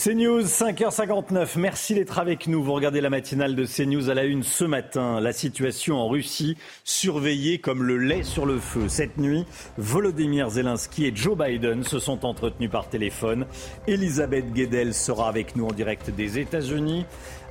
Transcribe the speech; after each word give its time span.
CNews, 0.00 0.42
5h59. 0.42 1.58
Merci 1.58 1.96
d'être 1.96 2.20
avec 2.20 2.46
nous. 2.46 2.62
Vous 2.62 2.72
regardez 2.72 3.00
la 3.00 3.10
matinale 3.10 3.56
de 3.56 3.66
CNews 3.66 4.10
à 4.10 4.14
la 4.14 4.26
une 4.26 4.44
ce 4.44 4.64
matin. 4.64 5.20
La 5.20 5.32
situation 5.32 5.96
en 5.96 6.06
Russie, 6.06 6.56
surveillée 6.84 7.58
comme 7.58 7.82
le 7.82 7.96
lait 7.96 8.22
sur 8.22 8.46
le 8.46 8.60
feu. 8.60 8.86
Cette 8.86 9.18
nuit, 9.18 9.44
Volodymyr 9.76 10.50
Zelensky 10.50 11.06
et 11.06 11.12
Joe 11.12 11.36
Biden 11.36 11.82
se 11.82 11.98
sont 11.98 12.24
entretenus 12.24 12.70
par 12.70 12.88
téléphone. 12.88 13.44
Elisabeth 13.88 14.52
Guedel 14.52 14.94
sera 14.94 15.28
avec 15.28 15.56
nous 15.56 15.66
en 15.66 15.72
direct 15.72 16.10
des 16.10 16.38
États-Unis. 16.38 17.04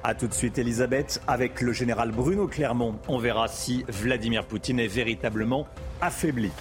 A 0.05 0.15
tout 0.15 0.29
de 0.29 0.33
suite, 0.33 0.57
Elisabeth, 0.57 1.21
avec 1.27 1.59
le 1.59 1.73
général 1.73 2.11
Bruno 2.11 2.47
Clermont. 2.47 2.95
On 3.09 3.17
verra 3.17 3.49
si 3.49 3.83
Vladimir 3.89 4.45
Poutine 4.45 4.79
est 4.79 4.87
véritablement 4.87 5.67
affaibli. 5.99 6.51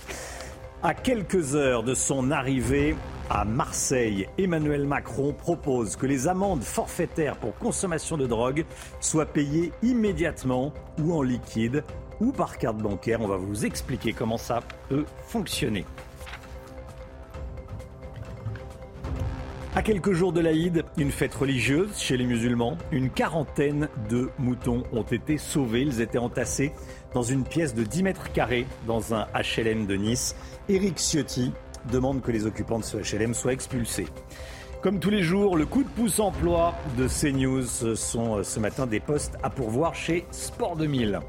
À 0.86 0.94
quelques 0.94 1.56
heures 1.56 1.82
de 1.82 1.94
son 1.94 2.30
arrivée 2.30 2.94
à 3.28 3.44
Marseille, 3.44 4.28
Emmanuel 4.38 4.86
Macron 4.86 5.32
propose 5.32 5.96
que 5.96 6.06
les 6.06 6.28
amendes 6.28 6.62
forfaitaires 6.62 7.38
pour 7.38 7.58
consommation 7.58 8.16
de 8.16 8.24
drogue 8.24 8.64
soient 9.00 9.26
payées 9.26 9.72
immédiatement 9.82 10.72
ou 11.02 11.12
en 11.12 11.22
liquide 11.22 11.82
ou 12.20 12.30
par 12.30 12.56
carte 12.56 12.76
bancaire. 12.76 13.20
On 13.20 13.26
va 13.26 13.36
vous 13.36 13.66
expliquer 13.66 14.12
comment 14.12 14.38
ça 14.38 14.60
peut 14.88 15.06
fonctionner. 15.26 15.84
À 19.76 19.82
quelques 19.82 20.12
jours 20.12 20.32
de 20.32 20.40
l'Aïd, 20.40 20.84
une 20.96 21.10
fête 21.10 21.34
religieuse 21.34 21.98
chez 21.98 22.16
les 22.16 22.24
musulmans, 22.24 22.78
une 22.92 23.10
quarantaine 23.10 23.90
de 24.08 24.30
moutons 24.38 24.84
ont 24.90 25.02
été 25.02 25.36
sauvés. 25.36 25.82
Ils 25.82 26.00
étaient 26.00 26.16
entassés 26.16 26.72
dans 27.12 27.22
une 27.22 27.44
pièce 27.44 27.74
de 27.74 27.82
10 27.82 28.02
mètres 28.02 28.32
carrés 28.32 28.66
dans 28.86 29.12
un 29.12 29.26
HLM 29.34 29.86
de 29.86 29.96
Nice. 29.96 30.34
Éric 30.68 30.98
Ciotti 30.98 31.52
demande 31.92 32.22
que 32.22 32.32
les 32.32 32.46
occupants 32.46 32.80
de 32.80 32.84
ce 32.84 32.96
HLM 32.96 33.34
soient 33.34 33.52
expulsés. 33.52 34.06
Comme 34.82 34.98
tous 34.98 35.10
les 35.10 35.22
jours, 35.22 35.56
le 35.56 35.64
coup 35.64 35.84
de 35.84 35.88
pouce 35.88 36.18
emploi 36.18 36.74
de 36.96 37.06
CNews 37.06 37.94
sont 37.94 38.38
euh, 38.38 38.42
ce 38.42 38.58
matin 38.60 38.86
des 38.86 39.00
postes 39.00 39.36
à 39.42 39.50
pourvoir 39.50 39.94
chez 39.94 40.26
Sport 40.30 40.76
2000. 40.76 41.20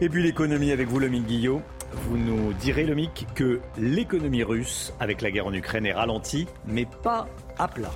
Et 0.00 0.08
puis 0.08 0.22
l'économie 0.22 0.72
avec 0.72 0.88
vous, 0.88 0.98
Lomic 0.98 1.24
Guillot. 1.24 1.62
Vous 1.92 2.16
nous 2.16 2.52
direz, 2.54 2.84
Lomic, 2.84 3.26
que 3.34 3.60
l'économie 3.78 4.42
russe, 4.42 4.92
avec 4.98 5.22
la 5.22 5.30
guerre 5.30 5.46
en 5.46 5.52
Ukraine, 5.52 5.86
est 5.86 5.92
ralentie, 5.92 6.46
mais 6.66 6.86
pas 7.02 7.28
à 7.58 7.68
plat. 7.68 7.92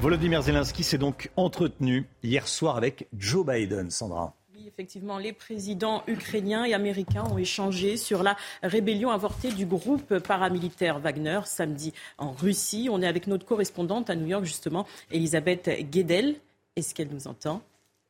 Volodymyr 0.00 0.42
Zelensky 0.42 0.82
s'est 0.82 0.98
donc 0.98 1.30
entretenu 1.36 2.08
hier 2.22 2.48
soir 2.48 2.76
avec 2.76 3.08
Joe 3.16 3.46
Biden, 3.46 3.90
Sandra 3.90 4.34
effectivement, 4.72 5.18
les 5.18 5.34
présidents 5.34 6.02
ukrainiens 6.06 6.64
et 6.64 6.72
américains 6.72 7.24
ont 7.30 7.36
échangé 7.36 7.98
sur 7.98 8.22
la 8.22 8.36
rébellion 8.62 9.10
avortée 9.10 9.52
du 9.52 9.66
groupe 9.66 10.18
paramilitaire 10.18 10.98
Wagner 10.98 11.40
samedi 11.44 11.92
en 12.16 12.32
Russie. 12.32 12.88
On 12.90 13.02
est 13.02 13.06
avec 13.06 13.26
notre 13.26 13.44
correspondante 13.44 14.08
à 14.08 14.16
New 14.16 14.26
York, 14.26 14.44
justement, 14.44 14.86
Elisabeth 15.10 15.68
Guedel. 15.90 16.36
Est-ce 16.76 16.94
qu'elle 16.94 17.10
nous 17.10 17.26
entend 17.28 17.60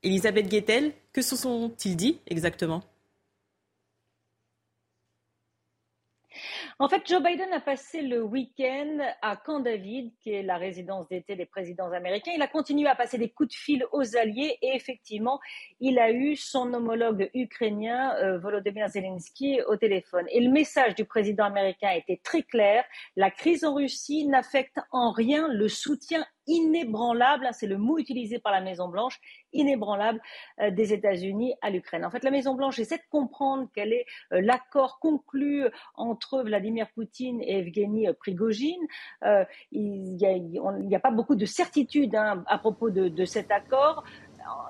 Elisabeth 0.05 0.49
Guedel, 0.49 0.93
que 1.13 1.21
se 1.21 1.35
sont-ils 1.35 1.97
dit 1.97 2.19
exactement? 2.29 2.83
En 6.83 6.89
fait, 6.89 7.07
Joe 7.07 7.23
Biden 7.23 7.53
a 7.53 7.61
passé 7.61 8.03
le 8.03 8.25
week-end 8.25 8.99
à 9.23 9.37
Camp 9.37 9.61
David, 9.61 10.11
qui 10.19 10.33
est 10.33 10.43
la 10.43 10.57
résidence 10.57 11.07
d'été 11.07 11.37
des 11.37 11.47
présidents 11.47 11.93
américains. 11.93 12.33
Il 12.35 12.43
a 12.43 12.49
continué 12.49 12.89
à 12.89 12.97
passer 12.97 13.19
des 13.19 13.29
coups 13.29 13.51
de 13.51 13.55
fil 13.55 13.87
aux 13.93 14.17
alliés 14.17 14.59
et 14.63 14.75
effectivement, 14.75 15.39
il 15.79 16.01
a 16.01 16.11
eu 16.11 16.35
son 16.35 16.75
homologue 16.75 17.31
ukrainien, 17.35 18.17
euh, 18.17 18.37
Volodymyr 18.37 18.89
Zelensky, 18.89 19.61
au 19.69 19.77
téléphone. 19.77 20.27
Et 20.33 20.41
le 20.41 20.51
message 20.51 20.97
du 20.97 21.05
président 21.05 21.45
américain 21.45 21.93
était 21.93 22.21
très 22.21 22.43
clair. 22.43 22.85
La 23.15 23.31
crise 23.31 23.65
en 23.65 23.75
Russie 23.75 24.27
n'affecte 24.27 24.81
en 24.91 25.13
rien 25.13 25.47
le 25.47 25.69
soutien 25.69 26.27
inébranlable, 26.47 27.47
hein, 27.47 27.53
c'est 27.53 27.67
le 27.67 27.79
mot 27.79 27.99
utilisé 27.99 28.39
par 28.39 28.53
la 28.53 28.61
Maison-Blanche, 28.61 29.21
inébranlable 29.53 30.21
euh, 30.61 30.71
des 30.71 30.93
États-Unis 30.93 31.55
à 31.63 31.71
l'Ukraine. 31.71 32.05
En 32.05 32.11
fait, 32.11 32.25
la 32.25 32.31
Maison-Blanche 32.31 32.79
essaie 32.79 32.99
de 32.99 33.03
comprendre 33.11 33.69
quel 33.75 33.93
est 33.93 34.07
euh, 34.33 34.41
l'accord 34.41 34.99
conclu 34.99 35.65
entre 35.97 36.43
Vladimir 36.43 36.89
Poutine 36.95 37.41
et 37.43 37.59
Evgeny 37.59 38.09
Prigogine. 38.19 38.87
Euh, 39.25 39.45
il 39.71 40.17
n'y 40.17 40.97
a, 40.97 41.01
pas 41.01 41.11
beaucoup 41.11 41.37
de 41.37 41.47
certitude 41.47 42.15
hein, 42.15 42.45
à 42.47 42.59
propos 42.59 42.91
de 42.91 43.25
cet 43.25 43.51
accord 43.51 44.05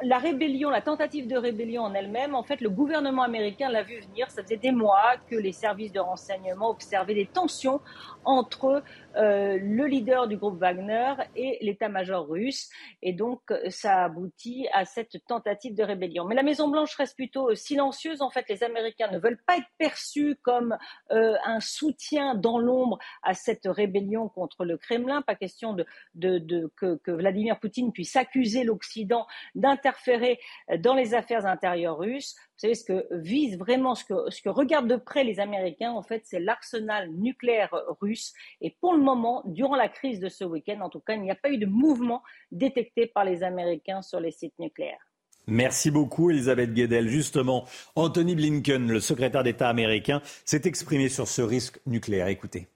la 0.02 0.18
rébellion, 0.18 0.70
la 0.70 0.80
tentative 0.80 1.28
de 1.28 1.36
rébellion 1.36 1.82
en 1.82 1.94
elle-même, 1.94 2.34
en 2.34 2.42
fait, 2.42 2.60
le 2.60 2.70
gouvernement 2.70 3.22
américain 3.22 3.68
l'a 3.68 3.82
vu 3.82 4.00
venir. 4.00 4.30
Ça 4.30 4.42
faisait 4.42 4.56
des 4.56 4.72
mois 4.72 5.16
que 5.28 5.36
les 5.36 5.52
services 5.52 5.92
de 5.92 6.00
renseignement 6.00 6.70
observaient 6.70 7.14
des 7.14 7.26
tensions 7.26 7.80
entre 8.24 8.82
euh, 9.16 9.58
le 9.60 9.86
leader 9.86 10.28
du 10.28 10.36
groupe 10.36 10.58
Wagner 10.58 11.14
et 11.36 11.58
l'état-major 11.60 12.28
russe. 12.28 12.70
Et 13.02 13.12
donc, 13.12 13.40
ça 13.68 14.04
aboutit 14.04 14.68
à 14.72 14.84
cette 14.84 15.24
tentative 15.26 15.74
de 15.74 15.82
rébellion. 15.82 16.24
Mais 16.24 16.34
la 16.34 16.42
Maison-Blanche 16.42 16.94
reste 16.96 17.16
plutôt 17.16 17.54
silencieuse. 17.54 18.22
En 18.22 18.30
fait, 18.30 18.48
les 18.48 18.64
Américains 18.64 19.10
ne 19.10 19.18
veulent 19.18 19.40
pas 19.46 19.56
être 19.56 19.68
perçus 19.78 20.36
comme 20.42 20.76
euh, 21.10 21.36
un 21.44 21.60
soutien 21.60 22.34
dans 22.34 22.58
l'ombre 22.58 22.98
à 23.22 23.34
cette 23.34 23.66
rébellion 23.66 24.28
contre 24.28 24.64
le 24.64 24.76
Kremlin. 24.76 25.22
Pas 25.22 25.34
question 25.34 25.76
que 26.14 27.10
Vladimir 27.10 27.58
Poutine 27.58 27.92
puisse 27.92 28.16
accuser 28.16 28.64
l'Occident 28.64 29.26
d'interférer 29.54 30.38
dans 30.78 30.94
les 30.94 31.14
affaires 31.14 31.46
intérieures 31.46 31.98
russes. 31.98 32.36
Savez, 32.62 32.76
ce 32.76 32.84
que 32.84 33.08
vise 33.10 33.58
vraiment, 33.58 33.96
ce 33.96 34.04
que, 34.04 34.14
ce 34.30 34.40
que 34.40 34.48
regardent 34.48 34.88
de 34.88 34.94
près 34.94 35.24
les 35.24 35.40
Américains, 35.40 35.90
en 35.90 36.02
fait, 36.02 36.22
c'est 36.24 36.38
l'arsenal 36.38 37.10
nucléaire 37.10 37.74
russe. 38.00 38.32
Et 38.60 38.76
pour 38.80 38.92
le 38.94 39.00
moment, 39.00 39.42
durant 39.46 39.74
la 39.74 39.88
crise 39.88 40.20
de 40.20 40.28
ce 40.28 40.44
week-end, 40.44 40.80
en 40.80 40.88
tout 40.88 41.00
cas, 41.00 41.14
il 41.14 41.22
n'y 41.22 41.32
a 41.32 41.34
pas 41.34 41.50
eu 41.50 41.58
de 41.58 41.66
mouvement 41.66 42.22
détecté 42.52 43.08
par 43.08 43.24
les 43.24 43.42
Américains 43.42 44.00
sur 44.00 44.20
les 44.20 44.30
sites 44.30 44.56
nucléaires. 44.60 45.10
Merci 45.48 45.90
beaucoup, 45.90 46.30
Elisabeth 46.30 46.72
Guedel. 46.72 47.08
Justement, 47.08 47.64
Anthony 47.96 48.36
Blinken, 48.36 48.86
le 48.86 49.00
secrétaire 49.00 49.42
d'État 49.42 49.68
américain, 49.68 50.22
s'est 50.44 50.62
exprimé 50.64 51.08
sur 51.08 51.26
ce 51.26 51.42
risque 51.42 51.80
nucléaire. 51.84 52.28
Écoutez. 52.28 52.68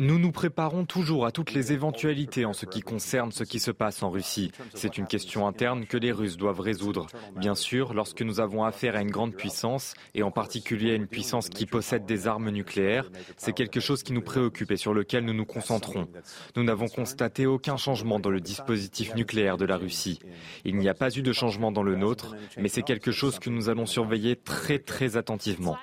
Nous 0.00 0.20
nous 0.20 0.30
préparons 0.30 0.84
toujours 0.84 1.26
à 1.26 1.32
toutes 1.32 1.52
les 1.52 1.72
éventualités 1.72 2.44
en 2.44 2.52
ce 2.52 2.66
qui 2.66 2.82
concerne 2.82 3.32
ce 3.32 3.42
qui 3.42 3.58
se 3.58 3.72
passe 3.72 4.04
en 4.04 4.10
Russie. 4.10 4.52
C'est 4.74 4.96
une 4.96 5.08
question 5.08 5.48
interne 5.48 5.86
que 5.86 5.96
les 5.96 6.12
Russes 6.12 6.36
doivent 6.36 6.60
résoudre. 6.60 7.08
Bien 7.34 7.56
sûr, 7.56 7.94
lorsque 7.94 8.22
nous 8.22 8.38
avons 8.38 8.62
affaire 8.62 8.94
à 8.94 9.02
une 9.02 9.10
grande 9.10 9.34
puissance, 9.34 9.94
et 10.14 10.22
en 10.22 10.30
particulier 10.30 10.92
à 10.92 10.94
une 10.94 11.08
puissance 11.08 11.48
qui 11.48 11.66
possède 11.66 12.06
des 12.06 12.28
armes 12.28 12.50
nucléaires, 12.50 13.10
c'est 13.36 13.52
quelque 13.52 13.80
chose 13.80 14.04
qui 14.04 14.12
nous 14.12 14.22
préoccupe 14.22 14.70
et 14.70 14.76
sur 14.76 14.94
lequel 14.94 15.24
nous 15.24 15.34
nous 15.34 15.44
concentrons. 15.44 16.06
Nous 16.54 16.62
n'avons 16.62 16.88
constaté 16.88 17.46
aucun 17.46 17.76
changement 17.76 18.20
dans 18.20 18.30
le 18.30 18.40
dispositif 18.40 19.16
nucléaire 19.16 19.56
de 19.56 19.64
la 19.64 19.76
Russie. 19.76 20.20
Il 20.64 20.76
n'y 20.76 20.88
a 20.88 20.94
pas 20.94 21.10
eu 21.16 21.22
de 21.22 21.32
changement 21.32 21.72
dans 21.72 21.82
le 21.82 21.96
nôtre, 21.96 22.36
mais 22.56 22.68
c'est 22.68 22.82
quelque 22.82 23.10
chose 23.10 23.40
que 23.40 23.50
nous 23.50 23.68
allons 23.68 23.86
surveiller 23.86 24.36
très 24.36 24.78
très 24.78 25.16
attentivement. 25.16 25.76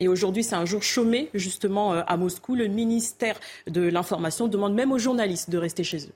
Et 0.00 0.08
aujourd'hui, 0.08 0.42
c'est 0.42 0.56
un 0.56 0.64
jour 0.64 0.82
chômé, 0.82 1.28
justement, 1.34 1.92
euh, 1.92 2.02
à 2.06 2.16
Moscou. 2.16 2.54
Le 2.54 2.66
ministère 2.66 3.38
de 3.66 3.82
l'Information 3.82 4.48
demande 4.48 4.74
même 4.74 4.92
aux 4.92 4.98
journalistes 4.98 5.50
de 5.50 5.58
rester 5.58 5.84
chez 5.84 6.06
eux. 6.06 6.14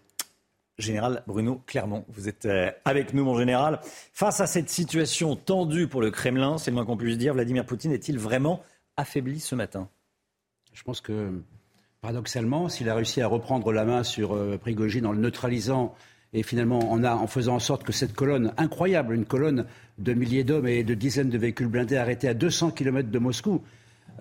Général 0.79 1.23
Bruno 1.29 1.63
Clermont, 1.67 2.05
vous 2.09 2.29
êtes 2.29 2.47
euh, 2.47 2.71
avec 2.85 3.15
nous, 3.15 3.25
mon 3.25 3.39
général. 3.39 3.79
Face 4.13 4.41
à 4.41 4.47
cette 4.47 4.71
situation 4.71 5.37
tendue 5.37 5.87
pour 5.87 6.01
le 6.01 6.11
Kremlin, 6.11 6.59
c'est 6.59 6.71
le 6.71 6.75
moins 6.75 6.85
qu'on 6.85 6.97
puisse 6.97 7.19
dire, 7.19 7.35
Vladimir 7.35 7.65
Poutine 7.65 7.93
est-il 7.93 8.19
vraiment 8.19 8.63
affaibli 8.97 9.39
ce 9.39 9.55
matin? 9.55 9.89
Je 10.73 10.83
pense 10.83 11.01
que, 11.01 11.31
paradoxalement, 12.01 12.69
s'il 12.69 12.89
a 12.89 12.95
réussi 12.95 13.21
à 13.21 13.29
reprendre 13.29 13.71
la 13.71 13.85
main 13.85 14.03
sur 14.03 14.35
euh, 14.35 14.59
Prigogine 14.59 15.07
en 15.07 15.13
le 15.13 15.19
neutralisant 15.19 15.95
et 16.33 16.43
finalement 16.43 16.91
en, 16.91 17.05
en, 17.05 17.27
faisant 17.29 17.55
en 17.55 17.61
sorte 17.61 17.85
que 17.85 17.93
cette 17.93 18.13
colonne 18.13 18.53
incroyable, 18.57 19.15
une 19.15 19.25
colonne 19.25 19.67
de 19.99 20.13
milliers 20.13 20.43
d'hommes 20.43 20.67
et 20.67 20.83
de 20.83 20.95
dizaines 20.95 21.31
de 21.31 21.39
véhicules 21.39 21.69
blindés 21.69 21.97
arrêtés 21.97 22.27
à 22.27 22.35
200 22.35 22.73
km 22.73 23.09
de 23.11 23.19
Moscou, 23.21 23.63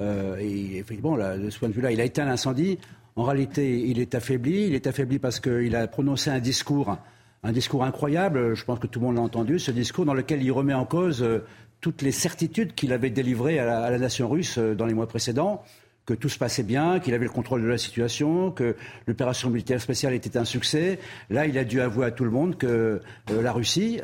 euh, 0.01 0.38
et 0.40 0.78
effectivement, 0.78 1.18
de 1.18 1.50
ce 1.50 1.60
point 1.60 1.69
de 1.69 1.74
vue-là, 1.74 1.92
il 1.92 2.01
a 2.01 2.04
éteint 2.04 2.25
l'incendie. 2.25 2.80
En 3.16 3.24
réalité, 3.24 3.88
il 3.88 4.00
est 4.00 4.16
affaibli. 4.16 4.68
Il 4.68 4.74
est 4.74 4.88
affaibli 4.88 5.19
parce 5.19 5.40
qu'il 5.40 5.75
a 5.75 5.88
prononcé 5.88 6.30
un 6.30 6.40
discours, 6.40 6.98
un 7.44 7.51
discours 7.51 7.84
incroyable. 7.84 8.56
Je 8.56 8.66
pense 8.66 8.80
que 8.80 8.88
tout 8.88 9.00
le 9.00 9.06
monde 9.06 9.16
l'a 9.16 9.22
entendu. 9.22 9.60
Ce 9.60 9.72
discours 9.72 10.06
dans 10.06 10.13
lequel 10.13 10.42
il 10.42 10.51
remet 10.51 10.74
en 10.74 10.86
cause 10.86 11.22
euh, 11.22 11.45
toutes 11.81 12.01
les 12.01 12.12
certitudes 12.12 12.74
qu'il 12.74 12.94
avait 12.94 13.10
délivrées 13.10 13.60
à 13.60 13.90
la, 13.90 14.00
nation 14.00 14.30
russe 14.30 14.57
euh, 14.57 14.74
dans 14.74 14.86
les 14.86 14.94
mois 14.94 15.07
précédents 15.07 15.63
que 16.06 16.13
tout 16.13 16.28
se 16.28 16.38
passait 16.38 16.63
bien, 16.63 17.00
qu'il 17.00 17.13
avait 17.13 17.24
le 17.24 17.31
contrôle 17.31 17.62
de 17.62 17.68
la 17.68 17.78
situation, 17.78 18.51
que 18.51 18.75
l'opération 19.07 19.50
militaire 19.50 19.80
spéciale 19.80 20.13
était 20.13 20.38
un 20.38 20.44
succès. 20.44 21.00
Là, 21.30 21.46
il 21.46 21.57
a 21.57 21.63
dû 21.63 21.80
avouer 21.80 22.06
à 22.06 22.12
tout 22.12 22.25
le 22.25 22.30
monde 22.30 22.57
que 22.57 23.00
la 23.30 23.54
Russie 23.54 24.01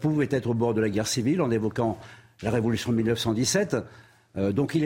pouvait 0.00 0.28
être 0.30 0.48
au 0.48 0.54
bord 0.54 0.72
de 0.72 0.80
la 0.80 0.88
guerre 0.88 1.06
civile 1.06 1.42
en 1.42 1.50
évoquant 1.50 1.98
la 2.42 2.50
révolution 2.50 2.90
de 2.90 2.96
1917. 2.96 3.76
Donc 4.36 4.74
il 4.74 4.84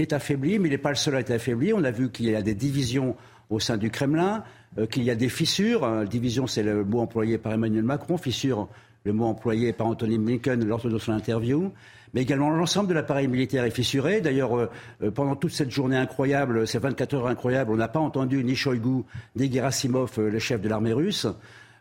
est, 0.00 0.12
affaibli, 0.12 0.58
mais 0.58 0.68
il 0.68 0.70
n'est 0.70 0.78
pas 0.78 0.88
le 0.88 0.96
seul 0.96 1.16
à 1.16 1.20
être 1.20 1.30
affaibli. 1.30 1.72
On 1.74 1.84
a 1.84 1.90
vu 1.90 2.10
qu'il 2.10 2.26
y 2.26 2.34
a 2.34 2.40
des 2.40 2.54
divisions 2.54 3.14
au 3.50 3.60
sein 3.60 3.76
du 3.76 3.90
Kremlin, 3.90 4.42
qu'il 4.90 5.02
y 5.02 5.10
a 5.10 5.14
des 5.14 5.28
fissures. 5.28 6.06
Division, 6.06 6.46
c'est 6.46 6.62
le 6.62 6.82
mot 6.82 7.00
employé 7.00 7.36
par 7.36 7.52
Emmanuel 7.52 7.82
Macron. 7.82 8.16
Fissure, 8.16 8.68
le 9.04 9.12
mot 9.12 9.26
employé 9.26 9.74
par 9.74 9.88
Anthony 9.88 10.18
Blinken 10.18 10.64
lors 10.64 10.80
de 10.80 10.98
son 10.98 11.12
interview 11.12 11.70
mais 12.14 12.22
également 12.22 12.50
l'ensemble 12.50 12.88
de 12.88 12.94
l'appareil 12.94 13.28
militaire 13.28 13.64
est 13.64 13.70
fissuré. 13.70 14.20
D'ailleurs, 14.20 14.56
euh, 14.56 14.70
euh, 15.02 15.10
pendant 15.10 15.36
toute 15.36 15.52
cette 15.52 15.70
journée 15.70 15.96
incroyable, 15.96 16.66
ces 16.66 16.78
24 16.78 17.14
heures 17.14 17.26
incroyables, 17.26 17.72
on 17.72 17.76
n'a 17.76 17.88
pas 17.88 18.00
entendu 18.00 18.42
ni 18.44 18.54
Shoigu 18.54 19.04
ni 19.36 19.52
Gerasimov, 19.52 20.12
euh, 20.18 20.30
le 20.30 20.38
chef 20.38 20.60
de 20.60 20.68
l'armée 20.68 20.92
russe. 20.92 21.26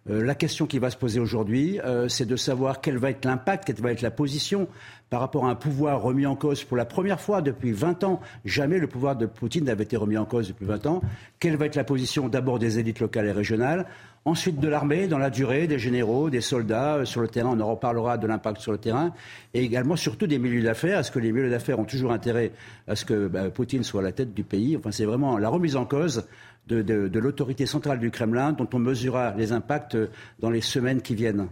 La 0.10 0.36
question 0.36 0.68
qui 0.68 0.80
va 0.80 0.90
se 0.90 0.98
poser 0.98 1.20
aujourd'hui, 1.20 1.80
c'est 2.08 2.26
de 2.26 2.36
savoir 2.36 2.82
quel 2.82 2.98
va 2.98 3.10
être 3.10 3.26
l'impact, 3.26 3.66
quelle 3.66 3.76
va 3.82 3.92
être 3.92 4.02
la 4.02 4.12
position 4.12 4.68
par 5.10 5.22
rapport 5.22 5.46
à 5.46 5.50
un 5.50 5.56
pouvoir 5.56 6.02
remis 6.02 6.26
en 6.26 6.36
cause 6.36 6.64
pour 6.64 6.78
la 6.78 6.86
première 6.86 7.22
fois 7.22 7.42
depuis 7.42 7.72
20 7.72 8.04
ans. 8.04 8.20
Jamais 8.46 8.78
le 8.78 8.88
pouvoir 8.88 9.16
de 9.16 9.26
Poutine 9.26 9.66
n'avait 9.66 9.86
été 9.86 9.96
remis 9.96 10.18
en 10.18 10.26
cause 10.26 10.50
depuis 10.50 10.66
20 10.66 10.86
ans. 10.86 11.02
Quelle 11.40 11.56
va 11.56 11.66
être 11.66 11.76
la 11.76 11.84
position 11.84 12.28
d'abord 12.28 12.60
des 12.60 12.80
élites 12.80 13.00
locales 13.00 13.28
et 13.28 13.32
régionales 13.32 13.86
Ensuite, 14.26 14.60
de 14.60 14.68
l'armée, 14.68 15.08
dans 15.08 15.20
la 15.20 15.30
durée, 15.30 15.68
des 15.68 15.80
généraux, 15.80 16.30
des 16.30 16.42
soldats 16.42 16.96
euh, 16.96 17.06
sur 17.06 17.22
le 17.22 17.30
terrain. 17.30 17.52
On 17.58 17.62
en 17.62 17.72
reparlera 17.72 18.18
de 18.18 18.28
l'impact 18.28 18.60
sur 18.60 18.74
le 18.74 18.78
terrain. 18.78 19.14
Et 19.54 19.64
également, 19.64 19.96
surtout, 19.96 20.28
des 20.28 20.38
milieux 20.38 20.64
d'affaires. 20.64 21.00
Est-ce 21.00 21.12
que 21.12 21.20
les 21.20 21.32
milieux 21.32 21.50
d'affaires 21.50 21.80
ont 21.80 21.86
toujours 21.86 22.12
intérêt 22.12 22.52
à 22.90 22.98
ce 22.98 23.06
que 23.06 23.30
bah, 23.30 23.50
Poutine 23.50 23.84
soit 23.84 24.02
à 24.02 24.04
la 24.04 24.12
tête 24.12 24.34
du 24.34 24.44
pays? 24.44 24.76
Enfin, 24.76 24.92
c'est 24.92 25.06
vraiment 25.06 25.38
la 25.38 25.48
remise 25.48 25.78
en 25.78 25.86
cause 25.86 26.28
de, 26.68 27.20
l'autorité 27.20 27.66
centrale 27.66 28.00
du 28.00 28.12
Kremlin 28.12 28.52
dont 28.52 28.68
on 28.74 28.80
mesurera 28.80 29.34
les 29.36 29.52
impacts 29.52 29.96
euh, 29.96 30.10
dans 30.40 30.50
les 30.50 30.62
semaines 30.62 31.02
qui 31.02 31.16
viennent. 31.16 31.48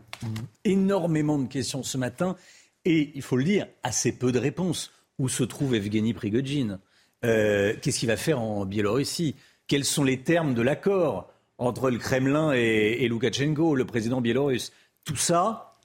Énormément 0.63 1.39
de 1.39 1.47
questions 1.47 1.83
ce 1.83 1.97
matin. 1.97 2.35
Et 2.83 3.11
il 3.15 3.21
faut 3.21 3.37
le 3.37 3.43
dire, 3.43 3.67
assez 3.83 4.11
peu 4.11 4.31
de 4.31 4.39
réponses. 4.39 4.91
Où 5.17 5.29
se 5.29 5.43
trouve 5.43 5.75
Evgeny 5.75 6.13
Prigogine? 6.13 6.79
Euh, 7.23 7.73
Qu'est-ce 7.81 7.99
qu'il 7.99 8.09
va 8.09 8.17
faire 8.17 8.41
en 8.41 8.65
Biélorussie? 8.65 9.35
Quels 9.67 9.85
sont 9.85 10.03
les 10.03 10.21
termes 10.21 10.53
de 10.53 10.61
l'accord 10.61 11.31
entre 11.57 11.89
le 11.89 11.97
Kremlin 11.97 12.53
et, 12.53 13.03
et 13.03 13.07
Loukachenko, 13.07 13.75
le 13.75 13.85
président 13.85 14.19
biélorusse? 14.19 14.73
Tout 15.05 15.15
ça, 15.15 15.77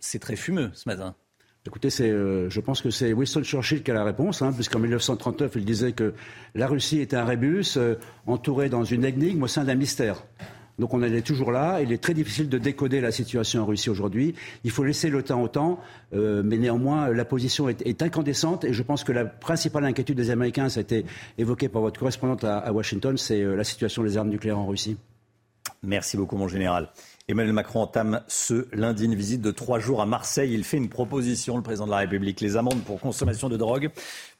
c'est 0.00 0.18
très 0.18 0.36
fumeux 0.36 0.70
ce 0.74 0.88
matin. 0.88 1.14
Écoutez, 1.64 1.90
euh, 2.00 2.50
je 2.50 2.60
pense 2.60 2.82
que 2.82 2.90
c'est 2.90 3.12
Winston 3.12 3.44
Churchill 3.44 3.84
qui 3.84 3.92
a 3.92 3.94
la 3.94 4.02
réponse, 4.02 4.42
hein, 4.42 4.52
puisqu'en 4.52 4.80
1939, 4.80 5.52
il 5.54 5.64
disait 5.64 5.92
que 5.92 6.12
la 6.56 6.66
Russie 6.66 6.98
était 7.00 7.14
un 7.14 7.24
rébus 7.24 7.76
euh, 7.76 7.94
entouré 8.26 8.68
dans 8.68 8.82
une 8.82 9.04
énigme 9.04 9.44
au 9.44 9.46
sein 9.46 9.62
d'un 9.62 9.76
mystère. 9.76 10.24
Donc 10.80 10.92
on 10.92 11.00
est 11.04 11.20
toujours 11.22 11.52
là. 11.52 11.80
Il 11.80 11.92
est 11.92 12.02
très 12.02 12.14
difficile 12.14 12.48
de 12.48 12.58
décoder 12.58 13.00
la 13.00 13.12
situation 13.12 13.62
en 13.62 13.66
Russie 13.66 13.90
aujourd'hui. 13.90 14.34
Il 14.64 14.72
faut 14.72 14.82
laisser 14.82 15.08
le 15.08 15.22
temps 15.22 15.40
au 15.40 15.46
temps, 15.46 15.78
euh, 16.14 16.42
mais 16.44 16.56
néanmoins 16.56 17.10
la 17.10 17.24
position 17.24 17.68
est, 17.68 18.02
incandescente. 18.02 18.64
Et 18.64 18.72
je 18.72 18.82
pense 18.82 19.04
que 19.04 19.12
la 19.12 19.24
principale 19.24 19.84
inquiétude 19.84 20.16
des 20.16 20.30
Américains, 20.30 20.68
ça 20.68 20.80
a 20.80 20.82
été 20.82 21.04
évoqué 21.38 21.68
par 21.68 21.82
votre 21.82 22.00
correspondante 22.00 22.42
à 22.42 22.72
Washington, 22.72 23.16
c'est 23.16 23.40
la 23.44 23.62
situation 23.62 24.02
des 24.02 24.16
armes 24.16 24.30
nucléaires 24.30 24.58
en 24.58 24.66
Russie. 24.66 24.96
Merci 25.84 26.16
beaucoup, 26.16 26.36
mon 26.36 26.48
général. 26.48 26.88
Emmanuel 27.28 27.52
Macron 27.52 27.82
entame 27.82 28.22
ce 28.26 28.66
lundi 28.72 29.04
une 29.04 29.14
visite 29.14 29.40
de 29.40 29.50
trois 29.50 29.78
jours 29.78 30.00
à 30.00 30.06
Marseille. 30.06 30.52
Il 30.52 30.64
fait 30.64 30.76
une 30.76 30.88
proposition, 30.88 31.56
le 31.56 31.62
président 31.62 31.86
de 31.86 31.92
la 31.92 31.98
République. 31.98 32.40
Les 32.40 32.56
amendes 32.56 32.82
pour 32.84 33.00
consommation 33.00 33.48
de 33.48 33.56
drogue 33.56 33.90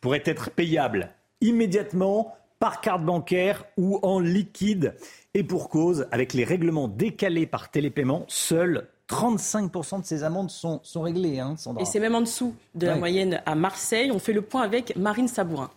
pourraient 0.00 0.22
être 0.24 0.50
payables 0.50 1.10
immédiatement 1.40 2.36
par 2.58 2.80
carte 2.80 3.04
bancaire 3.04 3.64
ou 3.76 3.98
en 4.02 4.20
liquide. 4.20 4.94
Et 5.34 5.42
pour 5.42 5.68
cause, 5.68 6.06
avec 6.10 6.32
les 6.32 6.44
règlements 6.44 6.88
décalés 6.88 7.46
par 7.46 7.70
télépaiement, 7.70 8.24
seuls 8.28 8.88
35% 9.08 10.00
de 10.00 10.06
ces 10.06 10.24
amendes 10.24 10.50
sont, 10.50 10.80
réglées. 10.96 11.38
Hein, 11.38 11.56
Et 11.78 11.84
c'est 11.84 12.00
même 12.00 12.14
en 12.14 12.20
dessous 12.20 12.54
de 12.74 12.86
la 12.86 12.96
moyenne 12.96 13.42
à 13.46 13.54
Marseille. 13.54 14.10
On 14.10 14.18
fait 14.18 14.32
le 14.32 14.42
point 14.42 14.62
avec 14.62 14.96
Marine 14.96 15.28
Sabourin. 15.28 15.70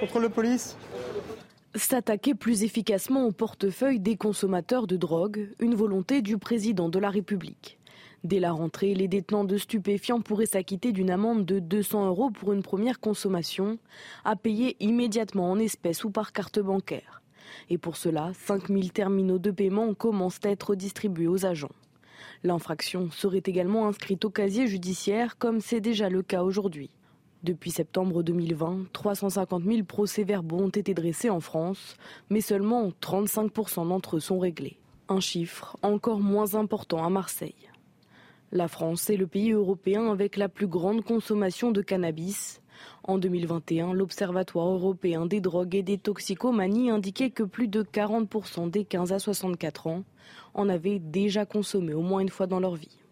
Contrôle 0.00 0.24
de 0.24 0.28
police? 0.28 0.76
S'attaquer 1.76 2.36
plus 2.36 2.62
efficacement 2.62 3.26
au 3.26 3.32
portefeuille 3.32 3.98
des 3.98 4.16
consommateurs 4.16 4.86
de 4.86 4.96
drogue, 4.96 5.48
une 5.58 5.74
volonté 5.74 6.22
du 6.22 6.38
président 6.38 6.88
de 6.88 7.00
la 7.00 7.10
République. 7.10 7.80
Dès 8.22 8.38
la 8.38 8.52
rentrée, 8.52 8.94
les 8.94 9.08
détenants 9.08 9.42
de 9.42 9.56
stupéfiants 9.56 10.20
pourraient 10.20 10.46
s'acquitter 10.46 10.92
d'une 10.92 11.10
amende 11.10 11.44
de 11.44 11.58
200 11.58 12.06
euros 12.06 12.30
pour 12.30 12.52
une 12.52 12.62
première 12.62 13.00
consommation, 13.00 13.78
à 14.24 14.36
payer 14.36 14.76
immédiatement 14.78 15.50
en 15.50 15.58
espèces 15.58 16.04
ou 16.04 16.10
par 16.10 16.32
carte 16.32 16.60
bancaire. 16.60 17.22
Et 17.70 17.76
pour 17.76 17.96
cela, 17.96 18.30
5000 18.34 18.92
terminaux 18.92 19.40
de 19.40 19.50
paiement 19.50 19.94
commencent 19.94 20.44
à 20.44 20.50
être 20.50 20.76
distribués 20.76 21.26
aux 21.26 21.44
agents. 21.44 21.74
L'infraction 22.44 23.10
serait 23.10 23.42
également 23.44 23.88
inscrite 23.88 24.24
au 24.24 24.30
casier 24.30 24.68
judiciaire, 24.68 25.38
comme 25.38 25.60
c'est 25.60 25.80
déjà 25.80 26.08
le 26.08 26.22
cas 26.22 26.44
aujourd'hui. 26.44 26.90
Depuis 27.44 27.70
septembre 27.70 28.22
2020, 28.22 28.86
350 28.94 29.64
000 29.64 29.84
procès-verbaux 29.84 30.60
ont 30.60 30.68
été 30.70 30.94
dressés 30.94 31.28
en 31.28 31.40
France, 31.40 31.98
mais 32.30 32.40
seulement 32.40 32.88
35% 33.02 33.86
d'entre 33.86 34.16
eux 34.16 34.20
sont 34.20 34.38
réglés. 34.38 34.78
Un 35.10 35.20
chiffre 35.20 35.76
encore 35.82 36.20
moins 36.20 36.54
important 36.54 37.04
à 37.04 37.10
Marseille. 37.10 37.68
La 38.50 38.66
France 38.66 39.10
est 39.10 39.18
le 39.18 39.26
pays 39.26 39.52
européen 39.52 40.10
avec 40.10 40.38
la 40.38 40.48
plus 40.48 40.66
grande 40.66 41.04
consommation 41.04 41.70
de 41.70 41.82
cannabis. 41.82 42.62
En 43.02 43.18
2021, 43.18 43.92
l'Observatoire 43.92 44.68
européen 44.68 45.26
des 45.26 45.42
drogues 45.42 45.74
et 45.74 45.82
des 45.82 45.98
toxicomanies 45.98 46.88
indiquait 46.88 47.28
que 47.28 47.42
plus 47.42 47.68
de 47.68 47.82
40% 47.82 48.70
des 48.70 48.86
15 48.86 49.12
à 49.12 49.18
64 49.18 49.86
ans 49.88 50.04
en 50.54 50.70
avaient 50.70 50.98
déjà 50.98 51.44
consommé 51.44 51.92
au 51.92 52.00
moins 52.00 52.20
une 52.20 52.30
fois 52.30 52.46
dans 52.46 52.60
leur 52.60 52.76
vie. 52.76 53.03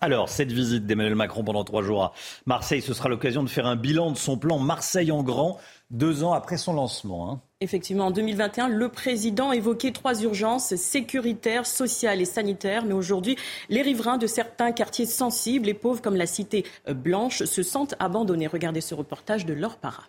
Alors, 0.00 0.28
cette 0.28 0.52
visite 0.52 0.86
d'Emmanuel 0.86 1.14
Macron 1.14 1.42
pendant 1.42 1.64
trois 1.64 1.82
jours 1.82 2.04
à 2.04 2.12
Marseille, 2.44 2.82
ce 2.82 2.94
sera 2.94 3.08
l'occasion 3.08 3.42
de 3.42 3.48
faire 3.48 3.66
un 3.66 3.76
bilan 3.76 4.10
de 4.10 4.16
son 4.16 4.36
plan 4.36 4.58
Marseille 4.58 5.10
en 5.10 5.22
grand, 5.22 5.58
deux 5.90 6.22
ans 6.24 6.32
après 6.32 6.56
son 6.58 6.74
lancement. 6.74 7.30
Hein. 7.30 7.40
Effectivement, 7.60 8.06
en 8.06 8.10
2021, 8.10 8.68
le 8.68 8.88
président 8.90 9.52
évoquait 9.52 9.92
trois 9.92 10.22
urgences 10.22 10.74
sécuritaires, 10.74 11.66
sociales 11.66 12.20
et 12.20 12.26
sanitaires. 12.26 12.84
Mais 12.84 12.92
aujourd'hui, 12.92 13.36
les 13.70 13.82
riverains 13.82 14.18
de 14.18 14.26
certains 14.26 14.72
quartiers 14.72 15.06
sensibles 15.06 15.68
et 15.68 15.74
pauvres 15.74 16.02
comme 16.02 16.16
la 16.16 16.26
Cité 16.26 16.64
Blanche 16.86 17.44
se 17.44 17.62
sentent 17.62 17.94
abandonnés. 17.98 18.46
Regardez 18.46 18.82
ce 18.82 18.94
reportage 18.94 19.46
de 19.46 19.54
Laure 19.54 19.76
Para. 19.76 20.08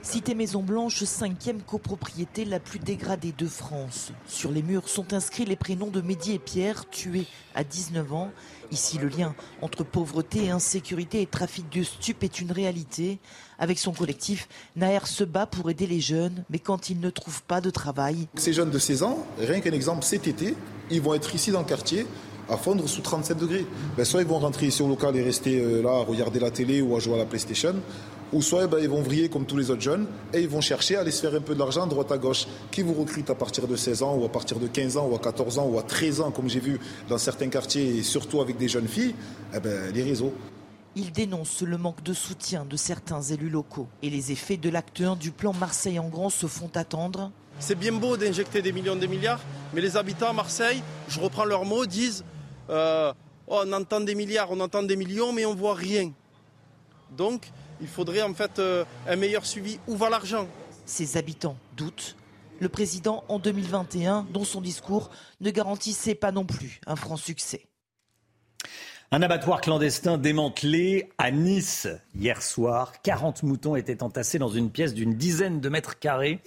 Cité 0.00 0.34
Maison 0.34 0.62
Blanche, 0.62 1.02
cinquième 1.04 1.60
copropriété 1.60 2.44
la 2.44 2.60
plus 2.60 2.78
dégradée 2.78 3.34
de 3.36 3.46
France. 3.46 4.12
Sur 4.26 4.52
les 4.52 4.62
murs 4.62 4.88
sont 4.88 5.12
inscrits 5.12 5.44
les 5.44 5.56
prénoms 5.56 5.88
de 5.88 6.00
Mehdi 6.00 6.32
et 6.32 6.38
Pierre, 6.38 6.88
tués 6.88 7.26
à 7.54 7.64
19 7.64 8.12
ans. 8.12 8.30
Ici, 8.70 8.98
le 8.98 9.08
lien 9.08 9.34
entre 9.60 9.84
pauvreté, 9.84 10.50
insécurité 10.50 11.20
et 11.20 11.26
trafic 11.26 11.68
de 11.70 11.82
stupes 11.82 12.22
est 12.22 12.40
une 12.40 12.52
réalité. 12.52 13.18
Avec 13.58 13.78
son 13.78 13.92
collectif, 13.92 14.48
Naër 14.76 15.06
se 15.06 15.24
bat 15.24 15.46
pour 15.46 15.68
aider 15.68 15.86
les 15.86 16.00
jeunes, 16.00 16.44
mais 16.48 16.60
quand 16.60 16.90
ils 16.90 17.00
ne 17.00 17.10
trouvent 17.10 17.42
pas 17.42 17.60
de 17.60 17.70
travail. 17.70 18.28
Ces 18.36 18.52
jeunes 18.52 18.70
de 18.70 18.78
16 18.78 19.02
ans, 19.02 19.26
rien 19.38 19.60
qu'un 19.60 19.72
exemple, 19.72 20.04
cet 20.04 20.28
été, 20.28 20.54
ils 20.90 21.02
vont 21.02 21.14
être 21.14 21.34
ici 21.34 21.50
dans 21.50 21.60
le 21.60 21.66
quartier 21.66 22.06
à 22.48 22.56
fondre 22.56 22.88
sous 22.88 23.02
37 23.02 23.36
degrés. 23.36 23.66
Ben, 23.96 24.04
soit 24.04 24.22
ils 24.22 24.26
vont 24.26 24.38
rentrer 24.38 24.66
ici 24.66 24.82
au 24.82 24.88
local 24.88 25.14
et 25.16 25.22
rester 25.22 25.60
euh, 25.60 25.82
là 25.82 25.90
à 25.90 26.04
regarder 26.04 26.40
la 26.40 26.50
télé 26.50 26.80
ou 26.80 26.96
à 26.96 26.98
jouer 26.98 27.14
à 27.14 27.18
la 27.18 27.26
PlayStation, 27.26 27.74
ou 28.32 28.42
soit 28.42 28.64
eh 28.64 28.66
ben, 28.66 28.78
ils 28.78 28.88
vont 28.88 29.02
vriller 29.02 29.28
comme 29.28 29.46
tous 29.46 29.56
les 29.56 29.70
autres 29.70 29.80
jeunes 29.80 30.06
et 30.32 30.40
ils 30.40 30.48
vont 30.48 30.60
chercher 30.60 30.96
à 30.96 31.00
aller 31.00 31.10
se 31.10 31.20
faire 31.20 31.34
un 31.34 31.40
peu 31.40 31.54
de 31.54 31.58
l'argent 31.58 31.86
droite 31.86 32.12
à 32.12 32.18
gauche. 32.18 32.46
Qui 32.70 32.82
vous 32.82 32.94
recrute 32.94 33.30
à 33.30 33.34
partir 33.34 33.66
de 33.66 33.76
16 33.76 34.02
ans 34.02 34.16
ou 34.16 34.24
à 34.24 34.28
partir 34.28 34.58
de 34.58 34.66
15 34.66 34.96
ans 34.96 35.08
ou 35.08 35.14
à 35.14 35.18
14 35.18 35.58
ans 35.58 35.66
ou 35.66 35.78
à 35.78 35.82
13 35.82 36.20
ans, 36.20 36.30
comme 36.30 36.48
j'ai 36.48 36.60
vu 36.60 36.78
dans 37.08 37.18
certains 37.18 37.48
quartiers 37.48 37.96
et 37.96 38.02
surtout 38.02 38.40
avec 38.40 38.56
des 38.56 38.68
jeunes 38.68 38.88
filles 38.88 39.14
eh 39.54 39.60
ben, 39.60 39.92
Les 39.92 40.02
réseaux. 40.02 40.32
Il 40.96 41.12
dénonce 41.12 41.62
le 41.62 41.78
manque 41.78 42.02
de 42.02 42.12
soutien 42.12 42.64
de 42.64 42.76
certains 42.76 43.22
élus 43.22 43.50
locaux 43.50 43.86
et 44.02 44.10
les 44.10 44.32
effets 44.32 44.56
de 44.56 44.68
l'acte 44.68 45.00
1 45.00 45.16
du 45.16 45.30
plan 45.30 45.52
Marseille 45.52 45.98
en 45.98 46.08
grand 46.08 46.30
se 46.30 46.46
font 46.46 46.70
attendre. 46.74 47.30
C'est 47.60 47.78
bien 47.78 47.92
beau 47.92 48.16
d'injecter 48.16 48.62
des 48.62 48.72
millions, 48.72 48.96
des 48.96 49.08
milliards, 49.08 49.40
mais 49.74 49.80
les 49.80 49.96
habitants 49.96 50.30
à 50.30 50.32
Marseille, 50.32 50.82
je 51.08 51.20
reprends 51.20 51.44
leurs 51.44 51.64
mots, 51.64 51.86
disent 51.86 52.24
euh, 52.70 53.12
oh, 53.46 53.62
on 53.64 53.72
entend 53.72 54.00
des 54.00 54.14
milliards, 54.14 54.50
on 54.50 54.60
entend 54.60 54.82
des 54.82 54.96
millions, 54.96 55.32
mais 55.32 55.44
on 55.44 55.54
voit 55.54 55.74
rien. 55.74 56.12
Donc, 57.16 57.50
il 57.80 57.88
faudrait 57.88 58.22
en 58.22 58.34
fait 58.34 58.58
euh, 58.58 58.84
un 59.06 59.16
meilleur 59.16 59.46
suivi. 59.46 59.78
Où 59.86 59.96
va 59.96 60.10
l'argent? 60.10 60.46
Ses 60.86 61.16
habitants 61.16 61.56
doutent. 61.76 62.16
Le 62.60 62.68
président, 62.68 63.24
en 63.28 63.38
2021, 63.38 64.26
dont 64.32 64.44
son 64.44 64.60
discours 64.60 65.10
ne 65.40 65.50
garantissait 65.50 66.16
pas 66.16 66.32
non 66.32 66.44
plus 66.44 66.80
un 66.86 66.96
franc 66.96 67.16
succès. 67.16 67.66
Un 69.10 69.22
abattoir 69.22 69.62
clandestin 69.62 70.18
démantelé 70.18 71.08
à 71.16 71.30
Nice 71.30 71.88
hier 72.14 72.42
soir. 72.42 73.00
40 73.02 73.42
moutons 73.42 73.74
étaient 73.74 74.02
entassés 74.02 74.38
dans 74.38 74.50
une 74.50 74.70
pièce 74.70 74.92
d'une 74.92 75.14
dizaine 75.14 75.60
de 75.60 75.68
mètres 75.70 75.98
carrés 75.98 76.40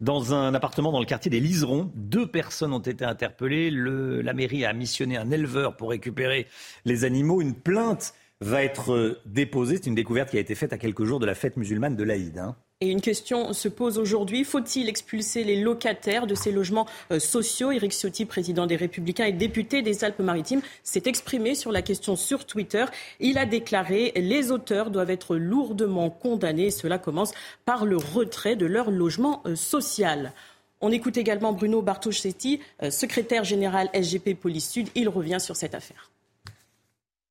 dans 0.00 0.34
un 0.34 0.52
appartement 0.52 0.90
dans 0.90 0.98
le 0.98 1.06
quartier 1.06 1.30
des 1.30 1.38
Liserons. 1.38 1.92
Deux 1.94 2.26
personnes 2.26 2.72
ont 2.72 2.80
été 2.80 3.04
interpellées. 3.04 3.70
la 3.70 4.32
mairie 4.32 4.64
a 4.64 4.72
missionné 4.72 5.16
un 5.16 5.30
éleveur 5.30 5.76
pour 5.76 5.90
récupérer 5.90 6.48
les 6.84 7.04
animaux. 7.04 7.40
Une 7.40 7.54
plainte 7.54 8.14
va 8.40 8.62
être 8.62 9.20
déposée. 9.26 9.76
C'est 9.76 9.86
une 9.86 9.94
découverte 9.94 10.30
qui 10.30 10.36
a 10.36 10.40
été 10.40 10.54
faite 10.54 10.72
à 10.72 10.78
quelques 10.78 11.04
jours 11.04 11.18
de 11.18 11.26
la 11.26 11.34
fête 11.34 11.56
musulmane 11.56 11.96
de 11.96 12.04
l'Aïd. 12.04 12.38
Hein. 12.38 12.56
Et 12.80 12.90
une 12.90 13.00
question 13.00 13.52
se 13.52 13.66
pose 13.66 13.98
aujourd'hui. 13.98 14.44
Faut-il 14.44 14.88
expulser 14.88 15.42
les 15.42 15.60
locataires 15.60 16.28
de 16.28 16.36
ces 16.36 16.52
logements 16.52 16.86
euh, 17.10 17.18
sociaux? 17.18 17.72
Éric 17.72 17.90
Ciotti, 17.90 18.24
président 18.24 18.66
des 18.66 18.76
Républicains 18.76 19.24
et 19.24 19.32
député 19.32 19.82
des 19.82 20.04
Alpes-Maritimes, 20.04 20.62
s'est 20.84 21.02
exprimé 21.06 21.56
sur 21.56 21.72
la 21.72 21.82
question 21.82 22.14
sur 22.14 22.46
Twitter. 22.46 22.84
Il 23.18 23.36
a 23.36 23.46
déclaré 23.46 24.12
les 24.14 24.52
auteurs 24.52 24.92
doivent 24.92 25.10
être 25.10 25.34
lourdement 25.34 26.08
condamnés. 26.08 26.70
Cela 26.70 26.98
commence 26.98 27.32
par 27.64 27.84
le 27.84 27.96
retrait 27.96 28.54
de 28.54 28.66
leur 28.66 28.92
logement 28.92 29.42
euh, 29.46 29.56
social. 29.56 30.32
On 30.80 30.92
écoute 30.92 31.16
également 31.16 31.52
Bruno 31.52 31.82
Bartoschetti, 31.82 32.60
euh, 32.84 32.92
secrétaire 32.92 33.42
général 33.42 33.90
SGP 33.92 34.34
Police 34.34 34.70
Sud. 34.70 34.88
Il 34.94 35.08
revient 35.08 35.40
sur 35.40 35.56
cette 35.56 35.74
affaire. 35.74 36.12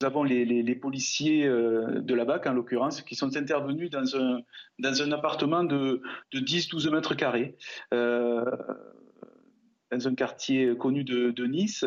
Nous 0.00 0.06
avons 0.06 0.22
les, 0.22 0.74
policiers 0.76 1.44
euh, 1.44 2.00
de 2.00 2.14
la 2.14 2.24
BAC, 2.24 2.46
en 2.46 2.52
l'occurrence, 2.52 3.02
qui 3.02 3.16
sont 3.16 3.36
intervenus 3.36 3.90
dans 3.90 4.14
un, 4.16 5.12
appartement 5.12 5.64
de, 5.64 6.02
de 6.30 6.38
10-12 6.38 6.88
mètres 6.92 7.16
carrés, 7.16 7.56
euh, 7.92 8.44
dans 9.90 10.06
un 10.06 10.14
quartier 10.14 10.76
connu 10.76 11.02
de 11.02 11.46
Nice. 11.46 11.84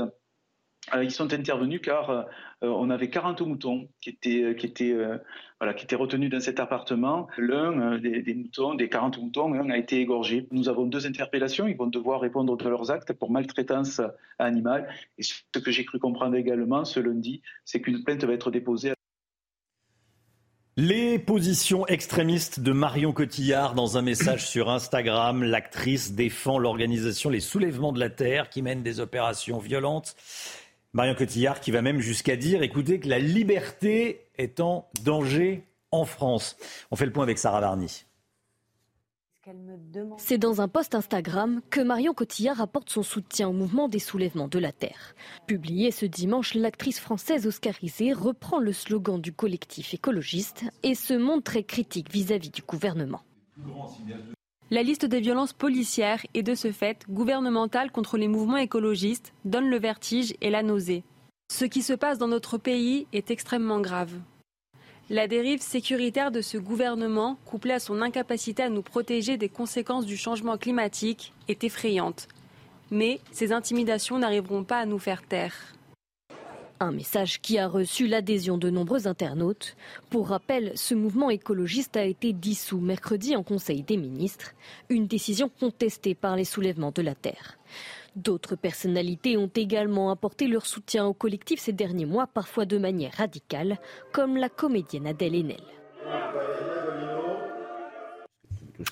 Euh, 0.94 1.06
ils 1.06 1.12
sont 1.12 1.32
intervenus 1.32 1.80
car 1.82 2.28
on 2.62 2.90
avait 2.90 3.10
40 3.10 3.42
moutons 3.44 3.88
qui 4.02 4.10
étaient, 4.10 5.22
qui 5.76 5.84
étaient 5.84 5.96
retenus 5.96 6.30
dans 6.30 6.40
cet 6.40 6.60
appartement. 6.60 7.28
L'un 7.38 7.98
des, 8.00 8.34
moutons, 8.34 8.74
des 8.74 8.90
40 8.90 9.20
moutons, 9.20 9.70
a 9.70 9.78
été 9.78 10.00
égorgé. 10.00 10.48
Nous 10.52 10.70
avons 10.70 10.86
deux 10.86 11.06
interpellations. 11.06 11.68
Ils 11.68 11.78
vont 11.78 11.88
devoir 11.88 12.22
répondre 12.22 12.58
de 12.58 12.70
leurs 12.70 12.90
actes 12.92 13.14
pour 13.14 13.32
maltraitance 13.32 14.02
animale. 14.40 14.88
Et 15.18 15.24
ce 15.24 15.60
que 15.60 15.72
j'ai 15.72 15.86
cru 15.86 16.00
comprendre 16.00 16.36
également 16.36 16.84
ce 16.84 17.00
lundi, 17.00 17.42
c'est 17.64 17.80
qu'une 17.80 18.04
plainte 18.04 18.24
va 18.24 18.34
être 18.34 18.50
déposée. 18.50 18.94
Les 20.78 21.20
positions 21.20 21.86
extrémistes 21.88 22.62
de 22.62 22.72
Marion 22.72 23.12
Cotillard 23.12 23.76
dans 23.76 23.98
un 23.98 24.02
message 24.02 24.48
sur 24.48 24.70
Instagram, 24.70 25.44
l'actrice 25.44 26.14
défend 26.14 26.58
l'organisation 26.58 27.30
Les 27.30 27.42
Soulèvements 27.42 27.92
de 27.92 28.00
la 28.00 28.10
Terre 28.10 28.50
qui 28.50 28.62
mène 28.62 28.82
des 28.82 29.02
opérations 29.02 29.60
violentes 29.60 30.16
Marion 30.94 31.16
Cotillard 31.16 31.62
qui 31.62 31.72
va 31.72 31.82
même 31.82 32.00
jusqu'à 32.00 32.36
dire, 32.36 32.64
écoutez, 32.64 33.00
que 33.00 33.08
la 33.08 33.20
liberté 33.20 34.28
est 34.38 34.60
en 34.60 34.90
danger 35.04 35.64
en 35.92 36.04
France. 36.06 36.58
On 36.92 36.96
fait 36.96 37.06
le 37.06 37.14
point 37.14 37.24
avec 37.24 37.38
Sarah 37.38 37.62
Varny. 37.62 38.06
C'est 40.18 40.38
dans 40.38 40.62
un 40.62 40.68
post 40.68 40.94
Instagram 40.94 41.62
que 41.70 41.82
Marion 41.82 42.14
Cotillard 42.14 42.62
apporte 42.62 42.90
son 42.90 43.02
soutien 43.04 43.48
au 43.48 43.54
mouvement 43.54 43.88
des 43.88 44.00
soulèvements 44.00 44.48
de 44.48 44.60
la 44.60 44.72
Terre. 44.72 45.16
Publié 45.48 45.92
ce 45.92 46.06
dimanche, 46.06 46.54
l'actrice 46.54 47.00
française 47.00 47.48
oscarisée 47.48 48.14
reprend 48.14 48.60
le 48.60 48.72
slogan 48.72 49.20
du 49.20 49.34
collectif 49.34 49.94
écologiste 49.94 50.66
et 50.84 50.94
se 50.94 51.16
montre 51.16 51.44
très 51.44 51.64
critique 51.64 52.12
vis-à-vis 52.12 52.50
-vis 52.50 52.56
du 52.56 52.62
gouvernement. 52.62 53.22
La 54.74 54.84
liste 54.84 55.06
des 55.06 55.20
violences 55.20 55.52
policières 55.52 56.26
et 56.34 56.44
de 56.44 56.56
ce 56.56 56.72
fait 56.72 57.04
gouvernementales 57.10 57.92
contre 57.92 58.18
les 58.18 58.30
mouvements 58.30 58.56
écologistes 58.56 59.34
donne 59.44 59.70
le 59.70 59.78
vertige 59.78 60.34
et 60.40 60.50
la 60.50 60.64
nausée. 60.64 61.04
Ce 61.52 61.66
qui 61.66 61.82
se 61.82 61.92
passe 61.92 62.18
dans 62.18 62.30
notre 62.30 62.58
pays 62.58 63.06
est 63.12 63.32
extrêmement 63.32 63.82
grave. 63.82 64.14
La 65.10 65.28
dérive 65.28 65.62
sécuritaire 65.62 66.32
de 66.32 66.40
ce 66.40 66.58
gouvernement, 66.58 67.38
couplée 67.46 67.74
à 67.74 67.80
son 67.80 68.02
incapacité 68.02 68.64
à 68.64 68.70
nous 68.70 68.82
protéger 68.82 69.36
des 69.36 69.50
conséquences 69.50 70.06
du 70.06 70.16
changement 70.16 70.58
climatique, 70.58 71.34
est 71.50 71.66
effrayante. 71.66 72.30
Mais 72.92 73.20
ces 73.34 73.52
intimidations 73.52 74.20
n'arriveront 74.20 74.64
pas 74.64 74.78
à 74.78 74.86
nous 74.86 75.00
faire 75.00 75.28
taire. 75.28 75.76
Un 76.82 76.92
message 76.92 77.42
qui 77.42 77.60
a 77.60 77.68
reçu 77.68 78.08
l'adhésion 78.08 78.58
de 78.58 78.72
nombreux 78.72 79.06
internautes. 79.08 79.76
Pour 80.10 80.30
rappel, 80.30 80.72
ce 80.74 80.96
mouvement 80.96 81.30
écologiste 81.30 81.96
a 81.96 82.06
été 82.06 82.34
dissous 82.34 82.80
mercredi 82.80 83.36
en 83.36 83.44
Conseil 83.44 83.84
des 83.84 83.98
ministres, 83.98 84.54
une 84.90 85.06
décision 85.06 85.48
contestée 85.60 86.16
par 86.16 86.36
les 86.36 86.44
soulèvements 86.44 86.90
de 86.90 87.04
la 87.04 87.14
Terre. 87.14 87.60
D'autres 88.16 88.56
personnalités 88.56 89.38
ont 89.38 89.52
également 89.54 90.10
apporté 90.10 90.48
leur 90.48 90.66
soutien 90.66 91.06
au 91.06 91.14
collectif 91.14 91.60
ces 91.60 91.72
derniers 91.72 92.08
mois, 92.08 92.26
parfois 92.26 92.66
de 92.66 92.80
manière 92.80 93.14
radicale, 93.14 93.78
comme 94.12 94.36
la 94.36 94.50
comédienne 94.50 95.06
Adèle 95.06 95.36
Haenel. 95.36 95.62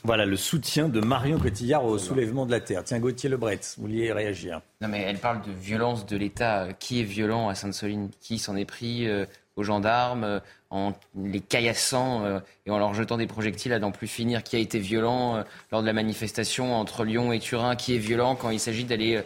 Voilà 0.04 0.26
le 0.26 0.38
soutien 0.38 0.90
de 0.90 1.00
Marion 1.00 1.40
Cotillard 1.40 1.86
au 1.86 1.98
soulèvement 1.98 2.46
de 2.46 2.52
la 2.52 2.60
Terre. 2.60 2.84
Tiens, 2.84 3.00
Gauthier 3.00 3.30
Lebret, 3.30 3.60
vous 3.78 3.84
vouliez 3.84 4.12
réagir 4.12 4.62
Non, 4.82 4.88
mais 4.88 5.02
elle 5.02 5.18
parle 5.18 5.42
de 5.42 5.52
violence 5.52 6.06
de 6.06 6.18
l'État. 6.18 6.70
Qui 6.80 7.02
est 7.02 7.04
violent 7.04 7.50
à 7.50 7.56
Sainte-Soline? 7.56 8.10
Qui 8.22 8.40
s'en 8.40 8.56
est 8.56 8.66
pris 8.66 9.08
euh, 9.08 9.26
aux 9.56 9.64
gendarmes 9.64 10.24
euh, 10.24 10.40
en 10.70 10.94
les 11.16 11.40
caillassant 11.40 12.24
euh, 12.24 12.40
et 12.66 12.72
en 12.72 12.78
leur 12.78 12.94
jetant 12.94 13.18
des 13.18 13.28
projectiles 13.28 13.74
à 13.74 13.80
n'en 13.80 13.92
plus 13.92 14.08
finir? 14.08 14.44
Qui 14.44 14.56
a 14.56 14.60
été 14.60 14.80
violent 14.80 15.44
lors 15.72 15.82
de 15.82 15.88
la 15.88 15.94
manifestation 15.94 16.76
entre 16.76 17.04
Lyon 17.04 17.32
et 17.32 17.40
Turin? 17.40 17.76
Qui 17.76 17.96
est 17.96 18.00
violent 18.00 18.36
quand 18.36 18.50
il 18.50 18.60
s'agit 18.60 18.86
d'aller 18.86 19.22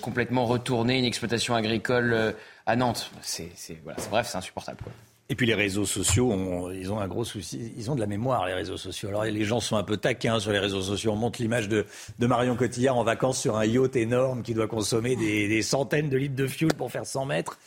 complètement 0.00 0.46
retourner 0.46 0.98
une 0.98 1.04
exploitation 1.04 1.54
agricole 1.54 2.34
à 2.66 2.76
Nantes? 2.76 3.10
C'est, 3.22 3.50
voilà, 3.84 3.98
Bref, 4.10 4.28
c'est 4.28 4.38
insupportable. 4.38 4.78
Quoi. 4.82 4.92
Et 5.28 5.34
puis 5.34 5.46
les 5.46 5.54
réseaux 5.54 5.86
sociaux, 5.86 6.70
ils 6.72 6.92
ont 6.92 7.00
un 7.00 7.08
gros 7.08 7.24
souci. 7.24 7.72
Ils 7.76 7.90
ont 7.90 7.96
de 7.96 8.00
la 8.00 8.06
mémoire, 8.06 8.46
les 8.46 8.54
réseaux 8.54 8.76
sociaux. 8.76 9.08
Alors 9.08 9.24
les 9.24 9.44
gens 9.44 9.58
sont 9.58 9.76
un 9.76 9.82
peu 9.82 9.96
taquins 9.96 10.38
sur 10.38 10.52
les 10.52 10.60
réseaux 10.60 10.82
sociaux. 10.82 11.12
On 11.12 11.16
montre 11.16 11.42
l'image 11.42 11.68
de, 11.68 11.84
Marion 12.20 12.54
Cotillard 12.54 12.96
en 12.96 13.02
vacances 13.02 13.40
sur 13.40 13.56
un 13.56 13.64
yacht 13.64 13.96
énorme 13.96 14.42
qui 14.42 14.54
doit 14.54 14.68
consommer 14.68 15.16
des, 15.16 15.62
centaines 15.62 16.08
de 16.08 16.16
litres 16.16 16.36
de 16.36 16.46
fuel 16.46 16.74
pour 16.74 16.92
faire 16.92 17.06
100 17.06 17.26
mètres. 17.26 17.58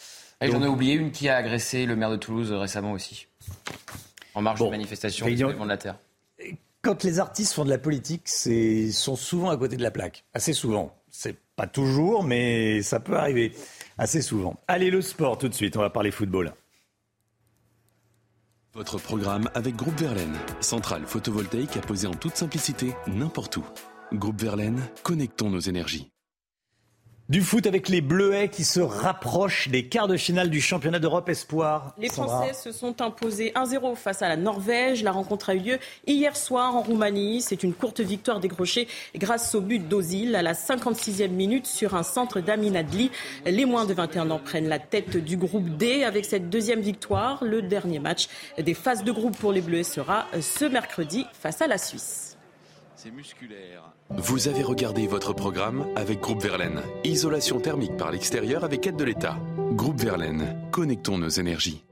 Et 0.41 0.49
j'en 0.49 0.63
ai 0.63 0.67
oublié 0.67 0.93
une 0.93 1.11
qui 1.11 1.27
a 1.27 1.35
agressé 1.35 1.85
le 1.85 1.97
maire 1.97 2.11
de 2.11 2.15
Toulouse 2.15 2.53
récemment 2.53 2.93
aussi. 2.93 3.27
En 4.35 4.41
marge 4.41 4.61
de 4.61 4.69
manifestation 4.69 5.25
du 5.25 5.35
de 5.35 5.67
la 5.67 5.77
Terre. 5.77 5.97
Quand 6.81 7.03
les 7.03 7.19
artistes 7.19 7.53
font 7.53 7.65
de 7.65 7.69
la 7.69 7.77
politique, 7.77 8.29
ils 8.45 8.93
sont 8.93 9.17
souvent 9.17 9.49
à 9.49 9.57
côté 9.57 9.75
de 9.75 9.83
la 9.83 9.91
plaque. 9.91 10.23
Assez 10.33 10.53
souvent. 10.53 10.95
C'est 11.11 11.35
pas 11.57 11.67
toujours, 11.67 12.23
mais 12.23 12.81
ça 12.83 13.01
peut 13.01 13.17
arriver 13.17 13.51
assez 13.97 14.21
souvent. 14.21 14.55
Allez, 14.69 14.89
le 14.89 15.01
sport 15.01 15.37
tout 15.37 15.49
de 15.49 15.53
suite. 15.53 15.75
On 15.75 15.81
va 15.81 15.89
parler 15.89 16.11
football. 16.11 16.53
Votre 18.79 18.97
programme 18.97 19.49
avec 19.55 19.75
Groupe 19.75 19.99
Verlaine, 19.99 20.37
centrale 20.61 21.05
photovoltaïque 21.05 21.75
à 21.75 21.81
poser 21.81 22.07
en 22.07 22.13
toute 22.13 22.37
simplicité 22.37 22.95
n'importe 23.07 23.57
où. 23.57 23.65
Groupe 24.13 24.39
Verlaine, 24.39 24.81
connectons 25.03 25.49
nos 25.49 25.59
énergies. 25.59 26.13
Du 27.29 27.43
foot 27.43 27.67
avec 27.67 27.89
les 27.89 28.01
Bleuets 28.01 28.49
qui 28.49 28.63
se 28.63 28.79
rapprochent 28.79 29.67
des 29.67 29.85
quarts 29.85 30.07
de 30.07 30.17
finale 30.17 30.49
du 30.49 30.59
championnat 30.59 30.97
d'Europe 30.97 31.29
Espoir. 31.29 31.93
Les 31.99 32.09
Français 32.09 32.55
se 32.55 32.71
sont 32.71 33.03
imposés 33.03 33.51
1-0 33.55 33.95
face 33.95 34.23
à 34.23 34.27
la 34.27 34.35
Norvège. 34.35 35.03
La 35.03 35.11
rencontre 35.11 35.51
a 35.51 35.53
eu 35.53 35.59
lieu 35.59 35.79
hier 36.07 36.35
soir 36.35 36.75
en 36.75 36.81
Roumanie. 36.81 37.41
C'est 37.41 37.61
une 37.61 37.75
courte 37.75 37.99
victoire 37.99 38.39
décrochée 38.39 38.87
grâce 39.13 39.53
au 39.53 39.61
but 39.61 39.87
d'Ozil 39.87 40.35
à 40.35 40.41
la 40.41 40.53
56e 40.53 41.27
minute 41.29 41.67
sur 41.67 41.93
un 41.93 42.01
centre 42.01 42.39
d'Amin 42.39 42.73
Adli. 42.73 43.11
Les 43.45 43.65
moins 43.65 43.85
de 43.85 43.93
21 43.93 44.31
ans 44.31 44.41
prennent 44.43 44.67
la 44.67 44.79
tête 44.79 45.15
du 45.15 45.37
groupe 45.37 45.77
D 45.77 46.03
avec 46.03 46.25
cette 46.25 46.49
deuxième 46.49 46.81
victoire. 46.81 47.43
Le 47.43 47.61
dernier 47.61 47.99
match 47.99 48.27
des 48.57 48.73
phases 48.73 49.03
de 49.03 49.11
groupe 49.11 49.37
pour 49.37 49.51
les 49.51 49.61
Bleuets 49.61 49.83
sera 49.83 50.25
ce 50.41 50.65
mercredi 50.65 51.27
face 51.39 51.61
à 51.61 51.67
la 51.67 51.77
Suisse. 51.77 52.28
C'est 53.01 53.11
musculaire. 53.11 53.93
Vous 54.09 54.49
avez 54.49 54.61
regardé 54.61 55.07
votre 55.07 55.31
programme 55.31 55.87
avec 55.95 56.19
Groupe 56.19 56.41
Verlaine. 56.41 56.81
Isolation 57.05 57.61
thermique 57.61 57.95
par 57.95 58.11
l'extérieur 58.11 58.65
avec 58.65 58.85
aide 58.87 58.97
de 58.97 59.05
l'État. 59.05 59.37
Groupe 59.71 60.01
Verlaine, 60.01 60.67
connectons 60.71 61.17
nos 61.17 61.29
énergies. 61.29 61.85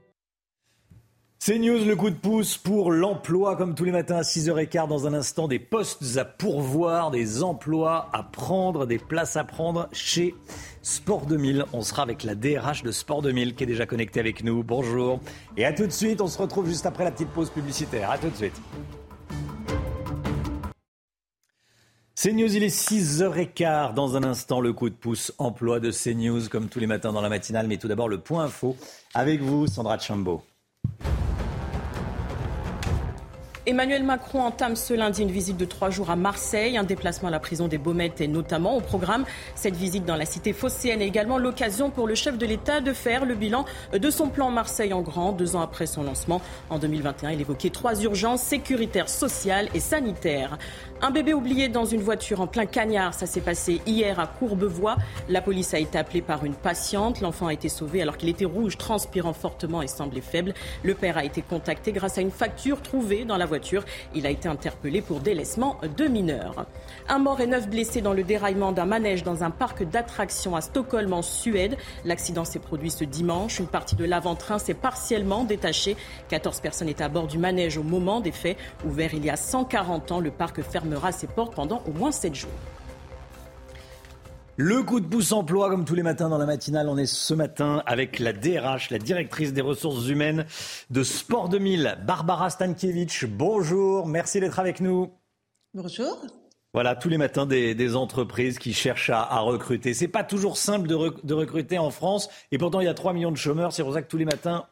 C'est 1.40 1.60
News, 1.60 1.86
le 1.86 1.96
coup 1.96 2.10
de 2.10 2.16
pouce 2.16 2.58
pour 2.58 2.92
l'emploi, 2.92 3.56
comme 3.56 3.74
tous 3.74 3.86
les 3.86 3.94
matins 3.94 4.18
à 4.18 4.24
6h15. 4.24 4.90
Dans 4.90 5.08
un 5.08 5.14
instant, 5.14 5.48
des 5.48 5.60
postes 5.60 6.18
à 6.18 6.26
pourvoir, 6.26 7.10
des 7.10 7.42
emplois 7.42 8.10
à 8.12 8.24
prendre, 8.24 8.86
des 8.86 9.00
places 9.00 9.38
à 9.38 9.46
prendre 9.46 9.88
chez 9.94 10.36
Sport 10.82 11.26
2000. 11.26 11.64
On 11.72 11.84
sera 11.84 12.02
avec 12.02 12.24
la 12.24 12.36
DRH 12.36 12.84
de 12.84 12.92
Sport 12.92 13.22
2000 13.22 13.56
qui 13.56 13.64
est 13.64 13.68
déjà 13.68 13.86
connectée 13.86 14.20
avec 14.20 14.44
nous. 14.44 14.62
Bonjour. 14.62 15.22
Et 15.56 15.64
à 15.64 15.72
tout 15.72 15.88
de 15.88 15.92
suite, 15.92 16.20
on 16.20 16.28
se 16.28 16.38
retrouve 16.38 16.68
juste 16.68 16.86
après 16.86 17.06
la 17.06 17.12
petite 17.12 17.30
pause 17.30 17.50
publicitaire. 17.50 18.12
À 18.12 18.18
tout 18.18 18.30
de 18.30 18.36
suite. 18.36 18.62
CNews, 22.20 22.56
il 22.56 22.64
est 22.64 22.76
6h15. 22.76 23.94
Dans 23.94 24.18
un 24.18 24.24
instant, 24.24 24.60
le 24.60 24.74
coup 24.74 24.90
de 24.90 24.96
pouce 24.96 25.32
emploi 25.38 25.80
de 25.80 25.92
CNews, 25.92 26.50
comme 26.50 26.68
tous 26.68 26.80
les 26.80 26.88
matins 26.88 27.14
dans 27.14 27.22
la 27.22 27.30
matinale. 27.30 27.68
Mais 27.68 27.78
tout 27.78 27.88
d'abord, 27.88 28.10
le 28.10 28.18
point 28.18 28.46
info 28.46 28.76
avec 29.14 29.40
vous, 29.40 29.68
Sandra 29.68 30.00
Chambaud. 30.00 30.42
Emmanuel 33.68 34.04
Macron 34.04 34.44
entame 34.44 34.78
ce 34.78 34.94
lundi 34.94 35.24
une 35.24 35.30
visite 35.30 35.58
de 35.58 35.66
trois 35.66 35.90
jours 35.90 36.10
à 36.10 36.16
Marseille, 36.16 36.78
un 36.78 36.86
déplacement 36.86 37.28
à 37.28 37.32
la 37.32 37.42
prison 37.42 37.68
des 37.68 37.78
Baumettes 37.78 38.22
et 38.22 38.30
notamment 38.30 38.78
au 38.78 38.80
programme. 38.80 39.26
Cette 39.56 39.76
visite 39.76 40.06
dans 40.06 40.16
la 40.16 40.26
cité 40.26 40.54
phocéenne 40.54 41.02
est 41.02 41.08
également 41.08 41.38
l'occasion 41.38 41.90
pour 41.90 42.08
le 42.08 42.16
chef 42.16 42.38
de 42.38 42.46
l'État 42.46 42.80
de 42.80 42.94
faire 42.94 43.26
le 43.26 43.36
bilan 43.36 43.66
de 43.92 44.10
son 44.10 44.30
plan 44.30 44.52
Marseille 44.52 44.94
en 44.94 45.02
grand, 45.02 45.34
deux 45.34 45.58
ans 45.58 45.62
après 45.62 45.86
son 45.86 46.04
lancement. 46.04 46.42
En 46.70 46.80
2021, 46.80 47.32
il 47.32 47.42
évoquait 47.42 47.70
trois 47.70 48.02
urgences 48.02 48.42
sécuritaires, 48.42 49.10
sociales 49.10 49.68
et 49.74 49.82
sanitaires. 49.82 50.58
Un 51.00 51.12
bébé 51.12 51.36
oublié 51.36 51.70
dans 51.70 51.86
une 51.86 52.02
voiture 52.02 52.42
en 52.42 52.48
plein 52.48 52.66
cagnard, 52.66 53.14
ça 53.14 53.28
s'est 53.28 53.42
passé 53.42 53.82
hier 53.86 54.20
à 54.20 54.26
Courbevoie. 54.26 54.96
La 55.30 55.44
police 55.44 55.76
a 55.76 55.80
été 55.80 55.96
appelée 55.96 56.24
par 56.24 56.44
une 56.44 56.56
patiente. 56.56 57.22
L'enfant 57.22 57.46
a 57.46 57.54
été 57.54 57.70
sauvé 57.70 58.02
alors 58.02 58.18
qu'il 58.18 58.30
était 58.30 58.46
rouge, 58.46 58.80
transpirant 58.80 59.34
fortement 59.34 59.84
et 59.84 59.88
semblait 59.88 60.22
faible. 60.22 60.56
Le 60.82 60.96
père 60.96 61.20
a 61.20 61.24
été 61.24 61.44
contacté 61.44 61.92
grâce 61.92 62.18
à 62.18 62.22
une 62.22 62.32
facture 62.32 62.82
trouvée 62.82 63.26
dans 63.26 63.38
la 63.38 63.46
voiture. 63.46 63.86
Il 64.16 64.26
a 64.26 64.32
été 64.32 64.50
interpellé 64.50 65.04
pour 65.04 65.20
délaissement 65.20 65.78
de 65.96 66.06
mineurs. 66.06 66.66
Un 67.08 67.20
mort 67.20 67.42
et 67.42 67.48
neuf 67.48 67.70
blessés 67.70 68.02
dans 68.02 68.14
le 68.14 68.24
déraillement 68.24 68.72
d'un 68.72 68.86
manège 68.86 69.22
dans 69.22 69.44
un 69.44 69.52
parc 69.52 69.84
d'attractions 69.84 70.56
à 70.56 70.62
Stockholm 70.62 71.14
en 71.14 71.22
Suède. 71.22 71.78
L'accident 72.06 72.44
s'est 72.44 72.58
produit 72.58 72.90
ce 72.90 73.04
dimanche. 73.04 73.60
Une 73.60 73.68
partie 73.68 73.96
de 73.96 74.04
l'avant-train 74.04 74.58
s'est 74.58 74.74
partiellement 74.74 75.44
détachée. 75.44 75.96
14 76.30 76.60
personnes 76.60 76.90
étaient 76.90 77.04
à 77.04 77.10
bord 77.10 77.28
du 77.28 77.38
manège 77.38 77.78
au 77.78 77.84
moment 77.84 78.20
des 78.20 78.32
faits. 78.32 78.58
Ouvert 78.84 79.14
il 79.14 79.24
y 79.24 79.30
a 79.30 79.38
140 79.38 80.12
ans, 80.12 80.20
le 80.20 80.32
parc 80.32 80.64
fermera 80.88 81.12
ses 81.12 81.28
portes 81.28 81.54
pendant 81.54 81.82
au 81.86 81.92
moins 81.92 82.12
7 82.12 82.34
jours. 82.34 82.50
Le 84.60 84.82
coup 84.82 85.00
de 85.00 85.06
pouce 85.06 85.34
emploi, 85.34 85.70
comme 85.70 85.86
tous 85.86 85.94
les 85.94 86.02
matins 86.02 86.30
dans 86.30 86.40
la 86.40 86.48
matinale, 86.48 86.90
on 86.90 86.98
est 86.98 87.06
ce 87.06 87.36
matin 87.36 87.84
avec 87.86 88.18
la 88.18 88.34
DRH, 88.34 88.90
la 88.90 88.98
directrice 88.98 89.54
des 89.54 89.62
ressources 89.62 90.08
humaines 90.08 90.48
de 90.90 91.04
Sport 91.04 91.50
2000, 91.50 92.00
Barbara 92.08 92.50
Stankiewicz. 92.50 93.26
Bonjour, 93.26 94.08
merci 94.08 94.40
d'être 94.40 94.58
avec 94.58 94.82
nous. 94.82 95.12
Bonjour. 95.76 96.26
Voilà, 96.74 96.96
tous 96.96 97.10
les 97.10 97.20
matins, 97.20 97.46
des, 97.46 97.96
entreprises 97.96 98.58
qui 98.58 98.74
cherchent 98.74 99.12
à, 99.12 99.22
à 99.22 99.40
recruter. 99.40 99.94
C'est 99.94 100.08
pas 100.08 100.24
toujours 100.24 100.58
simple 100.58 100.88
de, 100.88 101.34
recruter 101.34 101.78
en 101.78 101.92
France, 101.92 102.30
et 102.52 102.58
pourtant 102.58 102.80
il 102.80 102.86
y 102.86 102.90
a 102.90 102.96
3 102.96 103.14
millions 103.14 103.32
de 103.32 103.38
chômeurs. 103.38 103.74
C'est 103.74 103.84
pour 103.84 103.94
ça 103.94 104.02
que 104.02 104.08
tous 104.08 104.18
les 104.18 104.26
matins, 104.26 104.66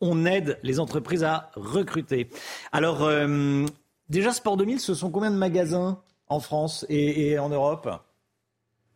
on 0.00 0.26
aide 0.26 0.60
les 0.62 0.78
entreprises 0.78 1.24
à 1.24 1.50
recruter. 1.56 2.28
Alors, 2.70 3.02
euh, 3.02 3.66
déjà, 4.08 4.32
Sport 4.32 4.56
2000, 4.56 4.80
ce 4.80 4.94
sont 4.94 5.10
combien 5.10 5.30
de 5.30 5.36
magasins 5.36 6.02
en 6.28 6.40
France 6.40 6.86
et 6.88 7.38
en 7.38 7.48
Europe? 7.48 7.88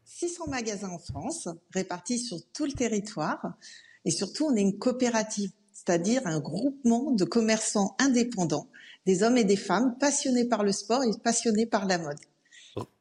600 0.05 0.49
magasins 0.49 0.91
en 0.91 0.99
France, 0.99 1.49
répartis 1.73 2.19
sur 2.19 2.39
tout 2.53 2.65
le 2.65 2.73
territoire. 2.73 3.55
Et 4.05 4.11
surtout, 4.11 4.47
on 4.47 4.57
est 4.57 4.63
une 4.63 4.79
coopérative, 4.79 5.51
c'est-à-dire 5.73 6.23
un 6.27 6.41
groupement 6.41 7.13
de 7.13 7.25
commerçants 7.25 7.95
indépendants, 7.99 8.69
des 9.07 9.23
hommes 9.23 9.37
et 9.37 9.45
des 9.45 9.57
femmes 9.57 9.97
passionnés 9.99 10.47
par 10.47 10.65
le 10.65 10.73
sport 10.73 11.05
et 11.05 11.11
passionnés 11.23 11.67
par 11.67 11.87
la 11.87 11.99
mode. 11.99 12.19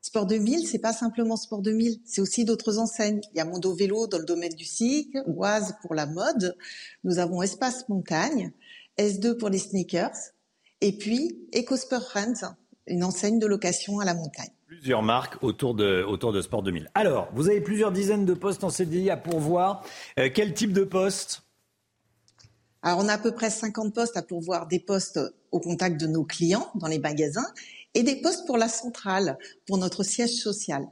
Sport 0.02 0.26
2000, 0.26 0.68
c'est 0.68 0.80
pas 0.80 0.94
simplement 0.94 1.38
Sport 1.38 1.62
2000, 1.62 2.02
c'est 2.06 2.22
aussi 2.22 2.46
d'autres 2.46 2.78
enseignes. 2.78 3.22
Il 3.34 3.38
y 3.38 3.42
a 3.42 3.46
Mondo 3.46 3.74
Vélo 3.74 4.08
dans 4.08 4.18
le 4.18 4.26
domaine 4.26 4.54
du 4.54 4.66
cycle, 4.66 5.24
Oise 5.28 5.76
pour 5.82 5.94
la 5.94 6.08
mode, 6.08 6.58
nous 7.04 7.20
avons 7.20 7.42
Espace 7.42 7.88
Montagne, 7.88 8.52
S2 8.98 9.38
pour 9.38 9.50
les 9.50 9.60
sneakers, 9.60 10.18
et 10.82 10.92
puis 10.92 11.48
EcoSport 11.56 12.04
Friends, 12.04 12.56
une 12.88 13.04
enseigne 13.04 13.40
de 13.40 13.48
location 13.48 14.00
à 14.00 14.06
la 14.06 14.14
montagne. 14.14 14.52
Plusieurs 14.68 15.02
marques 15.02 15.42
autour 15.44 15.74
de, 15.74 16.04
autour 16.04 16.34
de 16.34 16.42
Sport 16.42 16.64
2000. 16.64 16.90
Alors, 16.94 17.30
vous 17.34 17.50
avez 17.50 17.62
plusieurs 17.62 17.92
dizaines 17.92 18.26
de 18.26 18.34
postes 18.34 18.64
en 18.64 18.70
CDI 18.70 19.10
à 19.10 19.18
pourvoir. 19.18 19.84
Euh, 20.20 20.30
quel 20.34 20.54
type 20.54 20.74
de 20.74 20.84
poste? 20.84 21.44
Alors, 22.82 23.00
on 23.00 23.08
a 23.08 23.14
à 23.14 23.18
peu 23.18 23.32
près 23.32 23.50
50 23.50 23.94
postes 23.94 24.18
à 24.18 24.22
pourvoir, 24.22 24.68
des 24.68 24.80
postes 24.80 25.20
au 25.52 25.60
contact 25.60 26.00
de 26.00 26.08
nos 26.08 26.24
clients 26.24 26.70
dans 26.76 26.88
les 26.88 27.00
magasins 27.00 27.48
et 27.94 28.04
des 28.04 28.18
postes 28.18 28.46
pour 28.46 28.58
la 28.58 28.70
centrale, 28.70 29.38
pour 29.66 29.78
notre 29.78 30.04
siège 30.04 30.36
social. 30.36 30.86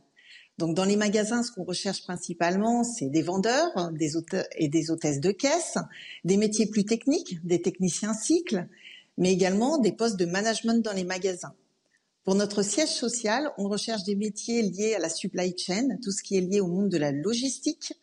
Donc, 0.58 0.74
dans 0.74 0.86
les 0.86 0.96
magasins, 0.96 1.44
ce 1.44 1.52
qu'on 1.52 1.66
recherche 1.66 2.04
principalement, 2.04 2.84
c'est 2.84 3.10
des 3.10 3.22
vendeurs 3.22 3.92
des 3.92 4.14
et 4.58 4.70
des 4.70 4.90
hôtesses 4.90 5.20
de 5.20 5.32
caisse, 5.32 5.78
des 6.24 6.38
métiers 6.38 6.68
plus 6.68 6.86
techniques, 6.86 7.46
des 7.46 7.62
techniciens 7.62 8.14
cycles, 8.14 8.68
mais 9.18 9.32
également 9.32 9.78
des 9.78 9.92
postes 9.92 10.18
de 10.18 10.26
management 10.26 10.84
dans 10.84 10.94
les 10.94 11.04
magasins. 11.04 11.54
Pour 12.24 12.36
notre 12.36 12.64
siège 12.64 12.90
social, 12.90 13.52
on 13.58 13.70
recherche 13.70 14.04
des 14.04 14.16
métiers 14.16 14.64
liés 14.64 14.96
à 14.96 15.00
la 15.00 15.10
supply 15.10 15.56
chain, 15.58 15.90
tout 16.04 16.12
ce 16.12 16.24
qui 16.24 16.38
est 16.38 16.42
lié 16.42 16.60
au 16.60 16.68
monde 16.68 16.90
de 16.90 16.98
la 16.98 17.12
logistique, 17.12 17.94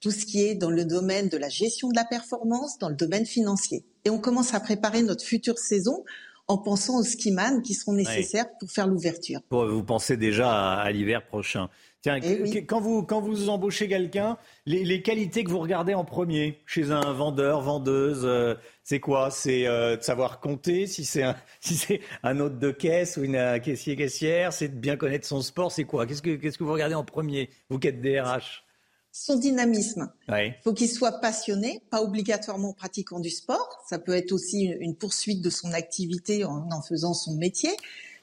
tout 0.00 0.10
ce 0.10 0.24
qui 0.24 0.42
est 0.42 0.54
dans 0.54 0.70
le 0.70 0.84
domaine 0.84 1.28
de 1.28 1.36
la 1.36 1.48
gestion 1.48 1.88
de 1.88 1.94
la 1.94 2.04
performance, 2.04 2.78
dans 2.78 2.88
le 2.88 2.96
domaine 2.96 3.26
financier. 3.26 3.84
Et 4.04 4.10
on 4.10 4.18
commence 4.18 4.54
à 4.54 4.60
préparer 4.60 5.02
notre 5.02 5.24
future 5.24 5.58
saison 5.58 6.04
en 6.48 6.58
pensant 6.58 6.98
aux 6.98 7.04
skiman 7.04 7.62
qui 7.62 7.74
seront 7.74 7.92
nécessaires 7.92 8.46
pour 8.58 8.70
faire 8.70 8.88
l'ouverture. 8.88 9.40
Vous 9.50 9.84
pensez 9.84 10.16
déjà 10.16 10.72
à, 10.72 10.90
l'hiver 10.90 11.24
prochain. 11.24 11.68
Tiens, 12.02 12.18
eh 12.22 12.64
quand, 12.64 12.80
vous, 12.80 13.02
quand 13.02 13.20
vous 13.20 13.50
embauchez 13.50 13.86
quelqu'un, 13.86 14.38
les, 14.64 15.02
qualités 15.02 15.44
que 15.44 15.50
vous 15.50 15.58
regardez 15.58 15.92
en 15.92 16.04
premier 16.04 16.58
chez 16.64 16.92
un 16.92 17.12
vendeur, 17.12 17.60
vendeuse, 17.60 18.22
euh, 18.24 18.54
c'est 18.82 19.00
quoi? 19.00 19.30
C'est 19.30 19.66
euh, 19.66 19.98
de 19.98 20.02
savoir 20.02 20.40
compter, 20.40 20.86
si 20.86 21.04
c'est 21.04 21.22
un, 21.22 21.36
si 21.60 21.76
c'est 21.76 22.00
un 22.22 22.40
hôte 22.40 22.58
de 22.58 22.70
caisse 22.70 23.18
ou 23.18 23.24
une 23.24 23.36
euh, 23.36 23.58
caissier 23.58 23.96
caissière, 23.96 24.54
c'est 24.54 24.68
de 24.68 24.76
bien 24.76 24.96
connaître 24.96 25.26
son 25.26 25.42
sport, 25.42 25.72
c'est 25.72 25.84
quoi? 25.84 26.06
Qu'est-ce 26.06 26.22
que 26.22 26.36
qu'est-ce 26.36 26.56
que 26.56 26.64
vous 26.64 26.72
regardez 26.72 26.94
en 26.94 27.04
premier, 27.04 27.50
vous 27.68 27.78
qui 27.78 27.88
êtes 27.88 28.00
DRH 28.00 28.64
son 29.12 29.36
dynamisme. 29.36 30.12
Il 30.28 30.54
faut 30.62 30.72
qu'il 30.72 30.88
soit 30.88 31.20
passionné, 31.20 31.82
pas 31.90 32.02
obligatoirement 32.02 32.72
pratiquant 32.72 33.20
du 33.20 33.30
sport. 33.30 33.84
Ça 33.88 33.98
peut 33.98 34.14
être 34.14 34.32
aussi 34.32 34.66
une 34.80 34.96
poursuite 34.96 35.42
de 35.42 35.50
son 35.50 35.72
activité 35.72 36.44
en 36.44 36.68
en 36.70 36.82
faisant 36.82 37.14
son 37.14 37.34
métier, 37.36 37.70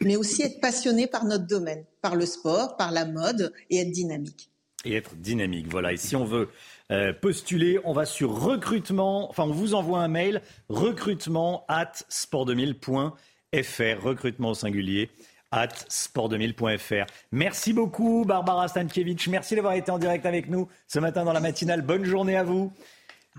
mais 0.02 0.16
aussi 0.16 0.44
être 0.44 0.62
passionné 0.62 1.08
par 1.08 1.26
notre 1.26 1.48
domaine, 1.48 1.84
par 2.02 2.16
le 2.16 2.26
sport, 2.26 2.78
par 2.78 2.92
la 2.92 3.06
mode 3.06 3.54
et 3.70 3.80
être 3.80 3.92
dynamique. 3.92 4.50
Et 4.86 4.94
être 4.94 5.16
dynamique, 5.16 5.68
voilà. 5.70 5.92
Et 5.92 5.98
si 5.98 6.16
on 6.16 6.24
veut 6.24 6.50
euh, 6.90 7.12
postuler. 7.12 7.80
On 7.84 7.92
va 7.92 8.06
sur 8.06 8.32
recrutement, 8.32 9.30
enfin 9.30 9.44
on 9.44 9.52
vous 9.52 9.74
envoie 9.74 10.00
un 10.00 10.08
mail, 10.08 10.42
recrutement 10.70 11.66
at 11.68 11.92
sport2000.fr, 12.10 14.02
recrutement 14.02 14.52
au 14.52 14.54
singulier 14.54 15.10
at 15.52 15.68
sport2000.fr. 15.90 17.06
Merci 17.32 17.74
beaucoup 17.74 18.26
Barbara 18.26 18.68
Stankiewicz, 18.68 19.28
merci 19.28 19.56
d'avoir 19.56 19.74
été 19.74 19.92
en 19.92 20.00
direct 20.00 20.26
avec 20.26 20.50
nous 20.50 20.68
ce 20.88 21.00
matin 21.00 21.24
dans 21.24 21.34
la 21.34 21.40
matinale. 21.40 21.82
Bonne 21.82 22.06
journée 22.06 22.36
à 22.36 22.44
vous. 22.44 22.72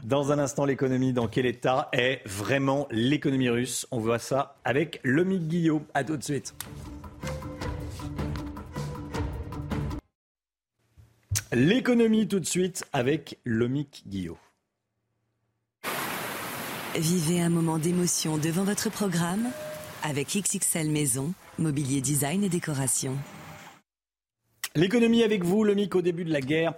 Dans 0.04 0.30
un 0.30 0.38
instant, 0.38 0.64
l'économie, 0.64 1.12
dans 1.12 1.26
quel 1.26 1.44
état 1.44 1.88
est 1.92 2.20
vraiment 2.24 2.86
l'économie 2.90 3.48
russe? 3.48 3.86
On 3.90 3.98
voit 3.98 4.20
ça 4.20 4.56
avec 4.64 5.00
Lomique 5.02 5.48
Guillot. 5.48 5.82
À 5.92 6.04
tout 6.04 6.16
de 6.16 6.22
suite. 6.22 6.54
L'économie 11.52 12.28
tout 12.28 12.40
de 12.40 12.46
suite 12.46 12.84
avec 12.92 13.38
Lomic 13.44 14.04
Guillot. 14.06 14.38
Vivez 16.94 17.40
un 17.40 17.48
moment 17.48 17.78
d'émotion 17.78 18.38
devant 18.38 18.64
votre 18.64 18.90
programme 18.90 19.48
avec 20.02 20.28
XXL 20.28 20.90
Maison, 20.90 21.32
mobilier 21.58 22.00
design 22.00 22.44
et 22.44 22.48
décoration. 22.48 23.16
L'économie 24.74 25.22
avec 25.22 25.44
vous, 25.44 25.64
Lomic, 25.64 25.94
au 25.94 26.02
début 26.02 26.24
de 26.24 26.32
la 26.32 26.40
guerre 26.40 26.74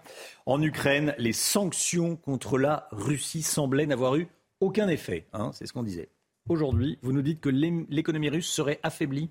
en 0.46 0.62
Ukraine, 0.62 1.14
les 1.18 1.32
sanctions 1.32 2.16
contre 2.16 2.56
la 2.56 2.88
Russie 2.92 3.42
semblaient 3.42 3.86
n'avoir 3.86 4.16
eu 4.16 4.28
aucun 4.60 4.88
effet. 4.88 5.26
Hein, 5.32 5.50
c'est 5.52 5.66
ce 5.66 5.72
qu'on 5.72 5.82
disait. 5.82 6.08
Aujourd'hui, 6.48 6.98
vous 7.02 7.12
nous 7.12 7.22
dites 7.22 7.40
que 7.40 7.48
l'économie 7.48 8.30
russe 8.30 8.48
serait 8.48 8.80
affaiblie 8.82 9.30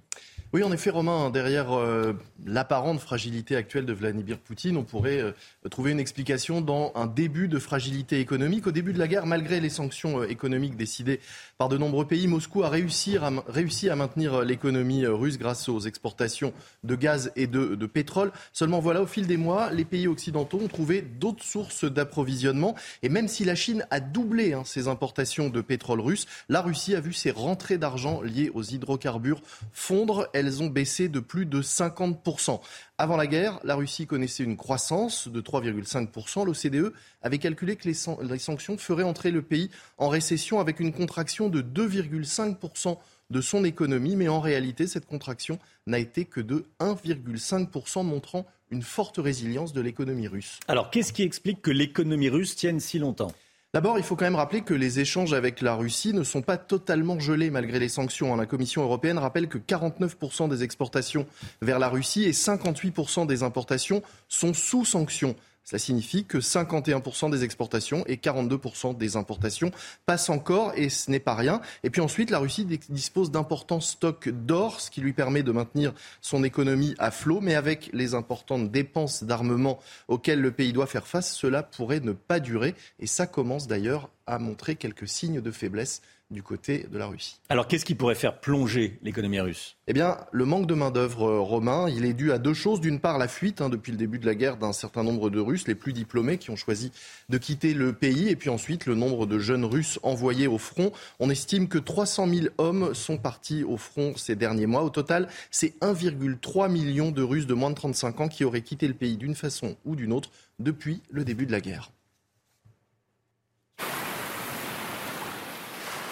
oui, 0.52 0.64
en 0.64 0.72
effet, 0.72 0.90
Romain, 0.90 1.30
derrière 1.30 1.72
euh, 1.78 2.14
l'apparente 2.44 3.00
fragilité 3.00 3.56
actuelle 3.56 3.86
de 3.86 3.94
Vladimir 3.94 4.40
Poutine, 4.40 4.78
on 4.78 4.84
pourrait 4.84 5.20
euh, 5.20 5.32
trouver 5.70 5.92
une 5.92 6.00
explication 6.00 6.60
dans 6.60 6.92
un 6.96 7.06
début 7.06 7.48
de 7.48 7.60
fragilité 7.60 8.20
économique. 8.20 8.66
Au 8.66 8.72
début 8.72 8.92
de 8.92 8.98
la 8.98 9.08
guerre, 9.08 9.28
malgré 9.28 9.60
les 9.60 9.70
sanctions 9.70 10.22
euh, 10.22 10.28
économiques 10.28 10.76
décidées 10.76 11.20
par 11.60 11.70
de 11.70 11.78
nombreux 11.78 12.08
pays, 12.08 12.26
Moscou 12.26 12.64
a 12.64 12.70
réussi 12.70 13.20
à, 13.20 13.96
maintenir 13.96 14.42
l'économie 14.42 15.06
russe 15.06 15.38
grâce 15.38 15.70
aux 15.70 15.82
exportations 15.82 16.52
de 16.84 16.96
gaz 16.96 17.32
et 17.36 17.46
de, 17.46 17.76
pétrole. 17.86 18.32
Seulement 18.52 18.80
voilà, 18.80 19.04
au 19.04 19.08
fil 19.08 19.28
des 19.28 19.38
mois, 19.38 19.72
les 19.72 19.86
pays 19.86 20.08
occidentaux 20.08 20.62
ont 20.64 20.68
trouvé 20.68 21.04
d'autres 21.04 21.44
sources 21.44 21.86
d'approvisionnement. 21.86 22.74
Et 23.04 23.10
même 23.10 23.28
si 23.28 23.46
la 23.46 23.54
Chine 23.54 23.86
a 23.92 24.00
doublé 24.00 24.54
hein, 24.54 24.64
ses 24.66 24.88
importations 24.88 25.50
de 25.50 25.62
pétrole 25.62 26.00
russe, 26.00 26.26
la 26.48 26.62
Russie 26.62 26.96
vu 27.00 27.14
ses 27.14 27.32
rentrées 27.32 27.78
d'argent 27.78 28.22
liées 28.22 28.52
aux 28.54 28.64
hydrocarbures 28.64 29.42
fondre 29.72 30.28
elles 30.34 30.62
ont 30.62 30.68
baissé 30.68 31.10
de 31.10 31.20
plus 31.20 31.46
de 31.46 31.62
50%. 31.62 32.60
Avant 32.98 33.18
la 33.18 33.28
guerre, 33.28 33.60
la 33.64 33.76
Russie 33.76 34.08
connaissait 34.08 34.44
une 34.44 34.58
croissance 34.58 35.28
de 35.28 35.42
3,5%. 35.42 36.46
L'OCDE 36.46 36.94
avait 37.22 37.38
calculé 37.38 37.76
que 37.76 37.88
les, 37.88 38.40
sanctions 38.40 38.78
feraient 38.78 39.04
entrer 39.04 39.32
le 39.32 39.42
pays 39.42 39.70
en 39.98 40.10
récession 40.10 40.60
avec 40.60 40.80
une 40.80 40.94
contraction 40.94 41.50
de 41.50 41.62
2,5% 41.62 42.98
de 43.30 43.42
son 43.42 43.64
économie. 43.64 44.16
Mais 44.16 44.28
en 44.28 44.40
réalité, 44.40 44.88
cette 44.88 45.06
contraction 45.06 45.60
n'a 45.88 46.00
été 46.00 46.26
que 46.26 46.42
de 46.42 46.66
1,5%, 46.80 48.04
montrant 48.04 48.46
une 48.72 48.84
forte 48.84 49.18
résilience 49.18 49.74
de 49.74 49.82
l'économie 49.82 50.28
russe. 50.28 50.60
Alors, 50.68 50.92
qu'est-ce 50.92 51.14
qui 51.14 51.24
explique 51.24 51.62
que 51.62 51.72
l'économie 51.72 52.30
russe 52.30 52.56
tienne 52.56 52.80
si 52.80 53.00
longtemps? 53.00 53.32
D'abord, 53.72 54.00
il 54.00 54.04
faut 54.04 54.16
quand 54.16 54.26
même 54.26 54.34
rappeler 54.34 54.62
que 54.62 54.74
les 54.74 55.00
échanges 55.00 55.32
avec 55.32 55.62
la 55.62 55.76
Russie 55.76 56.12
ne 56.12 56.24
sont 56.24 56.42
pas 56.42 56.58
totalement 56.58 57.20
gelés 57.20 57.52
malgré 57.52 57.78
les 57.78 57.88
sanctions. 57.88 58.36
La 58.36 58.48
Commission 58.48 58.82
européenne 58.82 59.20
rappelle 59.20 59.48
que 59.48 59.60
49% 59.60 60.50
des 60.50 60.64
exportations 60.64 61.28
vers 61.62 61.78
la 61.78 61.88
Russie 61.88 62.24
et 62.24 62.32
58% 62.32 63.28
des 63.28 63.44
importations 63.44 64.02
sont 64.28 64.56
sous 64.56 64.86
sanctions. 64.86 65.36
Cela 65.70 65.78
signifie 65.78 66.26
que 66.26 66.40
51% 66.40 67.30
des 67.30 67.44
exportations 67.44 68.04
et 68.08 68.16
42% 68.16 68.98
des 68.98 69.18
importations 69.18 69.70
passent 70.08 70.32
encore 70.32 70.74
et 70.76 70.90
ce 70.90 71.12
n'est 71.12 71.20
pas 71.20 71.36
rien. 71.36 71.62
Et 71.84 71.92
puis 71.92 72.02
ensuite, 72.02 72.32
la 72.32 72.40
Russie 72.40 72.66
dispose 72.66 73.30
d'importants 73.30 73.80
stocks 73.80 74.30
d'or, 74.30 74.82
ce 74.82 74.90
qui 74.90 75.00
lui 75.00 75.14
permet 75.14 75.44
de 75.44 75.52
maintenir 75.52 75.94
son 76.22 76.44
économie 76.44 76.96
à 76.98 77.12
flot. 77.12 77.40
Mais 77.40 77.54
avec 77.54 77.92
les 77.94 78.16
importantes 78.16 78.72
dépenses 78.72 79.24
d'armement 79.24 79.78
auxquelles 80.08 80.42
le 80.42 80.50
pays 80.50 80.74
doit 80.74 80.88
faire 80.88 81.06
face, 81.06 81.36
cela 81.36 81.62
pourrait 81.62 82.00
ne 82.00 82.14
pas 82.14 82.40
durer. 82.40 82.74
Et 83.00 83.06
ça 83.06 83.28
commence 83.28 83.68
d'ailleurs 83.68 84.10
à 84.26 84.40
montrer 84.40 84.76
quelques 84.76 85.08
signes 85.08 85.40
de 85.40 85.52
faiblesse 85.52 86.02
du 86.32 86.44
côté 86.44 86.86
de 86.92 86.98
la 86.98 87.08
Russie. 87.08 87.40
Alors 87.50 87.68
qu'est-ce 87.68 87.86
qui 87.86 87.96
pourrait 87.96 88.16
faire 88.16 88.40
plonger 88.40 89.00
l'économie 89.02 89.40
russe? 89.40 89.78
Eh 89.88 89.94
bien, 89.94 90.18
le 90.32 90.46
manque 90.46 90.68
de 90.68 90.76
main-d'œuvre 90.76 91.28
euh, 91.28 91.40
romain, 91.40 91.90
il 91.90 92.06
est 92.06 92.14
dû 92.14 92.32
à 92.32 92.38
deux 92.38 92.54
choses. 92.54 92.82
D'une 92.82 93.00
part, 93.00 93.18
la 93.18 93.28
fuite 93.28 93.62
hein, 93.62 93.70
depuis 93.70 93.92
le 93.92 93.98
début 93.98 94.20
de 94.20 94.28
la 94.28 94.36
guerre 94.36 94.58
d'un 94.58 94.72
certain 94.72 95.04
nombre 95.04 95.32
de 95.32 95.40
Russes, 95.40 95.68
les 95.68 95.74
plus 95.74 95.92
diplômés, 95.92 96.38
qui 96.38 96.52
ont 96.52 96.56
choisi 96.56 96.92
de 97.30 97.38
quitter 97.40 97.74
le 97.74 97.94
pays. 97.94 98.30
Et 98.30 98.36
puis 98.36 98.52
ensuite, 98.52 98.86
le 98.86 98.94
nombre 98.94 99.26
de 99.26 99.40
jeunes 99.40 99.66
Russes 99.66 100.00
envoyés 100.04 100.48
au 100.48 100.60
front. 100.60 100.92
On 101.20 101.32
estime 101.32 101.68
que 101.68 101.80
300 101.80 102.28
000 102.28 102.48
hommes 102.60 102.94
sont 102.94 103.18
partis 103.18 103.64
au 103.64 103.78
front 103.78 104.16
ces 104.16 104.36
derniers 104.36 104.68
mois. 104.68 104.84
Au 104.84 104.92
total, 104.92 105.30
c'est 105.50 105.80
1,3 105.82 106.72
million 106.72 107.12
de 107.12 107.24
Russes 107.24 107.48
de 107.48 107.56
moins 107.56 107.72
de 107.72 107.76
35 107.76 108.22
ans 108.22 108.28
qui 108.28 108.44
auraient 108.44 108.62
quitté 108.62 108.88
le 108.88 108.94
pays 108.94 109.18
d'une 109.18 109.36
façon 109.36 109.76
ou 109.86 109.96
d'une 109.96 110.14
autre 110.14 110.30
depuis 110.60 111.02
le 111.10 111.24
début 111.24 111.48
de 111.48 111.52
la 111.52 111.62
guerre. 111.62 111.92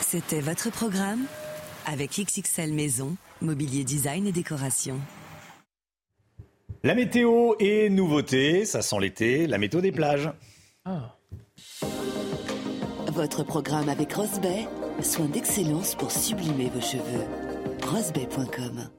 C'était 0.10 0.40
votre 0.40 0.72
programme 0.72 1.26
avec 1.86 2.12
XXL 2.12 2.72
Maison, 2.72 3.18
Mobilier 3.42 3.84
Design 3.84 4.26
et 4.26 4.32
Décoration. 4.32 5.02
La 6.82 6.96
météo 6.96 7.56
et 7.60 7.90
nouveauté, 7.90 8.64
ça 8.64 8.82
sent 8.82 9.02
l'été, 9.02 9.48
la 9.48 9.58
météo 9.58 9.82
des 9.82 9.92
plages. 9.92 10.32
Votre 13.12 13.44
programme 13.44 13.90
avec 13.90 14.14
Rosbay, 14.14 14.70
soin 15.02 15.26
d'excellence 15.26 15.94
pour 15.96 16.10
sublimer 16.10 16.70
vos 16.70 16.80
cheveux. 16.80 17.26
Rosbay.com 17.86 18.90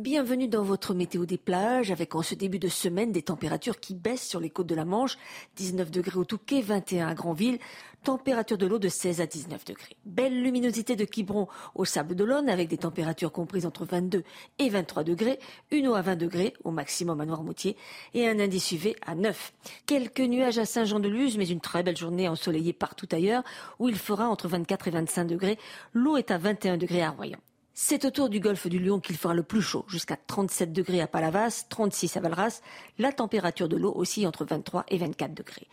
Bienvenue 0.00 0.48
dans 0.48 0.62
votre 0.62 0.94
météo 0.94 1.26
des 1.26 1.36
plages 1.36 1.90
avec 1.90 2.14
en 2.14 2.22
ce 2.22 2.34
début 2.34 2.58
de 2.58 2.68
semaine 2.68 3.12
des 3.12 3.20
températures 3.20 3.78
qui 3.78 3.94
baissent 3.94 4.26
sur 4.26 4.40
les 4.40 4.48
côtes 4.48 4.66
de 4.66 4.74
la 4.74 4.86
Manche, 4.86 5.18
19 5.56 5.90
degrés 5.90 6.16
au 6.16 6.24
Touquet, 6.24 6.62
21 6.62 7.08
à 7.08 7.14
Granville, 7.14 7.58
température 8.02 8.56
de 8.56 8.64
l'eau 8.64 8.78
de 8.78 8.88
16 8.88 9.20
à 9.20 9.26
19 9.26 9.66
degrés. 9.66 9.98
Belle 10.06 10.42
luminosité 10.42 10.96
de 10.96 11.04
Quiberon 11.04 11.46
au 11.74 11.84
Sable 11.84 12.14
d'Olonne 12.14 12.48
avec 12.48 12.68
des 12.68 12.78
températures 12.78 13.32
comprises 13.32 13.66
entre 13.66 13.84
22 13.84 14.24
et 14.58 14.70
23 14.70 15.04
degrés, 15.04 15.38
une 15.70 15.88
eau 15.88 15.94
à 15.94 16.00
20 16.00 16.16
degrés 16.16 16.54
au 16.64 16.70
maximum 16.70 17.20
à 17.20 17.26
Noirmoutier 17.26 17.76
et 18.14 18.26
un 18.26 18.40
indice 18.40 18.72
UV 18.72 18.96
à 19.04 19.14
9. 19.14 19.52
Quelques 19.84 20.20
nuages 20.20 20.56
à 20.56 20.64
Saint-Jean-de-Luz 20.64 21.36
mais 21.36 21.48
une 21.48 21.60
très 21.60 21.82
belle 21.82 21.98
journée 21.98 22.30
ensoleillée 22.30 22.72
partout 22.72 23.08
ailleurs 23.12 23.44
où 23.78 23.90
il 23.90 23.98
fera 23.98 24.26
entre 24.30 24.48
24 24.48 24.88
et 24.88 24.92
25 24.92 25.26
degrés. 25.26 25.58
L'eau 25.92 26.16
est 26.16 26.30
à 26.30 26.38
21 26.38 26.78
degrés 26.78 27.02
à 27.02 27.10
Royan. 27.10 27.38
C'est 27.74 28.04
autour 28.04 28.28
du 28.28 28.38
golfe 28.38 28.66
du 28.66 28.78
Lion 28.78 29.00
qu'il 29.00 29.16
fera 29.16 29.32
le 29.32 29.42
plus 29.42 29.62
chaud, 29.62 29.86
jusqu'à 29.88 30.16
37 30.26 30.72
degrés 30.72 31.00
à 31.00 31.06
Palavas, 31.06 31.64
36 31.70 32.18
à 32.18 32.20
Valras. 32.20 32.60
La 32.98 33.12
température 33.12 33.68
de 33.68 33.76
l'eau 33.76 33.92
aussi 33.94 34.26
entre 34.26 34.44
23 34.44 34.84
et 34.88 34.98
24 34.98 35.32
degrés. 35.32 35.68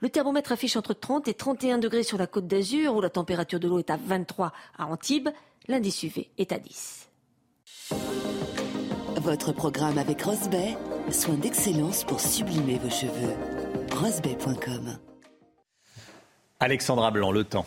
Le 0.00 0.08
thermomètre 0.08 0.50
affiche 0.50 0.76
entre 0.76 0.94
30 0.94 1.28
et 1.28 1.34
31 1.34 1.78
degrés 1.78 2.02
sur 2.02 2.18
la 2.18 2.26
côte 2.26 2.48
d'Azur, 2.48 2.96
où 2.96 3.00
la 3.00 3.10
température 3.10 3.60
de 3.60 3.68
l'eau 3.68 3.78
est 3.78 3.90
à 3.90 3.96
23 3.96 4.52
à 4.76 4.86
Antibes. 4.86 5.28
L'indice 5.68 6.02
UV 6.02 6.28
est 6.38 6.50
à 6.50 6.58
10. 6.58 7.08
Votre 9.18 9.52
programme 9.52 9.96
avec 9.98 10.22
Rosbay, 10.22 10.76
soin 11.10 11.36
d'excellence 11.36 12.02
pour 12.02 12.20
sublimer 12.20 12.78
vos 12.78 12.90
cheveux. 12.90 13.34
Rosbay.com 13.94 14.98
Alexandra 16.58 17.10
Blanc, 17.12 17.30
le 17.30 17.44
temps. 17.44 17.66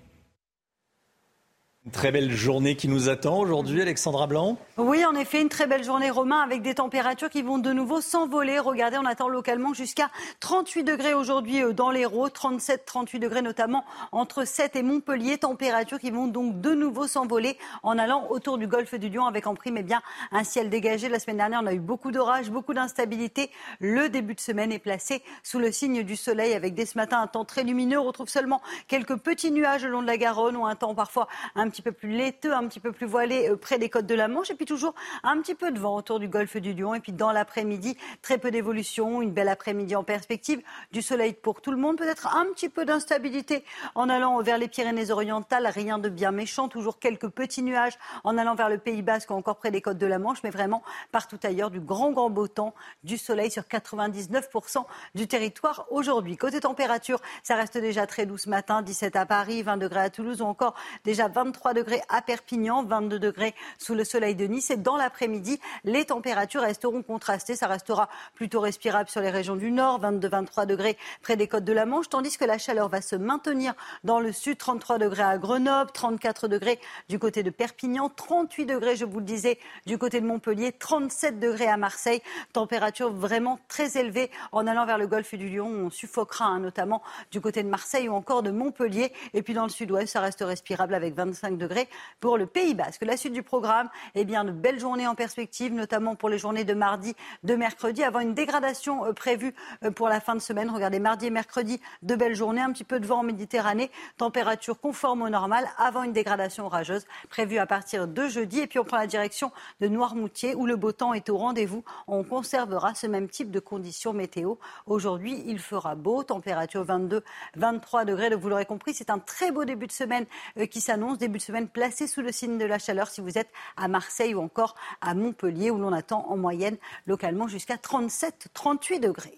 Une 1.83 1.91
très 1.91 2.11
belle 2.11 2.29
journée 2.29 2.75
qui 2.75 2.87
nous 2.87 3.09
attend 3.09 3.39
aujourd'hui, 3.39 3.81
Alexandra 3.81 4.27
Blanc. 4.27 4.55
Oui, 4.77 5.03
en 5.03 5.15
effet, 5.15 5.41
une 5.41 5.49
très 5.49 5.65
belle 5.65 5.83
journée, 5.83 6.11
Romain, 6.11 6.39
avec 6.39 6.61
des 6.61 6.75
températures 6.75 7.31
qui 7.31 7.41
vont 7.41 7.57
de 7.57 7.73
nouveau 7.73 8.01
s'envoler. 8.01 8.59
Regardez, 8.59 8.99
on 8.99 9.05
attend 9.07 9.29
localement 9.29 9.73
jusqu'à 9.73 10.11
38 10.41 10.83
degrés 10.83 11.15
aujourd'hui 11.15 11.63
euh, 11.63 11.73
dans 11.73 11.89
l'Hérault, 11.89 12.29
37, 12.29 12.85
38 12.85 13.17
degrés 13.17 13.41
notamment 13.41 13.83
entre 14.11 14.45
7 14.45 14.75
et 14.75 14.83
Montpellier. 14.83 15.39
Températures 15.39 15.97
qui 15.97 16.11
vont 16.11 16.27
donc 16.27 16.61
de 16.61 16.75
nouveau 16.75 17.07
s'envoler 17.07 17.57
en 17.81 17.97
allant 17.97 18.27
autour 18.29 18.59
du 18.59 18.67
golfe 18.67 18.93
du 18.93 19.09
Lion 19.09 19.25
avec 19.25 19.47
en 19.47 19.55
prime 19.55 19.77
eh 19.77 19.83
bien, 19.83 20.03
un 20.31 20.43
ciel 20.43 20.69
dégagé. 20.69 21.09
La 21.09 21.17
semaine 21.17 21.37
dernière, 21.37 21.61
on 21.63 21.67
a 21.67 21.73
eu 21.73 21.79
beaucoup 21.79 22.11
d'orages, 22.11 22.51
beaucoup 22.51 22.75
d'instabilité. 22.75 23.49
Le 23.79 24.07
début 24.07 24.35
de 24.35 24.39
semaine 24.39 24.71
est 24.71 24.77
placé 24.77 25.23
sous 25.41 25.57
le 25.57 25.71
signe 25.71 26.03
du 26.03 26.15
soleil 26.15 26.53
avec 26.53 26.75
dès 26.75 26.85
ce 26.85 26.95
matin 26.95 27.19
un 27.21 27.27
temps 27.27 27.43
très 27.43 27.63
lumineux. 27.63 27.97
On 27.97 28.03
retrouve 28.03 28.29
seulement 28.29 28.61
quelques 28.87 29.17
petits 29.17 29.51
nuages 29.51 29.83
le 29.83 29.89
long 29.89 30.03
de 30.03 30.07
la 30.07 30.17
Garonne 30.17 30.57
ou 30.57 30.67
un 30.67 30.75
temps 30.75 30.93
parfois 30.93 31.27
un 31.55 31.70
petit 31.71 31.81
peu 31.81 31.91
plus 31.91 32.09
laiteux, 32.09 32.53
un 32.53 32.67
petit 32.67 32.79
peu 32.79 32.91
plus 32.91 33.07
voilé 33.07 33.49
euh, 33.49 33.55
près 33.55 33.79
des 33.79 33.89
côtes 33.89 34.05
de 34.05 34.13
la 34.13 34.27
Manche. 34.27 34.51
Et 34.51 34.55
puis 34.55 34.65
toujours 34.67 34.93
un 35.23 35.41
petit 35.41 35.55
peu 35.55 35.71
de 35.71 35.79
vent 35.79 35.95
autour 35.95 36.19
du 36.19 36.27
golfe 36.27 36.57
du 36.57 36.73
Lion. 36.73 36.93
Et 36.93 36.99
puis 36.99 37.13
dans 37.13 37.31
l'après-midi, 37.31 37.97
très 38.21 38.37
peu 38.37 38.51
d'évolution, 38.51 39.23
une 39.23 39.31
belle 39.31 39.49
après-midi 39.49 39.95
en 39.95 40.03
perspective, 40.03 40.61
du 40.91 41.01
soleil 41.01 41.33
pour 41.33 41.61
tout 41.61 41.71
le 41.71 41.77
monde, 41.77 41.97
peut-être 41.97 42.35
un 42.35 42.45
petit 42.53 42.69
peu 42.69 42.85
d'instabilité 42.85 43.63
en 43.95 44.09
allant 44.09 44.41
vers 44.41 44.57
les 44.57 44.67
Pyrénées-Orientales, 44.67 45.67
rien 45.67 45.97
de 45.97 46.09
bien 46.09 46.31
méchant, 46.31 46.67
toujours 46.67 46.99
quelques 46.99 47.29
petits 47.29 47.63
nuages 47.63 47.97
en 48.23 48.37
allant 48.37 48.55
vers 48.55 48.69
le 48.69 48.77
Pays 48.77 49.01
Basque 49.01 49.31
ou 49.31 49.33
encore 49.33 49.55
près 49.55 49.71
des 49.71 49.81
côtes 49.81 49.97
de 49.97 50.05
la 50.05 50.19
Manche, 50.19 50.43
mais 50.43 50.49
vraiment 50.49 50.83
partout 51.11 51.39
ailleurs 51.43 51.71
du 51.71 51.79
grand 51.79 52.11
grand 52.11 52.29
beau 52.29 52.47
temps, 52.47 52.73
du 53.03 53.17
soleil 53.17 53.49
sur 53.49 53.63
99% 53.63 54.85
du 55.15 55.27
territoire 55.27 55.85
aujourd'hui. 55.89 56.37
Côté 56.37 56.59
température, 56.59 57.21
ça 57.43 57.55
reste 57.55 57.77
déjà 57.77 58.05
très 58.07 58.25
doux 58.25 58.37
ce 58.37 58.49
matin, 58.49 58.81
17 58.81 59.15
à 59.15 59.25
Paris, 59.25 59.63
20 59.63 59.77
degrés 59.77 60.01
à 60.01 60.09
Toulouse 60.09 60.41
ou 60.41 60.45
encore 60.45 60.75
déjà 61.03 61.27
23 61.27 61.60
degrés 61.73 62.01
à 62.09 62.21
Perpignan, 62.21 62.83
22 62.83 63.19
degrés 63.19 63.55
sous 63.77 63.93
le 63.95 64.03
soleil 64.03 64.35
de 64.35 64.45
Nice. 64.45 64.71
Et 64.71 64.77
dans 64.77 64.97
l'après-midi, 64.97 65.59
les 65.83 66.05
températures 66.05 66.61
resteront 66.61 67.03
contrastées. 67.03 67.55
Ça 67.55 67.67
restera 67.67 68.09
plutôt 68.35 68.59
respirable 68.59 69.09
sur 69.09 69.21
les 69.21 69.29
régions 69.29 69.55
du 69.55 69.71
nord, 69.71 70.01
22-23 70.01 70.65
degrés 70.65 70.97
près 71.21 71.35
des 71.35 71.47
côtes 71.47 71.63
de 71.63 71.73
la 71.73 71.85
Manche, 71.85 72.09
tandis 72.09 72.37
que 72.37 72.45
la 72.45 72.57
chaleur 72.57 72.89
va 72.89 73.01
se 73.01 73.15
maintenir 73.15 73.73
dans 74.03 74.19
le 74.19 74.31
sud, 74.31 74.57
33 74.57 74.97
degrés 74.97 75.23
à 75.23 75.37
Grenoble, 75.37 75.91
34 75.91 76.47
degrés 76.47 76.79
du 77.09 77.19
côté 77.19 77.43
de 77.43 77.49
Perpignan, 77.49 78.09
38 78.09 78.65
degrés, 78.65 78.95
je 78.95 79.05
vous 79.05 79.19
le 79.19 79.25
disais, 79.25 79.59
du 79.85 79.97
côté 79.97 80.21
de 80.21 80.25
Montpellier, 80.25 80.71
37 80.71 81.39
degrés 81.39 81.67
à 81.67 81.77
Marseille. 81.77 82.21
Température 82.53 83.11
vraiment 83.11 83.59
très 83.67 83.97
élevée 83.97 84.31
en 84.51 84.67
allant 84.67 84.85
vers 84.85 84.97
le 84.97 85.07
golfe 85.07 85.35
du 85.35 85.49
Lion. 85.49 85.67
On 85.67 85.89
suffoquera 85.89 86.45
hein, 86.45 86.59
notamment 86.59 87.01
du 87.31 87.41
côté 87.41 87.63
de 87.63 87.69
Marseille 87.69 88.09
ou 88.09 88.13
encore 88.13 88.43
de 88.43 88.51
Montpellier. 88.51 89.13
Et 89.33 89.41
puis 89.41 89.53
dans 89.53 89.63
le 89.63 89.69
sud-ouest, 89.69 90.13
ça 90.13 90.21
reste 90.21 90.41
respirable 90.41 90.93
avec 90.93 91.13
25 91.13 91.50
degrés 91.57 91.87
pour 92.19 92.37
le 92.37 92.45
Pays 92.45 92.73
Basque. 92.73 93.03
La 93.03 93.17
suite 93.17 93.33
du 93.33 93.43
programme, 93.43 93.89
eh 94.15 94.25
bien, 94.25 94.43
de 94.43 94.51
belles 94.51 94.79
journées 94.79 95.07
en 95.07 95.15
perspective, 95.15 95.73
notamment 95.73 96.15
pour 96.15 96.29
les 96.29 96.37
journées 96.37 96.63
de 96.63 96.73
mardi, 96.73 97.15
de 97.43 97.55
mercredi, 97.55 98.03
avant 98.03 98.19
une 98.19 98.33
dégradation 98.33 99.05
euh, 99.05 99.13
prévue 99.13 99.53
euh, 99.83 99.91
pour 99.91 100.09
la 100.09 100.19
fin 100.19 100.35
de 100.35 100.41
semaine. 100.41 100.69
Regardez, 100.69 100.99
mardi 100.99 101.27
et 101.27 101.29
mercredi, 101.29 101.79
de 102.01 102.15
belles 102.15 102.35
journées, 102.35 102.61
un 102.61 102.71
petit 102.71 102.83
peu 102.83 102.99
de 102.99 103.05
vent 103.05 103.19
en 103.19 103.23
Méditerranée, 103.23 103.91
température 104.17 104.79
conforme 104.79 105.21
au 105.21 105.29
normal, 105.29 105.67
avant 105.77 106.03
une 106.03 106.13
dégradation 106.13 106.65
orageuse 106.65 107.05
prévue 107.29 107.57
à 107.57 107.65
partir 107.65 108.07
de 108.07 108.27
jeudi. 108.27 108.59
Et 108.59 108.67
puis 108.67 108.79
on 108.79 108.83
prend 108.83 108.97
la 108.97 109.07
direction 109.07 109.51
de 109.79 109.87
Noirmoutier, 109.87 110.55
où 110.55 110.65
le 110.65 110.75
beau 110.75 110.91
temps 110.91 111.13
est 111.13 111.29
au 111.29 111.37
rendez-vous. 111.37 111.83
On 112.07 112.23
conservera 112.23 112.93
ce 112.95 113.07
même 113.07 113.29
type 113.29 113.51
de 113.51 113.59
conditions 113.59 114.13
météo. 114.13 114.55
Aujourd'hui, 114.85 115.43
il 115.45 115.59
fera 115.59 115.95
beau, 115.95 116.23
température 116.23 116.83
22, 116.83 117.23
23 117.55 118.05
degrés. 118.05 118.35
Vous 118.35 118.49
l'aurez 118.49 118.65
compris, 118.65 118.93
c'est 118.93 119.09
un 119.09 119.19
très 119.19 119.51
beau 119.51 119.65
début 119.65 119.87
de 119.87 119.91
semaine 119.91 120.25
euh, 120.57 120.65
qui 120.65 120.81
s'annonce, 120.81 121.17
début 121.17 121.39
semaine 121.41 121.67
placé 121.67 122.07
sous 122.07 122.21
le 122.21 122.31
signe 122.31 122.57
de 122.57 122.65
la 122.65 122.79
chaleur 122.79 123.09
si 123.09 123.21
vous 123.21 123.37
êtes 123.37 123.49
à 123.75 123.87
Marseille 123.87 124.33
ou 124.33 124.41
encore 124.41 124.75
à 125.01 125.13
Montpellier, 125.13 125.71
où 125.71 125.77
l'on 125.77 125.93
attend 125.93 126.25
en 126.29 126.37
moyenne 126.37 126.77
localement 127.05 127.47
jusqu'à 127.47 127.75
37-38 127.75 128.99
degrés. 128.99 129.37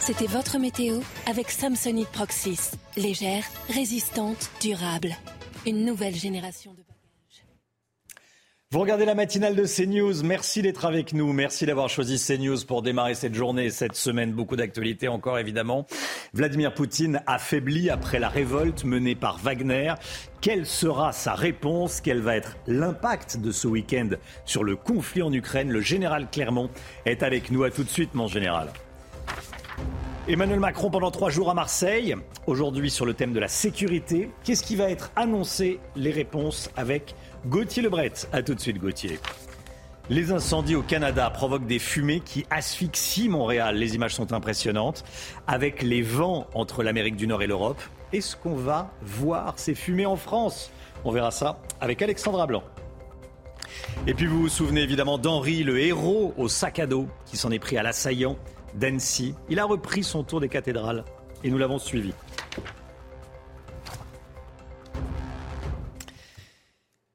C'était 0.00 0.26
votre 0.26 0.58
météo 0.58 1.00
avec 1.26 1.50
Samsonite 1.50 2.08
Proxys. 2.08 2.72
Légère, 2.96 3.44
résistante, 3.68 4.50
durable. 4.60 5.16
Une 5.66 5.84
nouvelle 5.84 6.14
génération 6.14 6.72
de 6.72 6.91
Vous 8.72 8.80
regardez 8.80 9.04
la 9.04 9.14
matinale 9.14 9.54
de 9.54 9.66
CNews. 9.66 10.22
Merci 10.24 10.62
d'être 10.62 10.86
avec 10.86 11.12
nous. 11.12 11.34
Merci 11.34 11.66
d'avoir 11.66 11.90
choisi 11.90 12.18
CNews 12.18 12.64
pour 12.66 12.80
démarrer 12.80 13.14
cette 13.14 13.34
journée 13.34 13.66
et 13.66 13.70
cette 13.70 13.96
semaine. 13.96 14.32
Beaucoup 14.32 14.56
d'actualités 14.56 15.08
encore, 15.08 15.38
évidemment. 15.38 15.84
Vladimir 16.32 16.72
Poutine 16.72 17.20
affaibli 17.26 17.90
après 17.90 18.18
la 18.18 18.30
révolte 18.30 18.84
menée 18.84 19.14
par 19.14 19.36
Wagner. 19.36 19.92
Quelle 20.40 20.64
sera 20.64 21.12
sa 21.12 21.34
réponse? 21.34 22.00
Quel 22.00 22.20
va 22.22 22.34
être 22.34 22.56
l'impact 22.66 23.36
de 23.36 23.52
ce 23.52 23.68
week-end 23.68 24.08
sur 24.46 24.64
le 24.64 24.74
conflit 24.74 25.20
en 25.20 25.34
Ukraine? 25.34 25.70
Le 25.70 25.82
général 25.82 26.28
Clermont 26.32 26.70
est 27.04 27.22
avec 27.22 27.50
nous. 27.50 27.64
À 27.64 27.70
tout 27.70 27.84
de 27.84 27.90
suite, 27.90 28.14
mon 28.14 28.26
général. 28.26 28.72
Emmanuel 30.28 30.60
Macron 30.60 30.88
pendant 30.88 31.10
trois 31.10 31.28
jours 31.28 31.50
à 31.50 31.54
Marseille. 31.54 32.14
Aujourd'hui 32.46 32.88
sur 32.88 33.04
le 33.04 33.12
thème 33.12 33.34
de 33.34 33.40
la 33.40 33.48
sécurité. 33.48 34.30
Qu'est-ce 34.44 34.62
qui 34.62 34.76
va 34.76 34.88
être 34.88 35.10
annoncé? 35.14 35.78
Les 35.94 36.10
réponses 36.10 36.70
avec 36.74 37.14
Gauthier 37.46 37.82
Lebret. 37.82 38.12
A 38.32 38.42
tout 38.42 38.54
de 38.54 38.60
suite 38.60 38.78
Gauthier. 38.78 39.18
Les 40.08 40.30
incendies 40.30 40.76
au 40.76 40.82
Canada 40.82 41.28
provoquent 41.30 41.66
des 41.66 41.80
fumées 41.80 42.20
qui 42.20 42.46
asphyxient 42.50 43.28
Montréal. 43.28 43.76
Les 43.76 43.94
images 43.94 44.14
sont 44.14 44.32
impressionnantes. 44.32 45.04
Avec 45.46 45.82
les 45.82 46.02
vents 46.02 46.46
entre 46.54 46.82
l'Amérique 46.82 47.16
du 47.16 47.26
Nord 47.26 47.42
et 47.42 47.46
l'Europe, 47.46 47.80
est-ce 48.12 48.36
qu'on 48.36 48.54
va 48.54 48.92
voir 49.02 49.54
ces 49.56 49.74
fumées 49.74 50.06
en 50.06 50.16
France? 50.16 50.70
On 51.04 51.10
verra 51.10 51.32
ça 51.32 51.58
avec 51.80 52.00
Alexandra 52.00 52.46
Blanc. 52.46 52.62
Et 54.06 54.14
puis 54.14 54.26
vous 54.26 54.42
vous 54.42 54.48
souvenez 54.48 54.82
évidemment 54.82 55.18
d'Henri, 55.18 55.64
le 55.64 55.80
héros 55.80 56.34
au 56.36 56.46
sac 56.48 56.78
à 56.78 56.86
dos, 56.86 57.08
qui 57.26 57.36
s'en 57.36 57.50
est 57.50 57.58
pris 57.58 57.76
à 57.76 57.82
l'assaillant 57.82 58.36
d'Annecy. 58.74 59.34
Il 59.48 59.58
a 59.58 59.64
repris 59.64 60.04
son 60.04 60.22
tour 60.22 60.40
des 60.40 60.48
cathédrales 60.48 61.04
et 61.42 61.50
nous 61.50 61.58
l'avons 61.58 61.78
suivi. 61.78 62.12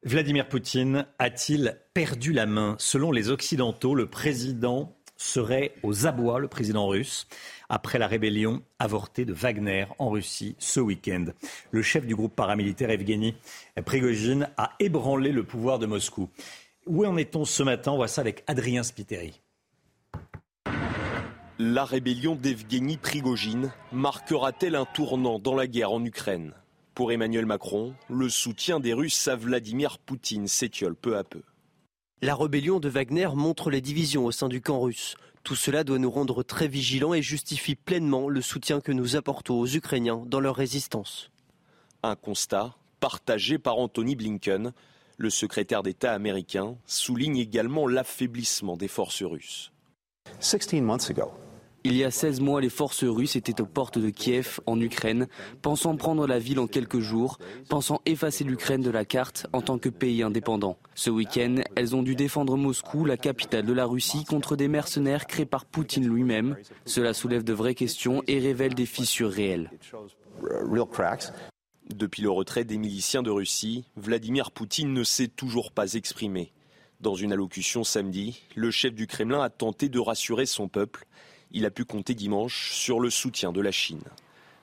Vladimir 0.03 0.47
Poutine 0.47 1.07
a-t-il 1.17 1.75
perdu 1.93 2.31
la 2.31 2.45
main 2.45 2.75
Selon 2.77 3.12
les 3.12 3.29
Occidentaux, 3.29 3.95
le 3.95 4.05
président 4.05 4.95
serait 5.15 5.73
aux 5.81 6.05
abois, 6.05 6.39
le 6.39 6.47
président 6.47 6.88
russe, 6.88 7.27
après 7.67 7.97
la 7.97 8.07
rébellion 8.07 8.62
avortée 8.77 9.25
de 9.25 9.33
Wagner 9.33 9.88
en 9.97 10.10
Russie 10.12 10.55
ce 10.60 10.79
week-end. 10.79 11.25
Le 11.71 11.81
chef 11.81 12.05
du 12.05 12.15
groupe 12.15 12.36
paramilitaire 12.36 12.91
Evgeny 12.91 13.36
Prigogine 13.86 14.47
a 14.57 14.73
ébranlé 14.79 15.31
le 15.31 15.43
pouvoir 15.43 15.79
de 15.79 15.88
Moscou. 15.88 16.29
Où 16.86 17.03
en 17.03 17.17
est-on 17.17 17.43
ce 17.43 17.63
matin? 17.63 17.91
On 17.91 17.97
voit 17.97 18.07
ça 18.07 18.21
avec 18.21 18.43
Adrien 18.45 18.83
Spiteri. 18.83 19.41
La 21.57 21.86
rébellion 21.86 22.36
d'Evgeny 22.36 22.97
Prigogine 22.97 23.71
marquera-t-elle 23.91 24.75
un 24.75 24.86
tournant 24.86 25.39
dans 25.39 25.55
la 25.55 25.65
guerre 25.65 25.91
en 25.91 26.05
Ukraine? 26.05 26.53
Pour 26.97 27.12
Emmanuel 27.12 27.45
Macron, 27.45 27.93
le 28.10 28.27
soutien 28.27 28.79
des 28.79 28.91
Russes 28.91 29.27
à 29.27 29.36
Vladimir 29.36 29.99
Poutine 29.99 30.47
s'étiole 30.47 30.95
peu 30.95 31.15
à 31.15 31.23
peu. 31.23 31.43
La 32.23 32.33
rébellion 32.33 32.79
de 32.79 32.89
Wagner 32.89 33.29
montre 33.36 33.69
les 33.69 33.81
divisions 33.81 34.25
au 34.25 34.31
sein 34.31 34.49
du 34.49 34.62
camp 34.62 34.79
russe. 34.79 35.15
Tout 35.43 35.55
cela 35.55 35.83
doit 35.83 35.99
nous 35.99 36.10
rendre 36.10 36.41
très 36.41 36.67
vigilants 36.67 37.13
et 37.13 37.21
justifie 37.21 37.75
pleinement 37.75 38.29
le 38.29 38.41
soutien 38.41 38.81
que 38.81 38.91
nous 38.91 39.15
apportons 39.15 39.60
aux 39.60 39.67
Ukrainiens 39.67 40.23
dans 40.25 40.39
leur 40.39 40.55
résistance. 40.55 41.29
Un 42.01 42.15
constat 42.15 42.75
partagé 42.99 43.60
par 43.60 43.77
Anthony 43.77 44.15
Blinken. 44.15 44.73
Le 45.17 45.29
secrétaire 45.29 45.83
d'État 45.83 46.13
américain 46.13 46.77
souligne 46.88 47.38
également 47.38 47.86
l'affaiblissement 47.86 48.75
des 48.75 48.88
forces 48.88 49.21
russes. 49.21 49.71
Il 51.89 51.95
y 51.95 52.04
a 52.04 52.12
16 52.12 52.41
mois, 52.41 52.60
les 52.60 52.69
forces 52.69 53.06
russes 53.06 53.38
étaient 53.38 53.62
aux 53.62 53.65
portes 53.65 53.97
de 53.97 54.10
Kiev, 54.10 54.60
en 54.65 54.78
Ukraine, 54.82 55.30
pensant 55.62 55.95
prendre 55.95 56.28
la 56.28 56.38
ville 56.38 56.60
en 56.60 56.67
quelques 56.67 57.00
jours, 57.00 57.39
pensant 57.69 58.02
effacer 58.06 58.43
l'Ukraine 58.43 58.82
de 58.82 58.89
la 58.89 59.06
carte 59.06 59.47
en 59.54 59.62
tant 59.62 59.78
que 59.78 59.88
pays 59.88 60.21
indépendant. 60.21 60.78
Ce 60.95 61.10
week-end, 61.10 61.62
elles 61.78 61.95
ont 61.95 62.04
dû 62.04 62.15
défendre 62.15 62.58
Moscou, 62.58 63.06
la 63.06 63.15
capitale 63.15 63.65
de 63.65 63.71
la 63.71 63.86
Russie, 63.86 64.26
contre 64.26 64.58
des 64.58 64.67
mercenaires 64.67 65.28
créés 65.28 65.45
par 65.45 65.63
Poutine 65.63 66.06
lui-même. 66.06 66.58
Cela 66.84 67.13
soulève 67.13 67.45
de 67.45 67.54
vraies 67.54 67.73
questions 67.73 68.21
et 68.28 68.39
révèle 68.39 68.73
des 68.73 68.86
fissures 68.86 69.32
réelles. 69.32 69.71
Depuis 71.95 72.21
le 72.21 72.30
retrait 72.30 72.65
des 72.65 72.78
miliciens 72.78 73.23
de 73.23 73.32
Russie, 73.32 73.86
Vladimir 73.95 74.52
Poutine 74.52 74.91
ne 74.91 75.06
s'est 75.06 75.30
toujours 75.30 75.71
pas 75.71 75.93
exprimé. 75.93 76.52
Dans 77.00 77.13
une 77.13 77.32
allocution 77.32 77.84
samedi, 77.84 78.41
le 78.56 78.71
chef 78.71 78.93
du 78.95 79.06
Kremlin 79.06 79.41
a 79.41 79.52
tenté 79.52 79.88
de 79.88 80.00
rassurer 80.00 80.47
son 80.47 80.67
peuple 80.67 81.06
il 81.51 81.65
a 81.65 81.71
pu 81.71 81.86
compter 81.86 82.13
dimanche 82.13 82.71
sur 82.73 82.99
le 82.99 83.10
soutien 83.10 83.51
de 83.51 83.62
la 83.62 83.71
Chine. 83.71 84.03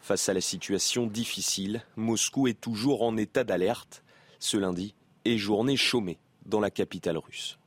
Face 0.00 0.28
à 0.28 0.34
la 0.34 0.40
situation 0.40 1.06
difficile, 1.06 1.82
Moscou 1.96 2.46
est 2.46 2.60
toujours 2.60 3.02
en 3.02 3.16
état 3.16 3.44
d'alerte. 3.44 4.04
Ce 4.38 4.56
lundi 4.56 4.94
est 5.24 5.38
journée 5.38 5.76
chômée 5.76 6.18
dans 6.44 6.60
la 6.60 6.70
capitale 6.70 7.16
russe. 7.16 7.58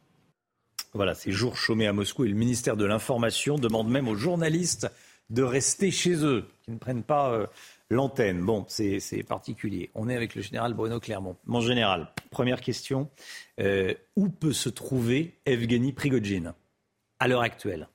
Voilà, 0.93 1.15
c'est 1.15 1.31
jour 1.31 1.57
chômé 1.57 1.87
à 1.87 1.93
Moscou 1.93 2.25
et 2.25 2.29
le 2.29 2.35
ministère 2.35 2.77
de 2.77 2.85
l'Information 2.85 3.57
demande 3.57 3.89
même 3.89 4.07
aux 4.07 4.15
journalistes 4.15 4.87
de 5.29 5.43
rester 5.43 5.91
chez 5.91 6.23
eux, 6.23 6.47
qui 6.63 6.71
ne 6.71 6.77
prennent 6.77 7.03
pas 7.03 7.31
euh, 7.31 7.47
l'antenne. 7.89 8.41
Bon, 8.41 8.65
c'est 8.67 9.23
particulier. 9.27 9.89
On 9.95 10.07
est 10.07 10.15
avec 10.15 10.35
le 10.35 10.41
général 10.41 10.73
Bruno 10.73 10.99
Clermont. 10.99 11.35
Mon 11.45 11.61
général, 11.61 12.13
première 12.29 12.61
question. 12.61 13.09
Euh, 13.59 13.93
où 14.15 14.29
peut 14.29 14.53
se 14.53 14.69
trouver 14.69 15.39
Evgeny 15.45 15.91
Prigogine 15.91 16.53
à 17.19 17.27
l'heure 17.27 17.41
actuelle? 17.41 17.89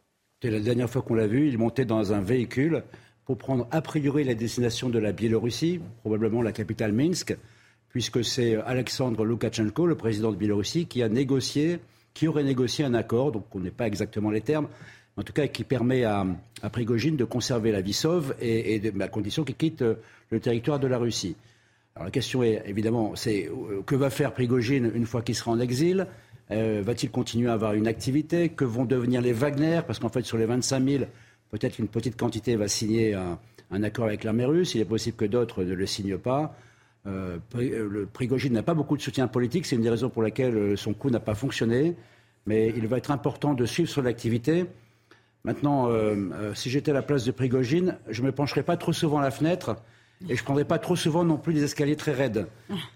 La 0.51 0.61
dernière 0.61 0.91
fois 0.91 1.03
qu'on 1.03 1.15
l'a 1.15 1.27
vu, 1.27 1.49
il 1.49 1.59
montait 1.59 1.85
dans 1.85 2.13
un 2.13 2.21
véhicule 2.21 2.83
pour 3.25 3.39
prendre 3.39 3.69
a 3.71 3.81
priori 3.81 4.25
la 4.25 4.35
destination 4.35 4.89
de 4.89 4.99
la 4.99 5.13
Biélorussie, 5.13 5.81
probablement 6.01 6.43
la 6.43 6.53
capitale 6.53 6.93
Minsk, 6.93 7.37
puisque 7.89 8.25
c'est 8.25 8.57
Alexandre 8.57 9.25
Loukachenko, 9.25 9.87
le 9.87 9.95
président 9.95 10.33
de 10.33 10.37
Biélorussie, 10.37 10.87
qui 10.87 11.03
a 11.03 11.09
négocié, 11.09 11.79
qui 12.15 12.27
aurait 12.27 12.43
négocié 12.43 12.85
un 12.85 12.95
accord, 12.95 13.33
donc 13.33 13.45
on 13.55 13.61
n'est 13.61 13.71
pas 13.71 13.87
exactement 13.87 14.31
les 14.31 14.41
termes, 14.41 14.69
en 15.17 15.23
tout 15.23 15.33
cas 15.33 15.47
qui 15.47 15.63
permet 15.63 16.05
à, 16.05 16.27
à 16.63 16.71
Prigogine 16.71 17.17
de 17.17 17.25
conserver 17.25 17.71
la 17.71 17.81
vie 17.81 17.93
sauve 17.93 18.35
et, 18.41 18.81
à 19.01 19.09
condition 19.09 19.45
qu'il 19.45 19.57
quitte 19.57 19.85
le 20.31 20.41
territoire 20.41 20.81
de 20.81 20.87
la 20.87 20.99
Russie. 20.99 21.37
Alors 21.95 22.07
la 22.07 22.11
question 22.11 22.43
est 22.43 22.63
évidemment, 22.67 23.15
c'est 23.17 23.49
euh, 23.49 23.83
que 23.83 23.95
va 23.95 24.09
faire 24.09 24.33
Prigogine 24.33 24.91
une 24.95 25.05
fois 25.05 25.21
qu'il 25.21 25.35
sera 25.35 25.51
en 25.51 25.61
exil? 25.61 26.07
Euh, 26.53 26.83
va-t-il 26.85 27.11
continuer 27.11 27.49
à 27.49 27.55
avoir 27.55 27.75
une 27.75 27.87
activité? 27.87 28.49
Que 28.49 28.65
vont 28.65 28.85
devenir 28.85 29.21
les 29.21 29.33
Wagner? 29.33 29.81
Parce 29.87 29.99
qu'en 29.99 30.09
fait, 30.09 30.23
sur 30.23 30.39
les 30.39 30.47
25 30.47 30.89
000, 30.89 31.05
peut-être 31.51 31.77
qu'une 31.77 31.89
petite 31.89 32.19
quantité 32.19 32.57
va 32.57 32.69
signer 32.69 33.15
un, 33.15 33.83
accord 33.83 34.07
avec 34.07 34.25
l'armée 34.25 34.45
russe. 34.45 34.75
Il 34.75 34.81
est 34.81 34.87
possible 34.87 35.17
que 35.17 35.25
d'autres 35.25 35.65
ne 35.65 35.75
le 35.75 35.87
signent 35.87 36.19
pas. 36.19 36.55
Euh, 37.07 37.39
le 37.55 38.07
Prigogine 38.07 38.53
n'a 38.53 38.63
pas 38.63 38.75
beaucoup 38.75 38.97
de 38.97 39.03
soutien 39.03 39.27
politique. 39.27 39.67
C'est 39.67 39.77
une 39.77 39.83
des 39.83 39.91
raisons 39.91 40.11
pour 40.11 40.23
laquelle 40.23 40.57
euh, 40.57 40.77
son 40.77 40.95
coup 40.95 41.11
n'a 41.11 41.21
pas 41.21 41.35
fonctionné. 41.35 41.97
Mais 42.47 42.73
il 42.77 42.87
va 42.87 42.99
être 42.99 43.11
important 43.11 43.55
de 43.55 43.65
suivre 43.67 43.89
son 43.89 44.05
activité. 44.05 44.67
Maintenant, 45.45 45.91
si 46.55 46.71
j'étais 46.71 46.93
à 46.93 46.95
la 46.95 47.03
place 47.03 47.25
de 47.25 47.33
Prigogine, 47.33 47.99
je 48.09 48.21
ne 48.23 48.27
me 48.27 48.33
pencherais 48.33 48.63
pas 48.63 48.77
trop 48.77 48.93
souvent 48.93 49.19
à 49.19 49.23
la 49.23 49.33
fenêtre 49.33 49.77
et 50.29 50.37
je 50.37 50.41
ne 50.41 50.45
prendrai 50.45 50.65
pas 50.65 50.79
trop 50.79 50.97
souvent 50.97 51.25
non 51.25 51.37
plus 51.37 51.55
des 51.55 51.65
escaliers 51.65 51.97
très 51.97 52.13
raides. 52.13 52.47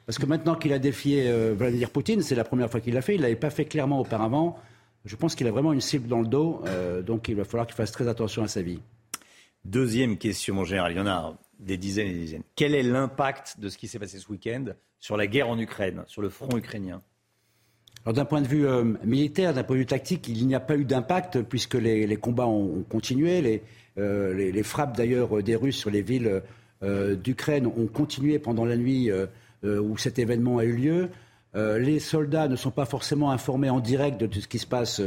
Parce 0.06 0.18
que 0.18 0.26
maintenant 0.26 0.54
qu'il 0.54 0.72
a 0.72 0.78
défié 0.78 1.28
euh, 1.28 1.54
Vladimir 1.56 1.90
Poutine, 1.90 2.22
c'est 2.22 2.34
la 2.34 2.44
première 2.44 2.70
fois 2.70 2.80
qu'il 2.80 2.94
l'a 2.94 3.02
fait, 3.02 3.14
il 3.14 3.18
ne 3.18 3.22
l'avait 3.22 3.36
pas 3.36 3.50
fait 3.50 3.64
clairement 3.64 4.00
auparavant. 4.00 4.58
Je 5.04 5.16
pense 5.16 5.34
qu'il 5.34 5.46
a 5.46 5.50
vraiment 5.50 5.72
une 5.72 5.80
cible 5.80 6.08
dans 6.08 6.20
le 6.20 6.26
dos, 6.26 6.62
euh, 6.66 7.02
donc 7.02 7.28
il 7.28 7.36
va 7.36 7.44
falloir 7.44 7.66
qu'il 7.66 7.76
fasse 7.76 7.92
très 7.92 8.08
attention 8.08 8.42
à 8.42 8.48
sa 8.48 8.62
vie. 8.62 8.80
Deuxième 9.64 10.16
question, 10.16 10.54
mon 10.54 10.64
général, 10.64 10.92
il 10.92 10.98
y 10.98 11.00
en 11.00 11.06
a 11.06 11.36
des 11.58 11.76
dizaines 11.76 12.08
et 12.08 12.12
des 12.12 12.20
dizaines. 12.20 12.42
Quel 12.54 12.74
est 12.74 12.82
l'impact 12.82 13.58
de 13.58 13.68
ce 13.68 13.78
qui 13.78 13.88
s'est 13.88 13.98
passé 13.98 14.18
ce 14.18 14.30
week-end 14.30 14.64
sur 15.00 15.16
la 15.16 15.26
guerre 15.26 15.48
en 15.48 15.58
Ukraine, 15.58 16.04
sur 16.06 16.22
le 16.22 16.28
front 16.28 16.56
ukrainien? 16.56 17.02
Alors 18.04 18.14
d'un 18.14 18.24
point 18.24 18.40
de 18.40 18.46
vue 18.46 18.66
euh, 18.66 18.84
militaire, 19.04 19.52
d'un 19.54 19.64
point 19.64 19.74
de 19.74 19.80
vue 19.80 19.86
tactique, 19.86 20.28
il 20.28 20.46
n'y 20.46 20.54
a 20.54 20.60
pas 20.60 20.76
eu 20.76 20.84
d'impact 20.84 21.42
puisque 21.42 21.74
les, 21.74 22.16
combats 22.16 22.46
ont, 22.46 22.84
continué. 22.88 23.40
Les, 23.42 23.62
les 24.52 24.62
frappes 24.62 24.96
d'ailleurs 24.96 25.42
des 25.42 25.56
Russes 25.56 25.78
sur 25.78 25.90
les 25.90 26.02
villes 26.02 26.42
d'Ukraine 26.82 27.66
ont 27.66 27.86
continué 27.86 28.38
pendant 28.38 28.64
la 28.64 28.76
nuit 28.76 29.10
euh, 29.10 29.26
euh, 29.64 29.80
où 29.80 29.96
cet 29.96 30.18
événement 30.18 30.58
a 30.58 30.64
eu 30.64 30.76
lieu. 30.76 31.08
les 31.54 32.00
soldats 32.00 32.48
ne 32.48 32.56
sont 32.56 32.70
pas 32.70 32.84
forcément 32.84 33.30
informés 33.30 33.70
en 33.70 33.80
direct 33.80 34.22
de 34.22 34.40
ce 34.40 34.46
qui 34.46 34.58
se 34.58 34.66
passe 34.66 35.00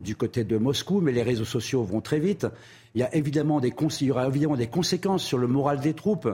du 0.00 0.16
côté 0.16 0.44
de 0.44 0.58
Moscou, 0.58 1.00
mais 1.00 1.12
les 1.12 1.22
réseaux 1.22 1.46
sociaux 1.46 1.82
vont 1.82 2.02
très 2.02 2.18
vite. 2.18 2.46
Il 2.94 3.00
y, 3.00 3.04
a 3.04 3.14
évidemment 3.14 3.58
des, 3.58 3.72
aura 4.10 4.26
évidemment 4.28 4.56
des 4.56 4.66
conséquences 4.66 5.24
sur 5.24 5.38
le 5.38 5.46
moral 5.46 5.80
des 5.80 5.94
troupes. 5.94 6.28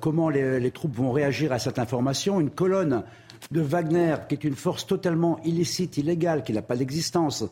comment 0.00 0.28
les, 0.28 0.70
troupes 0.72 0.94
vont 0.94 1.10
réagir 1.10 1.52
à 1.52 1.58
cette 1.58 1.78
information 1.78 2.38
Une 2.38 2.50
colonne 2.50 3.02
de 3.50 3.62
Wagner, 3.62 4.16
qui 4.28 4.34
est 4.34 4.44
une 4.44 4.56
force 4.56 4.86
totalement 4.86 5.40
illicite, 5.42 5.96
illégale, 5.96 6.42
qui 6.42 6.52
n'a 6.52 6.60
pas 6.60 6.76
d'existence, 6.76 7.46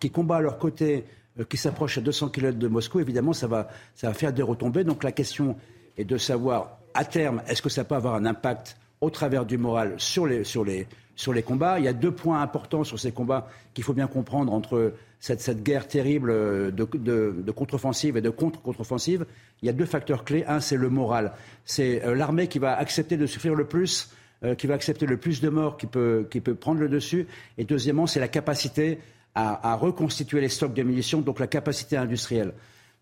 qui 0.00 0.10
combat 0.10 0.38
à 0.38 0.40
leur 0.40 0.58
côté, 0.58 1.04
qui 1.48 1.56
s'approche 1.56 1.98
à 1.98 2.00
200 2.00 2.30
km 2.30 2.58
de 2.58 2.68
Moscou, 2.68 2.98
évidemment, 2.98 3.32
ça 3.32 3.46
va, 3.46 3.68
ça 3.94 4.08
va 4.08 4.14
faire 4.14 4.32
des 4.32 4.42
retombées. 4.42 4.82
Donc 4.82 5.04
la 5.04 5.12
question 5.12 5.56
et 5.96 6.04
de 6.04 6.16
savoir 6.16 6.78
à 6.94 7.04
terme 7.04 7.42
est-ce 7.48 7.62
que 7.62 7.68
ça 7.68 7.84
peut 7.84 7.94
avoir 7.94 8.14
un 8.14 8.26
impact 8.26 8.76
au 9.00 9.10
travers 9.10 9.44
du 9.44 9.58
moral 9.58 9.94
sur 9.98 10.26
les, 10.26 11.42
combats. 11.42 11.78
Il 11.78 11.84
y 11.84 11.88
a 11.88 11.92
deux 11.92 12.12
points 12.12 12.40
importants 12.40 12.84
sur 12.84 12.98
ces 12.98 13.12
combats 13.12 13.48
qu'il 13.74 13.84
faut 13.84 13.92
bien 13.92 14.06
comprendre 14.06 14.52
entre 14.52 14.94
cette, 15.20 15.62
guerre 15.62 15.86
terrible 15.86 16.32
de, 16.72 16.84
de, 16.84 17.50
contre-offensive 17.50 18.16
et 18.16 18.20
de 18.22 18.30
contre-contre-offensive. 18.30 19.26
Il 19.62 19.66
y 19.66 19.68
a 19.68 19.72
deux 19.72 19.84
facteurs 19.84 20.24
clés. 20.24 20.44
Un, 20.46 20.60
c'est 20.60 20.76
le 20.76 20.88
moral. 20.88 21.32
C'est 21.64 22.04
euh, 22.04 22.14
l'armée 22.14 22.48
qui 22.48 22.58
va 22.58 22.76
accepter 22.76 23.16
de 23.16 23.26
souffrir 23.26 23.54
le 23.54 23.66
plus, 23.66 24.10
euh, 24.42 24.54
qui 24.54 24.66
va 24.66 24.74
accepter 24.74 25.06
le 25.06 25.16
plus 25.16 25.40
de 25.40 25.48
morts, 25.48 25.76
qui 25.76 25.86
peut, 25.86 26.26
qui 26.30 26.40
peut 26.40 26.54
prendre 26.54 26.80
le 26.80 26.88
dessus. 26.88 27.26
Et 27.58 27.64
deuxièmement, 27.64 28.06
c'est 28.06 28.20
la 28.20 28.28
capacité 28.28 28.98
à, 29.34 29.72
à 29.72 29.76
reconstituer 29.76 30.40
les 30.40 30.48
stocks 30.48 30.74
de 30.74 30.82
munitions, 30.82 31.20
donc 31.20 31.40
la 31.40 31.46
capacité 31.46 31.96
industrielle. 31.96 32.52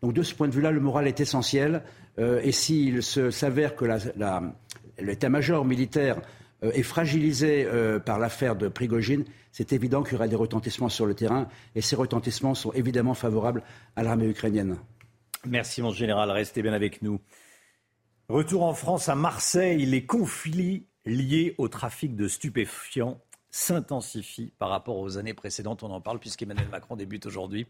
Donc 0.03 0.15
de 0.15 0.23
ce 0.23 0.35
point 0.35 0.49
de 0.49 0.53
vue-là, 0.53 0.73
le 0.73 0.81
moral 0.81 1.07
est 1.07 1.21
essentiel. 1.21 1.83
Euh, 2.19 2.41
et 2.43 2.53
s'il 2.53 3.03
s'avère 3.03 3.77
que 3.77 3.87
l'état-major 4.99 5.65
militaire 5.65 6.21
euh, 6.65 6.73
est 6.73 6.83
fragilisé 6.83 7.65
euh, 7.65 8.01
par 8.01 8.19
l'affaire 8.19 8.57
de 8.57 8.69
Prigogine, 8.69 9.25
c'est 9.53 9.73
évident 9.73 10.03
qu'il 10.03 10.15
y 10.15 10.17
aura 10.17 10.29
des 10.29 10.37
retentissements 10.37 10.88
sur 10.88 11.07
le 11.07 11.15
terrain. 11.15 11.49
Et 11.77 11.81
ces 11.81 11.97
retentissements 11.97 12.55
sont 12.55 12.73
évidemment 12.73 13.15
favorables 13.15 13.62
à 13.95 14.03
l'armée 14.03 14.27
ukrainienne. 14.27 14.77
Merci, 15.47 15.83
mon 15.83 15.93
général. 15.93 16.31
Restez 16.31 16.62
bien 16.62 16.73
avec 16.73 17.03
nous. 17.03 17.21
Retour 18.29 18.65
en 18.65 18.75
France 18.75 19.09
à 19.09 19.15
Marseille. 19.15 19.87
Les 19.87 20.05
conflits 20.05 20.87
liés 21.05 21.55
au 21.59 21.69
trafic 21.69 22.17
de 22.17 22.29
stupéfiants 22.29 23.21
s'intensifie 23.51 24.53
par 24.59 24.71
rapport 24.71 24.99
aux 24.99 25.19
années 25.19 25.35
précédentes. 25.35 25.83
On 25.83 25.91
en 25.91 26.01
parle 26.01 26.19
puisqu'Emmanuel 26.19 26.69
Macron 26.69 26.97
débute 26.97 27.27
aujourd'hui 27.27 27.67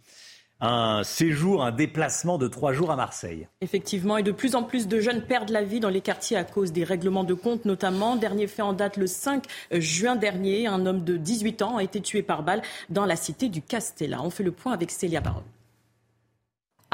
un 0.62 1.02
séjour, 1.02 1.64
un 1.64 1.72
déplacement 1.72 2.38
de 2.38 2.46
trois 2.46 2.72
jours 2.72 2.92
à 2.92 2.96
Marseille. 2.96 3.48
Effectivement, 3.60 4.16
et 4.16 4.22
de 4.22 4.30
plus 4.30 4.54
en 4.54 4.62
plus 4.62 4.86
de 4.86 5.00
jeunes 5.00 5.22
perdent 5.22 5.50
la 5.50 5.64
vie 5.64 5.80
dans 5.80 5.88
les 5.88 6.00
quartiers 6.00 6.36
à 6.36 6.44
cause 6.44 6.72
des 6.72 6.84
règlements 6.84 7.24
de 7.24 7.34
compte 7.34 7.64
notamment. 7.64 8.16
Dernier 8.16 8.46
fait 8.46 8.62
en 8.62 8.72
date 8.72 8.96
le 8.96 9.08
5 9.08 9.44
juin 9.72 10.14
dernier, 10.14 10.68
un 10.68 10.86
homme 10.86 11.02
de 11.02 11.16
18 11.16 11.62
ans 11.62 11.76
a 11.78 11.82
été 11.82 12.00
tué 12.00 12.22
par 12.22 12.44
balle 12.44 12.62
dans 12.90 13.04
la 13.04 13.16
cité 13.16 13.48
du 13.48 13.60
Castella. 13.60 14.22
On 14.22 14.30
fait 14.30 14.44
le 14.44 14.52
point 14.52 14.72
avec 14.72 14.92
Célia 14.92 15.20
Baron. 15.20 15.42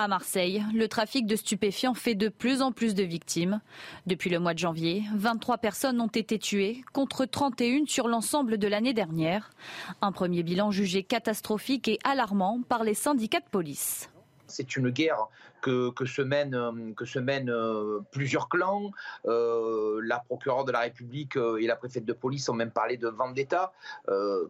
À 0.01 0.07
Marseille, 0.07 0.65
le 0.73 0.87
trafic 0.87 1.27
de 1.27 1.35
stupéfiants 1.35 1.93
fait 1.93 2.15
de 2.15 2.29
plus 2.29 2.63
en 2.63 2.71
plus 2.71 2.95
de 2.95 3.03
victimes. 3.03 3.61
Depuis 4.07 4.31
le 4.31 4.39
mois 4.39 4.55
de 4.55 4.59
janvier, 4.61 5.03
23 5.17 5.59
personnes 5.59 6.01
ont 6.01 6.07
été 6.07 6.39
tuées, 6.39 6.85
contre 6.93 7.25
31 7.25 7.85
sur 7.87 8.07
l'ensemble 8.07 8.59
de 8.59 8.69
l'année 8.69 8.95
dernière. 8.95 9.51
Un 10.01 10.13
premier 10.13 10.45
bilan 10.45 10.71
jugé 10.71 11.03
catastrophique 11.03 11.89
et 11.89 11.99
alarmant 12.05 12.61
par 12.69 12.85
les 12.85 12.95
syndicats 12.95 13.41
de 13.41 13.49
police. 13.51 14.09
C'est 14.47 14.77
une 14.77 14.91
guerre 14.91 15.27
que, 15.63 15.93
se 16.07 16.23
mènent, 16.23 16.53
se 17.05 17.19
euh, 17.51 17.99
plusieurs 18.13 18.49
clans. 18.49 18.93
Euh, 19.27 20.01
la 20.05 20.21
procureure 20.21 20.65
de 20.65 20.71
la 20.71 20.79
République 20.79 21.37
euh, 21.37 21.61
et 21.61 21.67
la 21.67 21.75
préfète 21.75 22.05
de 22.05 22.13
police 22.13 22.49
ont 22.49 22.55
même 22.55 22.71
parlé 22.71 22.99
de 22.99 23.09
vendetta. 23.09 23.73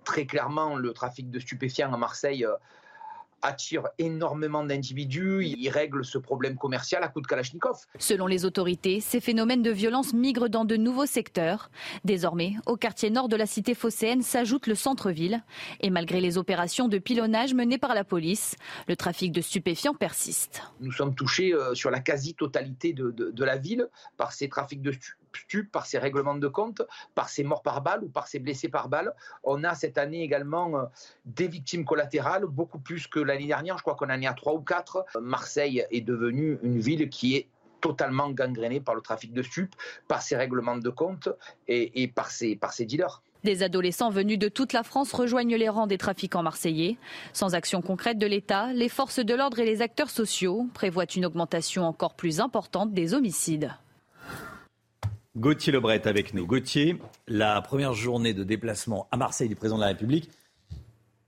très 0.04 0.26
clairement, 0.26 0.76
le 0.76 0.92
trafic 0.92 1.30
de 1.30 1.38
stupéfiants 1.38 1.90
à 1.94 1.96
Marseille 1.96 2.46
attire 3.42 3.84
énormément 3.98 4.64
d'individus, 4.64 5.44
il 5.44 5.68
règle 5.68 6.04
ce 6.04 6.18
problème 6.18 6.56
commercial 6.56 7.02
à 7.02 7.08
coup 7.08 7.20
de 7.20 7.26
Kalachnikov. 7.26 7.76
Selon 7.98 8.26
les 8.26 8.44
autorités, 8.44 9.00
ces 9.00 9.20
phénomènes 9.20 9.62
de 9.62 9.70
violence 9.70 10.12
migrent 10.12 10.48
dans 10.48 10.64
de 10.64 10.76
nouveaux 10.76 11.06
secteurs. 11.06 11.70
Désormais, 12.04 12.54
au 12.66 12.76
quartier 12.76 13.10
nord 13.10 13.28
de 13.28 13.36
la 13.36 13.46
cité 13.46 13.74
phocéenne 13.74 14.22
s'ajoute 14.22 14.66
le 14.66 14.74
centre-ville. 14.74 15.42
Et 15.80 15.90
malgré 15.90 16.20
les 16.20 16.38
opérations 16.38 16.88
de 16.88 16.98
pilonnage 16.98 17.54
menées 17.54 17.78
par 17.78 17.94
la 17.94 18.04
police, 18.04 18.56
le 18.88 18.96
trafic 18.96 19.32
de 19.32 19.40
stupéfiants 19.40 19.94
persiste. 19.94 20.62
Nous 20.80 20.92
sommes 20.92 21.14
touchés 21.14 21.52
euh, 21.52 21.74
sur 21.74 21.90
la 21.90 22.00
quasi-totalité 22.00 22.92
de, 22.92 23.10
de, 23.10 23.44
la 23.44 23.56
ville 23.56 23.88
par 24.16 24.32
ces 24.32 24.48
trafics 24.48 24.82
de 24.82 24.92
stupéfiants 24.92 25.27
par 25.72 25.86
ces 25.86 25.98
règlements 25.98 26.34
de 26.34 26.48
compte, 26.48 26.82
par 27.14 27.28
ces 27.28 27.44
morts 27.44 27.62
par 27.62 27.82
balle 27.82 28.04
ou 28.04 28.08
par 28.08 28.28
ces 28.28 28.38
blessés 28.38 28.68
par 28.68 28.88
balle. 28.88 29.14
On 29.42 29.64
a 29.64 29.74
cette 29.74 29.98
année 29.98 30.22
également 30.22 30.78
euh, 30.78 30.84
des 31.24 31.48
victimes 31.48 31.84
collatérales, 31.84 32.46
beaucoup 32.46 32.78
plus 32.78 33.06
que 33.06 33.20
l'année 33.20 33.46
dernière. 33.46 33.78
Je 33.78 33.82
crois 33.82 33.94
qu'on 33.94 34.10
en 34.10 34.20
est 34.20 34.26
à 34.26 34.34
trois 34.34 34.54
ou 34.54 34.60
quatre. 34.60 35.04
Marseille 35.20 35.84
est 35.90 36.00
devenue 36.00 36.58
une 36.62 36.78
ville 36.78 37.08
qui 37.08 37.36
est 37.36 37.48
totalement 37.80 38.30
gangrénée 38.30 38.80
par 38.80 38.94
le 38.94 39.00
trafic 39.00 39.32
de 39.32 39.42
stupes, 39.42 39.74
par 40.08 40.22
ces 40.22 40.36
règlements 40.36 40.76
de 40.76 40.90
compte 40.90 41.28
et, 41.68 42.08
par, 42.08 42.30
ces, 42.30 42.56
par 42.56 42.72
ces 42.72 42.84
dealers. 42.84 43.22
Des 43.44 43.62
adolescents 43.62 44.10
venus 44.10 44.38
de 44.38 44.48
toute 44.48 44.72
la 44.72 44.82
France 44.82 45.12
rejoignent 45.12 45.56
les 45.56 45.68
rangs 45.68 45.86
des 45.86 45.98
trafiquants 45.98 46.42
marseillais. 46.42 46.96
Sans 47.32 47.54
action 47.54 47.82
concrète 47.82 48.18
de 48.18 48.26
l'État, 48.26 48.72
les 48.72 48.88
forces 48.88 49.20
de 49.20 49.34
l'ordre 49.34 49.60
et 49.60 49.64
les 49.64 49.80
acteurs 49.80 50.10
sociaux 50.10 50.68
prévoient 50.74 51.04
une 51.04 51.24
augmentation 51.24 51.84
encore 51.84 52.14
plus 52.14 52.40
importante 52.40 52.92
des 52.92 53.14
homicides. 53.14 53.70
Gauthier 55.38 55.72
Lebret 55.72 56.08
avec 56.08 56.34
nous. 56.34 56.46
Gauthier, 56.46 56.98
la 57.28 57.62
première 57.62 57.94
journée 57.94 58.34
de 58.34 58.42
déplacement 58.42 59.06
à 59.12 59.16
Marseille 59.16 59.48
du 59.48 59.54
président 59.54 59.76
de 59.76 59.82
la 59.82 59.88
République 59.88 60.30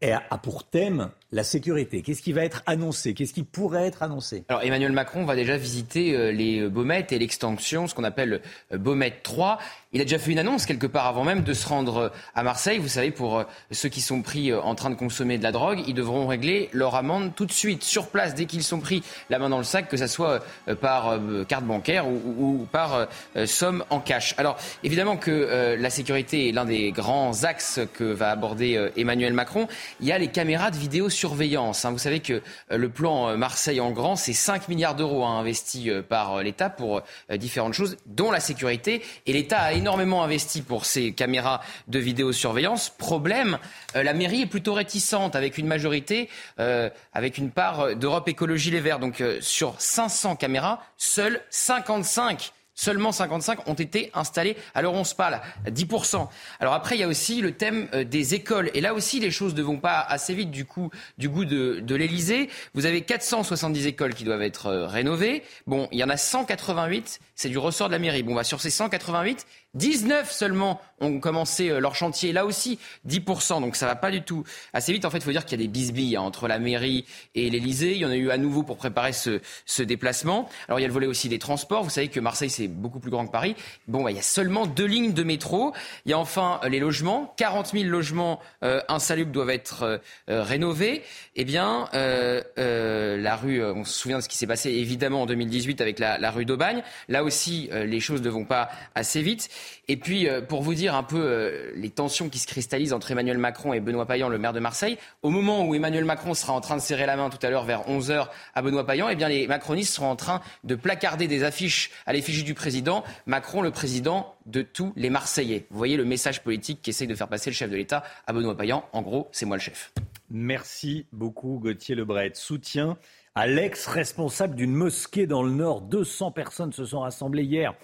a 0.02 0.38
pour 0.38 0.64
thème 0.64 1.10
la 1.30 1.44
sécurité. 1.44 2.02
Qu'est-ce 2.02 2.22
qui 2.22 2.32
va 2.32 2.42
être 2.44 2.62
annoncé? 2.66 3.14
Qu'est-ce 3.14 3.34
qui 3.34 3.42
pourrait 3.42 3.86
être 3.86 4.02
annoncé? 4.02 4.44
Alors 4.48 4.62
Emmanuel 4.62 4.92
Macron 4.92 5.24
va 5.26 5.36
déjà 5.36 5.56
visiter 5.56 6.16
euh, 6.16 6.32
les 6.32 6.68
Baumettes 6.68 7.12
et 7.12 7.18
l'extension, 7.18 7.86
ce 7.86 7.94
qu'on 7.94 8.04
appelle 8.04 8.40
euh, 8.72 8.78
Baumette 8.78 9.22
3. 9.22 9.58
Il 9.92 10.00
a 10.00 10.04
déjà 10.04 10.20
fait 10.20 10.30
une 10.30 10.38
annonce 10.38 10.66
quelque 10.66 10.86
part 10.86 11.06
avant 11.06 11.24
même 11.24 11.42
de 11.42 11.52
se 11.52 11.66
rendre 11.66 11.96
euh, 11.96 12.08
à 12.36 12.44
Marseille. 12.44 12.78
Vous 12.78 12.86
savez, 12.86 13.10
pour 13.10 13.44
ceux 13.72 13.88
qui 13.88 14.00
sont 14.00 14.22
pris 14.22 14.54
en 14.54 14.76
train 14.76 14.88
de 14.88 14.94
consommer 14.94 15.36
de 15.36 15.42
la 15.42 15.50
drogue, 15.50 15.82
ils 15.88 15.94
devront 15.94 16.28
régler 16.28 16.70
leur 16.72 16.94
amende 16.94 17.34
tout 17.34 17.44
de 17.44 17.50
suite, 17.50 17.82
sur 17.82 18.06
place, 18.06 18.36
dès 18.36 18.44
qu'ils 18.44 18.62
sont 18.62 18.78
pris 18.78 19.02
la 19.30 19.40
main 19.40 19.48
dans 19.48 19.58
le 19.58 19.64
sac, 19.64 19.88
que 19.88 19.96
ce 19.96 20.06
soit 20.06 20.44
par 20.80 21.18
carte 21.48 21.64
bancaire 21.64 22.06
ou, 22.06 22.68
par 22.70 23.08
somme 23.46 23.84
en 23.90 23.98
cash. 23.98 24.34
Alors 24.38 24.56
évidemment 24.84 25.16
que 25.16 25.76
la 25.78 25.90
sécurité 25.90 26.48
est 26.48 26.52
l'un 26.52 26.64
des 26.64 26.92
grands 26.92 27.44
axes 27.44 27.80
que 27.94 28.04
va 28.04 28.30
aborder 28.30 28.90
Emmanuel 28.96 29.32
Macron. 29.32 29.66
Il 30.00 30.06
y 30.06 30.12
a 30.12 30.18
les 30.18 30.28
caméras 30.28 30.70
de 30.70 30.76
vidéosurveillance. 30.76 31.84
Hein. 31.84 31.90
Vous 31.90 31.98
savez 31.98 32.20
que 32.20 32.42
le 32.70 32.88
plan 32.88 33.36
Marseille 33.36 33.80
en 33.80 33.90
grand, 33.90 34.16
c'est 34.16 34.32
5 34.32 34.68
milliards 34.68 34.94
d'euros 34.94 35.24
hein, 35.24 35.38
investis 35.38 35.90
par 36.08 36.42
l'État 36.42 36.70
pour 36.70 37.02
différentes 37.36 37.74
choses, 37.74 37.96
dont 38.06 38.30
la 38.30 38.40
sécurité. 38.40 39.02
Et 39.26 39.32
l'État 39.32 39.58
a 39.58 39.72
énormément 39.80 40.22
investi 40.22 40.60
pour 40.60 40.84
ces 40.84 41.12
caméras 41.12 41.62
de 41.88 41.98
vidéosurveillance. 41.98 42.90
Problème, 42.90 43.58
euh, 43.96 44.02
la 44.02 44.12
mairie 44.12 44.42
est 44.42 44.46
plutôt 44.46 44.74
réticente 44.74 45.34
avec 45.34 45.56
une 45.56 45.66
majorité, 45.66 46.28
euh, 46.58 46.90
avec 47.14 47.38
une 47.38 47.50
part 47.50 47.96
d'Europe 47.96 48.28
Écologie 48.28 48.70
Les 48.70 48.80
Verts. 48.80 48.98
Donc 48.98 49.22
euh, 49.22 49.38
sur 49.40 49.80
500 49.80 50.36
caméras, 50.36 50.82
seules 50.98 51.40
55 51.48 52.52
Seulement 52.72 53.12
55 53.12 53.68
ont 53.68 53.74
été 53.74 54.10
installés 54.14 54.56
l'heure 54.80 54.94
on 54.94 55.04
se 55.04 55.14
parle, 55.14 55.42
10%. 55.66 56.28
Alors 56.60 56.72
après, 56.72 56.96
il 56.96 57.00
y 57.00 57.04
a 57.04 57.08
aussi 57.08 57.42
le 57.42 57.52
thème 57.52 57.88
des 58.06 58.34
écoles. 58.34 58.70
Et 58.72 58.80
là 58.80 58.94
aussi, 58.94 59.20
les 59.20 59.30
choses 59.30 59.54
ne 59.54 59.60
vont 59.60 59.76
pas 59.76 60.00
assez 60.00 60.32
vite 60.32 60.50
du, 60.50 60.64
coup, 60.64 60.88
du 61.18 61.28
goût 61.28 61.44
de, 61.44 61.80
de 61.80 61.94
l'Elysée. 61.94 62.48
Vous 62.72 62.86
avez 62.86 63.02
470 63.02 63.86
écoles 63.86 64.14
qui 64.14 64.24
doivent 64.24 64.40
être 64.40 64.70
rénovées. 64.70 65.42
Bon, 65.66 65.88
il 65.92 65.98
y 65.98 66.04
en 66.04 66.08
a 66.08 66.16
188 66.16 67.20
c'est 67.40 67.48
du 67.48 67.56
ressort 67.56 67.88
de 67.88 67.92
la 67.94 67.98
mairie. 67.98 68.22
Bon, 68.22 68.34
bah, 68.34 68.44
sur 68.44 68.60
ces 68.60 68.68
188, 68.68 69.46
19 69.74 70.30
seulement 70.30 70.80
ont 71.00 71.18
commencé 71.20 71.70
euh, 71.70 71.80
leur 71.80 71.94
chantier. 71.94 72.32
Là 72.32 72.44
aussi, 72.44 72.78
10%. 73.08 73.60
Donc 73.60 73.76
ça 73.76 73.86
va 73.86 73.96
pas 73.96 74.10
du 74.10 74.22
tout 74.22 74.44
assez 74.72 74.92
vite. 74.92 75.04
En 75.04 75.10
fait, 75.10 75.18
il 75.18 75.24
faut 75.24 75.30
dire 75.30 75.44
qu'il 75.44 75.58
y 75.58 75.62
a 75.62 75.64
des 75.64 75.72
bisbilles 75.72 76.16
hein, 76.16 76.22
entre 76.22 76.48
la 76.48 76.58
mairie 76.58 77.04
et 77.34 77.48
l'Elysée. 77.50 77.92
Il 77.92 77.98
y 77.98 78.04
en 78.04 78.10
a 78.10 78.16
eu 78.16 78.30
à 78.30 78.38
nouveau 78.38 78.62
pour 78.62 78.76
préparer 78.76 79.12
ce, 79.12 79.40
ce, 79.66 79.82
déplacement. 79.82 80.48
Alors 80.68 80.78
il 80.78 80.82
y 80.82 80.84
a 80.84 80.88
le 80.88 80.92
volet 80.92 81.06
aussi 81.06 81.28
des 81.28 81.38
transports. 81.38 81.82
Vous 81.82 81.90
savez 81.90 82.08
que 82.08 82.20
Marseille, 82.20 82.50
c'est 82.50 82.68
beaucoup 82.68 83.00
plus 83.00 83.10
grand 83.10 83.26
que 83.26 83.32
Paris. 83.32 83.56
Bon, 83.88 84.02
bah, 84.02 84.10
il 84.10 84.16
y 84.16 84.20
a 84.20 84.22
seulement 84.22 84.66
deux 84.66 84.86
lignes 84.86 85.12
de 85.12 85.22
métro. 85.22 85.72
Il 86.04 86.10
y 86.10 86.14
a 86.14 86.18
enfin 86.18 86.60
euh, 86.64 86.68
les 86.68 86.80
logements. 86.80 87.34
40 87.38 87.68
000 87.72 87.84
logements 87.84 88.40
euh, 88.62 88.80
insalubres 88.88 89.32
doivent 89.32 89.50
être 89.50 90.00
rénovés. 90.28 91.02
Eh 91.36 91.44
bien, 91.44 91.88
la 91.92 93.36
rue, 93.36 93.64
on 93.64 93.84
se 93.84 93.92
souvient 93.92 94.18
de 94.18 94.22
ce 94.22 94.28
qui 94.28 94.36
s'est 94.36 94.46
passé 94.46 94.70
évidemment 94.70 95.22
en 95.22 95.26
2018 95.26 95.80
avec 95.80 95.98
la, 95.98 96.18
la 96.18 96.30
rue 96.30 96.44
d'Aubagne. 96.44 96.82
Là 97.08 97.24
aussi, 97.24 97.68
euh, 97.72 97.84
les 97.84 98.00
choses 98.00 98.22
ne 98.22 98.30
vont 98.30 98.44
pas 98.44 98.70
assez 98.94 99.22
vite. 99.22 99.48
Et 99.88 99.96
puis, 99.96 100.28
euh, 100.28 100.40
pour 100.40 100.62
vous 100.62 100.74
dire 100.74 100.94
un 100.94 101.02
peu 101.02 101.20
euh, 101.20 101.72
les 101.74 101.90
tensions 101.90 102.28
qui 102.28 102.38
se 102.38 102.46
cristallisent 102.46 102.92
entre 102.92 103.10
Emmanuel 103.10 103.38
Macron 103.38 103.72
et 103.72 103.80
Benoît 103.80 104.06
Payan, 104.06 104.28
le 104.28 104.38
maire 104.38 104.52
de 104.52 104.60
Marseille, 104.60 104.98
au 105.22 105.30
moment 105.30 105.66
où 105.66 105.74
Emmanuel 105.74 106.04
Macron 106.04 106.34
sera 106.34 106.52
en 106.52 106.60
train 106.60 106.76
de 106.76 106.80
serrer 106.80 107.06
la 107.06 107.16
main 107.16 107.30
tout 107.30 107.44
à 107.44 107.50
l'heure 107.50 107.64
vers 107.64 107.88
11h 107.88 108.28
à 108.54 108.62
Benoît 108.62 108.86
Payan, 108.86 109.08
eh 109.08 109.16
bien, 109.16 109.28
les 109.28 109.46
macronistes 109.46 109.94
seront 109.94 110.10
en 110.10 110.16
train 110.16 110.40
de 110.64 110.74
placarder 110.74 111.26
des 111.26 111.44
affiches 111.44 111.90
à 112.06 112.12
l'effigie 112.12 112.44
du 112.44 112.54
président. 112.54 113.04
Macron, 113.26 113.62
le 113.62 113.70
président 113.70 114.34
de 114.46 114.62
tous 114.62 114.92
les 114.96 115.10
Marseillais. 115.10 115.66
Vous 115.70 115.78
voyez 115.78 115.96
le 115.96 116.04
message 116.04 116.42
politique 116.42 116.82
qu'essaye 116.82 117.06
de 117.06 117.14
faire 117.14 117.28
passer 117.28 117.50
le 117.50 117.54
chef 117.54 117.70
de 117.70 117.76
l'État 117.76 118.02
à 118.26 118.32
Benoît 118.32 118.56
Payan. 118.56 118.84
En 118.92 119.02
gros, 119.02 119.28
c'est 119.32 119.46
moi 119.46 119.56
le 119.56 119.62
chef. 119.62 119.92
Merci 120.30 121.06
beaucoup, 121.12 121.58
Gauthier 121.62 121.94
Lebret. 121.94 122.32
Soutien 122.34 122.96
à 123.34 123.46
l'ex-responsable 123.46 124.54
d'une 124.54 124.74
mosquée 124.74 125.26
dans 125.26 125.42
le 125.42 125.50
Nord. 125.50 125.82
200 125.82 126.32
personnes 126.32 126.72
se 126.72 126.84
sont 126.84 127.00
rassemblées 127.00 127.44
hier 127.44 127.74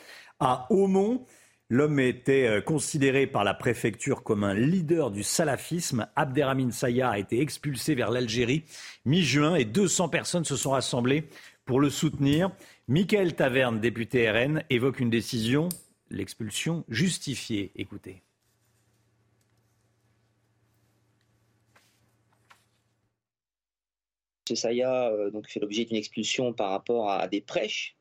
à 0.41 0.67
Aumont. 0.71 1.25
L'homme 1.69 1.99
était 1.99 2.47
euh, 2.47 2.61
considéré 2.61 3.27
par 3.27 3.43
la 3.43 3.53
préfecture 3.53 4.23
comme 4.23 4.45
un 4.45 4.55
leader 4.55 5.11
du 5.11 5.25
salafisme. 5.25 6.07
Abderrahmine 6.15 6.71
Saya 6.71 7.11
a 7.11 7.19
été 7.19 7.41
expulsé 7.41 7.97
vers 7.97 8.13
l'Algérie 8.13 8.63
mi-juin 9.05 9.57
et 9.57 9.65
200 9.65 10.09
personnes 10.09 10.45
se 10.45 10.55
sont 10.55 10.71
rassemblées 10.71 11.25
pour 11.65 11.81
le 11.81 11.91
soutenir. 11.91 12.53
Michael 12.87 13.35
Taverne, 13.35 13.81
député 13.81 14.31
RN, 14.31 14.63
évoque 14.71 15.01
une 15.01 15.11
décision, 15.11 15.69
l'expulsion 16.09 16.85
justifiée. 16.89 17.73
Écoutez. 17.75 18.23
Saya 24.55 25.11
euh, 25.11 25.33
donc, 25.33 25.49
fait 25.49 25.59
l'objet 25.59 25.85
d'une 25.85 25.97
expulsion 25.97 26.53
par 26.53 26.71
rapport 26.71 27.11
à, 27.11 27.27
des 27.27 27.41
prêches 27.41 27.97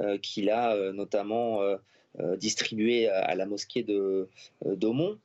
euh, 0.00 0.18
qu'il 0.18 0.50
a 0.50 0.92
notamment 0.92 1.62
distribuées 2.38 3.08
à, 3.08 3.34
la 3.34 3.46
mosquée 3.46 3.82
de 3.82 4.28
d'Aumont, 4.64 5.18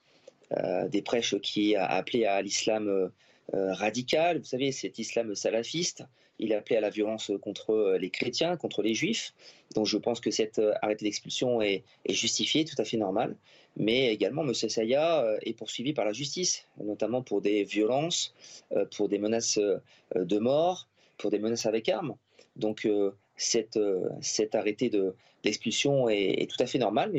des 0.90 1.02
prêches 1.02 1.40
qui 1.40 1.76
a 1.76 1.86
appelé 1.86 2.26
à 2.26 2.42
l'islam 2.42 3.12
radical, 3.54 4.40
vous 4.40 4.46
savez, 4.46 4.72
cet 4.72 5.00
islam 5.00 5.36
salafiste. 5.36 6.04
Il 6.40 6.54
a 6.54 6.58
appelé 6.58 6.76
à 6.76 6.82
la 6.82 6.90
violence 6.90 7.32
contre 7.42 7.98
les 8.00 8.10
chrétiens, 8.10 8.58
contre 8.58 8.82
les 8.82 8.94
juifs. 8.94 9.34
Donc 9.76 9.86
je 9.86 9.98
pense 9.98 10.20
que 10.20 10.32
cet 10.32 10.60
arrêté 10.82 11.06
d'expulsion 11.06 11.62
est, 11.62 11.84
est 12.06 12.14
justifié, 12.14 12.66
tout 12.66 12.76
à 12.80 12.84
fait 12.84 12.98
normal 12.98 13.36
mais 13.78 14.14
également 14.14 14.44
M. 14.44 14.54
Saya 14.54 15.24
euh, 15.24 15.38
est 15.42 15.54
poursuivi 15.54 15.94
par 15.94 16.06
la 16.06 16.14
justice, 16.14 16.68
notamment 16.78 17.22
pour 17.22 17.42
des 17.42 17.64
violences, 17.64 18.34
euh, 18.74 18.86
pour 18.86 19.10
des 19.10 19.18
menaces 19.18 19.58
euh, 19.58 19.80
de 20.16 20.38
mort, 20.40 20.88
pour 21.18 21.32
des 21.32 21.40
menaces 21.40 21.66
avec 21.66 21.88
armes. 21.90 22.16
Donc 22.58 22.88
cet, 23.36 23.78
arrêté 24.54 24.92
d'expulsion 25.44 26.10
est, 26.10 26.50
tout 26.50 26.62
à 26.62 26.66
fait 26.66 26.80
normal. 26.80 27.14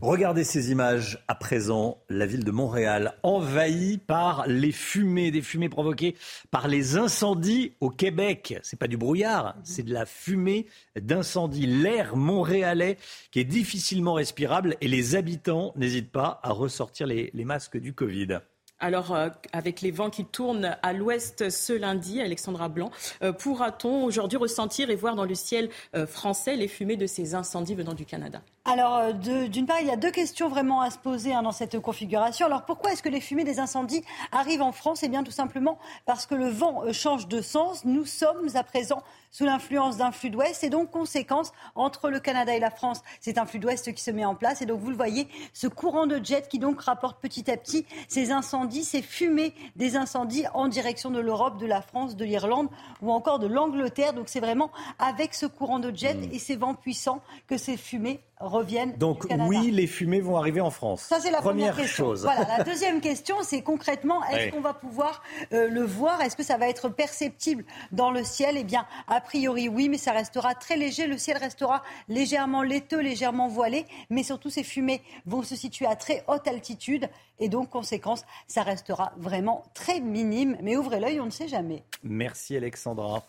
Regardez 0.00 0.44
ces 0.44 0.70
images 0.70 1.22
à 1.28 1.34
présent, 1.34 2.02
la 2.08 2.24
ville 2.24 2.42
de 2.42 2.50
Montréal 2.50 3.18
envahie 3.22 3.98
par 3.98 4.46
les 4.48 4.72
fumées, 4.72 5.30
des 5.30 5.42
fumées 5.42 5.68
provoquées 5.68 6.16
par 6.50 6.68
les 6.68 6.96
incendies 6.96 7.74
au 7.80 7.90
Québec. 7.90 8.58
C'est 8.62 8.78
pas 8.78 8.88
du 8.88 8.96
brouillard, 8.96 9.56
c'est 9.62 9.82
de 9.82 9.92
la 9.92 10.06
fumée 10.06 10.64
d'incendie. 10.98 11.66
L'air 11.66 12.16
montréalais 12.16 12.96
qui 13.30 13.40
est 13.40 13.44
difficilement 13.44 14.14
respirable 14.14 14.74
et 14.80 14.88
les 14.88 15.16
habitants 15.16 15.74
n'hésitent 15.76 16.12
pas 16.12 16.40
à 16.42 16.52
ressortir 16.52 17.06
les 17.06 17.44
masques 17.44 17.76
du 17.76 17.92
Covid. 17.92 18.38
Alors, 18.80 19.14
euh, 19.14 19.28
avec 19.52 19.82
les 19.82 19.90
vents 19.90 20.08
qui 20.08 20.24
tournent 20.24 20.76
à 20.82 20.92
l'ouest 20.94 21.50
ce 21.50 21.74
lundi, 21.74 22.20
Alexandra 22.20 22.68
Blanc, 22.70 22.90
euh, 23.22 23.32
pourra-t-on 23.32 24.04
aujourd'hui 24.04 24.38
ressentir 24.38 24.88
et 24.88 24.96
voir 24.96 25.16
dans 25.16 25.26
le 25.26 25.34
ciel 25.34 25.68
euh, 25.94 26.06
français 26.06 26.56
les 26.56 26.66
fumées 26.66 26.96
de 26.96 27.06
ces 27.06 27.34
incendies 27.34 27.74
venant 27.74 27.94
du 27.94 28.06
Canada? 28.06 28.40
Alors, 28.66 29.14
d'une 29.14 29.66
part, 29.66 29.80
il 29.80 29.86
y 29.86 29.90
a 29.90 29.96
deux 29.96 30.10
questions 30.10 30.48
vraiment 30.48 30.82
à 30.82 30.90
se 30.90 30.98
poser 30.98 31.32
hein, 31.32 31.42
dans 31.42 31.52
cette 31.52 31.80
configuration. 31.80 32.44
Alors, 32.44 32.66
pourquoi 32.66 32.92
est-ce 32.92 33.02
que 33.02 33.08
les 33.08 33.20
fumées 33.20 33.44
des 33.44 33.58
incendies 33.58 34.04
arrivent 34.32 34.60
en 34.60 34.72
France? 34.72 35.02
Eh 35.02 35.08
bien, 35.08 35.24
tout 35.24 35.30
simplement 35.30 35.78
parce 36.04 36.26
que 36.26 36.34
le 36.34 36.48
vent 36.48 36.84
change 36.92 37.26
de 37.26 37.40
sens. 37.40 37.86
Nous 37.86 38.04
sommes 38.04 38.48
à 38.54 38.62
présent 38.62 39.02
sous 39.30 39.44
l'influence 39.44 39.96
d'un 39.96 40.10
flux 40.10 40.30
d'ouest 40.30 40.62
et 40.64 40.70
donc 40.70 40.90
conséquence 40.90 41.52
entre 41.74 42.10
le 42.10 42.20
Canada 42.20 42.54
et 42.54 42.60
la 42.60 42.70
France. 42.70 43.00
C'est 43.20 43.38
un 43.38 43.46
flux 43.46 43.60
d'ouest 43.60 43.92
qui 43.94 44.02
se 44.02 44.10
met 44.10 44.24
en 44.24 44.34
place 44.34 44.60
et 44.60 44.66
donc 44.66 44.80
vous 44.80 44.90
le 44.90 44.96
voyez, 44.96 45.28
ce 45.52 45.66
courant 45.66 46.06
de 46.06 46.20
jet 46.22 46.48
qui 46.48 46.58
donc 46.58 46.80
rapporte 46.80 47.20
petit 47.20 47.50
à 47.50 47.56
petit 47.56 47.86
ces 48.08 48.32
incendies, 48.32 48.84
ces 48.84 49.02
fumées 49.02 49.54
des 49.76 49.96
incendies 49.96 50.44
en 50.54 50.68
direction 50.68 51.10
de 51.10 51.20
l'Europe, 51.20 51.58
de 51.58 51.66
la 51.66 51.80
France, 51.80 52.16
de 52.16 52.24
l'Irlande 52.24 52.68
ou 53.02 53.12
encore 53.12 53.38
de 53.38 53.46
l'Angleterre. 53.46 54.12
Donc 54.12 54.28
c'est 54.28 54.40
vraiment 54.40 54.70
avec 54.98 55.34
ce 55.34 55.46
courant 55.46 55.78
de 55.78 55.94
jet 55.94 56.14
mmh. 56.14 56.32
et 56.32 56.38
ces 56.38 56.56
vents 56.56 56.74
puissants 56.74 57.22
que 57.46 57.56
ces 57.56 57.76
fumées 57.76 58.20
reviennent. 58.50 58.94
Donc 58.96 59.26
oui, 59.46 59.70
les 59.70 59.86
fumées 59.86 60.20
vont 60.20 60.36
arriver 60.36 60.60
en 60.60 60.70
France. 60.70 61.02
Ça 61.02 61.20
c'est 61.20 61.30
la 61.30 61.40
première, 61.40 61.76
question. 61.76 62.06
Chose. 62.06 62.22
Voilà, 62.22 62.46
la 62.58 62.64
deuxième 62.64 63.00
question, 63.00 63.36
c'est 63.42 63.62
concrètement, 63.62 64.24
est-ce 64.26 64.52
qu'on 64.52 64.60
va 64.60 64.74
pouvoir 64.74 65.22
euh, 65.52 65.68
le 65.68 65.82
voir? 65.82 66.20
Est-ce 66.20 66.36
que 66.36 66.42
ça 66.42 66.56
va 66.56 66.68
être 66.68 66.88
perceptible 66.88 67.64
dans 67.92 68.10
le 68.10 68.24
ciel? 68.24 68.56
Eh 68.58 68.64
bien, 68.64 68.86
a 69.08 69.20
priori 69.20 69.68
oui, 69.68 69.88
mais 69.88 69.98
ça 69.98 70.12
restera 70.12 70.54
très 70.54 70.76
léger. 70.76 71.06
Le 71.06 71.18
ciel 71.18 71.38
restera 71.38 71.82
légèrement 72.08 72.62
laiteux, 72.62 73.00
légèrement 73.00 73.48
voilé, 73.48 73.86
mais 74.10 74.22
surtout 74.22 74.50
ces 74.50 74.64
fumées 74.64 75.02
vont 75.26 75.42
se 75.42 75.56
situer 75.56 75.86
à 75.86 75.96
très 75.96 76.24
haute 76.28 76.46
altitude 76.46 77.08
et 77.40 77.48
donc 77.48 77.70
conséquence, 77.70 78.24
ça 78.46 78.62
restera 78.62 79.12
vraiment 79.16 79.64
très 79.74 80.00
minime. 80.00 80.56
Mais 80.62 80.76
ouvrez 80.76 81.00
l'œil, 81.00 81.20
on 81.20 81.26
ne 81.26 81.30
sait 81.30 81.48
jamais. 81.48 81.82
Merci 82.02 82.56
Alexandra. 82.56 83.24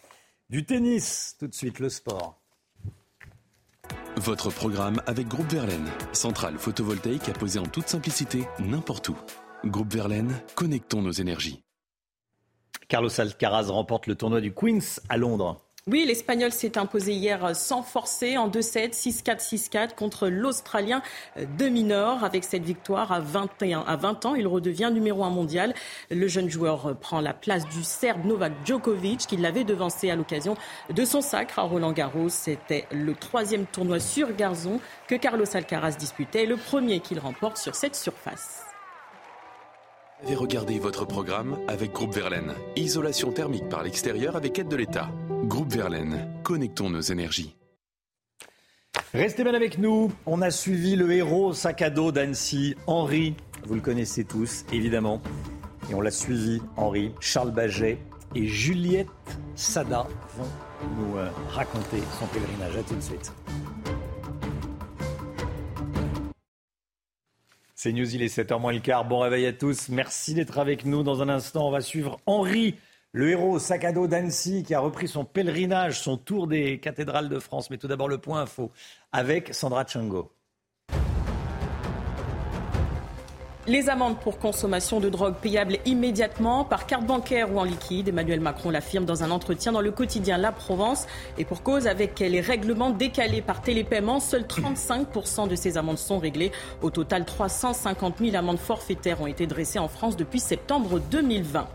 Du 0.50 0.66
tennis, 0.66 1.36
tout 1.40 1.48
de 1.48 1.54
suite 1.54 1.80
le 1.80 1.90
sport. 1.90 2.41
Votre 4.18 4.50
programme 4.52 5.02
avec 5.08 5.28
Groupe 5.28 5.52
Verlaine, 5.52 5.90
centrale 6.14 6.58
photovoltaïque 6.58 7.30
à 7.30 7.34
poser 7.34 7.60
en 7.60 7.66
toute 7.66 7.88
simplicité 7.88 8.48
n'importe 8.60 9.10
où. 9.10 9.18
Groupe 9.66 9.94
Verlaine, 9.94 10.42
connectons 10.56 11.02
nos 11.02 11.12
énergies. 11.12 11.64
Carlos 12.88 13.22
Alcaraz 13.22 13.72
remporte 13.72 14.08
le 14.08 14.16
tournoi 14.16 14.42
du 14.42 14.54
Queens 14.54 15.00
à 15.10 15.18
Londres. 15.18 15.62
Oui, 15.88 16.06
l'Espagnol 16.06 16.52
s'est 16.52 16.78
imposé 16.78 17.14
hier 17.14 17.56
sans 17.56 17.82
forcer 17.82 18.38
en 18.38 18.48
2-7, 18.50 18.94
6-4, 18.94 19.42
6-4 19.42 19.96
contre 19.96 20.28
l'Australien 20.28 21.02
de 21.58 21.70
Minor. 21.70 22.24
Avec 22.24 22.44
cette 22.44 22.62
victoire 22.62 23.12
à 23.12 23.20
21, 23.20 23.80
à 23.80 23.96
20 23.96 24.26
ans, 24.28 24.36
il 24.36 24.46
redevient 24.46 24.92
numéro 24.94 25.24
1 25.24 25.32
mondial. 25.32 25.74
Le 26.12 26.28
jeune 26.28 26.52
joueur 26.52 26.96
prend 27.00 27.20
la 27.20 27.34
place 27.34 27.68
du 27.68 27.84
Serbe 27.84 28.26
Novak 28.26 28.54
Djokovic 28.64 29.22
qui 29.22 29.38
l'avait 29.38 29.64
devancé 29.64 30.12
à 30.12 30.16
l'occasion 30.16 30.56
de 30.92 31.04
son 31.04 31.22
sacre 31.22 31.58
à 31.58 31.64
Roland 31.64 31.94
Garros. 31.94 32.30
C'était 32.30 32.86
le 32.92 33.16
troisième 33.16 33.66
tournoi 33.66 34.00
sur 34.00 34.36
gazon 34.36 34.80
que 35.08 35.16
Carlos 35.16 35.46
Alcaraz 35.52 35.96
disputait, 35.98 36.46
le 36.46 36.58
premier 36.58 37.00
qu'il 37.00 37.18
remporte 37.18 37.58
sur 37.58 37.74
cette 37.74 37.96
surface. 37.96 38.61
Avez 40.24 40.36
regardé 40.36 40.78
votre 40.78 41.06
programme 41.06 41.58
avec 41.68 41.94
Groupe 41.94 42.14
Verlaine. 42.14 42.54
Isolation 42.76 43.32
thermique 43.32 43.68
par 43.70 43.82
l'extérieur 43.82 44.36
avec 44.36 44.60
aide 44.60 44.68
de 44.68 44.76
l'État. 44.76 45.10
Groupe 45.46 45.72
Verlaine, 45.72 46.30
connectons 46.44 46.92
nos 46.92 47.02
énergies. 47.02 47.56
Restez 49.14 49.44
bien 49.44 49.56
avec 49.56 49.80
nous. 49.80 50.12
On 50.28 50.42
a 50.42 50.52
suivi 50.52 50.96
le 50.96 51.12
héros 51.12 51.54
sac 51.54 51.82
à 51.82 51.90
dos 51.90 52.12
d'Annecy, 52.12 52.76
Henri. 52.86 53.36
Vous 53.66 53.74
le 53.74 53.82
connaissez 53.82 54.24
tous, 54.24 54.64
évidemment. 54.72 55.22
Et 55.90 55.96
on 55.96 56.02
l'a 56.02 56.12
suivi, 56.12 56.62
Henri, 56.78 57.14
Charles 57.20 57.52
Baget 57.52 57.98
et 58.36 58.46
Juliette 58.46 59.08
Sada 59.56 60.08
vont 60.38 61.00
nous 61.00 61.18
euh, 61.18 61.30
raconter 61.50 61.98
son 62.20 62.28
pèlerinage. 62.28 62.78
À 62.78 62.84
tout 62.84 62.96
de 62.96 63.02
suite. 63.02 63.34
C'est 67.84 67.94
News, 67.94 68.14
il 68.14 68.22
est 68.22 68.28
7h 68.28 68.60
moins 68.60 68.74
le 68.74 68.80
quart. 68.80 69.06
Bon 69.06 69.18
réveil 69.18 69.48
à 69.48 69.54
tous. 69.54 69.90
Merci 69.90 70.36
d'être 70.36 70.60
avec 70.60 70.86
nous. 70.86 71.02
Dans 71.02 71.24
un 71.24 71.30
instant, 71.30 71.68
on 71.68 71.72
va 71.72 71.82
suivre 71.82 72.20
Henri, 72.28 72.76
le 73.12 73.32
héros 73.32 73.58
sac 73.58 73.84
à 73.86 73.92
dos 73.92 74.06
d'Annecy 74.06 74.62
qui 74.62 74.76
a 74.76 74.80
repris 74.80 75.08
son 75.08 75.26
pèlerinage, 75.26 76.00
son 76.00 76.16
tour 76.16 76.46
des 76.46 76.80
cathédrales 76.80 77.28
de 77.28 77.40
France. 77.40 77.72
Mais 77.72 77.80
tout 77.80 77.88
d'abord, 77.88 78.08
le 78.08 78.20
point 78.20 78.42
info 78.42 78.72
avec 79.12 79.56
Sandra 79.56 79.84
Chango. 79.88 80.32
Les 83.68 83.90
amendes 83.90 84.18
pour 84.18 84.40
consommation 84.40 85.00
de 85.00 85.08
drogue 85.08 85.36
payables 85.36 85.78
immédiatement 85.86 86.66
par 86.66 86.88
carte 86.88 87.06
bancaire 87.06 87.54
ou 87.54 87.60
en 87.60 87.64
liquide. 87.64 88.08
Emmanuel 88.08 88.40
Macron 88.40 88.72
l'affirme 88.72 89.06
dans 89.06 89.24
un 89.24 89.30
entretien 89.30 89.72
dans 89.72 89.82
le 89.82 89.92
quotidien 89.92 90.40
La 90.40 90.52
Provence. 90.52 91.06
Et 91.38 91.46
pour 91.46 91.62
cause, 91.62 91.86
avec 91.86 92.20
les 92.20 92.42
règlements 92.42 92.90
décalés 92.90 93.44
par 93.44 93.62
télépaiement, 93.62 94.20
seuls 94.20 94.46
35% 94.46 95.48
de 95.48 95.56
ces 95.56 95.78
amendes 95.78 96.00
sont 96.00 96.18
réglées. 96.18 96.52
Au 96.82 96.90
total, 96.90 97.24
350 97.24 98.16
000 98.18 98.36
amendes 98.36 98.58
forfaitaires 98.58 99.22
ont 99.22 99.28
été 99.28 99.46
dressées 99.46 99.78
en 99.78 99.88
France 99.88 100.18
depuis 100.18 100.40
septembre 100.40 101.00
2020. 101.12 101.68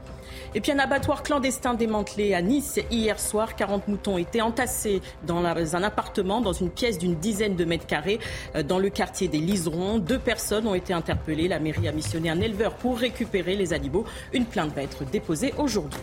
Et 0.56 0.60
puis 0.62 0.72
un 0.72 0.78
abattoir 0.78 1.22
clandestin 1.22 1.74
démantelé 1.74 2.32
à 2.32 2.40
Nice 2.40 2.80
hier 2.90 3.20
soir. 3.20 3.56
40 3.56 3.88
moutons 3.88 4.16
étaient 4.16 4.40
entassés 4.40 5.02
dans 5.26 5.44
un 5.44 5.82
appartement, 5.82 6.40
dans 6.40 6.54
une 6.54 6.70
pièce 6.70 6.98
d'une 6.98 7.16
dizaine 7.16 7.56
de 7.56 7.64
mètres 7.66 7.86
carrés, 7.86 8.18
euh, 8.54 8.62
dans 8.62 8.78
le 8.78 8.88
quartier 8.88 9.28
des 9.28 9.36
Liserons. 9.36 9.98
Deux 9.98 10.18
personnes 10.18 10.66
ont 10.66 10.74
été 10.74 10.94
interpellées. 10.94 11.46
La 11.46 11.58
mairie 11.58 11.88
a 11.88 11.92
missionné 11.92 12.30
un 12.30 12.40
éleveur 12.40 12.72
pour 12.76 12.98
récupérer 12.98 13.54
les 13.54 13.74
animaux. 13.74 14.06
Une 14.32 14.46
plainte 14.46 14.74
va 14.74 14.82
être 14.82 15.04
déposée 15.04 15.52
aujourd'hui. 15.58 16.00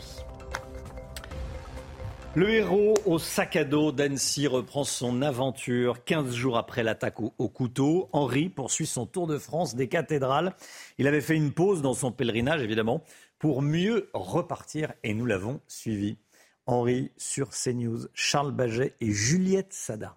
Le 2.35 2.49
héros 2.49 2.95
au 3.05 3.19
sac 3.19 3.55
à 3.55 3.63
dos 3.63 3.91
d'Annecy 3.91 4.47
reprend 4.47 4.83
son 4.83 5.21
aventure 5.21 6.03
15 6.03 6.33
jours 6.33 6.57
après 6.57 6.81
l'attaque 6.81 7.19
au, 7.19 7.31
au, 7.37 7.47
couteau. 7.47 8.09
Henri 8.11 8.49
poursuit 8.49 8.87
son 8.87 9.05
tour 9.05 9.27
de 9.27 9.37
France 9.37 9.75
des 9.75 9.87
cathédrales. 9.87 10.55
Il 10.97 11.05
avait 11.05 11.21
fait 11.21 11.35
une 11.35 11.51
pause 11.51 11.83
dans 11.83 11.93
son 11.93 12.11
pèlerinage, 12.11 12.63
évidemment, 12.63 13.03
pour 13.43 13.61
mieux 13.61 14.09
repartir 14.13 14.93
et 15.03 15.13
nous 15.13 15.25
l'avons 15.25 15.59
suivi. 15.67 16.15
Henri 16.65 17.11
sur 17.17 17.49
CNews, 17.49 18.07
Charles 18.13 18.53
Baget 18.53 18.93
et 19.01 19.11
Juliette 19.11 19.73
Sada. 19.73 20.15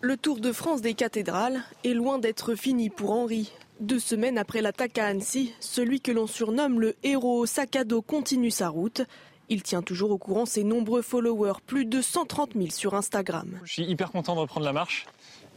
Le 0.00 0.16
Tour 0.16 0.40
de 0.40 0.50
France 0.50 0.80
des 0.80 0.94
cathédrales 0.94 1.62
est 1.84 1.94
loin 1.94 2.18
d'être 2.18 2.56
fini 2.56 2.90
pour 2.90 3.12
Henri. 3.12 3.52
Deux 3.78 4.00
semaines 4.00 4.36
après 4.36 4.62
l'attaque 4.62 4.98
à 4.98 5.06
Annecy, 5.06 5.54
celui 5.60 6.00
que 6.00 6.10
l'on 6.10 6.26
surnomme 6.26 6.80
le 6.80 6.96
héros 7.04 7.38
au 7.38 7.46
sac 7.46 7.76
à 7.76 7.84
dos 7.84 8.02
continue 8.02 8.50
sa 8.50 8.68
route. 8.68 9.02
Il 9.48 9.62
tient 9.62 9.82
toujours 9.82 10.10
au 10.10 10.18
courant 10.18 10.44
ses 10.44 10.64
nombreux 10.64 11.02
followers, 11.02 11.60
plus 11.64 11.84
de 11.84 12.02
130 12.02 12.54
000 12.54 12.70
sur 12.70 12.94
Instagram. 12.94 13.60
Je 13.62 13.74
suis 13.74 13.84
hyper 13.84 14.10
content 14.10 14.34
de 14.34 14.40
reprendre 14.40 14.66
la 14.66 14.72
marche 14.72 15.06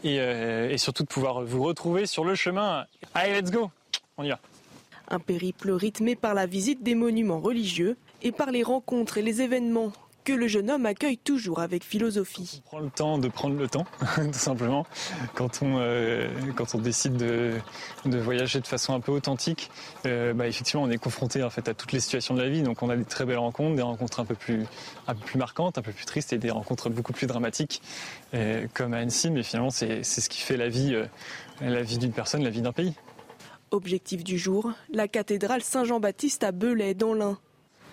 et, 0.04 0.20
euh, 0.20 0.70
et 0.70 0.78
surtout 0.78 1.02
de 1.02 1.08
pouvoir 1.08 1.44
vous 1.44 1.64
retrouver 1.64 2.06
sur 2.06 2.24
le 2.24 2.36
chemin. 2.36 2.86
Allez, 3.16 3.42
let's 3.42 3.50
go 3.50 3.72
On 4.18 4.24
y 4.24 4.30
va 4.30 4.40
un 5.10 5.20
périple 5.20 5.72
rythmé 5.72 6.16
par 6.16 6.34
la 6.34 6.46
visite 6.46 6.84
des 6.84 6.96
monuments 6.96 7.40
religieux 7.40 7.98
et 8.22 8.32
par 8.32 8.52
les 8.52 8.64
rencontres 8.64 9.18
et 9.18 9.22
les 9.22 9.42
événements 9.42 9.92
que 10.28 10.34
le 10.34 10.48
jeune 10.50 10.70
homme 10.70 10.86
accueille 10.86 11.18
toujours 11.18 11.62
avec 11.62 11.86
philosophie. 11.86 12.62
On 12.66 12.70
prend 12.70 12.80
le 12.82 12.90
temps 12.90 13.18
de 13.18 13.30
prendre 13.30 13.56
le 13.56 13.70
temps, 13.70 13.86
tout 14.18 14.34
simplement, 14.34 14.86
quand 15.36 15.62
on, 15.62 15.78
euh, 15.80 16.28
décide 16.80 17.16
de, 17.16 17.62
voyager 18.04 18.60
de 18.60 18.68
façon 18.68 18.94
un 18.94 19.00
peu 19.00 19.14
authentique. 19.14 19.72
Euh, 20.06 20.34
bah, 20.34 20.46
effectivement, 20.46 20.84
on 20.84 20.90
est 20.90 20.98
confronté 20.98 21.44
en 21.44 21.50
fait 21.50 21.70
à 21.70 21.74
toutes 21.74 21.94
les 21.94 22.02
situations 22.02 22.34
de 22.34 22.42
la 22.42 22.50
vie, 22.50 22.62
donc 22.62 22.84
on 22.84 22.90
a 22.90 22.98
des 22.98 23.06
très 23.06 23.24
belles 23.24 23.38
rencontres, 23.38 23.78
des 23.78 23.82
rencontres 23.82 24.20
un 24.20 24.26
peu 24.26 24.36
plus, 24.36 24.66
marquantes, 25.36 25.78
un 25.78 25.82
peu 25.82 25.94
plus 25.94 26.06
tristes 26.06 26.34
et 26.34 26.38
des 26.38 26.52
rencontres 26.52 26.90
beaucoup 26.90 27.14
plus 27.14 27.28
dramatiques, 27.28 27.82
euh, 28.34 28.68
comme 28.74 28.94
à 28.94 28.98
Annecy. 28.98 29.32
Mais 29.32 29.44
finalement, 29.44 29.70
c'est 29.70 30.04
ce 30.04 30.28
qui 30.28 30.42
fait 30.42 30.58
la 30.58 30.68
vie, 30.68 30.94
la 31.62 31.84
vie 31.84 32.00
d'une 32.00 32.12
personne, 32.12 32.44
la 32.44 32.50
vie 32.50 32.62
d'un 32.62 32.74
pays. 32.74 32.94
Objectif 33.72 34.24
du 34.24 34.38
jour, 34.38 34.72
la 34.94 35.10
cathédrale 35.10 35.62
Saint-Jean-Baptiste 35.62 36.44
à 36.44 36.54
Belay 36.54 36.94
dans 36.94 37.14
l'Ain. 37.14 37.38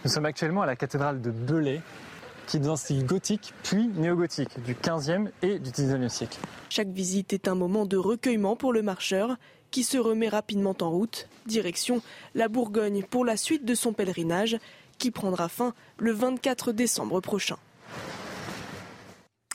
Nous 0.04 0.10
sommes 0.10 0.26
actuellement 0.26 0.62
à 0.62 0.66
la 0.66 0.76
cathédrale 0.76 1.20
de 1.20 1.32
Belay, 1.32 1.80
qui 2.46 2.58
est 2.58 2.60
dans 2.60 2.74
un 2.74 2.76
style 2.76 3.04
gothique 3.04 3.52
puis 3.64 3.88
néo-gothique 3.88 4.62
du 4.62 4.74
15e 4.74 5.30
et 5.42 5.58
du 5.58 5.70
19e 5.70 6.08
siècle. 6.08 6.38
Chaque 6.68 6.88
visite 6.88 7.32
est 7.32 7.48
un 7.48 7.56
moment 7.56 7.86
de 7.86 7.96
recueillement 7.96 8.54
pour 8.54 8.72
le 8.72 8.82
marcheur 8.82 9.36
qui 9.72 9.82
se 9.82 9.98
remet 9.98 10.28
rapidement 10.28 10.76
en 10.80 10.90
route, 10.90 11.28
direction 11.46 12.02
la 12.36 12.46
Bourgogne 12.46 13.02
pour 13.02 13.24
la 13.24 13.36
suite 13.36 13.64
de 13.64 13.74
son 13.74 13.92
pèlerinage 13.92 14.58
qui 14.98 15.10
prendra 15.10 15.48
fin 15.48 15.74
le 15.98 16.12
24 16.12 16.70
décembre 16.70 17.20
prochain. 17.20 17.56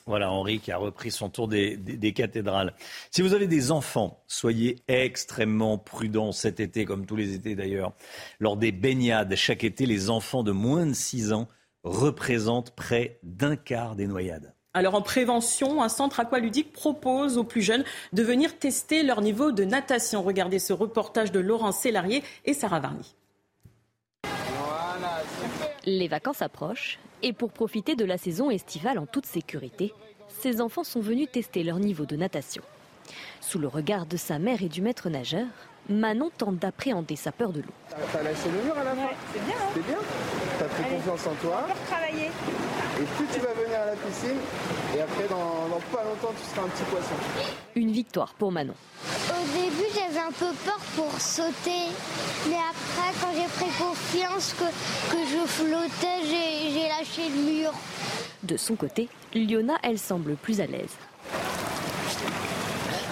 Voilà, 0.09 0.31
Henri 0.31 0.59
qui 0.59 0.71
a 0.71 0.77
repris 0.77 1.11
son 1.11 1.29
tour 1.29 1.47
des, 1.47 1.77
des, 1.77 2.13
cathédrales. 2.13 2.73
Si 3.11 3.21
vous 3.21 3.35
avez 3.35 3.45
des 3.45 3.69
enfants, 3.69 4.23
soyez 4.25 4.77
extrêmement 4.87 5.77
prudents 5.77 6.31
cet 6.31 6.59
été, 6.59 6.83
comme 6.83 7.05
tous 7.05 7.15
les 7.15 7.35
étés 7.35 7.53
d'ailleurs. 7.53 7.93
Lors 8.39 8.57
des 8.57 8.71
baignades, 8.71 9.35
chaque 9.35 9.63
été, 9.63 9.85
les 9.85 10.09
enfants 10.09 10.41
de 10.41 10.51
moins 10.51 10.87
de 10.87 10.93
6 10.93 11.31
ans 11.31 11.47
représentent 11.83 12.71
près 12.71 13.19
d'un 13.21 13.55
quart 13.55 13.95
des 13.95 14.07
noyades. 14.07 14.55
Alors 14.73 14.95
en 14.95 15.03
prévention, 15.03 15.83
un 15.83 15.89
centre 15.89 16.19
aqualudique 16.19 16.73
propose 16.73 17.37
aux 17.37 17.43
plus 17.43 17.61
jeunes 17.61 17.83
de 18.11 18.23
venir 18.23 18.57
tester 18.57 19.03
leur 19.03 19.21
niveau 19.21 19.51
de 19.51 19.63
natation. 19.63 20.23
Regardez 20.23 20.57
ce 20.57 20.73
reportage 20.73 21.31
de 21.31 21.39
Laurent 21.39 21.71
Sélarié 21.71 22.23
et 22.45 22.55
Sarah 22.55 22.79
Varny. 22.79 23.15
Les 25.89 26.07
vacances 26.07 26.43
approchent 26.43 26.99
et 27.23 27.33
pour 27.33 27.49
profiter 27.49 27.95
de 27.95 28.05
la 28.05 28.19
saison 28.19 28.51
estivale 28.51 28.99
en 28.99 29.07
toute 29.07 29.25
sécurité, 29.25 29.91
ces 30.27 30.61
enfants 30.61 30.83
sont 30.83 30.99
venus 30.99 31.31
tester 31.31 31.63
leur 31.63 31.79
niveau 31.79 32.05
de 32.05 32.15
natation. 32.15 32.61
Sous 33.41 33.57
le 33.57 33.67
regard 33.67 34.05
de 34.05 34.15
sa 34.15 34.37
mère 34.37 34.61
et 34.61 34.69
du 34.69 34.83
maître 34.83 35.09
nageur, 35.09 35.47
Manon 35.89 36.29
tente 36.37 36.57
d'appréhender 36.57 37.15
sa 37.15 37.31
peur 37.31 37.51
de 37.51 37.61
l'eau. 37.61 37.73
T'as 37.89 38.21
lâché 38.21 38.51
le 38.55 38.65
mur 38.65 38.77
à 38.77 38.83
la 38.83 38.91
fin 38.91 39.09
C'est 39.33 39.43
bien. 39.43 39.55
Hein 39.55 39.69
c'est 39.73 39.87
bien 39.87 39.97
T'as 40.59 40.65
pris 40.65 40.83
confiance 40.83 41.25
en 41.25 41.33
toi. 41.41 41.65
On 41.67 41.87
travailler. 41.87 42.25
Et 42.27 43.03
plus 43.17 43.25
tu 43.33 43.39
vas 43.39 43.53
venir 43.53 43.79
à 43.79 43.85
la 43.87 43.93
piscine, 43.93 44.37
et 44.95 45.01
après 45.01 45.27
dans, 45.27 45.69
dans, 45.69 45.81
pas 45.91 46.03
longtemps 46.03 46.35
tu 46.37 46.53
seras 46.53 46.67
un 46.67 46.69
petit 46.69 46.83
poisson. 46.83 47.15
Une 47.75 47.91
victoire 47.91 48.35
pour 48.35 48.51
Manon. 48.51 48.75
Au 49.31 49.57
début 49.57 49.98
j'avais 50.19 50.27
un 50.27 50.31
peu 50.31 50.53
peur 50.65 50.79
pour 50.95 51.19
sauter, 51.19 51.87
mais 52.47 52.55
après 52.55 53.13
quand 53.21 53.33
j'ai 53.33 53.47
pris 53.47 53.71
confiance 53.77 54.53
que, 54.53 54.65
que 55.11 55.25
je 55.25 55.47
flottais, 55.47 56.23
j'ai 56.71 56.87
lâché 56.87 57.29
le 57.29 57.41
mur. 57.41 57.73
De 58.43 58.57
son 58.57 58.75
côté, 58.75 59.09
Liona, 59.33 59.75
elle 59.83 59.99
semble 59.99 60.35
plus 60.35 60.61
à 60.61 60.65
l'aise. 60.65 60.95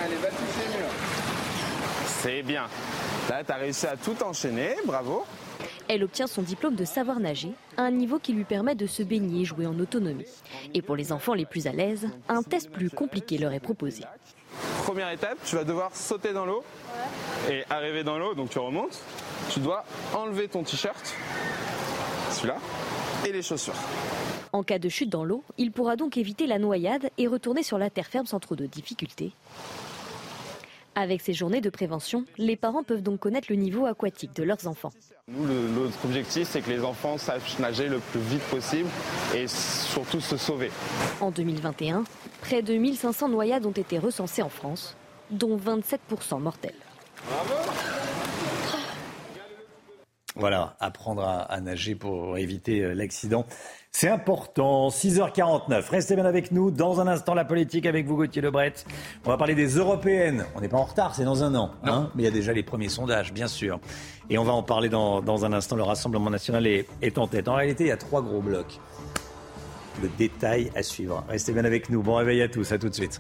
Allez, 0.04 0.16
va 0.16 0.28
toucher 0.30 0.68
le 0.74 0.80
mur. 0.80 0.90
C'est 2.06 2.42
bien. 2.42 2.68
Là, 3.30 3.44
tu 3.44 3.52
as 3.52 3.56
réussi 3.56 3.88
à 3.88 3.98
tout 3.98 4.16
enchaîner, 4.24 4.76
bravo. 4.86 5.26
Elle 5.90 6.04
obtient 6.04 6.28
son 6.28 6.42
diplôme 6.42 6.76
de 6.76 6.86
savoir 6.86 7.20
nager, 7.20 7.52
un 7.78 7.92
niveau 7.92 8.20
qui 8.20 8.34
lui 8.34 8.44
permet 8.44 8.76
de 8.76 8.88
se 8.88 9.04
baigner 9.04 9.42
et 9.42 9.46
jouer 9.46 9.66
en 9.66 9.80
autonomie. 9.80 10.26
Et 10.74 10.82
pour 10.82 10.96
les 10.96 11.12
enfants 11.12 11.34
les 11.34 11.46
plus 11.46 11.68
à 11.68 11.72
l'aise, 11.72 12.08
un 12.28 12.44
test 12.44 12.72
plus 12.72 12.90
compliqué 12.90 13.38
leur 13.38 13.54
est 13.54 13.60
proposé. 13.60 14.04
Première 14.84 15.10
étape, 15.12 15.38
tu 15.46 15.56
vas 15.56 15.64
devoir 15.64 15.96
sauter 15.96 16.34
dans 16.34 16.46
l'eau 16.46 16.64
et 17.50 17.64
arriver 17.70 18.04
dans 18.04 18.18
l'eau, 18.18 18.34
donc 18.34 18.50
tu 18.50 18.60
remontes. 18.60 19.00
Tu 19.50 19.60
dois 19.60 19.84
enlever 20.14 20.48
ton 20.48 20.64
t-shirt, 20.64 21.16
celui-là, 22.32 22.58
et 23.26 23.32
les 23.32 23.42
chaussures. 23.42 23.74
En 24.54 24.64
cas 24.64 24.80
de 24.80 24.90
chute 24.90 25.10
dans 25.10 25.24
l'eau, 25.24 25.44
il 25.58 25.72
pourra 25.72 25.96
donc 25.96 26.18
éviter 26.18 26.48
la 26.48 26.58
noyade 26.58 27.10
et 27.18 27.28
retourner 27.28 27.64
sur 27.64 27.78
la 27.78 27.90
terre 27.90 28.08
ferme 28.08 28.26
sans 28.26 28.40
trop 28.40 28.56
de 28.56 28.66
difficultés. 28.66 29.32
Avec 31.00 31.22
ces 31.22 31.34
journées 31.34 31.62
de 31.62 31.70
prévention, 31.70 32.26
les 32.40 32.56
parents 32.56 32.82
peuvent 32.82 33.04
donc 33.04 33.20
connaître 33.20 33.50
le 33.52 33.56
niveau 33.56 33.86
aquatique 33.86 34.36
de 34.36 34.42
leurs 34.42 34.66
enfants. 34.66 34.90
Nous, 35.28 35.46
notre 35.46 36.06
objectif, 36.06 36.48
c'est 36.50 36.62
que 36.62 36.72
les 36.72 36.84
enfants 36.84 37.20
sachent 37.20 37.60
nager 37.60 37.88
le 37.88 38.00
plus 38.00 38.20
vite 38.20 38.42
possible 38.50 38.90
et 39.36 39.46
surtout 39.48 40.20
se 40.20 40.38
sauver. 40.38 40.72
En 41.22 41.30
2021, 41.30 42.04
près 42.42 42.64
de 42.64 42.74
1500 42.74 43.30
noyades 43.30 43.68
ont 43.68 43.72
été 43.72 44.00
recensées 44.00 44.42
en 44.42 44.50
France, 44.50 44.98
dont 45.30 45.56
27% 45.56 46.40
mortelles. 46.40 46.74
Voilà, 50.36 50.78
apprendre 50.80 51.24
à, 51.24 51.62
nager 51.62 51.94
pour 51.94 52.40
éviter 52.40 52.82
euh, 52.82 52.94
l'accident. 52.94 53.46
C'est 54.00 54.10
important. 54.10 54.90
6h49. 54.90 55.90
Restez 55.90 56.14
bien 56.14 56.26
avec 56.26 56.52
nous. 56.52 56.70
Dans 56.70 57.02
un 57.02 57.08
instant, 57.08 57.34
la 57.34 57.46
politique 57.46 57.88
avec 57.88 58.06
vous, 58.06 58.16
Gauthier 58.16 58.44
Lebret. 58.44 58.74
On 59.26 59.30
va 59.30 59.38
parler 59.38 59.56
des 59.56 59.70
européennes. 59.70 60.46
On 60.54 60.62
n'est 60.62 60.68
pas 60.68 60.78
en 60.78 60.84
retard, 60.84 61.16
c'est 61.16 61.24
dans 61.24 61.44
un 61.44 61.56
an. 61.56 61.72
Hein 61.84 62.12
Mais 62.14 62.22
il 62.22 62.26
y 62.26 62.30
a 62.30 62.32
déjà 62.32 62.54
les 62.54 62.62
premiers 62.62 62.90
sondages, 62.90 63.34
bien 63.34 63.48
sûr. 63.48 63.80
Et 64.30 64.38
on 64.38 64.44
va 64.44 64.54
en 64.54 64.62
parler 64.62 64.90
dans, 64.90 65.24
dans 65.24 65.46
un 65.46 65.52
instant. 65.52 65.76
Le 65.76 65.82
Rassemblement 65.82 66.30
national 66.30 66.68
est, 66.68 66.86
est 67.02 67.18
en 67.18 67.26
tête. 67.26 67.48
En 67.48 67.56
réalité, 67.56 67.86
il 67.86 67.88
y 67.88 67.92
a 67.92 67.98
trois 67.98 68.22
gros 68.22 68.40
blocs. 68.40 68.80
Le 70.04 70.10
détail 70.16 70.72
à 70.76 70.84
suivre. 70.84 71.24
Restez 71.28 71.54
bien 71.54 71.66
avec 71.66 71.90
nous. 71.90 72.04
Bon 72.04 72.18
réveil 72.18 72.44
à 72.44 72.50
tous. 72.50 72.72
À 72.72 72.78
tout 72.78 72.90
de 72.90 72.94
suite. 72.94 73.20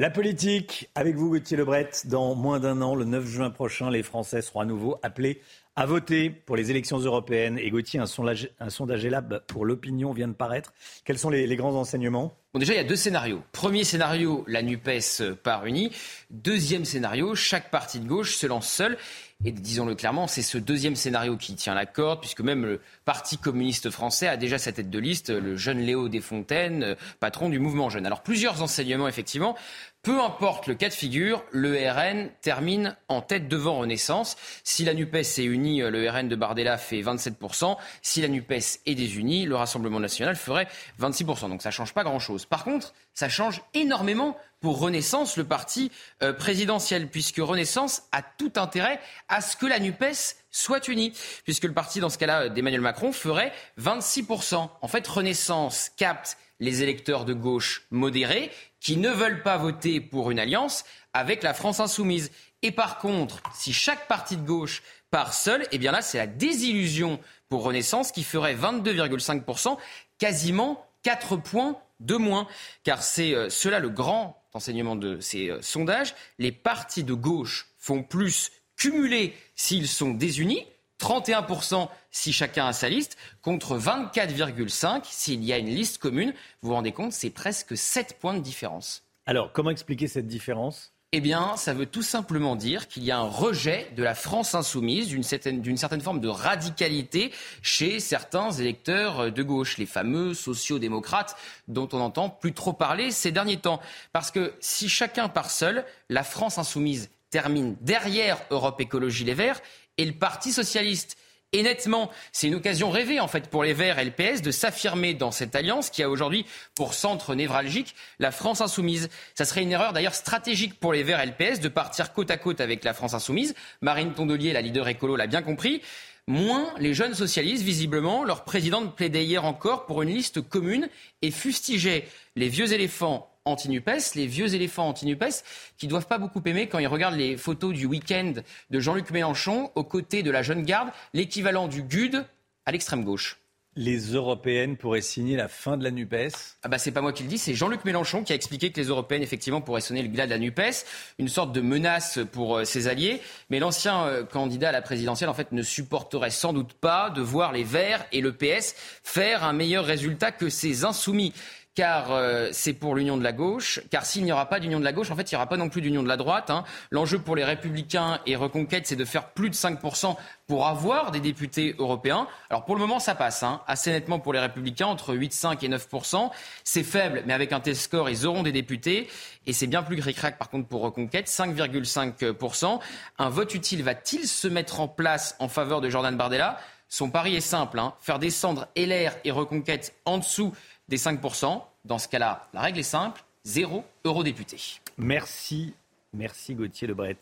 La 0.00 0.10
politique, 0.10 0.90
avec 0.96 1.14
vous 1.14 1.30
Gauthier 1.30 1.56
Lebret, 1.56 1.88
dans 2.06 2.34
moins 2.34 2.58
d'un 2.58 2.82
an, 2.82 2.96
le 2.96 3.04
9 3.04 3.24
juin 3.24 3.50
prochain, 3.50 3.90
les 3.90 4.02
Français 4.02 4.42
seront 4.42 4.58
à 4.58 4.64
nouveau 4.64 4.98
appelés 5.04 5.40
à 5.76 5.86
voter 5.86 6.30
pour 6.30 6.56
les 6.56 6.70
élections 6.70 6.98
européennes. 6.98 7.58
Et 7.58 7.70
Gauthier, 7.70 8.00
un 8.00 8.06
sondage, 8.06 8.50
un 8.60 8.98
Elab 8.98 9.42
pour 9.46 9.64
l'opinion 9.64 10.12
vient 10.12 10.28
de 10.28 10.32
paraître. 10.32 10.72
Quels 11.04 11.18
sont 11.18 11.30
les, 11.30 11.56
grands 11.56 11.74
enseignements? 11.74 12.36
Bon, 12.52 12.60
déjà, 12.60 12.74
il 12.74 12.76
y 12.76 12.80
a 12.80 12.84
deux 12.84 12.96
scénarios. 12.96 13.42
Premier 13.52 13.82
scénario, 13.82 14.44
la 14.46 14.62
NUPES 14.62 15.34
part 15.42 15.66
unie. 15.66 15.90
Deuxième 16.30 16.84
scénario, 16.84 17.34
chaque 17.34 17.70
parti 17.70 17.98
de 17.98 18.06
gauche 18.06 18.36
se 18.36 18.46
lance 18.46 18.68
seul. 18.68 18.96
Et 19.44 19.52
disons-le 19.52 19.94
clairement, 19.94 20.26
c'est 20.26 20.42
ce 20.42 20.56
deuxième 20.56 20.96
scénario 20.96 21.36
qui 21.36 21.54
tient 21.54 21.74
la 21.74 21.84
corde, 21.84 22.20
puisque 22.20 22.40
même 22.40 22.64
le 22.64 22.80
Parti 23.04 23.36
communiste 23.36 23.90
français 23.90 24.26
a 24.26 24.38
déjà 24.38 24.58
sa 24.58 24.72
tête 24.72 24.88
de 24.88 24.98
liste, 24.98 25.28
le 25.28 25.56
jeune 25.56 25.80
Léo 25.80 26.08
Desfontaines, 26.08 26.96
patron 27.20 27.50
du 27.50 27.58
mouvement 27.58 27.90
jeune. 27.90 28.06
Alors 28.06 28.22
plusieurs 28.22 28.62
enseignements, 28.62 29.08
effectivement. 29.08 29.54
Peu 30.02 30.22
importe 30.22 30.66
le 30.66 30.74
cas 30.74 30.88
de 30.88 30.94
figure, 30.94 31.44
le 31.50 31.76
RN 31.90 32.30
termine 32.42 32.94
en 33.08 33.22
tête 33.22 33.48
devant 33.48 33.78
Renaissance. 33.78 34.36
Si 34.62 34.84
la 34.84 34.92
NUPES 34.92 35.38
est 35.38 35.44
unie, 35.44 35.80
le 35.80 36.10
RN 36.10 36.28
de 36.28 36.36
Bardella 36.36 36.76
fait 36.76 37.00
27%. 37.00 37.76
Si 38.02 38.20
la 38.20 38.28
NUPES 38.28 38.80
est 38.84 38.94
désunie, 38.94 39.46
le 39.46 39.56
Rassemblement 39.56 40.00
national 40.00 40.36
ferait 40.36 40.68
26%. 41.00 41.48
Donc 41.48 41.62
ça 41.62 41.70
ne 41.70 41.72
change 41.72 41.94
pas 41.94 42.04
grand-chose. 42.04 42.44
Par 42.44 42.64
contre, 42.64 42.92
ça 43.14 43.30
change 43.30 43.62
énormément 43.72 44.36
pour 44.64 44.78
Renaissance, 44.78 45.36
le 45.36 45.44
parti 45.44 45.92
euh, 46.22 46.32
présidentiel, 46.32 47.10
puisque 47.10 47.36
Renaissance 47.36 48.04
a 48.12 48.22
tout 48.22 48.54
intérêt 48.56 48.98
à 49.28 49.42
ce 49.42 49.58
que 49.58 49.66
la 49.66 49.78
NUPES 49.78 50.36
soit 50.50 50.88
unie, 50.88 51.12
puisque 51.44 51.64
le 51.64 51.74
parti, 51.74 52.00
dans 52.00 52.08
ce 52.08 52.16
cas-là, 52.16 52.48
d'Emmanuel 52.48 52.80
Macron, 52.80 53.12
ferait 53.12 53.52
26%. 53.78 54.70
En 54.80 54.88
fait, 54.88 55.06
Renaissance 55.06 55.90
capte 55.98 56.38
les 56.60 56.82
électeurs 56.82 57.26
de 57.26 57.34
gauche 57.34 57.86
modérés 57.90 58.50
qui 58.80 58.96
ne 58.96 59.10
veulent 59.10 59.42
pas 59.42 59.58
voter 59.58 60.00
pour 60.00 60.30
une 60.30 60.38
alliance 60.38 60.86
avec 61.12 61.42
la 61.42 61.52
France 61.52 61.80
insoumise. 61.80 62.30
Et 62.62 62.70
par 62.70 62.96
contre, 62.96 63.42
si 63.52 63.74
chaque 63.74 64.08
parti 64.08 64.38
de 64.38 64.46
gauche 64.46 64.82
part 65.10 65.34
seul, 65.34 65.66
eh 65.72 65.78
bien 65.78 65.92
là, 65.92 66.00
c'est 66.00 66.16
la 66.16 66.26
désillusion 66.26 67.20
pour 67.50 67.64
Renaissance 67.64 68.12
qui 68.12 68.22
ferait 68.22 68.54
22,5%, 68.54 69.76
quasiment 70.16 70.86
4 71.02 71.36
points 71.36 71.76
de 72.00 72.16
moins. 72.16 72.48
Car 72.82 73.02
c'est 73.02 73.34
euh, 73.34 73.50
cela 73.50 73.78
le 73.78 73.90
grand 73.90 74.40
enseignement 74.54 74.96
de 74.96 75.20
ces 75.20 75.50
euh, 75.50 75.60
sondages. 75.60 76.14
Les 76.38 76.52
partis 76.52 77.04
de 77.04 77.12
gauche 77.12 77.68
font 77.76 78.02
plus 78.02 78.52
cumuler 78.76 79.34
s'ils 79.56 79.88
sont 79.88 80.10
désunis. 80.10 80.64
31% 81.00 81.88
si 82.10 82.32
chacun 82.32 82.66
a 82.66 82.72
sa 82.72 82.88
liste, 82.88 83.18
contre 83.42 83.76
24,5% 83.76 85.02
s'il 85.04 85.44
y 85.44 85.52
a 85.52 85.58
une 85.58 85.66
liste 85.66 85.98
commune. 85.98 86.32
Vous 86.62 86.68
vous 86.68 86.74
rendez 86.74 86.92
compte, 86.92 87.12
c'est 87.12 87.30
presque 87.30 87.76
7 87.76 88.16
points 88.20 88.34
de 88.34 88.38
différence. 88.38 89.02
Alors, 89.26 89.52
comment 89.52 89.70
expliquer 89.70 90.06
cette 90.06 90.28
différence? 90.28 90.93
Eh 91.16 91.20
bien, 91.20 91.56
ça 91.56 91.74
veut 91.74 91.86
tout 91.86 92.02
simplement 92.02 92.56
dire 92.56 92.88
qu'il 92.88 93.04
y 93.04 93.12
a 93.12 93.18
un 93.18 93.28
rejet 93.28 93.86
de 93.96 94.02
la 94.02 94.16
France 94.16 94.56
insoumise, 94.56 95.06
d'une 95.06 95.22
certaine, 95.22 95.76
certaine, 95.76 96.00
forme 96.00 96.18
de 96.18 96.26
radicalité 96.26 97.30
chez 97.62 98.00
certains 98.00 98.50
électeurs 98.50 99.30
de 99.30 99.42
gauche, 99.44 99.78
les 99.78 99.86
fameux 99.86 100.34
sociaux-démocrates 100.34 101.36
dont 101.68 101.88
on 101.92 101.98
n'entend 101.98 102.30
plus 102.30 102.52
trop 102.52 102.72
parler 102.72 103.12
ces 103.12 103.30
derniers 103.30 103.58
temps. 103.58 103.80
Parce 104.12 104.32
que 104.32 104.54
si 104.58 104.88
chacun 104.88 105.28
part 105.28 105.52
seul, 105.52 105.84
la 106.08 106.24
France 106.24 106.58
insoumise 106.58 107.10
termine 107.30 107.76
derrière 107.80 108.38
Europe 108.50 108.80
Écologie 108.80 109.22
Les 109.22 109.34
Verts 109.34 109.60
et 109.98 110.04
le 110.04 110.14
Parti 110.14 110.52
socialiste. 110.52 111.16
Et 111.54 111.62
nettement, 111.62 112.10
c'est 112.32 112.48
une 112.48 112.56
occasion 112.56 112.90
rêvée 112.90 113.20
en 113.20 113.28
fait 113.28 113.48
pour 113.48 113.62
les 113.62 113.74
Verts 113.74 114.00
et 114.00 114.04
le 114.04 114.10
PS 114.10 114.42
de 114.42 114.50
s'affirmer 114.50 115.14
dans 115.14 115.30
cette 115.30 115.54
alliance 115.54 115.88
qui 115.88 116.02
a 116.02 116.10
aujourd'hui 116.10 116.46
pour 116.74 116.94
centre 116.94 117.36
névralgique 117.36 117.94
la 118.18 118.32
France 118.32 118.60
insoumise. 118.60 119.08
Ça 119.36 119.44
serait 119.44 119.62
une 119.62 119.70
erreur 119.70 119.92
d'ailleurs 119.92 120.16
stratégique 120.16 120.80
pour 120.80 120.92
les 120.92 121.04
Verts 121.04 121.20
et 121.20 121.26
le 121.26 121.32
PS 121.32 121.60
de 121.60 121.68
partir 121.68 122.12
côte 122.12 122.32
à 122.32 122.38
côte 122.38 122.60
avec 122.60 122.82
la 122.82 122.92
France 122.92 123.14
insoumise. 123.14 123.54
Marine 123.82 124.14
Tondelier, 124.14 124.52
la 124.52 124.62
leader 124.62 124.88
écolo, 124.88 125.14
l'a 125.14 125.28
bien 125.28 125.42
compris. 125.42 125.80
Moins 126.26 126.74
les 126.80 126.92
jeunes 126.92 127.14
socialistes, 127.14 127.62
visiblement, 127.62 128.24
leur 128.24 128.42
présidente 128.42 128.96
plaidait 128.96 129.24
hier 129.24 129.44
encore 129.44 129.86
pour 129.86 130.02
une 130.02 130.08
liste 130.08 130.40
commune 130.40 130.88
et 131.22 131.30
fustigeait 131.30 132.08
les 132.34 132.48
vieux 132.48 132.72
éléphants 132.72 133.30
anti-NUPES, 133.46 134.14
les 134.14 134.26
vieux 134.26 134.54
éléphants 134.54 134.88
anti-NUPES, 134.88 135.44
qui 135.76 135.86
doivent 135.86 136.06
pas 136.06 136.16
beaucoup 136.16 136.40
aimer 136.46 136.66
quand 136.66 136.78
ils 136.78 136.86
regardent 136.86 137.16
les 137.16 137.36
photos 137.36 137.74
du 137.74 137.84
week-end 137.84 138.32
de 138.70 138.80
Jean-Luc 138.80 139.10
Mélenchon 139.10 139.70
aux 139.74 139.84
côtés 139.84 140.22
de 140.22 140.30
la 140.30 140.42
jeune 140.42 140.62
garde, 140.62 140.88
l'équivalent 141.12 141.68
du 141.68 141.82
GUD 141.82 142.24
à 142.64 142.72
l'extrême 142.72 143.04
gauche. 143.04 143.38
les 143.76 144.14
européennes 144.14 144.76
pourraient 144.76 145.00
signer 145.00 145.36
la 145.36 145.48
fin 145.48 145.76
de 145.76 145.84
la 145.84 145.90
NUPES? 145.90 146.30
Ah 146.62 146.68
bah 146.68 146.78
C'est 146.78 146.92
pas 146.92 147.00
moi 147.00 147.12
qui 147.12 147.24
le 147.24 147.28
dis, 147.28 147.38
c'est 147.38 147.54
Jean-Luc 147.54 147.84
Mélenchon 147.84 148.22
qui 148.22 148.32
a 148.32 148.36
expliqué 148.36 148.70
que 148.70 148.80
les 148.80 148.86
européennes, 148.86 149.22
effectivement, 149.22 149.60
pourraient 149.60 149.80
sonner 149.80 150.00
le 150.00 150.08
glas 150.08 150.26
de 150.26 150.30
la 150.30 150.38
NUPES, 150.38 150.86
une 151.18 151.28
sorte 151.28 151.52
de 151.52 151.60
menace 151.60 152.20
pour 152.32 152.58
euh, 152.58 152.64
ses 152.64 152.86
alliés. 152.86 153.20
Mais 153.50 153.58
l'ancien 153.58 154.06
euh, 154.06 154.24
candidat 154.24 154.68
à 154.68 154.72
la 154.72 154.80
présidentielle, 154.80 155.28
en 155.28 155.34
fait, 155.34 155.50
ne 155.50 155.62
supporterait 155.62 156.30
sans 156.30 156.52
doute 156.52 156.72
pas 156.72 157.10
de 157.10 157.20
voir 157.20 157.52
les 157.52 157.64
Verts 157.64 158.06
et 158.12 158.20
le 158.20 158.32
PS 158.32 158.76
faire 159.02 159.42
un 159.44 159.52
meilleur 159.52 159.84
résultat 159.84 160.30
que 160.30 160.48
ses 160.48 160.84
insoumis 160.84 161.34
car 161.74 162.12
euh, 162.12 162.48
c'est 162.52 162.72
pour 162.72 162.94
l'union 162.94 163.16
de 163.16 163.24
la 163.24 163.32
gauche, 163.32 163.80
car 163.90 164.06
s'il 164.06 164.24
n'y 164.24 164.32
aura 164.32 164.48
pas 164.48 164.60
d'union 164.60 164.78
de 164.78 164.84
la 164.84 164.92
gauche, 164.92 165.10
en 165.10 165.16
fait, 165.16 165.30
il 165.30 165.34
n'y 165.34 165.36
aura 165.36 165.48
pas 165.48 165.56
non 165.56 165.68
plus 165.68 165.80
d'union 165.80 166.02
de 166.02 166.08
la 166.08 166.16
droite. 166.16 166.50
Hein. 166.50 166.64
L'enjeu 166.90 167.18
pour 167.18 167.34
les 167.34 167.44
républicains 167.44 168.20
et 168.26 168.36
Reconquête, 168.36 168.86
c'est 168.86 168.96
de 168.96 169.04
faire 169.04 169.30
plus 169.30 169.50
de 169.50 169.54
5% 169.54 170.16
pour 170.46 170.66
avoir 170.66 171.10
des 171.10 171.20
députés 171.20 171.74
européens. 171.78 172.28
Alors 172.50 172.64
pour 172.64 172.76
le 172.76 172.80
moment, 172.80 173.00
ça 173.00 173.14
passe 173.14 173.42
hein, 173.42 173.60
assez 173.66 173.90
nettement 173.90 174.20
pour 174.20 174.32
les 174.32 174.38
républicains, 174.38 174.86
entre 174.86 175.14
8,5 175.14 175.64
et 175.64 175.68
9%. 175.68 176.30
C'est 176.62 176.84
faible, 176.84 177.22
mais 177.26 177.32
avec 177.32 177.52
un 177.52 177.60
test 177.60 177.82
score, 177.82 178.08
ils 178.08 178.26
auront 178.26 178.42
des 178.42 178.52
députés. 178.52 179.08
Et 179.46 179.52
c'est 179.52 179.66
bien 179.66 179.82
plus 179.82 180.00
ric 180.00 180.14
par 180.38 180.48
contre 180.50 180.68
pour 180.68 180.82
Reconquête, 180.82 181.26
5,5%. 181.26 182.78
Un 183.18 183.28
vote 183.28 183.54
utile 183.54 183.82
va-t-il 183.82 184.28
se 184.28 184.46
mettre 184.48 184.80
en 184.80 184.88
place 184.88 185.34
en 185.40 185.48
faveur 185.48 185.80
de 185.80 185.90
Jordan 185.90 186.16
Bardella? 186.16 186.58
Son 186.88 187.10
pari 187.10 187.34
est 187.34 187.40
simple, 187.40 187.80
hein, 187.80 187.94
faire 188.00 188.20
descendre 188.20 188.68
LR 188.76 189.12
et 189.24 189.32
Reconquête 189.32 189.96
en 190.04 190.18
dessous 190.18 190.52
des 190.88 190.98
5%. 190.98 191.62
Dans 191.84 191.98
ce 191.98 192.08
cas-là, 192.08 192.48
la 192.52 192.60
règle 192.62 192.78
est 192.78 192.82
simple, 192.82 193.22
zéro 193.44 193.84
eurodéputé. 194.04 194.58
Merci, 194.98 195.74
merci 196.12 196.54
Gauthier 196.54 196.88
Lebret. 196.88 197.18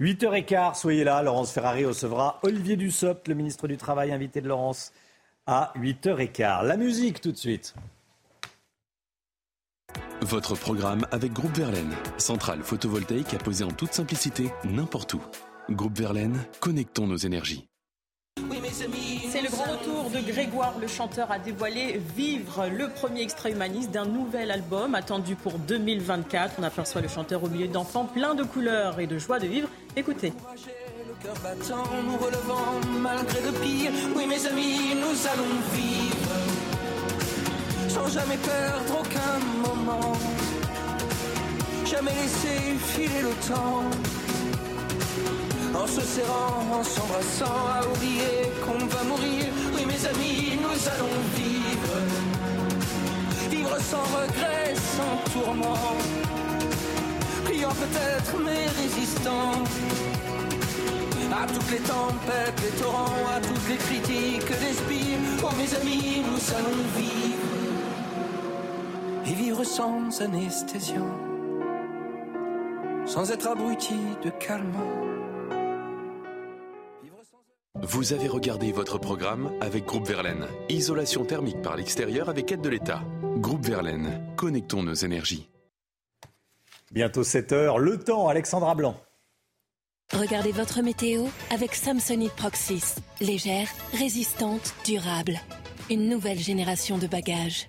8h15, 0.00 0.78
soyez 0.78 1.04
là. 1.04 1.22
Laurence 1.22 1.52
Ferrari 1.52 1.84
recevra 1.84 2.38
Olivier 2.42 2.76
Dussopt, 2.76 3.28
le 3.28 3.34
ministre 3.34 3.66
du 3.68 3.76
Travail, 3.76 4.12
invité 4.12 4.40
de 4.40 4.48
Laurence, 4.48 4.92
à 5.46 5.72
8h15. 5.76 6.66
La 6.66 6.76
musique 6.76 7.20
tout 7.20 7.32
de 7.32 7.36
suite. 7.36 7.74
Votre 10.22 10.54
programme 10.54 11.06
avec 11.10 11.32
Groupe 11.32 11.56
Verlaine, 11.56 11.94
centrale 12.18 12.62
photovoltaïque 12.62 13.34
à 13.34 13.38
poser 13.38 13.64
en 13.64 13.70
toute 13.70 13.92
simplicité 13.92 14.50
n'importe 14.64 15.14
où. 15.14 15.22
Groupe 15.70 15.96
Verlaine, 15.96 16.44
connectons 16.60 17.06
nos 17.06 17.16
énergies. 17.16 17.68
Le 18.38 18.42
grand 18.42 18.60
retour 18.60 19.15
Grégoire. 20.22 20.74
Le 20.80 20.86
chanteur 20.86 21.30
a 21.30 21.38
dévoilé 21.38 22.00
Vivre, 22.16 22.66
le 22.66 22.88
premier 22.88 23.22
extrait 23.22 23.52
humaniste 23.52 23.90
d'un 23.90 24.06
nouvel 24.06 24.50
album 24.50 24.94
attendu 24.94 25.36
pour 25.36 25.58
2024. 25.58 26.54
On 26.58 26.62
aperçoit 26.62 27.00
le 27.00 27.08
chanteur 27.08 27.42
au 27.44 27.48
milieu 27.48 27.68
d'enfants 27.68 28.04
plein 28.04 28.34
de 28.34 28.42
couleurs 28.42 29.00
et 29.00 29.06
de 29.06 29.18
joie 29.18 29.38
de 29.38 29.46
vivre. 29.46 29.68
Écoutez. 29.96 30.32
Amis, 50.14 50.58
nous 50.62 50.88
allons 50.88 51.18
vivre, 51.34 51.96
vivre 53.50 53.76
sans 53.80 54.02
regret, 54.02 54.74
sans 54.96 55.16
tourment, 55.32 55.96
priant 57.44 57.70
peut-être, 57.70 58.38
mais 58.44 58.66
résistant. 58.82 59.64
À 61.32 61.46
toutes 61.46 61.70
les 61.70 61.80
tempêtes, 61.80 62.62
les 62.62 62.80
torrents, 62.80 63.26
à 63.36 63.40
toutes 63.40 63.68
les 63.68 63.76
critiques, 63.76 64.50
les 64.60 64.72
spires. 64.72 65.18
Oh 65.42 65.50
mes 65.58 65.74
amis, 65.74 66.22
nous 66.24 66.54
allons 66.56 66.82
vivre. 66.96 67.46
Et 69.26 69.34
vivre 69.34 69.64
sans 69.64 70.22
anesthésion, 70.22 71.06
sans 73.04 73.30
être 73.30 73.48
abruti 73.48 73.98
de 74.24 74.30
calmant 74.30 75.05
vous 77.82 78.12
avez 78.12 78.26
regardé 78.26 78.72
votre 78.72 78.98
programme 78.98 79.52
avec 79.60 79.84
Groupe 79.84 80.06
Verlaine. 80.06 80.46
Isolation 80.68 81.24
thermique 81.24 81.60
par 81.62 81.76
l'extérieur 81.76 82.28
avec 82.28 82.50
aide 82.50 82.62
de 82.62 82.68
l'État. 82.68 83.02
Groupe 83.36 83.64
Verlaine, 83.64 84.22
connectons 84.36 84.82
nos 84.82 84.94
énergies. 84.94 85.48
Bientôt 86.90 87.22
7 87.22 87.52
heures, 87.52 87.78
le 87.78 87.98
temps, 87.98 88.28
Alexandra 88.28 88.74
Blanc. 88.74 88.96
Regardez 90.12 90.52
votre 90.52 90.82
météo 90.82 91.24
avec 91.52 91.74
Samsonite 91.74 92.32
Proxys. 92.32 92.94
Légère, 93.20 93.68
résistante, 93.92 94.74
durable. 94.84 95.38
Une 95.90 96.08
nouvelle 96.08 96.38
génération 96.38 96.96
de 96.96 97.06
bagages. 97.06 97.68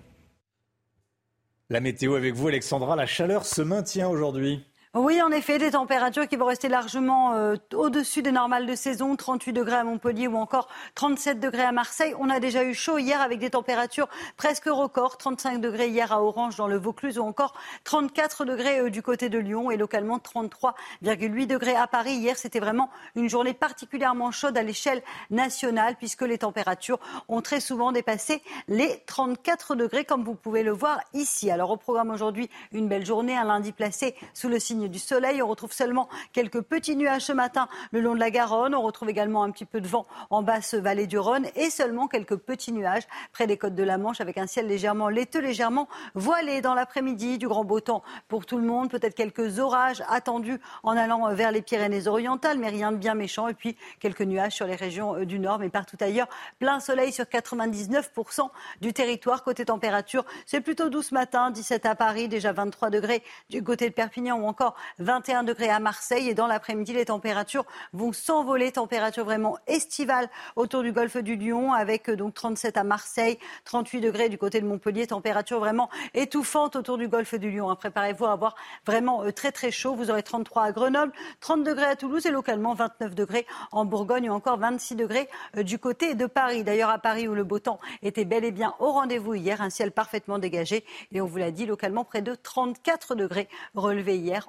La 1.68 1.80
météo 1.80 2.14
avec 2.14 2.34
vous, 2.34 2.48
Alexandra. 2.48 2.96
La 2.96 3.06
chaleur 3.06 3.44
se 3.44 3.60
maintient 3.60 4.08
aujourd'hui. 4.08 4.64
Oui, 4.94 5.20
en 5.20 5.30
effet, 5.30 5.58
des 5.58 5.72
températures 5.72 6.26
qui 6.26 6.36
vont 6.36 6.46
rester 6.46 6.70
largement 6.70 7.34
euh, 7.34 7.56
au-dessus 7.74 8.22
des 8.22 8.32
normales 8.32 8.64
de 8.64 8.74
saison, 8.74 9.16
38 9.16 9.52
degrés 9.52 9.76
à 9.76 9.84
Montpellier 9.84 10.28
ou 10.28 10.36
encore 10.36 10.66
37 10.94 11.38
degrés 11.40 11.62
à 11.64 11.72
Marseille. 11.72 12.14
On 12.18 12.30
a 12.30 12.40
déjà 12.40 12.64
eu 12.64 12.72
chaud 12.72 12.96
hier 12.96 13.20
avec 13.20 13.38
des 13.38 13.50
températures 13.50 14.08
presque 14.38 14.64
records, 14.64 15.18
35 15.18 15.60
degrés 15.60 15.90
hier 15.90 16.10
à 16.10 16.22
Orange 16.22 16.56
dans 16.56 16.68
le 16.68 16.78
Vaucluse 16.78 17.18
ou 17.18 17.22
encore 17.22 17.52
34 17.84 18.46
degrés 18.46 18.80
euh, 18.80 18.88
du 18.88 19.02
côté 19.02 19.28
de 19.28 19.36
Lyon 19.36 19.70
et 19.70 19.76
localement 19.76 20.16
33,8 20.16 21.46
degrés 21.46 21.76
à 21.76 21.86
Paris. 21.86 22.14
Hier, 22.14 22.38
c'était 22.38 22.58
vraiment 22.58 22.88
une 23.14 23.28
journée 23.28 23.52
particulièrement 23.52 24.30
chaude 24.30 24.56
à 24.56 24.62
l'échelle 24.62 25.02
nationale 25.30 25.96
puisque 25.96 26.22
les 26.22 26.38
températures 26.38 26.98
ont 27.28 27.42
très 27.42 27.60
souvent 27.60 27.92
dépassé 27.92 28.42
les 28.68 29.02
34 29.04 29.74
degrés 29.74 30.06
comme 30.06 30.24
vous 30.24 30.34
pouvez 30.34 30.62
le 30.62 30.72
voir 30.72 30.98
ici. 31.12 31.50
Alors 31.50 31.72
au 31.72 31.76
programme 31.76 32.10
aujourd'hui, 32.10 32.48
une 32.72 32.88
belle 32.88 33.04
journée, 33.04 33.36
un 33.36 33.44
lundi 33.44 33.72
placé 33.72 34.14
sous 34.32 34.48
le 34.48 34.58
signe 34.58 34.77
du 34.86 35.00
soleil. 35.00 35.42
On 35.42 35.48
retrouve 35.48 35.72
seulement 35.72 36.08
quelques 36.32 36.60
petits 36.60 36.94
nuages 36.94 37.22
ce 37.22 37.32
matin 37.32 37.66
le 37.90 38.00
long 38.00 38.14
de 38.14 38.20
la 38.20 38.30
Garonne. 38.30 38.74
On 38.74 38.82
retrouve 38.82 39.08
également 39.08 39.42
un 39.42 39.50
petit 39.50 39.64
peu 39.64 39.80
de 39.80 39.88
vent 39.88 40.06
en 40.30 40.42
basse 40.42 40.74
vallée 40.74 41.06
du 41.08 41.18
Rhône 41.18 41.46
et 41.56 41.70
seulement 41.70 42.06
quelques 42.06 42.36
petits 42.36 42.72
nuages 42.72 43.02
près 43.32 43.46
des 43.46 43.56
côtes 43.56 43.74
de 43.74 43.82
la 43.82 43.98
Manche 43.98 44.20
avec 44.20 44.38
un 44.38 44.46
ciel 44.46 44.68
légèrement 44.68 45.08
laiteux, 45.08 45.40
légèrement 45.40 45.88
voilé 46.14 46.60
dans 46.60 46.74
l'après-midi. 46.74 47.38
Du 47.38 47.48
grand 47.48 47.64
beau 47.64 47.80
temps 47.80 48.02
pour 48.28 48.46
tout 48.46 48.58
le 48.58 48.64
monde. 48.64 48.90
Peut-être 48.90 49.14
quelques 49.14 49.58
orages 49.58 50.04
attendus 50.08 50.60
en 50.82 50.96
allant 50.96 51.34
vers 51.34 51.50
les 51.50 51.62
Pyrénées-Orientales, 51.62 52.58
mais 52.58 52.68
rien 52.68 52.92
de 52.92 52.96
bien 52.96 53.14
méchant. 53.14 53.48
Et 53.48 53.54
puis 53.54 53.76
quelques 53.98 54.22
nuages 54.22 54.52
sur 54.52 54.66
les 54.66 54.76
régions 54.76 55.16
euh, 55.16 55.24
du 55.24 55.38
nord, 55.38 55.58
mais 55.58 55.70
partout 55.70 55.96
ailleurs. 56.00 56.28
Plein 56.58 56.80
soleil 56.80 57.12
sur 57.12 57.24
99% 57.24 58.50
du 58.80 58.92
territoire. 58.92 59.42
Côté 59.42 59.64
température, 59.64 60.24
c'est 60.46 60.60
plutôt 60.60 60.88
doux 60.88 61.02
ce 61.02 61.14
matin. 61.14 61.50
17 61.50 61.86
à 61.86 61.94
Paris, 61.94 62.28
déjà 62.28 62.52
23 62.52 62.90
degrés 62.90 63.22
du 63.48 63.62
côté 63.62 63.88
de 63.88 63.94
Perpignan 63.94 64.38
ou 64.38 64.46
encore 64.46 64.67
21 64.98 65.42
degrés 65.42 65.70
à 65.70 65.78
Marseille. 65.78 66.28
Et 66.28 66.34
dans 66.34 66.46
l'après-midi, 66.46 66.92
les 66.92 67.06
températures 67.06 67.64
vont 67.92 68.12
s'envoler. 68.12 68.72
Température 68.72 69.24
vraiment 69.24 69.58
estivale 69.66 70.28
autour 70.56 70.82
du 70.82 70.92
golfe 70.92 71.16
du 71.16 71.36
Lion, 71.36 71.72
avec 71.72 72.08
euh, 72.08 72.16
donc 72.16 72.34
37 72.34 72.76
à 72.76 72.84
Marseille, 72.84 73.38
38 73.64 74.00
degrés 74.00 74.28
du 74.28 74.38
côté 74.38 74.60
de 74.60 74.66
Montpellier. 74.66 75.06
Température 75.06 75.58
vraiment 75.58 75.88
étouffante 76.14 76.76
autour 76.76 76.98
du 76.98 77.08
golfe 77.08 77.34
du 77.34 77.50
Lion. 77.50 77.70
Hein. 77.70 77.76
Préparez-vous 77.76 78.26
à 78.26 78.32
avoir 78.32 78.54
vraiment 78.86 79.24
euh, 79.24 79.32
très 79.32 79.52
très 79.52 79.70
chaud. 79.70 79.94
Vous 79.94 80.10
aurez 80.10 80.22
33 80.22 80.64
à 80.64 80.72
Grenoble, 80.72 81.12
30 81.40 81.64
degrés 81.64 81.86
à 81.86 81.96
Toulouse 81.96 82.26
et 82.26 82.30
localement 82.30 82.74
29 82.74 83.14
degrés 83.14 83.46
en 83.72 83.84
Bourgogne 83.84 84.30
ou 84.30 84.32
encore 84.32 84.58
26 84.58 84.96
degrés 84.96 85.28
euh, 85.56 85.62
du 85.62 85.78
côté 85.78 86.14
de 86.14 86.26
Paris. 86.26 86.64
D'ailleurs, 86.64 86.90
à 86.90 86.98
Paris 86.98 87.28
où 87.28 87.34
le 87.34 87.44
beau 87.44 87.58
temps 87.58 87.78
était 88.02 88.24
bel 88.24 88.44
et 88.44 88.50
bien 88.50 88.74
au 88.78 88.92
rendez-vous 88.92 89.34
hier, 89.34 89.60
un 89.60 89.70
ciel 89.70 89.92
parfaitement 89.92 90.38
dégagé. 90.38 90.84
Et 91.12 91.20
on 91.20 91.26
vous 91.26 91.38
l'a 91.38 91.50
dit, 91.50 91.66
localement 91.66 92.04
près 92.04 92.22
de 92.22 92.34
34 92.34 93.14
degrés 93.14 93.48
relevés 93.74 94.16
hier 94.16 94.48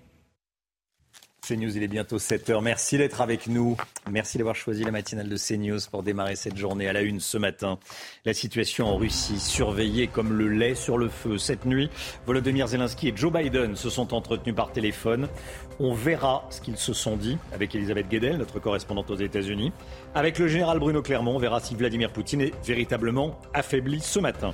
CNews, 1.47 1.75
il 1.75 1.81
est 1.81 1.87
bientôt 1.87 2.19
7h. 2.19 2.61
Merci 2.61 2.99
d'être 2.99 3.19
avec 3.19 3.47
nous. 3.47 3.75
Merci 4.11 4.37
d'avoir 4.37 4.55
choisi 4.55 4.83
la 4.83 4.91
matinale 4.91 5.27
de 5.27 5.37
CNews 5.37 5.79
pour 5.89 6.03
démarrer 6.03 6.35
cette 6.35 6.55
journée 6.55 6.87
à 6.87 6.93
la 6.93 7.01
une 7.01 7.19
ce 7.19 7.39
matin. 7.39 7.79
La 8.25 8.35
situation 8.35 8.85
en 8.85 8.95
Russie, 8.95 9.39
surveillée 9.39 10.05
comme 10.05 10.33
le 10.33 10.47
lait 10.49 10.75
sur 10.75 10.99
le 10.99 11.09
feu. 11.09 11.39
Cette 11.39 11.65
nuit, 11.65 11.89
Volodymyr 12.27 12.67
Zelensky 12.67 13.07
et 13.07 13.13
Joe 13.15 13.33
Biden 13.33 13.75
se 13.75 13.89
sont 13.89 14.13
entretenus 14.13 14.55
par 14.55 14.71
téléphone. 14.71 15.27
On 15.79 15.95
verra 15.95 16.45
ce 16.51 16.61
qu'ils 16.61 16.77
se 16.77 16.93
sont 16.93 17.17
dit 17.17 17.39
avec 17.53 17.73
Elisabeth 17.73 18.07
Guedel, 18.07 18.37
notre 18.37 18.59
correspondante 18.59 19.09
aux 19.09 19.15
États-Unis. 19.15 19.71
Avec 20.13 20.37
le 20.37 20.47
général 20.47 20.77
Bruno 20.77 21.01
Clermont, 21.01 21.37
on 21.37 21.39
verra 21.39 21.59
si 21.59 21.73
Vladimir 21.73 22.13
Poutine 22.13 22.41
est 22.41 22.53
véritablement 22.63 23.39
affaibli 23.55 23.99
ce 23.99 24.19
matin. 24.19 24.53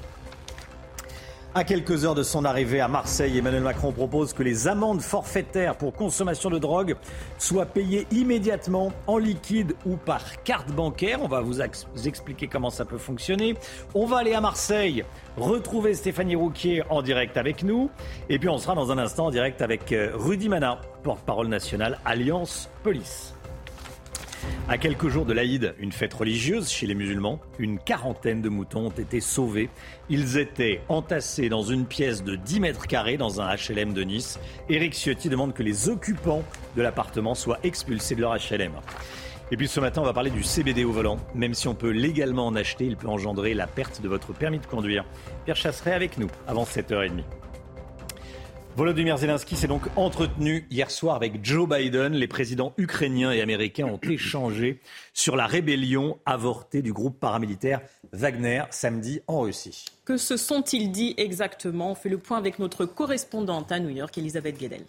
À 1.55 1.63
quelques 1.63 2.05
heures 2.05 2.13
de 2.13 2.23
son 2.23 2.45
arrivée 2.45 2.81
à 2.81 2.87
Marseille, 2.87 3.37
Emmanuel 3.37 3.63
Macron 3.63 3.91
propose 3.91 4.33
que 4.33 4.43
les 4.43 4.67
amendes 4.67 5.01
forfaitaires 5.01 5.75
pour 5.75 5.93
consommation 5.93 6.49
de 6.49 6.59
drogue 6.59 6.95
soient 7.39 7.65
payées 7.65 8.05
immédiatement 8.11 8.91
en 9.07 9.17
liquide 9.17 9.73
ou 9.85 9.95
par 9.95 10.43
carte 10.43 10.71
bancaire. 10.71 11.19
On 11.23 11.27
va 11.27 11.41
vous 11.41 11.61
expliquer 12.05 12.47
comment 12.47 12.69
ça 12.69 12.85
peut 12.85 12.97
fonctionner. 12.97 13.55
On 13.95 14.05
va 14.05 14.17
aller 14.17 14.33
à 14.33 14.41
Marseille, 14.41 15.03
retrouver 15.37 15.93
Stéphanie 15.93 16.35
Rouquier 16.35 16.83
en 16.89 17.01
direct 17.01 17.37
avec 17.37 17.63
nous. 17.63 17.89
Et 18.29 18.37
puis 18.37 18.49
on 18.49 18.57
sera 18.57 18.75
dans 18.75 18.91
un 18.91 18.97
instant 18.97 19.27
en 19.27 19.31
direct 19.31 19.61
avec 19.61 19.91
euh, 19.93 20.11
Rudy 20.13 20.49
Mana, 20.49 20.81
porte-parole 21.01 21.47
nationale 21.47 21.97
Alliance 22.05 22.69
Police. 22.83 23.36
À 24.69 24.77
quelques 24.77 25.07
jours 25.07 25.25
de 25.25 25.33
l'Aïd, 25.33 25.75
une 25.79 25.91
fête 25.91 26.13
religieuse 26.13 26.69
chez 26.69 26.87
les 26.87 26.95
musulmans, 26.95 27.39
une 27.57 27.79
quarantaine 27.79 28.41
de 28.41 28.49
moutons 28.49 28.87
ont 28.87 28.89
été 28.89 29.21
sauvés. 29.21 29.69
Ils 30.09 30.37
étaient 30.37 30.81
entassés 30.89 31.49
dans 31.49 31.63
une 31.63 31.85
pièce 31.85 32.23
de 32.23 32.35
10 32.35 32.59
mètres 32.59 32.87
carrés 32.87 33.17
dans 33.17 33.39
un 33.39 33.53
HLM 33.55 33.93
de 33.93 34.03
Nice. 34.03 34.39
Éric 34.69 34.93
Ciotti 34.93 35.29
demande 35.29 35.53
que 35.53 35.63
les 35.63 35.89
occupants 35.89 36.43
de 36.75 36.81
l'appartement 36.81 37.35
soient 37.35 37.59
expulsés 37.63 38.15
de 38.15 38.21
leur 38.21 38.35
HLM. 38.35 38.73
Et 39.49 39.55
puis 39.55 39.69
ce 39.69 39.79
matin, 39.79 40.01
on 40.01 40.05
va 40.05 40.11
parler 40.11 40.31
du 40.31 40.43
CBD 40.43 40.83
au 40.83 40.91
volant. 40.91 41.17
Même 41.33 41.53
si 41.53 41.69
on 41.69 41.75
peut 41.75 41.91
légalement 41.91 42.47
en 42.47 42.55
acheter, 42.55 42.85
il 42.85 42.97
peut 42.97 43.07
engendrer 43.07 43.53
la 43.53 43.67
perte 43.67 44.01
de 44.01 44.09
votre 44.09 44.33
permis 44.33 44.59
de 44.59 44.65
conduire. 44.65 45.05
Pierre 45.45 45.55
Chasseret 45.55 45.93
avec 45.93 46.17
nous 46.17 46.27
avant 46.47 46.65
7h30. 46.65 47.23
Volodymyr 48.77 49.17
Zelensky 49.17 49.55
s'est 49.55 49.67
donc 49.67 49.87
entretenu 49.95 50.67
hier 50.69 50.91
soir 50.91 51.15
avec 51.15 51.43
Joe 51.43 51.67
Biden. 51.67 52.13
Les 52.13 52.27
présidents 52.27 52.73
ukrainiens 52.77 53.31
et 53.31 53.41
américains 53.41 53.87
ont 53.87 53.99
échangé 54.03 54.81
sur 55.15 55.35
la 55.35 55.47
rébellion 55.47 56.19
avortée 56.27 56.83
du 56.83 56.93
groupe 56.93 57.19
paramilitaire 57.19 57.81
Wagner 58.11 58.65
samedi 58.69 59.19
en 59.25 59.39
Russie. 59.39 59.85
Que 60.05 60.17
se 60.17 60.37
sont-ils 60.37 60.91
dit 60.91 61.15
exactement? 61.17 61.89
On 61.89 61.95
fait 61.95 62.09
le 62.09 62.19
point 62.19 62.37
avec 62.37 62.59
notre 62.59 62.85
correspondante 62.85 63.71
à 63.71 63.79
New 63.79 63.89
York, 63.89 64.15
Elisabeth 64.15 64.59
Guedel. 64.59 64.85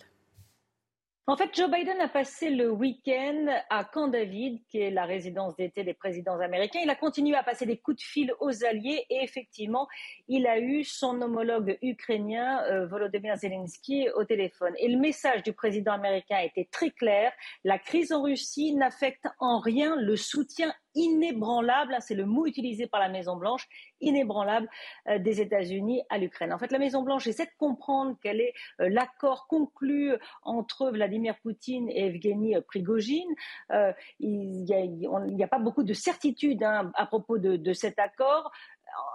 En 1.31 1.37
fait, 1.37 1.55
Joe 1.55 1.70
Biden 1.70 2.01
a 2.01 2.09
passé 2.09 2.49
le 2.49 2.70
week-end 2.70 3.49
à 3.68 3.85
Camp 3.85 4.09
David, 4.09 4.64
qui 4.66 4.79
est 4.79 4.91
la 4.91 5.05
résidence 5.05 5.55
d'été 5.57 5.85
des 5.85 5.93
présidents 5.93 6.41
américains. 6.41 6.81
Il 6.83 6.89
a 6.89 6.95
continué 6.95 7.37
à 7.37 7.43
passer 7.43 7.66
des 7.66 7.76
coups 7.76 7.99
de 7.99 8.03
fil 8.03 8.33
aux 8.41 8.64
alliés 8.64 9.05
et 9.11 9.22
effectivement, 9.22 9.89
il 10.26 10.47
a 10.47 10.59
eu 10.59 10.85
son 10.85 11.20
homologue 11.20 11.76
ukrainien, 11.83 12.62
euh, 12.70 12.87
Volodymyr 12.87 13.37
Zelensky, 13.37 14.09
au 14.16 14.24
téléphone. 14.24 14.72
Et 14.79 14.89
le 14.89 14.99
message 14.99 15.43
du 15.43 15.53
président 15.53 15.93
américain 15.93 16.39
était 16.39 16.66
très 16.72 16.93
clair. 16.93 17.31
La 17.62 17.79
crise 17.79 18.11
en 18.11 18.22
Russie 18.22 18.74
n'affecte 18.74 19.29
en 19.39 19.59
rien 19.59 19.97
le 19.97 20.16
soutien 20.16 20.72
inébranlable, 20.99 21.94
hein, 21.94 22.01
c'est 22.01 22.14
le 22.14 22.26
mot 22.26 22.46
utilisé 22.46 22.86
par 22.86 23.01
la 23.01 23.09
Maison-Blanche, 23.09 23.68
inébranlable 24.01 24.68
euh, 25.09 25.18
des 25.18 25.40
États-Unis 25.40 26.03
à 26.11 26.18
l'Ukraine. 26.18 26.53
En 26.53 26.59
fait, 26.59 26.72
la 26.72 26.78
Maison-Blanche 26.78 27.26
essaie 27.26 27.46
de 27.46 27.57
comprendre 27.57 28.16
quel 28.22 28.40
est 28.40 28.53
euh, 28.80 28.88
l'accord 28.88 29.46
conclu 29.46 30.12
entre 30.42 30.90
Vladimir 30.90 31.36
Poutine 31.40 31.88
et 31.88 32.07
Evgeny 32.07 32.57
Prigogine. 32.66 33.30
Euh, 33.70 33.92
il 34.18 34.64
n'y 34.64 35.44
a, 35.44 35.49
pas 35.49 35.59
beaucoup 35.59 35.84
de 35.84 35.94
certitude 35.94 36.62
hein, 36.62 36.90
à 36.94 37.07
propos 37.07 37.38
de 37.38 37.72
cet 37.72 37.99
accord 37.99 38.51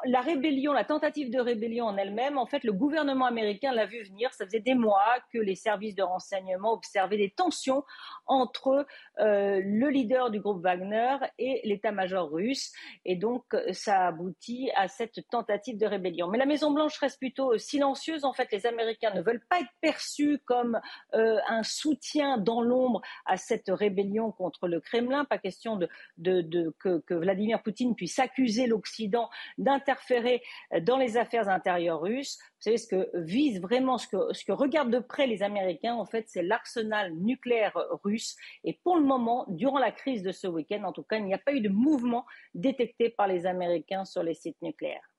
la 0.06 0.22
rébellion, 0.22 0.74
la 0.74 0.84
tentative 0.84 1.32
de 1.32 1.40
rébellion 1.40 1.86
en 1.86 1.98
elle-même, 1.98 2.38
en 2.38 2.46
fait, 2.46 2.64
le 2.64 2.74
gouvernement 2.74 3.26
américain 3.26 3.72
l'a 3.72 3.86
vu 3.86 4.04
venir. 4.04 4.34
Ça 4.34 4.46
faisait 4.46 4.60
des 4.60 4.76
mois 4.76 5.18
que 5.32 5.38
les 5.38 5.56
services 5.56 5.96
de 5.96 6.04
renseignement 6.04 6.74
observaient 6.74 7.18
des 7.18 7.30
tensions 7.30 7.84
entre 8.26 8.86
euh, 9.20 9.62
le 9.64 9.90
leader 9.90 10.30
du 10.30 10.40
groupe 10.40 10.62
Wagner 10.62 11.18
et 11.40 11.62
l'état-major 11.64 12.30
russe. 12.30 12.74
Et 13.06 13.16
donc, 13.16 13.44
ça 13.72 14.08
aboutit 14.08 14.72
à 14.76 14.88
cette 14.88 15.28
tentative 15.30 15.78
de 15.78 15.86
rébellion. 15.86 16.28
Mais 16.28 16.38
la 16.38 16.46
Maison-Blanche 16.46 16.98
reste 17.00 17.20
plutôt 17.20 17.58
silencieuse. 17.58 18.26
En 18.26 18.34
fait, 18.34 18.52
les 18.52 18.66
Américains 18.66 19.14
ne 19.14 19.22
veulent 19.22 19.46
pas 19.50 19.60
être 19.60 19.72
perçus 19.82 20.40
comme 20.46 20.80
euh, 21.14 21.40
un 21.48 21.64
soutien 21.64 22.38
dans 22.38 22.62
l'ombre 22.62 23.02
à 23.26 23.38
cette 23.38 23.70
rébellion 23.70 24.32
contre 24.32 24.68
le 24.68 24.80
Kremlin. 24.82 25.26
Pas 25.26 25.38
question 25.38 25.80
que 26.22 27.14
Vladimir 27.14 27.62
Poutine 27.62 27.96
puisse 27.96 28.20
accuser 28.20 28.68
l'Occident 28.68 29.30
d'interférer 29.64 30.42
dans 30.82 30.98
les 30.98 31.18
affaires 31.18 31.50
intérieures 31.50 32.02
russes. 32.02 32.38
Vous 32.42 32.62
savez, 32.62 32.78
ce 32.78 32.88
que 32.88 33.10
vise 33.14 33.60
vraiment, 33.62 33.98
ce 33.98 34.08
que, 34.08 34.34
ce 34.34 34.46
que 34.46 34.52
regardent 34.52 34.94
de 34.94 35.00
près 35.00 35.28
les 35.28 35.44
Américains, 35.44 35.96
en 35.96 36.06
fait, 36.06 36.26
c'est 36.28 36.44
l'arsenal 36.44 37.14
nucléaire 37.14 37.78
russe. 38.04 38.36
Et 38.64 38.80
pour 38.84 38.98
le 38.98 39.04
moment, 39.04 39.46
durant 39.50 39.80
la 39.80 39.92
crise 39.92 40.24
de 40.24 40.32
ce 40.32 40.48
week-end, 40.48 40.84
en 40.84 40.92
tout 40.92 41.04
cas, 41.04 41.18
il 41.18 41.26
n'y 41.26 41.34
a 41.34 41.40
pas 41.40 41.54
eu 41.54 41.62
de 41.62 41.70
mouvement 41.70 42.26
détecté 42.54 43.10
par 43.10 43.28
les 43.28 43.46
Américains 43.46 44.06
sur 44.06 44.24
les 44.24 44.36
sites 44.36 44.62
nucléaires. 44.62 45.10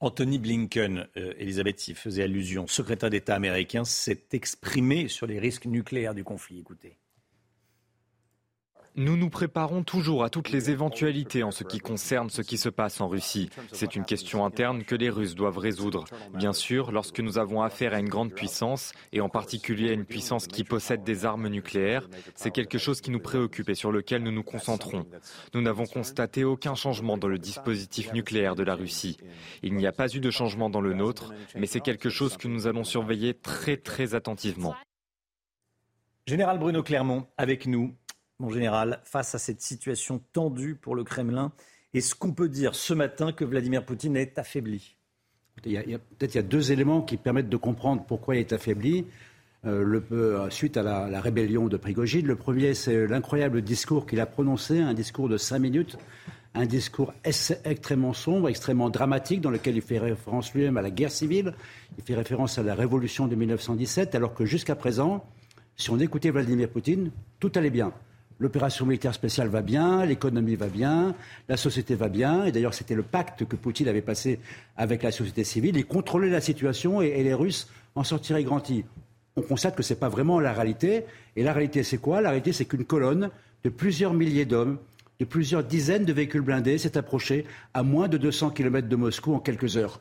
Anthony 0.00 0.38
Blinken, 0.38 1.06
euh, 1.16 1.32
Elisabeth 1.38 1.86
y 1.86 1.94
faisait 1.94 2.24
allusion, 2.24 2.66
secrétaire 2.66 3.08
d'État 3.08 3.36
américain, 3.36 3.84
s'est 3.84 4.26
exprimé 4.32 5.06
sur 5.06 5.28
les 5.28 5.38
risques 5.38 5.66
nucléaires 5.66 6.14
du 6.14 6.24
conflit. 6.24 6.58
Écoutez. 6.58 6.98
Nous 8.94 9.16
nous 9.16 9.30
préparons 9.30 9.82
toujours 9.82 10.22
à 10.22 10.28
toutes 10.28 10.50
les 10.50 10.70
éventualités 10.70 11.42
en 11.42 11.50
ce 11.50 11.64
qui 11.64 11.78
concerne 11.78 12.28
ce 12.28 12.42
qui 12.42 12.58
se 12.58 12.68
passe 12.68 13.00
en 13.00 13.08
Russie. 13.08 13.48
C'est 13.72 13.96
une 13.96 14.04
question 14.04 14.44
interne 14.44 14.84
que 14.84 14.94
les 14.94 15.08
Russes 15.08 15.34
doivent 15.34 15.56
résoudre. 15.56 16.04
Bien 16.34 16.52
sûr, 16.52 16.92
lorsque 16.92 17.20
nous 17.20 17.38
avons 17.38 17.62
affaire 17.62 17.94
à 17.94 18.00
une 18.00 18.10
grande 18.10 18.34
puissance, 18.34 18.92
et 19.12 19.22
en 19.22 19.30
particulier 19.30 19.90
à 19.90 19.94
une 19.94 20.04
puissance 20.04 20.46
qui 20.46 20.62
possède 20.62 21.04
des 21.04 21.24
armes 21.24 21.48
nucléaires, 21.48 22.06
c'est 22.34 22.50
quelque 22.50 22.76
chose 22.76 23.00
qui 23.00 23.10
nous 23.10 23.20
préoccupe 23.20 23.70
et 23.70 23.74
sur 23.74 23.92
lequel 23.92 24.22
nous 24.22 24.32
nous 24.32 24.42
concentrons. 24.42 25.06
Nous 25.54 25.62
n'avons 25.62 25.86
constaté 25.86 26.44
aucun 26.44 26.74
changement 26.74 27.16
dans 27.16 27.28
le 27.28 27.38
dispositif 27.38 28.12
nucléaire 28.12 28.56
de 28.56 28.62
la 28.62 28.74
Russie. 28.74 29.16
Il 29.62 29.74
n'y 29.74 29.86
a 29.86 29.92
pas 29.92 30.14
eu 30.14 30.20
de 30.20 30.30
changement 30.30 30.68
dans 30.68 30.82
le 30.82 30.92
nôtre, 30.92 31.32
mais 31.56 31.66
c'est 31.66 31.80
quelque 31.80 32.10
chose 32.10 32.36
que 32.36 32.48
nous 32.48 32.66
allons 32.66 32.84
surveiller 32.84 33.32
très 33.32 33.78
très 33.78 34.14
attentivement. 34.14 34.74
Général 36.28 36.60
Bruno 36.60 36.84
Clermont, 36.84 37.26
avec 37.36 37.66
nous 37.66 37.96
mon 38.42 38.50
général, 38.50 39.00
face 39.04 39.34
à 39.34 39.38
cette 39.38 39.62
situation 39.62 40.20
tendue 40.32 40.74
pour 40.74 40.96
le 40.96 41.04
Kremlin 41.04 41.52
Est-ce 41.94 42.14
qu'on 42.14 42.32
peut 42.32 42.48
dire 42.48 42.74
ce 42.74 42.92
matin 42.92 43.32
que 43.32 43.44
Vladimir 43.44 43.84
Poutine 43.84 44.16
est 44.16 44.36
affaibli 44.36 44.96
Peut-être 45.62 46.34
il 46.34 46.36
y 46.36 46.38
a 46.38 46.42
deux 46.42 46.72
éléments 46.72 47.02
qui 47.02 47.16
permettent 47.16 47.48
de 47.48 47.56
comprendre 47.56 48.04
pourquoi 48.06 48.34
il 48.34 48.40
est 48.40 48.52
affaibli. 48.52 49.06
Euh, 49.64 50.00
euh, 50.10 50.50
suite 50.50 50.76
à 50.76 50.82
la, 50.82 51.20
rébellion 51.20 51.68
de 51.68 51.76
Prigogine. 51.76 52.26
Le 52.26 52.34
premier, 52.34 52.74
c'est 52.74 53.06
l'incroyable 53.06 53.62
discours 53.62 54.06
qu'il 54.06 54.18
a 54.18 54.26
prononcé, 54.26 54.80
un 54.80 54.92
discours 54.92 55.28
de 55.28 55.36
cinq 55.36 55.60
minutes, 55.60 55.96
un 56.54 56.66
discours 56.66 57.14
extrêmement 57.22 58.12
sombre, 58.12 58.48
extrêmement 58.48 58.90
dramatique, 58.90 59.40
dans 59.40 59.50
lequel 59.50 59.76
il 59.76 59.82
fait 59.82 60.00
référence 60.00 60.52
lui-même 60.52 60.78
à 60.78 60.82
la 60.82 60.90
guerre 60.90 61.12
civile, 61.12 61.54
il 61.96 62.02
fait 62.02 62.16
référence 62.16 62.58
à 62.58 62.64
la 62.64 62.74
révolution 62.74 63.28
de 63.28 63.36
1917, 63.36 64.16
alors 64.16 64.34
que 64.34 64.44
jusqu'à 64.44 64.74
présent, 64.74 65.24
si 65.76 65.90
on 65.90 66.00
écoutait 66.00 66.30
Vladimir 66.30 66.68
Poutine, 66.68 67.12
tout 67.38 67.52
allait 67.54 67.70
bien. 67.70 67.92
L'opération 68.42 68.86
militaire 68.86 69.14
spéciale 69.14 69.46
va 69.46 69.62
bien, 69.62 70.04
l'économie 70.04 70.56
va 70.56 70.66
bien, 70.66 71.14
la 71.48 71.56
société 71.56 71.94
va 71.94 72.08
bien. 72.08 72.44
Et 72.44 72.50
d'ailleurs, 72.50 72.74
c'était 72.74 72.96
le 72.96 73.04
pacte 73.04 73.44
que 73.44 73.54
Poutine 73.54 73.86
avait 73.86 74.02
passé 74.02 74.40
avec 74.76 75.04
la 75.04 75.12
société 75.12 75.44
civile. 75.44 75.76
Il 75.76 75.86
contrôlait 75.86 76.28
la 76.28 76.40
situation 76.40 77.00
et, 77.00 77.22
les 77.22 77.34
Russes 77.34 77.68
en 77.94 78.02
sortiraient 78.02 78.42
grandis. 78.42 78.84
On 79.36 79.42
constate 79.42 79.76
que 79.76 79.84
ce 79.84 79.94
n'est 79.94 80.00
pas 80.00 80.08
vraiment 80.08 80.40
la 80.40 80.52
réalité. 80.52 81.04
Et 81.36 81.44
la 81.44 81.52
réalité, 81.52 81.84
c'est 81.84 81.98
quoi? 81.98 82.20
La 82.20 82.30
réalité, 82.30 82.52
c'est 82.52 82.64
qu'une 82.64 82.84
colonne 82.84 83.30
de 83.62 83.68
plusieurs 83.68 84.12
milliers 84.12 84.44
d'hommes, 84.44 84.78
de 85.20 85.24
plusieurs 85.24 85.62
dizaines 85.62 86.04
de 86.04 86.12
véhicules 86.12 86.40
blindés 86.40 86.78
s'est 86.78 86.98
approchée 86.98 87.46
à 87.74 87.84
moins 87.84 88.08
de 88.08 88.18
200 88.18 88.50
km 88.50 88.88
de 88.88 88.96
Moscou 88.96 89.34
en 89.34 89.38
quelques 89.38 89.76
heures. 89.76 90.00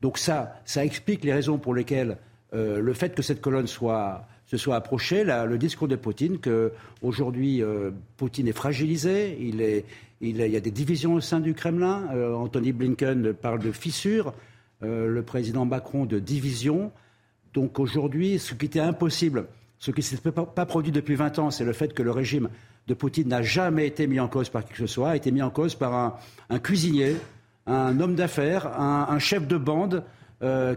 Donc 0.00 0.18
ça, 0.18 0.60
ça 0.64 0.84
explique 0.84 1.24
les 1.24 1.32
raisons 1.32 1.58
pour 1.58 1.74
lesquelles 1.74 2.18
euh, 2.52 2.78
le 2.78 2.92
fait 2.92 3.16
que 3.16 3.22
cette 3.22 3.40
colonne 3.40 3.66
soit 3.66 4.28
se 4.56 4.64
soit 4.64 4.76
approché 4.76 5.24
le 5.24 5.58
discours 5.58 5.88
de 5.88 5.96
Poutine 5.96 6.38
qu'aujourd'hui 6.38 7.62
euh, 7.62 7.90
Poutine 8.16 8.46
est 8.46 8.52
fragilisé, 8.52 9.36
il, 9.40 9.60
est, 9.60 9.84
il, 10.20 10.36
y 10.36 10.56
a 10.56 10.60
des 10.60 10.70
divisions 10.70 11.14
au 11.14 11.20
sein 11.20 11.40
du 11.40 11.54
Kremlin. 11.54 12.04
Euh, 12.12 12.34
Anthony 12.34 12.72
Blinken 12.72 13.32
parle 13.34 13.58
de 13.58 13.72
fissures, 13.72 14.32
euh, 14.82 15.08
le 15.08 15.22
président 15.22 15.64
Macron 15.64 16.06
de 16.06 16.20
division. 16.20 16.92
Donc 17.52 17.80
aujourd'hui, 17.80 18.38
ce 18.38 18.54
qui 18.54 18.66
était 18.66 18.80
impossible, 18.80 19.46
ce 19.78 19.90
qui 19.90 20.00
ne 20.00 20.04
s'est 20.04 20.18
pas, 20.18 20.66
produit 20.66 20.92
depuis 20.92 21.16
20 21.16 21.38
ans, 21.40 21.50
c'est 21.50 21.64
le 21.64 21.72
fait 21.72 21.92
que 21.92 22.02
le 22.02 22.12
régime 22.12 22.48
de 22.86 22.94
Poutine 22.94 23.28
n'a 23.28 23.42
jamais 23.42 23.86
été 23.86 24.06
mis 24.06 24.20
en 24.20 24.28
cause 24.28 24.50
par 24.50 24.64
qui 24.64 24.72
que 24.72 24.78
ce 24.78 24.86
soit, 24.86 25.10
a 25.10 25.16
été 25.16 25.32
mis 25.32 25.42
en 25.42 25.50
cause 25.50 25.74
par 25.74 26.20
un, 26.48 26.58
cuisinier, 26.60 27.16
un 27.66 27.98
homme 27.98 28.14
d'affaires, 28.14 28.80
un, 28.80 29.18
chef 29.18 29.48
de 29.48 29.56
bande 29.56 30.04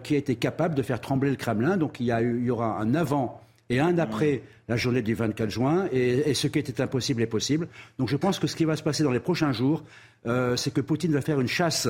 qui 0.04 0.16
a 0.16 0.18
été 0.18 0.36
capable 0.36 0.74
de 0.74 0.82
faire 0.82 1.02
trembler 1.02 1.30
le 1.30 1.36
Kremlin. 1.36 1.76
Donc 1.78 2.00
il 2.00 2.06
y 2.06 2.50
aura 2.50 2.80
un 2.80 2.96
avant 2.96 3.42
et 3.70 3.80
un 3.80 3.98
après 3.98 4.42
la 4.68 4.76
journée 4.76 5.02
du 5.02 5.14
24 5.14 5.50
juin, 5.50 5.88
et, 5.92 6.34
ce 6.34 6.48
qui 6.48 6.60
était 6.60 6.82
impossible 6.82 7.22
est 7.22 7.28
possible. 7.28 7.68
Donc 7.98 8.10
je 8.10 8.16
pense 8.16 8.40
que 8.40 8.48
ce 8.48 8.56
qui 8.56 8.66
va 8.66 8.76
se 8.76 8.84
passer 8.84 9.04
dans 9.04 9.12
les 9.12 9.20
prochains 9.20 9.52
jours, 9.52 9.84
euh, 10.26 10.56
c'est 10.56 10.74
que 10.74 10.82
Poutine 10.82 11.12
va 11.12 11.22
faire 11.22 11.40
une 11.40 11.48
chasse 11.48 11.88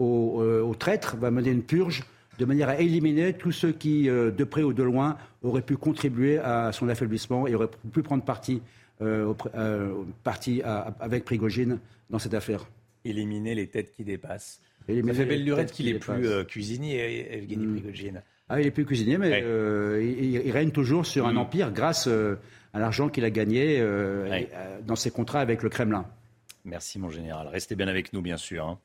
euh, 0.00 0.62
aux, 0.62 0.74
traîtres, 0.74 1.16
va 1.16 1.30
mener 1.30 1.50
une 1.50 1.62
purge 1.62 2.04
de 2.38 2.44
manière 2.44 2.68
à 2.68 2.78
éliminer 2.78 3.34
tous 3.34 3.52
ceux 3.52 3.72
qui, 3.72 4.08
euh, 4.08 4.30
de 4.30 4.44
près 4.44 4.62
ou 4.62 4.72
de 4.72 4.82
loin, 4.82 5.16
auraient 5.42 5.62
pu 5.62 5.76
contribuer 5.76 6.38
à 6.38 6.72
son 6.72 6.88
affaiblissement 6.88 7.46
et 7.46 7.54
auraient 7.54 7.70
pu 7.92 8.02
prendre 8.02 8.24
parti, 8.24 8.62
parti 10.22 10.62
avec 10.62 11.24
Prigogine 11.24 11.80
dans 12.08 12.20
cette 12.20 12.34
affaire. 12.34 12.68
Éliminer 13.04 13.56
les 13.56 13.66
têtes 13.66 13.92
qui 13.92 14.04
dépassent. 14.04 14.60
Ça 14.86 15.14
fait 15.14 15.24
belle 15.24 15.44
lurette 15.44 15.72
qu'il 15.72 15.88
est 15.88 15.98
plus 15.98 16.26
euh, 16.26 16.44
cuisinier, 16.44 17.34
Evgeny 17.34 17.66
mmh. 17.66 17.72
Prigogine. 17.74 18.22
Ah, 18.52 18.60
il 18.60 18.66
est 18.66 18.70
plus 18.70 18.84
cuisinier, 18.84 19.16
mais 19.16 19.42
euh, 19.42 19.98
il, 20.02 20.50
règne 20.50 20.72
toujours 20.72 21.06
sur 21.06 21.26
un 21.26 21.32
hmm. 21.32 21.38
empire 21.38 21.72
grâce 21.72 22.06
euh, 22.06 22.38
à 22.74 22.80
l'argent 22.80 23.08
qu'il 23.08 23.24
a 23.24 23.30
gagné 23.30 23.78
euh, 23.80 24.42
dans 24.84 24.94
ses 24.94 25.10
contrats 25.10 25.40
avec 25.40 25.62
le 25.62 25.70
Kremlin. 25.70 26.04
Merci, 26.66 26.98
mon 26.98 27.08
général. 27.08 27.48
Restez 27.48 27.76
bien 27.76 27.88
avec 27.88 28.12
nous, 28.12 28.20
bien 28.20 28.36
sûr. 28.36 28.66
Hein. 28.66 28.78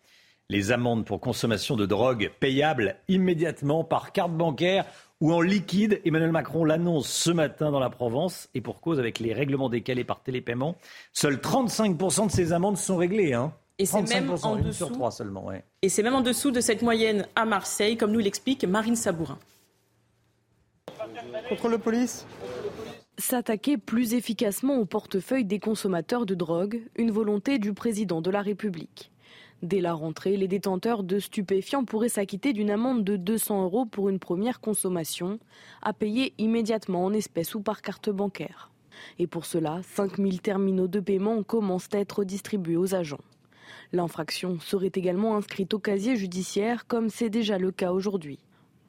Les 0.50 0.72
amendes 0.72 1.04
pour 1.04 1.20
consommation 1.20 1.76
de 1.76 1.86
drogue 1.86 2.32
payables 2.40 2.96
immédiatement 3.10 3.84
par 3.84 4.14
carte 4.14 4.32
bancaire 4.32 4.86
ou 5.20 5.34
en 5.34 5.42
liquide. 5.42 6.00
Emmanuel 6.06 6.32
Macron 6.32 6.64
l'annonce 6.64 7.10
ce 7.10 7.32
matin 7.32 7.70
dans 7.70 7.82
la 7.82 7.90
Provence 7.90 8.48
et 8.54 8.62
pour 8.62 8.80
cause 8.80 9.00
avec 9.00 9.20
les 9.20 9.34
règlements 9.34 9.68
décalés 9.68 10.06
par 10.06 10.22
télépaiement. 10.24 10.78
Seuls 11.12 11.36
35% 11.36 12.28
de 12.28 12.32
ces 12.32 12.54
amendes 12.54 12.78
sont 12.78 12.96
réglées. 12.96 13.34
Hein. 13.34 13.52
Et 13.80 13.86
c'est 13.86 14.02
même 14.02 14.34
en 14.44 14.56
dessous. 14.56 15.12
seulement, 15.12 15.52
Et 15.82 15.90
c'est 15.90 16.04
même 16.04 16.16
en 16.16 16.22
dessous 16.22 16.52
de 16.52 16.62
cette 16.62 16.84
moyenne 16.84 17.28
à 17.36 17.44
Marseille, 17.44 17.98
comme 17.98 18.14
nous 18.14 18.20
l'explique 18.20 18.64
Marine 18.64 18.96
Sabourin. 18.96 19.38
Police? 21.56 22.26
S'attaquer 23.18 23.78
plus 23.78 24.14
efficacement 24.14 24.78
au 24.78 24.86
portefeuille 24.86 25.46
des 25.46 25.60
consommateurs 25.60 26.26
de 26.26 26.36
drogue, 26.36 26.82
une 26.98 27.12
volonté 27.12 27.58
du 27.58 27.74
président 27.74 28.22
de 28.22 28.30
la 28.30 28.42
République. 28.42 29.12
Dès 29.64 29.80
la 29.80 29.94
rentrée, 29.94 30.38
les 30.38 30.48
détenteurs 30.48 31.04
de 31.04 31.20
stupéfiants 31.20 31.86
pourraient 31.86 32.10
s'acquitter 32.10 32.54
d'une 32.54 32.70
amende 32.70 33.04
de 33.04 33.16
200 33.16 33.64
euros 33.64 33.86
pour 33.86 34.10
une 34.10 34.20
première 34.20 34.60
consommation, 34.60 35.40
à 35.82 35.94
payer 35.94 36.34
immédiatement 36.38 37.06
en 37.06 37.14
espèces 37.14 37.56
ou 37.56 37.62
par 37.62 37.82
carte 37.82 38.10
bancaire. 38.10 38.70
Et 39.18 39.26
pour 39.26 39.46
cela, 39.46 39.82
5000 39.84 40.42
terminaux 40.42 40.88
de 40.88 41.00
paiement 41.00 41.42
commencent 41.44 41.90
à 41.94 42.00
être 42.00 42.24
distribués 42.24 42.78
aux 42.78 42.94
agents. 42.94 43.24
L'infraction 43.94 44.60
serait 44.60 44.92
également 44.94 45.38
inscrite 45.38 45.74
au 45.74 45.80
casier 45.80 46.18
judiciaire, 46.18 46.88
comme 46.88 47.10
c'est 47.10 47.30
déjà 47.30 47.58
le 47.58 47.72
cas 47.72 47.92
aujourd'hui. 47.92 48.40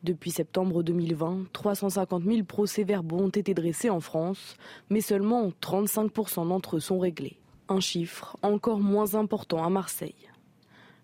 Depuis 0.05 0.31
septembre 0.31 0.85
2020, 0.85 1.47
350 1.53 2.23
000 2.23 2.45
procès-verbaux 2.45 3.19
ont 3.19 3.29
été 3.29 3.53
dressés 3.53 3.91
en 3.91 4.01
France, 4.01 4.57
mais 4.91 5.01
seulement 5.01 5.51
35% 5.61 6.49
d'entre 6.49 6.77
eux 6.77 6.81
sont 6.81 7.01
réglés. 7.01 7.39
Un 7.69 7.81
chiffre 7.81 8.37
encore 8.43 8.79
moins 8.79 9.17
important 9.17 9.65
à 9.65 9.71
Marseille. 9.71 10.15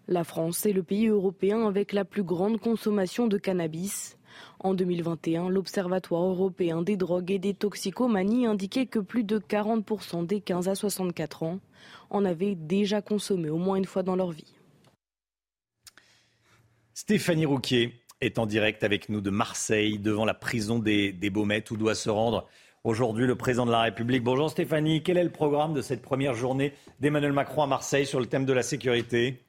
La 0.07 0.23
France 0.23 0.65
est 0.65 0.73
le 0.73 0.83
pays 0.83 1.09
européen 1.09 1.67
avec 1.67 1.93
la 1.93 2.05
plus 2.05 2.23
grande 2.23 2.61
consommation 2.61 3.27
de 3.27 3.37
cannabis. 3.37 4.17
En 4.61 4.75
2021, 4.75 5.49
l'Observatoire 5.49 6.25
européen 6.25 6.83
des 6.83 6.97
drogues 6.97 7.31
et 7.31 7.39
des 7.39 7.55
toxicomanies 7.55 8.47
indiquait 8.47 8.87
que 8.87 8.99
plus 8.99 9.25
de 9.25 9.39
40% 9.39 10.27
des 10.27 10.41
15 10.41 10.69
à 10.69 10.75
64 10.75 11.43
ans 11.43 11.59
en 12.11 12.25
avaient 12.25 12.55
déjà 12.55 13.03
consommé 13.03 13.51
au 13.51 13.59
moins 13.59 13.77
une 13.77 13.85
fois 13.87 14.03
dans 14.03 14.17
leur 14.17 14.31
vie. 14.31 14.55
Stéphanie 16.93 17.47
Rouquier, 17.47 18.04
est 18.25 18.39
en 18.39 18.47
direct 18.47 18.83
avec 18.85 19.09
nous 19.09 19.21
de 19.21 19.31
Marseille, 19.31 19.99
devant 19.99 20.25
la 20.25 20.35
prison 20.35 20.79
des, 20.79 21.13
des 21.13 21.31
Baumettes, 21.31 21.71
où 21.71 21.77
doit 21.77 21.95
se 21.95 22.11
rendre 22.11 22.47
aujourd'hui. 22.83 23.27
Le 23.27 23.37
président 23.37 23.67
de 23.67 23.71
la 23.71 23.83
République. 23.83 24.25
Bonjour 24.25 24.51
Stéphanie, 24.51 25.03
quel 25.03 25.17
est 25.17 25.25
le 25.25 25.31
programme 25.31 25.75
de 25.75 25.83
cette 25.83 26.03
première 26.03 26.35
journée 26.35 26.73
d'Emmanuel 27.01 27.33
Macron 27.33 27.63
à 27.63 27.67
Marseille 27.67 28.07
sur 28.07 28.21
le 28.21 28.27
thème 28.27 28.45
de 28.45 28.53
la 28.53 28.63
sécurité? 28.63 29.44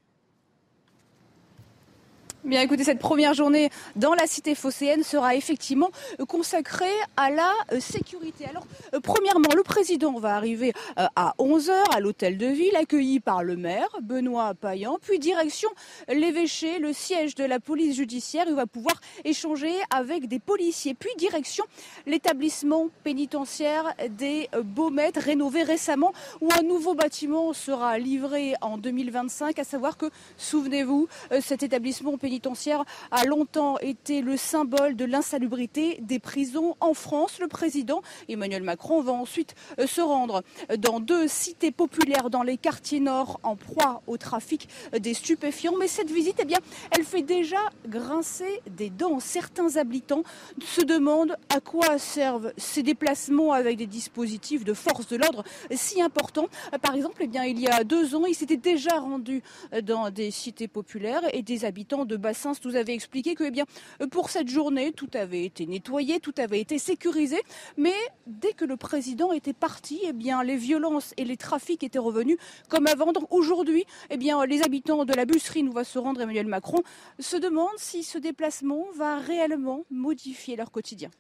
Bien 2.46 2.62
écoutez, 2.62 2.84
cette 2.84 3.00
première 3.00 3.34
journée 3.34 3.72
dans 3.96 4.14
la 4.14 4.28
cité 4.28 4.54
phocéenne 4.54 5.02
sera 5.02 5.34
effectivement 5.34 5.90
consacrée 6.28 6.86
à 7.18 7.32
la 7.32 7.52
euh, 7.72 7.80
sécurité. 7.80 8.46
Alors, 8.46 8.68
euh, 8.94 9.00
premièrement, 9.00 9.50
le 9.56 9.64
président 9.64 10.14
va 10.20 10.36
arriver 10.36 10.72
euh, 11.00 11.08
à 11.16 11.34
11h 11.40 11.72
à 11.96 12.00
l'hôtel 12.00 12.38
de 12.38 12.46
ville, 12.46 12.76
accueilli 12.76 13.20
par 13.20 13.44
le 13.44 13.56
maire, 13.56 13.90
Benoît 14.00 14.54
Payan, 14.54 15.00
puis 15.02 15.18
direction 15.18 15.70
l'évêché, 16.08 16.78
le 16.78 16.94
siège 16.94 17.34
de 17.34 17.44
la 17.44 17.60
police 17.60 17.96
judiciaire. 17.96 18.46
Il 18.48 18.54
va 18.54 18.68
pouvoir 18.68 19.02
échanger 19.24 19.74
avec 19.90 20.28
des 20.28 20.38
policiers, 20.38 20.94
puis 20.94 21.10
direction 21.18 21.66
l'établissement 22.06 22.90
pénitentiaire 23.04 23.96
des 24.08 24.50
Baumettes, 24.64 25.18
rénové 25.18 25.64
récemment, 25.64 26.14
où 26.42 26.50
un 26.56 26.62
nouveau 26.62 26.94
bâtiment 26.94 27.54
sera 27.54 27.98
livré 27.98 28.54
en 28.62 28.78
2025, 28.78 29.58
à 29.58 29.64
savoir 29.64 29.98
que, 29.98 30.12
souvenez-vous, 30.38 31.08
cet 31.42 31.64
établissement 31.64 32.20
pénitentiaire 32.20 32.35
pénitentiaire 32.36 32.84
a 33.12 33.24
longtemps 33.24 33.78
été 33.80 34.22
le 34.22 34.36
symbole 34.36 34.98
de 34.98 35.06
l'insalubrité 35.06 36.00
des 36.02 36.20
prisons 36.20 36.76
en 36.82 36.94
France. 36.94 37.40
Le 37.40 37.48
président 37.48 38.02
Emmanuel 38.28 38.62
Macron 38.62 39.02
va 39.02 39.14
ensuite 39.14 39.56
euh, 39.80 39.88
se 39.88 40.02
rendre 40.02 40.44
dans 40.78 41.00
deux 41.00 41.30
cités 41.30 41.72
populaires 41.72 42.30
dans 42.30 42.44
les 42.44 42.58
quartiers 42.58 43.00
nord 43.00 43.40
en 43.44 43.56
proie 43.56 44.02
au 44.08 44.18
trafic 44.18 44.68
des 45.00 45.14
stupéfiants. 45.14 45.76
Mais 45.80 45.88
cette 45.88 46.12
visite, 46.12 46.36
eh 46.42 46.46
bien, 46.46 46.60
elle 46.92 47.06
fait 47.06 47.22
déjà 47.22 47.60
grincer 47.88 48.62
des 48.70 48.90
dents. 48.90 49.22
Certains 49.22 49.78
habitants 49.78 50.24
se 50.62 50.82
demandent 50.82 51.38
à 51.48 51.62
quoi 51.62 51.98
servent 51.98 52.52
ces 52.58 52.84
déplacements 52.84 53.54
avec 53.54 53.78
des 53.78 53.88
dispositifs 53.88 54.66
de 54.66 54.74
force 54.74 55.08
de 55.08 55.16
l'ordre 55.16 55.46
si 55.72 56.02
importants. 56.02 56.50
Par 56.82 56.96
exemple, 56.96 57.22
eh 57.22 57.28
bien, 57.28 57.46
il 57.46 57.62
y 57.62 57.68
a 57.68 57.86
deux 57.86 58.14
ans, 58.14 58.26
il 58.26 58.36
s'était 58.36 58.58
déjà 58.58 59.00
rendu 59.00 59.42
dans 59.84 60.10
des 60.10 60.32
cités 60.32 60.68
populaires 60.68 61.22
et 61.32 61.42
des 61.42 61.64
habitants 61.64 62.04
de 62.04 62.18
Bassins 62.26 62.54
nous 62.66 62.76
avait 62.76 62.96
expliqué 62.96 63.36
que 63.36 63.44
eh 63.44 64.08
pour 64.08 64.32
cette 64.32 64.48
journée, 64.48 64.92
tout 64.92 65.10
avait 65.14 65.46
été 65.46 65.68
nettoyé, 65.68 66.20
tout 66.20 66.34
avait 66.40 66.60
été 66.60 66.80
sécurisé. 66.80 67.38
Mais 67.78 67.94
dès 68.26 68.54
que 68.54 68.66
le 68.66 68.78
président 68.78 69.32
était 69.32 69.54
parti, 69.54 70.02
eh 70.04 70.12
les 70.44 70.58
violences 70.58 71.14
et 71.18 71.24
les 71.24 71.38
trafics 71.38 71.84
étaient 71.84 72.00
revenus 72.00 72.38
comme 72.68 72.88
avant. 72.88 73.14
Aujourd'hui, 73.30 73.86
eh 74.10 74.18
les 74.18 74.64
habitants 74.64 75.06
de 75.06 75.14
la 75.14 75.26
Busserine 75.26 75.70
où 75.70 75.72
va 75.72 75.84
se 75.84 76.00
rendre 76.00 76.20
Emmanuel 76.20 76.48
Macron 76.48 76.82
se 77.20 77.38
demandent 77.38 77.78
si 77.78 78.02
ce 78.02 78.18
déplacement 78.18 78.86
va 78.96 79.20
réellement 79.20 79.84
modifier 79.92 80.56
leur 80.56 80.72
quotidien. 80.72 81.12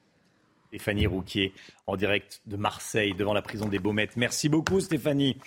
Stéphanie 0.69 1.05
Rouquier, 1.05 1.53
en 1.87 1.97
direct 1.97 2.41
de 2.45 2.57
Marseille, 2.57 3.13
devant 3.13 3.33
la 3.33 3.41
prison 3.41 3.67
des 3.67 3.79
Baumettes. 3.79 4.17
Merci 4.17 4.49
beaucoup, 4.49 4.79
Stéphanie. 4.79 5.37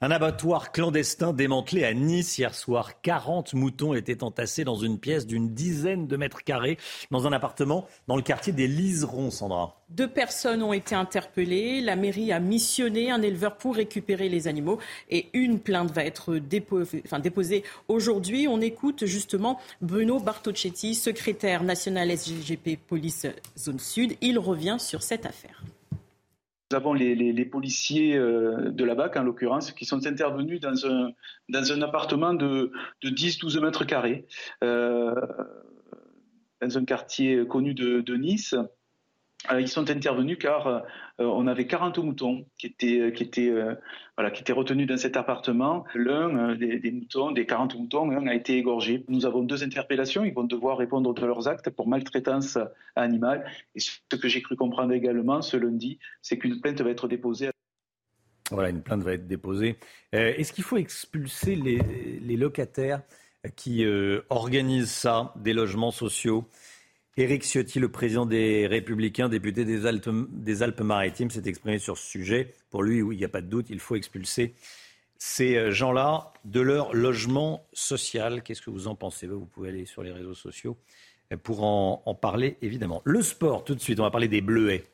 Un 0.00 0.10
abattoir 0.10 0.72
clandestin 0.72 1.32
démantelé 1.32 1.84
à 1.84 1.94
Nice 1.94 2.36
hier 2.36 2.54
soir. 2.54 3.00
40 3.02 3.54
moutons 3.54 3.94
étaient 3.94 4.22
entassés 4.22 4.64
dans 4.64 4.74
une 4.74 4.98
pièce 4.98 5.26
d'une 5.26 5.54
dizaine 5.54 6.06
de 6.06 6.16
mètres 6.16 6.42
carrés 6.42 6.78
dans 7.10 7.26
un 7.26 7.32
appartement 7.32 7.86
dans 8.08 8.16
le 8.16 8.22
quartier 8.22 8.52
des 8.52 8.66
Liserons, 8.66 9.30
Sandra. 9.30 9.80
Deux 9.90 10.08
personnes 10.08 10.62
ont 10.62 10.72
été 10.72 10.96
interpellées. 10.96 11.80
La 11.80 11.94
mairie 11.94 12.32
a 12.32 12.40
missionné 12.40 13.10
un 13.10 13.22
éleveur 13.22 13.56
pour 13.56 13.76
récupérer 13.76 14.28
les 14.28 14.48
animaux 14.48 14.80
et 15.10 15.28
une 15.32 15.60
plainte 15.60 15.92
va 15.92 16.04
être 16.04 16.36
déposée, 16.36 17.62
aujourd'hui. 17.86 18.48
On 18.48 18.60
écoute 18.60 19.06
justement 19.06 19.60
Bruno 19.80 20.18
Bartocchetti, 20.18 20.96
secrétaire 20.96 21.62
national 21.62 22.10
SGP 22.10 22.78
Police 22.84 23.26
Zone 23.56 23.78
Sud. 23.78 24.16
Il 24.20 24.38
revient 24.38 24.76
sur 24.80 25.02
cette 25.02 25.26
affaire. 25.26 25.62
Nous 26.70 26.76
avons 26.76 26.94
les, 26.94 27.44
policiers 27.44 28.16
euh, 28.16 28.70
de 28.70 28.84
la 28.84 28.94
BAC, 28.94 29.16
en 29.16 29.22
l'occurrence, 29.22 29.72
qui 29.72 29.84
sont 29.84 30.06
intervenus 30.06 30.60
dans 30.60 30.86
un, 30.86 31.82
appartement 31.82 32.32
de, 32.32 32.72
de 33.02 33.10
10-12 33.10 33.60
mètres 33.60 33.84
carrés, 33.84 34.26
euh, 34.62 35.14
dans 36.62 36.78
un 36.78 36.84
quartier 36.84 37.46
connu 37.46 37.74
de 37.74 38.16
Nice. 38.16 38.54
Euh, 39.52 39.60
ils 39.60 39.68
sont 39.68 39.90
intervenus 39.90 40.38
car 40.38 40.84
on 41.18 41.46
avait 41.46 41.66
40 41.66 41.98
moutons 41.98 42.46
qui 42.58 42.66
étaient, 42.66 43.00
euh, 43.00 43.10
qui 43.10 43.22
étaient, 43.22 43.52
voilà, 44.16 44.30
qui 44.30 44.42
étaient 44.42 44.52
retenus 44.52 44.86
dans 44.86 44.96
cet 44.96 45.16
appartement. 45.16 45.84
L'un 45.94 46.54
des, 46.56 46.90
moutons, 46.90 47.30
des 47.30 47.46
40 47.46 47.76
moutons, 47.76 48.26
a 48.26 48.34
été 48.34 48.56
égorgé. 48.56 49.04
Nous 49.08 49.26
avons 49.26 49.42
deux 49.42 49.62
interpellations. 49.62 50.24
Ils 50.24 50.34
vont 50.34 50.44
devoir 50.44 50.78
répondre 50.78 51.14
de 51.14 51.26
leurs 51.26 51.48
actes 51.48 51.70
pour 51.70 51.88
maltraitance 51.88 52.58
animale. 52.96 53.44
Et 53.74 53.80
ce 53.80 54.16
que 54.16 54.28
j'ai 54.28 54.42
cru 54.42 54.56
comprendre 54.56 54.92
également 54.92 55.42
ce 55.42 55.56
lundi, 55.56 55.98
c'est 56.22 56.38
qu'une 56.38 56.60
plainte 56.60 56.80
va 56.80 56.90
être 56.90 57.08
déposée. 57.08 57.50
Voilà, 58.50 58.68
une 58.68 58.82
plainte 58.82 59.02
va 59.02 59.14
être 59.14 59.26
déposée. 59.26 59.76
Est-ce 60.12 60.52
qu'il 60.52 60.64
faut 60.64 60.76
expulser 60.76 61.56
les 61.56 62.36
locataires 62.36 63.02
qui 63.56 63.86
organisent 64.30 64.90
ça, 64.90 65.32
des 65.36 65.52
logements 65.52 65.92
sociaux? 65.92 66.44
Éric 67.16 67.44
Ciotti, 67.44 67.78
le 67.78 67.88
président 67.88 68.26
des 68.26 68.66
Républicains, 68.66 69.28
député 69.28 69.64
des 69.64 70.62
Alpes-Maritimes, 70.62 71.30
s'est 71.30 71.46
exprimé 71.46 71.78
sur 71.78 71.96
ce 71.96 72.06
sujet. 72.06 72.54
Pour 72.70 72.82
lui, 72.82 73.02
oui, 73.02 73.14
il 73.14 73.18
n'y 73.18 73.24
a 73.24 73.28
pas 73.28 73.40
de 73.40 73.46
doute, 73.46 73.66
il 73.70 73.78
faut 73.78 73.94
expulser 73.94 74.54
ces 75.16 75.56
euh, 75.56 75.70
gens-là 75.70 76.32
de 76.44 76.60
leur 76.60 76.92
logement 76.94 77.66
social. 77.72 78.42
Qu'est-ce 78.42 78.62
que 78.62 78.70
vous 78.70 78.88
en 78.88 78.94
pensez? 78.94 79.26
Vous 79.26 79.46
pouvez 79.46 79.68
aller 79.70 79.86
sur 79.86 80.02
les 80.02 80.12
réseaux 80.12 80.34
sociaux 80.34 80.76
euh, 81.32 81.36
pour 81.36 81.62
en, 81.62 82.02
en, 82.04 82.14
parler, 82.14 82.58
évidemment. 82.62 83.00
Le 83.04 83.22
sport, 83.22 83.64
tout 83.64 83.74
de 83.74 83.80
suite, 83.80 84.00
on 84.00 84.02
va 84.02 84.10
parler 84.10 84.28
des 84.28 84.40
Bleuets. 84.40 84.84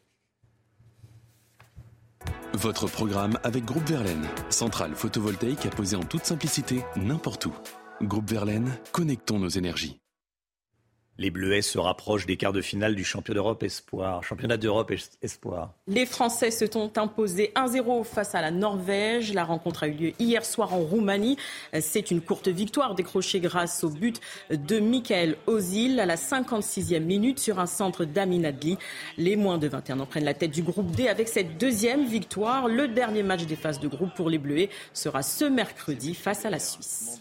Votre 2.52 2.86
programme 2.86 3.38
avec 3.44 3.64
Groupe 3.64 3.88
Verlaine, 3.88 4.28
centrale 4.50 4.94
photovoltaïque 4.94 5.64
à 5.66 5.70
poser 5.70 5.96
en 5.96 6.04
toute 6.04 6.24
simplicité 6.24 6.82
n'importe 6.96 7.46
où. 7.46 7.54
Groupe 8.02 8.28
Verlaine, 8.28 8.70
connectons 8.92 9.38
nos 9.38 9.48
énergies. 9.48 10.00
Les 11.20 11.30
Bleuets 11.30 11.60
se 11.60 11.76
rapprochent 11.76 12.24
des 12.24 12.38
quarts 12.38 12.54
de 12.54 12.62
finale 12.62 12.94
du 12.94 13.04
championnat 13.04 13.42
d'Europe 14.56 14.90
Espoir. 15.20 15.74
Les 15.86 16.06
Français 16.06 16.50
se 16.50 16.64
sont 16.64 16.96
imposés 16.96 17.52
1-0 17.56 18.04
face 18.04 18.34
à 18.34 18.40
la 18.40 18.50
Norvège. 18.50 19.34
La 19.34 19.44
rencontre 19.44 19.82
a 19.82 19.88
eu 19.88 19.92
lieu 19.92 20.12
hier 20.18 20.42
soir 20.46 20.72
en 20.72 20.78
Roumanie. 20.78 21.36
C'est 21.78 22.10
une 22.10 22.22
courte 22.22 22.48
victoire 22.48 22.94
décrochée 22.94 23.40
grâce 23.40 23.84
au 23.84 23.90
but 23.90 24.18
de 24.48 24.80
Michael 24.80 25.36
Ozil 25.46 26.00
à 26.00 26.06
la 26.06 26.16
56e 26.16 27.00
minute 27.00 27.38
sur 27.38 27.60
un 27.60 27.66
centre 27.66 28.06
d'Amin 28.06 28.44
Adli. 28.44 28.78
Les 29.18 29.36
moins 29.36 29.58
de 29.58 29.68
21 29.68 30.00
ans 30.00 30.06
prennent 30.06 30.24
la 30.24 30.32
tête 30.32 30.52
du 30.52 30.62
groupe 30.62 30.90
D 30.92 31.06
avec 31.06 31.28
cette 31.28 31.58
deuxième 31.58 32.06
victoire. 32.06 32.66
Le 32.66 32.88
dernier 32.88 33.22
match 33.22 33.44
des 33.44 33.56
phases 33.56 33.78
de 33.78 33.88
groupe 33.88 34.14
pour 34.14 34.30
les 34.30 34.38
Bleuets 34.38 34.70
sera 34.94 35.22
ce 35.22 35.44
mercredi 35.44 36.14
face 36.14 36.46
à 36.46 36.50
la 36.50 36.58
Suisse. 36.58 37.20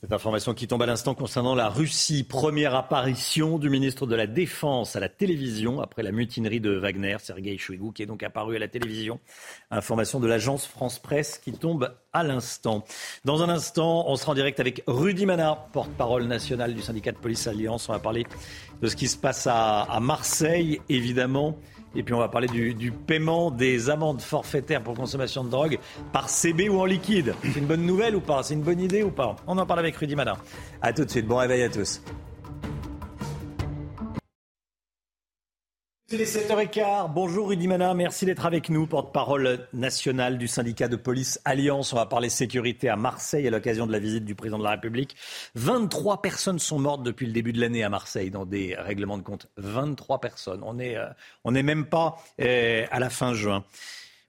Cette 0.00 0.14
information 0.14 0.54
qui 0.54 0.66
tombe 0.66 0.80
à 0.80 0.86
l'instant 0.86 1.14
concernant 1.14 1.54
la 1.54 1.68
Russie. 1.68 2.24
Première 2.24 2.74
apparition 2.74 3.58
du 3.58 3.68
ministre 3.68 4.06
de 4.06 4.14
la 4.14 4.26
Défense 4.26 4.96
à 4.96 5.00
la 5.00 5.10
télévision 5.10 5.82
après 5.82 6.02
la 6.02 6.10
mutinerie 6.10 6.58
de 6.58 6.70
Wagner, 6.70 7.18
Sergei 7.20 7.58
Shoigu, 7.58 7.92
qui 7.92 8.04
est 8.04 8.06
donc 8.06 8.22
apparu 8.22 8.56
à 8.56 8.58
la 8.58 8.68
télévision. 8.68 9.20
Information 9.70 10.18
de 10.18 10.26
l'agence 10.26 10.66
France 10.66 10.98
Presse 10.98 11.36
qui 11.36 11.52
tombe 11.52 11.94
à 12.14 12.22
l'instant. 12.22 12.82
Dans 13.26 13.42
un 13.42 13.50
instant, 13.50 14.06
on 14.08 14.16
sera 14.16 14.32
en 14.32 14.34
direct 14.34 14.58
avec 14.58 14.82
Rudy 14.86 15.26
Mana, 15.26 15.66
porte-parole 15.74 16.24
national 16.24 16.74
du 16.74 16.80
syndicat 16.80 17.12
de 17.12 17.18
police 17.18 17.46
Alliance. 17.46 17.90
On 17.90 17.92
va 17.92 17.98
parler 17.98 18.24
de 18.80 18.88
ce 18.88 18.96
qui 18.96 19.06
se 19.06 19.18
passe 19.18 19.46
à 19.46 19.98
Marseille, 20.00 20.80
évidemment. 20.88 21.58
Et 21.94 22.02
puis 22.02 22.14
on 22.14 22.18
va 22.18 22.28
parler 22.28 22.46
du, 22.46 22.92
paiement 22.92 23.50
des 23.50 23.90
amendes 23.90 24.20
forfaitaires 24.20 24.82
pour 24.82 24.94
consommation 24.94 25.44
de 25.44 25.50
drogue 25.50 25.78
par 26.12 26.28
CB 26.28 26.68
ou 26.68 26.80
en 26.80 26.84
liquide. 26.84 27.34
C'est 27.42 27.58
une 27.58 27.66
bonne 27.66 27.84
nouvelle 27.84 28.14
ou 28.14 28.20
pas? 28.20 28.42
C'est 28.42 28.54
une 28.54 28.62
bonne 28.62 28.80
idée 28.80 29.02
ou 29.02 29.10
pas? 29.10 29.36
On 29.46 29.58
en 29.58 29.66
parle 29.66 29.80
avec 29.80 29.96
Rudy 29.96 30.14
Madin. 30.14 30.36
A 30.82 30.92
tout 30.92 31.04
de 31.04 31.10
suite. 31.10 31.26
Bon 31.26 31.36
réveil 31.36 31.62
à 31.62 31.68
tous. 31.68 32.00
C'est 36.10 36.16
les 36.16 36.26
7h15. 36.26 37.12
Bonjour 37.14 37.50
Rudy 37.50 37.68
Mana, 37.68 37.94
merci 37.94 38.26
d'être 38.26 38.44
avec 38.44 38.68
nous, 38.68 38.84
porte-parole 38.88 39.68
national 39.72 40.38
du 40.38 40.48
syndicat 40.48 40.88
de 40.88 40.96
police 40.96 41.40
Alliance. 41.44 41.92
On 41.92 41.96
va 41.96 42.06
parler 42.06 42.28
sécurité 42.28 42.88
à 42.88 42.96
Marseille 42.96 43.46
à 43.46 43.50
l'occasion 43.52 43.86
de 43.86 43.92
la 43.92 44.00
visite 44.00 44.24
du 44.24 44.34
président 44.34 44.58
de 44.58 44.64
la 44.64 44.70
République. 44.70 45.14
23 45.54 46.20
personnes 46.20 46.58
sont 46.58 46.80
mortes 46.80 47.04
depuis 47.04 47.26
le 47.26 47.32
début 47.32 47.52
de 47.52 47.60
l'année 47.60 47.84
à 47.84 47.88
Marseille 47.88 48.32
dans 48.32 48.44
des 48.44 48.74
règlements 48.74 49.18
de 49.18 49.22
compte. 49.22 49.46
23 49.58 50.20
personnes. 50.20 50.64
On 50.64 50.74
n'est 50.74 50.96
euh, 50.96 51.06
même 51.44 51.86
pas 51.86 52.16
euh, 52.40 52.84
à 52.90 52.98
la 52.98 53.08
fin 53.08 53.32
juin. 53.32 53.64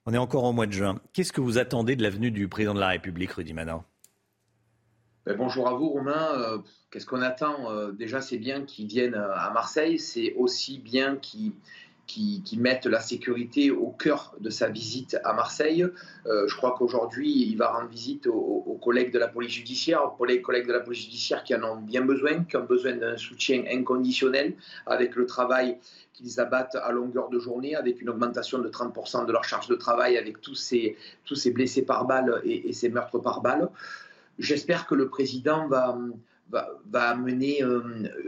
On 0.05 0.13
est 0.13 0.19
encore 0.19 0.43
au 0.43 0.53
mois 0.53 0.67
de 0.67 0.73
juin. 0.73 0.99
Qu'est-ce 1.13 1.33
que 1.33 1.41
vous 1.41 1.57
attendez 1.57 1.95
de 1.95 2.03
l'avenue 2.03 2.29
du 2.29 2.47
président 2.47 2.75
de 2.75 2.79
la 2.79 2.89
République, 2.89 3.31
Rudy 3.31 3.53
Mana? 3.53 3.83
Ben, 5.27 5.37
bonjour 5.37 5.67
à 5.67 5.73
vous, 5.73 5.89
Romain. 5.89 6.29
Euh, 6.35 6.57
qu'est-ce 6.89 7.05
qu'on 7.05 7.21
attend? 7.21 7.71
Euh, 7.71 7.91
Déjà, 7.91 8.21
c'est 8.21 8.39
bien 8.39 8.63
qu'ils 8.63 8.87
viennent 8.87 9.13
euh, 9.13 9.35
à 9.35 9.51
Marseille. 9.51 9.99
C'est 9.99 10.33
aussi 10.33 10.79
bien 10.79 11.15
qu'ils 11.17 11.53
mettent 12.57 12.87
la 12.87 12.99
sécurité 12.99 13.69
au 13.69 13.91
cœur 13.91 14.33
de 14.39 14.49
sa 14.49 14.69
visite 14.69 15.19
à 15.23 15.33
Marseille. 15.33 15.85
je 16.25 16.55
crois 16.55 16.75
qu'aujourd'hui, 16.75 17.31
il 17.31 17.55
va 17.55 17.71
rendre 17.71 17.87
visite 17.87 18.25
aux, 18.25 18.79
collègues 18.81 19.13
de 19.13 19.19
la 19.19 19.27
police 19.27 19.51
judiciaire, 19.51 20.03
aux 20.03 20.09
collègues 20.17 20.67
de 20.67 20.73
la 20.73 20.79
police 20.79 21.03
judiciaire 21.03 21.43
qui 21.43 21.53
en 21.53 21.63
ont 21.63 21.75
bien 21.75 22.01
besoin, 22.01 22.43
qui 22.43 22.57
ont 22.57 22.65
besoin 22.65 22.93
d'un 22.93 23.15
soutien 23.15 23.63
inconditionnel 23.71 24.55
avec 24.87 25.15
le 25.15 25.27
travail 25.27 25.77
qu'ils 26.13 26.39
abattent 26.39 26.75
à 26.75 26.91
longueur 26.91 27.29
de 27.29 27.37
journée, 27.37 27.75
avec 27.75 28.01
une 28.01 28.09
augmentation 28.09 28.57
de 28.57 28.69
30% 28.69 29.27
de 29.27 29.31
leur 29.31 29.43
charge 29.43 29.67
de 29.67 29.75
travail, 29.75 30.17
avec 30.17 30.41
tous 30.41 30.55
ces, 30.55 30.97
tous 31.25 31.35
ces 31.35 31.51
blessés 31.51 31.85
par 31.85 32.05
balle 32.05 32.41
et, 32.43 32.69
et 32.69 32.73
ces 32.73 32.89
meurtres 32.89 33.19
par 33.19 33.41
balle 33.41 33.69
j'espère 34.41 34.87
que 34.87 34.95
le 34.95 35.07
président 35.07 35.67
va, 35.67 35.97
va, 36.49 37.09
amener 37.09 37.63
euh, 37.63 37.81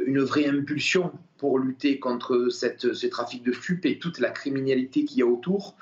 une 0.05 0.21
vraie 0.21 0.47
impulsion 0.47 1.11
pour 1.37 1.59
lutter 1.59 1.99
contre 1.99 2.47
ce 2.49 3.07
trafic 3.07 3.43
de 3.43 3.51
stupes 3.51 3.85
et 3.85 3.99
toute 3.99 4.19
la 4.19 4.29
criminalité 4.29 5.03
qu'il 5.03 5.19
y 5.19 5.21
a 5.21 5.27
autour. 5.27 5.75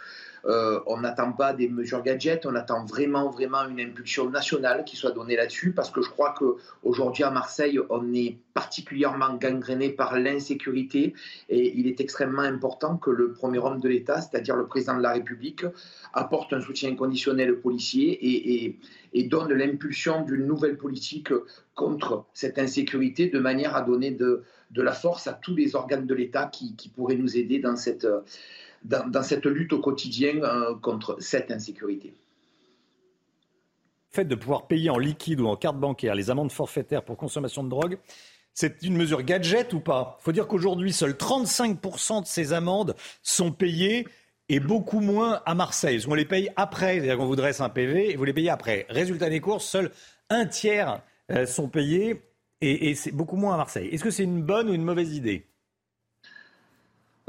Euh, 0.45 0.79
on 0.87 1.01
n'attend 1.01 1.31
pas 1.33 1.53
des 1.53 1.69
mesures 1.69 2.01
gadgets, 2.01 2.45
on 2.45 2.55
attend 2.55 2.85
vraiment, 2.85 3.29
vraiment 3.29 3.67
une 3.67 3.79
impulsion 3.79 4.29
nationale 4.29 4.83
qui 4.85 4.95
soit 4.95 5.11
donnée 5.11 5.35
là-dessus, 5.35 5.71
parce 5.71 5.91
que 5.91 6.01
je 6.01 6.09
crois 6.09 6.33
qu'aujourd'hui 6.37 7.23
à 7.23 7.31
Marseille, 7.31 7.79
on 7.89 8.13
est 8.13 8.37
particulièrement 8.53 9.35
gangréné 9.35 9.89
par 9.89 10.17
l'insécurité, 10.17 11.13
et 11.49 11.77
il 11.77 11.87
est 11.87 12.01
extrêmement 12.01 12.41
important 12.41 12.97
que 12.97 13.11
le 13.11 13.33
premier 13.33 13.59
homme 13.59 13.79
de 13.79 13.87
l'État, 13.87 14.21
c'est-à-dire 14.21 14.55
le 14.55 14.65
président 14.65 14.97
de 14.97 15.03
la 15.03 15.13
République, 15.13 15.65
apporte 16.13 16.53
un 16.53 16.61
soutien 16.61 16.91
inconditionnel 16.91 17.51
aux 17.51 17.57
policiers 17.57 18.19
et, 18.21 18.77
donne 19.29 19.53
l'impulsion 19.53 20.23
d'une 20.23 20.45
nouvelle 20.45 20.77
politique 20.77 21.31
contre 21.75 22.25
cette 22.33 22.59
insécurité, 22.59 23.27
de 23.27 23.39
manière 23.39 23.75
à 23.75 23.81
donner 23.81 24.11
de, 24.11 24.43
la 24.75 24.91
force 24.91 25.27
à 25.27 25.33
tous 25.33 25.55
les 25.55 25.75
organes 25.75 26.05
de 26.05 26.13
l'État 26.13 26.47
qui 26.47 26.91
pourraient 26.93 27.15
nous 27.15 27.37
aider 27.37 27.59
dans 27.59 27.75
cette 27.77 28.07
dans, 28.83 29.23
cette 29.23 29.45
lutte 29.45 29.73
au 29.73 29.79
quotidien 29.79 30.43
euh, 30.43 30.75
contre 30.75 31.17
cette 31.19 31.51
insécurité. 31.51 32.13
Le 34.09 34.15
fait 34.15 34.25
de 34.25 34.35
pouvoir 34.35 34.67
payer 34.67 34.89
en 34.89 34.97
liquide 34.97 35.39
ou 35.39 35.47
en 35.47 35.55
carte 35.55 35.77
bancaire 35.77 36.15
les 36.15 36.29
amendes 36.29 36.51
forfaitaires 36.51 37.03
pour 37.03 37.17
consommation 37.17 37.63
de 37.63 37.69
drogue, 37.69 37.97
c'est 38.53 38.81
une 38.83 38.97
mesure 38.97 39.23
gadget 39.23 39.73
ou 39.73 39.79
pas? 39.79 40.17
Il 40.19 40.23
faut 40.23 40.31
dire 40.31 40.47
qu'aujourd'hui, 40.47 40.91
seuls 40.91 41.13
35% 41.13 42.23
de 42.23 42.27
ces 42.27 42.51
amendes 42.51 42.95
sont 43.23 43.51
payées 43.51 44.07
et 44.49 44.59
beaucoup 44.59 44.99
moins 44.99 45.41
à 45.45 45.55
Marseille. 45.55 46.03
On 46.09 46.13
les 46.13 46.25
paye 46.25 46.51
après, 46.57 46.95
c'est-à-dire 46.95 47.17
qu'on 47.17 47.25
vous 47.25 47.37
dresse 47.37 47.61
un 47.61 47.69
PV 47.69 48.11
et 48.11 48.15
vous 48.17 48.25
les 48.25 48.33
payez 48.33 48.49
après. 48.49 48.85
Résultat 48.89 49.29
des 49.29 49.39
courses, 49.39 49.65
seuls 49.65 49.91
un 50.29 50.45
tiers 50.45 51.01
euh, 51.31 51.45
sont 51.45 51.69
payés 51.69 52.21
et, 52.59 52.89
et 52.89 52.95
c'est 52.95 53.11
beaucoup 53.11 53.37
moins 53.37 53.53
à 53.53 53.57
Marseille. 53.57 53.87
Est-ce 53.87 54.03
que 54.03 54.11
c'est 54.11 54.23
une 54.23 54.43
bonne 54.43 54.69
ou 54.69 54.73
une 54.73 54.83
mauvaise 54.83 55.15
idée? 55.15 55.47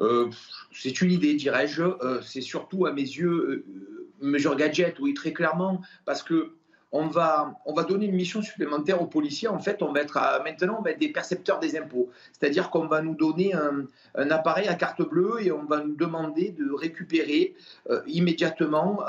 Euh, 0.00 0.28
c'est 0.74 1.00
une 1.00 1.12
idée, 1.12 1.34
dirais-je. 1.34 1.82
Euh, 1.82 2.20
c'est 2.22 2.40
surtout, 2.40 2.86
à 2.86 2.92
mes 2.92 3.02
yeux, 3.02 3.30
euh, 3.30 4.08
mesure 4.20 4.56
gadget, 4.56 4.98
oui, 5.00 5.14
très 5.14 5.32
clairement, 5.32 5.80
parce 6.04 6.22
que 6.22 6.54
on 6.92 7.06
va, 7.06 7.58
on 7.64 7.72
va 7.72 7.84
donner 7.84 8.06
une 8.06 8.14
mission 8.14 8.42
supplémentaire 8.42 9.00
aux 9.00 9.06
policiers. 9.06 9.48
En 9.48 9.58
fait, 9.58 9.82
on 9.82 9.92
va 9.92 10.00
être 10.00 10.20
maintenant 10.44 10.76
on 10.78 10.82
va 10.82 10.90
être 10.90 11.00
des 11.00 11.10
percepteurs 11.10 11.58
des 11.58 11.76
impôts. 11.76 12.10
C'est-à-dire 12.32 12.70
qu'on 12.70 12.86
va 12.86 13.02
nous 13.02 13.14
donner 13.14 13.54
un, 13.54 14.30
appareil 14.30 14.68
à 14.68 14.74
carte 14.74 15.02
bleue 15.02 15.36
et 15.40 15.50
on 15.52 15.64
va 15.64 15.82
nous 15.82 15.96
demander 15.96 16.50
de 16.50 16.70
récupérer 16.72 17.54
immédiatement 18.06 19.02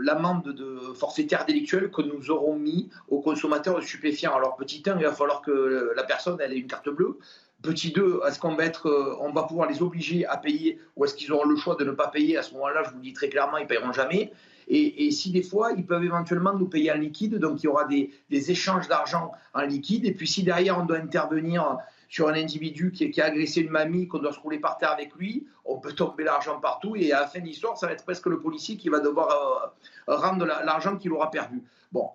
l'amende 0.00 0.54
de 0.54 0.94
forfaitaire 0.94 1.44
délictuelle 1.44 1.90
que 1.90 2.02
nous 2.02 2.30
aurons 2.30 2.56
mis 2.56 2.88
aux 3.08 3.20
consommateurs 3.20 3.82
stupéfiants. 3.82 4.34
Alors, 4.34 4.56
petit 4.56 4.82
1, 4.86 4.98
il 4.98 5.04
va 5.04 5.12
falloir 5.12 5.42
que 5.42 5.92
la 5.94 6.02
personne 6.02 6.40
ait 6.40 6.56
une 6.56 6.66
carte 6.66 6.88
bleue. 6.88 7.18
Petit 7.62 7.92
2, 7.92 8.20
est-ce 8.26 8.38
qu'on 8.38 8.54
va, 8.54 8.64
euh, 8.86 9.32
va 9.34 9.42
pouvoir 9.42 9.68
les 9.68 9.82
obliger 9.82 10.24
à 10.24 10.38
payer 10.38 10.78
ou 10.96 11.04
est-ce 11.04 11.14
qu'ils 11.14 11.30
auront 11.30 11.44
le 11.44 11.56
choix 11.56 11.76
de 11.76 11.84
ne 11.84 11.90
pas 11.90 12.08
payer? 12.08 12.38
À 12.38 12.42
ce 12.42 12.54
moment-là, 12.54 12.82
je 12.84 12.90
vous 12.90 13.00
dis 13.00 13.12
très 13.12 13.28
clairement, 13.28 13.58
ils 13.58 13.64
ne 13.64 13.68
paieront 13.68 13.92
jamais. 13.92 14.32
Et, 14.72 15.10
si 15.10 15.32
des 15.32 15.42
fois, 15.42 15.72
ils 15.76 15.84
peuvent 15.84 16.04
éventuellement 16.04 16.54
nous 16.54 16.68
payer 16.68 16.92
en 16.92 16.96
liquide, 16.96 17.36
donc 17.38 17.60
il 17.60 17.64
y 17.64 17.68
aura 17.68 17.86
des, 17.86 18.10
échanges 18.30 18.86
d'argent 18.86 19.32
en 19.52 19.62
liquide. 19.62 20.06
Et 20.06 20.12
puis 20.12 20.28
si 20.28 20.44
derrière, 20.44 20.78
on 20.78 20.84
doit 20.84 20.98
intervenir 20.98 21.76
sur 22.08 22.28
un 22.28 22.34
individu 22.34 22.92
qui, 22.92 23.20
a 23.20 23.24
agressé 23.24 23.62
une 23.62 23.70
mamie, 23.70 24.06
qu'on 24.06 24.20
doit 24.20 24.32
se 24.32 24.38
rouler 24.38 24.60
par 24.60 24.78
terre 24.78 24.92
avec 24.92 25.12
lui, 25.16 25.44
on 25.64 25.78
peut 25.78 25.92
tomber 25.92 26.22
l'argent 26.22 26.60
partout. 26.60 26.94
Et 26.94 27.12
à 27.12 27.20
la 27.20 27.26
fin 27.26 27.40
de 27.40 27.46
l'histoire, 27.46 27.76
ça 27.76 27.88
va 27.88 27.94
être 27.94 28.04
presque 28.04 28.26
le 28.26 28.38
policier 28.38 28.76
qui 28.76 28.88
va 28.88 29.00
devoir 29.00 29.72
euh, 30.08 30.14
rendre 30.16 30.46
l'argent 30.46 30.96
qu'il 30.96 31.12
aura 31.12 31.32
perdu. 31.32 31.62
Bon, 31.92 32.10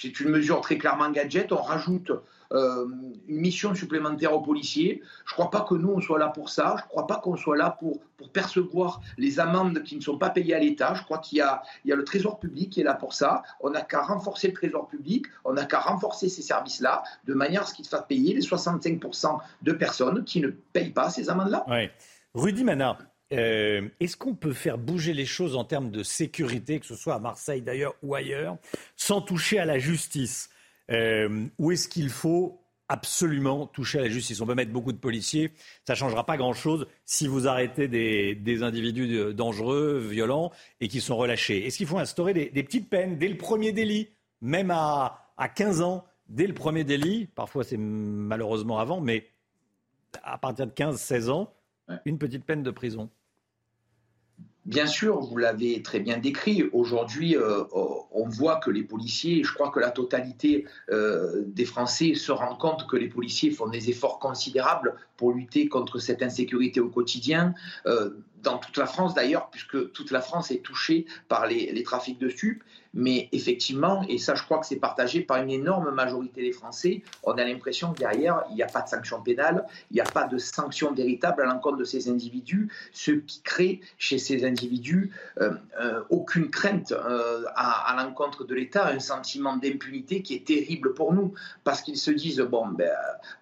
c'est 0.00 0.20
une 0.20 0.30
mesure 0.30 0.62
très 0.62 0.78
clairement 0.78 1.10
gadget. 1.10 1.52
On 1.52 1.60
rajoute 1.60 2.10
euh, 2.52 2.86
une 3.28 3.40
mission 3.40 3.74
supplémentaire 3.74 4.32
aux 4.32 4.40
policiers. 4.40 5.02
Je 5.26 5.32
ne 5.32 5.34
crois 5.34 5.50
pas 5.50 5.66
que 5.68 5.74
nous, 5.74 5.90
on 5.90 6.00
soit 6.00 6.18
là 6.18 6.28
pour 6.28 6.48
ça. 6.48 6.76
Je 6.78 6.84
ne 6.84 6.88
crois 6.88 7.06
pas 7.06 7.16
qu'on 7.16 7.36
soit 7.36 7.56
là 7.56 7.76
pour, 7.78 8.00
pour 8.16 8.30
percevoir 8.30 9.02
les 9.18 9.38
amendes 9.38 9.82
qui 9.82 9.96
ne 9.96 10.00
sont 10.00 10.16
pas 10.16 10.30
payées 10.30 10.54
à 10.54 10.58
l'État. 10.58 10.94
Je 10.94 11.02
crois 11.02 11.18
qu'il 11.18 11.38
y 11.38 11.40
a, 11.42 11.62
il 11.84 11.90
y 11.90 11.92
a 11.92 11.96
le 11.96 12.04
Trésor 12.04 12.40
public 12.40 12.70
qui 12.70 12.80
est 12.80 12.84
là 12.84 12.94
pour 12.94 13.12
ça. 13.12 13.42
On 13.60 13.68
n'a 13.68 13.82
qu'à 13.82 14.00
renforcer 14.00 14.48
le 14.48 14.54
Trésor 14.54 14.88
public, 14.88 15.26
on 15.44 15.52
n'a 15.52 15.66
qu'à 15.66 15.80
renforcer 15.80 16.30
ces 16.30 16.42
services-là, 16.42 17.02
de 17.26 17.34
manière 17.34 17.62
à 17.62 17.66
ce 17.66 17.74
qu'ils 17.74 17.86
fassent 17.86 18.06
payer 18.08 18.32
les 18.34 18.40
65% 18.40 19.38
de 19.60 19.72
personnes 19.72 20.24
qui 20.24 20.40
ne 20.40 20.48
payent 20.48 20.92
pas 20.92 21.10
ces 21.10 21.28
amendes-là. 21.28 21.66
Oui. 21.68 21.90
Rudy 22.34 22.64
Mana, 22.64 22.96
euh, 23.32 23.88
est-ce 24.00 24.16
qu'on 24.16 24.34
peut 24.34 24.52
faire 24.52 24.78
bouger 24.78 25.12
les 25.12 25.26
choses 25.26 25.56
en 25.56 25.64
termes 25.64 25.90
de 25.90 26.02
sécurité, 26.02 26.80
que 26.80 26.86
ce 26.86 26.94
soit 26.94 27.14
à 27.14 27.18
Marseille 27.18 27.60
d'ailleurs 27.60 27.94
ou 28.02 28.14
ailleurs, 28.14 28.56
sans 28.96 29.20
toucher 29.20 29.58
à 29.58 29.64
la 29.64 29.78
justice 29.78 30.48
euh, 30.90 31.46
Ou 31.58 31.72
est-ce 31.72 31.88
qu'il 31.88 32.08
faut 32.08 32.62
absolument 32.88 33.66
toucher 33.66 33.98
à 33.98 34.02
la 34.02 34.08
justice? 34.08 34.40
On 34.40 34.46
peut 34.46 34.54
mettre 34.54 34.72
beaucoup 34.72 34.92
de 34.92 34.98
policiers, 34.98 35.52
ça 35.86 35.92
ne 35.92 35.98
changera 35.98 36.24
pas 36.24 36.38
grand-chose 36.38 36.86
si 37.04 37.28
vous 37.28 37.46
arrêtez 37.46 37.86
des, 37.86 38.62
individus 38.62 39.34
dangereux, 39.34 39.98
violents 39.98 40.50
et 40.80 40.88
qui 40.88 41.02
sont 41.02 41.16
relâchés. 41.16 41.66
Est-ce 41.66 41.76
qu'il 41.76 41.86
faut 41.86 41.98
instaurer 41.98 42.32
des, 42.32 42.62
petites 42.62 42.88
peines 42.88 43.18
dès 43.18 43.28
le 43.28 43.36
premier 43.36 43.72
délit, 43.72 44.08
même 44.40 44.70
à, 44.70 45.32
à 45.36 45.50
15 45.50 45.82
ans, 45.82 46.06
dès 46.30 46.46
le 46.46 46.54
premier 46.54 46.84
délit? 46.84 47.26
Parfois 47.26 47.62
c'est 47.62 47.76
malheureusement 47.76 48.78
avant, 48.78 49.02
mais 49.02 49.28
à 50.22 50.38
partir 50.38 50.66
de 50.66 50.72
15-16 50.72 51.28
ans, 51.28 51.52
une 52.06 52.16
petite 52.16 52.44
peine 52.44 52.62
de 52.62 52.70
prison 52.70 53.10
Bien 54.68 54.86
sûr, 54.86 55.18
vous 55.20 55.38
l'avez 55.38 55.80
très 55.80 55.98
bien 55.98 56.18
décrit. 56.18 56.62
Aujourd'hui, 56.74 57.34
euh, 57.38 57.64
on 57.72 58.28
voit 58.28 58.56
que 58.56 58.70
les 58.70 58.82
policiers, 58.82 59.42
je 59.42 59.54
crois 59.54 59.70
que 59.70 59.80
la 59.80 59.90
totalité 59.90 60.66
euh, 60.90 61.42
des 61.46 61.64
Français 61.64 62.12
se 62.14 62.32
rend 62.32 62.54
compte 62.54 62.86
que 62.86 62.98
les 62.98 63.08
policiers 63.08 63.50
font 63.50 63.66
des 63.66 63.88
efforts 63.88 64.18
considérables 64.18 64.94
pour 65.18 65.32
lutter 65.32 65.68
contre 65.68 65.98
cette 65.98 66.22
insécurité 66.22 66.80
au 66.80 66.88
quotidien. 66.88 67.52
Euh, 67.86 68.10
dans 68.42 68.58
toute 68.58 68.76
la 68.76 68.86
France 68.86 69.14
d'ailleurs, 69.14 69.50
puisque 69.50 69.92
toute 69.92 70.10
la 70.10 70.20
France 70.20 70.50
est 70.50 70.62
touchée 70.62 71.06
par 71.28 71.46
les, 71.46 71.82
trafics 71.82 72.18
de 72.18 72.28
stupes. 72.28 72.62
Mais 72.94 73.28
effectivement, 73.32 74.02
et 74.08 74.16
ça 74.16 74.34
je 74.34 74.42
crois 74.42 74.58
que 74.58 74.66
c'est 74.66 74.76
partagé 74.76 75.20
par 75.20 75.42
une 75.42 75.50
énorme 75.50 75.90
majorité 75.90 76.40
des 76.40 76.52
Français, 76.52 77.02
on 77.22 77.32
a 77.32 77.44
l'impression 77.44 77.92
que 77.92 77.98
derrière, 77.98 78.44
il 78.48 78.56
n'y 78.56 78.62
a 78.62 78.66
pas 78.66 78.80
de 78.80 78.88
sanction 78.88 79.20
pénale, 79.20 79.66
il 79.90 79.94
n'y 79.94 80.00
a 80.00 80.04
pas 80.04 80.24
de 80.24 80.38
sanction 80.38 80.92
véritable 80.94 81.42
à 81.42 81.44
l'encontre 81.44 81.76
de 81.76 81.84
ces 81.84 82.08
individus, 82.08 82.68
ce 82.92 83.10
qui 83.12 83.42
crée 83.42 83.80
chez 83.98 84.18
ces 84.18 84.44
individus 84.44 85.10
euh, 85.40 85.52
euh, 85.80 86.02
aucune 86.08 86.48
crainte 86.48 86.92
à, 86.92 87.90
à 87.90 88.02
l'encontre 88.02 88.44
de 88.44 88.54
l'État, 88.54 88.88
un 88.88 89.00
sentiment 89.00 89.56
d'impunité 89.56 90.22
qui 90.22 90.34
est 90.34 90.46
terrible 90.46 90.94
pour 90.94 91.12
nous, 91.12 91.34
parce 91.64 91.82
qu'ils 91.82 91.98
se 91.98 92.10
disent, 92.10 92.40
bon, 92.40 92.68
ben, 92.68 92.90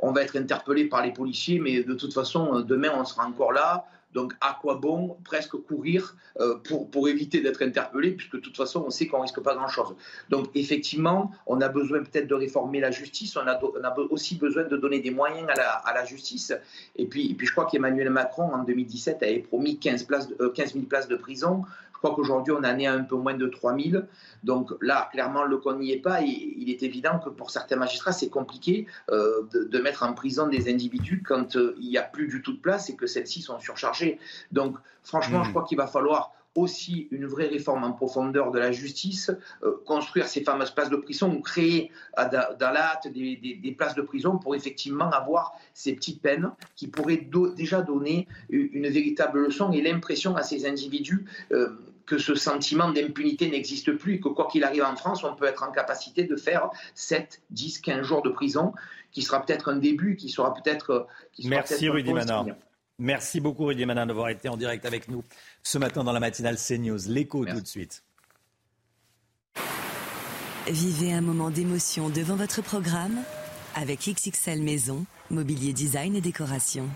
on 0.01 0.11
va 0.11 0.23
être 0.23 0.37
interpellé 0.37 0.87
par 0.87 1.05
les 1.05 1.13
policiers, 1.13 1.61
mais 1.67 1.83
de 1.83 1.95
toute 1.95 2.15
façon, 2.15 2.61
demain 2.61 2.93
on 2.97 3.05
sera 3.05 3.27
encore 3.27 3.53
là, 3.53 3.87
donc, 4.17 4.33
à 4.41 4.57
quoi 4.59 4.77
bon 4.77 5.19
presque 5.25 5.57
courir 5.57 6.17
euh, 6.41 6.57
pour, 6.65 6.91
pour 6.91 7.07
éviter 7.07 7.43
d'être 7.43 7.61
interpellé, 7.61 8.13
puisque 8.13 8.37
de 8.37 8.41
toute 8.41 8.57
façon, 8.57 8.83
on 8.87 8.91
sait 8.91 9.07
qu'on 9.07 9.21
risque 9.21 9.41
pas 9.41 9.55
grand-chose. 9.55 9.95
Donc, 10.31 10.49
effectivement, 10.55 11.33
on 11.47 11.61
a 11.61 11.69
besoin 11.69 12.03
peut-être 12.03 12.27
de 12.27 12.35
réformer 12.35 12.81
la 12.81 12.91
justice, 12.91 13.37
on 13.37 13.47
a, 13.47 13.61
aussi 14.09 14.37
besoin 14.37 14.65
de 14.65 14.79
donner 14.79 15.01
des 15.01 15.11
moyens 15.11 15.47
à 15.51 15.55
la, 15.55 15.71
à 15.71 15.93
la 15.93 16.07
justice. 16.07 16.55
Et 16.97 17.05
puis, 17.05 17.31
et 17.31 17.35
puis, 17.35 17.47
je 17.47 17.53
crois 17.53 17.67
qu'Emmanuel 17.67 18.09
Macron, 18.09 18.55
en 18.55 18.65
2017, 18.65 19.23
avait 19.23 19.41
promis 19.41 19.79
15, 19.79 20.05
places, 20.05 20.29
15 20.55 20.73
000 20.73 20.87
places 20.87 21.09
de 21.09 21.17
prison. 21.17 21.65
Je 21.97 21.99
crois 21.99 22.15
qu'aujourd'hui, 22.15 22.53
on 22.53 22.59
en 22.59 22.79
est 22.79 22.87
à 22.87 22.93
un 22.93 23.05
peu 23.05 23.17
moins 23.17 23.33
de 23.33 23.47
3000. 23.47 24.07
Donc 24.45 24.71
là, 24.83 25.09
clairement, 25.13 25.45
le 25.45 25.57
compte 25.57 25.79
n'y 25.79 25.93
est 25.93 26.01
pas. 26.01 26.23
Et 26.23 26.55
il 26.59 26.69
est 26.69 26.83
évident 26.83 27.19
que 27.19 27.31
pour 27.31 27.51
certains 27.51 27.77
magistrats, 27.77 28.13
c'est 28.13 28.29
compliqué 28.29 28.87
euh, 29.11 29.45
de, 29.51 29.65
de, 29.65 29.79
mettre 29.79 30.03
en 30.03 30.13
prison 30.13 30.47
des 30.47 30.71
individus 30.71 31.23
quand 31.27 31.57
euh, 31.57 31.75
il 31.81 31.89
n'y 31.89 31.97
a 31.97 32.03
plus 32.03 32.29
du 32.29 32.43
tout 32.43 32.53
de 32.53 32.61
place 32.61 32.91
et 32.91 32.97
que 32.97 33.07
celles-ci 33.07 33.41
sont 33.41 33.59
surchargées. 33.61 34.19
Donc, 34.53 34.77
franchement, 35.03 35.41
mmh. 35.41 35.45
je 35.45 35.51
crois 35.51 35.65
qu'il 35.65 35.79
va 35.79 35.87
falloir 35.87 36.33
aussi 36.59 37.09
une 37.11 37.27
vraie 37.27 37.49
réforme 37.49 37.85
en 37.85 37.93
profondeur 37.93 38.51
de 38.51 38.59
la 38.59 38.73
justice, 38.73 39.31
euh, 39.63 39.73
construire 39.85 40.27
ces 40.27 40.43
fameuses 40.43 40.71
places 40.71 40.91
de 40.91 40.97
prison 40.97 41.33
ou 41.33 41.41
créer 41.41 41.91
à, 42.17 42.27
dans 42.27 42.71
la 42.71 42.93
hâte 42.93 43.09
des, 43.09 43.37
des, 43.37 43.55
des, 43.55 43.73
places 43.73 43.95
de 43.95 44.03
prison 44.03 44.39
pour 44.39 44.55
effectivement 44.55 45.11
avoir 45.11 45.53
ces 45.75 45.95
petites 45.95 46.23
peines 46.23 46.51
qui 46.75 46.89
pourraient 46.89 47.17
do 47.17 47.49
déjà 47.49 47.83
donner 47.83 48.27
une 48.51 48.89
véritable 48.89 49.41
leçon 49.41 49.73
et 49.73 49.83
l'impression 49.83 50.37
à 50.37 50.43
ces 50.43 50.67
individus 50.67 51.25
euh, 51.53 51.79
que 52.07 52.19
ce 52.19 52.35
sentiment 52.35 52.91
d'impunité 52.91 53.51
n'existe 53.51 53.93
plus 53.93 54.15
et 54.15 54.21
que 54.21 54.29
quoi 54.29 54.47
qu'il 54.47 54.65
arrive 54.65 54.85
en 54.85 54.97
France, 54.97 55.25
on 55.25 55.35
peut 55.35 55.47
être 55.47 55.65
en 55.65 55.73
capacité 55.73 56.25
de 56.25 56.37
faire 56.37 56.71
7, 56.95 57.43
10, 57.51 57.81
15 57.81 58.03
jours 58.03 58.23
de 58.23 58.31
prison, 58.31 58.73
qui 59.11 59.23
sera 59.23 59.45
peut-être 59.45 59.71
un 59.71 59.77
début, 59.77 60.17
qui 60.17 60.29
sera 60.29 60.55
peut-être... 60.55 61.09
Merci 61.45 61.89
Rudy 61.89 62.13
Manard. 62.13 62.47
Merci 62.99 63.41
beaucoup 63.41 63.67
Rudy 63.67 63.85
Manin 63.85 64.07
d'avoir 64.07 64.31
été 64.31 64.49
en 64.49 64.57
direct 64.57 64.87
avec 64.87 65.09
nous 65.09 65.23
ce 65.63 65.77
matin 65.77 66.03
dans 66.03 66.13
la 66.13 66.21
matinale 66.21 66.57
CNews. 66.57 67.09
L'écho 67.09 67.45
tout 67.45 67.61
de 67.61 67.67
suite. 67.67 68.03
Vivez 70.67 71.13
un 71.13 71.21
moment 71.21 71.51
d'émotion 71.51 72.09
devant 72.09 72.37
votre 72.37 72.63
programme 72.63 73.19
avec 73.75 74.09
XXL 74.09 74.63
Maison, 74.63 75.05
mobilier 75.31 75.75
design 75.75 76.17
et 76.17 76.23
décoration. 76.23 76.89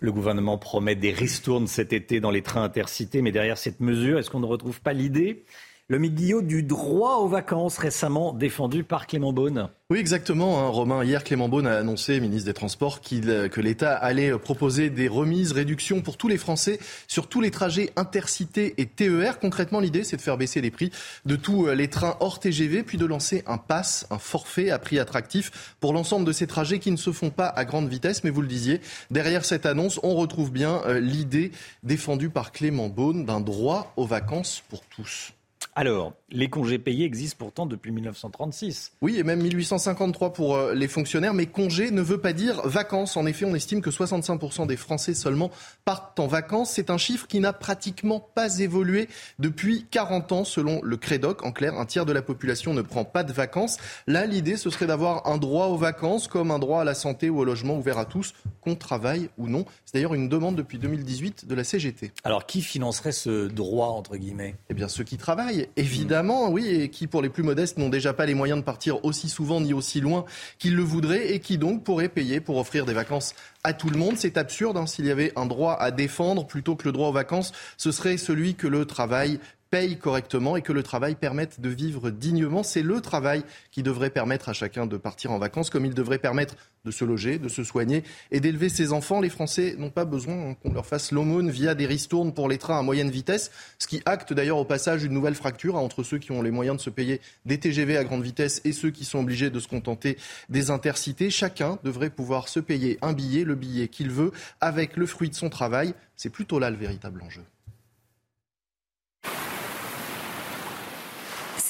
Le 0.00 0.12
gouvernement 0.12 0.58
promet 0.58 0.96
des 0.96 1.12
ristournes 1.12 1.66
cet 1.66 1.92
été 1.94 2.20
dans 2.20 2.30
les 2.30 2.42
trains 2.42 2.62
intercités, 2.62 3.22
mais 3.22 3.32
derrière 3.32 3.56
cette 3.56 3.80
mesure, 3.80 4.18
est-ce 4.18 4.28
qu'on 4.30 4.40
ne 4.40 4.46
retrouve 4.46 4.82
pas 4.82 4.92
l'idée? 4.92 5.44
Le 5.88 5.98
milieu 5.98 6.42
du 6.42 6.62
droit 6.62 7.16
aux 7.16 7.28
vacances 7.28 7.76
récemment 7.76 8.32
défendu 8.32 8.84
par 8.84 9.06
Clément 9.06 9.32
Beaune. 9.32 9.68
Oui, 9.90 9.98
exactement, 9.98 10.60
hein, 10.60 10.68
Romain. 10.68 11.04
Hier, 11.04 11.22
Clément 11.22 11.50
Beaune 11.50 11.66
a 11.66 11.76
annoncé, 11.76 12.18
ministre 12.18 12.46
des 12.46 12.54
Transports, 12.54 13.02
qu 13.02 13.20
que 13.20 13.60
l'État 13.60 13.94
allait 13.94 14.38
proposer 14.38 14.88
des 14.88 15.06
remises, 15.06 15.52
réductions 15.52 16.00
pour 16.00 16.16
tous 16.16 16.28
les 16.28 16.38
Français 16.38 16.78
sur 17.08 17.26
tous 17.26 17.42
les 17.42 17.50
trajets 17.50 17.90
intercités 17.96 18.72
et 18.78 18.86
TER. 18.86 19.38
Concrètement, 19.38 19.80
l'idée, 19.80 20.02
c'est 20.02 20.16
de 20.16 20.22
faire 20.22 20.38
baisser 20.38 20.62
les 20.62 20.70
prix 20.70 20.90
de 21.26 21.36
tous 21.36 21.66
les 21.66 21.88
trains 21.88 22.16
hors 22.20 22.40
TGV, 22.40 22.84
puis 22.84 22.96
de 22.96 23.04
lancer 23.04 23.42
un 23.46 23.58
pass, 23.58 24.06
un 24.10 24.18
forfait 24.18 24.70
à 24.70 24.78
prix 24.78 24.98
attractif 24.98 25.74
pour 25.78 25.92
l'ensemble 25.92 26.24
de 26.24 26.32
ces 26.32 26.46
trajets 26.46 26.78
qui 26.78 26.90
ne 26.90 26.96
se 26.96 27.12
font 27.12 27.30
pas 27.30 27.48
à 27.48 27.66
grande 27.66 27.90
vitesse. 27.90 28.24
Mais 28.24 28.30
vous 28.30 28.40
le 28.40 28.48
disiez, 28.48 28.80
derrière 29.10 29.44
cette 29.44 29.66
annonce, 29.66 30.00
on 30.02 30.14
retrouve 30.14 30.52
bien 30.52 30.80
euh, 30.86 31.00
l'idée 31.00 31.52
défendue 31.82 32.30
par 32.30 32.52
Clément 32.52 32.88
Beaune 32.88 33.26
d'un 33.26 33.40
droit 33.40 33.92
aux 33.96 34.06
vacances 34.06 34.62
pour 34.70 34.80
tous. 34.86 35.34
Alors, 35.74 36.14
les 36.32 36.48
congés 36.48 36.78
payés 36.78 37.04
existent 37.04 37.36
pourtant 37.38 37.66
depuis 37.66 37.92
1936. 37.92 38.92
Oui, 39.02 39.18
et 39.18 39.22
même 39.22 39.42
1853 39.42 40.32
pour 40.32 40.56
euh, 40.56 40.74
les 40.74 40.88
fonctionnaires, 40.88 41.34
mais 41.34 41.46
congé 41.46 41.90
ne 41.90 42.02
veut 42.02 42.18
pas 42.18 42.32
dire 42.32 42.66
vacances. 42.66 43.16
En 43.16 43.26
effet, 43.26 43.44
on 43.44 43.54
estime 43.54 43.80
que 43.80 43.90
65% 43.90 44.66
des 44.66 44.76
Français 44.76 45.14
seulement 45.14 45.50
partent 45.84 46.18
en 46.18 46.26
vacances. 46.26 46.72
C'est 46.72 46.90
un 46.90 46.98
chiffre 46.98 47.26
qui 47.26 47.40
n'a 47.40 47.52
pratiquement 47.52 48.20
pas 48.20 48.58
évolué 48.58 49.08
depuis 49.38 49.86
40 49.90 50.32
ans, 50.32 50.44
selon 50.44 50.80
le 50.82 50.96
Crédoc. 50.96 51.44
En 51.44 51.52
clair, 51.52 51.74
un 51.74 51.86
tiers 51.86 52.06
de 52.06 52.12
la 52.12 52.22
population 52.22 52.74
ne 52.74 52.82
prend 52.82 53.04
pas 53.04 53.24
de 53.24 53.32
vacances. 53.32 53.76
Là, 54.06 54.26
l'idée, 54.26 54.56
ce 54.56 54.70
serait 54.70 54.86
d'avoir 54.86 55.26
un 55.26 55.38
droit 55.38 55.66
aux 55.66 55.76
vacances, 55.76 56.28
comme 56.28 56.50
un 56.50 56.58
droit 56.58 56.80
à 56.80 56.84
la 56.84 56.94
santé 56.94 57.30
ou 57.30 57.38
au 57.40 57.44
logement 57.44 57.76
ouvert 57.76 57.98
à 57.98 58.04
tous, 58.04 58.32
qu'on 58.60 58.74
travaille 58.74 59.28
ou 59.38 59.48
non. 59.48 59.64
C'est 59.84 59.94
d'ailleurs 59.94 60.14
une 60.14 60.28
demande 60.28 60.56
depuis 60.56 60.78
2018 60.78 61.46
de 61.46 61.54
la 61.54 61.64
CGT. 61.64 62.12
Alors, 62.24 62.46
qui 62.46 62.62
financerait 62.62 63.12
ce 63.12 63.48
droit, 63.48 63.88
entre 63.88 64.16
guillemets? 64.16 64.54
Eh 64.70 64.74
bien, 64.74 64.88
ceux 64.88 65.04
qui 65.04 65.18
travaillent 65.18 65.68
évidemment, 65.76 66.21
oui, 66.22 66.66
et 66.66 66.88
qui, 66.88 67.06
pour 67.06 67.22
les 67.22 67.28
plus 67.28 67.42
modestes, 67.42 67.78
n'ont 67.78 67.88
déjà 67.88 68.12
pas 68.12 68.26
les 68.26 68.34
moyens 68.34 68.60
de 68.60 68.64
partir 68.64 69.04
aussi 69.04 69.28
souvent 69.28 69.60
ni 69.60 69.74
aussi 69.74 70.00
loin 70.00 70.24
qu'ils 70.58 70.74
le 70.74 70.82
voudraient, 70.82 71.32
et 71.32 71.40
qui 71.40 71.58
donc 71.58 71.84
pourraient 71.84 72.08
payer 72.08 72.40
pour 72.40 72.56
offrir 72.56 72.86
des 72.86 72.94
vacances 72.94 73.34
à 73.64 73.72
tout 73.72 73.90
le 73.90 73.98
monde. 73.98 74.16
C'est 74.16 74.36
absurde, 74.36 74.76
hein, 74.76 74.86
s'il 74.86 75.06
y 75.06 75.10
avait 75.10 75.32
un 75.36 75.46
droit 75.46 75.74
à 75.74 75.90
défendre 75.90 76.46
plutôt 76.46 76.76
que 76.76 76.84
le 76.84 76.92
droit 76.92 77.08
aux 77.08 77.12
vacances, 77.12 77.52
ce 77.76 77.92
serait 77.92 78.16
celui 78.16 78.54
que 78.54 78.66
le 78.66 78.84
travail 78.84 79.38
paye 79.72 79.96
correctement 79.96 80.54
et 80.54 80.60
que 80.60 80.74
le 80.74 80.82
travail 80.82 81.14
permette 81.14 81.58
de 81.58 81.70
vivre 81.70 82.10
dignement. 82.10 82.62
C'est 82.62 82.82
le 82.82 83.00
travail 83.00 83.42
qui 83.70 83.82
devrait 83.82 84.10
permettre 84.10 84.50
à 84.50 84.52
chacun 84.52 84.84
de 84.84 84.98
partir 84.98 85.32
en 85.32 85.38
vacances, 85.38 85.70
comme 85.70 85.86
il 85.86 85.94
devrait 85.94 86.18
permettre 86.18 86.56
de 86.84 86.90
se 86.90 87.06
loger, 87.06 87.38
de 87.38 87.48
se 87.48 87.64
soigner 87.64 88.04
et 88.30 88.40
d'élever 88.40 88.68
ses 88.68 88.92
enfants. 88.92 89.22
Les 89.22 89.30
Français 89.30 89.74
n'ont 89.78 89.88
pas 89.88 90.04
besoin 90.04 90.52
qu'on 90.62 90.74
leur 90.74 90.84
fasse 90.84 91.10
l'aumône 91.10 91.48
via 91.48 91.74
des 91.74 91.86
ristournes 91.86 92.34
pour 92.34 92.50
les 92.50 92.58
trains 92.58 92.78
à 92.78 92.82
moyenne 92.82 93.08
vitesse, 93.08 93.50
ce 93.78 93.86
qui 93.86 94.02
acte 94.04 94.34
d'ailleurs 94.34 94.58
au 94.58 94.66
passage 94.66 95.04
une 95.04 95.14
nouvelle 95.14 95.34
fracture 95.34 95.76
entre 95.76 96.02
ceux 96.02 96.18
qui 96.18 96.32
ont 96.32 96.42
les 96.42 96.50
moyens 96.50 96.76
de 96.76 96.82
se 96.82 96.90
payer 96.90 97.22
des 97.46 97.56
TGV 97.56 97.96
à 97.96 98.04
grande 98.04 98.22
vitesse 98.22 98.60
et 98.66 98.72
ceux 98.72 98.90
qui 98.90 99.06
sont 99.06 99.20
obligés 99.20 99.48
de 99.48 99.58
se 99.58 99.68
contenter 99.68 100.18
des 100.50 100.70
intercités. 100.70 101.30
Chacun 101.30 101.78
devrait 101.82 102.10
pouvoir 102.10 102.48
se 102.48 102.60
payer 102.60 102.98
un 103.00 103.14
billet, 103.14 103.44
le 103.44 103.54
billet 103.54 103.88
qu'il 103.88 104.10
veut, 104.10 104.32
avec 104.60 104.98
le 104.98 105.06
fruit 105.06 105.30
de 105.30 105.34
son 105.34 105.48
travail. 105.48 105.94
C'est 106.14 106.28
plutôt 106.28 106.58
là 106.58 106.68
le 106.68 106.76
véritable 106.76 107.22
enjeu. 107.22 107.42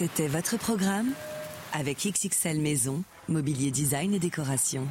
C'était 0.03 0.27
votre 0.27 0.57
programme 0.59 1.13
avec 1.73 1.99
XXL 1.99 2.61
Maison, 2.61 3.05
mobilier 3.29 3.71
design 3.71 4.13
et 4.15 4.19
décoration. 4.19 4.89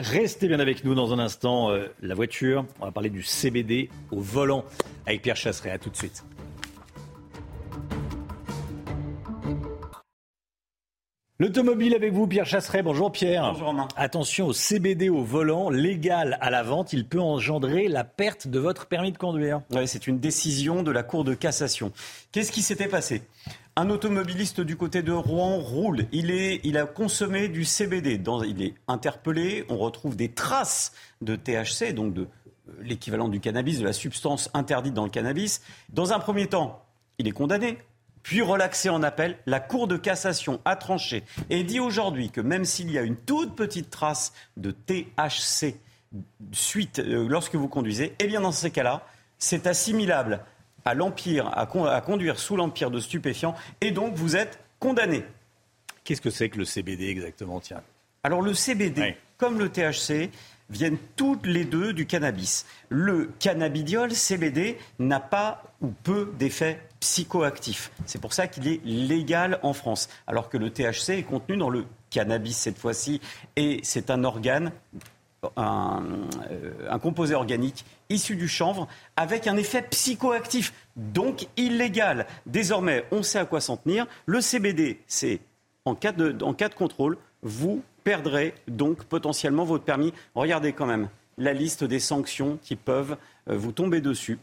Restez 0.00 0.48
bien 0.48 0.58
avec 0.58 0.82
nous 0.82 0.96
dans 0.96 1.12
un 1.12 1.20
instant. 1.20 1.70
Euh, 1.70 1.86
la 2.02 2.16
voiture, 2.16 2.66
on 2.80 2.86
va 2.86 2.90
parler 2.90 3.08
du 3.08 3.22
CBD 3.22 3.88
au 4.10 4.18
volant 4.18 4.64
avec 5.06 5.22
Pierre 5.22 5.36
Chasseret. 5.36 5.70
À 5.70 5.78
tout 5.78 5.90
de 5.90 5.96
suite. 5.96 6.24
L'automobile 11.40 11.94
avec 11.94 12.12
vous, 12.12 12.26
Pierre 12.26 12.44
Chasseret. 12.44 12.82
Bonjour 12.82 13.10
Pierre. 13.10 13.52
Bonjour 13.52 13.68
Romain. 13.68 13.88
Attention 13.96 14.48
au 14.48 14.52
CBD 14.52 15.08
au 15.08 15.22
volant, 15.22 15.70
légal 15.70 16.36
à 16.42 16.50
la 16.50 16.62
vente, 16.62 16.92
il 16.92 17.06
peut 17.06 17.18
engendrer 17.18 17.88
la 17.88 18.04
perte 18.04 18.46
de 18.46 18.58
votre 18.58 18.84
permis 18.84 19.10
de 19.10 19.16
conduire. 19.16 19.62
Oui, 19.70 19.88
c'est 19.88 20.06
une 20.06 20.18
décision 20.18 20.82
de 20.82 20.90
la 20.90 21.02
Cour 21.02 21.24
de 21.24 21.32
cassation. 21.32 21.92
Qu'est-ce 22.30 22.52
qui 22.52 22.60
s'était 22.60 22.88
passé? 22.88 23.22
Un 23.74 23.88
automobiliste 23.88 24.60
du 24.60 24.76
côté 24.76 25.02
de 25.02 25.12
Rouen 25.12 25.56
roule. 25.56 26.04
Il, 26.12 26.30
est, 26.30 26.60
il 26.62 26.76
a 26.76 26.84
consommé 26.84 27.48
du 27.48 27.64
CBD. 27.64 28.18
Dans, 28.18 28.42
il 28.42 28.60
est 28.60 28.74
interpellé. 28.86 29.64
On 29.70 29.78
retrouve 29.78 30.16
des 30.16 30.28
traces 30.28 30.92
de 31.22 31.36
THC, 31.36 31.94
donc 31.94 32.12
de 32.12 32.28
l'équivalent 32.82 33.30
du 33.30 33.40
cannabis, 33.40 33.78
de 33.78 33.86
la 33.86 33.94
substance 33.94 34.50
interdite 34.52 34.92
dans 34.92 35.04
le 35.04 35.10
cannabis. 35.10 35.62
Dans 35.88 36.12
un 36.12 36.18
premier 36.18 36.48
temps, 36.48 36.84
il 37.18 37.26
est 37.26 37.32
condamné 37.32 37.78
puis 38.22 38.42
relaxé 38.42 38.88
en 38.88 39.02
appel, 39.02 39.38
la 39.46 39.60
Cour 39.60 39.88
de 39.88 39.96
cassation 39.96 40.60
a 40.64 40.76
tranché 40.76 41.24
et 41.48 41.64
dit 41.64 41.80
aujourd'hui 41.80 42.30
que 42.30 42.40
même 42.40 42.64
s'il 42.64 42.90
y 42.90 42.98
a 42.98 43.02
une 43.02 43.16
toute 43.16 43.56
petite 43.56 43.90
trace 43.90 44.32
de 44.56 44.70
THC 44.70 45.76
suite 46.52 46.98
euh, 46.98 47.28
lorsque 47.28 47.54
vous 47.54 47.68
conduisez, 47.68 48.14
eh 48.18 48.26
bien 48.26 48.40
dans 48.40 48.52
ces 48.52 48.70
cas-là, 48.70 49.06
c'est 49.38 49.66
assimilable 49.66 50.40
à 50.84 50.94
l'empire, 50.94 51.48
à, 51.48 51.62
à, 51.62 52.00
conduire 52.00 52.38
sous 52.38 52.56
l'empire 52.56 52.90
de 52.90 53.00
stupéfiants, 53.00 53.54
et 53.80 53.90
donc 53.90 54.14
vous 54.14 54.36
êtes 54.36 54.58
condamné. 54.78 55.24
Qu'est-ce 56.04 56.20
que 56.20 56.30
c'est 56.30 56.48
que 56.48 56.58
le 56.58 56.64
CBD 56.64 57.08
exactement, 57.08 57.60
tiens 57.60 57.82
Alors 58.22 58.42
le 58.42 58.54
CBD, 58.54 59.02
oui. 59.02 59.14
comme 59.36 59.58
le 59.58 59.68
THC, 59.68 60.30
viennent 60.70 60.98
toutes 61.16 61.46
les 61.46 61.64
deux 61.64 61.92
du 61.92 62.06
cannabis. 62.06 62.64
Le 62.88 63.30
cannabidiol, 63.38 64.12
CBD, 64.12 64.78
n'a 64.98 65.20
pas 65.20 65.62
ou 65.80 65.88
peu 65.88 66.32
d'effets 66.38 66.80
psychoactifif. 67.00 67.90
C'est 68.06 68.20
pour 68.20 68.32
ça 68.32 68.46
qu'il 68.46 68.68
est 68.68 68.80
légal 68.84 69.58
en 69.62 69.72
France, 69.72 70.08
alors 70.26 70.48
que 70.48 70.58
le 70.58 70.70
THC 70.70 71.10
est 71.10 71.22
contenu 71.22 71.56
dans 71.56 71.70
le 71.70 71.86
cannabis 72.10 72.56
cette 72.56 72.78
fois-ci, 72.78 73.20
et 73.56 73.80
c'est 73.82 74.10
un 74.10 74.24
organe, 74.24 74.72
un, 75.56 76.02
euh, 76.50 76.72
un, 76.90 76.98
composé 76.98 77.34
organique 77.34 77.86
issu 78.10 78.36
du 78.36 78.48
chanvre 78.48 78.88
avec 79.16 79.46
un 79.46 79.56
effet 79.56 79.82
psychoactif, 79.82 80.74
donc 80.96 81.46
illégal. 81.56 82.26
Désormais, 82.44 83.04
on 83.10 83.22
sait 83.22 83.38
à 83.38 83.46
quoi 83.46 83.60
s'en 83.60 83.78
tenir. 83.78 84.06
Le 84.26 84.40
CBD, 84.40 85.00
c'est 85.06 85.40
en 85.86 85.94
cas 85.94 86.12
de 86.12 86.74
contrôle, 86.74 87.16
vous 87.42 87.82
perdrez 88.10 88.54
donc 88.66 89.04
potentiellement 89.04 89.62
votre 89.62 89.84
permis. 89.84 90.12
Regardez 90.34 90.72
quand 90.72 90.86
même 90.86 91.08
la 91.38 91.52
liste 91.52 91.84
des 91.84 92.00
sanctions 92.00 92.58
qui 92.60 92.74
peuvent 92.74 93.16
euh, 93.48 93.56
vous 93.56 93.70
tomber 93.70 94.00
dessus. 94.00 94.40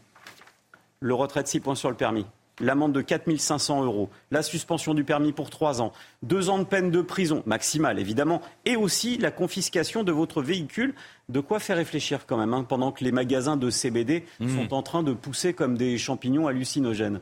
Le 1.00 1.12
retrait 1.12 1.42
de 1.42 1.48
6 1.48 1.60
points 1.60 1.74
sur 1.74 1.90
le 1.90 1.94
permis, 1.94 2.24
l'amende 2.60 2.94
de 2.94 3.02
4 3.02 3.36
500 3.36 3.84
euros, 3.84 4.08
la 4.30 4.42
suspension 4.42 4.94
du 4.94 5.04
permis 5.04 5.32
pour 5.32 5.50
3 5.50 5.82
ans, 5.82 5.92
2 6.22 6.48
ans 6.48 6.58
de 6.58 6.64
peine 6.64 6.90
de 6.90 7.02
prison, 7.02 7.42
maximale 7.44 7.98
évidemment, 7.98 8.40
et 8.64 8.74
aussi 8.74 9.18
la 9.18 9.30
confiscation 9.30 10.02
de 10.02 10.12
votre 10.12 10.40
véhicule. 10.40 10.94
De 11.28 11.40
quoi 11.40 11.60
faire 11.60 11.76
réfléchir 11.76 12.24
quand 12.26 12.38
même, 12.38 12.54
hein, 12.54 12.64
pendant 12.66 12.90
que 12.90 13.04
les 13.04 13.12
magasins 13.12 13.58
de 13.58 13.68
CBD 13.68 14.24
mmh. 14.40 14.56
sont 14.56 14.72
en 14.72 14.82
train 14.82 15.02
de 15.02 15.12
pousser 15.12 15.52
comme 15.52 15.76
des 15.76 15.98
champignons 15.98 16.46
hallucinogènes. 16.46 17.20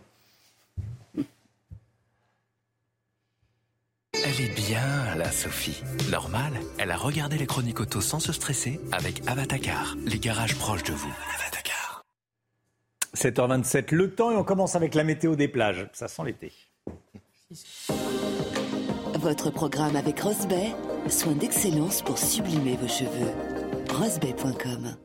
Elle 4.24 4.40
est 4.40 4.54
bien, 4.54 5.14
la 5.16 5.30
Sophie. 5.30 5.82
Normal, 6.10 6.52
elle 6.78 6.90
a 6.90 6.96
regardé 6.96 7.38
les 7.38 7.46
chroniques 7.46 7.80
auto 7.80 8.00
sans 8.00 8.20
se 8.20 8.32
stresser 8.32 8.80
avec 8.92 9.22
Avatacar, 9.26 9.96
les 10.04 10.18
garages 10.18 10.56
proches 10.56 10.82
de 10.84 10.92
vous. 10.92 11.12
7h27, 13.16 13.94
le 13.94 14.14
temps 14.14 14.30
et 14.30 14.36
on 14.36 14.44
commence 14.44 14.76
avec 14.76 14.94
la 14.94 15.02
météo 15.02 15.36
des 15.36 15.48
plages. 15.48 15.88
Ça 15.92 16.06
sent 16.06 16.22
l'été. 16.26 16.52
Votre 19.14 19.50
programme 19.50 19.96
avec 19.96 20.20
Rosbay, 20.20 20.72
soin 21.08 21.32
d'excellence 21.32 22.02
pour 22.02 22.18
sublimer 22.18 22.76
vos 22.76 22.88
cheveux. 22.88 23.32
Rosbay.com 23.90 24.96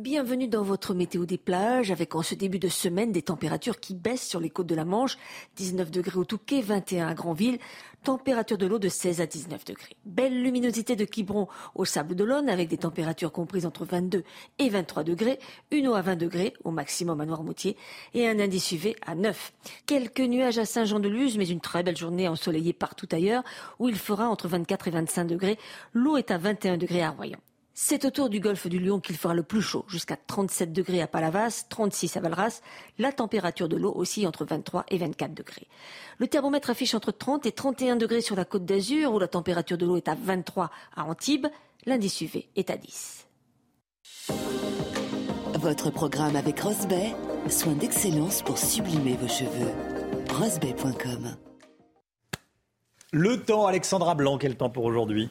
Bienvenue 0.00 0.48
dans 0.48 0.62
votre 0.62 0.94
météo 0.94 1.26
des 1.26 1.36
plages 1.36 1.90
avec 1.90 2.14
en 2.14 2.22
ce 2.22 2.34
début 2.34 2.58
de 2.58 2.68
semaine 2.68 3.12
des 3.12 3.20
températures 3.20 3.80
qui 3.80 3.94
baissent 3.94 4.26
sur 4.26 4.40
les 4.40 4.48
côtes 4.48 4.66
de 4.66 4.74
la 4.74 4.86
Manche. 4.86 5.18
19 5.56 5.90
degrés 5.90 6.18
au 6.18 6.24
Touquet, 6.24 6.62
21 6.62 7.08
à 7.08 7.12
Granville. 7.12 7.58
Température 8.02 8.56
de 8.56 8.64
l'eau 8.64 8.78
de 8.78 8.88
16 8.88 9.20
à 9.20 9.26
19 9.26 9.62
degrés. 9.66 9.96
Belle 10.06 10.42
luminosité 10.42 10.96
de 10.96 11.04
Quiberon 11.04 11.48
au 11.74 11.84
Sable 11.84 12.14
d'Olonne 12.14 12.48
avec 12.48 12.68
des 12.68 12.78
températures 12.78 13.30
comprises 13.30 13.66
entre 13.66 13.84
22 13.84 14.24
et 14.58 14.70
23 14.70 15.04
degrés. 15.04 15.38
Une 15.70 15.86
eau 15.86 15.92
à 15.92 16.00
20 16.00 16.16
degrés 16.16 16.54
au 16.64 16.70
maximum 16.70 17.20
à 17.20 17.26
Noirmoutier 17.26 17.76
et 18.14 18.26
un 18.26 18.40
indice 18.40 18.72
UV 18.72 18.96
à 19.04 19.14
9. 19.14 19.52
Quelques 19.84 20.20
nuages 20.20 20.56
à 20.56 20.64
Saint-Jean-de-Luz 20.64 21.36
mais 21.36 21.50
une 21.50 21.60
très 21.60 21.82
belle 21.82 21.98
journée 21.98 22.26
ensoleillée 22.26 22.72
partout 22.72 23.08
ailleurs 23.12 23.44
où 23.78 23.90
il 23.90 23.96
fera 23.96 24.30
entre 24.30 24.48
24 24.48 24.88
et 24.88 24.92
25 24.92 25.26
degrés. 25.26 25.58
L'eau 25.92 26.16
est 26.16 26.30
à 26.30 26.38
21 26.38 26.78
degrés 26.78 27.02
à 27.02 27.10
Royan. 27.10 27.36
C'est 27.82 28.04
autour 28.04 28.28
du 28.28 28.40
golfe 28.40 28.66
du 28.66 28.78
Lion 28.78 29.00
qu'il 29.00 29.16
fera 29.16 29.32
le 29.32 29.42
plus 29.42 29.62
chaud, 29.62 29.86
jusqu'à 29.88 30.14
37 30.14 30.70
degrés 30.70 31.00
à 31.00 31.06
Palavas, 31.06 31.64
36 31.70 32.18
à 32.18 32.20
Valras. 32.20 32.60
La 32.98 33.10
température 33.10 33.70
de 33.70 33.76
l'eau 33.76 33.90
aussi 33.90 34.26
entre 34.26 34.44
23 34.44 34.84
et 34.90 34.98
24 34.98 35.32
degrés. 35.32 35.66
Le 36.18 36.28
thermomètre 36.28 36.68
affiche 36.68 36.94
entre 36.94 37.10
30 37.10 37.46
et 37.46 37.52
31 37.52 37.96
degrés 37.96 38.20
sur 38.20 38.36
la 38.36 38.44
côte 38.44 38.66
d'Azur, 38.66 39.14
où 39.14 39.18
la 39.18 39.28
température 39.28 39.78
de 39.78 39.86
l'eau 39.86 39.96
est 39.96 40.08
à 40.08 40.14
23 40.14 40.70
à 40.94 41.04
Antibes. 41.04 41.46
L'indice 41.86 42.20
UV 42.20 42.50
est 42.54 42.68
à 42.68 42.76
10. 42.76 43.26
Votre 45.54 45.90
programme 45.90 46.36
avec 46.36 46.60
Rosbay, 46.60 47.14
soin 47.48 47.72
d'excellence 47.72 48.42
pour 48.42 48.58
sublimer 48.58 49.16
vos 49.16 49.28
cheveux. 49.28 49.72
Rosbay.com 50.38 51.34
Le 53.12 53.42
temps, 53.42 53.66
Alexandra 53.66 54.14
Blanc, 54.14 54.36
quel 54.36 54.58
temps 54.58 54.70
pour 54.70 54.84
aujourd'hui? 54.84 55.30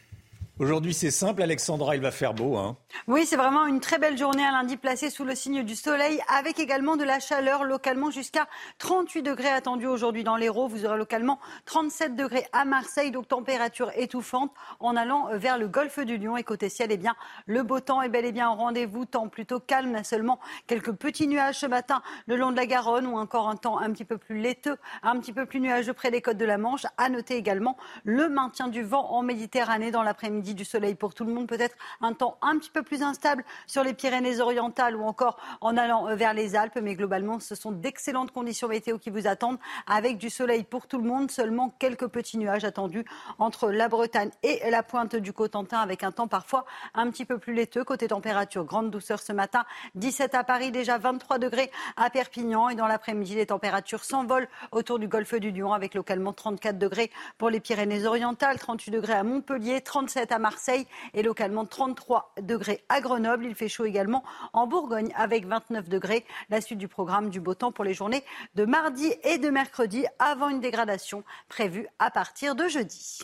Aujourd'hui, 0.61 0.93
c'est 0.93 1.09
simple, 1.09 1.41
Alexandra, 1.41 1.95
il 1.95 2.03
va 2.03 2.11
faire 2.11 2.35
beau. 2.35 2.55
Hein. 2.55 2.77
Oui, 3.07 3.25
c'est 3.25 3.35
vraiment 3.35 3.65
une 3.65 3.79
très 3.79 3.97
belle 3.97 4.15
journée 4.15 4.45
à 4.45 4.51
lundi 4.51 4.77
placée 4.77 5.09
sous 5.09 5.25
le 5.25 5.33
signe 5.33 5.63
du 5.63 5.75
soleil, 5.75 6.21
avec 6.27 6.59
également 6.59 6.97
de 6.97 7.03
la 7.03 7.19
chaleur 7.19 7.63
localement 7.63 8.11
jusqu'à 8.11 8.47
38 8.77 9.23
degrés 9.23 9.49
attendus 9.49 9.87
aujourd'hui 9.87 10.23
dans 10.23 10.35
l'Hérault. 10.35 10.67
Vous 10.67 10.85
aurez 10.85 10.99
localement 10.99 11.39
37 11.65 12.15
degrés 12.15 12.45
à 12.53 12.63
Marseille, 12.65 13.09
donc 13.09 13.27
température 13.27 13.91
étouffante 13.95 14.51
en 14.79 14.95
allant 14.95 15.29
vers 15.33 15.57
le 15.57 15.67
golfe 15.67 15.97
du 15.97 16.19
Lion. 16.19 16.37
Et 16.37 16.43
côté 16.43 16.69
ciel, 16.69 16.89
eh 16.91 16.97
bien, 16.97 17.15
le 17.47 17.63
beau 17.63 17.79
temps 17.79 18.03
est 18.03 18.09
bel 18.09 18.25
et 18.25 18.31
bien 18.31 18.51
au 18.51 18.53
rendez-vous. 18.53 19.05
Temps 19.05 19.29
plutôt 19.29 19.59
calme, 19.59 20.03
seulement 20.03 20.39
quelques 20.67 20.91
petits 20.91 21.27
nuages 21.27 21.57
ce 21.57 21.65
matin 21.65 22.03
le 22.27 22.35
long 22.35 22.51
de 22.51 22.57
la 22.57 22.67
Garonne 22.67 23.07
ou 23.07 23.17
encore 23.17 23.49
un 23.49 23.55
temps 23.55 23.79
un 23.79 23.89
petit 23.91 24.05
peu 24.05 24.19
plus 24.19 24.39
laiteux, 24.39 24.77
un 25.01 25.19
petit 25.19 25.33
peu 25.33 25.47
plus 25.47 25.59
nuageux 25.59 25.93
près 25.93 26.11
des 26.11 26.21
côtes 26.21 26.37
de 26.37 26.45
la 26.45 26.59
Manche. 26.59 26.85
À 26.99 27.09
noter 27.09 27.35
également 27.35 27.77
le 28.03 28.29
maintien 28.29 28.67
du 28.67 28.83
vent 28.83 29.09
en 29.09 29.23
Méditerranée 29.23 29.89
dans 29.89 30.03
l'après-midi 30.03 30.50
du 30.55 30.65
soleil 30.65 30.95
pour 30.95 31.13
tout 31.13 31.23
le 31.23 31.33
monde, 31.33 31.47
peut-être 31.47 31.75
un 32.01 32.13
temps 32.13 32.37
un 32.41 32.57
petit 32.57 32.69
peu 32.69 32.83
plus 32.83 33.03
instable 33.03 33.43
sur 33.67 33.83
les 33.83 33.93
Pyrénées-Orientales 33.93 34.95
ou 34.95 35.03
encore 35.03 35.37
en 35.61 35.77
allant 35.77 36.07
euh, 36.07 36.15
vers 36.15 36.33
les 36.33 36.55
Alpes. 36.55 36.79
Mais 36.81 36.95
globalement, 36.95 37.39
ce 37.39 37.55
sont 37.55 37.71
d'excellentes 37.71 38.31
conditions 38.31 38.67
météo 38.67 38.97
qui 38.97 39.09
vous 39.09 39.27
attendent 39.27 39.59
avec 39.85 40.17
du 40.17 40.29
soleil 40.29 40.63
pour 40.63 40.87
tout 40.87 40.97
le 40.97 41.07
monde. 41.07 41.29
Seulement 41.29 41.69
quelques 41.79 42.07
petits 42.07 42.37
nuages 42.37 42.63
attendus 42.63 43.05
entre 43.37 43.69
la 43.69 43.87
Bretagne 43.87 44.31
et 44.43 44.69
la 44.69 44.83
pointe 44.83 45.15
du 45.15 45.33
Cotentin 45.33 45.79
avec 45.79 46.03
un 46.03 46.11
temps 46.11 46.27
parfois 46.27 46.65
un 46.93 47.09
petit 47.11 47.25
peu 47.25 47.37
plus 47.37 47.53
laiteux. 47.53 47.83
Côté 47.83 48.07
température, 48.07 48.65
grande 48.65 48.89
douceur 48.89 49.19
ce 49.19 49.33
matin. 49.33 49.65
17 49.95 50.35
à 50.35 50.43
Paris, 50.43 50.71
déjà 50.71 50.97
23 50.97 51.37
degrés 51.37 51.71
à 51.97 52.09
Perpignan. 52.09 52.69
Et 52.69 52.75
dans 52.75 52.87
l'après-midi, 52.87 53.35
les 53.35 53.45
températures 53.45 54.03
s'envolent 54.03 54.47
autour 54.71 54.99
du 54.99 55.07
golfe 55.07 55.35
du 55.35 55.51
Lion 55.51 55.73
avec 55.73 55.93
localement 55.93 56.33
34 56.33 56.77
degrés 56.77 57.11
pour 57.37 57.49
les 57.49 57.59
Pyrénées-Orientales, 57.59 58.59
38 58.59 58.91
degrés 58.91 59.13
à 59.13 59.23
Montpellier, 59.23 59.81
37 59.81 60.31
à 60.31 60.39
Marseille 60.41 60.85
et 61.13 61.23
localement 61.23 61.65
33 61.65 62.33
degrés 62.41 62.83
à 62.89 62.99
Grenoble. 62.99 63.45
Il 63.45 63.55
fait 63.55 63.69
chaud 63.69 63.85
également 63.85 64.23
en 64.53 64.67
Bourgogne 64.67 65.13
avec 65.15 65.45
29 65.45 65.87
degrés. 65.87 66.25
La 66.49 66.59
suite 66.59 66.79
du 66.79 66.87
programme 66.87 67.29
du 67.29 67.39
beau 67.39 67.53
temps 67.53 67.71
pour 67.71 67.85
les 67.85 67.93
journées 67.93 68.23
de 68.55 68.65
mardi 68.65 69.13
et 69.23 69.37
de 69.37 69.49
mercredi 69.49 70.05
avant 70.19 70.49
une 70.49 70.59
dégradation 70.59 71.23
prévue 71.47 71.87
à 71.99 72.11
partir 72.11 72.55
de 72.55 72.67
jeudi. 72.67 73.19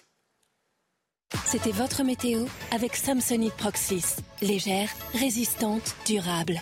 C'était 1.46 1.72
votre 1.72 2.04
météo 2.04 2.46
avec 2.72 2.96
Samsonite 2.96 3.54
Proxys. 3.56 4.18
Légère, 4.42 4.90
résistante, 5.14 5.96
durable. 6.06 6.62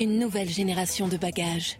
Une 0.00 0.18
nouvelle 0.18 0.48
génération 0.48 1.08
de 1.08 1.16
bagages. 1.16 1.78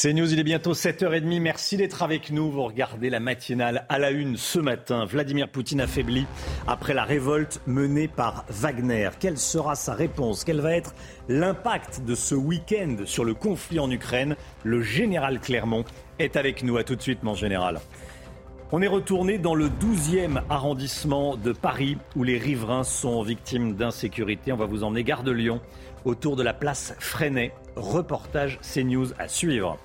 C'est 0.00 0.12
News, 0.12 0.32
il 0.32 0.38
est 0.38 0.44
bientôt 0.44 0.74
7h30. 0.74 1.40
Merci 1.40 1.76
d'être 1.76 2.04
avec 2.04 2.30
nous. 2.30 2.52
Vous 2.52 2.62
regardez 2.62 3.10
la 3.10 3.18
matinale 3.18 3.84
à 3.88 3.98
la 3.98 4.12
une 4.12 4.36
ce 4.36 4.60
matin. 4.60 5.04
Vladimir 5.04 5.48
Poutine 5.48 5.80
affaibli 5.80 6.24
après 6.68 6.94
la 6.94 7.02
révolte 7.02 7.60
menée 7.66 8.06
par 8.06 8.44
Wagner. 8.48 9.10
Quelle 9.18 9.38
sera 9.38 9.74
sa 9.74 9.94
réponse? 9.94 10.44
Quel 10.44 10.60
va 10.60 10.76
être 10.76 10.94
l'impact 11.28 12.04
de 12.04 12.14
ce 12.14 12.36
week-end 12.36 12.98
sur 13.06 13.24
le 13.24 13.34
conflit 13.34 13.80
en 13.80 13.90
Ukraine? 13.90 14.36
Le 14.62 14.82
général 14.82 15.40
Clermont 15.40 15.84
est 16.20 16.36
avec 16.36 16.62
nous. 16.62 16.76
À 16.76 16.84
tout 16.84 16.94
de 16.94 17.02
suite, 17.02 17.24
mon 17.24 17.34
général. 17.34 17.80
On 18.70 18.80
est 18.80 18.86
retourné 18.86 19.36
dans 19.38 19.56
le 19.56 19.68
12e 19.68 20.42
arrondissement 20.48 21.36
de 21.36 21.50
Paris 21.50 21.98
où 22.14 22.22
les 22.22 22.38
riverains 22.38 22.84
sont 22.84 23.20
victimes 23.22 23.74
d'insécurité. 23.74 24.52
On 24.52 24.56
va 24.56 24.66
vous 24.66 24.84
emmener 24.84 25.02
gare 25.02 25.24
de 25.24 25.32
Lyon 25.32 25.60
autour 26.04 26.36
de 26.36 26.44
la 26.44 26.54
place 26.54 26.94
Freinet. 27.00 27.52
Reportage 27.74 28.60
CNews 28.62 29.08
à 29.18 29.26
suivre. 29.26 29.76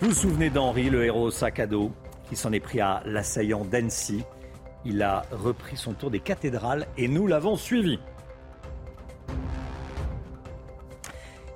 Vous 0.00 0.08
vous 0.08 0.14
souvenez 0.14 0.50
d'Henri, 0.50 0.90
le 0.90 1.06
héros 1.06 1.30
sac 1.30 1.58
à 1.58 1.66
dos, 1.66 1.90
qui 2.28 2.36
s'en 2.36 2.52
est 2.52 2.60
pris 2.60 2.80
à 2.80 3.00
l'assaillant 3.06 3.64
d'Annecy. 3.64 4.24
Il 4.84 5.02
a 5.02 5.24
repris 5.32 5.78
son 5.78 5.94
tour 5.94 6.10
des 6.10 6.20
cathédrales 6.20 6.86
et 6.98 7.08
nous 7.08 7.26
l'avons 7.26 7.56
suivi. 7.56 7.98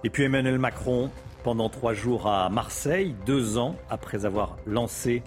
Et 0.05 0.09
puis 0.09 0.23
Emmanuel 0.23 0.59
Macron, 0.59 1.11
pendant 1.45 1.69
trois 1.69 1.93
jours 1.93 2.29
à 2.29 2.49
Marseille, 2.49 3.15
deux 3.27 3.59
ans 3.59 3.77
après 3.91 4.25
avoir 4.25 4.57
lancé 4.67 5.23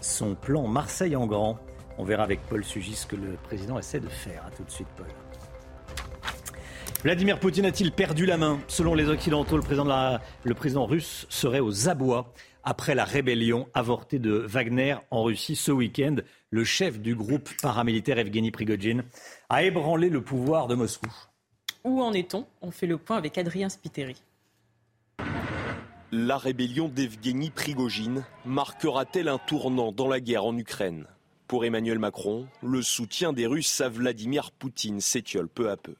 son 0.00 0.34
plan 0.34 0.66
Marseille 0.66 1.14
en 1.14 1.28
grand. 1.28 1.60
On 1.98 2.04
verra 2.04 2.24
avec 2.24 2.40
Paul 2.48 2.64
Sugis 2.64 2.96
ce 2.96 3.06
que 3.06 3.14
le 3.14 3.36
président 3.44 3.78
essaie 3.78 4.00
de 4.00 4.08
faire. 4.08 4.42
A 4.44 4.50
tout 4.50 4.64
de 4.64 4.70
suite, 4.72 4.88
Paul. 4.96 5.06
Vladimir 7.04 7.38
Poutine 7.38 7.66
a-t-il 7.66 7.92
perdu 7.92 8.26
la 8.26 8.36
main? 8.36 8.58
Selon 8.66 8.94
les 8.94 9.08
Occidentaux, 9.08 9.56
le 9.56 10.54
président 10.54 10.86
russe 10.86 11.26
serait 11.28 11.60
aux 11.60 11.88
abois 11.88 12.32
après 12.66 12.96
la 12.96 13.04
rébellion 13.04 13.68
avortée 13.74 14.18
de 14.18 14.32
Wagner 14.32 14.96
en 15.12 15.22
Russie 15.22 15.54
ce 15.54 15.70
week-end. 15.70 16.16
Le 16.50 16.64
chef 16.64 16.98
du 17.00 17.14
groupe 17.14 17.48
paramilitaire 17.62 18.18
Evgeny 18.18 18.50
Prigogine 18.50 19.04
a 19.48 19.62
ébranlé 19.62 20.10
le 20.10 20.20
pouvoir 20.20 20.66
de 20.66 20.74
Moscou. 20.74 21.10
Où 21.84 22.02
en 22.02 22.12
est-on? 22.12 22.44
On 22.60 22.72
fait 22.72 22.88
le 22.88 22.98
point 22.98 23.16
avec 23.16 23.38
Adrien 23.38 23.68
Spiteri. 23.68 24.20
La 26.10 26.38
rébellion 26.38 26.88
d'Evgeny 26.88 27.50
Prigogine 27.50 28.24
marquera-t-elle 28.44 29.28
un 29.28 29.38
tournant 29.38 29.92
dans 29.92 30.08
la 30.08 30.18
guerre 30.18 30.44
en 30.44 30.56
Ukraine? 30.58 31.06
Pour 31.46 31.64
Emmanuel 31.64 32.00
Macron, 32.00 32.48
le 32.62 32.82
soutien 32.82 33.32
des 33.32 33.46
Russes 33.46 33.80
à 33.80 33.88
Vladimir 33.88 34.50
Poutine 34.50 35.00
s'étiole 35.00 35.48
peu 35.48 35.70
à 35.70 35.76
peu. 35.76 35.94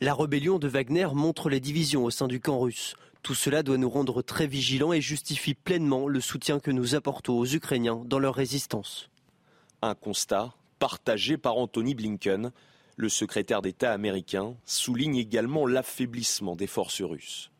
La 0.00 0.14
rébellion 0.14 0.58
de 0.58 0.68
Wagner 0.68 1.08
montre 1.12 1.50
les 1.50 1.60
divisions 1.60 2.04
au 2.04 2.10
sein 2.10 2.28
du 2.28 2.40
camp 2.40 2.58
russe. 2.58 2.94
Tout 3.22 3.34
cela 3.34 3.62
doit 3.62 3.78
nous 3.78 3.90
rendre 3.90 4.20
très 4.22 4.48
vigilants 4.48 4.92
et 4.92 5.00
justifie 5.00 5.54
pleinement 5.54 6.08
le 6.08 6.20
soutien 6.20 6.58
que 6.58 6.72
nous 6.72 6.96
apportons 6.96 7.38
aux 7.38 7.46
Ukrainiens 7.46 8.02
dans 8.06 8.18
leur 8.18 8.34
résistance. 8.34 9.10
Un 9.80 9.94
constat 9.94 10.54
partagé 10.80 11.36
par 11.36 11.56
Anthony 11.56 11.94
Blinken. 11.94 12.50
Le 12.96 13.08
secrétaire 13.08 13.62
d'État 13.62 13.92
américain 13.92 14.56
souligne 14.66 15.16
également 15.16 15.66
l'affaiblissement 15.66 16.56
des 16.56 16.66
forces 16.66 17.02
russes. 17.02 17.50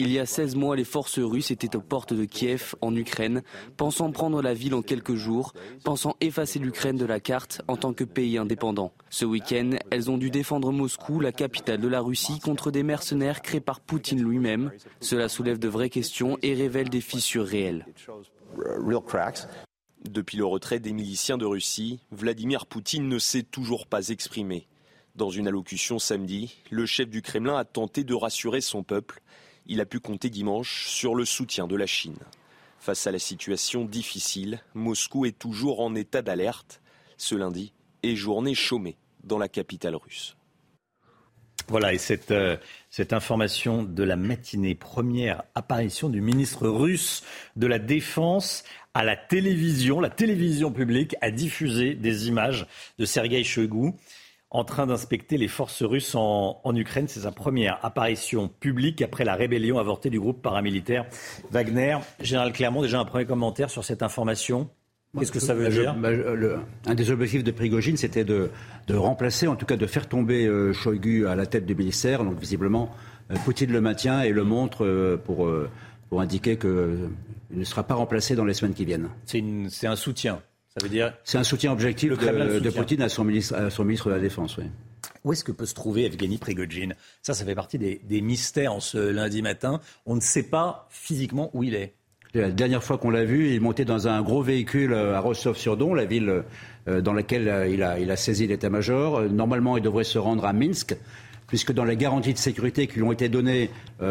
Il 0.00 0.12
y 0.12 0.20
a 0.20 0.26
16 0.26 0.54
mois, 0.54 0.76
les 0.76 0.84
forces 0.84 1.18
russes 1.18 1.50
étaient 1.50 1.74
aux 1.74 1.80
portes 1.80 2.14
de 2.14 2.24
Kiev, 2.24 2.76
en 2.80 2.94
Ukraine, 2.94 3.42
pensant 3.76 4.12
prendre 4.12 4.40
la 4.42 4.54
ville 4.54 4.74
en 4.74 4.82
quelques 4.82 5.16
jours, 5.16 5.54
pensant 5.82 6.16
effacer 6.20 6.60
l'Ukraine 6.60 6.96
de 6.96 7.04
la 7.04 7.18
carte 7.18 7.62
en 7.66 7.76
tant 7.76 7.92
que 7.92 8.04
pays 8.04 8.38
indépendant. 8.38 8.92
Ce 9.10 9.24
week-end, 9.24 9.70
elles 9.90 10.08
ont 10.08 10.16
dû 10.16 10.30
défendre 10.30 10.70
Moscou, 10.70 11.18
la 11.18 11.32
capitale 11.32 11.80
de 11.80 11.88
la 11.88 12.00
Russie, 12.00 12.38
contre 12.38 12.70
des 12.70 12.84
mercenaires 12.84 13.42
créés 13.42 13.60
par 13.60 13.80
Poutine 13.80 14.22
lui-même. 14.22 14.70
Cela 15.00 15.28
soulève 15.28 15.58
de 15.58 15.68
vraies 15.68 15.90
questions 15.90 16.38
et 16.42 16.54
révèle 16.54 16.90
des 16.90 17.00
fissures 17.00 17.46
réelles. 17.46 17.84
Depuis 20.08 20.36
le 20.36 20.44
retrait 20.44 20.78
des 20.78 20.92
miliciens 20.92 21.38
de 21.38 21.44
Russie, 21.44 21.98
Vladimir 22.12 22.66
Poutine 22.66 23.08
ne 23.08 23.18
s'est 23.18 23.42
toujours 23.42 23.88
pas 23.88 24.10
exprimé. 24.10 24.68
Dans 25.16 25.30
une 25.30 25.48
allocution 25.48 25.98
samedi, 25.98 26.54
le 26.70 26.86
chef 26.86 27.08
du 27.08 27.20
Kremlin 27.20 27.56
a 27.56 27.64
tenté 27.64 28.04
de 28.04 28.14
rassurer 28.14 28.60
son 28.60 28.84
peuple. 28.84 29.20
Il 29.68 29.80
a 29.80 29.86
pu 29.86 30.00
compter 30.00 30.30
dimanche 30.30 30.86
sur 30.88 31.14
le 31.14 31.24
soutien 31.24 31.66
de 31.66 31.76
la 31.76 31.86
Chine. 31.86 32.18
Face 32.80 33.06
à 33.06 33.12
la 33.12 33.18
situation 33.18 33.84
difficile, 33.84 34.60
Moscou 34.74 35.26
est 35.26 35.38
toujours 35.38 35.80
en 35.80 35.94
état 35.94 36.22
d'alerte. 36.22 36.80
Ce 37.18 37.34
lundi 37.34 37.72
est 38.02 38.16
journée 38.16 38.54
chômée 38.54 38.96
dans 39.24 39.38
la 39.38 39.48
capitale 39.48 39.96
russe. 39.96 40.36
Voilà, 41.68 41.92
et 41.92 41.98
cette, 41.98 42.30
euh, 42.30 42.56
information 43.10 43.82
de 43.82 44.02
la 44.02 44.16
matinée, 44.16 44.74
première 44.74 45.42
apparition 45.54 46.08
du 46.08 46.22
ministre 46.22 46.66
russe 46.66 47.22
de 47.56 47.66
la 47.66 47.78
Défense 47.78 48.64
à 48.94 49.04
la 49.04 49.16
télévision. 49.16 50.00
La 50.00 50.08
télévision 50.08 50.72
publique 50.72 51.14
a 51.20 51.30
diffusé 51.30 51.94
des 51.94 52.28
images 52.28 52.66
de 52.98 53.04
Sergei 53.04 53.44
Shoigu 53.44 53.92
en 54.50 54.64
train 54.64 54.86
d'inspecter 54.86 55.36
les 55.36 55.48
forces 55.48 55.82
russes 55.82 56.14
en, 56.14 56.74
Ukraine. 56.74 57.06
C'est 57.08 57.20
sa 57.20 57.32
première 57.32 57.78
apparition 57.84 58.48
publique 58.48 59.02
après 59.02 59.24
la 59.24 59.34
rébellion 59.34 59.78
avortée 59.78 60.10
du 60.10 60.18
groupe 60.18 60.42
paramilitaire 60.42 61.06
Wagner. 61.50 61.98
Général 62.20 62.52
Clermont, 62.52 62.82
déjà 62.82 62.98
un 62.98 63.04
premier 63.04 63.26
commentaire 63.26 63.70
sur 63.70 63.84
cette 63.84 64.02
information 64.02 64.70
Qu'est-ce 65.18 65.32
que 65.32 65.40
ça 65.40 65.54
veut 65.54 65.68
dire 65.70 65.96
Un 66.86 66.94
des 66.94 67.10
objectifs 67.10 67.42
de 67.42 67.50
Prigogine, 67.50 67.96
c'était 67.96 68.24
de, 68.24 68.50
remplacer, 68.90 69.46
en 69.46 69.56
tout 69.56 69.66
cas 69.66 69.76
de 69.76 69.86
faire 69.86 70.06
tomber 70.06 70.46
euh, 70.46 70.72
Shoigu 70.72 71.26
à 71.26 71.34
la 71.34 71.46
tête 71.46 71.64
du 71.64 71.74
ministère. 71.74 72.24
Donc 72.24 72.38
visiblement, 72.38 72.90
euh, 73.30 73.36
Poutine 73.44 73.72
le 73.72 73.80
maintient 73.80 74.20
et 74.20 74.32
le 74.32 74.44
montre 74.44 74.84
euh, 74.84 75.16
pour, 75.16 75.50
pour 76.10 76.20
indiquer 76.20 76.58
qu'il 76.58 77.08
ne 77.50 77.64
sera 77.64 77.84
pas 77.84 77.94
remplacé 77.94 78.34
dans 78.34 78.44
les 78.44 78.54
semaines 78.54 78.74
qui 78.74 78.84
viennent. 78.84 79.08
C'est 79.24 79.86
un 79.86 79.96
soutien 79.96 80.40
dire 80.86 81.14
C'est 81.24 81.38
un 81.38 81.44
soutien 81.44 81.72
objectif 81.72 82.10
de, 82.10 82.70
Poutine 82.70 83.02
à 83.02 83.08
son, 83.08 83.24
ministre, 83.24 83.70
son 83.70 83.84
ministre 83.84 84.08
de 84.08 84.14
la 84.14 84.20
Défense. 84.20 84.56
Oui. 84.58 84.64
Où 85.24 85.32
est-ce 85.32 85.44
que 85.44 85.52
peut 85.52 85.66
se 85.66 85.74
trouver 85.74 86.04
Evgeny 86.04 86.38
Prigogine? 86.38 86.94
Ça, 87.22 87.34
ça 87.34 87.44
fait 87.44 87.54
partie 87.54 87.78
des, 87.78 88.20
mystères 88.20 88.72
en 88.72 88.80
ce 88.80 88.98
lundi 88.98 89.42
matin. 89.42 89.80
On 90.06 90.14
ne 90.14 90.20
sait 90.20 90.44
pas 90.44 90.86
physiquement 90.90 91.50
où 91.54 91.64
il 91.64 91.74
est. 91.74 91.94
La 92.34 92.50
dernière 92.50 92.82
fois 92.82 92.98
qu'on 92.98 93.10
l'a 93.10 93.24
vu, 93.24 93.54
il 93.54 93.60
montait 93.60 93.86
dans 93.86 94.06
un 94.06 94.20
gros 94.22 94.42
véhicule 94.42 94.92
euh, 94.92 95.16
à 95.16 95.20
Rostov-sur-Don, 95.20 95.94
la 95.94 96.04
ville 96.04 96.44
euh, 96.86 97.00
dans 97.00 97.14
laquelle 97.14 97.48
euh, 97.48 97.68
il 97.68 97.82
a, 97.82 97.98
il 97.98 98.10
a 98.10 98.16
saisi 98.16 98.46
l'état-major. 98.46 99.22
Normalement, 99.22 99.78
il 99.78 99.82
devrait 99.82 100.04
se 100.04 100.18
rendre 100.18 100.44
à 100.44 100.52
Minsk, 100.52 100.94
puisque 101.46 101.72
dans 101.72 101.84
les 101.84 101.96
garanties 101.96 102.34
de 102.34 102.38
sécurité 102.38 102.86
qui 102.86 102.96
lui 102.96 103.02
ont 103.02 103.12
été 103.12 103.30
données 103.30 103.70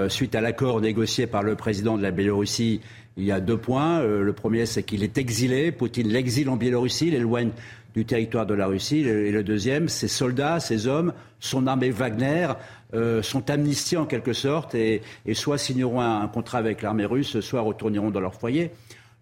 suite 0.09 0.33
à 0.33 0.41
l'accord 0.41 0.81
négocié 0.81 1.27
par 1.27 1.43
le 1.43 1.55
président 1.55 1.95
de 1.95 2.01
la 2.01 2.09
Biélorussie 2.09 2.81
il 3.17 3.25
y 3.25 3.31
a 3.31 3.39
deux 3.39 3.57
points. 3.57 3.99
Euh, 3.99 4.21
le 4.21 4.33
premier, 4.33 4.65
c'est 4.65 4.83
qu'il 4.83 5.03
est 5.03 5.17
exilé. 5.17 5.71
Poutine 5.71 6.07
l'exile 6.07 6.49
en 6.49 6.55
Biélorussie, 6.55 7.09
l'éloigne 7.09 7.49
du 7.95 8.05
territoire 8.05 8.45
de 8.45 8.53
la 8.53 8.67
Russie. 8.67 8.99
Et 8.99 9.31
le 9.31 9.43
deuxième, 9.43 9.89
ses 9.89 10.07
soldats, 10.07 10.59
ses 10.59 10.85
hommes, 10.85 11.13
son 11.39 11.65
armée 11.65 11.89
Wagner 11.89 12.49
euh, 12.93 13.23
sont 13.23 13.49
amnistiés 13.49 13.97
en 13.97 14.05
quelque 14.05 14.33
sorte 14.33 14.75
et, 14.75 15.01
soit 15.33 15.57
signeront 15.57 15.99
un, 15.99 16.27
contrat 16.27 16.59
avec 16.59 16.83
l'armée 16.83 17.05
russe, 17.05 17.39
soit 17.39 17.61
retourneront 17.61 18.11
dans 18.11 18.19
leur 18.19 18.35
foyer. 18.35 18.71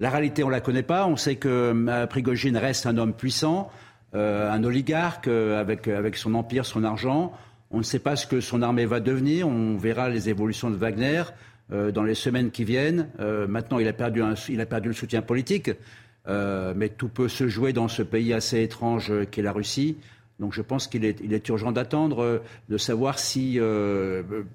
La 0.02 0.10
réalité, 0.10 0.44
on 0.44 0.48
ne 0.48 0.52
la 0.52 0.60
connaît 0.60 0.84
pas. 0.84 1.08
On 1.08 1.16
sait 1.16 1.38
que 1.38 1.74
euh, 1.74 2.06
Prigogine 2.08 2.58
reste 2.58 2.86
un 2.86 2.98
homme 2.98 3.14
puissant, 3.14 3.72
un 4.14 4.64
oligarque 4.64 5.28
avec 5.28 6.16
son 6.16 6.36
empire, 6.36 6.66
son 6.66 6.86
argent. 6.86 7.34
On 7.72 7.80
ne 7.80 7.84
sait 7.84 8.00
pas 8.00 8.16
ce 8.16 8.26
que 8.28 8.40
son 8.40 8.62
armée 8.62 8.86
va 8.86 9.02
devenir. 9.02 9.48
On 9.50 9.76
verra 9.76 10.08
les 10.08 10.30
évolutions 10.30 10.70
de 10.70 10.78
Wagner. 10.78 11.24
Euh, 11.72 11.92
dans 11.92 12.04
les 12.04 12.14
semaines 12.14 12.52
qui 12.52 12.64
viennent. 12.64 13.10
Euh, 13.20 13.48
maintenant, 13.48 13.80
il 13.80 13.88
a, 13.88 13.94
perdu 13.94 14.22
il 14.50 14.62
a 14.62 14.68
perdu 14.68 14.90
le 14.90 14.94
soutien 14.94 15.24
politique, 15.24 15.72
euh, 16.28 16.76
mais 16.76 16.90
tout 16.90 17.08
peut 17.08 17.28
se 17.28 17.48
jouer 17.48 17.74
dans 17.74 17.88
ce 17.88 18.04
pays 18.04 18.34
assez 18.34 18.62
étrange 18.62 19.12
qu'est 19.32 19.42
la 19.42 19.52
Russie. 19.52 19.98
Donc 20.38 20.54
je 20.54 20.62
pense 20.62 20.88
qu'il 20.88 21.06
est, 21.06 21.20
il 21.22 21.34
est, 21.34 21.50
urgent 21.50 21.72
d'attendre, 21.72 22.44
de 22.70 22.78
savoir 22.78 23.18
si 23.18 23.58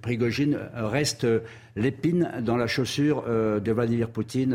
Prigogine 0.02 0.58
reste 0.74 1.26
l'épine 1.74 2.30
dans 2.42 2.58
la 2.58 2.66
chaussure 2.66 3.24
de 3.24 3.72
Vladimir 3.72 4.10
Poutine 4.10 4.54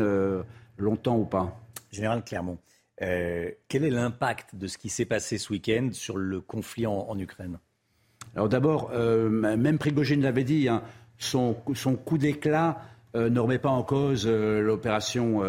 longtemps 0.78 1.18
ou 1.18 1.24
pas. 1.24 1.60
Général 1.90 2.22
Clermont, 2.22 2.58
quel 2.96 3.56
est 3.84 3.90
l'impact 3.90 4.54
de 4.54 4.68
ce 4.68 4.78
qui 4.78 4.88
s'est 4.88 5.04
passé 5.04 5.36
ce 5.36 5.52
week-end 5.52 5.88
sur 5.90 6.16
le 6.16 6.40
conflit 6.40 6.86
en, 6.86 7.18
Ukraine? 7.18 7.58
Alors 8.36 8.48
d'abord, 8.48 8.92
même 8.92 9.78
Prigogine 9.78 10.22
l'avait 10.22 10.44
dit, 10.44 10.68
hein, 10.68 10.84
son, 11.18 11.54
coup 12.04 12.18
d'éclat 12.18 12.82
euh, 13.14 13.30
ne 13.30 13.40
remet 13.40 13.58
pas 13.58 13.70
en 13.70 13.82
cause 13.82 14.24
euh, 14.26 14.60
l'opération 14.60 15.42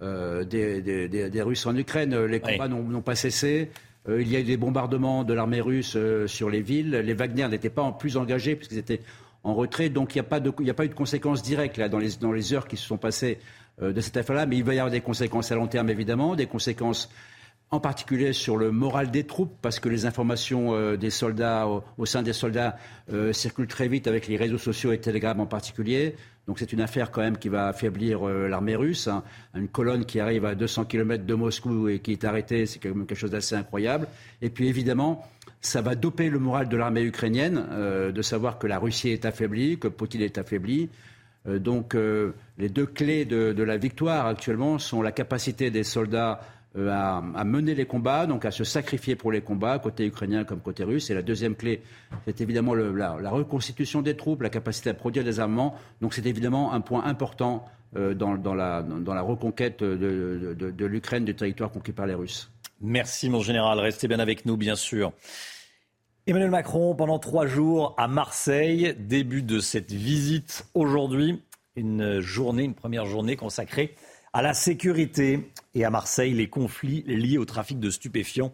euh, 0.00 0.44
des, 0.44 1.42
Russes 1.42 1.66
en 1.66 1.76
Ukraine. 1.76 2.24
Les 2.24 2.40
combats 2.40 2.68
n'ont 2.68 3.02
pas 3.02 3.14
cessé. 3.14 3.70
il 4.08 4.28
y 4.28 4.36
a 4.36 4.40
eu 4.40 4.44
des 4.44 4.56
bombardements 4.56 5.24
de 5.24 5.34
l'armée 5.34 5.60
russe 5.60 5.96
sur 6.26 6.50
les 6.50 6.60
villes. 6.60 6.90
Les 6.90 7.14
Wagner 7.14 7.46
n'étaient 7.48 7.70
pas 7.70 7.82
en 7.82 7.92
plus 7.92 8.16
engagés 8.16 8.56
puisqu'ils 8.56 8.78
étaient 8.78 9.00
en 9.44 9.54
retrait. 9.54 9.90
Donc 9.90 10.14
il 10.14 10.18
n'y 10.18 10.20
a, 10.20 10.24
pas 10.24 10.38
a 10.38 10.74
pas 10.74 10.84
eu 10.84 10.88
de 10.88 10.94
conséquences 10.94 11.42
directes 11.42 11.76
là, 11.76 11.88
dans, 11.88 11.98
les, 11.98 12.16
dans 12.20 12.32
les 12.32 12.52
heures 12.52 12.66
qui 12.66 12.76
se 12.76 12.86
sont 12.86 12.96
passées 12.96 13.38
de 13.80 14.00
cette 14.00 14.16
affaire-là. 14.16 14.46
Mais 14.46 14.56
il 14.56 14.64
va 14.64 14.74
y 14.74 14.78
avoir 14.78 14.90
des 14.90 15.00
conséquences 15.00 15.52
à 15.52 15.54
long 15.54 15.68
terme, 15.68 15.88
évidemment, 15.88 16.34
des 16.34 16.46
conséquences 16.46 17.08
en 17.72 17.80
particulier 17.80 18.34
sur 18.34 18.58
le 18.58 18.70
moral 18.70 19.10
des 19.10 19.24
troupes, 19.24 19.56
parce 19.62 19.80
que 19.80 19.88
les 19.88 20.04
informations 20.04 20.74
euh, 20.74 20.98
des 20.98 21.08
soldats, 21.08 21.66
au, 21.96 22.04
sein 22.04 22.22
des 22.22 22.34
soldats, 22.34 22.76
euh, 23.10 23.32
circulent 23.32 23.66
très 23.66 23.88
vite 23.88 24.06
avec 24.06 24.28
les 24.28 24.36
réseaux 24.36 24.58
sociaux 24.58 24.92
et 24.92 24.98
Telegram 24.98 25.40
en 25.40 25.46
particulier. 25.46 26.14
Donc 26.46 26.58
c'est 26.58 26.74
une 26.74 26.82
affaire 26.82 27.10
quand 27.10 27.22
même 27.22 27.38
qui 27.38 27.48
va 27.48 27.68
affaiblir 27.68 28.28
euh, 28.28 28.46
l'armée 28.46 28.76
russe. 28.76 29.08
Hein. 29.08 29.24
Une 29.54 29.68
colonne 29.68 30.04
qui 30.04 30.20
arrive 30.20 30.44
à 30.44 30.54
200 30.54 30.84
km 30.84 31.24
de 31.24 31.34
Moscou 31.34 31.88
et 31.88 32.00
qui 32.00 32.12
est 32.12 32.24
arrêtée, 32.24 32.66
c'est 32.66 32.78
quand 32.78 32.90
même 32.90 33.06
quelque 33.06 33.18
chose 33.18 33.30
d'assez 33.30 33.54
incroyable. 33.54 34.06
Et 34.42 34.50
puis 34.50 34.68
évidemment, 34.68 35.26
ça 35.62 35.80
va 35.80 35.94
doper 35.94 36.28
le 36.28 36.38
moral 36.38 36.68
de 36.68 36.76
l'armée 36.76 37.02
ukrainienne, 37.02 37.64
de 38.12 38.22
savoir 38.22 38.58
que 38.58 38.66
la 38.66 38.78
Russie 38.78 39.10
est 39.10 39.24
affaiblie, 39.24 39.78
que 39.78 39.88
Poutine 39.88 40.22
est 40.22 40.36
affaibli. 40.36 40.90
donc 41.46 41.96
les 42.58 42.68
deux 42.68 42.86
clés 42.86 43.24
de, 43.24 43.52
de 43.52 43.62
la 43.62 43.76
victoire 43.76 44.26
actuellement 44.26 44.80
sont 44.80 45.02
la 45.02 45.12
capacité 45.12 45.70
des 45.70 45.84
soldats 45.84 46.40
euh, 46.76 46.90
à, 46.90 47.44
mener 47.44 47.74
les 47.74 47.84
combats, 47.84 48.26
donc 48.26 48.46
à 48.46 48.50
se 48.50 48.64
sacrifier 48.64 49.14
pour 49.14 49.30
les 49.30 49.42
combats, 49.42 49.78
côté 49.78 50.06
ukrainien 50.06 50.44
comme 50.44 50.60
côté 50.60 50.84
russe. 50.84 51.10
Et 51.10 51.14
la 51.14 51.20
deuxième 51.20 51.54
clé, 51.54 51.82
c'est 52.24 52.40
évidemment 52.40 52.74
la, 52.74 53.30
reconstitution 53.30 54.00
des 54.00 54.16
troupes, 54.16 54.40
la 54.40 54.48
capacité 54.48 54.90
à 54.90 54.94
produire 54.94 55.22
des 55.22 55.38
armements. 55.38 55.74
Donc 56.00 56.14
c'est 56.14 56.24
évidemment 56.24 56.72
un 56.72 56.80
point 56.80 57.04
important 57.04 57.66
euh, 57.96 58.14
dans, 58.14 58.34
la, 58.54 58.82
dans, 58.82 59.12
la, 59.12 59.22
reconquête 59.22 59.82
de, 59.82 60.56
de 60.56 60.86
l'Ukraine, 60.86 61.26
du 61.26 61.34
territoire 61.34 61.70
conquis 61.70 61.92
par 61.92 62.06
les 62.06 62.14
Russes. 62.14 62.50
Merci 62.80 63.28
mon 63.28 63.40
général, 63.40 63.78
restez 63.78 64.08
bien 64.08 64.18
avec 64.18 64.46
nous 64.46 64.56
bien 64.56 64.74
sûr. 64.74 65.12
Emmanuel 66.26 66.50
Macron, 66.50 66.94
pendant 66.94 67.18
trois 67.18 67.46
jours 67.46 67.94
à 67.98 68.08
Marseille, 68.08 68.94
début 68.98 69.42
de 69.42 69.58
cette 69.58 69.92
visite 69.92 70.64
aujourd'hui, 70.72 71.42
une 71.76 72.20
journée, 72.20 72.62
une 72.62 72.74
première 72.74 73.06
journée 73.06 73.36
consacrée 73.36 73.94
à 74.32 74.42
la 74.42 74.54
sécurité. 74.54 75.50
Et 75.74 75.84
à 75.84 75.90
Marseille, 75.90 76.34
les 76.34 76.48
conflits 76.48 77.02
liés 77.06 77.38
au 77.38 77.44
trafic 77.44 77.78
de 77.78 77.90
stupéfiants 77.90 78.52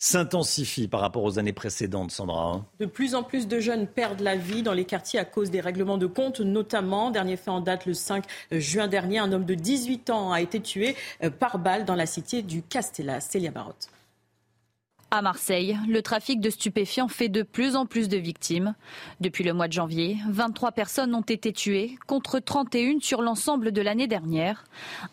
s'intensifient 0.00 0.86
par 0.86 1.00
rapport 1.00 1.24
aux 1.24 1.38
années 1.38 1.52
précédentes, 1.52 2.12
Sandra. 2.12 2.52
Hein. 2.52 2.64
De 2.78 2.86
plus 2.86 3.16
en 3.16 3.24
plus 3.24 3.48
de 3.48 3.58
jeunes 3.58 3.88
perdent 3.88 4.20
la 4.20 4.36
vie 4.36 4.62
dans 4.62 4.72
les 4.72 4.84
quartiers 4.84 5.18
à 5.18 5.24
cause 5.24 5.50
des 5.50 5.60
règlements 5.60 5.98
de 5.98 6.06
compte, 6.06 6.40
notamment. 6.40 7.10
Dernier 7.10 7.36
fait 7.36 7.50
en 7.50 7.60
date 7.60 7.84
le 7.84 7.94
5 7.94 8.24
juin 8.52 8.86
dernier, 8.86 9.18
un 9.18 9.32
homme 9.32 9.44
de 9.44 9.54
18 9.54 10.10
ans 10.10 10.32
a 10.32 10.40
été 10.40 10.60
tué 10.60 10.94
euh, 11.24 11.30
par 11.30 11.58
balle 11.58 11.84
dans 11.84 11.96
la 11.96 12.06
cité 12.06 12.42
du 12.42 12.62
Castellas. 12.62 13.20
Célia 13.20 13.50
Barotte. 13.50 13.88
À 15.10 15.22
Marseille, 15.22 15.78
le 15.88 16.02
trafic 16.02 16.38
de 16.38 16.50
stupéfiants 16.50 17.08
fait 17.08 17.30
de 17.30 17.42
plus 17.42 17.76
en 17.76 17.86
plus 17.86 18.10
de 18.10 18.18
victimes. 18.18 18.74
Depuis 19.20 19.42
le 19.42 19.54
mois 19.54 19.66
de 19.66 19.72
janvier, 19.72 20.18
23 20.28 20.72
personnes 20.72 21.14
ont 21.14 21.22
été 21.22 21.50
tuées, 21.54 21.98
contre 22.06 22.40
31 22.40 23.00
sur 23.00 23.22
l'ensemble 23.22 23.72
de 23.72 23.80
l'année 23.80 24.06
dernière. 24.06 24.64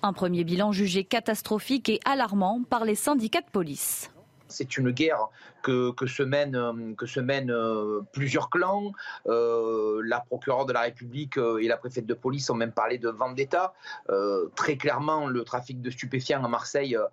Un 0.03 0.11
premier 0.11 0.43
bilan 0.43 0.73
jugé 0.73 1.05
catastrophique 1.05 1.88
et 1.88 2.01
alarmant 2.03 2.61
par 2.69 2.84
les 2.84 2.95
syndicats 2.95 3.39
de 3.39 3.49
police. 3.49 4.11
C'est 4.49 4.77
une 4.77 4.91
guerre 4.91 5.30
que, 5.63 5.93
se 6.05 6.23
mènent, 6.23 6.95
mènent 7.17 7.51
euh, 7.51 8.01
plusieurs 8.11 8.49
clans. 8.49 8.91
Euh, 9.27 10.01
la 10.03 10.19
procureure 10.19 10.65
de 10.65 10.73
la 10.73 10.81
République 10.81 11.38
euh, 11.38 11.63
et 11.63 11.67
la 11.67 11.77
préfète 11.77 12.05
de 12.05 12.13
police 12.13 12.49
ont 12.49 12.55
même 12.55 12.73
parlé 12.73 12.97
de 12.97 13.09
vendetta. 13.09 13.73
Euh, 14.09 14.49
très 14.55 14.76
clairement, 14.76 15.27
le 15.27 15.43
trafic 15.45 15.81
de 15.81 15.89
stupéfiants 15.89 16.43
à 16.43 16.47
Marseille 16.47 16.95
euh, 16.95 17.05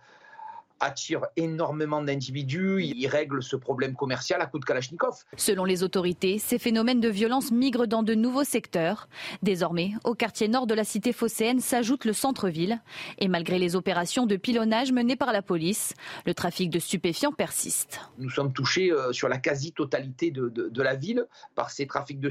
attire 0.83 1.27
énormément 1.37 2.03
d'individus. 2.03 2.83
Il 2.83 3.07
règle 3.07 3.43
ce 3.43 3.57
problème 3.57 3.95
commercial 3.95 4.43
à 4.43 4.47
coup 4.47 4.59
de 4.59 4.65
Kalachnikov. 4.65 5.15
Selon 5.37 5.65
les 5.65 5.83
autorités, 5.83 6.39
ces 6.39 6.59
phénomènes 6.59 7.01
de 7.01 7.09
violence 7.09 7.53
migrent 7.53 7.87
dans 7.87 8.03
de 8.03 8.15
nouveaux 8.15 8.45
secteurs. 8.45 9.09
Désormais, 9.43 9.93
au 10.05 10.15
quartier 10.15 10.49
nord 10.49 10.67
de 10.67 10.75
la 10.75 10.85
cité 10.85 11.13
phocéenne 11.13 11.61
s'ajoute 11.61 12.05
le 12.05 12.13
centre-ville. 12.13 12.81
Et 13.19 13.29
malgré 13.29 13.59
les 13.59 13.77
opérations 13.77 14.27
de 14.27 14.37
pilonnage 14.37 14.93
menées 14.93 15.17
par 15.17 15.33
la 15.33 15.43
police, 15.43 15.95
le 16.27 16.35
trafic 16.35 16.69
de 16.69 16.79
stupéfiants 16.79 17.33
persiste. 17.33 18.01
Nous 18.19 18.31
sommes 18.31 18.53
touchés 18.53 18.91
euh, 18.91 19.13
sur 19.13 19.29
la 19.29 19.39
quasi-totalité 19.39 20.31
de, 20.31 20.49
de, 20.49 20.69
de 20.69 20.83
la 20.83 20.97
ville 20.97 21.27
par 21.55 21.71
ces 21.71 21.87
trafics 21.87 22.21
de 22.21 22.31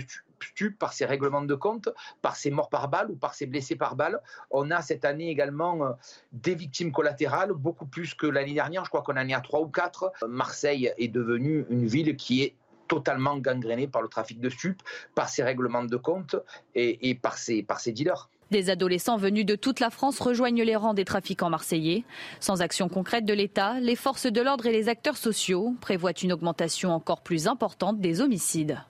par 0.78 0.94
ces 0.94 1.06
règlements 1.06 1.42
de 1.42 1.56
compte, 1.56 1.90
par 2.22 2.36
ces 2.36 2.52
morts 2.52 2.70
par 2.70 2.88
balle 2.88 3.12
ou 3.12 3.16
par 3.16 3.34
ces 3.34 3.46
blessés 3.46 3.76
par 3.76 3.96
balle. 3.96 4.22
On 4.50 4.72
a 4.72 4.82
cette 4.82 5.06
année 5.06 5.30
également 5.30 5.86
euh, 5.86 5.90
des 6.32 6.56
victimes 6.56 6.92
collatérales, 6.92 7.54
beaucoup 7.54 7.86
plus 7.86 8.14
que 8.14 8.28
l'année 8.28 8.54
dernière. 8.54 8.86
Je 8.86 8.90
crois 8.90 9.02
qu'on 9.02 9.18
en 9.18 9.28
est 9.28 9.34
à 9.34 9.42
trois 9.42 9.62
ou 9.62 9.68
quatre. 9.68 10.12
Marseille 10.28 10.92
est 10.98 11.08
devenue 11.08 11.66
une 11.70 11.88
ville 11.88 12.16
qui 12.16 12.44
est 12.44 12.56
totalement 12.88 13.38
gangrénée 13.38 13.88
par 13.88 14.02
le 14.02 14.10
trafic 14.10 14.42
de 14.42 14.50
stupes, 14.50 14.82
par 15.16 15.30
ces 15.30 15.44
règlements 15.44 15.86
de 15.86 15.96
compte 15.96 16.36
et, 16.76 17.16
par, 17.16 17.38
ces, 17.38 17.64
par 17.64 17.80
ces 17.80 17.94
dealers. 17.94 18.30
Des 18.52 18.70
adolescents 18.70 19.16
venus 19.16 19.46
de 19.46 19.56
toute 19.56 19.80
la 19.80 19.90
France 19.90 20.20
rejoignent 20.20 20.64
les 20.64 20.76
rangs 20.76 20.94
des 20.94 21.06
trafiquants 21.06 21.50
marseillais. 21.50 22.04
Sans 22.42 22.62
action 22.62 22.90
concrète 22.90 23.24
de 23.24 23.34
l'État, 23.34 23.80
les 23.80 23.96
forces 23.96 24.26
de 24.26 24.42
l'ordre 24.42 24.66
et 24.66 24.74
les 24.74 24.90
acteurs 24.90 25.16
sociaux 25.16 25.74
prévoient 25.80 26.12
une 26.12 26.34
augmentation 26.34 26.94
encore 26.94 27.22
plus 27.22 27.48
importante 27.48 28.02
des 28.02 28.20
homicides. 28.20 28.84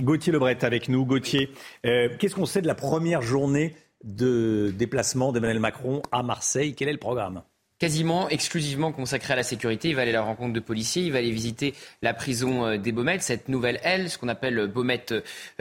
Gauthier 0.00 0.32
Lebret 0.32 0.64
avec 0.64 0.88
nous. 0.88 1.04
Gauthier, 1.04 1.50
euh, 1.86 2.08
qu'est-ce 2.18 2.34
qu'on 2.34 2.46
sait 2.46 2.62
de 2.62 2.66
la 2.66 2.74
première 2.74 3.22
journée 3.22 3.74
de 4.04 4.72
déplacement 4.76 5.32
d'Emmanuel 5.32 5.60
Macron 5.60 6.02
à 6.12 6.22
Marseille? 6.22 6.74
Quel 6.74 6.88
est 6.88 6.92
le 6.92 6.98
programme? 6.98 7.42
Quasiment 7.78 8.28
exclusivement 8.28 8.92
consacré 8.92 9.32
à 9.32 9.36
la 9.36 9.42
sécurité. 9.42 9.88
Il 9.88 9.96
va 9.96 10.02
aller 10.02 10.10
à 10.10 10.14
la 10.14 10.22
rencontre 10.22 10.52
de 10.52 10.60
policiers, 10.60 11.04
il 11.04 11.12
va 11.12 11.18
aller 11.18 11.30
visiter 11.30 11.72
la 12.02 12.12
prison 12.12 12.66
euh, 12.66 12.76
des 12.76 12.92
Baumettes, 12.92 13.22
cette 13.22 13.48
nouvelle 13.48 13.80
aile, 13.82 14.10
ce 14.10 14.18
qu'on 14.18 14.28
appelle 14.28 14.66
Baumette 14.66 15.14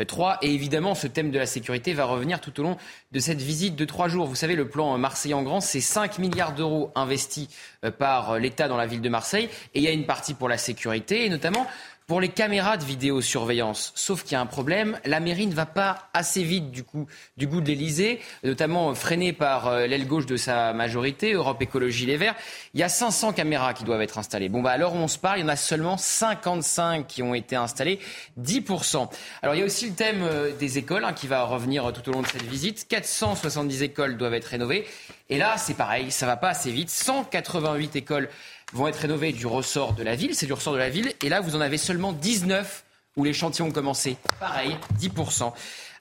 3. 0.05 0.39
Et 0.41 0.53
évidemment, 0.53 0.95
ce 0.95 1.07
thème 1.07 1.31
de 1.31 1.39
la 1.39 1.45
sécurité 1.45 1.93
va 1.93 2.03
revenir 2.03 2.41
tout 2.41 2.59
au 2.59 2.63
long 2.63 2.75
de 3.13 3.19
cette 3.19 3.41
visite 3.41 3.77
de 3.77 3.85
trois 3.85 4.09
jours. 4.09 4.27
Vous 4.27 4.35
savez, 4.35 4.55
le 4.55 4.67
plan 4.67 4.97
Marseille 4.97 5.33
en 5.33 5.43
grand, 5.43 5.61
c'est 5.61 5.79
5 5.79 6.19
milliards 6.19 6.53
d'euros 6.53 6.91
investis 6.95 7.47
euh, 7.85 7.91
par 7.91 8.37
l'État 8.37 8.67
dans 8.67 8.77
la 8.77 8.85
ville 8.85 9.01
de 9.01 9.09
Marseille. 9.09 9.47
Et 9.73 9.79
il 9.79 9.83
y 9.83 9.87
a 9.87 9.91
une 9.91 10.05
partie 10.05 10.33
pour 10.33 10.49
la 10.49 10.57
sécurité, 10.57 11.25
et 11.25 11.29
notamment 11.29 11.65
pour 12.09 12.19
les 12.19 12.29
caméras 12.29 12.77
de 12.77 12.83
vidéosurveillance. 12.83 13.93
Sauf 13.93 14.23
qu'il 14.23 14.31
y 14.31 14.35
a 14.35 14.41
un 14.41 14.47
problème, 14.47 14.99
la 15.05 15.19
mairie 15.19 15.45
ne 15.45 15.53
va 15.53 15.67
pas 15.67 16.09
assez 16.11 16.41
vite 16.41 16.71
du 16.71 16.83
coup 16.83 17.05
du 17.37 17.45
goût 17.45 17.61
de 17.61 17.67
l'Elysée, 17.67 18.19
notamment 18.43 18.95
freinée 18.95 19.31
par 19.31 19.77
l'aile 19.77 20.07
gauche 20.07 20.25
de 20.25 20.35
sa 20.35 20.73
majorité, 20.73 21.33
Europe 21.33 21.61
Écologie 21.61 22.07
Les 22.07 22.17
Verts. 22.17 22.33
Il 22.73 22.79
y 22.79 22.83
a 22.83 22.89
500 22.89 23.33
caméras 23.33 23.75
qui 23.75 23.83
doivent 23.83 24.01
être 24.01 24.17
installées. 24.17 24.49
Bon 24.49 24.63
bah 24.63 24.75
où 24.79 24.95
on 24.95 25.07
se 25.07 25.19
parle, 25.19 25.37
il 25.37 25.41
y 25.43 25.45
en 25.45 25.49
a 25.49 25.55
seulement 25.55 25.97
55 25.97 27.05
qui 27.05 27.21
ont 27.21 27.35
été 27.35 27.55
installées, 27.55 27.99
10%. 28.41 29.07
Alors 29.43 29.53
il 29.53 29.59
y 29.59 29.61
a 29.61 29.65
aussi 29.65 29.87
le 29.87 29.93
thème 29.93 30.27
des 30.59 30.79
écoles 30.79 31.05
hein, 31.05 31.13
qui 31.13 31.27
va 31.27 31.43
revenir 31.43 31.93
tout 31.93 32.09
au 32.09 32.13
long 32.13 32.23
de 32.23 32.27
cette 32.27 32.41
visite. 32.41 32.87
470 32.87 33.83
écoles 33.83 34.17
doivent 34.17 34.33
être 34.33 34.45
rénovées. 34.45 34.87
Et 35.31 35.37
là, 35.37 35.57
c'est 35.57 35.75
pareil, 35.75 36.09
ça 36.09 36.25
va 36.25 36.37
pas 36.37 36.49
assez 36.49 36.71
vite. 36.71 36.89
188 36.89 37.95
écoles 37.95 38.29
vont 38.73 38.87
être 38.87 38.97
rénovées 38.97 39.31
du 39.31 39.47
ressort 39.47 39.93
de 39.93 40.03
la 40.03 40.15
ville, 40.15 40.35
c'est 40.35 40.45
du 40.45 40.53
ressort 40.53 40.73
de 40.73 40.79
la 40.79 40.89
ville, 40.89 41.13
et 41.23 41.29
là 41.29 41.41
vous 41.41 41.55
en 41.55 41.61
avez 41.61 41.77
seulement 41.77 42.13
19 42.13 42.85
où 43.17 43.23
les 43.23 43.33
chantiers 43.33 43.63
ont 43.63 43.71
commencé. 43.71 44.17
Pareil, 44.39 44.77
10%. 44.99 45.51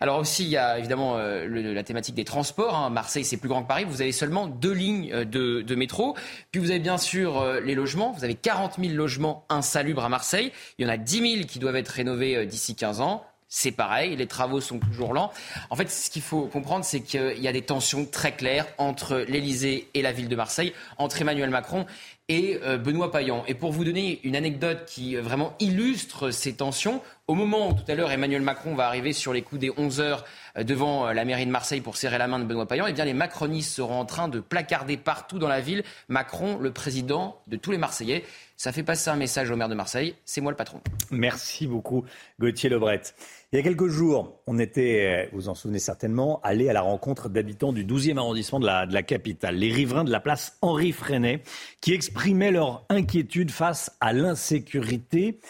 Alors 0.01 0.19
aussi, 0.19 0.45
il 0.45 0.51
y 0.51 0.57
a 0.57 0.79
évidemment 0.79 1.17
euh, 1.17 1.49
la 1.75 1.83
thématique 1.83 2.15
des 2.15 2.25
transports. 2.25 2.77
Hein. 2.77 2.91
Marseille, 2.91 3.25
c'est 3.25 3.37
plus 3.37 3.49
grand 3.49 3.63
que 3.63 3.69
Paris. 3.69 3.85
Vous 3.85 4.01
avez 4.01 4.13
seulement 4.13 4.47
deux 4.47 4.73
lignes 4.73 5.11
euh, 5.13 5.25
de, 5.25 5.63
de, 5.63 5.75
métro. 5.75 6.17
Puis 6.53 6.61
vous 6.61 6.71
avez 6.71 6.79
bien 6.79 6.99
sûr 6.99 7.41
euh, 7.41 7.61
les 7.61 7.75
logements. 7.75 8.13
Vous 8.13 8.23
avez 8.23 8.35
40 8.35 8.77
000 8.79 8.95
logements 8.95 9.45
insalubres 9.49 10.05
à 10.05 10.09
Marseille. 10.09 10.53
Il 10.79 10.87
y 10.87 10.89
en 10.89 10.93
a 10.93 10.97
10 10.97 11.33
000 11.39 11.47
qui 11.49 11.59
doivent 11.59 11.77
être 11.77 11.89
rénovés 11.89 12.47
d'ici 12.47 12.77
15 12.77 13.01
ans 13.01 13.25
c'est 13.51 13.73
pareil, 13.73 14.15
les 14.15 14.27
travaux 14.27 14.61
sont 14.61 14.79
toujours 14.79 15.15
lents. 15.15 15.33
En 15.71 15.77
fait, 15.77 15.91
ce 15.91 16.11
qu'il 16.11 16.21
faut 16.21 16.43
comprendre, 16.43 16.85
c'est 16.85 17.01
qu'il 17.01 17.39
y 17.39 17.49
a 17.49 17.53
des 17.53 17.63
tensions 17.63 18.05
très 18.05 18.33
claires 18.33 18.67
entre 18.77 19.25
l'Elysée 19.27 19.89
et 19.95 20.03
la 20.03 20.13
ville 20.13 20.29
de 20.29 20.37
Marseille, 20.37 20.75
entre 20.99 21.23
Emmanuel 21.23 21.49
Macron 21.49 21.87
et 22.29 22.61
euh, 22.63 22.77
Benoît 22.77 23.11
Payan. 23.11 23.43
Et 23.47 23.55
pour 23.55 23.73
vous 23.73 23.85
donner 23.85 24.21
une 24.23 24.37
anecdote 24.37 24.85
qui 24.87 25.17
euh, 25.17 25.23
vraiment 25.23 25.55
illustre 25.61 26.31
ces 26.31 26.55
tensions, 26.55 27.01
au 27.27 27.35
moment 27.35 27.71
où 27.71 27.73
tout 27.73 27.91
à 27.91 27.95
l'heure 27.95 28.13
Emmanuel 28.13 28.43
Macron 28.43 28.75
va 28.75 28.87
arriver 28.87 29.13
sur 29.13 29.33
les 29.33 29.43
coups 29.43 29.61
des 29.61 29.73
11 29.77 30.01
heures 30.01 30.25
euh, 30.57 30.63
devant 30.63 31.11
la 31.13 31.25
mairie 31.25 31.47
de 31.47 31.51
Marseille 31.51 31.81
pour 31.81 31.97
serrer 31.97 32.19
la 32.19 32.29
main 32.29 32.39
de 32.39 32.45
Benoît 32.45 32.67
Payan, 32.67 32.87
eh 32.87 32.93
bien 32.93 33.07
les 33.07 33.15
macronistes 33.15 33.75
seront 33.75 33.99
en 33.99 34.05
train 34.05 34.29
de 34.29 34.41
placarder 34.41 34.99
partout 34.99 35.39
dans 35.39 35.49
la 35.49 35.61
ville 35.61 35.83
Macron, 36.09 36.59
le 36.59 36.71
président 36.71 37.41
de 37.47 37.57
tous 37.57 37.71
les 37.71 37.79
Marseillais. 37.79 38.25
Ça 38.57 38.73
fait 38.73 38.83
passer 38.83 39.09
un 39.09 39.17
message 39.17 39.51
au 39.51 39.57
maire 39.57 39.69
de 39.69 39.75
Marseille, 39.75 40.15
c'est 40.25 40.41
moi 40.41 40.53
le 40.53 40.57
patron. 40.57 40.81
Merci 41.11 41.67
beaucoup 41.67 42.05
Gauthier 42.41 42.69
Lebret. 42.69 43.03
Il 43.51 43.57
y 43.57 43.61
a 43.61 43.63
quelques 43.63 43.89
jours, 43.89 44.43
on 44.47 44.59
était, 44.59 45.31
vous 45.33 45.49
en 45.49 45.55
souvenez 45.55 45.79
certainement, 45.79 46.39
allé 46.43 46.69
à 46.69 46.75
la 46.75 46.83
rencontre 46.83 47.31
d'habitants 47.31 47.73
du 47.73 47.83
12e 47.83 48.19
arrondissement 48.19 48.61
de 48.61 48.67
la, 48.67 49.03
capitale, 49.03 49.57
les 49.57 49.73
riverains 49.73 50.05
de 50.05 50.11
la 50.11 50.21
place 50.21 50.59
Henri 50.61 50.93
Freinet, 50.93 51.43
qui 51.81 51.95
exprimaient 51.95 52.51
leur 52.51 52.85
inquiétude 52.91 53.51
face 53.51 53.97
à 54.03 54.13
l'insécurité 54.13 55.41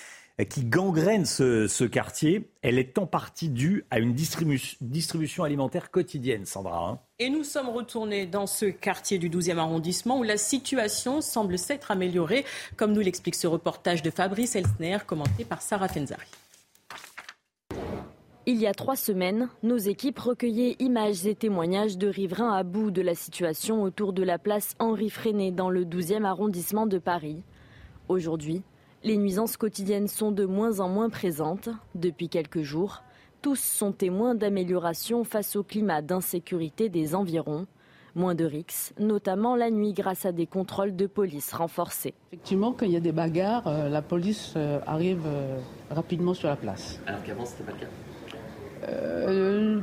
qui 0.49 0.65
gangrène 0.65 1.25
ce, 1.25 1.85
quartier. 1.87 2.49
Elle 2.63 2.79
est 2.79 2.99
en 2.99 3.07
partie 3.07 3.49
due 3.49 3.85
à 3.91 3.99
une 3.99 4.15
distribu 4.15 4.63
distribution 4.81 5.43
alimentaire 5.43 5.91
quotidienne, 5.91 6.47
Sandra. 6.47 6.89
Hein. 6.89 7.01
Et 7.19 7.31
nous 7.31 7.43
sommes 7.43 7.69
retournés 7.69 8.27
dans 8.27 8.47
ce 8.47 8.67
quartier 8.67 9.19
du 9.19 9.29
12e 9.29 9.59
arrondissement 9.59 10.21
où 10.21 10.23
la 10.23 10.37
situation 10.37 11.21
semble 11.21 11.59
s'être 11.59 11.91
améliorée, 11.91 12.45
comme 12.77 12.93
nous 12.93 13.01
l'explique 13.01 13.35
ce 13.35 13.49
reportage 13.49 14.03
de 14.03 14.11
Fabrice 14.13 14.55
Elsner, 14.55 14.99
commenté 15.05 15.45
par 15.45 15.63
Sarah 15.63 15.89
Fenzari. 15.89 16.29
Il 18.51 18.57
y 18.57 18.67
a 18.67 18.73
trois 18.73 18.97
semaines, 18.97 19.51
nos 19.63 19.77
équipes 19.77 20.19
recueillaient 20.19 20.77
images 20.79 21.27
et 21.27 21.35
témoignages 21.35 21.99
de 21.99 22.09
riverains 22.09 22.55
à 22.55 22.63
bout 22.63 22.91
de 22.91 23.03
la 23.03 23.15
situation 23.15 23.83
autour 23.83 24.15
de 24.15 24.23
la 24.23 24.39
place 24.39 24.75
Henri 24.79 25.11
Freinet 25.11 25.51
dans 25.51 25.69
le 25.69 25.85
12e 25.85 26.25
arrondissement 26.25 26.87
de 26.87 26.97
Paris. 26.97 27.43
Aujourd'hui, 28.09 28.63
les 29.05 29.19
nuisances 29.19 29.59
quotidiennes 29.59 30.09
sont 30.09 30.33
de 30.33 30.47
moins 30.47 30.81
en 30.81 30.89
moins 30.89 31.11
présentes. 31.11 31.69
Depuis 31.95 32.31
quelques 32.31 32.63
jours, 32.63 33.03
tous 33.43 33.61
sont 33.61 33.93
témoins 33.93 34.35
d'amélioration 34.35 35.25
face 35.25 35.55
au 35.55 35.63
climat 35.63 36.01
d'insécurité 36.01 36.89
des 36.89 37.15
environs. 37.15 37.67
Moins 38.15 38.35
de 38.35 38.47
rixes, 38.47 38.95
notamment 38.99 39.57
la 39.57 39.71
nuit 39.71 39.93
grâce 39.93 40.25
à 40.25 40.33
des 40.33 40.47
contrôles 40.47 40.97
de 40.97 41.07
police 41.07 41.53
renforcés. 41.53 42.15
Effectivement, 42.33 42.73
quand 42.73 42.87
il 42.87 42.93
y 42.93 42.97
a 42.97 43.01
des 43.01 43.13
bagarres, 43.13 43.67
euh, 43.67 43.91
la 43.91 44.01
police 44.01 44.55
euh, 44.57 44.81
arrive 44.87 45.21
euh, 45.27 45.59
rapidement 45.91 46.33
sur 46.33 46.49
la 46.49 46.57
place. 46.57 46.99
Alors 47.07 47.23
qu'avant, 47.23 47.45
ce 47.45 47.51
n'était 47.53 47.65
pas 47.65 47.73
le 47.73 47.81
cas 47.81 48.08
euh, 48.89 49.81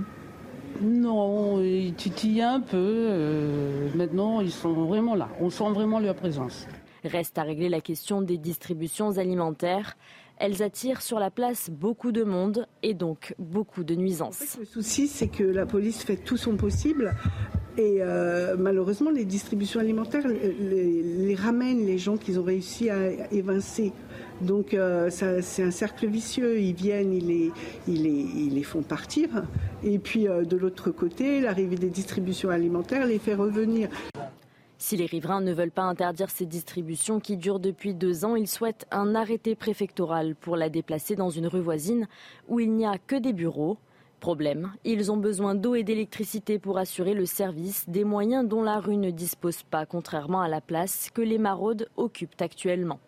non, 0.81 1.61
ils 1.61 1.93
titillent 1.93 2.41
un 2.41 2.59
peu. 2.59 2.77
Euh, 2.77 3.89
maintenant, 3.95 4.41
ils 4.41 4.51
sont 4.51 4.73
vraiment 4.73 5.15
là. 5.15 5.29
On 5.39 5.49
sent 5.49 5.69
vraiment 5.71 5.99
leur 5.99 6.15
présence. 6.15 6.67
Reste 7.03 7.37
à 7.37 7.43
régler 7.43 7.69
la 7.69 7.81
question 7.81 8.21
des 8.21 8.37
distributions 8.37 9.17
alimentaires. 9.17 9.95
Elles 10.37 10.63
attirent 10.63 11.01
sur 11.01 11.17
la 11.17 11.31
place 11.31 11.69
beaucoup 11.69 12.11
de 12.11 12.23
monde 12.23 12.67
et 12.83 12.93
donc 12.93 13.35
beaucoup 13.39 13.85
de 13.85 13.95
nuisances. 13.95 14.41
En 14.41 14.45
fait, 14.45 14.59
le 14.59 14.65
souci, 14.65 15.07
c'est 15.07 15.29
que 15.29 15.43
la 15.43 15.65
police 15.65 16.03
fait 16.03 16.17
tout 16.17 16.35
son 16.35 16.57
possible 16.57 17.13
et 17.77 17.97
euh, 17.99 18.55
malheureusement, 18.57 19.11
les 19.11 19.25
distributions 19.25 19.79
alimentaires 19.79 20.27
les, 20.27 21.01
les 21.01 21.35
ramènent 21.35 21.85
les 21.85 21.97
gens 21.97 22.17
qu'ils 22.17 22.39
ont 22.39 22.43
réussi 22.43 22.89
à 22.89 23.31
évincer. 23.31 23.93
Donc 24.41 24.73
euh, 24.73 25.09
c'est 25.09 25.63
un 25.63 25.71
cercle 25.71 26.07
vicieux. 26.07 26.59
Ils 26.59 26.75
viennent, 26.75 27.13
ils 27.13 28.53
les, 28.53 28.63
font 28.63 28.81
partir. 28.81 29.29
Et 29.83 29.99
puis 29.99 30.27
euh, 30.27 30.43
de 30.43 30.57
l'autre 30.57 30.91
côté, 30.91 31.39
l'arrivée 31.39 31.77
des 31.77 31.89
distributions 31.89 32.49
alimentaires 32.49 33.05
les 33.05 33.19
fait 33.19 33.35
revenir. 33.35 33.89
Si 34.77 34.97
les 34.97 35.05
riverains 35.05 35.41
ne 35.41 35.53
veulent 35.53 35.71
pas 35.71 35.83
interdire 35.83 36.29
ces 36.29 36.45
distributions 36.45 37.19
qui 37.19 37.37
durent 37.37 37.61
depuis 37.61 37.93
deux 37.93 38.25
ans, 38.25 38.35
ils 38.35 38.47
souhaitent 38.47 38.85
un 38.91 39.15
arrêté 39.15 39.55
préfectoral 39.55 40.35
pour 40.35 40.57
la 40.57 40.69
déplacer 40.69 41.15
dans 41.15 41.29
une 41.29 41.47
rue 41.47 41.61
voisine 41.61 42.07
où 42.49 42.59
il 42.59 42.71
n'y 42.73 42.85
a 42.85 42.97
que 42.97 43.15
des 43.15 43.33
bureaux. 43.33 43.77
Problème, 44.19 44.73
ils 44.83 45.11
ont 45.11 45.17
besoin 45.17 45.55
d'eau 45.55 45.75
et 45.75 45.83
d'électricité 45.83 46.59
pour 46.59 46.77
assurer 46.77 47.13
le 47.13 47.25
service, 47.25 47.87
des 47.87 48.03
moyens 48.03 48.47
dont 48.47 48.63
la 48.63 48.79
rue 48.79 48.97
ne 48.97 49.11
dispose 49.11 49.63
pas, 49.63 49.85
contrairement 49.85 50.41
à 50.41 50.49
la 50.49 50.61
place 50.61 51.09
que 51.13 51.21
les 51.21 51.37
maraudes 51.37 51.87
occupent 51.95 52.41
actuellement. 52.41 52.99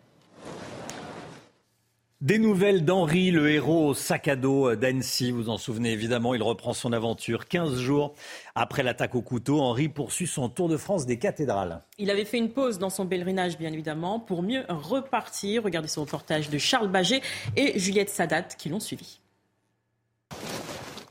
Des 2.20 2.40
nouvelles 2.40 2.84
d'Henri, 2.84 3.30
le 3.30 3.48
héros 3.48 3.90
au 3.90 3.94
sac 3.94 4.26
à 4.26 4.34
dos 4.34 4.74
d'Annecy. 4.74 5.30
Vous 5.30 5.50
en 5.50 5.56
souvenez 5.56 5.92
évidemment, 5.92 6.34
il 6.34 6.42
reprend 6.42 6.72
son 6.72 6.92
aventure. 6.92 7.46
15 7.46 7.76
jours 7.76 8.14
après 8.56 8.82
l'attaque 8.82 9.14
au 9.14 9.22
couteau, 9.22 9.60
Henri 9.60 9.88
poursuit 9.88 10.26
son 10.26 10.48
tour 10.48 10.68
de 10.68 10.76
France 10.76 11.06
des 11.06 11.20
cathédrales. 11.20 11.80
Il 11.96 12.10
avait 12.10 12.24
fait 12.24 12.38
une 12.38 12.50
pause 12.50 12.80
dans 12.80 12.90
son 12.90 13.06
pèlerinage, 13.06 13.56
bien 13.56 13.72
évidemment, 13.72 14.18
pour 14.18 14.42
mieux 14.42 14.64
repartir. 14.68 15.62
Regardez 15.62 15.86
ce 15.86 16.00
reportage 16.00 16.50
de 16.50 16.58
Charles 16.58 16.88
Baget 16.88 17.20
et 17.54 17.78
Juliette 17.78 18.10
Sadat 18.10 18.42
qui 18.42 18.68
l'ont 18.68 18.80
suivi. 18.80 19.20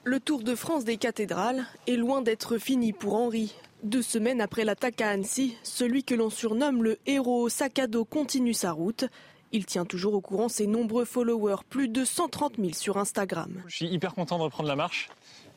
Le 0.03 0.19
Tour 0.19 0.43
de 0.43 0.55
France 0.55 0.83
des 0.83 0.97
cathédrales 0.97 1.63
est 1.87 1.95
loin 1.95 2.21
d'être 2.21 2.57
fini 2.57 2.91
pour 2.91 3.13
Henri. 3.13 3.55
Deux 3.83 4.01
semaines 4.01 4.41
après 4.41 4.65
l'attaque 4.65 4.99
à 4.99 5.11
Annecy, 5.11 5.55
celui 5.63 6.03
que 6.03 6.15
l'on 6.15 6.29
surnomme 6.29 6.83
le 6.83 6.97
héros 7.05 7.43
au 7.43 7.49
sac 7.49 7.79
à 7.79 7.87
dos 7.87 8.03
continue 8.03 8.53
sa 8.53 8.73
route. 8.73 9.05
Il 9.51 9.65
tient 9.65 9.85
toujours 9.85 10.13
au 10.13 10.21
courant 10.21 10.49
ses 10.49 10.67
nombreux 10.67 11.05
followers, 11.05 11.63
plus 11.69 11.87
de 11.87 12.03
130 12.03 12.55
000 12.57 12.73
sur 12.73 12.97
Instagram. 12.97 13.63
Je 13.67 13.75
suis 13.75 13.87
hyper 13.87 14.13
content 14.13 14.37
de 14.37 14.43
reprendre 14.43 14.67
la 14.67 14.75
marche 14.75 15.09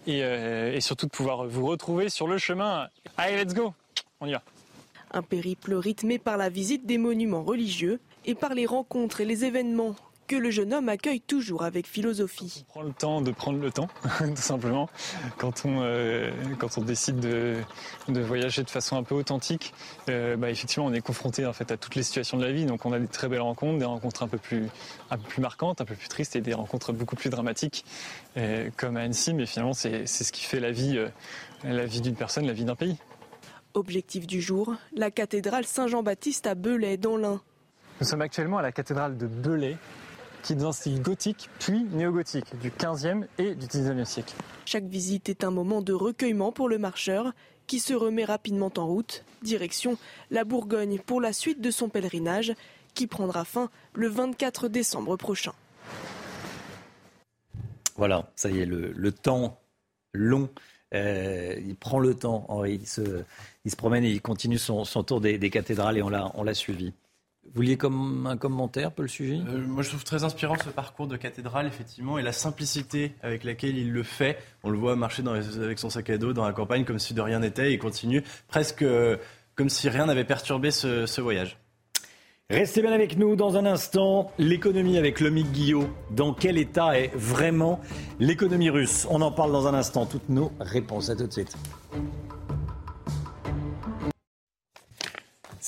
et, 0.07 0.23
euh, 0.23 0.73
et 0.73 0.81
surtout 0.81 1.07
de 1.07 1.11
pouvoir 1.11 1.47
vous 1.47 1.67
retrouver 1.67 2.09
sur 2.09 2.29
le 2.29 2.39
chemin. 2.39 2.89
Allez, 3.17 3.43
let's 3.43 3.55
go 3.55 3.75
On 4.21 4.27
y 4.27 4.33
va 4.33 4.43
Un 5.13 5.23
périple 5.23 5.75
rythmé 5.75 6.19
par 6.19 6.37
la 6.37 6.49
visite 6.49 6.87
des 6.87 6.99
monuments 6.99 7.43
religieux 7.43 8.01
et 8.27 8.35
par 8.35 8.55
les 8.55 8.67
rencontres 8.67 9.21
et 9.21 9.25
les 9.25 9.45
événements 9.45 9.97
que 10.31 10.37
le 10.37 10.51
jeune 10.51 10.73
homme 10.73 10.89
accueille 10.89 11.21
toujours 11.21 11.65
avec 11.65 11.89
philosophie. 11.89 12.65
On 12.69 12.73
prend 12.73 12.83
le 12.83 12.93
temps 12.93 13.21
de 13.21 13.33
prendre 13.33 13.59
le 13.59 13.73
temps, 13.73 13.89
tout 14.21 14.37
simplement, 14.37 14.89
quand 15.39 15.65
on, 15.65 15.81
euh, 15.83 16.31
quand 16.57 16.79
on 16.79 16.83
décide 16.83 17.19
de, 17.19 17.57
de, 18.07 18.21
voyager 18.21 18.63
de 18.63 18.71
façon 18.71 18.97
un 18.97 19.03
peu 19.03 19.17
authentique. 19.17 19.75
Euh, 20.09 20.37
bah, 20.37 20.49
effectivement, 20.49 20.87
on 20.87 20.93
est 20.93 21.01
confronté 21.01 21.47
en 21.47 21.53
fait 21.53 21.73
à 21.73 21.77
toutes 21.77 21.97
les 21.97 22.05
situations 22.05 22.39
de 22.39 22.45
la 22.45 22.53
vie, 22.53 22.65
donc 22.65 22.87
on 22.87 22.93
a 22.93 23.01
des 23.01 23.09
très 23.09 23.27
belles 23.29 23.41
rencontres, 23.41 23.81
des 23.81 23.85
rencontres 23.85 24.23
un 24.23 24.29
peu 24.29 24.39
plus, 24.39 24.69
un 25.11 25.19
peu 25.19 25.29
plus 25.29 25.43
marquantes, 25.43 25.81
un 25.81 25.85
peu 25.85 25.97
plus 25.97 26.07
tristes 26.07 26.37
et 26.37 26.41
des 26.41 26.55
rencontres 26.55 26.93
beaucoup 26.93 27.17
plus 27.17 27.31
dramatiques, 27.31 27.85
euh, 28.37 28.71
comme 28.77 28.97
à 28.97 29.01
Annecy. 29.01 29.35
Mais 29.35 29.47
finalement, 29.47 29.73
c'est 29.73 30.07
ce 30.07 30.31
qui 30.31 30.45
fait 30.45 30.61
la 30.61 30.71
vie, 30.71 30.97
euh, 30.97 31.09
la 31.65 31.87
vie 31.87 32.03
d'une 32.03 32.15
personne, 32.15 32.47
la 32.47 32.53
vie 32.53 32.65
d'un 32.65 32.77
pays. 32.77 32.99
Objectif 33.75 34.29
du 34.29 34.41
jour, 34.41 34.77
la 34.95 35.11
cathédrale 35.11 35.65
Saint-Jean-Baptiste 35.65 36.47
à 36.47 36.55
Belay, 36.55 36.99
dans 36.99 37.17
l'Ain. 37.17 37.41
Nous 38.01 38.07
sommes 38.07 38.23
actuellement 38.23 38.59
à 38.59 38.63
la 38.63 38.71
cathédrale 38.71 39.19
de 39.19 39.27
Belay, 39.27 39.77
qui 40.43 40.53
est 40.53 40.57
dans 40.57 40.69
un 40.69 40.73
style 40.73 41.03
gothique 41.03 41.49
puis 41.59 41.85
néo-gothique 41.93 42.59
du 42.61 42.71
15e 42.71 43.27
et 43.39 43.55
du 43.55 43.67
19e 43.67 44.05
siècle. 44.05 44.35
Chaque 44.65 44.85
visite 44.85 45.29
est 45.29 45.45
un 45.45 45.51
moment 45.51 45.83
de 45.83 45.93
recueillement 45.93 46.53
pour 46.53 46.69
le 46.69 46.79
marcheur 46.79 47.33
qui 47.67 47.79
se 47.79 47.95
remet 47.95 48.25
rapidement 48.25 48.73
en 48.77 48.87
route, 48.87 49.25
direction 49.43 49.97
la 50.31 50.45
Bourgogne 50.45 50.99
pour 50.99 51.21
la 51.21 51.33
suite 51.33 51.61
de 51.61 51.71
son 51.71 51.89
pèlerinage 51.89 52.53
qui 52.95 53.07
prendra 53.07 53.45
fin 53.45 53.71
le 53.95 54.09
24 54.09 54.69
décembre 54.69 55.17
prochain. 55.17 55.53
Voilà, 57.97 58.31
ça 58.35 58.51
y 58.51 58.61
est, 58.61 58.67
le, 58.67 58.93
le 58.93 59.13
temps 59.13 59.61
long. 60.13 60.49
Euh, 60.95 61.55
il 61.65 61.77
prend 61.77 61.99
le 61.99 62.15
temps, 62.15 62.47
Henri. 62.49 62.79
Il 62.81 62.87
se, 62.87 63.23
il 63.65 63.71
se 63.71 63.77
promène 63.77 64.05
et 64.05 64.11
il 64.11 64.21
continue 64.21 64.59
son, 64.59 64.85
son 64.85 65.03
tour 65.05 65.21
des, 65.21 65.39
des, 65.39 65.51
cathédrales 65.51 65.99
et 65.99 66.03
on 66.03 66.09
l'a 66.09 66.55
suivi. 66.55 66.93
Vous 67.53 67.63
vouliez 67.63 67.77
comme 67.77 68.29
un 68.29 68.37
commentaire, 68.37 68.93
Paul 68.93 69.09
Sugy 69.09 69.43
euh, 69.49 69.67
Moi, 69.67 69.83
je 69.83 69.89
trouve 69.89 70.05
très 70.05 70.23
inspirant 70.23 70.55
ce 70.63 70.69
parcours 70.69 71.09
de 71.09 71.17
cathédrale, 71.17 71.67
effectivement, 71.67 72.17
et 72.17 72.23
la 72.23 72.31
simplicité 72.31 73.17
avec 73.23 73.43
laquelle 73.43 73.77
il 73.77 73.93
le 73.93 74.05
fait. 74.05 74.39
On 74.63 74.71
le 74.71 74.79
voit 74.79 74.95
marcher 74.95 75.25
dans 75.25 75.35
les, 75.35 75.59
avec 75.59 75.81
son 75.81 75.91
sac 75.91 76.11
à 76.11 76.19
dos 76.19 76.33
dans 76.33 76.47
la 76.47 76.53
campagne 76.53 76.85
comme 76.85 77.01
si 77.01 77.13
de 77.13 77.21
rien 77.21 77.41
n'était. 77.41 77.71
Et 77.71 77.75
il 77.75 77.81
continue 77.81 78.23
presque 78.47 78.83
euh, 78.83 79.17
comme 79.57 79.69
si 79.69 79.89
rien 79.89 80.07
n'avait 80.07 80.23
perturbé 80.23 80.71
ce, 80.71 81.07
ce, 81.07 81.21
voyage. 81.21 81.59
Restez 82.51 82.83
bien 82.83 82.93
avec 82.93 83.19
nous 83.19 83.35
dans 83.35 83.57
un 83.57 83.67
instant. 83.67 84.31
L'économie 84.39 84.97
avec 84.97 85.19
Lomique 85.19 85.51
Guillot. 85.51 85.91
Dans 86.13 86.33
quel 86.33 86.57
état 86.57 86.97
est 86.97 87.11
vraiment 87.17 87.81
l'économie 88.21 88.71
russe? 88.71 89.09
On 89.11 89.23
en 89.23 89.33
parle 89.33 89.51
dans 89.51 89.67
un 89.67 89.75
instant. 89.75 90.07
Toutes 90.07 90.29
nos 90.29 90.53
réponses. 90.61 91.11
À 91.11 91.17
tout 91.17 91.27
de 91.27 91.33
suite. 91.33 91.57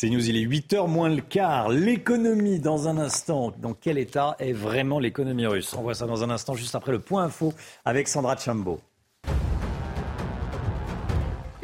C'est 0.03 0.11
News, 0.11 0.29
il 0.29 0.37
est 0.37 0.45
8h 0.45 0.89
moins 0.89 1.09
le 1.09 1.23
quart. 1.23 1.69
L'économie 1.69 2.59
dans 2.59 2.89
un 2.89 2.99
instant. 2.99 3.53
Dans 3.59 3.73
quel 3.73 3.99
état 3.99 4.35
est 4.41 4.53
vraiment 4.53 4.99
l'économie 4.99 5.47
russe? 5.47 5.77
On 5.79 5.83
voit 5.83 5.95
ça 5.95 6.09
dans 6.09 6.25
un 6.25 6.31
instant, 6.31 6.57
juste 6.57 6.75
après 6.75 6.91
le 6.91 6.99
point 6.99 7.23
info 7.23 7.55
avec 7.85 8.09
Sandra 8.09 8.37
Chambaud. 8.37 8.81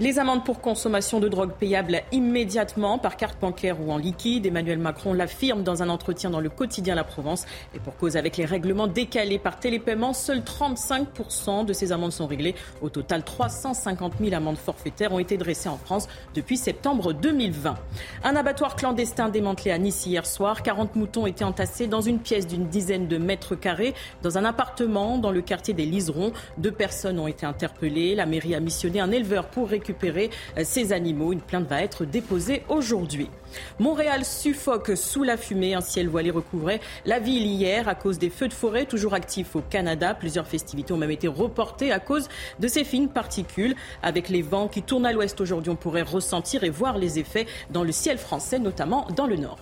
Les 0.01 0.21
amendes 0.21 0.45
pour 0.45 0.61
consommation 0.61 1.19
de 1.19 1.27
drogue 1.27 1.55
payables 1.59 2.03
immédiatement 2.13 2.99
par 2.99 3.17
carte 3.17 3.41
bancaire 3.41 3.81
ou 3.81 3.91
en 3.91 3.97
liquide. 3.97 4.47
Emmanuel 4.47 4.79
Macron 4.79 5.13
l'affirme 5.13 5.65
dans 5.65 5.83
un 5.83 5.89
entretien 5.89 6.31
dans 6.31 6.39
le 6.39 6.51
quotidien 6.51 6.95
La 6.95 7.03
Provence. 7.03 7.47
Et 7.75 7.81
pour 7.81 7.97
cause 7.97 8.17
avec 8.17 8.37
les 8.37 8.45
règlements 8.45 8.87
décalés 8.87 9.41
par 9.41 9.59
télépaiement, 9.59 10.13
seuls 10.13 10.39
35% 10.39 11.65
de 11.65 11.73
ces 11.73 11.91
amendes 11.91 12.13
sont 12.13 12.29
réglées. 12.29 12.55
Au 12.81 12.91
total, 12.91 13.25
350 13.25 14.13
000 14.21 14.37
amendes 14.37 14.57
forfaitaires 14.57 15.13
ont 15.13 15.19
été 15.19 15.37
dressées 15.37 15.69
en 15.69 15.79
France 15.79 16.07
depuis 16.33 16.57
septembre 16.57 17.13
2020. 17.13 17.75
Un 18.23 18.37
abattoir 18.37 18.77
clandestin 18.77 19.31
démantelé 19.31 19.73
à 19.73 19.79
Nice 19.79 20.07
hier 20.07 20.27
soir. 20.27 20.63
40 20.63 20.95
moutons 20.95 21.27
étaient 21.27 21.43
entassés 21.43 21.89
dans 21.89 22.03
une 22.03 22.21
pièce 22.21 22.47
d'une 22.47 22.69
dizaine 22.69 23.09
de 23.09 23.19
mètres 23.19 23.57
carrés 23.57 23.95
dans 24.23 24.39
un 24.39 24.45
appartement 24.45 25.19
dans 25.19 25.33
le 25.33 25.41
quartier 25.41 25.75
des 25.75 25.87
Liserons. 25.87 26.33
Deux 26.57 26.71
personnes 26.71 27.19
ont 27.19 27.27
été 27.27 27.45
interpellées. 27.45 28.15
La 28.15 28.27
mairie 28.27 28.55
a 28.55 28.61
missionné 28.61 29.01
un 29.01 29.11
éleveur 29.11 29.49
pour 29.49 29.69
récupérer 29.69 29.88
récupérer 29.89 30.31
ces 30.65 30.93
animaux. 30.93 31.33
Une 31.33 31.41
plainte 31.41 31.69
va 31.69 31.83
être 31.83 32.05
déposée 32.05 32.63
aujourd'hui. 32.69 33.31
Montréal 33.79 34.25
suffoque 34.25 34.93
sous 34.97 35.23
la 35.23 35.37
fumée. 35.37 35.75
Un 35.75 35.81
ciel 35.81 36.09
voilé 36.09 36.31
recouvrait 36.31 36.81
la 37.07 37.19
ville 37.19 37.47
hier 37.47 37.89
à 37.89 37.95
cause 37.95 38.19
des 38.19 38.31
feux 38.31 38.49
de 38.49 38.53
forêt 38.53 38.85
toujours 38.85 39.15
actifs 39.15 39.57
au 39.57 39.63
Canada. 39.63 40.15
Plusieurs 40.15 40.47
festivités 40.47 40.93
ont 40.93 40.99
même 40.99 41.11
été 41.11 41.29
reportées 41.29 41.93
à 41.93 42.01
cause 42.01 42.29
de 42.61 42.69
ces 42.69 42.85
fines 42.85 43.09
particules. 43.09 43.75
Avec 44.03 44.29
les 44.29 44.43
vents 44.43 44.69
qui 44.69 44.83
tournent 44.83 45.07
à 45.07 45.13
l'ouest 45.13 45.41
aujourd'hui, 45.41 45.71
on 45.71 45.77
pourrait 45.77 46.03
ressentir 46.03 46.65
et 46.65 46.71
voir 46.71 46.99
les 46.99 47.19
effets 47.19 47.47
dans 47.71 47.85
le 47.85 47.93
ciel 47.93 48.19
français, 48.19 48.59
notamment 48.59 49.07
dans 49.17 49.27
le 49.27 49.37
nord. 49.37 49.59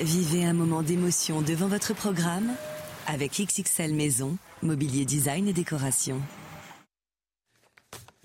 Vivez 0.00 0.44
un 0.44 0.54
moment 0.54 0.82
d'émotion 0.82 1.42
devant 1.42 1.68
votre 1.68 1.94
programme 1.94 2.50
avec 3.06 3.32
XXL 3.32 3.94
Maison, 3.94 4.36
mobilier 4.62 5.04
design 5.04 5.46
et 5.46 5.52
décoration. 5.52 6.20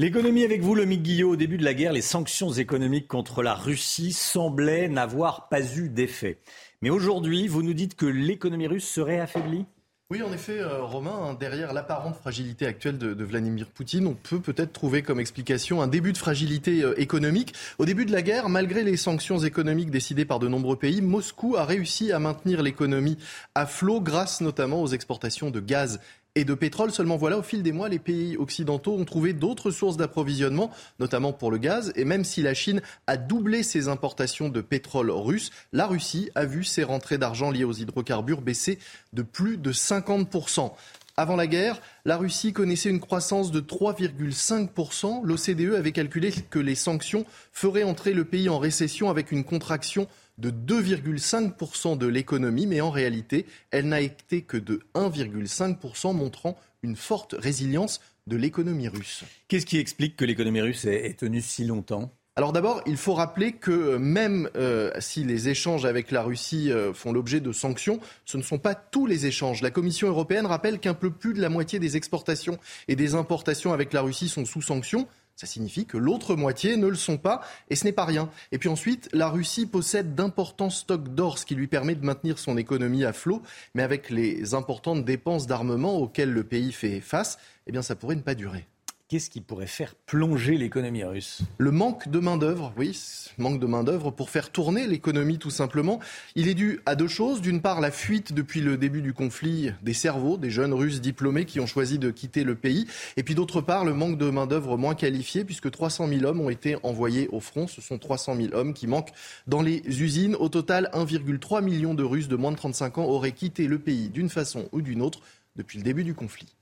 L'économie 0.01 0.45
avec 0.45 0.61
vous, 0.61 0.76
le 0.76 0.85
Guillot. 0.85 1.31
Au 1.31 1.35
début 1.35 1.57
de 1.57 1.65
la 1.65 1.73
guerre, 1.73 1.91
les 1.91 2.01
sanctions 2.01 2.53
économiques 2.53 3.09
contre 3.09 3.43
la 3.43 3.53
Russie 3.53 4.13
semblaient 4.13 4.88
n'avoir 4.88 5.49
pas 5.49 5.76
eu 5.76 5.89
d'effet. 5.89 6.39
Mais 6.81 6.89
aujourd'hui, 6.89 7.49
vous 7.49 7.63
nous 7.63 7.73
dites 7.73 7.95
que 7.95 8.05
l'économie 8.05 8.67
russe 8.67 8.88
serait 8.88 9.19
affaiblie? 9.19 9.65
Oui, 10.11 10.23
en 10.23 10.34
effet, 10.34 10.57
euh, 10.57 10.81
Romain, 10.81 11.35
derrière 11.39 11.71
l'apparente 11.71 12.15
fragilité 12.15 12.65
actuelle 12.65 12.97
de, 12.97 13.13
de, 13.13 13.23
Vladimir 13.23 13.69
Poutine, 13.69 14.07
on 14.07 14.15
peut 14.15 14.39
peut-être 14.39 14.73
trouver 14.73 15.03
comme 15.03 15.19
explication 15.19 15.84
un 15.84 15.88
début 15.88 16.13
de 16.13 16.17
fragilité 16.17 16.81
euh, 16.81 16.99
économique. 16.99 17.53
Au 17.77 17.85
début 17.85 18.05
de 18.05 18.11
la 18.11 18.23
guerre, 18.23 18.49
malgré 18.49 18.84
les 18.84 18.97
sanctions 18.97 19.38
économiques 19.38 19.91
décidées 19.91 20.26
par 20.26 20.39
de 20.39 20.47
nombreux 20.47 20.77
pays, 20.77 21.01
Moscou 21.01 21.57
a 21.57 21.63
réussi 21.65 22.11
à 22.11 22.17
maintenir 22.17 22.63
l'économie 22.63 23.19
à 23.53 23.67
flot 23.67 24.01
grâce 24.01 24.41
notamment 24.41 24.81
aux 24.81 24.88
exportations 24.88 25.51
de 25.51 25.59
gaz 25.59 25.99
et 26.40 26.45
de 26.45 26.53
pétrole. 26.53 26.91
Seulement 26.91 27.18
voilà, 27.18 27.38
au 27.38 27.44
fil 27.44 27.64
des 27.64 27.72
mois, 27.72 27.90
les 27.90 27.99
pays 27.99 28.38
occidentaux 28.38 28.95
ont 28.95 29.06
trouvé 29.06 29.34
d'autres 29.34 29.72
sources 29.72 29.98
d'approvisionnement, 29.98 30.72
notamment 30.99 31.34
pour 31.34 31.52
le 31.52 31.57
gaz. 31.57 31.91
Et 31.95 32.06
même 32.06 32.24
si 32.24 32.41
la 32.41 32.53
Chine 32.53 32.82
a 33.07 33.18
doublé 33.18 33.61
ses 33.61 33.88
importations 33.88 34.49
de 34.49 34.61
pétrole 34.61 35.11
russe, 35.11 35.52
la 35.74 35.86
Russie 35.86 36.30
a 36.36 36.45
vu 36.45 36.64
ses 36.64 36.84
rentrées 36.84 37.18
d'argent 37.18 37.52
liées 37.52 37.66
aux 37.66 37.74
hydrocarbures 37.74 38.41
baisser 38.41 38.80
de 39.14 39.22
plus 39.22 39.57
de 39.57 39.72
50%. 39.72 40.72
Avant 41.18 41.36
la 41.36 41.48
guerre, 41.48 41.82
la 42.06 42.16
Russie 42.16 42.53
connaissait 42.53 42.90
une 42.90 43.02
croissance 43.02 43.52
de 43.52 43.60
3,5%. 43.60 45.22
L'OCDE 45.26 45.76
avait 45.76 45.91
calculé 45.91 46.32
que 46.49 46.60
les 46.60 46.76
sanctions 46.76 47.26
feraient 47.52 47.84
entrer 47.84 48.14
le 48.14 48.24
pays 48.24 48.48
en 48.48 48.57
récession 48.57 49.10
avec 49.10 49.34
une 49.34 49.44
contraction 49.44 50.07
de 50.40 50.52
2,5% 50.52 51.98
de 51.98 52.07
l'économie, 52.07 52.66
mais 52.66 52.82
en 52.82 52.90
réalité, 52.90 53.45
elle 53.72 53.88
n'a 53.88 54.02
été 54.02 54.41
que 54.41 54.57
de 54.57 54.82
1,5%, 54.95 56.16
montrant 56.16 56.57
une 56.82 56.95
forte 56.95 57.36
résilience 57.38 57.99
de 58.28 58.38
l'économie 58.38 58.88
russe. 58.88 59.24
Qu'est-ce 59.48 59.66
qui 59.66 59.78
explique 59.78 60.16
que 60.16 60.26
l'économie 60.26 60.61
russe 60.61 60.86
ait 60.86 61.14
tenu 61.18 61.41
si 61.41 61.66
longtemps? 61.66 62.11
Alors 62.40 62.53
d'abord, 62.53 62.82
il 62.86 62.95
faut 62.95 63.16
rappeler 63.16 63.52
que 63.52 63.98
même 63.98 64.49
euh, 64.56 64.91
si 64.99 65.26
les 65.26 65.49
échanges 65.49 65.84
avec 65.84 66.10
la 66.10 66.22
Russie 66.22 66.72
euh, 66.72 66.94
font 66.94 67.11
l'objet 67.11 67.41
de 67.41 67.52
sanctions, 67.52 67.99
ce 68.24 68.38
ne 68.38 68.44
sont 68.44 68.60
pas 68.60 68.76
tous 68.76 69.06
les 69.07 69.26
échanges. 69.26 69.61
La 69.61 69.72
Commission 69.72 70.07
européenne 70.07 70.45
rappelle 70.45 70.80
qu'un 70.80 70.94
peu 70.94 71.10
plus 71.11 71.34
de 71.34 71.41
la 71.41 71.49
moitié 71.49 71.80
des 71.80 71.98
exportations 71.98 72.57
et 72.88 72.95
des 72.95 73.14
importations 73.14 73.74
avec 73.74 73.91
la 73.91 74.02
Russie 74.02 74.30
sont 74.30 74.45
sous 74.45 74.61
sanctions. 74.61 75.06
Ça 75.40 75.48
signifie 75.48 75.86
que 75.86 75.95
l'autre 75.95 76.36
moitié 76.36 76.76
ne 76.76 76.88
le 76.88 76.98
sont 76.98 77.18
pas, 77.18 77.40
et 77.70 77.78
ce 77.78 77.86
n'est 77.86 77.94
pas 77.94 78.03
rien. 78.03 78.30
Et 78.52 78.57
puis 78.57 78.68
ensuite, 78.68 79.07
la 79.14 79.30
Russie 79.30 79.68
possède 79.68 80.14
d'importants 80.14 80.70
stocks 80.70 81.16
d'or, 81.16 81.38
ce 81.38 81.45
qui 81.45 81.56
lui 81.56 81.68
permet 81.68 81.95
de 81.95 82.06
maintenir 82.06 82.38
son 82.38 82.57
économie 82.57 83.06
à 83.06 83.14
flot, 83.14 83.41
mais 83.74 83.82
avec 83.82 84.10
les 84.10 84.53
importantes 84.53 85.06
dépenses 85.06 85.48
d'armement 85.48 85.95
auxquelles 85.95 86.34
le 86.34 86.44
pays 86.44 86.74
fait 86.74 86.99
face, 86.99 87.40
eh 87.68 87.72
bien 87.72 87.82
ça 87.82 87.95
pourrait 87.95 88.18
ne 88.18 88.22
pas 88.22 88.36
durer. 88.36 88.68
Qu'est-ce 89.10 89.31
qui 89.31 89.41
pourrait 89.41 89.65
faire 89.65 89.95
plonger 89.95 90.56
l'économie 90.56 91.03
russe 91.03 91.41
Le 91.57 91.72
manque 91.72 92.10
de 92.10 92.19
main-d'œuvre, 92.19 92.72
oui, 92.77 92.95
manque 93.40 93.60
de 93.60 93.65
main-d'œuvre 93.65 94.11
pour 94.11 94.30
faire 94.30 94.52
tourner 94.52 94.86
l'économie 94.86 95.40
tout 95.40 95.49
simplement. 95.49 95.99
Il 96.36 96.48
est 96.48 96.53
dû 96.53 96.80
à 96.86 96.94
deux 96.94 97.07
choses. 97.07 97.41
D'une 97.41 97.60
part, 97.60 97.81
la 97.81 97.90
fuite 97.90 98.34
depuis 98.34 98.61
le 98.61 98.77
début 98.77 99.02
du 99.02 99.14
conflit 99.14 99.72
des 99.81 99.95
cerveaux, 99.95 100.38
des 100.38 100.52
jeunes 100.52 100.76
Russes 100.76 101.02
diplômés 101.02 101.45
qui 101.45 101.60
ont 101.60 101.65
choisi 101.65 101.98
de 101.98 102.11
quitter 102.11 102.44
le 102.44 102.53
pays. 102.53 102.86
Et 103.18 103.23
puis 103.23 103.34
d'autre 103.34 103.61
part, 103.61 103.84
le 103.84 103.95
manque 103.95 104.19
de 104.19 104.30
main-d'œuvre 104.30 104.77
moins 104.77 104.94
qualifiée, 104.94 105.44
puisque 105.44 105.72
300 105.72 106.07
000 106.07 106.26
hommes 106.26 106.41
ont 106.41 106.52
été 106.52 106.77
envoyés 106.84 107.30
au 107.30 107.40
front. 107.40 107.65
Ce 107.65 107.81
sont 107.81 107.98
300 107.98 108.36
000 108.36 108.49
hommes 108.53 108.76
qui 108.76 108.86
manquent 108.86 109.14
dans 109.48 109.64
les 109.64 109.81
usines. 109.88 110.36
Au 110.36 110.49
total, 110.49 110.88
1,3 110.94 111.64
million 111.64 111.95
de 111.95 112.03
Russes 112.03 112.27
de 112.27 112.36
moins 112.36 112.52
de 112.52 112.57
35 112.57 112.99
ans 112.99 113.06
auraient 113.06 113.31
quitté 113.31 113.65
le 113.65 113.80
pays 113.80 114.10
d'une 114.10 114.30
façon 114.30 114.69
ou 114.72 114.84
d'une 114.84 115.02
autre 115.02 115.22
depuis 115.56 115.80
le 115.80 115.84
début 115.84 116.03
du 116.03 116.14
conflit. 116.14 116.53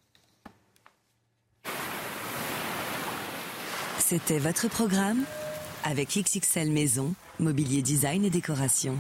C'était 4.09 4.39
votre 4.39 4.69
programme 4.69 5.25
avec 5.84 6.17
XXL 6.17 6.71
Maison, 6.71 7.13
mobilier 7.41 7.81
design 7.81 8.23
et 8.23 8.29
décoration. 8.29 8.95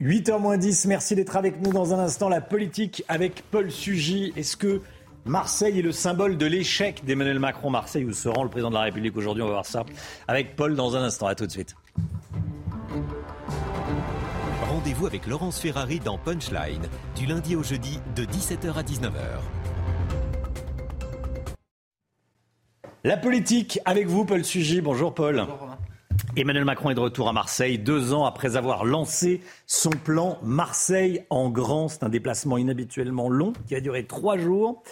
8h 0.00 0.58
10, 0.58 0.84
merci 0.84 1.16
d'être 1.16 1.34
avec 1.34 1.60
nous 1.60 1.72
dans 1.72 1.92
un 1.92 1.98
instant. 1.98 2.28
La 2.28 2.40
politique 2.40 3.02
avec 3.08 3.42
Paul 3.50 3.72
Sugy. 3.72 4.32
Est-ce 4.36 4.56
que 4.56 4.80
Marseille 5.24 5.80
est 5.80 5.82
le 5.82 5.90
symbole 5.90 6.36
de 6.36 6.46
l'échec 6.46 7.04
d'Emmanuel 7.04 7.40
Macron? 7.40 7.68
Marseille, 7.68 8.04
où 8.04 8.12
se 8.12 8.28
rend 8.28 8.44
le 8.44 8.48
président 8.48 8.70
de 8.70 8.76
la 8.76 8.82
République 8.82 9.16
aujourd'hui? 9.16 9.42
On 9.42 9.46
va 9.46 9.54
voir 9.54 9.66
ça 9.66 9.84
avec 10.28 10.54
Paul 10.54 10.76
dans 10.76 10.94
un 10.94 11.02
instant. 11.02 11.26
À 11.26 11.34
tout 11.34 11.46
de 11.48 11.50
suite. 11.50 11.74
Rendez-vous 14.70 15.06
avec 15.08 15.26
Laurence 15.26 15.58
Ferrari 15.58 15.98
dans 15.98 16.16
Punchline, 16.16 16.86
du 17.16 17.26
lundi 17.26 17.56
au 17.56 17.64
jeudi 17.64 17.98
de 18.14 18.24
17h 18.24 18.72
à 18.72 18.84
19h. 18.84 19.63
La 23.06 23.18
politique 23.18 23.78
avec 23.84 24.06
vous, 24.06 24.24
Paul 24.24 24.42
Sugy. 24.46 24.80
Bonjour, 24.80 25.12
Paul. 25.12 25.44
Emmanuel 26.38 26.64
Macron 26.64 26.88
est 26.88 26.94
de 26.94 27.00
retour 27.00 27.28
à 27.28 27.34
Marseille, 27.34 27.78
deux 27.78 28.14
ans 28.14 28.24
après 28.24 28.56
avoir 28.56 28.86
lancé 28.86 29.42
son 29.66 29.90
plan 29.90 30.38
Marseille 30.42 31.26
en 31.28 31.50
grand. 31.50 31.88
C'est 31.88 32.02
un 32.02 32.08
déplacement 32.08 32.56
inhabituellement 32.56 33.28
long 33.28 33.52
qui 33.68 33.74
a 33.74 33.82
duré 33.82 34.06
trois 34.06 34.38
jours. 34.38 34.82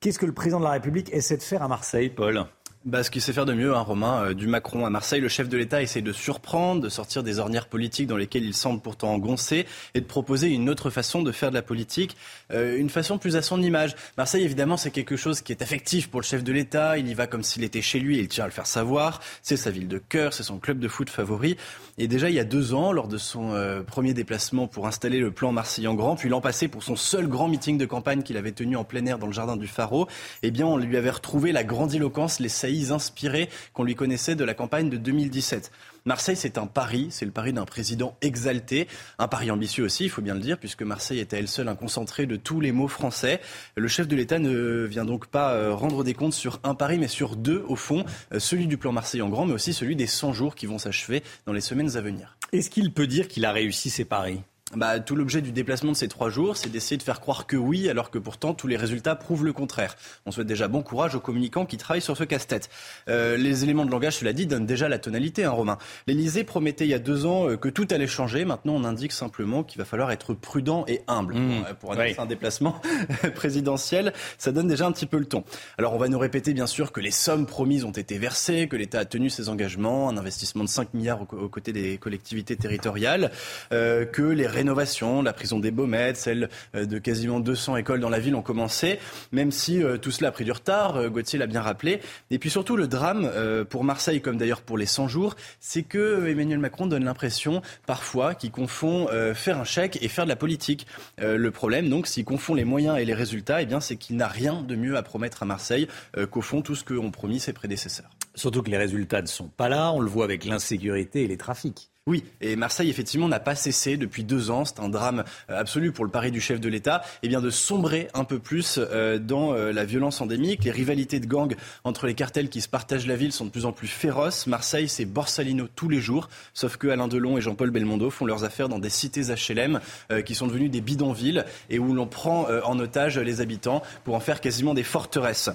Qu'est-ce 0.00 0.18
que 0.18 0.26
le 0.26 0.34
président 0.34 0.58
de 0.58 0.64
la 0.64 0.72
République 0.72 1.12
essaie 1.12 1.36
de 1.36 1.44
faire 1.44 1.62
à 1.62 1.68
Marseille, 1.68 2.08
Paul? 2.08 2.44
Bah, 2.84 3.02
ce 3.02 3.10
qu'il 3.10 3.22
sait 3.22 3.32
faire 3.32 3.46
de 3.46 3.54
mieux, 3.54 3.74
hein, 3.74 3.80
Romain, 3.80 4.24
euh, 4.24 4.34
du 4.34 4.46
Macron 4.46 4.84
à 4.84 4.90
Marseille, 4.90 5.20
le 5.20 5.28
chef 5.28 5.48
de 5.48 5.56
l'État 5.56 5.80
essaie 5.80 6.02
de 6.02 6.12
surprendre, 6.12 6.82
de 6.82 6.90
sortir 6.90 7.22
des 7.22 7.38
ornières 7.38 7.66
politiques 7.66 8.06
dans 8.06 8.16
lesquelles 8.16 8.44
il 8.44 8.52
semble 8.52 8.80
pourtant 8.80 9.12
engoncé 9.12 9.66
et 9.94 10.00
de 10.00 10.04
proposer 10.04 10.48
une 10.48 10.68
autre 10.68 10.90
façon 10.90 11.22
de 11.22 11.32
faire 11.32 11.48
de 11.48 11.54
la 11.54 11.62
politique, 11.62 12.16
euh, 12.52 12.76
une 12.76 12.90
façon 12.90 13.16
plus 13.16 13.36
à 13.36 13.42
son 13.42 13.62
image. 13.62 13.96
Marseille, 14.18 14.44
évidemment, 14.44 14.76
c'est 14.76 14.90
quelque 14.90 15.16
chose 15.16 15.40
qui 15.40 15.52
est 15.52 15.62
affectif 15.62 16.10
pour 16.10 16.20
le 16.20 16.26
chef 16.26 16.44
de 16.44 16.52
l'État. 16.52 16.98
Il 16.98 17.08
y 17.08 17.14
va 17.14 17.26
comme 17.26 17.42
s'il 17.42 17.64
était 17.64 17.82
chez 17.82 18.00
lui 18.00 18.18
et 18.18 18.20
il 18.20 18.28
tient 18.28 18.44
à 18.44 18.48
le 18.48 18.52
faire 18.52 18.66
savoir. 18.66 19.20
C'est 19.42 19.56
sa 19.56 19.70
ville 19.70 19.88
de 19.88 19.98
cœur, 19.98 20.34
c'est 20.34 20.42
son 20.42 20.58
club 20.58 20.78
de 20.78 20.88
foot 20.88 21.08
favori. 21.08 21.56
Et 21.96 22.08
déjà, 22.08 22.28
il 22.28 22.34
y 22.34 22.40
a 22.40 22.44
deux 22.44 22.74
ans, 22.74 22.92
lors 22.92 23.06
de 23.06 23.18
son 23.18 23.52
euh, 23.52 23.82
premier 23.82 24.14
déplacement 24.14 24.66
pour 24.66 24.88
installer 24.88 25.20
le 25.20 25.30
plan 25.30 25.52
Marseille 25.52 25.86
en 25.86 25.94
grand, 25.94 26.16
puis 26.16 26.28
l'an 26.28 26.40
passé 26.40 26.66
pour 26.66 26.82
son 26.82 26.96
seul 26.96 27.28
grand 27.28 27.46
meeting 27.46 27.78
de 27.78 27.86
campagne 27.86 28.22
qu'il 28.22 28.36
avait 28.36 28.50
tenu 28.50 28.76
en 28.76 28.82
plein 28.82 29.06
air 29.06 29.18
dans 29.18 29.28
le 29.28 29.32
jardin 29.32 29.56
du 29.56 29.68
Pharaon, 29.68 30.06
eh 30.42 30.50
bien, 30.50 30.66
on 30.66 30.76
lui 30.76 30.96
avait 30.96 31.10
retrouvé 31.10 31.52
la 31.52 31.62
grandiloquence, 31.62 32.40
les 32.40 32.48
saillies 32.48 32.90
inspirés 32.90 33.48
qu'on 33.74 33.84
lui 33.84 33.94
connaissait 33.94 34.34
de 34.34 34.44
la 34.44 34.54
campagne 34.54 34.90
de 34.90 34.96
2017. 34.96 35.70
Marseille, 36.06 36.36
c'est 36.36 36.58
un 36.58 36.66
pari, 36.66 37.06
c'est 37.10 37.24
le 37.24 37.30
pari 37.30 37.54
d'un 37.54 37.64
président 37.64 38.14
exalté, 38.20 38.88
un 39.18 39.26
pari 39.26 39.50
ambitieux 39.50 39.84
aussi, 39.84 40.04
il 40.04 40.10
faut 40.10 40.20
bien 40.20 40.34
le 40.34 40.40
dire, 40.40 40.58
puisque 40.58 40.82
Marseille 40.82 41.18
est 41.18 41.32
à 41.32 41.38
elle 41.38 41.48
seule 41.48 41.66
un 41.68 41.74
concentré 41.74 42.26
de 42.26 42.36
tous 42.36 42.60
les 42.60 42.72
mots 42.72 42.88
français. 42.88 43.40
Le 43.74 43.88
chef 43.88 44.06
de 44.06 44.14
l'État 44.14 44.38
ne 44.38 44.84
vient 44.84 45.06
donc 45.06 45.28
pas 45.28 45.54
euh, 45.54 45.72
rendre 45.72 46.04
des 46.04 46.12
comptes 46.12 46.34
sur 46.34 46.60
un 46.62 46.74
pari, 46.74 46.98
mais 46.98 47.08
sur 47.08 47.36
deux, 47.36 47.64
au 47.68 47.76
fond, 47.76 48.04
euh, 48.32 48.38
celui 48.38 48.66
du 48.66 48.76
plan 48.76 48.92
Marseille 48.92 49.22
en 49.22 49.30
grand, 49.30 49.46
mais 49.46 49.54
aussi 49.54 49.72
celui 49.72 49.96
des 49.96 50.06
100 50.06 50.34
jours 50.34 50.54
qui 50.54 50.66
vont 50.66 50.78
s'achever 50.78 51.22
dans 51.46 51.54
les 51.54 51.62
semaines 51.62 51.96
à 51.96 52.02
venir. 52.02 52.36
Est-ce 52.52 52.68
qu'il 52.68 52.92
peut 52.92 53.06
dire 53.06 53.26
qu'il 53.26 53.46
a 53.46 53.52
réussi 53.52 53.88
ses 53.88 54.04
paris? 54.04 54.42
Bah, 54.76 55.00
tout 55.00 55.16
l'objet 55.16 55.40
du 55.40 55.52
déplacement 55.52 55.92
de 55.92 55.96
ces 55.96 56.08
trois 56.08 56.30
jours, 56.30 56.56
c'est 56.56 56.70
d'essayer 56.70 56.96
de 56.96 57.02
faire 57.02 57.20
croire 57.20 57.46
que 57.46 57.56
oui, 57.56 57.88
alors 57.88 58.10
que 58.10 58.18
pourtant 58.18 58.54
tous 58.54 58.66
les 58.66 58.76
résultats 58.76 59.14
prouvent 59.16 59.44
le 59.44 59.52
contraire. 59.52 59.96
On 60.26 60.30
souhaite 60.30 60.46
déjà 60.46 60.68
bon 60.68 60.82
courage 60.82 61.14
aux 61.14 61.20
communicants 61.20 61.66
qui 61.66 61.76
travaillent 61.76 62.02
sur 62.02 62.16
ce 62.16 62.24
casse-tête. 62.24 62.68
Euh, 63.08 63.36
les 63.36 63.64
éléments 63.64 63.84
de 63.84 63.90
langage, 63.90 64.16
cela 64.16 64.32
dit, 64.32 64.46
donnent 64.46 64.66
déjà 64.66 64.88
la 64.88 64.98
tonalité, 64.98 65.44
hein, 65.44 65.50
Romain. 65.50 65.78
L'Élysée 66.06 66.44
promettait 66.44 66.84
il 66.84 66.90
y 66.90 66.94
a 66.94 66.98
deux 66.98 67.26
ans 67.26 67.48
euh, 67.48 67.56
que 67.56 67.68
tout 67.68 67.86
allait 67.90 68.06
changer. 68.06 68.44
Maintenant, 68.44 68.74
on 68.74 68.84
indique 68.84 69.12
simplement 69.12 69.62
qu'il 69.62 69.78
va 69.78 69.84
falloir 69.84 70.10
être 70.10 70.34
prudent 70.34 70.84
et 70.88 71.02
humble 71.06 71.34
mmh. 71.34 71.64
pour, 71.80 71.92
annoncer 71.92 72.16
un 72.18 72.26
déplacement 72.26 72.80
présidentiel. 73.34 74.12
Ça 74.38 74.52
donne 74.52 74.68
déjà 74.68 74.86
un 74.86 74.92
petit 74.92 75.06
peu 75.06 75.18
le 75.18 75.26
ton. 75.26 75.44
Alors, 75.78 75.94
on 75.94 75.98
va 75.98 76.08
nous 76.08 76.18
répéter, 76.18 76.54
bien 76.54 76.66
sûr, 76.66 76.92
que 76.92 77.00
les 77.00 77.10
sommes 77.10 77.46
promises 77.46 77.84
ont 77.84 77.90
été 77.90 78.18
versées, 78.18 78.68
que 78.68 78.76
l'État 78.76 79.00
a 79.00 79.04
tenu 79.04 79.30
ses 79.30 79.48
engagements, 79.48 80.08
un 80.08 80.16
investissement 80.16 80.64
de 80.64 80.68
5 80.68 80.94
milliards 80.94 81.22
aux, 81.22 81.48
côtés 81.48 81.72
des 81.72 81.98
collectivités 81.98 82.56
territoriales, 82.56 83.30
euh, 83.72 84.04
que 84.04 84.22
les 84.22 84.46
rénovation, 84.64 85.20
la 85.20 85.34
prison 85.34 85.58
des 85.58 85.70
Baumettes, 85.70 86.16
celle 86.16 86.48
euh, 86.74 86.86
de 86.86 86.98
quasiment 86.98 87.38
200 87.38 87.76
écoles 87.76 88.00
dans 88.00 88.08
la 88.08 88.18
ville 88.18 88.34
ont 88.34 88.42
commencé, 88.42 88.98
même 89.30 89.52
si 89.52 89.82
euh, 89.82 89.98
tout 89.98 90.10
cela 90.10 90.28
a 90.28 90.32
pris 90.32 90.44
du 90.44 90.52
retard, 90.52 90.96
euh, 90.96 91.10
Gauthier 91.10 91.38
l'a 91.38 91.46
bien 91.46 91.60
rappelé. 91.60 92.00
Et 92.30 92.38
puis 92.38 92.48
surtout, 92.48 92.76
le 92.76 92.88
drame 92.88 93.30
pour 93.68 93.84
Marseille, 93.84 94.22
comme 94.22 94.38
d'ailleurs 94.38 94.62
pour 94.62 94.78
les 94.78 94.86
100 94.86 95.08
jours, 95.08 95.36
c'est 95.60 95.82
que 95.82 96.26
Emmanuel 96.26 96.58
Macron 96.58 96.86
donne 96.86 97.04
l'impression 97.04 97.60
parfois 97.86 98.34
qu'il 98.34 98.50
confond 98.50 99.08
faire 99.34 99.58
un 99.58 99.64
chèque 99.64 99.98
et 100.02 100.08
faire 100.08 100.24
de 100.24 100.30
la 100.30 100.36
politique. 100.36 100.86
le 101.18 101.50
problème, 101.50 101.88
donc, 101.88 102.06
s'il 102.06 102.24
confond 102.24 102.54
les 102.54 102.64
moyens 102.64 102.98
et 102.98 103.04
les 103.04 103.14
résultats, 103.14 103.62
eh 103.62 103.66
bien, 103.66 103.80
c'est 103.80 103.96
qu'il 103.96 104.16
n'a 104.16 104.28
rien 104.28 104.62
de 104.62 104.76
mieux 104.76 104.96
à 104.96 105.02
promettre 105.02 105.42
à 105.42 105.46
Marseille 105.46 105.88
qu'au 106.30 106.40
fond 106.40 106.62
tout 106.62 106.74
ce 106.74 106.84
qu'ont 106.84 107.10
promis 107.10 107.40
ses 107.40 107.52
prédécesseurs. 107.52 108.10
Surtout 108.34 108.62
que 108.62 108.70
les 108.70 108.78
résultats 108.78 109.22
ne 109.22 109.26
sont 109.26 109.48
pas 109.48 109.68
là, 109.68 109.92
on 109.92 110.00
le 110.00 110.08
voit 110.08 110.24
avec 110.24 110.44
l'insécurité 110.44 111.24
et 111.24 111.26
les 111.26 111.36
trafics. 111.36 111.90
Oui, 112.06 112.22
et 112.42 112.54
Marseille, 112.54 112.90
effectivement, 112.90 113.28
n'a 113.28 113.40
pas 113.40 113.54
cessé 113.54 113.96
depuis 113.96 114.24
deux 114.24 114.50
ans, 114.50 114.66
c'est 114.66 114.78
un 114.78 114.90
drame 114.90 115.24
euh, 115.48 115.58
absolu 115.58 115.90
pour 115.90 116.04
le 116.04 116.10
pari 116.10 116.30
du 116.30 116.38
chef 116.38 116.60
de 116.60 116.68
l'État, 116.68 117.02
eh 117.22 117.28
bien 117.28 117.40
de 117.40 117.48
sombrer 117.48 118.08
un 118.12 118.24
peu 118.24 118.38
plus 118.38 118.78
euh, 118.78 119.18
dans 119.18 119.54
euh, 119.54 119.72
la 119.72 119.86
violence 119.86 120.20
endémique. 120.20 120.64
Les 120.64 120.70
rivalités 120.70 121.18
de 121.18 121.24
gangs 121.24 121.56
entre 121.82 122.06
les 122.06 122.12
cartels 122.12 122.50
qui 122.50 122.60
se 122.60 122.68
partagent 122.68 123.06
la 123.06 123.16
ville 123.16 123.32
sont 123.32 123.46
de 123.46 123.50
plus 123.50 123.64
en 123.64 123.72
plus 123.72 123.88
féroces. 123.88 124.46
Marseille, 124.46 124.86
c'est 124.86 125.06
Borsalino 125.06 125.66
tous 125.74 125.88
les 125.88 125.98
jours, 125.98 126.28
sauf 126.52 126.76
que 126.76 126.88
Alain 126.88 127.08
Delon 127.08 127.38
et 127.38 127.40
Jean-Paul 127.40 127.70
Belmondo 127.70 128.10
font 128.10 128.26
leurs 128.26 128.44
affaires 128.44 128.68
dans 128.68 128.78
des 128.78 128.90
cités 128.90 129.22
HLM 129.22 129.80
qui 130.26 130.34
sont 130.34 130.46
devenues 130.46 130.68
des 130.68 130.82
bidonvilles 130.82 131.42
et 131.70 131.78
où 131.78 131.94
l'on 131.94 132.06
prend 132.06 132.48
en 132.64 132.78
otage 132.78 133.18
les 133.18 133.40
habitants 133.40 133.82
pour 134.04 134.14
en 134.14 134.20
faire 134.20 134.42
quasiment 134.42 134.74
des 134.74 134.82
forteresses. 134.82 135.48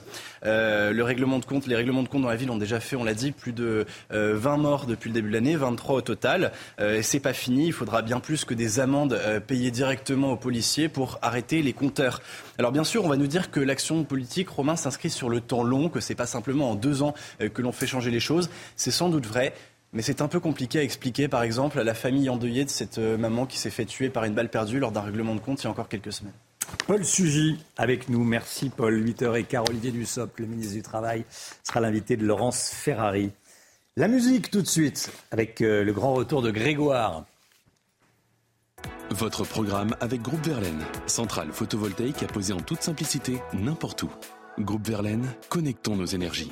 les 0.44 1.04
règlements 1.04 1.38
de 1.38 1.46
compte 1.46 1.68
dans 1.68 2.28
la 2.28 2.36
ville 2.36 2.50
ont 2.50 2.58
déjà 2.58 2.80
fait, 2.80 2.96
on 2.96 3.04
l'a 3.04 3.14
dit, 3.14 3.32
plus 3.32 3.54
de 3.54 3.86
20 4.10 4.58
morts 4.58 4.86
depuis 4.88 5.10
le 5.10 5.14
début 5.14 5.30
de 5.30 5.34
l'année, 5.34 5.56
23 5.56 5.98
au 5.98 6.02
total. 6.02 6.39
Euh, 6.80 6.98
et 6.98 7.04
c'est 7.04 7.20
pas 7.20 7.34
fini. 7.34 7.68
Il 7.68 7.74
faudra 7.74 8.02
bien 8.02 8.20
plus 8.20 8.46
que 8.46 8.54
des 8.54 8.80
amendes 8.80 9.14
euh, 9.14 9.40
payées 9.40 9.72
directement 9.72 10.32
aux 10.32 10.38
policiers 10.38 10.90
pour 10.90 11.20
arrêter 11.22 11.62
les 11.62 11.74
compteurs. 11.74 12.22
Alors 12.58 12.72
bien 12.72 12.84
sûr, 12.84 13.06
on 13.06 13.10
va 13.10 13.18
nous 13.18 13.28
dire 13.28 13.52
que 13.52 13.60
l'action 13.60 14.04
politique, 14.04 14.50
Romain, 14.50 14.76
s'inscrit 14.76 15.10
sur 15.10 15.30
le 15.30 15.42
temps 15.42 15.64
long, 15.64 15.90
que 15.90 16.00
c'est 16.00 16.16
pas 16.16 16.26
simplement 16.26 16.72
en 16.72 16.76
deux 16.76 17.04
ans 17.04 17.14
euh, 17.42 17.50
que 17.50 17.62
l'on 17.62 17.72
fait 17.72 17.88
changer 17.88 18.12
les 18.12 18.20
choses. 18.20 18.50
C'est 18.76 18.92
sans 18.92 19.10
doute 19.10 19.26
vrai. 19.26 19.54
Mais 19.92 20.04
c'est 20.04 20.22
un 20.22 20.28
peu 20.28 20.40
compliqué 20.40 20.78
à 20.78 20.84
expliquer, 20.84 21.28
par 21.28 21.42
exemple, 21.42 21.80
à 21.80 21.84
la 21.84 21.96
famille 21.96 22.30
endeuillée 22.30 22.64
de 22.64 22.70
cette 22.70 23.00
maman 23.00 23.48
qui 23.48 23.58
s'est 23.58 23.72
fait 23.72 23.86
tuer 23.86 24.10
par 24.10 24.24
une 24.24 24.36
balle 24.36 24.50
perdue 24.50 24.78
lors 24.78 24.92
d'un 24.92 25.02
règlement 25.02 25.34
de 25.34 25.40
compte 25.40 25.64
il 25.64 25.64
y 25.64 25.68
a 25.68 25.72
encore 25.72 25.90
quelques 25.90 26.14
semaines. 26.14 26.34
Paul 26.86 27.04
Sugy 27.04 27.58
avec 27.78 28.10
nous. 28.10 28.24
Merci 28.24 28.70
Paul. 28.70 29.04
8h15, 29.04 29.70
Olivier 29.70 29.92
Dussopt, 29.92 30.40
le 30.40 30.46
ministre 30.46 30.74
du 30.74 30.82
Travail, 30.82 31.26
sera 31.64 31.80
l'invité 31.80 32.18
de 32.18 32.26
Laurence 32.26 32.70
Ferrari. 32.70 33.32
La 33.98 34.08
musique 34.08 34.52
tout 34.52 34.62
de 34.62 34.68
suite, 34.68 35.12
avec 35.32 35.62
euh, 35.62 35.84
le 35.84 35.92
grand 35.92 36.14
retour 36.14 36.42
de 36.42 36.52
Grégoire. 36.52 37.26
Votre 39.10 39.44
programme 39.44 39.96
avec 40.00 40.22
Groupe 40.22 40.46
Verlaine, 40.46 40.86
centrale 41.08 41.52
photovoltaïque 41.52 42.24
à 42.24 42.28
poser 42.28 42.54
en 42.54 42.60
toute 42.60 42.82
simplicité 42.82 43.40
n'importe 43.52 44.04
où. 44.04 44.10
Groupe 44.60 44.88
Verlaine, 44.88 45.26
connectons 45.50 45.96
nos 45.96 46.06
énergies. 46.06 46.52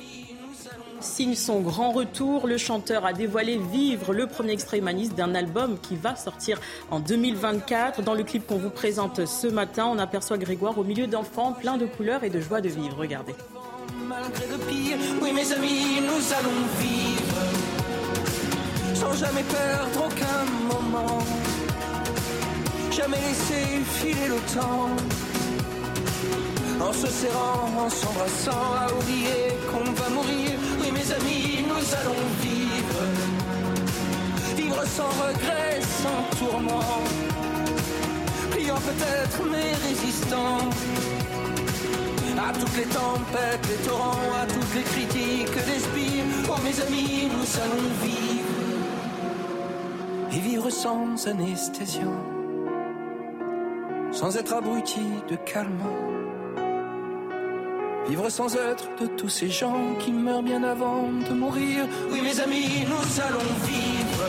Signe 1.00 1.36
son 1.36 1.60
grand 1.60 1.92
retour, 1.92 2.48
le 2.48 2.58
chanteur 2.58 3.06
a 3.06 3.12
dévoilé 3.12 3.56
Vivre, 3.56 4.12
le 4.12 4.26
premier 4.26 4.52
extrait 4.52 4.78
humaniste 4.78 5.14
d'un 5.14 5.34
album 5.36 5.78
qui 5.80 5.94
va 5.94 6.16
sortir 6.16 6.60
en 6.90 6.98
2024. 6.98 8.02
Dans 8.02 8.14
le 8.14 8.24
clip 8.24 8.46
qu'on 8.46 8.58
vous 8.58 8.68
présente 8.68 9.24
ce 9.24 9.46
matin, 9.46 9.86
on 9.86 9.98
aperçoit 9.98 10.38
Grégoire 10.38 10.76
au 10.76 10.84
milieu 10.84 11.06
d'enfants 11.06 11.52
plein 11.52 11.78
de 11.78 11.86
couleurs 11.86 12.24
et 12.24 12.30
de 12.30 12.40
joie 12.40 12.60
de 12.60 12.68
vivre. 12.68 12.96
Regardez 12.98 13.34
malgré 14.08 14.46
le 14.46 14.58
pire. 14.58 14.96
Oui, 15.20 15.32
mes 15.32 15.52
amis, 15.52 16.00
nous 16.00 16.22
allons 16.38 16.60
vivre 16.80 17.40
sans 18.94 19.14
jamais 19.14 19.44
perdre 19.44 20.06
aucun 20.06 20.42
moment. 20.72 21.18
Jamais 22.90 23.18
laisser 23.28 23.64
filer 23.98 24.28
le 24.28 24.40
temps. 24.54 24.90
En 26.80 26.92
se 26.92 27.06
serrant, 27.06 27.68
en 27.84 27.90
s'embrassant, 27.90 28.66
à 28.82 28.86
oublier 28.92 29.42
qu'on 29.70 29.90
va 30.00 30.08
mourir. 30.10 30.50
Oui, 30.80 30.90
mes 30.90 31.12
amis, 31.18 31.64
nous 31.68 31.86
allons 32.00 32.24
vivre. 32.42 33.00
Vivre 34.56 34.84
sans 34.96 35.12
regret, 35.26 35.80
sans 36.02 36.38
tourment. 36.38 37.02
Pliant 38.50 38.80
peut-être, 38.88 39.40
mais 39.50 39.74
résistant 39.88 41.17
À 42.38 42.52
toutes 42.52 42.76
les 42.76 42.84
tempêtes, 42.84 43.68
les 43.68 43.88
torrents, 43.88 44.32
à 44.40 44.46
toutes 44.46 44.74
les 44.74 44.82
critiques, 44.82 45.56
les 45.66 45.80
spies, 45.80 46.22
oh 46.48 46.54
mes 46.62 46.80
amis, 46.80 47.28
nous 47.32 47.60
allons 47.62 47.88
vivre. 48.02 48.38
Et 50.32 50.38
vivre 50.38 50.70
sans 50.70 51.26
anesthésion, 51.26 52.12
sans 54.12 54.36
être 54.36 54.52
abruti 54.54 55.00
de 55.28 55.34
calme. 55.36 55.82
Vivre 58.08 58.30
sans 58.30 58.54
être 58.54 58.88
de 59.00 59.06
tous 59.06 59.28
ces 59.28 59.48
gens 59.48 59.96
qui 59.98 60.12
meurent 60.12 60.42
bien 60.42 60.62
avant 60.62 61.08
de 61.28 61.34
mourir. 61.34 61.86
Oui, 62.10 62.22
mes 62.22 62.40
amis, 62.40 62.86
nous 62.86 63.20
allons 63.20 63.50
vivre. 63.66 64.24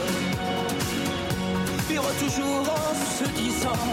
Vivre 1.87 2.11
toujours 2.19 2.65
en 2.73 2.95
se 3.17 3.29
disant 3.39 3.87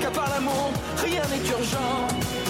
qu'à 0.00 0.10
part 0.10 0.28
l'amour, 0.30 0.72
rien 1.04 1.22
n'est 1.30 1.48
urgent. 1.48 2.45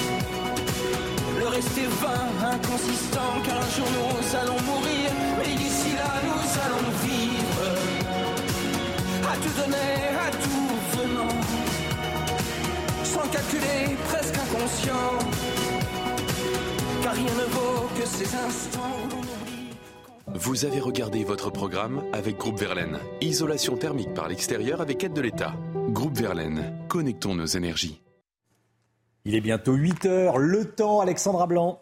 Rester 1.48 1.86
vain, 2.02 2.48
inconsistant, 2.54 3.32
car 3.44 3.56
un 3.56 3.70
jour 3.74 3.86
nous 3.96 4.36
allons 4.36 4.60
mourir. 4.62 5.10
Mais 5.38 5.54
d'ici 5.54 5.94
là, 5.94 6.12
nous 6.28 6.46
allons 6.64 6.88
vivre. 7.04 7.62
À 9.32 9.36
tout 9.36 9.54
donner, 9.60 9.94
à 10.26 10.30
tout 10.44 10.76
venant. 10.98 11.40
Sans 13.04 13.26
calculer, 13.28 13.96
presque 14.08 14.36
inconscient 14.36 15.18
car 17.02 17.14
rien 17.14 17.24
ne 17.24 17.44
vaut 17.54 17.88
que 17.98 18.06
ces 18.06 18.34
instants 18.34 18.80
où. 19.12 19.26
Vous 20.34 20.64
avez 20.64 20.80
regardé 20.80 21.24
votre 21.24 21.50
programme 21.50 22.02
avec 22.12 22.36
Groupe 22.36 22.58
Verlaine. 22.58 22.98
Isolation 23.20 23.76
thermique 23.76 24.12
par 24.12 24.28
l'extérieur 24.28 24.80
avec 24.80 25.04
aide 25.04 25.12
de 25.12 25.20
l'État. 25.20 25.54
Groupe 25.90 26.16
Verlaine, 26.16 26.74
connectons 26.88 27.34
nos 27.34 27.46
énergies. 27.46 28.02
Il 29.28 29.34
est 29.34 29.40
bientôt 29.40 29.74
8 29.74 30.06
heures, 30.06 30.38
le 30.38 30.64
temps, 30.64 31.00
Alexandra 31.00 31.48
Blanc. 31.48 31.80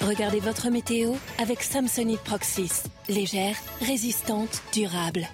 Regardez 0.00 0.40
votre 0.40 0.68
météo 0.68 1.12
avec 1.40 1.62
Samsonite 1.62 2.18
Proxys. 2.24 2.82
Légère, 3.08 3.54
résistante, 3.80 4.64
durable. 4.72 5.28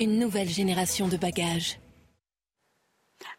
Une 0.00 0.18
nouvelle 0.18 0.48
génération 0.48 1.08
de 1.08 1.18
bagages. 1.18 1.78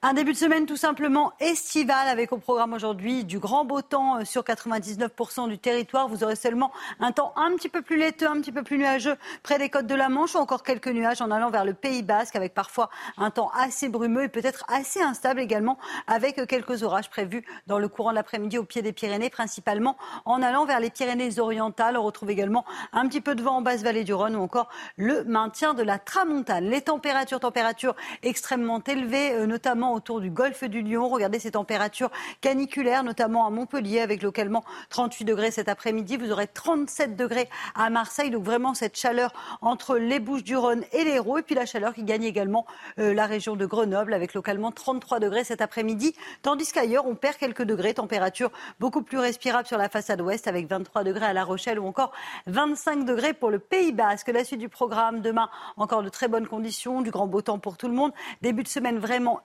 Un 0.04 0.16
début 0.16 0.34
de 0.34 0.38
semaine 0.38 0.66
tout 0.66 0.78
simplement 0.78 1.32
estival 1.40 2.08
avec 2.08 2.32
au 2.32 2.40
programme 2.40 2.74
aujourd'hui 2.74 3.24
du 3.24 3.38
grand 3.38 3.66
beau 3.66 3.84
temps 3.84 4.18
euh, 4.18 4.26
sur 4.26 4.42
99% 4.42 5.48
du 5.48 5.60
territoire. 5.60 6.08
Vous 6.08 6.24
aurez 6.24 6.36
seulement 6.36 6.72
un 7.00 7.12
temps 7.12 7.34
un 7.36 7.52
petit 7.52 7.70
peu 7.70 7.84
plus 7.84 7.98
laiteux, 7.98 8.26
un 8.26 8.42
petit 8.42 8.52
peu 8.52 8.64
plus 8.64 8.80
nuageux 8.80 9.16
près 9.44 9.60
des 9.60 9.70
côtes 9.70 9.86
de 9.86 9.94
la 9.94 10.10
Manche 10.10 10.34
ou 10.34 10.40
encore 10.40 10.64
quelques 10.64 10.88
nuages 10.88 11.22
en 11.22 11.30
allant 11.30 11.52
vers 11.52 11.66
le 11.66 11.76
Pays 11.76 12.02
Basque 12.02 12.36
avec 12.36 12.56
parfois 12.56 12.90
un 13.16 13.30
temps 13.30 13.52
assez 13.54 13.90
brumeux 13.90 14.24
et 14.24 14.28
peut-être 14.28 14.66
assez 14.70 15.04
instable 15.04 15.40
également 15.40 15.78
avec 16.08 16.48
quelques 16.48 16.82
orages 16.82 17.12
prévus 17.12 17.46
dans 17.68 17.78
le 17.78 17.88
courant 17.88 18.10
de 18.10 18.16
l'après-midi 18.16 18.58
au 18.58 18.64
pied 18.64 18.82
des 18.82 18.94
Pyrénées, 18.94 19.30
principalement 19.30 19.98
en 20.26 20.42
allant 20.42 20.66
vers 20.66 20.80
les 20.80 20.90
Pyrénées 20.90 21.38
orientales. 21.38 21.96
On 21.96 22.02
retrouve 22.02 22.32
également 22.32 22.66
un 22.92 23.08
petit 23.08 23.22
peu 23.22 23.36
de 23.36 23.44
vent 23.44 23.58
en 23.58 23.62
basse 23.62 23.84
vallée 23.84 24.04
du 24.04 24.16
Rhône 24.16 24.36
ou 24.36 24.42
encore 24.42 24.70
le 24.98 25.24
maintien 25.26 25.76
de 25.76 25.84
la 25.84 26.00
tramontane. 26.00 26.66
Les 26.66 26.82
températures, 26.82 27.40
températures 27.40 27.96
extrêmement 28.24 28.82
élevées, 28.84 29.34
euh, 29.34 29.46
autour 29.94 30.22
du 30.22 30.30
golfe 30.30 30.64
du 30.64 30.82
Lion. 30.82 31.08
Regardez 31.08 31.40
ces 31.40 31.52
températures 31.52 32.12
caniculaires, 32.42 33.04
notamment 33.04 33.46
à 33.46 33.50
Montpellier, 33.50 34.00
avec 34.00 34.22
localement 34.22 34.64
38 34.90 35.26
degrés 35.26 35.52
cet 35.52 35.70
après-midi. 35.70 36.18
Vous 36.18 36.32
aurez 36.32 36.48
37 36.48 37.16
degrés 37.16 37.50
à 37.76 37.90
Marseille. 37.90 38.30
Donc 38.30 38.44
vraiment 38.44 38.74
cette 38.74 38.98
chaleur 38.98 39.34
entre 39.62 39.98
les 39.98 40.20
Bouches 40.20 40.44
du 40.44 40.56
Rhône 40.56 40.84
et 40.92 41.04
l'Hérault. 41.04 41.38
Et 41.38 41.44
puis 41.44 41.56
la 41.56 41.66
chaleur 41.66 41.94
qui 41.94 42.04
gagne 42.04 42.24
également 42.24 42.66
euh, 43.00 43.14
la 43.14 43.26
région 43.26 43.56
de 43.56 43.66
Grenoble, 43.66 44.14
avec 44.14 44.34
localement 44.34 44.72
33 44.72 45.20
degrés 45.20 45.44
cet 45.44 45.62
après-midi. 45.62 46.16
Tandis 46.42 46.72
qu'ailleurs, 46.72 47.06
on 47.08 47.16
perd 47.16 47.38
quelques 47.38 47.64
degrés. 47.64 47.94
Température 47.94 48.52
beaucoup 48.80 49.02
plus 49.02 49.20
respirable 49.20 49.68
sur 49.68 49.78
la 49.78 49.90
façade 49.90 50.22
ouest, 50.22 50.48
avec 50.48 50.68
23 50.68 51.04
degrés 51.04 51.26
à 51.26 51.34
La 51.34 51.44
Rochelle 51.44 51.80
ou 51.80 51.88
encore 51.88 52.12
25 52.48 53.06
degrés 53.06 53.34
pour 53.34 53.50
le 53.50 53.60
Pays 53.60 53.92
Basque. 53.92 54.30
La 54.30 54.44
suite 54.44 54.60
du 54.60 54.70
programme, 54.70 55.22
demain, 55.22 55.50
encore 55.78 56.04
de 56.04 56.10
très 56.10 56.28
bonnes 56.28 56.48
conditions, 56.48 57.02
du 57.02 57.12
grand 57.12 57.28
beau 57.28 57.42
temps 57.42 57.60
pour 57.60 57.78
tout 57.78 57.88
le 57.88 57.94
monde. 57.94 58.12
Début 58.42 58.64
de 58.64 58.68
semaine 58.68 59.00
vraiment 59.00 59.42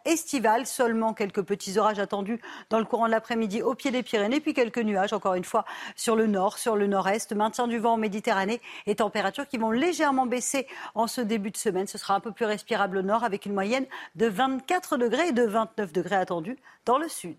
Seulement 0.65 1.15
quelques 1.15 1.43
petits 1.43 1.79
orages 1.79 1.99
attendus 1.99 2.41
dans 2.71 2.79
le 2.79 2.85
courant 2.85 3.07
de 3.07 3.11
l'après-midi 3.11 3.63
au 3.63 3.75
pied 3.75 3.91
des 3.91 4.03
Pyrénées, 4.03 4.41
puis 4.41 4.55
quelques 4.55 4.79
nuages, 4.79 5.13
encore 5.13 5.35
une 5.35 5.45
fois, 5.45 5.65
sur 5.95 6.15
le 6.15 6.27
nord, 6.27 6.59
sur 6.59 6.77
le 6.77 6.87
nord-est. 6.87 7.33
Maintien 7.33 7.67
du 7.67 7.79
vent 7.79 7.95
en 7.95 7.97
Méditerranée 7.97 8.61
et 8.87 8.97
températures 8.97 9.49
qui 9.49 9.57
vont 9.57 9.71
légèrement 9.71 10.27
baisser 10.27 10.67
en 10.95 11.07
ce 11.07 11.21
début 11.21 11.51
de 11.51 11.57
semaine. 11.57 11.87
Ce 11.87 11.99
sera 11.99 12.15
un 12.15 12.21
peu 12.21 12.33
plus 12.33 12.45
respirable 12.45 12.99
au 12.99 13.03
nord 13.03 13.25
avec 13.25 13.47
une 13.47 13.55
moyenne 13.55 13.87
de 14.15 14.27
24 14.27 14.97
degrés 14.99 15.29
et 15.29 15.33
de 15.33 15.45
29 15.45 15.93
degrés 15.93 16.17
attendus 16.17 16.59
dans 16.85 16.99
le 16.99 17.09
sud. 17.09 17.39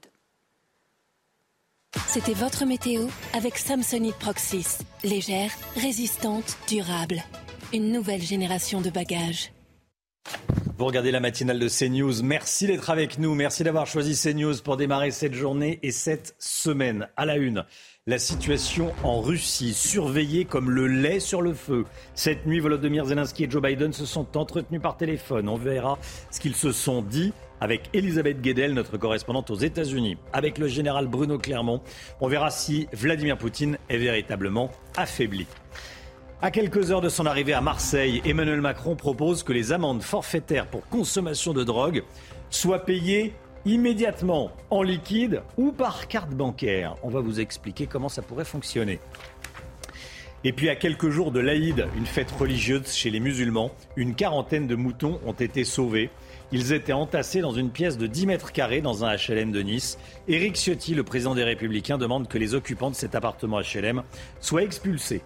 C'était 2.08 2.34
votre 2.34 2.66
météo 2.66 3.08
avec 3.34 3.58
Samsonite 3.58 4.16
Proxys. 4.16 4.80
Légère, 5.04 5.52
résistante, 5.76 6.58
durable. 6.68 7.24
Une 7.74 7.92
nouvelle 7.92 8.22
génération 8.22 8.82
de 8.82 8.90
bagages. 8.90 9.52
Vous 10.78 10.86
regardez 10.86 11.10
la 11.10 11.20
matinale 11.20 11.58
de 11.58 11.68
CNews. 11.68 12.22
Merci 12.22 12.68
d'être 12.68 12.92
avec 12.92 13.18
nous. 13.18 13.34
Merci 13.34 13.64
d'avoir 13.64 13.88
choisi 13.88 14.14
CNews 14.16 14.62
pour 14.64 14.78
démarrer 14.78 15.10
cette 15.10 15.34
journée 15.34 15.80
et 15.82 15.90
cette 15.90 16.36
semaine. 16.38 17.08
À 17.18 17.26
la 17.26 17.38
une, 17.38 17.66
la 18.06 18.20
situation 18.20 18.94
en 19.04 19.20
Russie, 19.20 19.74
surveillée 19.74 20.46
comme 20.46 20.70
le 20.70 20.86
lait 20.86 21.20
sur 21.20 21.42
le 21.42 21.56
feu. 21.56 21.86
Cette 22.14 22.46
nuit, 22.46 22.60
Volodymyr 22.60 23.06
Zelensky 23.06 23.46
et 23.46 23.50
Joe 23.50 23.64
Biden 23.64 23.92
se 23.92 24.06
sont 24.06 24.38
entretenus 24.38 24.80
par 24.80 24.98
téléphone. 24.98 25.50
On 25.50 25.58
verra 25.58 25.98
ce 26.30 26.40
qu'ils 26.40 26.56
se 26.56 26.72
sont 26.72 27.02
dit 27.02 27.34
avec 27.60 27.90
Elisabeth 27.94 28.40
Guedel, 28.40 28.76
notre 28.76 28.98
correspondante 28.98 29.50
aux 29.50 29.56
États-Unis. 29.56 30.18
Avec 30.32 30.60
le 30.60 30.68
général 30.68 31.08
Bruno 31.08 31.40
Clermont, 31.40 31.82
on 32.22 32.28
verra 32.28 32.52
si 32.52 32.88
Vladimir 32.94 33.40
Poutine 33.40 33.80
est 33.90 33.98
véritablement 33.98 34.70
affaibli. 34.96 35.48
À 36.40 36.52
quelques 36.52 36.92
heures 36.92 37.02
de 37.02 37.10
son 37.10 37.26
arrivée 37.26 37.54
à 37.54 37.62
Marseille, 37.62 38.22
Emmanuel 38.24 38.62
Macron 38.62 38.96
propose 38.96 39.42
que 39.42 39.54
les 39.54 39.72
amendes 39.72 40.04
forfaitaires 40.04 40.68
pour 40.68 40.88
consommation 40.88 41.52
de 41.52 41.64
drogue 41.64 42.04
soient 42.52 42.86
payées 42.86 43.34
immédiatement 43.66 44.52
en 44.70 44.84
liquide 44.84 45.42
ou 45.58 45.72
par 45.72 46.08
carte 46.08 46.30
bancaire. 46.30 46.96
On 47.02 47.10
va 47.10 47.22
vous 47.22 47.40
expliquer 47.40 47.88
comment 47.88 48.08
ça 48.08 48.22
pourrait 48.22 48.46
fonctionner. 48.46 49.00
Et 50.44 50.54
puis 50.54 50.70
à 50.70 50.76
quelques 50.76 51.10
jours 51.10 51.32
de 51.32 51.40
l'Aïd, 51.40 51.88
une 51.98 52.06
fête 52.06 52.30
religieuse 52.30 52.94
chez 52.94 53.10
les 53.10 53.20
musulmans, 53.20 53.72
une 53.96 54.14
quarantaine 54.14 54.68
de 54.68 54.76
moutons 54.76 55.20
ont 55.26 55.34
été 55.34 55.64
sauvés. 55.64 56.12
Ils 56.52 56.72
étaient 56.72 56.94
entassés 56.94 57.42
dans 57.42 57.52
une 57.52 57.72
pièce 57.72 57.98
de 57.98 58.06
10 58.06 58.28
mètres 58.28 58.52
carrés 58.52 58.82
dans 58.82 59.04
un 59.04 59.16
HLM 59.16 59.52
de 59.52 59.64
Nice. 59.64 59.98
Éric 60.28 60.56
Ciotti, 60.56 60.94
le 60.94 61.02
président 61.02 61.34
des 61.34 61.44
Républicains, 61.44 61.98
demande 61.98 62.28
que 62.28 62.38
les 62.38 62.54
occupants 62.54 62.92
de 62.92 62.96
cet 62.96 63.16
appartement 63.16 63.60
HLM 63.60 64.04
soient 64.40 64.62
expulsés. 64.62 65.24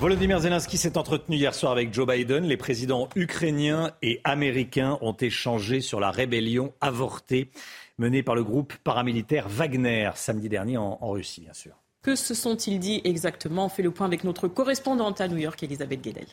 Volodymyr 0.00 0.38
Zelensky 0.38 0.78
s'est 0.78 0.96
entretenu 0.96 1.36
hier 1.36 1.52
soir 1.52 1.72
avec 1.72 1.92
Joe 1.92 2.06
Biden. 2.06 2.44
Les 2.44 2.56
présidents 2.56 3.08
ukrainiens 3.16 3.90
et 4.00 4.20
américains 4.22 4.96
ont 5.00 5.12
échangé 5.12 5.80
sur 5.80 5.98
la 5.98 6.12
rébellion 6.12 6.72
avortée 6.80 7.50
menée 7.98 8.22
par 8.22 8.36
le 8.36 8.44
groupe 8.44 8.74
paramilitaire 8.84 9.48
Wagner 9.48 10.10
samedi 10.14 10.48
dernier 10.48 10.76
en, 10.76 10.96
Russie, 11.00 11.40
bien 11.40 11.52
sûr. 11.52 11.72
Que 12.02 12.14
se 12.14 12.32
sont-ils 12.32 12.78
dit 12.78 13.00
exactement? 13.02 13.64
On 13.64 13.68
fait 13.68 13.82
le 13.82 13.90
point 13.90 14.06
avec 14.06 14.22
notre 14.22 14.46
correspondante 14.46 15.20
à 15.20 15.26
New 15.26 15.36
York, 15.36 15.60
Elisabeth 15.64 16.00
Guedel. 16.00 16.28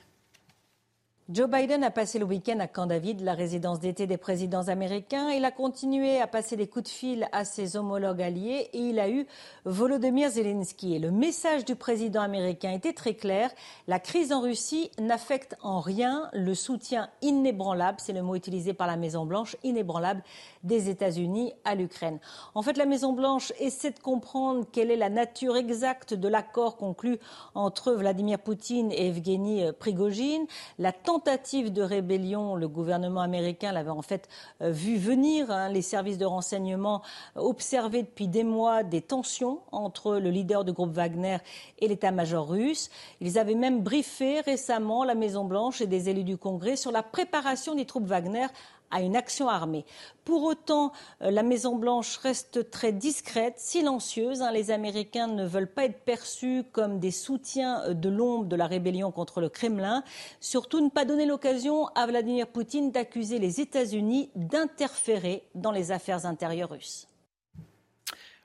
Joe 1.27 1.49
Biden 1.49 1.83
a 1.83 1.89
passé 1.89 2.19
le 2.19 2.25
week-end 2.25 2.59
à 2.59 2.67
Camp 2.67 2.85
David, 2.85 3.21
la 3.21 3.33
résidence 3.33 3.79
d'été 3.79 4.05
des 4.05 4.15
présidents 4.15 4.67
américains. 4.67 5.31
Il 5.31 5.43
a 5.43 5.49
continué 5.49 6.21
à 6.21 6.27
passer 6.27 6.55
des 6.55 6.67
coups 6.67 6.83
de 6.83 6.89
fil 6.95 7.27
à 7.31 7.45
ses 7.45 7.77
homologues 7.77 8.21
alliés 8.21 8.69
et 8.73 8.77
il 8.77 8.99
a 8.99 9.09
eu 9.09 9.25
Volodymyr 9.65 10.29
Zelensky. 10.29 10.93
Et 10.93 10.99
le 10.99 11.09
message 11.09 11.65
du 11.65 11.75
président 11.75 12.21
américain 12.21 12.69
était 12.69 12.93
très 12.93 13.15
clair. 13.15 13.49
La 13.87 13.97
crise 13.97 14.31
en 14.31 14.41
Russie 14.41 14.91
n'affecte 14.99 15.57
en 15.63 15.79
rien 15.79 16.29
le 16.31 16.53
soutien 16.53 17.09
inébranlable, 17.23 17.97
c'est 17.99 18.13
le 18.13 18.21
mot 18.21 18.35
utilisé 18.35 18.75
par 18.75 18.85
la 18.85 18.95
Maison-Blanche, 18.95 19.55
inébranlable 19.63 20.21
des 20.63 20.89
États-Unis 20.89 21.53
à 21.63 21.73
l'Ukraine. 21.73 22.19
En 22.53 22.61
fait, 22.61 22.77
la 22.77 22.85
Maison-Blanche 22.85 23.51
essaie 23.59 23.89
de 23.89 23.99
comprendre 23.99 24.67
quelle 24.71 24.91
est 24.91 24.95
la 24.95 25.09
nature 25.09 25.57
exacte 25.57 26.13
de 26.13 26.27
l'accord 26.27 26.77
conclu 26.77 27.17
entre 27.55 27.93
Vladimir 27.93 28.37
Poutine 28.37 28.91
et 28.91 29.07
Evgeny 29.07 29.71
Prigogine. 29.79 30.45
La 30.77 30.91
tentative 31.15 31.71
de 31.71 31.81
rébellion, 31.81 32.55
le 32.55 32.67
gouvernement 32.67 33.21
américain 33.21 33.71
l'avait 33.71 33.89
en 33.89 34.01
fait 34.01 34.27
euh, 34.61 34.69
vu 34.69 34.97
venir. 34.97 35.49
Hein. 35.49 35.69
les 35.69 35.81
services 35.81 36.17
de 36.17 36.25
renseignement 36.25 37.01
observaient 37.35 38.03
depuis 38.03 38.27
des 38.27 38.43
mois 38.43 38.83
des 38.83 39.01
tensions 39.01 39.61
entre 39.71 40.17
le 40.17 40.29
leader 40.29 40.65
du 40.65 40.73
groupe 40.73 40.91
Wagner 40.91 41.37
et 41.79 41.87
l'état-major 41.87 42.49
russe. 42.49 42.89
Ils 43.21 43.39
avaient 43.39 43.55
même 43.55 43.81
briefé 43.81 44.41
récemment 44.41 45.05
la 45.05 45.15
Maison-Blanche 45.15 45.79
et 45.79 45.87
des 45.87 46.09
élus 46.09 46.25
du 46.25 46.37
Congrès 46.37 46.75
sur 46.75 46.91
la 46.91 47.01
préparation 47.01 47.75
des 47.75 47.85
troupes 47.85 48.07
Wagner 48.07 48.47
à 48.91 49.01
une 49.01 49.15
action 49.15 49.49
armée. 49.49 49.85
Pour 50.23 50.43
autant, 50.43 50.91
euh, 51.21 51.31
la 51.31 51.43
Maison-Blanche 51.43 52.17
reste 52.17 52.71
très 52.71 52.91
discrète, 52.91 53.55
silencieuse. 53.57 54.41
Hein. 54.41 54.51
Les 54.51 54.71
Américains 54.71 55.27
ne 55.27 55.45
veulent 55.45 55.71
pas 55.71 55.85
être 55.85 55.99
perçus 56.03 56.63
comme 56.71 56.99
des 56.99 57.11
soutiens 57.11 57.83
euh, 57.83 57.93
de 57.93 58.09
l'ombre 58.09 58.45
de 58.45 58.55
la 58.55 58.67
rébellion 58.67 59.11
contre 59.11 59.41
le 59.41 59.49
Kremlin. 59.49 60.03
Surtout, 60.39 60.81
ne 60.81 60.89
pas 60.89 61.05
donner 61.05 61.25
l'occasion 61.25 61.87
à 61.95 62.07
Vladimir 62.07 62.47
Poutine 62.47 62.91
d'accuser 62.91 63.39
les 63.39 63.61
États-Unis 63.61 64.29
d'interférer 64.35 65.43
dans 65.53 65.71
les 65.71 65.91
affaires 65.91 66.25
intérieures 66.25 66.71
russes. 66.71 67.07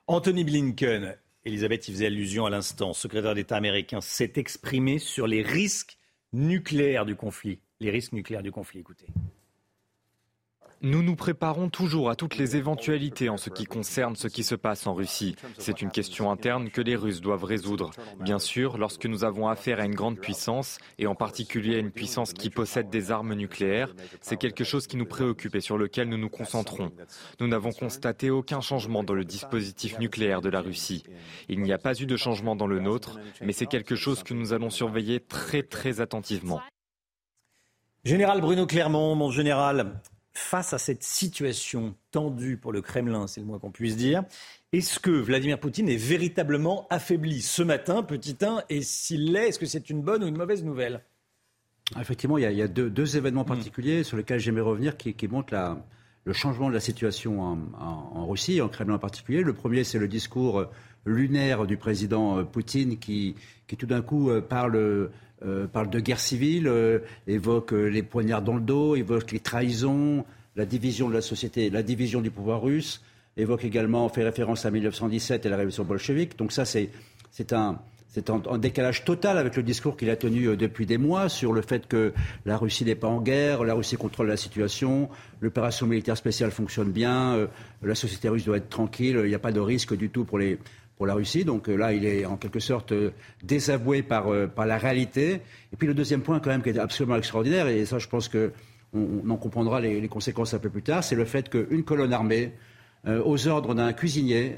Anthony 0.06 0.44
Blinken, 0.44 1.16
Elisabeth 1.44 1.88
y 1.88 1.92
faisait 1.92 2.06
allusion 2.06 2.44
à 2.44 2.50
l'instant, 2.50 2.92
secrétaire 2.92 3.34
d'État 3.34 3.56
américain, 3.56 4.00
s'est 4.00 4.32
exprimé 4.36 4.98
sur 4.98 5.26
les 5.26 5.42
risques 5.42 5.98
nucléaires 6.32 7.06
du 7.06 7.16
conflit. 7.16 7.60
Les 7.80 7.90
risques 7.90 8.12
nucléaires 8.12 8.42
du 8.42 8.52
conflit, 8.52 8.80
écoutez. 8.80 9.06
Nous 10.82 11.02
nous 11.02 11.14
préparons 11.14 11.68
toujours 11.68 12.08
à 12.08 12.16
toutes 12.16 12.38
les 12.38 12.56
éventualités 12.56 13.28
en 13.28 13.36
ce 13.36 13.50
qui 13.50 13.66
concerne 13.66 14.16
ce 14.16 14.28
qui 14.28 14.42
se 14.42 14.54
passe 14.54 14.86
en 14.86 14.94
Russie. 14.94 15.36
C'est 15.58 15.82
une 15.82 15.90
question 15.90 16.30
interne 16.30 16.70
que 16.70 16.80
les 16.80 16.96
Russes 16.96 17.20
doivent 17.20 17.44
résoudre. 17.44 17.90
Bien 18.18 18.38
sûr, 18.38 18.78
lorsque 18.78 19.04
nous 19.04 19.22
avons 19.24 19.48
affaire 19.48 19.78
à 19.78 19.84
une 19.84 19.94
grande 19.94 20.18
puissance, 20.18 20.78
et 20.98 21.06
en 21.06 21.14
particulier 21.14 21.74
à 21.74 21.80
une 21.80 21.90
puissance 21.90 22.32
qui 22.32 22.48
possède 22.48 22.88
des 22.88 23.10
armes 23.10 23.34
nucléaires, 23.34 23.94
c'est 24.22 24.38
quelque 24.38 24.64
chose 24.64 24.86
qui 24.86 24.96
nous 24.96 25.04
préoccupe 25.04 25.54
et 25.54 25.60
sur 25.60 25.76
lequel 25.76 26.08
nous 26.08 26.16
nous 26.16 26.30
concentrons. 26.30 26.90
Nous 27.40 27.48
n'avons 27.48 27.72
constaté 27.72 28.30
aucun 28.30 28.62
changement 28.62 29.04
dans 29.04 29.14
le 29.14 29.26
dispositif 29.26 29.98
nucléaire 29.98 30.40
de 30.40 30.48
la 30.48 30.62
Russie. 30.62 31.04
Il 31.50 31.60
n'y 31.60 31.74
a 31.74 31.78
pas 31.78 31.92
eu 32.00 32.06
de 32.06 32.16
changement 32.16 32.56
dans 32.56 32.66
le 32.66 32.80
nôtre, 32.80 33.20
mais 33.42 33.52
c'est 33.52 33.66
quelque 33.66 33.96
chose 33.96 34.22
que 34.22 34.32
nous 34.32 34.54
allons 34.54 34.70
surveiller 34.70 35.20
très 35.20 35.62
très 35.62 36.00
attentivement. 36.00 36.62
Général 38.02 38.40
Bruno 38.40 38.66
Clermont, 38.66 39.14
mon 39.14 39.30
général, 39.30 40.00
face 40.32 40.72
à 40.72 40.78
cette 40.78 41.02
situation 41.02 41.94
tendue 42.12 42.56
pour 42.56 42.72
le 42.72 42.82
Kremlin, 42.82 43.26
c'est 43.26 43.40
le 43.40 43.46
moins 43.46 43.58
qu'on 43.58 43.70
puisse 43.70 43.96
dire, 43.96 44.24
est-ce 44.72 45.00
que 45.00 45.10
Vladimir 45.10 45.58
Poutine 45.58 45.88
est 45.88 45.96
véritablement 45.96 46.86
affaibli 46.90 47.42
ce 47.42 47.62
matin, 47.62 48.02
petit 48.02 48.36
1, 48.40 48.64
et 48.68 48.82
s'il 48.82 49.32
l'est, 49.32 49.48
est-ce 49.48 49.58
que 49.58 49.66
c'est 49.66 49.90
une 49.90 50.02
bonne 50.02 50.22
ou 50.22 50.28
une 50.28 50.36
mauvaise 50.36 50.64
nouvelle? 50.64 51.02
Effectivement, 52.00 52.38
il 52.38 52.44
y 52.44 52.62
a, 52.62 52.68
deux, 52.68 53.16
événements 53.16 53.44
particuliers 53.44 54.04
sur 54.04 54.16
lesquels 54.16 54.38
j'aimerais 54.38 54.62
revenir 54.62 54.96
qui, 54.96 55.28
montrent 55.28 55.54
le 56.24 56.32
changement 56.32 56.68
de 56.68 56.74
la 56.74 56.80
situation 56.80 57.42
en, 57.42 58.26
Russie, 58.28 58.60
en 58.60 58.68
Kremlin 58.68 58.94
en 58.94 58.98
particulier. 59.00 59.42
Le 59.42 59.54
premier, 59.54 59.82
c'est 59.82 59.98
le 59.98 60.06
discours 60.06 60.66
lunaire 61.04 61.66
du 61.66 61.76
président 61.76 62.38
euh, 62.38 62.44
Poutine 62.44 62.98
qui, 62.98 63.34
qui 63.66 63.76
tout 63.76 63.86
d'un 63.86 64.02
coup 64.02 64.30
euh, 64.30 64.40
parle 64.40 65.10
euh, 65.42 65.66
parle 65.66 65.88
de 65.88 66.00
guerre 66.00 66.20
civile, 66.20 66.68
euh, 66.68 66.98
évoque 67.26 67.72
euh, 67.72 67.86
les 67.86 68.02
poignards 68.02 68.42
dans 68.42 68.54
le 68.54 68.60
dos, 68.60 68.94
évoque 68.94 69.32
les 69.32 69.40
trahisons, 69.40 70.24
la 70.54 70.66
division 70.66 71.08
de 71.08 71.14
la 71.14 71.22
société, 71.22 71.70
la 71.70 71.82
division 71.82 72.20
du 72.20 72.30
pouvoir 72.30 72.60
russe, 72.60 73.02
évoque 73.38 73.64
également, 73.64 74.06
fait 74.10 74.22
référence 74.22 74.66
à 74.66 74.70
1917 74.70 75.46
et 75.46 75.48
la 75.48 75.56
révolution 75.56 75.84
bolchevique. 75.84 76.36
Donc 76.36 76.52
ça, 76.52 76.66
c'est 76.66 76.90
un, 77.54 77.78
c'est 78.08 78.28
en, 78.28 78.58
décalage 78.58 79.04
total 79.04 79.38
avec 79.38 79.56
le 79.56 79.62
discours 79.62 79.96
qu'il 79.96 80.10
a 80.10 80.16
tenu 80.16 80.56
depuis 80.58 80.84
des 80.84 80.98
mois 80.98 81.30
sur 81.30 81.54
le 81.54 81.62
fait 81.62 81.86
que 81.86 82.12
la 82.44 82.58
Russie 82.58 82.84
n'est 82.84 82.94
pas 82.94 83.08
en 83.08 83.22
guerre, 83.22 83.64
la 83.64 83.72
Russie 83.72 83.96
contrôle 83.96 84.26
la 84.26 84.36
situation, 84.36 85.08
l'opération 85.40 85.86
militaire 85.86 86.18
spéciale 86.18 86.50
fonctionne 86.50 86.90
bien, 86.90 87.48
la 87.82 87.94
société 87.94 88.28
russe 88.28 88.44
doit 88.44 88.58
être 88.58 88.68
tranquille, 88.68 89.18
il 89.22 89.28
n'y 89.28 89.34
a 89.34 89.38
pas 89.38 89.52
de 89.52 89.60
risque 89.60 89.96
du 89.96 90.10
tout 90.10 90.24
pour 90.24 90.38
les, 90.38 90.58
pour 91.00 91.06
la 91.06 91.14
Russie. 91.14 91.46
Donc 91.46 91.70
euh, 91.70 91.76
là, 91.76 91.94
il 91.94 92.04
est 92.04 92.26
en 92.26 92.36
quelque 92.36 92.60
sorte 92.60 92.92
euh, 92.92 93.12
désavoué 93.42 94.02
par, 94.02 94.30
euh, 94.30 94.46
par 94.46 94.66
la 94.66 94.76
réalité. 94.76 95.40
Et 95.72 95.76
puis 95.78 95.86
le 95.86 95.94
deuxième 95.94 96.20
point, 96.20 96.40
quand 96.40 96.50
même, 96.50 96.62
qui 96.62 96.68
est 96.68 96.78
absolument 96.78 97.16
extraordinaire, 97.16 97.68
et 97.68 97.86
ça, 97.86 97.98
je 97.98 98.06
pense 98.06 98.28
qu'on 98.28 98.50
on 98.92 99.30
en 99.30 99.36
comprendra 99.38 99.80
les, 99.80 100.06
conséquences 100.08 100.52
un 100.52 100.58
peu 100.58 100.68
plus 100.68 100.82
tard, 100.82 101.02
c'est 101.02 101.16
le 101.16 101.24
fait 101.24 101.48
qu'une 101.48 101.84
colonne 101.84 102.12
armée, 102.12 102.52
aux 103.08 103.48
ordres 103.48 103.74
d'un 103.74 103.94
cuisinier, 103.94 104.56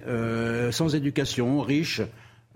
sans 0.73 0.97
éducation, 0.97 1.61
riche, 1.61 2.03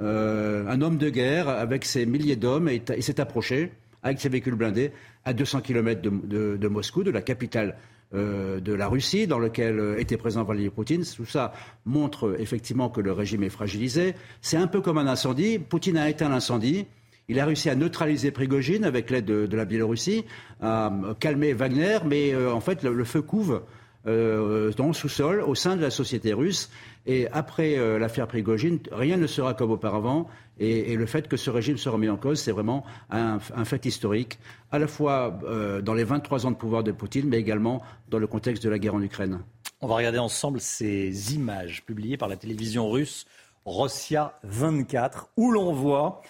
un 0.00 0.80
homme 0.80 0.98
de 0.98 1.08
guerre 1.08 1.48
avec 1.48 1.84
ses 1.84 2.06
milliers 2.06 2.34
d'hommes, 2.34 2.68
et, 2.68 2.82
s'est 3.00 3.20
approché 3.20 3.70
avec 4.02 4.18
ses 4.20 4.28
véhicules 4.28 4.56
blindés 4.56 4.90
à 5.24 5.32
200 5.32 5.60
km 5.60 6.00
de 6.02 6.68
Moscou, 6.68 7.04
de 7.04 7.12
la 7.12 7.22
capitale 7.22 7.76
euh, 8.14 8.60
de 8.60 8.72
la 8.72 8.86
Russie, 8.86 9.26
dans 9.26 9.40
lequel 9.40 9.80
euh, 9.80 9.98
était 9.98 10.16
présent 10.16 10.44
Vladimir 10.44 10.70
Poutine. 10.70 11.02
Tout 11.04 11.26
ça 11.26 11.52
montre 11.84 12.28
euh, 12.28 12.36
effectivement 12.38 12.88
que 12.88 13.00
le 13.00 13.10
régime 13.10 13.42
est 13.42 13.50
fragilisé. 13.50 14.14
C'est 14.40 14.56
un 14.56 14.68
peu 14.68 14.80
comme 14.80 14.96
un 14.98 15.08
incendie. 15.08 15.58
Poutine 15.58 15.96
a 15.96 16.08
éteint 16.08 16.28
l'incendie. 16.28 16.86
Il 17.28 17.40
a 17.40 17.44
réussi 17.44 17.68
à 17.68 17.74
neutraliser 17.74 18.30
Prigogine 18.30 18.84
avec 18.84 19.10
l'aide 19.10 19.24
de, 19.24 19.56
la 19.56 19.64
Biélorussie, 19.64 20.24
à 20.62 20.92
calmer 21.18 21.52
Wagner, 21.52 21.98
mais 22.06 22.36
en 22.36 22.60
fait 22.60 22.84
le, 22.84 23.02
feu 23.02 23.20
couve 23.20 23.62
dans 24.04 24.12
le 24.12 24.92
sous-sol 24.92 25.40
au 25.40 25.56
sein 25.56 25.74
de 25.74 25.82
la 25.82 25.90
société 25.90 26.32
russe. 26.32 26.70
Et 27.06 27.28
après 27.28 27.76
l'affaire 27.98 28.26
Prigogine, 28.26 28.80
rien 28.90 29.16
ne 29.16 29.26
sera 29.26 29.54
comme 29.54 29.70
auparavant. 29.70 30.28
Et, 30.58 30.96
le 30.96 31.06
fait 31.06 31.28
que 31.28 31.36
ce 31.36 31.50
régime 31.50 31.76
se 31.76 31.88
remet 31.88 32.08
en 32.08 32.16
cause, 32.16 32.40
c'est 32.40 32.52
vraiment 32.52 32.84
un, 33.10 33.38
fait 33.38 33.84
historique, 33.84 34.38
à 34.70 34.78
la 34.78 34.86
fois 34.86 35.38
euh, 35.44 35.82
dans 35.82 35.94
les 35.94 36.04
23 36.04 36.46
ans 36.46 36.50
de 36.50 36.56
pouvoir 36.56 36.82
de 36.82 36.92
Poutine, 36.92 37.28
mais 37.28 37.38
également 37.38 37.82
dans 38.08 38.18
le 38.18 38.26
contexte 38.26 38.62
de 38.62 38.70
la 38.70 38.78
guerre 38.78 38.94
en 38.94 39.02
Ukraine. 39.02 39.40
On 39.80 39.86
va 39.86 39.96
regarder 39.96 40.18
ensemble 40.18 40.60
ces 40.60 41.34
images 41.34 41.84
publiées 41.84 42.16
par 42.16 42.28
la 42.28 42.36
télévision 42.36 42.90
russe 42.90 43.26
Rossia 43.66 44.38
24, 44.44 45.32
où 45.36 45.50
l'on 45.50 45.72
voit 45.72 46.22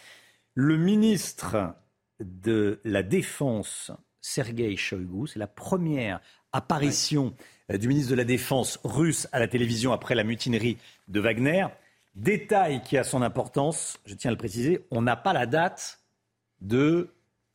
le 0.55 0.77
ministre 0.77 1.75
de 2.19 2.81
la 2.83 3.03
Défense, 3.03 3.93
Sergei 4.21 4.75
Shoigu. 4.77 5.29
C'est 5.29 5.39
la 5.39 5.47
première 5.47 6.21
apparition 6.53 7.27
euh, 7.27 7.56
du 7.69 7.89
ministre 7.89 8.11
de 8.11 8.17
la 8.17 8.25
Défense 8.25 8.79
russe 8.85 9.29
à 9.33 9.41
la 9.41 9.49
télévision 9.49 9.93
après 9.93 10.15
la 10.15 10.25
mutinerie 10.25 10.79
de 11.09 11.21
Wagner. 11.21 11.67
Détail 12.15 12.83
qui 12.83 12.97
a 12.97 13.05
son 13.05 13.23
importance, 13.23 13.99
je 14.07 14.15
tiens 14.15 14.31
à 14.31 14.33
le 14.33 14.39
préciser, 14.39 14.87
on 14.91 15.03
n'a 15.03 15.17
pas 15.17 15.33
la 15.33 15.47
date 15.47 16.01
de 16.61 17.11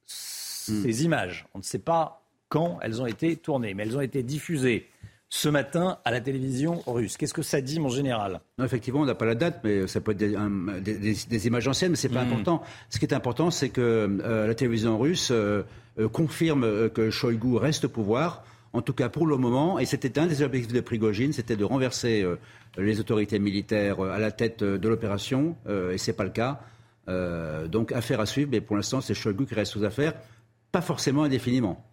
ces 0.05 1.01
hmm. 1.01 1.05
images. 1.05 1.45
On 1.53 1.59
ne 1.59 1.63
sait 1.63 1.79
pas 1.79 2.23
quand 2.49 2.79
elles 2.81 3.01
ont 3.01 3.07
été 3.07 3.35
tournées, 3.37 3.73
mais 3.73 3.83
elles 3.83 3.97
ont 3.97 4.01
été 4.01 4.21
diffusées 4.21 4.87
ce 5.29 5.47
matin 5.47 5.97
à 6.03 6.11
la 6.11 6.19
télévision 6.19 6.83
russe. 6.85 7.15
Qu'est-ce 7.15 7.33
que 7.33 7.41
ça 7.41 7.61
dit, 7.61 7.79
mon 7.79 7.87
général? 7.87 8.41
Non, 8.57 8.65
Effectivement, 8.65 8.99
on 8.99 9.05
n'a 9.05 9.15
pas 9.15 9.25
la 9.25 9.35
date, 9.35 9.61
mais 9.63 9.87
ça 9.87 10.01
peut 10.01 10.11
être 10.11 10.17
des, 10.17 11.47
images 11.47 11.67
anciennes, 11.69 11.91
mais 11.91 11.97
ce 11.97 12.07
n'est 12.07 12.13
pas 12.13 12.25
hmm. 12.25 12.27
important. 12.27 12.63
Ce 12.89 12.99
qui 12.99 13.05
est 13.05 13.13
important, 13.13 13.49
c'est 13.49 13.69
que 13.69 13.81
euh, 13.81 14.45
la 14.45 14.53
télévision 14.53 14.99
russe 14.99 15.29
euh, 15.31 15.63
euh, 15.97 16.09
confirme 16.09 16.89
que 16.89 17.09
Shoigu 17.09 17.55
reste 17.55 17.85
au 17.85 17.89
pouvoir, 17.89 18.43
en 18.73 18.81
tout 18.81 18.93
cas 18.93 19.09
pour 19.09 19.27
le 19.27 19.37
moment, 19.37 19.79
et 19.79 19.85
c'était 19.85 20.17
un 20.19 20.27
des 20.27 20.41
objectifs 20.41 20.73
de 20.73 20.81
Prigogine, 20.81 21.33
c'était 21.33 21.55
de 21.55 21.65
renverser 21.65 22.25
les 22.77 22.99
autorités 22.99 23.39
militaires 23.39 23.99
à 24.01 24.19
la 24.19 24.31
tête 24.31 24.63
de 24.63 24.89
l'opération, 24.89 25.55
euh, 25.67 25.91
et 25.91 25.97
ce 25.97 26.11
n'est 26.11 26.17
pas 26.17 26.23
le 26.23 26.29
cas. 26.29 26.61
Euh, 27.07 27.67
donc 27.67 27.91
affaire 27.91 28.19
à 28.19 28.25
suivre, 28.25 28.49
mais 28.51 28.61
pour 28.61 28.75
l'instant 28.75 29.01
c'est 29.01 29.13
Shoigu 29.13 29.45
qui 29.45 29.55
reste 29.55 29.75
aux 29.75 29.83
affaires, 29.83 30.13
pas 30.71 30.81
forcément 30.81 31.23
indéfiniment. 31.23 31.83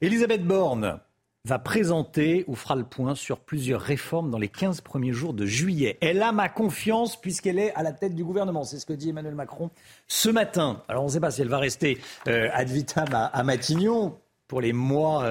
Elisabeth 0.00 0.46
Borne 0.46 1.00
va 1.44 1.58
présenter 1.58 2.44
ou 2.46 2.54
fera 2.54 2.76
le 2.76 2.84
point 2.84 3.14
sur 3.14 3.40
plusieurs 3.40 3.80
réformes 3.80 4.30
dans 4.30 4.38
les 4.38 4.48
15 4.48 4.82
premiers 4.82 5.12
jours 5.12 5.34
de 5.34 5.46
juillet. 5.46 5.98
Elle 6.00 6.22
a 6.22 6.30
ma 6.30 6.48
confiance 6.48 7.20
puisqu'elle 7.20 7.58
est 7.58 7.74
à 7.74 7.82
la 7.82 7.92
tête 7.92 8.14
du 8.14 8.24
gouvernement. 8.24 8.64
C'est 8.64 8.78
ce 8.78 8.86
que 8.86 8.92
dit 8.92 9.10
Emmanuel 9.10 9.34
Macron 9.34 9.70
ce 10.06 10.28
matin. 10.28 10.82
Alors 10.88 11.02
on 11.02 11.06
ne 11.06 11.12
sait 11.12 11.20
pas 11.20 11.30
si 11.30 11.42
elle 11.42 11.48
va 11.48 11.58
rester 11.58 11.98
euh, 12.28 12.48
ad 12.52 12.68
vitam 12.68 13.08
à, 13.12 13.42
Matignon 13.42 14.16
pour 14.48 14.60
les 14.60 14.72
mois 14.72 15.30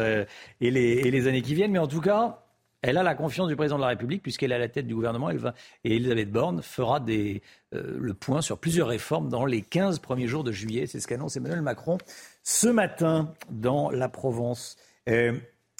et, 0.62 0.72
les, 0.72 0.80
et 0.80 1.12
les 1.12 1.28
années 1.28 1.42
qui 1.42 1.54
viennent, 1.54 1.72
mais 1.72 1.80
en 1.80 1.88
tout 1.88 2.02
cas, 2.02 2.40
elle 2.82 2.98
a 2.98 3.04
la 3.04 3.16
confiance 3.16 3.48
du 3.48 3.56
président 3.56 3.78
de 3.78 3.82
la 3.82 3.88
République 3.88 4.22
puisqu'elle 4.22 4.52
est 4.52 4.56
à 4.56 4.60
la 4.60 4.70
tête 4.70 4.88
du 4.88 4.96
gouvernement. 4.96 5.30
Et 5.32 5.96
Elisabeth 5.96 6.32
Borne 6.32 6.62
fera 6.62 7.04
euh, 7.10 7.40
le 7.72 8.14
point 8.14 8.42
sur 8.42 8.60
plusieurs 8.60 8.88
réformes 8.88 9.30
dans 9.30 9.46
les 9.46 9.62
15 9.62 10.00
premiers 10.00 10.28
jours 10.28 10.44
de 10.44 10.52
juillet. 10.52 10.86
C'est 10.88 11.00
ce 11.00 11.08
qu'annonce 11.08 11.36
Emmanuel 11.36 11.62
Macron 11.62 11.98
ce 12.44 12.68
matin 12.68 13.34
dans 13.50 13.90
la 13.90 14.10
Provence. 14.10 14.78
Euh, 15.10 15.34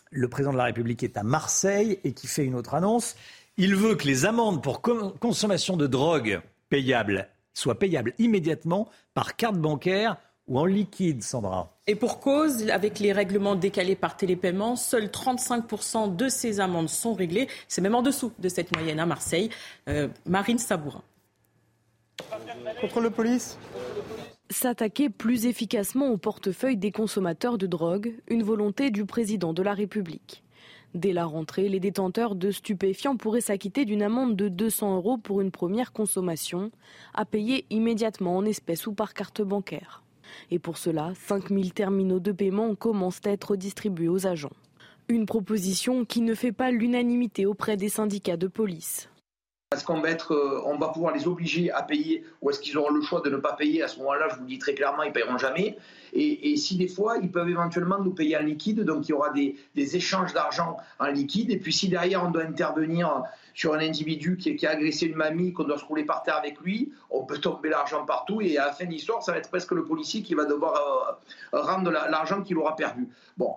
le 0.10 0.28
président 0.28 0.54
de 0.54 0.58
la 0.58 0.66
République 0.66 1.04
est 1.04 1.18
à 1.18 1.24
Marseille 1.24 2.00
et 2.04 2.14
qui 2.14 2.28
fait 2.28 2.46
une 2.46 2.56
autre 2.56 2.74
annonce. 2.74 3.16
Il 3.58 3.76
veut 3.76 3.96
que 3.96 4.06
les 4.06 4.26
amendes 4.26 4.64
pour 4.64 4.82
consommation 4.82 5.78
de 5.78 5.88
drogue 5.88 6.42
payables 6.70 7.30
soient 7.54 7.80
payables 7.80 8.14
immédiatement 8.18 8.90
par 9.14 9.36
carte 9.36 9.58
bancaire 9.58 10.18
ou 10.48 10.60
en 10.60 10.66
liquide, 10.66 11.24
Sandra. 11.24 11.74
Et 11.88 11.96
pour 11.96 12.20
cause, 12.20 12.70
avec 12.70 13.00
les 13.00 13.12
règlements 13.12 13.56
décalés 13.56 13.96
par 13.96 14.18
télépaiement, 14.18 14.76
seuls 14.76 15.08
35% 15.08 16.16
de 16.16 16.30
ces 16.30 16.60
amendes 16.60 16.90
sont 16.90 17.14
réglées. 17.14 17.48
C'est 17.68 17.82
même 17.82 17.96
en 17.96 18.02
dessous 18.02 18.32
de 18.40 18.50
cette 18.50 18.76
moyenne 18.76 19.00
à 19.00 19.06
Marseille. 19.06 19.50
Euh, 19.88 20.08
Marine 20.26 20.58
Sabourin. 20.58 21.04
Contrôle 22.82 23.06
de 23.06 23.10
police? 23.10 23.58
S'attaquer 24.50 25.10
plus 25.10 25.46
efficacement 25.46 26.10
au 26.10 26.18
portefeuille 26.18 26.78
des 26.78 26.92
consommateurs 26.92 27.58
de 27.58 27.68
drogue, 27.68 28.16
une 28.30 28.44
volonté 28.44 28.90
du 28.92 29.06
président 29.06 29.54
de 29.54 29.62
la 29.62 29.74
République. 29.74 30.44
Dès 30.94 31.12
la 31.12 31.26
rentrée, 31.26 31.68
les 31.68 31.82
détenteurs 31.82 32.36
de 32.36 32.50
stupéfiants 32.50 33.18
pourraient 33.18 33.42
s'acquitter 33.42 33.86
d'une 33.86 34.02
amende 34.02 34.36
de 34.36 34.48
200 34.48 34.96
euros 34.96 35.18
pour 35.18 35.42
une 35.42 35.52
première 35.52 35.92
consommation, 35.92 36.72
à 37.14 37.26
payer 37.26 37.66
immédiatement 37.70 38.38
en 38.38 38.46
espèces 38.46 38.88
ou 38.88 38.94
par 38.94 39.14
carte 39.14 39.42
bancaire. 39.42 40.02
Et 40.52 40.60
pour 40.60 40.78
cela, 40.78 41.14
5000 41.16 41.74
terminaux 41.74 42.20
de 42.20 42.32
paiement 42.32 42.76
commencent 42.76 43.22
à 43.26 43.32
être 43.32 43.56
distribués 43.56 44.10
aux 44.10 44.28
agents. 44.28 44.54
Une 45.10 45.26
proposition 45.26 46.06
qui 46.06 46.22
ne 46.22 46.34
fait 46.34 46.52
pas 46.52 46.72
l'unanimité 46.72 47.46
auprès 47.46 47.78
des 47.78 47.90
syndicats 47.90 48.38
de 48.38 48.48
police. 48.48 49.10
Est-ce 49.74 49.84
qu'on 49.84 50.00
va, 50.00 50.10
euh, 50.32 50.78
va 50.80 50.88
pouvoir 50.90 51.14
les 51.14 51.28
obliger 51.28 51.72
à 51.72 51.84
payer 51.84 52.24
ou 52.42 52.50
est-ce 52.50 52.62
qu'ils 52.62 52.78
auront 52.78 52.90
le 52.90 53.02
choix 53.02 53.20
de 53.20 53.30
ne 53.30 53.36
pas 53.36 53.52
payer 53.52 53.84
À 53.84 53.90
ce 53.90 54.00
moment-là, 54.00 54.30
je 54.30 54.36
vous 54.36 54.44
le 54.44 54.48
dis 54.48 54.60
très 54.60 54.74
clairement, 54.74 55.04
ils 55.04 55.10
ne 55.10 55.14
paieront 55.14 55.38
jamais. 55.38 55.78
Et, 56.14 56.56
si 56.56 56.78
des 56.78 56.88
fois, 56.88 57.18
ils 57.22 57.30
peuvent 57.30 57.50
éventuellement 57.50 58.00
nous 58.00 58.14
payer 58.14 58.38
en 58.38 58.44
liquide, 58.44 58.86
donc 58.86 59.08
il 59.08 59.12
y 59.12 59.14
aura 59.14 59.32
des 59.32 59.96
échanges 59.96 60.32
d'argent 60.32 60.78
en 61.00 61.08
liquide. 61.08 61.52
Et 61.52 61.58
puis 61.58 61.74
si 61.74 61.90
derrière, 61.90 62.24
on 62.24 62.32
doit 62.32 62.44
intervenir 62.44 63.24
sur 63.58 63.74
un 63.74 63.80
individu 63.80 64.38
qui, 64.38 64.68
a 64.68 64.70
agressé 64.70 65.08
une 65.08 65.16
mamie, 65.16 65.52
qu'on 65.52 65.64
doit 65.64 65.80
se 65.80 65.84
rouler 65.84 66.04
par 66.04 66.22
terre 66.22 66.36
avec 66.36 66.62
lui, 66.62 66.92
on 67.10 67.26
peut 67.26 67.40
tomber 67.40 67.70
l'argent 67.70 68.06
partout 68.06 68.40
et 68.40 68.56
à 68.60 68.68
la 68.68 68.72
fin 68.72 68.86
de 68.86 68.92
l'histoire, 68.92 69.24
ça 69.24 69.32
va 69.32 69.40
être 69.40 69.50
presque 69.50 69.72
le 69.72 69.84
policier 69.84 70.22
qui 70.22 70.36
va 70.36 70.46
devoir 70.46 71.18
euh, 71.54 71.60
rendre 71.60 71.90
l'argent 71.90 72.44
qu'il 72.44 72.56
aura 72.60 72.76
perdu. 72.76 73.08
Bon, 73.36 73.56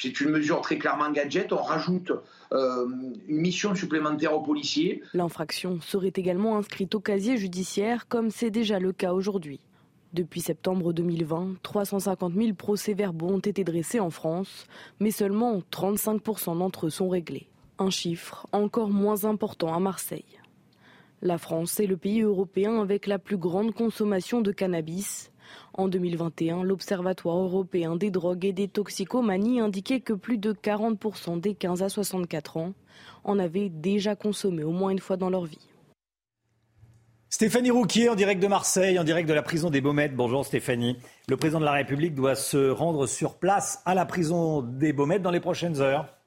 c'est 0.00 0.20
une 0.20 0.30
mesure 0.30 0.60
très 0.60 0.78
clairement 0.78 1.10
gadget. 1.10 1.52
On 1.52 1.62
rajoute 1.62 2.12
euh, 2.52 2.86
une 3.26 3.40
mission 3.40 3.74
supplémentaire 3.74 4.32
aux 4.34 4.40
policiers. 4.40 5.02
L'infraction 5.14 5.80
serait 5.80 6.12
également 6.14 6.56
inscrite 6.56 6.94
au 6.94 7.00
casier 7.00 7.36
judiciaire, 7.36 8.06
comme 8.06 8.30
c'est 8.30 8.50
déjà 8.50 8.78
le 8.78 8.92
cas 8.92 9.12
aujourd'hui. 9.12 9.58
Depuis 10.12 10.42
septembre 10.42 10.92
2020, 10.92 11.56
350 11.64 12.34
000 12.34 12.54
procès-verbaux 12.54 13.30
ont 13.30 13.38
été 13.38 13.64
dressés 13.64 13.98
en 13.98 14.10
France, 14.10 14.68
mais 15.00 15.10
seulement 15.10 15.60
35% 15.72 16.56
d'entre 16.56 16.86
eux 16.86 16.90
sont 16.90 17.08
réglés. 17.08 17.49
Un 17.80 17.88
chiffre 17.88 18.46
encore 18.52 18.90
moins 18.90 19.24
important 19.24 19.72
à 19.72 19.80
Marseille. 19.80 20.38
La 21.22 21.38
France 21.38 21.80
est 21.80 21.86
le 21.86 21.96
pays 21.96 22.20
européen 22.20 22.78
avec 22.78 23.06
la 23.06 23.18
plus 23.18 23.38
grande 23.38 23.72
consommation 23.72 24.42
de 24.42 24.52
cannabis. 24.52 25.32
En 25.72 25.88
2021, 25.88 26.62
l'Observatoire 26.62 27.38
européen 27.38 27.96
des 27.96 28.10
drogues 28.10 28.44
et 28.44 28.52
des 28.52 28.68
toxicomanies 28.68 29.60
indiquait 29.60 30.00
que 30.00 30.12
plus 30.12 30.36
de 30.36 30.52
40% 30.52 31.40
des 31.40 31.54
15 31.54 31.82
à 31.82 31.88
64 31.88 32.58
ans 32.58 32.74
en 33.24 33.38
avaient 33.38 33.70
déjà 33.70 34.14
consommé 34.14 34.62
au 34.62 34.72
moins 34.72 34.90
une 34.90 34.98
fois 34.98 35.16
dans 35.16 35.30
leur 35.30 35.46
vie. 35.46 35.70
Stéphanie 37.30 37.70
Rouquier 37.70 38.10
en 38.10 38.14
direct 38.14 38.42
de 38.42 38.48
Marseille, 38.48 38.98
en 38.98 39.04
direct 39.04 39.26
de 39.26 39.32
la 39.32 39.42
prison 39.42 39.70
des 39.70 39.80
Baumettes. 39.80 40.14
Bonjour 40.14 40.44
Stéphanie. 40.44 40.98
Le 41.28 41.38
président 41.38 41.60
de 41.60 41.64
la 41.64 41.72
République 41.72 42.14
doit 42.14 42.34
se 42.34 42.68
rendre 42.68 43.06
sur 43.06 43.38
place 43.38 43.80
à 43.86 43.94
la 43.94 44.04
prison 44.04 44.60
des 44.60 44.92
Baumettes 44.92 45.22
dans 45.22 45.30
les 45.30 45.40
prochaines 45.40 45.80
heures. 45.80 46.19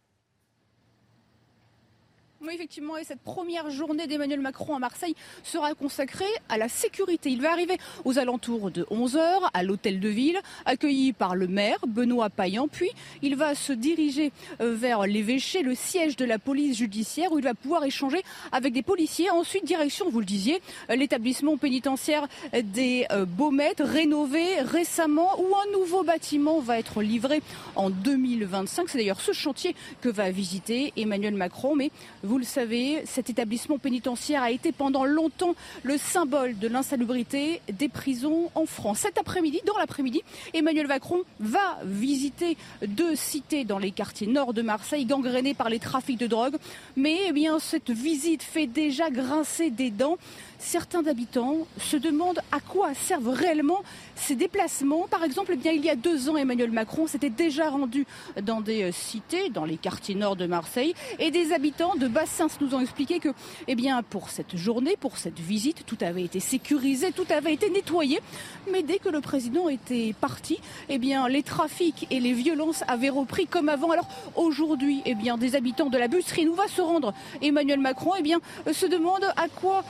Oui, 2.46 2.56
effectivement, 2.56 2.98
et 2.98 3.06
cette 3.06 3.22
première 3.22 3.70
journée 3.70 4.06
d'Emmanuel 4.06 4.42
Macron 4.42 4.76
à 4.76 4.80
Marseille 4.80 5.16
sera 5.44 5.74
consacrée 5.76 6.26
à 6.50 6.58
la 6.58 6.68
sécurité. 6.68 7.30
Il 7.30 7.42
va 7.42 7.54
arriver 7.54 7.78
aux 8.04 8.20
alentours 8.20 8.70
de 8.70 8.84
11h 8.92 9.50
à 9.54 9.64
l'hôtel 9.64 10.02
de 10.02 10.10
ville, 10.10 10.38
accueilli 10.66 11.14
par 11.14 11.36
le 11.38 11.48
maire 11.48 11.78
Benoît 11.88 12.30
Payan. 12.30 12.68
Puis 12.68 12.90
il 13.22 13.38
va 13.38 13.56
se 13.56 13.72
diriger 13.72 14.34
euh, 14.60 14.76
vers 14.76 15.08
l'évêché, 15.08 15.62
le 15.62 15.74
siège 15.74 16.18
de 16.18 16.26
la 16.26 16.38
police 16.38 16.80
judiciaire, 16.80 17.32
où 17.32 17.40
il 17.40 17.46
va 17.46 17.54
pouvoir 17.54 17.86
échanger 17.86 18.22
avec 18.52 18.74
des 18.74 18.82
policiers. 18.82 19.30
Ensuite, 19.30 19.64
direction, 19.64 20.10
vous 20.10 20.20
le 20.20 20.26
disiez, 20.26 20.62
euh, 20.90 20.98
l'établissement 20.98 21.56
pénitentiaire 21.56 22.28
des 22.52 23.06
euh, 23.14 23.24
Baumettes, 23.24 23.82
rénové 23.82 24.60
récemment, 24.60 25.40
où 25.40 25.56
un 25.56 25.72
nouveau 25.80 26.04
bâtiment 26.04 26.60
va 26.60 26.78
être 26.78 27.02
livré 27.02 27.42
en 27.78 27.90
2025. 27.90 28.90
C'est 28.90 28.98
d'ailleurs 28.98 29.22
ce 29.22 29.32
chantier 29.32 29.78
que 30.02 30.10
va 30.10 30.30
visiter 30.30 30.92
Emmanuel 30.98 31.36
Macron. 31.36 31.74
Mais 31.76 31.90
le 32.38 32.46
savez, 32.46 33.04
cet 33.06 33.30
établissement 33.30 33.78
pénitentiaire 33.78 34.44
a 34.44 34.52
été 34.52 34.72
pendant 34.72 35.06
longtemps 35.06 35.56
le 35.84 35.98
symbole 35.98 36.58
de 36.58 36.68
l'insalubrité 36.68 37.62
des 37.72 37.90
prisons 37.90 38.50
en 38.56 38.66
France. 38.66 39.00
Cet 39.00 39.18
après-midi, 39.18 39.62
dans 39.66 39.78
l'après-midi, 39.78 40.22
Emmanuel 40.54 40.88
Macron 40.88 41.22
va 41.40 41.80
visiter 41.84 42.58
deux 42.86 43.16
cités 43.16 43.66
dans 43.66 43.80
les 43.80 43.92
quartiers 43.92 44.28
nord 44.28 44.54
de 44.54 44.62
Marseille, 44.62 45.06
gangrénées 45.06 45.54
par 45.54 45.70
les 45.70 45.80
trafics 45.80 46.20
de 46.20 46.28
drogue. 46.28 46.56
Mais 46.96 47.18
eh 47.28 47.32
bien, 47.32 47.60
cette 47.60 47.92
visite 47.92 48.44
fait 48.44 48.68
déjà 48.68 49.10
grincer 49.10 49.70
des 49.70 49.92
dents 49.92 50.18
certains 50.64 51.06
habitants 51.08 51.68
se 51.78 51.98
demandent 51.98 52.40
à 52.52 52.60
quoi 52.60 52.94
servent 52.94 53.30
réellement 53.30 53.84
ces 54.16 54.36
déplacements. 54.36 55.08
Par 55.10 55.24
exemple, 55.24 55.52
eh 55.54 55.58
bien, 55.58 55.72
il 55.72 55.84
y 55.84 55.90
a 55.90 55.96
deux 55.96 56.30
ans, 56.30 56.38
Emmanuel 56.38 56.72
Macron 56.72 57.06
s'était 57.06 57.30
déjà 57.30 57.70
rendu 57.70 58.06
dans 58.42 58.62
des 58.62 58.84
euh, 58.84 58.92
cités, 58.92 59.50
dans 59.50 59.66
les 59.66 59.78
quartiers 59.78 60.16
nord 60.16 60.36
de 60.36 60.48
Marseille, 60.48 60.94
et 61.20 61.32
des 61.32 61.52
habitants 61.52 61.96
de 61.96 62.08
Bassins 62.08 62.48
nous 62.62 62.74
ont 62.76 62.80
expliqué 62.80 63.20
que, 63.20 63.30
eh 63.68 63.76
bien, 63.76 64.02
pour 64.04 64.30
cette 64.30 64.56
journée, 64.56 64.96
pour 65.00 65.18
cette 65.18 65.40
visite, 65.40 65.86
tout 65.86 65.98
avait 66.02 66.24
été 66.24 66.40
sécurisé, 66.40 67.12
tout 67.12 67.26
avait 67.30 67.54
été 67.54 67.70
nettoyé. 67.70 68.20
Mais 68.72 68.84
dès 68.84 69.00
que 69.00 69.10
le 69.10 69.22
président 69.22 69.70
était 69.70 70.16
parti, 70.20 70.60
eh 70.90 70.98
bien, 70.98 71.28
les 71.28 71.44
trafics 71.44 72.08
et 72.10 72.20
les 72.20 72.34
violences 72.34 72.84
avaient 72.88 73.10
repris 73.10 73.48
comme 73.48 73.70
avant. 73.70 73.92
Alors 73.92 74.08
aujourd'hui, 74.36 75.02
eh 75.06 75.16
bien, 75.16 75.38
des 75.38 75.56
habitants 75.56 75.90
de 75.90 75.98
la 75.98 76.08
où 76.14 76.54
va 76.54 76.68
se 76.68 76.82
rendre 76.82 77.14
Emmanuel 77.42 77.80
Macron, 77.80 78.12
eh 78.18 78.22
bien, 78.22 78.40
euh, 78.68 78.74
se 78.74 78.86
demandent 78.86 79.32
à 79.36 79.48
quoi 79.48 79.84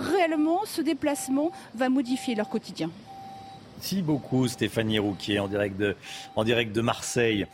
réellement 0.00 0.60
ce 0.64 0.80
déplacement 0.80 1.50
va 1.74 1.88
modifier 1.88 2.34
leur 2.34 2.48
quotidien? 2.48 2.90
Merci 3.76 4.02
beaucoup 4.02 4.46
Stéphanie 4.46 4.98
Rouquier 4.98 5.40
en 5.40 5.48
direct 5.48 5.76
de, 5.76 5.96
en 6.36 6.44
direct 6.44 6.72
de 6.72 6.80
Marseille. 6.80 7.46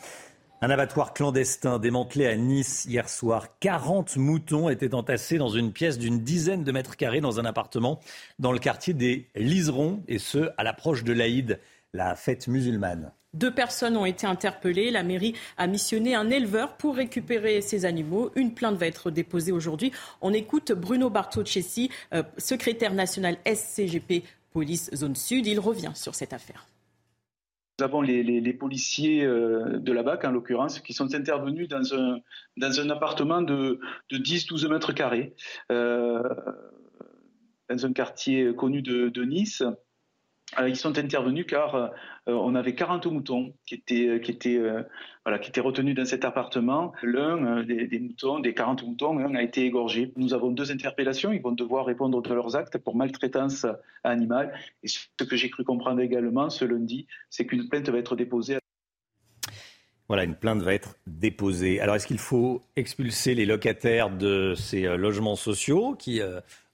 Un 0.61 0.71
abattoir 0.71 1.15
clandestin 1.15 1.79
démantelé 1.79 2.27
à 2.27 2.37
Nice 2.37 2.85
hier 2.85 3.09
soir. 3.09 3.47
40 3.61 4.17
moutons 4.17 4.69
étaient 4.69 4.95
entassés 4.95 5.39
dans 5.39 5.49
une 5.49 5.73
pièce 5.73 5.99
d'une 5.99 6.19
dizaine 6.19 6.65
de 6.65 6.73
mètres 6.73 6.97
carrés 6.97 7.21
dans 7.21 7.39
un 7.39 7.45
appartement 7.45 8.01
dans 8.41 8.51
le 8.51 8.59
quartier 8.59 8.93
des 8.93 9.29
Liserons, 9.37 10.03
et 10.09 10.19
ce, 10.19 10.51
à 10.59 10.65
l'approche 10.65 11.05
de 11.05 11.13
l'Aïd, 11.13 11.61
la 11.93 12.17
fête 12.17 12.49
musulmane. 12.49 13.13
Deux 13.39 13.53
personnes 13.53 13.97
ont 13.97 14.05
été 14.05 14.27
interpellées. 14.27 14.91
La 14.91 15.05
mairie 15.05 15.35
a 15.59 15.69
missionné 15.69 16.17
un 16.17 16.29
éleveur 16.29 16.77
pour 16.77 16.97
récupérer 16.97 17.61
ces 17.61 17.85
animaux. 17.85 18.33
Une 18.35 18.53
plainte 18.53 18.77
va 18.77 18.87
être 18.89 19.13
déposée 19.13 19.53
aujourd'hui. 19.53 19.93
On 20.21 20.33
écoute 20.33 20.73
Bruno 20.73 21.09
Bartocchesi, 21.09 21.89
euh, 22.15 22.25
secrétaire 22.37 22.95
national 22.95 23.37
SCGP 23.47 24.25
Police 24.53 24.91
Zone 24.93 25.15
Sud. 25.15 25.47
Il 25.47 25.61
revient 25.61 25.93
sur 25.95 26.17
cette 26.17 26.33
affaire. 26.33 26.67
Nous 27.79 27.85
avons 27.85 28.03
les, 28.03 28.53
policiers 28.55 29.25
euh, 29.25 29.79
de 29.79 29.93
la 29.93 30.03
BAC, 30.03 30.25
en 30.25 30.33
l'occurrence, 30.33 30.81
qui 30.81 30.93
sont 30.93 31.15
intervenus 31.15 31.69
dans 31.69 31.95
un, 31.95 32.91
appartement 32.91 33.41
de, 33.41 33.79
de 34.11 34.19
10-12 34.19 34.69
mètres 34.69 34.93
carrés, 34.93 35.33
euh, 35.71 36.25
dans 37.71 37.87
un 37.87 37.93
quartier 37.93 38.53
connu 38.57 38.83
de 38.83 39.25
Nice. 39.25 39.63
Euh, 40.59 40.69
ils 40.69 40.77
sont 40.77 40.97
intervenus 40.99 41.47
car 41.47 41.75
euh, 41.75 41.89
on 42.27 42.55
avait 42.55 42.75
40 42.75 43.07
moutons 43.07 43.53
qui 43.67 43.75
étaient, 43.75 44.09
euh, 44.09 44.19
qui 44.19 44.31
étaient, 44.31 44.59
voilà, 45.25 45.39
qui 45.39 45.51
étaient 45.51 45.61
retenus 45.61 45.95
dans 45.95 46.07
cet 46.07 46.25
appartement. 46.25 46.93
L'un 47.03 47.63
des, 47.63 47.99
moutons, 48.01 48.39
des 48.39 48.55
40 48.55 48.83
moutons, 48.85 49.19
un 49.19 49.35
a 49.35 49.43
été 49.43 49.65
égorgé. 49.65 50.13
Nous 50.17 50.33
avons 50.35 50.51
deux 50.51 50.71
interpellations. 50.73 51.33
Ils 51.33 51.43
vont 51.43 51.53
devoir 51.53 51.85
répondre 51.85 52.23
de 52.23 52.35
leurs 52.35 52.57
actes 52.57 52.79
pour 52.79 52.97
maltraitance 52.97 53.67
animale. 54.05 54.55
Et 54.83 54.89
ce 54.89 55.25
que 55.25 55.37
j'ai 55.37 55.51
cru 55.51 55.65
comprendre 55.65 56.01
également 56.01 56.49
ce 56.49 56.65
lundi, 56.65 57.07
c'est 57.29 57.47
qu'une 57.47 57.69
plainte 57.69 57.89
va 57.89 57.99
être 57.99 58.17
déposée. 58.17 58.59
Voilà, 60.09 60.25
une 60.25 60.35
plainte 60.35 60.63
va 60.63 60.73
être 60.73 60.97
déposée. 61.07 61.81
Alors, 61.81 61.95
est-ce 61.95 62.07
qu'il 62.07 62.19
faut 62.19 62.63
expulser 62.77 63.35
les 63.35 63.45
locataires 63.45 64.11
de 64.11 64.55
ces 64.57 64.83
logements 64.97 65.37
sociaux 65.37 65.95
qui 65.99 66.23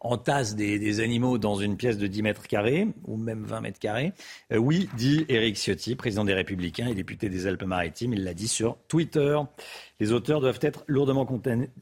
entasse 0.05 0.55
des, 0.55 0.79
des, 0.79 1.01
animaux 1.01 1.39
dans 1.39 1.57
une 1.57 1.77
pièce 1.77 1.99
de 1.99 2.07
10 2.07 2.23
mètres 2.23 2.47
carrés, 2.47 2.87
ou 3.07 3.17
même 3.17 3.45
20 3.45 3.61
mètres 3.63 3.81
carrés? 3.81 4.13
Euh, 4.53 4.59
oui, 4.59 4.89
dit 4.97 5.25
Éric 5.29 5.57
Ciotti, 5.57 5.97
président 5.97 6.25
des 6.25 6.35
Républicains 6.35 6.87
et 6.87 6.95
député 6.95 7.29
des 7.29 7.47
Alpes-Maritimes. 7.47 8.13
Il 8.13 8.23
l'a 8.23 8.35
dit 8.35 8.49
sur 8.49 8.77
Twitter. 8.87 9.37
Les 9.99 10.13
auteurs 10.13 10.41
doivent 10.41 10.59
être 10.61 10.85
lourdement 10.87 11.27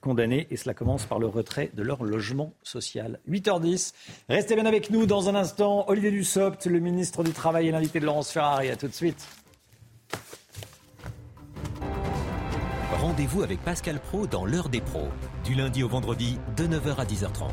condamnés 0.01 0.47
et 0.51 0.57
cela 0.57 0.75
commence 0.75 1.05
par 1.05 1.19
le 1.19 1.27
retrait 1.27 1.71
de 1.75 1.83
leur 1.83 2.05
logement 2.05 2.55
social. 2.63 3.19
8h10. 3.29 3.93
Restez 4.29 4.55
bien 4.55 4.67
avec 4.67 4.91
nous 4.91 5.07
dans 5.07 5.29
un 5.29 5.35
instant. 5.35 5.85
Olivier 5.89 6.11
Dussopt, 6.13 6.67
le 6.67 6.79
ministre 6.79 7.25
du 7.25 7.33
Travail 7.33 7.69
et 7.69 7.73
l'invité 7.73 8.01
de 8.01 8.07
Laurence 8.07 8.31
Ferrari. 8.31 8.71
À 8.71 8.77
tout 8.77 8.89
de 8.89 8.95
suite. 8.95 9.27
Rendez-vous 13.13 13.43
avec 13.43 13.61
Pascal 13.61 14.01
Pro 14.01 14.27
dans 14.27 14.47
l'heure 14.47 14.71
des 14.71 14.81
pros, 14.81 15.09
du 15.45 15.55
lundi 15.55 15.83
au 15.83 15.89
vendredi 15.89 16.39
de 16.57 16.67
9h 16.67 16.97
à 16.97 17.05
10h30. 17.05 17.51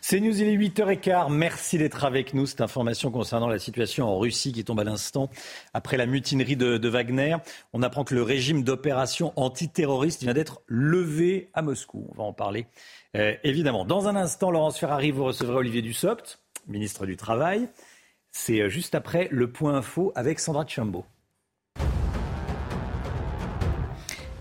C'est 0.00 0.18
News, 0.20 0.40
il 0.40 0.48
est 0.48 0.56
8h15. 0.56 1.30
Merci 1.30 1.76
d'être 1.76 2.04
avec 2.04 2.32
nous. 2.32 2.46
Cette 2.46 2.62
information 2.62 3.10
concernant 3.10 3.48
la 3.48 3.58
situation 3.58 4.08
en 4.08 4.18
Russie 4.18 4.54
qui 4.54 4.64
tombe 4.64 4.80
à 4.80 4.84
l'instant 4.84 5.28
après 5.74 5.98
la 5.98 6.06
mutinerie 6.06 6.56
de, 6.56 6.88
Wagner. 6.88 7.36
On 7.74 7.82
apprend 7.82 8.04
que 8.04 8.14
le 8.14 8.22
régime 8.22 8.64
d'opération 8.64 9.34
antiterroriste 9.36 10.22
vient 10.22 10.32
d'être 10.32 10.62
levé 10.68 11.50
à 11.52 11.60
Moscou. 11.60 12.08
On 12.12 12.16
va 12.16 12.24
en 12.24 12.32
parler 12.32 12.66
euh, 13.14 13.34
évidemment. 13.44 13.84
Dans 13.84 14.08
un 14.08 14.16
instant, 14.16 14.50
Laurence 14.50 14.78
Ferrari, 14.78 15.10
vous 15.10 15.24
recevrez 15.24 15.56
Olivier 15.56 15.82
Dussopt, 15.82 16.38
ministre 16.66 17.04
du 17.04 17.18
Travail. 17.18 17.68
C'est 18.30 18.62
euh, 18.62 18.70
juste 18.70 18.94
après 18.94 19.28
le 19.30 19.52
point 19.52 19.74
info 19.74 20.12
avec 20.14 20.40
Sandra 20.40 20.66
Chambaud. 20.66 21.04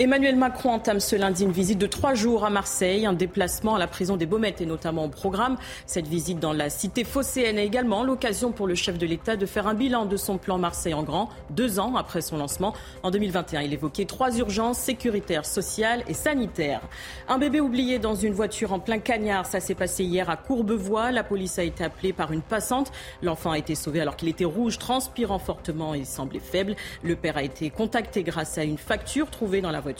Emmanuel 0.01 0.35
Macron 0.35 0.71
entame 0.71 0.99
ce 0.99 1.15
lundi 1.15 1.43
une 1.43 1.51
visite 1.51 1.77
de 1.77 1.85
trois 1.85 2.15
jours 2.15 2.43
à 2.43 2.49
Marseille. 2.49 3.05
Un 3.05 3.13
déplacement 3.13 3.75
à 3.75 3.77
la 3.77 3.85
prison 3.85 4.17
des 4.17 4.25
Baumettes 4.25 4.59
est 4.59 4.65
notamment 4.65 5.05
au 5.05 5.09
programme. 5.09 5.57
Cette 5.85 6.07
visite 6.07 6.39
dans 6.39 6.53
la 6.53 6.71
cité 6.71 7.03
phocéenne 7.03 7.59
est 7.59 7.67
également 7.67 8.03
l'occasion 8.03 8.51
pour 8.51 8.65
le 8.65 8.73
chef 8.73 8.97
de 8.97 9.05
l'État 9.05 9.35
de 9.35 9.45
faire 9.45 9.67
un 9.67 9.75
bilan 9.75 10.07
de 10.07 10.17
son 10.17 10.39
plan 10.39 10.57
Marseille 10.57 10.95
en 10.95 11.03
grand, 11.03 11.29
deux 11.51 11.79
ans 11.79 11.95
après 11.95 12.21
son 12.21 12.37
lancement. 12.37 12.73
En 13.03 13.11
2021, 13.11 13.61
il 13.61 13.73
évoquait 13.73 14.05
trois 14.05 14.35
urgences 14.39 14.79
sécuritaires, 14.79 15.45
sociales 15.45 16.03
et 16.07 16.15
sanitaires. 16.15 16.81
Un 17.29 17.37
bébé 17.37 17.61
oublié 17.61 17.99
dans 17.99 18.15
une 18.15 18.33
voiture 18.33 18.73
en 18.73 18.79
plein 18.79 18.97
cagnard, 18.97 19.45
ça 19.45 19.59
s'est 19.59 19.75
passé 19.75 20.03
hier 20.03 20.31
à 20.31 20.35
Courbevoie. 20.35 21.11
La 21.11 21.23
police 21.23 21.59
a 21.59 21.63
été 21.63 21.83
appelée 21.83 22.11
par 22.11 22.31
une 22.31 22.41
passante. 22.41 22.91
L'enfant 23.21 23.51
a 23.51 23.59
été 23.59 23.75
sauvé 23.75 24.01
alors 24.01 24.15
qu'il 24.15 24.29
était 24.29 24.45
rouge, 24.45 24.79
transpirant 24.79 25.37
fortement 25.37 25.93
et 25.93 26.05
semblait 26.05 26.39
faible. 26.39 26.75
Le 27.03 27.15
père 27.15 27.37
a 27.37 27.43
été 27.43 27.69
contacté 27.69 28.23
grâce 28.23 28.57
à 28.57 28.63
une 28.63 28.79
facture 28.79 29.29
trouvée 29.29 29.61
dans 29.61 29.69
la 29.69 29.79
voiture 29.79 29.90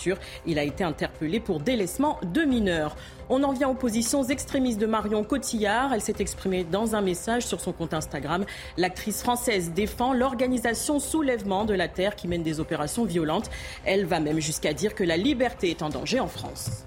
Il 0.46 0.60
a 0.60 0.64
été 0.64 0.84
interpellé 0.84 1.40
pour 1.40 1.60
délaissement 1.60 2.20
de 2.24 2.42
mineurs. 2.42 2.96
On 3.30 3.44
en 3.44 3.54
vient 3.54 3.70
aux 3.70 3.76
positions 3.76 4.24
extrémistes 4.24 4.80
de 4.80 4.86
Marion 4.86 5.24
Cotillard. 5.24 5.94
Elle 5.94 6.02
s'est 6.02 6.16
exprimée 6.20 6.64
dans 6.64 6.96
un 6.96 7.02
message 7.02 7.46
sur 7.46 7.62
son 7.62 7.72
compte 7.72 7.94
Instagram. 7.94 8.46
L'actrice 8.78 9.22
française 9.22 9.72
défend 9.72 10.14
l'organisation 10.14 11.00
Soulèvement 11.00 11.66
de 11.66 11.74
la 11.74 11.88
Terre 11.88 12.16
qui 12.16 12.28
mène 12.28 12.44
des 12.44 12.60
opérations 12.60 13.06
violentes. 13.06 13.50
Elle 13.86 14.06
va 14.06 14.20
même 14.20 14.40
jusqu'à 14.40 14.74
dire 14.74 14.96
que 14.96 15.04
la 15.04 15.18
liberté 15.18 15.70
est 15.70 15.82
en 15.82 15.90
danger 15.90 16.20
en 16.20 16.28
France. 16.28 16.86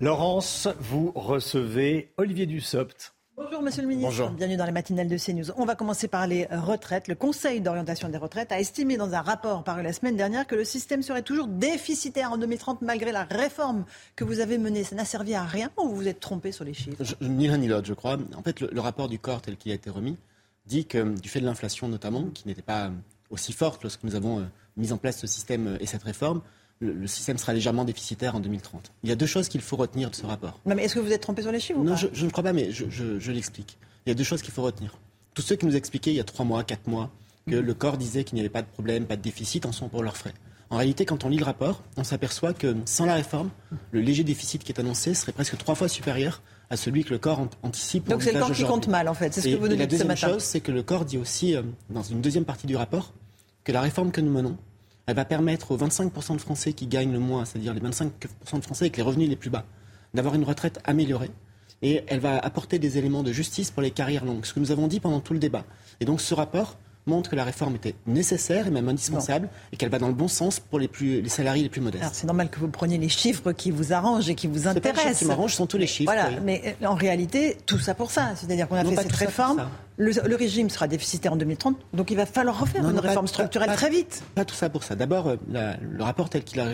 Laurence, 0.00 0.68
vous 0.78 1.10
recevez 1.14 2.12
Olivier 2.18 2.44
Dussopt. 2.44 3.15
Bonjour 3.36 3.60
Monsieur 3.60 3.82
le 3.82 3.88
Ministre, 3.88 4.08
Bonjour. 4.10 4.30
bienvenue 4.30 4.56
dans 4.56 4.64
les 4.64 4.72
matinales 4.72 5.08
de 5.08 5.18
CNews. 5.18 5.50
On 5.58 5.66
va 5.66 5.74
commencer 5.74 6.08
par 6.08 6.26
les 6.26 6.46
retraites. 6.46 7.06
Le 7.06 7.14
Conseil 7.14 7.60
d'orientation 7.60 8.08
des 8.08 8.16
retraites 8.16 8.50
a 8.50 8.58
estimé 8.58 8.96
dans 8.96 9.12
un 9.12 9.20
rapport 9.20 9.62
paru 9.62 9.82
la 9.82 9.92
semaine 9.92 10.16
dernière 10.16 10.46
que 10.46 10.54
le 10.54 10.64
système 10.64 11.02
serait 11.02 11.20
toujours 11.20 11.46
déficitaire 11.46 12.32
en 12.32 12.38
2030 12.38 12.80
malgré 12.80 13.12
la 13.12 13.24
réforme 13.24 13.84
que 14.16 14.24
vous 14.24 14.40
avez 14.40 14.56
menée. 14.56 14.84
Ça 14.84 14.96
n'a 14.96 15.04
servi 15.04 15.34
à 15.34 15.42
rien 15.44 15.70
ou 15.76 15.86
vous 15.88 15.96
vous 15.96 16.08
êtes 16.08 16.18
trompé 16.20 16.50
sur 16.50 16.64
les 16.64 16.72
chiffres? 16.72 16.96
Je- 17.04 17.14
Ni 17.28 17.46
l'un 17.46 17.58
ni 17.58 17.68
l'autre, 17.68 17.86
je 17.86 17.92
crois. 17.94 18.16
En 18.36 18.42
fait, 18.42 18.60
le, 18.60 18.70
le 18.72 18.80
rapport 18.80 19.08
du 19.08 19.18
corps 19.18 19.42
tel 19.42 19.56
qu'il 19.58 19.70
a 19.70 19.74
été 19.74 19.90
remis 19.90 20.16
dit 20.64 20.86
que, 20.86 21.18
du 21.18 21.28
fait 21.28 21.40
de 21.40 21.46
l'inflation 21.46 21.88
notamment, 21.88 22.24
qui 22.32 22.48
n'était 22.48 22.62
pas 22.62 22.90
aussi 23.28 23.52
forte 23.52 23.82
lorsque 23.82 24.02
nous 24.02 24.14
avons 24.14 24.38
euh, 24.40 24.44
mis 24.78 24.92
en 24.92 24.96
place 24.96 25.18
ce 25.18 25.26
système 25.26 25.66
euh, 25.66 25.76
et 25.78 25.84
cette 25.86 26.04
réforme, 26.04 26.40
le, 26.80 26.92
le 26.92 27.06
système 27.06 27.38
sera 27.38 27.52
légèrement 27.52 27.84
déficitaire 27.84 28.34
en 28.36 28.40
2030. 28.40 28.92
Il 29.02 29.08
y 29.08 29.12
a 29.12 29.16
deux 29.16 29.26
choses 29.26 29.48
qu'il 29.48 29.60
faut 29.62 29.76
retenir 29.76 30.10
de 30.10 30.14
ce 30.14 30.26
rapport. 30.26 30.60
Non 30.66 30.74
mais 30.74 30.84
est-ce 30.84 30.94
que 30.94 31.00
vous 31.00 31.12
êtes 31.12 31.22
trompé 31.22 31.42
sur 31.42 31.52
les 31.52 31.60
chiffres 31.60 31.78
ou 31.80 31.84
Non, 31.84 31.92
pas 31.94 31.96
je, 31.98 32.06
je 32.12 32.24
ne 32.26 32.30
crois 32.30 32.44
pas, 32.44 32.52
mais 32.52 32.70
je, 32.72 32.84
je- 32.90 33.18
je 33.18 33.32
l'explique. 33.32 33.78
Il 34.04 34.10
y 34.10 34.12
a 34.12 34.14
deux 34.14 34.24
choses 34.24 34.42
qu'il 34.42 34.52
faut 34.52 34.62
retenir. 34.62 34.98
Tous 35.34 35.42
ceux 35.42 35.56
qui 35.56 35.66
nous 35.66 35.76
expliquaient 35.76 36.10
il 36.12 36.16
y 36.16 36.20
a 36.20 36.24
trois 36.24 36.44
mois, 36.44 36.64
quatre 36.64 36.86
mois, 36.86 37.10
que 37.48 37.54
le 37.56 37.74
corps 37.74 37.96
disait 37.96 38.24
qu'il 38.24 38.34
n'y 38.34 38.40
avait 38.40 38.48
pas 38.50 38.62
de 38.62 38.66
problème, 38.66 39.06
pas 39.06 39.16
de 39.16 39.22
déficit, 39.22 39.66
en 39.66 39.72
sont 39.72 39.88
pour 39.88 40.02
leurs 40.02 40.16
frais. 40.16 40.34
En 40.70 40.76
réalité, 40.78 41.04
quand 41.04 41.24
on 41.24 41.28
lit 41.28 41.36
le 41.38 41.44
rapport, 41.44 41.82
on 41.96 42.02
s'aperçoit 42.02 42.52
que 42.52 42.74
sans 42.86 43.06
la 43.06 43.14
réforme, 43.14 43.50
le 43.92 44.00
léger 44.00 44.24
déficit 44.24 44.64
qui 44.64 44.72
est 44.72 44.80
annoncé 44.80 45.14
serait 45.14 45.30
presque 45.32 45.56
trois 45.56 45.76
fois 45.76 45.86
supérieur 45.88 46.42
à 46.70 46.76
celui 46.76 47.04
que 47.04 47.10
le 47.10 47.18
corps 47.18 47.38
an- 47.38 47.48
anticipe. 47.62 48.08
Donc 48.08 48.22
c'est 48.22 48.32
le 48.32 48.40
corps 48.40 48.50
qui 48.50 48.64
compte 48.64 48.88
mal 48.88 49.06
en 49.08 49.14
fait, 49.14 49.32
c'est 49.32 49.40
ce 49.42 49.48
Et- 49.48 49.52
que 49.52 49.58
vous 49.58 49.68
nous 49.68 49.76
la 49.76 49.86
dites 49.86 49.98
ce 49.98 50.04
deuxième 50.04 50.08
matin. 50.08 50.26
chose, 50.28 50.42
c'est 50.42 50.58
que 50.60 50.72
le 50.72 50.82
corps 50.82 51.04
dit 51.04 51.18
aussi, 51.18 51.54
euh, 51.54 51.62
dans 51.90 52.02
une 52.02 52.20
deuxième 52.20 52.44
partie 52.44 52.66
du 52.66 52.74
rapport, 52.76 53.12
que 53.62 53.70
la 53.70 53.80
réforme 53.80 54.10
que 54.10 54.20
nous 54.20 54.32
menons, 54.32 54.56
elle 55.06 55.14
va 55.14 55.24
permettre 55.24 55.70
aux 55.70 55.78
25% 55.78 56.34
de 56.34 56.40
Français 56.40 56.72
qui 56.72 56.86
gagnent 56.86 57.12
le 57.12 57.20
moins, 57.20 57.44
c'est-à-dire 57.44 57.74
les 57.74 57.80
25% 57.80 58.10
de 58.58 58.64
Français 58.64 58.84
avec 58.84 58.96
les 58.96 59.02
revenus 59.02 59.28
les 59.28 59.36
plus 59.36 59.50
bas, 59.50 59.64
d'avoir 60.14 60.34
une 60.34 60.44
retraite 60.44 60.80
améliorée. 60.84 61.30
Et 61.82 62.02
elle 62.08 62.20
va 62.20 62.38
apporter 62.38 62.78
des 62.78 62.98
éléments 62.98 63.22
de 63.22 63.32
justice 63.32 63.70
pour 63.70 63.82
les 63.82 63.90
carrières 63.90 64.24
longues, 64.24 64.44
ce 64.44 64.52
que 64.52 64.60
nous 64.60 64.72
avons 64.72 64.88
dit 64.88 64.98
pendant 64.98 65.20
tout 65.20 65.32
le 65.32 65.38
débat. 65.38 65.64
Et 66.00 66.04
donc 66.04 66.20
ce 66.20 66.34
rapport 66.34 66.76
montre 67.06 67.30
que 67.30 67.36
la 67.36 67.44
réforme 67.44 67.76
était 67.76 67.94
nécessaire 68.06 68.66
et 68.66 68.70
même 68.70 68.88
indispensable 68.88 69.48
et 69.72 69.76
qu'elle 69.76 69.90
va 69.90 69.98
dans 69.98 70.08
le 70.08 70.14
bon 70.14 70.26
sens 70.28 70.58
pour 70.58 70.78
les, 70.78 70.88
plus, 70.88 71.20
les 71.22 71.28
salariés 71.28 71.62
les 71.62 71.68
plus 71.68 71.80
modestes. 71.80 72.02
Alors 72.02 72.14
c'est 72.14 72.26
normal 72.26 72.50
que 72.50 72.58
vous 72.58 72.68
preniez 72.68 72.98
les 72.98 73.08
chiffres 73.08 73.52
qui 73.52 73.70
vous 73.70 73.92
arrangent 73.92 74.28
et 74.28 74.34
qui 74.34 74.48
vous 74.48 74.62
pas 74.64 74.72
les 74.72 74.78
intéressent. 74.78 75.18
qui 75.18 75.24
m'arrangent, 75.26 75.52
ce 75.52 75.56
sont 75.58 75.66
tous 75.66 75.78
les 75.78 75.86
chiffres, 75.86 76.12
Voilà, 76.12 76.30
oui. 76.30 76.36
mais 76.44 76.76
euh, 76.82 76.86
en 76.86 76.94
réalité, 76.94 77.56
tout 77.66 77.78
ça 77.78 77.94
pour 77.94 78.10
ça. 78.10 78.34
C'est-à-dire 78.34 78.66
qu'on 78.68 78.74
a 78.76 78.82
Non, 78.82 78.90
fait 78.90 79.02
cette 79.02 79.12
réforme, 79.12 79.68
le, 79.96 80.10
le 80.26 80.36
régime 80.36 80.68
sera 80.68 80.88
déficitaire 80.88 81.32
en 81.32 81.36
2030, 81.36 81.76
donc 81.94 82.10
il 82.10 82.16
va 82.16 82.26
falloir 82.26 82.58
refaire 82.58 82.82
Non, 82.82 82.90
une 82.90 82.98
réforme 82.98 83.26
pas- 83.26 83.32
structurelle 83.32 83.68
pas- 83.70 83.76
très 83.76 83.90
vite. 83.90 84.22
Pas 84.34 84.44
tout 84.44 84.54
ça 84.56 84.68
pour 84.68 84.82
ça. 84.82 84.96
D'abord, 84.96 85.28
euh, 85.28 85.36
la- 85.48 85.76
le 85.76 86.02
rapport 86.02 86.28
tel 86.28 86.42
qu'il 86.42 86.60
a, 86.60 86.66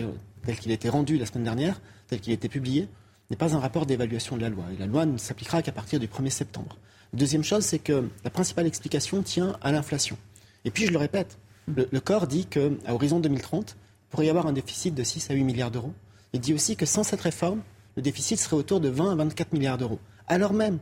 tel 0.45 0.57
qu'il 0.57 0.71
a 0.71 0.73
été 0.73 0.89
rendu 0.89 1.17
la 1.17 1.25
semaine 1.27 1.43
dernière, 1.43 1.79
tel 2.07 2.19
qu'il 2.19 2.31
a 2.31 2.33
été 2.33 2.49
publié, 2.49 2.87
n'est 3.29 3.37
pas 3.37 3.55
un 3.55 3.59
rapport 3.59 3.85
d'évaluation 3.85 4.35
de 4.35 4.41
la 4.41 4.49
loi. 4.49 4.65
Et 4.75 4.79
la 4.79 4.87
loi 4.87 5.05
ne 5.05 5.17
s'appliquera 5.17 5.61
qu'à 5.61 5.71
partir 5.71 5.99
du 5.99 6.07
1er 6.07 6.29
septembre. 6.31 6.77
Deuxième 7.13 7.43
chose, 7.43 7.63
c'est 7.63 7.77
que 7.77 8.09
la 8.23 8.31
principale 8.31 8.65
explication 8.65 9.21
tient 9.21 9.55
à 9.61 9.71
l'inflation. 9.71 10.17
Et 10.65 10.71
puis, 10.71 10.87
je 10.87 10.91
le 10.91 10.97
répète, 10.97 11.37
le, 11.67 11.99
corps 11.99 12.25
dit 12.25 12.47
qu'à 12.47 12.69
horizon 12.87 13.19
2030, 13.19 13.75
il 13.77 14.09
pourrait 14.09 14.25
y 14.25 14.29
avoir 14.29 14.47
un 14.47 14.53
déficit 14.53 14.95
de 14.95 15.03
6 15.03 15.29
à 15.29 15.35
8 15.35 15.43
milliards 15.43 15.69
d'euros. 15.69 15.93
Il 16.33 16.39
dit 16.39 16.55
aussi 16.55 16.75
que 16.75 16.87
sans 16.87 17.03
cette 17.03 17.21
réforme, 17.21 17.61
le 17.95 18.01
déficit 18.01 18.39
serait 18.39 18.55
autour 18.55 18.79
de 18.79 18.89
20 18.89 19.11
à 19.11 19.15
24 19.15 19.53
milliards 19.53 19.77
d'euros. 19.77 19.99
Alors 20.27 20.53
même 20.53 20.79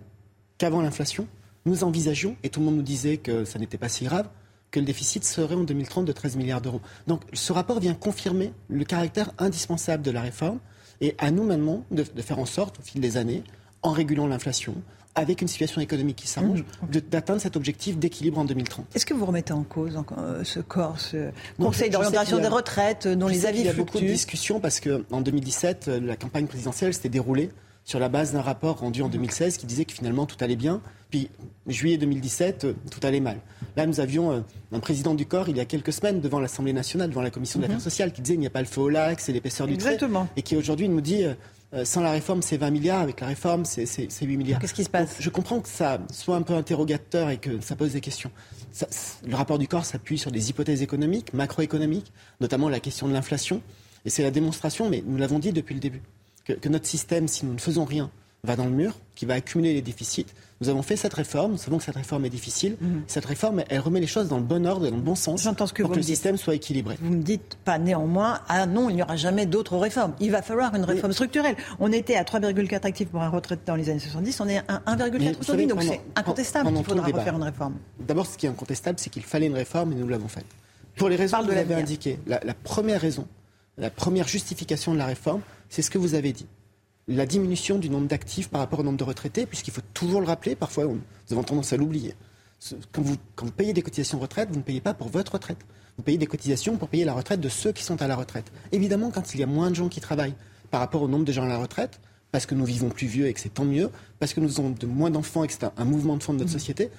qu'avant 0.58 0.82
l'inflation, 0.82 1.28
nous 1.66 1.84
envisagions, 1.84 2.38
et 2.44 2.50
tout 2.50 2.62
le 2.62 2.68
monde 2.68 2.78
nous 2.78 2.82
disait 2.82 3.18
que 3.18 3.44
ça 3.44 3.60
n'était 3.60 3.78
pas 3.78 3.90
si 3.90 4.06
grave, 4.06 4.30
que 4.72 4.80
le 4.80 4.86
déficit 4.86 5.26
serait 5.26 5.56
en 5.56 5.66
2030 5.66 6.06
de 6.06 6.14
13 6.14 6.38
milliards 6.38 6.62
d'euros. 6.62 6.82
Donc 7.08 7.24
ce 7.34 7.52
rapport 7.52 7.82
vient 7.82 7.94
confirmer 7.94 8.54
le 8.70 8.86
caractère 8.86 9.32
indispensable 9.38 10.02
de 10.02 10.12
la 10.12 10.22
réforme 10.22 10.60
et 11.02 11.14
à 11.18 11.30
nous 11.30 11.44
maintenant 11.44 11.84
de 11.92 12.04
faire 12.22 12.40
en 12.40 12.46
sorte, 12.46 12.80
au 12.80 12.84
fil 12.84 13.02
des 13.02 13.18
années, 13.18 13.44
en 13.82 13.92
régulant 13.92 14.28
l'inflation, 14.28 14.76
avec 15.16 15.42
une 15.42 15.48
situation 15.48 15.82
économique 15.82 16.16
qui 16.16 16.28
s'arrange, 16.28 16.64
de- 16.92 17.00
d'atteindre 17.02 17.42
cet 17.42 17.56
objectif 17.58 17.98
d'équilibre 17.98 18.40
en 18.40 18.46
2030. 18.46 18.86
Est-ce 18.96 19.06
que 19.06 19.14
vous 19.14 19.26
remettez 19.26 19.52
en 19.54 19.64
cause 19.64 19.98
euh, 20.18 20.44
ce 20.44 20.60
corps, 20.62 21.00
ce 21.00 21.30
Conseil 21.60 21.90
d'orientation 21.90 22.40
des 22.40 22.48
retraites 22.48 23.06
euh, 23.08 23.16
dont 23.16 23.28
les 23.28 23.46
avis 23.46 23.58
qu'il 23.60 23.68
y 23.68 23.70
a 23.70 23.74
beaucoup 23.74 24.00
de 24.00 24.06
discussions 24.06 24.60
parce 24.60 24.80
qu'en 24.80 25.22
2017, 25.22 25.88
euh, 25.90 26.00
la 26.00 26.16
campagne 26.16 26.48
présidentielle 26.48 26.94
s'était 26.94 27.10
déroulée 27.10 27.50
sur 27.84 28.00
la 28.00 28.10
base 28.10 28.32
d'un 28.32 28.42
rapport 28.42 28.78
rendu 28.80 29.02
en 29.02 29.10
2016 29.10 29.58
qui 29.58 29.66
disait 29.66 29.86
que 29.86 29.92
finalement 29.94 30.26
tout 30.26 30.38
allait 30.40 30.56
bien. 30.56 30.82
Puis 31.10 31.30
juillet 31.68 31.98
2017, 31.98 32.64
euh, 32.64 32.74
tout 32.90 33.06
allait 33.06 33.20
mal. 33.20 33.38
Là, 33.76 33.86
nous 33.88 34.00
avions 34.00 34.46
un 34.72 34.80
président 34.80 35.14
du 35.14 35.26
corps 35.26 35.50
il 35.50 35.58
y 35.58 35.60
a 35.60 35.66
quelques 35.66 35.92
semaines 35.92 36.22
devant 36.22 36.40
l'Assemblée 36.40 36.74
nationale, 36.74 37.10
devant 37.10 37.22
la 37.22 37.32
Commission 37.32 37.60
des 37.60 37.66
Mhm. 37.66 37.72
Affaires 37.72 37.84
sociales, 37.84 38.14
qui 38.14 38.22
disait 38.22 38.36
il 38.36 38.40
n'y 38.40 38.48
a 38.48 38.52
pas 38.52 38.60
le 38.62 38.66
feu 38.68 38.82
au 38.82 38.90
lac, 38.90 39.20
c'est 39.20 39.34
l'épaisseur 39.34 39.68
du 39.68 39.78
trait. 39.78 39.94
Exactement. 39.96 40.28
Et 40.38 40.42
qui 40.42 40.56
aujourd'hui 40.56 40.88
nous 40.88 41.02
dit 41.02 41.24
euh, 41.74 41.86
sans 41.86 42.02
la 42.02 42.12
réforme 42.12 42.42
c'est 42.42 42.58
20 42.58 42.70
milliards, 42.72 43.02
avec 43.02 43.22
la 43.22 43.28
réforme 43.28 43.66
c'est 43.66 43.86
c'est- 43.86 44.08
c'est 44.12 44.26
8 44.26 44.38
milliards. 44.38 44.60
Qu'est-ce 44.60 44.74
qui 44.74 44.84
se 44.84 44.90
passe? 44.90 45.16
Je 45.20 45.30
comprends 45.30 45.60
que 45.60 45.70
ça 45.70 46.00
soit 46.12 46.36
un 46.36 46.42
peu 46.42 46.54
interrogateur 46.54 47.30
et 47.30 47.38
que 47.38 47.62
ça 47.62 47.76
pose 47.76 47.94
des 47.94 48.02
questions. 48.02 48.32
Ça- 48.72 48.88
le 49.26 49.36
rapport 49.36 49.58
du 49.60 49.68
corps 49.68 49.86
s'appuie 49.86 50.18
sur 50.18 50.32
des 50.32 50.50
hypothèses 50.50 50.82
économiques, 50.82 51.34
macroéconomiques, 51.34 52.12
notamment 52.40 52.70
la 52.70 52.80
question 52.80 53.08
de 53.08 53.14
l'inflation. 53.14 53.62
Et 54.06 54.10
c'est 54.10 54.24
la 54.24 54.32
démonstration, 54.32 54.90
mais 54.90 55.04
nous 55.06 55.18
l'avons 55.18 55.40
dit 55.40 55.52
depuis 55.54 55.74
le 55.76 55.80
début, 55.80 56.02
que, 56.46 56.54
que 56.54 56.70
notre 56.70 56.88
système, 56.88 57.28
si 57.28 57.46
nous 57.46 57.54
ne 57.54 57.60
faisons 57.60 57.86
rien, 57.86 58.10
va 58.44 58.56
dans 58.56 58.66
le 58.66 58.72
mur, 58.72 58.94
qui 59.16 59.26
va 59.26 59.36
accumuler 59.36 59.74
les 59.74 59.82
déficits. 59.82 60.26
Nous 60.62 60.70
avons 60.70 60.82
fait 60.84 60.96
cette 60.96 61.14
réforme, 61.14 61.54
nous 61.54 61.58
savons 61.58 61.78
que 61.80 61.84
cette 61.84 61.96
réforme 61.96 62.26
est 62.26 62.30
difficile. 62.30 62.78
Cette 63.08 63.26
réforme, 63.26 63.64
elle 63.70 63.80
remet 63.80 64.00
les 64.00 64.08
choses 64.08 64.28
dans 64.28 64.38
le 64.38 64.44
bon 64.44 64.66
ordre 64.68 64.86
et 64.86 64.92
dans 64.92 64.98
le 64.98 65.02
bon 65.02 65.16
sens 65.16 65.42
J'entends 65.44 65.66
ce 65.66 65.74
que 65.74 65.82
pour 65.82 65.90
vous 65.90 65.94
que 65.96 66.00
le 66.00 66.06
dites. 66.06 66.16
système 66.16 66.38
soit 66.38 66.54
équilibré. 66.56 66.98
Vous 67.02 67.12
me 67.14 67.22
dites 67.24 67.58
pas 67.66 67.80
néanmoins, 67.80 68.40
ah 68.48 68.68
non, 68.68 68.90
il 68.90 68.96
n'y 68.96 69.02
aura 69.04 69.16
jamais 69.16 69.48
d'autres 69.48 69.78
réformes. 69.78 70.14
Il 70.20 70.32
va 70.32 70.42
falloir 70.44 70.76
une 70.76 70.84
réforme 70.84 71.14
structurelle. 71.14 71.56
On 71.80 71.92
était 71.92 72.16
à 72.16 72.24
3,4 72.24 72.86
actifs 72.86 73.10
pour 73.10 73.22
un 73.24 73.30
retraite 73.30 73.62
dans 73.66 73.76
les 73.76 73.90
années 73.90 74.00
70, 74.00 74.40
on 74.40 74.48
est 74.48 74.58
à 74.58 74.82
1,4 74.88 75.18
Mais 75.20 75.32
vous 75.32 75.40
aujourd'hui, 75.40 75.68
donc 75.68 75.82
c'est 75.84 76.02
incontestable 76.16 76.72
qu'il 76.74 76.84
faudra 76.86 77.06
refaire 77.08 77.36
une 77.36 77.44
réforme. 77.44 77.76
D'abord, 78.00 78.26
ce 78.28 78.38
qui 78.38 78.46
est 78.46 78.50
incontestable, 78.50 79.00
c'est 79.00 79.10
qu'il 79.10 79.24
fallait 79.24 79.48
une 79.48 79.56
réforme 79.56 79.92
et 79.94 79.96
nous 79.96 80.08
l'avons 80.08 80.28
faite. 80.28 80.46
Pour 80.96 81.10
les 81.10 81.16
raisons 81.16 81.40
que 81.40 81.46
vous 81.46 81.52
avez 81.58 81.74
indiquées, 81.76 82.20
la, 82.28 82.40
la 82.44 82.54
première 82.54 83.02
raison, 83.02 83.26
la 83.78 83.90
première 83.90 84.28
justification 84.28 84.94
de 84.94 85.00
la 85.00 85.06
réforme, 85.08 85.42
c'est 85.70 85.82
ce 85.82 85.90
que 85.90 85.98
vous 85.98 86.14
avez 86.16 86.34
dit. 86.34 86.46
La 87.08 87.26
diminution 87.26 87.78
du 87.78 87.90
nombre 87.90 88.08
d'actifs 88.08 88.50
par 88.50 88.62
rapport 88.62 88.80
au 88.80 88.84
nombre 88.84 88.98
de 88.98 89.04
retraités, 89.04 89.46
puisqu'il 89.46 89.72
faut 89.74 89.82
toujours 89.94 90.22
le 90.22 90.28
rappeler, 90.28 90.56
parfois 90.56 90.86
on- 90.86 90.94
nous 90.96 91.02
avons 91.32 91.44
tendance 91.44 91.74
à 91.74 91.78
l'oublier. 91.78 92.14
Quand 92.92 93.02
vous, 93.02 93.16
quand 93.36 93.46
vous 93.48 93.52
payez 93.52 93.74
des 93.74 93.82
cotisations 93.82 94.20
retraite, 94.20 94.50
vous 94.52 94.58
ne 94.58 94.62
payez 94.62 94.82
pas 94.82 94.94
pour 94.94 95.10
votre 95.10 95.34
retraite. 95.34 95.58
Vous 95.98 96.04
payez 96.04 96.18
des 96.20 96.28
cotisations 96.28 96.78
pour 96.78 96.90
payer 96.90 97.04
la 97.06 97.14
retraite 97.14 97.42
de 97.42 97.50
ceux 97.50 97.72
qui 97.72 97.84
sont 97.84 98.02
à 98.02 98.08
la 98.08 98.16
retraite. 98.16 98.52
Évidemment, 98.72 99.10
quand 99.10 99.34
il 99.34 99.40
y 99.40 99.44
a 99.44 99.48
moins 99.48 99.72
de 99.72 99.76
gens 99.76 99.90
qui 99.90 100.00
travaillent 100.00 100.36
par 100.70 100.80
rapport 100.80 101.02
au 101.02 101.08
nombre 101.08 101.26
de 101.26 101.32
gens 101.32 101.44
à 101.44 101.48
la 101.48 101.58
retraite, 101.58 102.00
parce 102.32 102.46
que 102.46 102.56
nous 102.56 102.64
vivons 102.66 102.90
plus 102.90 103.08
vieux 103.08 103.26
et 103.28 103.34
que 103.34 103.40
c'est 103.42 103.54
tant 103.54 103.66
mieux, 103.66 103.90
parce 104.20 104.34
que 104.34 104.40
nous 104.40 104.60
avons 104.60 104.70
de 104.70 104.86
moins 104.86 105.10
d'enfants 105.10 105.44
et 105.44 105.48
que 105.48 105.54
c'est 105.54 105.66
un, 105.66 105.74
un 105.76 105.86
mouvement 105.86 106.16
de 106.16 106.24
fond 106.24 106.34
de 106.34 106.40
notre 106.40 106.52
société, 106.52 106.90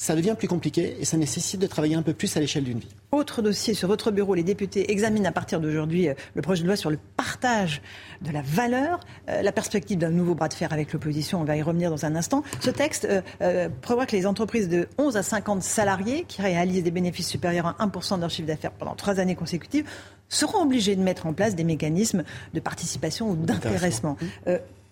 ça 0.00 0.16
devient 0.16 0.34
plus 0.36 0.48
compliqué 0.48 0.96
et 0.98 1.04
ça 1.04 1.18
nécessite 1.18 1.60
de 1.60 1.66
travailler 1.66 1.94
un 1.94 2.00
peu 2.00 2.14
plus 2.14 2.34
à 2.34 2.40
l'échelle 2.40 2.64
d'une 2.64 2.78
vie. 2.78 2.88
Autre 3.12 3.42
dossier 3.42 3.74
sur 3.74 3.86
votre 3.86 4.10
bureau, 4.10 4.34
les 4.34 4.42
députés 4.42 4.90
examinent 4.90 5.28
à 5.28 5.30
partir 5.30 5.60
d'aujourd'hui 5.60 6.08
euh, 6.08 6.14
le 6.34 6.40
projet 6.40 6.62
de 6.62 6.68
loi 6.68 6.76
sur 6.76 6.88
le 6.88 6.98
partage 7.18 7.82
de 8.22 8.32
la 8.32 8.40
valeur, 8.40 9.00
euh, 9.28 9.42
la 9.42 9.52
perspective 9.52 9.98
d'un 9.98 10.08
nouveau 10.08 10.34
bras 10.34 10.48
de 10.48 10.54
fer 10.54 10.72
avec 10.72 10.94
l'opposition, 10.94 11.42
on 11.42 11.44
va 11.44 11.58
y 11.58 11.62
revenir 11.62 11.90
dans 11.90 12.06
un 12.06 12.16
instant. 12.16 12.42
Ce 12.60 12.70
texte 12.70 13.04
euh, 13.04 13.20
euh, 13.42 13.68
prévoit 13.82 14.06
que 14.06 14.16
les 14.16 14.26
entreprises 14.26 14.70
de 14.70 14.88
11 14.96 15.18
à 15.18 15.22
50 15.22 15.62
salariés 15.62 16.24
qui 16.26 16.40
réalisent 16.40 16.82
des 16.82 16.90
bénéfices 16.90 17.28
supérieurs 17.28 17.66
à 17.66 17.86
1% 17.86 18.16
de 18.16 18.20
leur 18.22 18.30
chiffre 18.30 18.48
d'affaires 18.48 18.72
pendant 18.72 18.94
trois 18.94 19.20
années 19.20 19.36
consécutives 19.36 19.84
seront 20.30 20.62
obligés 20.62 20.96
de 20.96 21.02
mettre 21.02 21.26
en 21.26 21.34
place 21.34 21.54
des 21.54 21.64
mécanismes 21.64 22.24
de 22.54 22.60
participation 22.60 23.32
ou 23.32 23.36
d'intéressement. 23.36 24.16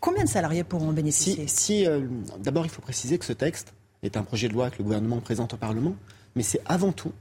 Combien 0.01 0.25
de 0.25 0.29
salariés 0.29 0.65
pourront 0.65 0.91
en 0.91 0.93
bénéficier? 0.93 1.47
Si, 1.49 1.85
si, 1.85 1.87
D'abord, 2.41 2.67
il 2.67 2.71
faut 2.71 2.83
préciser 2.83 3.17
que 3.19 3.25
ce 3.25 3.33
texte 3.33 3.73
est 4.03 4.17
un 4.17 4.23
projet 4.23 4.49
de 4.49 4.53
loi 4.55 4.71
que 4.71 4.79
le 4.79 4.85
gouvernement 4.85 5.19
présente 5.21 5.55
au 5.55 5.57
Parlement, 5.57 5.95
mais 6.37 6.43
c'est 6.43 6.61
avant 6.67 6.93
tout 6.93 7.13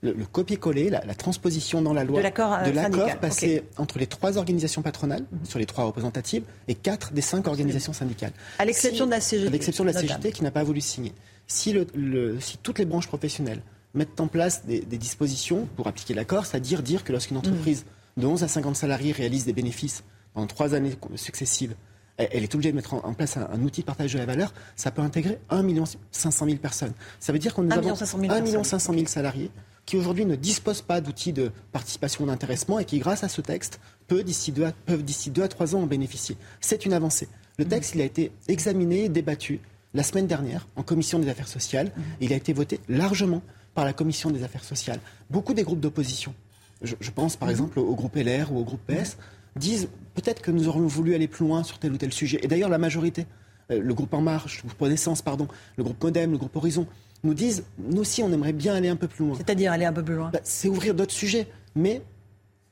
le, 0.00 0.12
le 0.12 0.26
copier-coller, 0.26 0.90
la, 0.90 1.04
la 1.04 1.14
transposition 1.14 1.82
dans 1.82 1.92
la 1.92 2.04
loi 2.04 2.18
De 2.18 2.22
l'accord, 2.22 2.52
euh, 2.52 3.14
passé. 3.20 3.62
Mhm. 3.62 3.82
entre 3.82 3.98
les 3.98 4.06
trois 4.06 4.38
organisations 4.38 4.80
patronales, 4.82 5.24
sur 5.44 5.58
les 5.58 5.66
trois 5.66 5.84
représentatives, 5.84 6.44
et 6.68 6.74
quatre 6.76 7.12
des 7.12 7.20
cinq 7.20 7.48
organisations 7.48 7.92
syndicales. 7.92 8.32
À 8.60 8.64
l'exception 8.64 9.06
de 9.06 9.10
la 9.10 9.20
CGT, 9.20 9.48
À 9.48 9.50
l'exception 9.50 9.84
de 9.84 9.90
la. 9.90 9.98
CGT 10.00 10.30
qui 10.32 10.44
n'a 10.44 10.50
pas 10.52 10.62
voulu 10.62 10.80
signer. 10.80 11.12
Si, 11.48 11.72
le- 11.72 11.86
le- 11.94 12.38
si 12.40 12.58
toutes 12.58 12.78
les 12.78 12.84
branches 12.84 13.08
professionnelles 13.08 13.62
mettent 13.94 14.20
en 14.20 14.28
place 14.28 14.66
des, 14.66 14.80
des 14.80 14.98
dispositions 14.98 15.66
pour 15.74 15.88
appliquer 15.88 16.14
l'accord, 16.14 16.46
c'est-à-dire 16.46 16.82
dire 16.82 17.02
que 17.02 17.10
lorsqu'une 17.10 17.38
entreprise 17.38 17.84
de 18.18 18.26
11 18.26 18.44
à 18.44 18.48
50 18.48 18.76
salariés 18.76 19.10
réalise 19.12 19.46
des 19.46 19.52
bénéfices 19.52 20.04
pendant 20.34 20.46
trois 20.46 20.74
années 20.74 20.92
successives 21.16 21.74
elle 22.18 22.42
est 22.42 22.54
obligée 22.54 22.72
de 22.72 22.76
mettre 22.76 22.94
en, 22.94 23.14
place 23.14 23.36
un, 23.36 23.62
outil 23.62 23.82
de 23.82 23.86
partage 23.86 24.12
de 24.12 24.18
la 24.18 24.26
valeur, 24.26 24.52
ça 24.76 24.90
peut 24.90 25.02
intégrer 25.02 25.38
1 25.50 25.64
500 26.10 26.46
000 26.46 26.58
personnes. 26.58 26.92
Ça 27.20 27.32
veut 27.32 27.38
dire 27.38 27.54
qu'on 27.54 27.62
nous 27.62 27.72
avons 27.72 27.92
1 27.92 28.64
500 28.64 28.92
000 28.92 29.06
salariés 29.06 29.50
qui 29.88 29.96
aujourd'hui 29.96 30.26
ne 30.26 30.36
disposent 30.36 30.82
pas 30.82 31.00
d'outils 31.00 31.32
de 31.32 31.50
participation 31.72 32.26
d'intéressement 32.26 32.78
et 32.78 32.84
qui, 32.84 32.98
grâce 32.98 33.24
à 33.24 33.28
ce 33.28 33.40
texte, 33.40 33.80
peuvent 34.06 34.22
d'ici 34.22 34.52
deux, 34.52 35.42
à 35.42 35.48
trois 35.48 35.74
ans 35.74 35.80
en 35.80 35.86
bénéficier. 35.86 36.36
C'est 36.60 36.84
une 36.84 36.92
avancée. 36.92 37.26
Le 37.56 37.64
mmh. 37.64 37.68
texte, 37.68 37.94
il 37.94 38.02
a 38.02 38.04
été 38.04 38.30
examiné, 38.48 39.08
débattu 39.08 39.60
la 39.94 40.02
semaine 40.02 40.26
dernière 40.26 40.66
en 40.76 40.82
commission 40.82 41.18
des 41.18 41.30
affaires 41.30 41.48
sociales. 41.48 41.86
Mmh. 41.86 42.02
Il 42.20 42.32
a 42.34 42.36
été 42.36 42.52
voté 42.52 42.80
largement 42.90 43.40
par 43.74 43.86
la 43.86 43.94
commission 43.94 44.30
des 44.30 44.42
affaires 44.42 44.62
sociales. 44.62 45.00
Beaucoup 45.30 45.54
des 45.54 45.62
groupes 45.62 45.80
d'opposition, 45.80 46.34
je, 46.82 47.10
pense 47.10 47.36
par 47.36 47.48
mmh. 47.48 47.52
exemple 47.52 47.78
au 47.78 47.94
groupe 47.94 48.14
LR 48.14 48.52
ou 48.52 48.58
au 48.58 48.64
groupe 48.64 48.82
PS, 48.86 49.16
disent 49.56 49.88
peut-être 50.20 50.42
que 50.42 50.50
nous 50.50 50.68
aurions 50.68 50.86
voulu 50.86 51.14
aller 51.14 51.28
plus 51.28 51.46
loin 51.46 51.62
sur 51.62 51.78
tel 51.78 51.92
ou 51.92 51.96
tel 51.96 52.12
sujet. 52.12 52.40
Et 52.42 52.48
d'ailleurs, 52.48 52.68
la 52.68 52.78
majorité, 52.78 53.26
euh, 53.70 53.80
le 53.80 53.94
groupe 53.94 54.12
En 54.14 54.20
Marche, 54.20 54.62
le 54.64 54.68
groupe 54.68 54.88
Naissance, 54.88 55.22
pardon, 55.22 55.46
le 55.76 55.84
groupe 55.84 56.02
Modem, 56.02 56.32
le 56.32 56.38
groupe 56.38 56.56
Horizon, 56.56 56.86
nous 57.22 57.34
disent, 57.34 57.64
nous 57.78 58.00
aussi, 58.00 58.22
on 58.24 58.32
aimerait 58.32 58.52
bien 58.52 58.74
aller 58.74 58.88
un 58.88 58.96
peu 58.96 59.06
plus 59.06 59.24
loin. 59.24 59.36
C'est-à-dire 59.36 59.70
aller 59.70 59.84
un 59.84 59.92
peu 59.92 60.02
plus 60.02 60.16
loin 60.16 60.30
bah, 60.32 60.40
C'est 60.42 60.68
ouvrir 60.68 60.94
d'autres 60.94 61.12
sujets. 61.12 61.46
Mais 61.76 62.02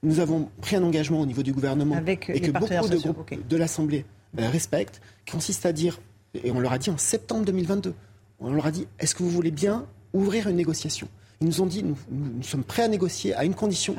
nous 0.02 0.18
avons 0.18 0.48
pris 0.60 0.74
un 0.74 0.82
engagement 0.82 1.20
au 1.20 1.27
niveau 1.27 1.44
du 1.44 1.52
gouvernement 1.52 1.97
Avec 1.97 2.28
et 2.31 2.40
que 2.40 2.51
beaucoup 2.51 2.89
de 2.89 2.97
groupes 2.97 3.48
de 3.48 3.56
l'Assemblée 3.56 4.05
bah, 4.35 4.48
respectent, 4.48 5.01
qui 5.24 5.32
consiste 5.32 5.66
à 5.66 5.73
dire, 5.73 6.01
et 6.43 6.51
on 6.51 6.59
leur 6.59 6.73
a 6.73 6.78
dit 6.78 6.90
en 6.90 6.98
septembre 6.98 7.44
2022, 7.44 7.94
on 8.40 8.52
leur 8.52 8.66
a 8.66 8.73
dit, 8.73 8.89
est-ce 8.98 9.14
que 9.14 9.23
vous 9.23 9.31
voulez 9.31 9.52
bien 9.52 9.86
ouvrir 10.12 10.48
une 10.48 10.56
négociation? 10.56 11.09
Ils 11.40 11.48
nous 11.48 11.60
ont 11.60 11.66
dit, 11.66 11.82
nous, 11.82 11.96
nous 12.10 12.42
sommes 12.42 12.64
prêts 12.64 12.82
à 12.82 12.88
négocier 12.88 13.34
à 13.34 13.44
une 13.44 13.54
condition, 13.54 13.94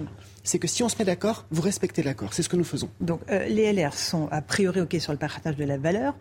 c'est 0.47 0.59
que 0.59 0.67
si 0.67 0.81
on 0.81 0.89
se 0.89 0.95
met 0.97 1.05
d'accord, 1.05 1.45
vous 1.51 1.61
respectez 1.61 2.01
l'accord. 2.01 2.33
C'est 2.33 2.41
ce 2.41 2.49
que 2.49 2.55
nous 2.55 2.63
faisons. 2.63 2.89
Donc 3.01 3.19
euh, 3.29 3.47
les 3.47 3.71
LR 3.73 3.93
sont 3.93 4.27
a 4.31 4.41
priori 4.41 4.81
OK 4.81 4.95
sur 4.99 5.11
le 5.11 5.17
partage 5.19 5.55
de 5.55 5.63
la 5.65 5.77
valeur, 5.77 6.15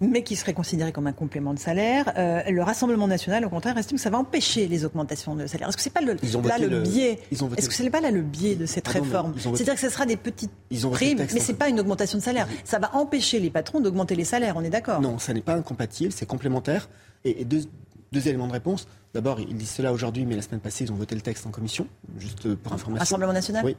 mais 0.00 0.22
qui 0.22 0.36
serait 0.36 0.54
considéré 0.54 0.92
comme 0.92 1.06
un 1.06 1.12
complément 1.12 1.52
de 1.54 1.58
salaire. 1.58 2.12
Euh, 2.16 2.42
le 2.48 2.62
Rassemblement 2.62 3.08
national, 3.08 3.44
au 3.44 3.48
contraire, 3.48 3.76
estime 3.76 3.96
que 3.96 4.02
ça 4.02 4.10
va 4.10 4.18
empêcher 4.18 4.68
les 4.68 4.84
augmentations 4.84 5.34
de 5.34 5.46
salaire. 5.46 5.68
Est-ce 5.68 5.76
que 5.76 5.82
c'est 5.82 5.92
pas 5.92 6.00
le, 6.00 6.14
là 6.14 6.58
le, 6.58 6.80
biais 6.80 7.18
Est-ce 7.30 7.68
que 7.68 7.74
ce 7.74 7.82
n'est 7.82 7.90
pas 7.90 8.00
là 8.00 8.10
le 8.10 8.22
biais 8.22 8.54
de 8.54 8.64
cette 8.64 8.88
réforme 8.88 9.34
C'est-à-dire 9.36 9.74
que 9.74 9.80
ce 9.80 9.90
sera 9.90 10.06
des 10.06 10.16
petites 10.16 10.52
primes, 10.92 11.18
mais 11.18 11.40
c'est 11.40 11.54
pas 11.54 11.68
une 11.68 11.80
augmentation 11.80 12.18
de 12.18 12.22
salaire. 12.22 12.48
Ça 12.64 12.78
va 12.78 12.94
empêcher 12.94 13.40
les 13.40 13.50
patrons 13.50 13.80
d'augmenter 13.80 14.14
les 14.14 14.24
salaires. 14.24 14.54
On 14.56 14.62
est 14.62 14.70
d'accord 14.70 15.00
Non, 15.00 15.18
ça 15.18 15.34
n'est 15.34 15.42
pas 15.42 15.54
incompatible, 15.54 16.12
c'est 16.12 16.26
complémentaire. 16.26 16.88
Et, 17.24 17.44
deux, 17.44 17.62
deux 18.14 18.28
éléments 18.28 18.46
de 18.46 18.52
réponse. 18.52 18.88
D'abord, 19.12 19.40
ils 19.40 19.56
disent 19.56 19.70
cela 19.70 19.92
aujourd'hui, 19.92 20.24
mais 20.24 20.36
la 20.36 20.42
semaine 20.42 20.60
passée, 20.60 20.84
ils 20.84 20.92
ont 20.92 20.96
voté 20.96 21.14
le 21.14 21.20
texte 21.20 21.46
en 21.46 21.50
commission, 21.50 21.86
juste 22.18 22.54
pour 22.54 22.72
information. 22.72 23.00
Rassemblement 23.00 23.32
national 23.32 23.64
Oui. 23.64 23.76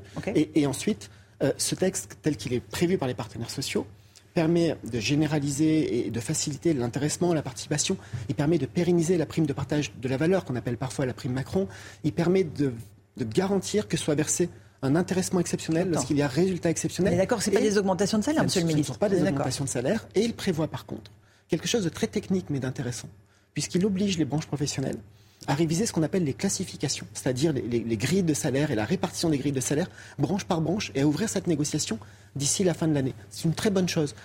Et, 0.54 0.68
ensuite, 0.68 1.10
euh, 1.42 1.52
ce 1.58 1.76
texte, 1.76 2.18
tel 2.22 2.38
qu'il 2.38 2.54
est 2.54 2.60
prévu 2.60 2.98
par 2.98 3.08
les 3.08 3.14
partenaires 3.16 3.50
sociaux, 3.50 3.88
permet 4.36 4.78
de 4.84 5.00
généraliser 5.00 6.08
et 6.08 6.12
de 6.12 6.20
faciliter 6.20 6.74
l'intéressement, 6.74 7.34
la 7.34 7.42
participation. 7.42 7.98
Il 8.28 8.36
permet 8.36 8.58
de 8.58 8.66
pérenniser 8.66 9.18
la 9.18 9.26
prime 9.26 9.46
de 9.46 9.54
partage 9.54 9.94
de 10.00 10.10
la 10.10 10.18
valeur, 10.18 10.44
qu'on 10.44 10.58
appelle 10.58 10.78
parfois 10.78 11.06
la 11.06 11.14
prime 11.14 11.32
Macron. 11.32 11.68
Il 12.04 12.12
permet 12.12 12.44
de, 12.44 12.74
garantir 13.18 13.88
que 13.88 13.96
soit 13.96 14.14
versé 14.14 14.50
un 14.82 14.98
intéressement 14.98 15.40
exceptionnel 15.40 15.90
lorsqu'il 15.90 16.18
y 16.18 16.22
a 16.22 16.28
résultat 16.28 16.70
exceptionnel. 16.70 17.18
D'accord, 17.18 17.42
ce 17.42 17.50
n'est 17.50 17.56
pas 17.56 17.62
des 17.62 17.78
augmentations 17.78 18.20
de 18.20 18.24
salaire, 18.26 18.44
monsieur 18.44 18.60
le 18.60 18.68
ministre. 18.68 18.88
Ce 18.88 18.92
ne 18.92 18.96
sont 18.96 19.00
pas 19.00 19.10
des 19.10 19.22
augmentations 19.22 19.64
de 19.64 19.70
salaire. 19.70 20.06
Et 20.16 20.22
il 20.26 20.34
prévoit 20.34 20.68
par 20.68 20.86
contre 20.86 21.12
quelque 21.48 21.68
chose 21.68 21.84
de 21.84 21.90
très 21.90 22.08
technique 22.08 22.48
mais 22.50 22.60
d'intéressant, 22.60 23.08
puisqu'il 23.56 23.84
oblige 23.86 24.20
les 24.20 24.26
branches 24.26 24.46
professionnelles 24.46 25.00
à 25.48 25.54
réviser 25.54 25.86
ce 25.86 25.94
qu'on 25.94 26.04
appelle 26.04 26.24
les 26.24 26.34
classifications, 26.34 27.06
c'est-à-dire 27.14 27.54
les, 27.54 27.98
grilles 27.98 28.24
de 28.24 28.34
salaire 28.34 28.72
et 28.72 28.76
la 28.76 28.86
répartition 28.86 29.30
des 29.30 29.38
grilles 29.38 29.52
de 29.52 29.60
salaire, 29.60 29.90
branche 30.18 30.46
par 30.46 30.62
branche, 30.62 30.92
et 30.96 31.02
à 31.02 31.08
ouvrir 31.08 31.30
cette 31.30 31.48
négociation 31.48 32.00
d'ici 32.36 32.64
la 32.64 32.74
fin 32.74 32.88
de 32.88 32.94
l'année. 32.94 33.14
C'est 33.30 33.46
une 33.46 33.54
très 33.54 33.70
bonne 33.70 33.88
chose. 33.88 34.16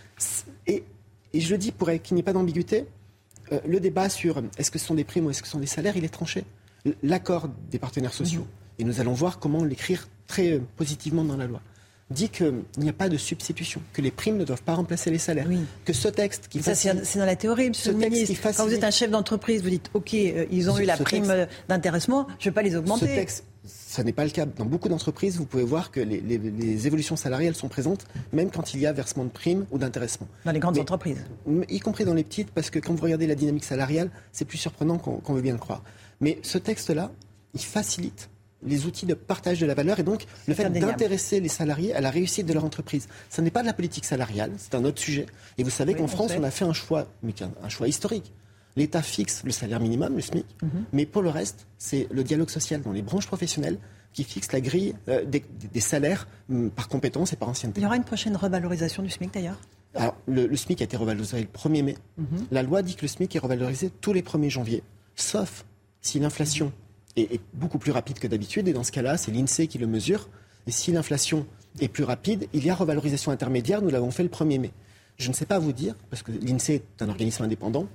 Et, 0.66 0.84
je 1.34 1.50
le 1.50 1.58
dis 1.58 1.72
pour 1.72 1.90
qu'il 2.02 2.14
n'y 2.14 2.20
ait 2.20 2.24
pas 2.24 2.32
d'ambiguïté, 2.32 2.86
euh, 3.52 3.60
le 3.66 3.78
débat 3.80 4.08
sur 4.08 4.42
est-ce 4.58 4.70
que 4.70 4.78
ce 4.78 4.86
sont 4.86 4.94
des 4.94 5.04
primes 5.04 5.26
ou 5.26 5.30
est-ce 5.30 5.42
que 5.42 5.46
ce 5.46 5.52
sont 5.52 5.60
des 5.60 5.66
salaires, 5.66 5.96
il 5.96 6.04
est 6.04 6.08
tranché. 6.08 6.44
L'accord 7.02 7.48
des 7.70 7.78
partenaires 7.78 8.14
sociaux, 8.14 8.40
mhm. 8.40 8.46
et 8.78 8.84
nous 8.84 9.00
allons 9.00 9.12
voir 9.12 9.38
comment 9.38 9.62
l'écrire 9.62 10.08
très 10.26 10.52
euh, 10.52 10.60
positivement 10.76 11.22
dans 11.22 11.36
la 11.36 11.46
loi 11.46 11.60
dit 12.10 12.28
qu'il 12.28 12.62
n'y 12.78 12.88
a 12.88 12.92
pas 12.92 13.08
de 13.08 13.16
substitution, 13.16 13.80
que 13.92 14.02
les 14.02 14.10
primes 14.10 14.36
ne 14.36 14.44
doivent 14.44 14.62
pas 14.62 14.74
remplacer 14.74 15.10
les 15.10 15.18
salaires. 15.18 15.46
Que 15.84 15.92
ce 15.92 16.08
texte 16.08 16.48
qui 16.48 16.62
Ça, 16.62 16.74
c'est 16.74 17.18
dans 17.18 17.24
la 17.24 17.36
théorie, 17.36 17.68
monsieur 17.68 17.92
le 17.92 17.98
ministre. 17.98 18.50
Quand 18.56 18.66
vous 18.66 18.74
êtes 18.74 18.84
un 18.84 18.90
chef 18.90 19.10
d'entreprise, 19.10 19.62
vous 19.62 19.70
dites 19.70 19.90
OK, 19.94 20.14
euh, 20.14 20.46
ils 20.50 20.70
ont 20.70 20.78
eu 20.78 20.84
la 20.84 20.96
prime 20.96 21.46
d'intéressement, 21.68 22.26
je 22.38 22.48
ne 22.48 22.50
vais 22.50 22.54
pas 22.54 22.62
les 22.62 22.76
augmenter. 22.76 23.06
Ce 23.06 23.14
texte, 23.14 23.44
ça 23.64 24.02
n'est 24.02 24.12
pas 24.12 24.24
le 24.24 24.30
cas. 24.30 24.46
Dans 24.46 24.64
beaucoup 24.64 24.88
d'entreprises, 24.88 25.36
vous 25.36 25.44
pouvez 25.44 25.62
voir 25.62 25.90
que 25.90 26.00
les, 26.00 26.86
évolutions 26.86 27.16
salariales 27.16 27.54
sont 27.54 27.68
présentes, 27.68 28.06
même 28.32 28.50
quand 28.50 28.74
il 28.74 28.80
y 28.80 28.86
a 28.86 28.92
versement 28.92 29.24
de 29.24 29.30
primes 29.30 29.66
ou 29.70 29.78
d'intéressement. 29.78 30.26
Dans 30.44 30.52
les 30.52 30.60
grandes 30.60 30.78
entreprises 30.78 31.18
Y 31.68 31.80
compris 31.80 32.04
dans 32.04 32.14
les 32.14 32.24
petites, 32.24 32.50
parce 32.50 32.70
que 32.70 32.78
quand 32.78 32.94
vous 32.94 33.02
regardez 33.02 33.26
la 33.26 33.34
dynamique 33.34 33.64
salariale, 33.64 34.10
c'est 34.32 34.44
plus 34.44 34.58
surprenant 34.58 34.98
qu'on 34.98 35.32
veut 35.32 35.42
bien 35.42 35.52
le 35.52 35.58
croire. 35.58 35.82
Mais 36.20 36.38
ce 36.42 36.58
texte-là, 36.58 37.10
il 37.54 37.60
facilite 37.60 38.28
les 38.62 38.86
outils 38.86 39.06
de 39.06 39.14
partage 39.14 39.60
de 39.60 39.66
la 39.66 39.74
valeur 39.74 39.98
et 39.98 40.02
donc 40.02 40.26
le 40.46 40.54
fait 40.54 40.68
d'intéresser 40.70 41.40
les 41.40 41.48
salariés 41.48 41.94
à 41.94 42.00
la 42.00 42.10
réussite 42.10 42.46
de 42.46 42.52
leur 42.52 42.64
entreprise. 42.64 43.08
Ce 43.28 43.40
n'est 43.40 43.50
pas 43.50 43.62
de 43.62 43.66
la 43.66 43.72
politique 43.72 44.04
salariale, 44.04 44.52
c'est 44.58 44.74
un 44.74 44.84
autre 44.84 45.00
sujet. 45.00 45.26
Et 45.58 45.62
vous 45.62 45.70
savez 45.70 45.94
qu'en 45.94 46.06
France, 46.06 46.32
on 46.38 46.42
a 46.42 46.50
fait 46.50 46.64
un 46.64 46.72
choix, 46.72 47.06
un 47.62 47.68
choix 47.68 47.88
historique. 47.88 48.32
L'État 48.76 49.02
fixe 49.02 49.42
le 49.44 49.50
salaire 49.50 49.80
minimum, 49.80 50.14
le 50.14 50.20
SMIC, 50.20 50.46
mhm. 50.62 50.84
mais 50.92 51.04
pour 51.04 51.22
le 51.22 51.28
reste, 51.28 51.66
c'est 51.76 52.06
le 52.10 52.22
dialogue 52.22 52.50
social 52.50 52.80
dans 52.82 52.92
les 52.92 53.02
branches 53.02 53.26
professionnelles 53.26 53.78
qui 54.12 54.24
fixe 54.24 54.52
la 54.52 54.60
grille 54.60 54.94
euh, 55.08 55.24
des, 55.24 55.80
salaires 55.80 56.28
hum, 56.48 56.70
par 56.70 56.88
compétence 56.88 57.32
et 57.32 57.36
par 57.36 57.48
ancienneté. 57.48 57.80
Il 57.80 57.84
y 57.84 57.86
aura 57.86 57.96
une 57.96 58.04
prochaine 58.04 58.36
revalorisation 58.36 59.02
du 59.02 59.10
SMIC 59.10 59.34
d'ailleurs? 59.34 59.60
Alors, 59.94 60.16
le, 60.26 60.54
SMIC 60.56 60.82
a 60.82 60.84
été 60.84 60.96
revalorisé 60.96 61.40
le 61.40 61.46
1er 61.46 61.82
mai. 61.82 61.96
Mhm. 62.16 62.46
La 62.50 62.62
loi 62.62 62.82
dit 62.82 62.94
que 62.94 63.02
le 63.02 63.08
SMIC 63.08 63.34
est 63.34 63.40
revalorisé 63.40 63.90
tous 64.00 64.12
les 64.12 64.22
1er 64.22 64.48
janvier, 64.48 64.82
sauf 65.16 65.64
si 66.00 66.20
l'inflation 66.20 66.72
est, 67.16 67.40
beaucoup 67.54 67.78
plus 67.78 67.92
rapide 67.92 68.18
que 68.18 68.26
d'habitude. 68.26 68.68
Et 68.68 68.72
dans 68.72 68.84
ce 68.84 68.92
cas-là, 68.92 69.16
c'est 69.16 69.30
l'INSEE 69.30 69.66
qui 69.66 69.78
le 69.78 69.86
mesure. 69.86 70.28
Et 70.66 70.70
si 70.70 70.92
l'inflation 70.92 71.46
est 71.80 71.88
plus 71.88 72.04
rapide, 72.04 72.48
il 72.52 72.64
y 72.64 72.70
a 72.70 72.74
revalorisation 72.74 73.32
intermédiaire. 73.32 73.82
Nous 73.82 73.90
l'avons 73.90 74.10
fait 74.10 74.22
le 74.22 74.28
1er 74.28 74.58
mai. 74.58 74.72
Je 75.16 75.28
ne 75.28 75.34
sais 75.34 75.46
pas 75.46 75.58
vous 75.58 75.72
dire, 75.72 75.94
parce 76.08 76.22
que 76.22 76.32
l'INSEE 76.32 76.74
est 76.76 77.02
un 77.02 77.08
organisme 77.08 77.42
indépendant, 77.42 77.86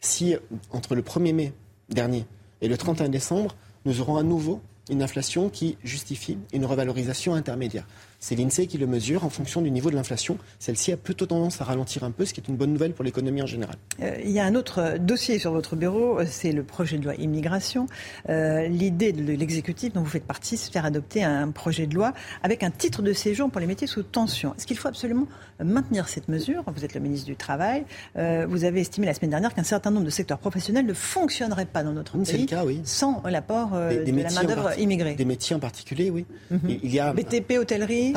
si 0.00 0.36
entre 0.70 0.94
le 0.94 1.02
1er 1.02 1.32
mai 1.32 1.52
dernier 1.88 2.26
et 2.60 2.68
le 2.68 2.76
31 2.76 3.08
décembre, 3.08 3.56
nous 3.84 4.00
aurons 4.00 4.16
à 4.16 4.22
nouveau 4.22 4.60
une 4.90 5.02
inflation 5.02 5.48
qui 5.48 5.76
justifie 5.84 6.38
une 6.52 6.64
revalorisation 6.64 7.34
intermédiaire. 7.34 7.86
C'est 8.22 8.36
l'INSEE 8.36 8.68
qui 8.68 8.78
le 8.78 8.86
mesure 8.86 9.24
en 9.24 9.30
fonction 9.30 9.62
du 9.62 9.70
niveau 9.72 9.90
de 9.90 9.96
l'inflation. 9.96 10.38
Celle-ci 10.60 10.92
a 10.92 10.96
plutôt 10.96 11.26
tendance 11.26 11.60
à 11.60 11.64
ralentir 11.64 12.04
un 12.04 12.12
peu, 12.12 12.24
ce 12.24 12.32
qui 12.32 12.40
est 12.40 12.46
une 12.46 12.54
bonne 12.54 12.72
nouvelle 12.72 12.92
pour 12.92 13.04
l'économie 13.04 13.42
en 13.42 13.46
général. 13.46 13.74
Euh, 14.00 14.16
il 14.22 14.30
y 14.30 14.38
a 14.38 14.44
un 14.44 14.54
autre 14.54 14.96
dossier 14.96 15.40
sur 15.40 15.50
votre 15.50 15.74
bureau, 15.74 16.20
euh, 16.20 16.24
c'est 16.24 16.52
le 16.52 16.62
projet 16.62 16.98
de 16.98 17.04
loi 17.04 17.16
immigration. 17.16 17.88
Euh, 18.28 18.68
l'idée 18.68 19.12
de 19.12 19.32
l'exécutif 19.32 19.92
dont 19.92 20.02
vous 20.02 20.08
faites 20.08 20.24
partie, 20.24 20.56
c'est 20.56 20.68
de 20.68 20.72
faire 20.72 20.84
adopter 20.84 21.24
un 21.24 21.50
projet 21.50 21.88
de 21.88 21.96
loi 21.96 22.14
avec 22.44 22.62
un 22.62 22.70
titre 22.70 23.02
de 23.02 23.12
séjour 23.12 23.50
pour 23.50 23.60
les 23.60 23.66
métiers 23.66 23.88
sous 23.88 24.04
tension. 24.04 24.54
Est-ce 24.56 24.68
qu'il 24.68 24.78
faut 24.78 24.86
absolument 24.86 25.26
maintenir 25.64 26.08
cette 26.08 26.28
mesure 26.28 26.64
Vous 26.74 26.84
êtes 26.84 26.94
le 26.94 27.00
ministre 27.00 27.26
du 27.26 27.36
Travail. 27.36 27.84
vous 28.16 28.64
avez 28.64 28.80
estimé 28.80 29.06
la 29.06 29.14
semaine 29.14 29.30
dernière 29.30 29.54
qu'un 29.54 29.62
certain 29.62 29.90
nombre 29.90 30.06
de 30.06 30.10
secteurs 30.10 30.38
professionnels 30.38 30.86
ne 30.86 30.94
fonctionneraient 30.94 31.66
pas 31.66 31.82
dans 31.82 31.92
notre 31.92 32.18
pays 32.18 32.48
sans 32.84 33.22
l'apport 33.24 33.70
de 33.70 34.22
la 34.22 34.30
main-d'œuvre 34.30 34.78
immigrée. 34.78 35.14
Des 35.14 35.24
métiers 35.24 35.56
en 35.56 35.60
particulier, 35.60 36.10
oui. 36.10 36.26
Mhm. 36.50 36.60
il 36.82 36.92
y 36.92 37.00
a... 37.00 37.12
BTP, 37.12 37.58
hôtellerie 37.58 38.14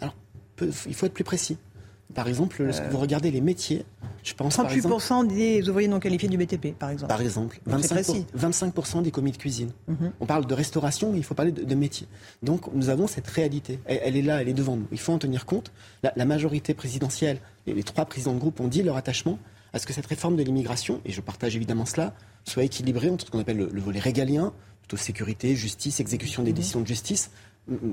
alors, 0.00 0.14
il 0.86 0.94
faut 0.94 1.06
être 1.06 1.14
plus 1.14 1.24
précis. 1.24 1.56
Par 2.14 2.26
exemple, 2.26 2.62
lorsque 2.62 2.84
vous 2.84 2.98
regardez 2.98 3.30
les 3.30 3.42
métiers, 3.42 3.84
je 4.22 4.32
pense 4.32 4.58
38% 4.58 5.26
des 5.26 5.68
ouvriers 5.68 5.88
non 5.88 6.00
qualifiés 6.00 6.28
du 6.28 6.38
BTP, 6.38 6.72
par 6.72 6.90
exemple. 6.90 7.08
Par 7.08 7.20
exemple, 7.20 7.60
25%, 7.68 9.02
des 9.02 9.10
commis 9.10 9.32
de 9.32 9.36
cuisine. 9.36 9.70
Mhm. 9.88 10.12
On 10.20 10.26
parle 10.26 10.46
de 10.46 10.54
restauration, 10.54 11.12
mais 11.12 11.18
il 11.18 11.24
faut 11.24 11.34
parler 11.34 11.52
de, 11.52 11.74
métier. 11.74 12.06
Donc 12.42 12.72
nous 12.72 12.88
avons 12.88 13.06
cette 13.06 13.26
réalité. 13.26 13.78
Elle, 13.84 14.16
est 14.16 14.22
là, 14.22 14.40
elle 14.40 14.48
est 14.48 14.54
devant 14.54 14.76
nous. 14.76 14.86
Il 14.90 14.98
faut 14.98 15.12
en 15.12 15.18
tenir 15.18 15.44
compte. 15.44 15.70
La, 16.02 16.24
majorité 16.24 16.74
présidentielle, 16.74 17.38
et 17.66 17.74
les 17.74 17.82
trois 17.82 18.06
présidents 18.06 18.34
de 18.34 18.40
groupe 18.40 18.60
ont 18.60 18.68
dit 18.68 18.82
leur 18.82 18.96
attachement 18.96 19.38
à 19.72 19.78
ce 19.78 19.86
que 19.86 19.92
cette 19.92 20.06
réforme 20.06 20.36
de 20.36 20.42
l'immigration, 20.42 21.00
et 21.04 21.12
je 21.12 21.20
partage 21.20 21.56
évidemment 21.56 21.84
cela, 21.84 22.14
soit 22.44 22.64
équilibrée 22.64 23.10
entre 23.10 23.26
ce 23.26 23.30
qu'on 23.30 23.38
appelle 23.38 23.58
le, 23.58 23.80
volet 23.80 24.00
régalien, 24.00 24.52
plutôt 24.80 24.96
sécurité, 24.96 25.54
justice, 25.54 26.00
exécution 26.00 26.42
des 26.42 26.52
mhm. 26.52 26.56
décisions 26.56 26.80
de 26.80 26.86
justice, 26.86 27.30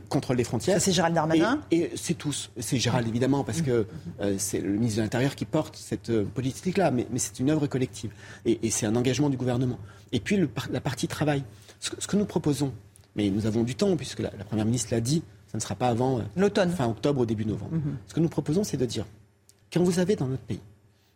contrôle 0.09 0.37
des 0.37 0.43
frontières. 0.43 0.81
C'est 0.81 0.91
Gérald 0.91 1.15
Darmanin 1.15 1.61
Et, 1.71 1.91
c'est 1.95 2.13
tous. 2.13 2.51
C'est 2.59 2.77
Gérald, 2.77 3.07
évidemment, 3.07 3.43
parce 3.43 3.61
que 3.61 3.85
euh, 4.21 4.35
c'est 4.37 4.61
le 4.61 4.71
ministre 4.71 4.97
de 4.97 5.03
l'Intérieur 5.03 5.35
qui 5.35 5.45
porte 5.45 5.75
cette 5.75 6.09
euh, 6.09 6.23
politique-là, 6.23 6.91
mais, 6.91 7.07
c'est 7.17 7.39
une 7.39 7.49
œuvre 7.49 7.67
collective. 7.67 8.11
Et, 8.45 8.69
c'est 8.69 8.85
un 8.85 8.95
engagement 8.95 9.29
du 9.29 9.37
gouvernement. 9.37 9.79
Et 10.11 10.19
puis, 10.19 10.39
la 10.71 10.81
partie 10.81 11.07
travail. 11.07 11.43
Ce 11.79 12.07
que, 12.07 12.15
nous 12.15 12.25
proposons, 12.25 12.73
mais 13.15 13.29
nous 13.29 13.45
avons 13.45 13.63
du 13.63 13.75
temps, 13.75 13.95
puisque 13.95 14.19
la, 14.19 14.29
Première 14.29 14.65
ministre 14.65 14.93
l'a 14.93 15.01
dit, 15.01 15.23
ça 15.47 15.57
ne 15.57 15.61
sera 15.61 15.75
pas 15.75 15.89
avant 15.89 16.19
euh, 16.19 16.23
l'automne, 16.35 16.71
fin 16.71 16.87
octobre 16.87 17.21
ou 17.21 17.25
début 17.25 17.45
novembre. 17.45 17.75
Mhm. 17.75 17.97
Ce 18.07 18.13
que 18.13 18.19
nous 18.19 18.29
proposons, 18.29 18.63
c'est 18.63 18.77
de 18.77 18.85
dire, 18.85 19.05
quand 19.71 19.83
vous 19.83 19.99
avez 19.99 20.15
dans 20.15 20.27
notre 20.27 20.43
pays 20.43 20.61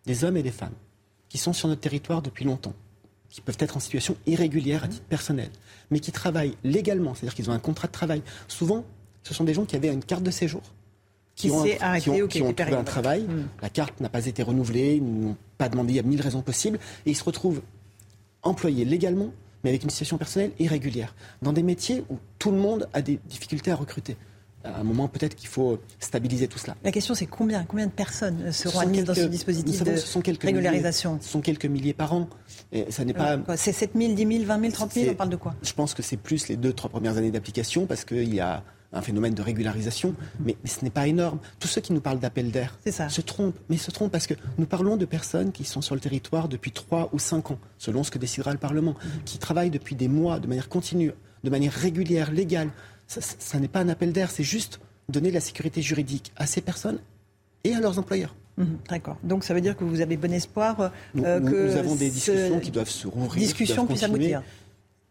des 0.05 0.23
hommes 0.23 0.37
et 0.37 0.43
des 0.43 0.51
femmes 0.51 0.73
qui 1.29 1.37
sont 1.37 1.53
sur 1.53 1.67
notre 1.67 1.81
territoire 1.81 2.21
depuis 2.21 2.45
longtemps, 2.45 2.73
qui 3.29 3.41
peuvent 3.41 3.57
être 3.59 3.77
en 3.77 3.79
situation 3.79 4.15
irrégulière 4.25 4.83
à 4.83 4.87
titre 4.87 5.05
personnel, 5.05 5.49
mais 5.91 5.99
qui 5.99 6.11
travaillent 6.11 6.55
légalement, 6.63 7.13
c'est-à-dire 7.13 7.35
qu'ils 7.35 7.49
ont 7.49 7.53
un 7.53 7.59
contrat 7.59 7.87
de 7.87 7.91
travail. 7.91 8.21
Souvent, 8.47 8.83
ce 9.23 9.33
sont 9.33 9.43
des 9.43 9.53
gens 9.53 9.65
qui 9.65 9.75
avaient 9.75 9.93
une 9.93 10.03
carte 10.03 10.23
de 10.23 10.31
séjour, 10.31 10.61
qui, 11.35 11.51
ont, 11.51 11.63
arrêté 11.79 12.03
qui 12.03 12.09
ont, 12.09 12.23
ou 12.23 12.27
qui 12.27 12.39
qui 12.39 12.41
ont 12.43 12.53
trouvé 12.53 12.75
un 12.75 12.83
travail. 12.83 13.23
Mm. 13.23 13.47
La 13.61 13.69
carte 13.69 13.99
n'a 14.01 14.09
pas 14.09 14.25
été 14.25 14.43
renouvelée, 14.43 14.95
ils 14.95 15.03
n'ont 15.03 15.37
pas 15.57 15.69
demandé, 15.69 15.93
il 15.93 15.95
y 15.95 15.99
a 15.99 16.03
mille 16.03 16.21
raisons 16.21 16.41
possibles. 16.41 16.79
Et 17.05 17.11
ils 17.11 17.15
se 17.15 17.23
retrouvent 17.23 17.61
employés 18.41 18.83
légalement, 18.83 19.31
mais 19.63 19.69
avec 19.69 19.83
une 19.83 19.89
situation 19.89 20.17
personnelle 20.17 20.51
irrégulière, 20.59 21.15
dans 21.41 21.53
des 21.53 21.63
métiers 21.63 22.03
où 22.09 22.17
tout 22.39 22.51
le 22.51 22.57
monde 22.57 22.89
a 22.93 23.01
des 23.01 23.19
difficultés 23.27 23.71
à 23.71 23.75
recruter. 23.75 24.17
À 24.63 24.79
un 24.81 24.83
moment, 24.83 25.07
peut-être 25.07 25.35
qu'il 25.35 25.47
faut 25.47 25.79
stabiliser 25.99 26.47
tout 26.49 26.59
cela. 26.59 26.75
La 26.83 26.91
question, 26.91 27.15
c'est 27.15 27.25
combien, 27.27 27.63
combien 27.63 27.85
de 27.87 27.91
personnes 27.91 28.37
euh, 28.43 28.51
seront 28.51 28.79
admises 28.79 29.05
dans 29.05 29.13
ce 29.13 29.21
dispositif 29.21 29.77
savons 29.77 29.91
de 29.91 29.95
que 29.95 30.01
ce 30.01 30.07
sont 30.07 30.19
quelques 30.21 30.43
régularisation 30.43 31.11
milliers- 31.13 31.23
ce 31.23 31.29
sont 31.29 31.41
quelques 31.41 31.65
milliers 31.65 31.93
par 31.93 32.13
an. 32.13 32.27
Et 32.73 32.91
ça 32.91 33.05
n'est 33.05 33.13
pas. 33.13 33.37
C'est 33.55 33.71
7 33.71 33.91
000, 33.95 34.13
10 34.15 34.27
000, 34.27 34.43
20 34.45 34.59
000, 34.61 34.71
30 34.73 34.91
000 34.93 35.05
C'est- 35.05 35.11
On 35.11 35.15
parle 35.15 35.29
de 35.29 35.35
quoi 35.37 35.55
Je 35.63 35.71
pense 35.73 35.93
que 35.93 36.01
c'est 36.03 36.17
plus 36.17 36.49
les 36.49 36.57
deux, 36.57 36.73
trois 36.73 36.89
premières 36.89 37.15
années 37.17 37.31
d'application 37.31 37.85
parce 37.85 38.03
qu'il 38.03 38.33
y 38.33 38.41
a 38.41 38.63
un 38.91 39.01
phénomène 39.01 39.33
de 39.35 39.41
régularisation, 39.41 40.15
mais, 40.43 40.57
mais 40.63 40.69
ce 40.69 40.83
n'est 40.83 40.89
pas 40.89 41.07
énorme. 41.07 41.39
Tous 41.59 41.67
ceux 41.67 41.79
qui 41.79 41.93
nous 41.93 42.01
parlent 42.01 42.19
d'appel 42.19 42.51
d'air 42.51 42.77
se 43.09 43.21
trompent, 43.21 43.57
mais 43.69 43.77
se 43.77 43.91
trompent 43.91 44.11
parce 44.11 44.25
que 44.27 44.33
nous 44.57 44.65
parlons 44.65 44.97
de 44.97 45.05
personnes 45.05 45.51
qui 45.53 45.63
sont 45.63 45.81
sur 45.81 45.93
le 45.95 46.01
territoire 46.01 46.49
depuis 46.49 46.71
trois 46.71 47.09
ou 47.13 47.19
cinq 47.19 47.51
ans, 47.51 47.59
selon 47.77 48.03
ce 48.03 48.11
que 48.11 48.17
décidera 48.17 48.51
le 48.51 48.57
Parlement, 48.57 48.95
qui 49.25 49.37
travaillent 49.37 49.69
depuis 49.69 49.95
des 49.95 50.07
mois 50.07 50.39
de 50.39 50.47
manière 50.47 50.67
continue, 50.69 51.11
de 51.43 51.49
manière 51.49 51.71
régulière, 51.71 52.31
légale. 52.31 52.71
Ça, 53.09 53.21
ça- 53.21 53.35
ça 53.39 53.59
n'est 53.59 53.67
pas 53.67 53.79
un 53.79 53.89
appel 53.89 54.13
d'air, 54.13 54.29
c'est 54.31 54.43
juste 54.43 54.79
donner 55.09 55.31
la 55.31 55.39
sécurité 55.41 55.81
juridique 55.81 56.31
à 56.37 56.45
ces 56.45 56.61
personnes 56.61 56.99
et 57.63 57.73
à 57.73 57.79
leurs 57.81 57.97
employeurs. 57.99 58.35
Mhm, 58.57 58.77
D'accord. 58.89 59.17
Donc 59.23 59.43
ça 59.43 59.53
veut 59.53 59.61
dire 59.61 59.75
que 59.75 59.83
vous 59.83 59.99
avez 60.01 60.15
bon 60.15 60.31
espoir 60.31 60.79
euh, 60.79 60.89
Nous, 61.15 61.23
euh, 61.25 61.39
que 61.41 61.71
nous 61.71 61.75
avons 61.75 61.95
des 61.95 62.09
discussions 62.11 62.59
qui 62.59 62.69
doivent 62.71 62.89
se 62.89 63.07
rouvrir. 63.07 63.33
qui 63.33 63.39
discussions 63.39 63.85
doivent 63.85 63.99
continuer. 63.99 64.35
aboutir. 64.35 64.43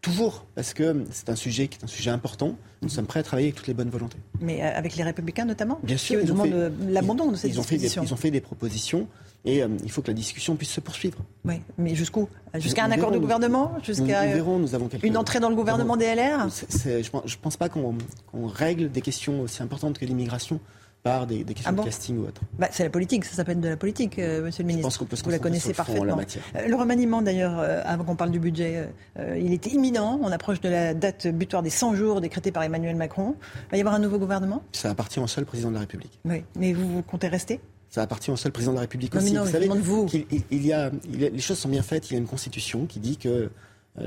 Toujours, 0.01 0.47
parce 0.55 0.75
que 0.75 1.05
c'est 1.11 1.29
un 1.29 1.35
sujet 1.35 1.67
qui 1.67 1.79
est 1.81 1.85
un 1.85 1.89
sujet 1.89 2.11
important. 2.11 2.55
Nous 2.83 2.89
sommes 2.89 3.07
prêts 3.07 3.19
à 3.19 3.23
travailler 3.25 3.49
avec 3.49 3.57
toutes 3.57 3.67
les 3.67 3.75
bonnes 3.75 3.91
volontés. 3.91 4.19
Mais 4.41 4.63
euh, 4.63 4.71
avec 4.79 4.95
les 4.95 5.03
Républicains 5.03 5.45
notamment 5.45 5.81
Bien 5.83 5.97
sûr, 5.97 6.21
Qui 6.21 6.27
demandent 6.27 6.73
l'abandon 6.89 7.33
de 7.33 7.37
cette 7.37 7.51
ils 7.51 7.59
ont, 7.59 7.65
fait 7.65 7.75
des, 7.77 7.83
disposition. 7.89 8.05
ils 8.05 8.15
ont 8.15 8.17
fait 8.17 8.31
des 8.31 8.41
propositions 8.41 9.09
et 9.45 9.63
euh, 9.63 9.69
il 9.85 9.91
faut 9.91 10.03
que 10.03 10.09
la 10.09 10.15
discussion 10.15 10.57
puisse 10.57 10.71
se 10.71 10.81
poursuivre. 10.81 11.19
Oui, 11.45 11.61
mais 11.79 11.95
jusqu'où? 11.95 12.29
Jusqu'à 12.55 12.85
un 12.85 12.91
accord 12.91 13.11
de 13.13 13.19
gouvernement? 13.19 13.73
Jusqu'à 13.83 14.27
nous 14.27 14.33
verrons, 14.35 14.59
nous 14.59 14.75
avons 14.75 14.89
quelques- 14.89 15.05
une 15.05 15.17
entrée 15.17 15.41
dans 15.41 15.49
le 15.51 15.57
gouvernement 15.57 15.97
des 15.97 16.07
LR 16.07 16.49
C'est- 16.51 16.71
c'est- 16.71 17.03
je 17.03 17.11
ne 17.15 17.41
pense, 17.43 17.57
pas 17.57 17.69
qu'on 17.69 17.95
qu'on 18.31 18.47
règle 18.47 18.91
des 18.91 19.01
questions 19.01 19.41
aussi 19.43 19.63
importantes 19.63 19.99
que 19.99 20.05
l'immigration 20.05 20.61
par 21.05 21.29
des, 21.29 21.45
des 21.45 21.55
questions 21.55 21.71
Ah 21.71 21.77
bon? 21.77 21.83
de 21.83 21.87
casting 21.89 22.19
ou 22.19 22.23
autre. 22.27 22.41
Bah, 22.59 22.67
c'est 22.73 22.83
la 22.83 22.91
politique, 22.91 23.25
ça 23.25 23.37
s'appelle 23.37 23.61
de 23.61 23.69
la 23.69 23.77
politique, 23.77 24.19
euh, 24.19 24.43
monsieur 24.43 24.65
le 24.65 24.67
ministre. 24.67 24.89
pense 24.89 24.99
qu'on 24.99 25.05
peut 25.05 25.15
se 25.15 25.23
Vous 25.23 25.31
la 25.31 25.39
connaissez 25.39 25.69
la 25.69 25.75
parfaitement. 25.75 26.17
matière. 26.17 26.43
Euh, 26.57 26.67
le 26.67 26.75
remaniement, 26.75 27.23
d'ailleurs, 27.23 27.57
euh, 27.61 27.81
avant 27.85 28.03
qu'on 28.03 28.17
parle 28.17 28.33
du 28.33 28.41
budget, 28.41 28.89
il 29.37 29.53
était 29.53 29.71
imminent. 29.71 30.19
On 30.23 30.33
approche 30.33 30.61
de 30.61 30.69
la 30.69 30.95
date 30.95 31.29
butoir 31.29 31.63
des 31.63 31.71
100 31.71 31.95
jours 31.95 32.21
décrétée 32.21 32.51
par 32.51 32.65
Emmanuel 32.65 32.97
Macron. 32.97 33.37
Il 33.69 33.71
va 33.71 33.77
y 33.77 33.81
avoir 33.81 33.95
un 33.95 34.01
nouveau 34.01 34.19
gouvernement? 34.19 34.63
Ça 34.73 34.91
appartient 34.91 35.21
au 35.21 35.27
seul 35.29 35.45
président 35.47 35.69
de 35.69 35.75
la 35.75 35.81
République. 35.81 36.19
Oui. 36.25 36.43
Mais 36.57 36.73
vous, 36.73 36.89
vous 36.89 37.03
comptez 37.03 37.29
rester? 37.29 37.61
Ça 37.91 38.03
appartient 38.03 38.31
au 38.31 38.37
seul 38.37 38.53
président 38.53 38.73
de 38.73 38.77
la 38.77 38.83
République 38.83 39.15
Non, 39.15 39.21
aussi. 39.23 39.33
non, 39.33 39.45
vous 39.45 39.51
savez 39.51 39.69
vous. 39.69 40.07
il, 40.13 40.43
il 40.51 40.67
y 40.67 40.73
a, 40.73 40.91
il 41.13 41.21
y 41.21 41.27
a- 41.27 41.31
les 41.31 41.39
choses 41.41 41.59
sont 41.59 41.69
bien 41.71 41.83
faites. 41.83 42.11
Il 42.11 42.15
y 42.15 42.17
a 42.17 42.19
une 42.19 42.27
constitution 42.27 42.87
qui 42.87 43.01
dit 43.01 43.17
que 43.17 43.29
euh, 43.29 43.49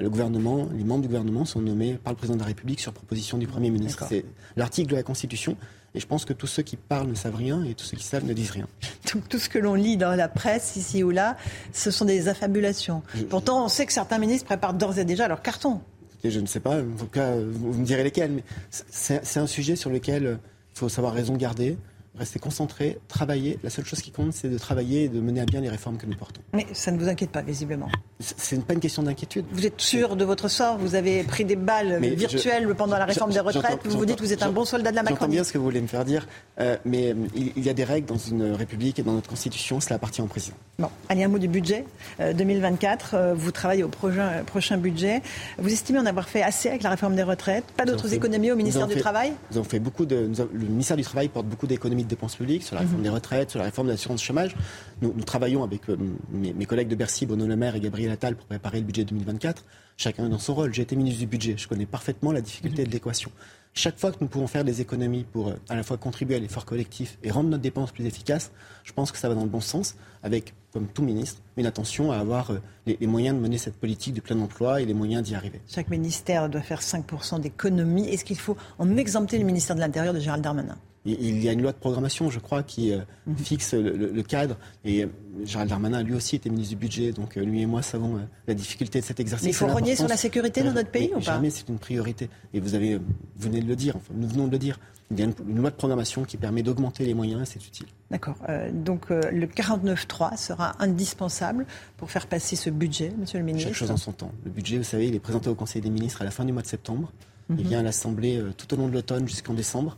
le 0.02 0.10
gouvernement, 0.10 0.68
les 0.74 0.84
membres 0.84 1.02
du 1.02 1.08
gouvernement 1.08 1.46
sont 1.46 1.62
nommés 1.62 1.96
par 2.04 2.14
le 2.14 2.18
président 2.18 2.36
de 2.36 2.42
la 2.42 2.48
République 2.48 2.80
sur 2.80 2.94
proposition 2.94 3.38
du 3.38 3.48
Premier 3.48 3.72
ministre. 3.72 4.06
C'est 4.08 4.24
l'article 4.56 4.92
de 4.92 4.96
la 4.96 5.04
Constitution. 5.04 5.58
Et 5.94 6.00
je 6.00 6.08
pense 6.08 6.24
que 6.24 6.32
tous 6.32 6.48
ceux 6.48 6.64
qui 6.64 6.78
parlent 6.78 7.10
ne 7.10 7.16
savent 7.16 7.36
rien 7.36 7.64
et 7.66 7.74
tous 7.74 7.84
ceux 7.84 7.98
qui 7.98 8.04
savent 8.06 8.24
ne 8.24 8.32
disent 8.34 8.52
rien. 8.52 8.68
tout, 9.06 9.22
tout 9.28 9.40
ce 9.40 9.50
que 9.50 9.60
l'on 9.60 9.74
lit 9.74 9.98
dans 9.98 10.16
la 10.16 10.30
presse, 10.30 10.76
ici 10.78 11.04
ou 11.04 11.10
là, 11.10 11.36
ce 11.74 11.92
sont 11.92 12.06
des 12.06 12.30
affabulations. 12.30 13.02
Pourtant, 13.30 13.66
on 13.66 13.68
sait 13.68 13.86
que 13.86 13.92
certains 13.92 14.18
ministres 14.20 14.46
préparent 14.46 14.74
d'ores 14.76 15.00
et 15.00 15.06
déjà 15.06 15.28
leur 15.28 15.42
carton. 15.42 15.82
Je 16.24 16.40
ne 16.40 16.46
sais 16.46 16.60
pas, 16.60 16.78
en 16.82 16.96
tout 16.98 17.08
cas, 17.08 17.34
vous, 17.36 17.74
me 17.74 17.84
direz 17.84 18.04
lesquels, 18.04 18.32
mais 18.32 18.44
c'est 18.70 19.40
un 19.40 19.48
sujet 19.48 19.76
sur 19.76 19.90
lequel 19.90 20.26
euh, 20.28 20.36
il 20.76 20.80
faut 20.80 20.88
savoir 20.88 21.14
raison 21.14 21.36
garder, 21.36 21.78
rester 22.18 22.40
concentré, 22.40 23.00
travailler. 23.08 23.58
La 23.64 23.70
seule 23.70 23.86
chose 23.86 24.02
qui 24.02 24.12
compte, 24.12 24.34
c'est 24.34 24.50
de 24.50 24.58
travailler 24.58 25.06
et 25.06 25.10
de 25.10 25.20
mener 25.22 25.42
à 25.42 25.46
bien 25.46 25.62
les 25.62 25.70
réformes 25.70 25.98
que 25.98 26.06
nous 26.06 26.16
portons. 26.18 26.42
Mais 26.54 26.68
ça 26.74 26.92
ne 26.92 27.00
vous 27.00 27.08
inquiète 27.08 27.32
pas, 27.32 27.42
visiblement. 27.42 27.88
C'est- 28.20 28.62
pas 28.66 28.74
une 28.74 28.80
question 28.82 29.02
d'inquiétude. 29.04 29.46
Vous 29.52 29.66
êtes 29.66 29.80
sûr 29.80 30.16
de 30.16 30.26
votre 30.26 30.48
sort? 30.50 30.78
Vous 30.78 30.96
avez 30.96 31.24
pris 31.24 31.46
des 31.46 31.56
balles 31.56 31.98
Mais 32.02 32.10
virtuelles 32.10 32.66
je- 32.68 32.74
pendant 32.74 32.98
la 32.98 33.06
réforme 33.06 33.32
des 33.32 33.38
j'entends- 33.38 33.48
retraites? 33.60 33.80
Vous 33.86 33.98
vous 33.98 34.06
dites 34.06 34.18
que 34.18 34.24
vous 34.24 34.34
êtes 34.34 34.44
un 34.44 34.52
bon 34.52 34.66
soldat 34.66 34.92
de 34.92 34.96
la 34.98 35.02
J'entends 35.02 35.12
Macronie. 35.14 35.36
bien 35.36 35.44
ce 35.44 35.54
que 35.54 35.58
vous 35.58 35.64
voulez 35.64 35.82
me 35.82 35.88
faire 35.88 36.06
dire, 36.06 36.28
euh, 36.60 36.78
mais 36.86 37.12
euh, 37.12 37.16
il, 37.36 37.54
il 37.56 37.66
y 37.66 37.70
a 37.70 37.74
des 37.74 37.84
règles 37.86 38.08
dans 38.08 38.18
une 38.18 38.52
république 38.52 39.00
et 39.00 39.04
dans 39.04 39.14
notre 39.14 39.30
constitution, 39.30 39.80
cela 39.80 39.96
appartient 39.96 40.22
au 40.22 40.26
président. 40.28 40.56
Bon, 40.80 40.90
allez, 41.10 41.24
un 41.24 41.28
mot 41.30 41.40
du 41.40 41.48
budget 41.48 41.86
euh, 42.20 42.34
2024. 42.34 43.14
Euh, 43.16 43.34
vous 43.34 43.52
travaillez 43.52 43.84
au 43.84 43.88
prochain, 43.88 44.44
prochain 44.46 44.78
budget. 44.78 45.22
Vous 45.58 45.72
estimez 45.72 46.00
en 46.00 46.06
avoir 46.06 46.28
fait 46.30 46.42
assez 46.44 46.70
avec 46.70 46.84
la 46.84 46.90
réforme 46.90 47.16
des 47.16 47.24
retraites? 47.24 47.64
Pas 47.78 47.86
d'autres 47.86 48.14
économies 48.14 48.52
au 48.52 48.56
ministère 48.56 48.88
du 48.88 48.98
Travail? 48.98 49.32
Nous 49.52 49.58
avons 49.58 49.68
fait 49.70 49.80
beaucoup 49.80 50.06
de. 50.06 50.30
avons- 50.38 50.50
le 50.54 50.66
ministère 50.68 50.98
du 50.98 51.04
Travail 51.04 51.30
porte 51.30 51.48
beaucoup 51.48 51.68
d'économies 51.68 52.01
de 52.04 52.10
dépenses 52.10 52.36
publiques 52.36 52.64
sur 52.64 52.76
la 52.76 52.82
réforme 52.82 52.98
Mhm. 53.00 53.04
des 53.04 53.10
retraites, 53.10 53.50
sur 53.52 53.60
la 53.60 53.66
réforme 53.66 53.88
de 53.88 53.92
l'assurance 53.94 54.22
chômage. 54.24 54.56
Nous, 55.02 55.14
nous 55.16 55.24
travaillons 55.24 55.64
avec 55.64 55.90
euh, 55.90 55.98
mes, 56.32 56.54
mes 56.54 56.66
collègues 56.66 56.88
de 56.90 56.96
Bercy, 56.96 57.26
Bruno 57.26 57.46
Le 57.48 57.56
Maire 57.56 57.76
et 57.76 57.80
Gabriel 57.80 58.12
Attal 58.12 58.36
pour 58.36 58.46
préparer 58.46 58.80
le 58.80 58.86
budget 58.86 59.04
2024. 59.06 59.64
Chacun 59.98 60.30
dans 60.30 60.40
son 60.40 60.56
rôle. 60.56 60.74
J'ai 60.74 60.82
été 60.82 60.96
ministre 60.96 61.20
du 61.20 61.28
budget. 61.28 61.56
Je 61.58 61.68
connais 61.68 61.86
parfaitement 61.86 62.32
la 62.32 62.42
difficulté 62.42 62.84
de 62.86 62.90
l'équation. 62.92 63.32
Chaque 63.74 63.98
fois 63.98 64.12
que 64.12 64.18
nous 64.20 64.28
pouvons 64.28 64.48
faire 64.48 64.66
des 64.66 64.82
économies 64.82 65.24
pour 65.32 65.48
euh, 65.50 65.54
à 65.70 65.76
la 65.76 65.84
fois 65.84 65.96
contribuer 65.98 66.36
à 66.36 66.40
l'effort 66.40 66.66
collectif 66.66 67.18
et 67.24 67.32
rendre 67.32 67.50
notre 67.50 67.62
dépense 67.64 67.92
plus 67.92 68.06
efficace, 68.06 68.52
je 68.84 68.92
pense 68.92 69.12
que 69.14 69.18
ça 69.18 69.30
va 69.30 69.36
dans 69.36 69.44
le 69.44 69.50
bon 69.50 69.62
sens, 69.62 69.96
avec, 70.24 70.54
comme 70.74 70.88
tout 70.88 71.04
ministre, 71.04 71.42
une 71.56 71.66
attention 71.66 72.12
à 72.12 72.18
avoir 72.18 72.52
euh, 72.52 72.58
les, 72.86 72.98
les 73.00 73.08
moyens 73.08 73.38
de 73.38 73.42
mener 73.42 73.58
cette 73.58 73.76
politique 73.76 74.14
du 74.14 74.22
plein 74.22 74.38
emploi 74.42 74.82
et 74.82 74.86
les 74.86 74.94
moyens 74.94 75.24
d'y 75.24 75.36
arriver. 75.36 75.62
Chaque 75.70 75.90
ministère 75.90 76.50
doit 76.50 76.62
faire 76.62 76.82
5% 76.82 77.40
d'économies. 77.40 78.10
Est-ce 78.10 78.26
qu'il 78.26 78.38
faut 78.40 78.58
en 78.78 78.98
exempter 78.98 79.38
le 79.38 79.46
ministère 79.46 79.76
de 79.78 79.82
l'Intérieur 79.82 80.14
de 80.14 80.20
Gérald 80.20 80.44
Darmanin? 80.44 80.78
Il 81.06 81.20
il 81.20 81.44
y 81.44 81.50
a 81.50 81.54
une 81.54 81.62
loi 81.64 81.72
de 81.72 81.78
programmation, 81.78 82.30
je 82.30 82.40
crois, 82.40 82.62
qui 82.64 82.92
euh, 82.92 83.00
Mhm. 83.26 83.38
fixe 83.38 83.74
le, 83.74 84.22
cadre. 84.24 84.56
Et 84.86 85.04
euh, 85.04 85.08
Gérald 85.46 85.70
Darmanin, 85.70 86.04
lui 86.04 86.14
aussi, 86.14 86.36
était 86.36 86.50
ministre 86.50 86.72
du 86.76 86.80
budget. 86.80 87.12
Donc, 87.12 87.38
euh, 87.38 87.42
lui 87.44 87.62
et 87.62 87.66
moi 87.66 87.82
savons 87.82 88.20
la 88.48 88.54
difficulté 88.54 89.00
de 89.00 89.06
cet 89.06 89.20
exercice. 89.20 89.46
Mais 89.46 89.52
il 89.52 89.56
faut 89.56 89.68
renier 89.68 89.96
sur 89.96 90.08
la 90.08 90.18
sécurité 90.18 90.62
dans 90.64 90.74
notre 90.74 90.92
pays 90.92 91.10
ou 91.12 91.16
pas 91.16 91.22
Jamais, 91.22 91.50
c'est 91.50 91.68
une 91.70 91.80
priorité. 91.80 92.30
Et 92.54 92.60
vous, 92.60 92.76
avez, 92.76 92.98
vous 92.98 93.04
venez 93.38 93.62
de 93.62 93.68
le 93.68 93.76
dire, 93.76 93.96
enfin, 93.96 94.14
nous 94.16 94.28
venons 94.28 94.46
de 94.48 94.52
le 94.52 94.60
dire. 94.60 94.80
Il 95.14 95.20
y 95.20 95.24
a 95.24 95.26
une, 95.26 95.34
une 95.50 95.58
loi 95.58 95.72
de 95.72 95.76
programmation 95.76 96.24
qui 96.24 96.38
permet 96.38 96.64
d'augmenter 96.64 97.04
les 97.04 97.14
moyens 97.14 97.42
et 97.42 97.46
c'est 97.46 97.66
utile. 97.68 97.88
D'accord. 98.12 98.36
Euh, 98.48 98.72
donc 98.72 99.12
euh, 99.12 99.22
le 99.32 99.46
49.3 99.46 100.38
sera 100.38 100.74
indispensable 100.80 101.66
pour 101.98 102.12
faire 102.12 102.28
passer 102.28 102.56
ce 102.56 102.70
budget, 102.70 103.12
monsieur 103.20 103.40
le 103.40 103.44
ministre. 103.46 103.68
Chaque 103.70 103.78
chose 103.78 103.92
en 103.92 103.98
son 103.98 104.14
temps. 104.14 104.32
Le 104.46 104.52
budget, 104.52 104.78
vous 104.78 104.84
savez, 104.86 105.08
il 105.08 105.16
est 105.16 105.20
présenté 105.20 105.50
au 105.50 105.56
Conseil 105.56 105.82
des 105.82 105.90
ministres 105.90 106.22
à 106.22 106.26
la 106.26 106.32
fin 106.32 106.46
du 106.46 106.54
mois 106.54 106.62
de 106.62 106.68
septembre. 106.68 107.12
Il 107.50 107.56
Mhm. 107.56 107.62
vient 107.64 107.80
à 107.80 107.84
l'Assemblée 107.84 108.38
euh, 108.38 108.52
tout 108.56 108.74
au 108.74 108.78
long 108.78 108.88
de 108.88 108.94
l'automne 108.94 109.28
jusqu'en 109.28 109.54
décembre. 109.54 109.98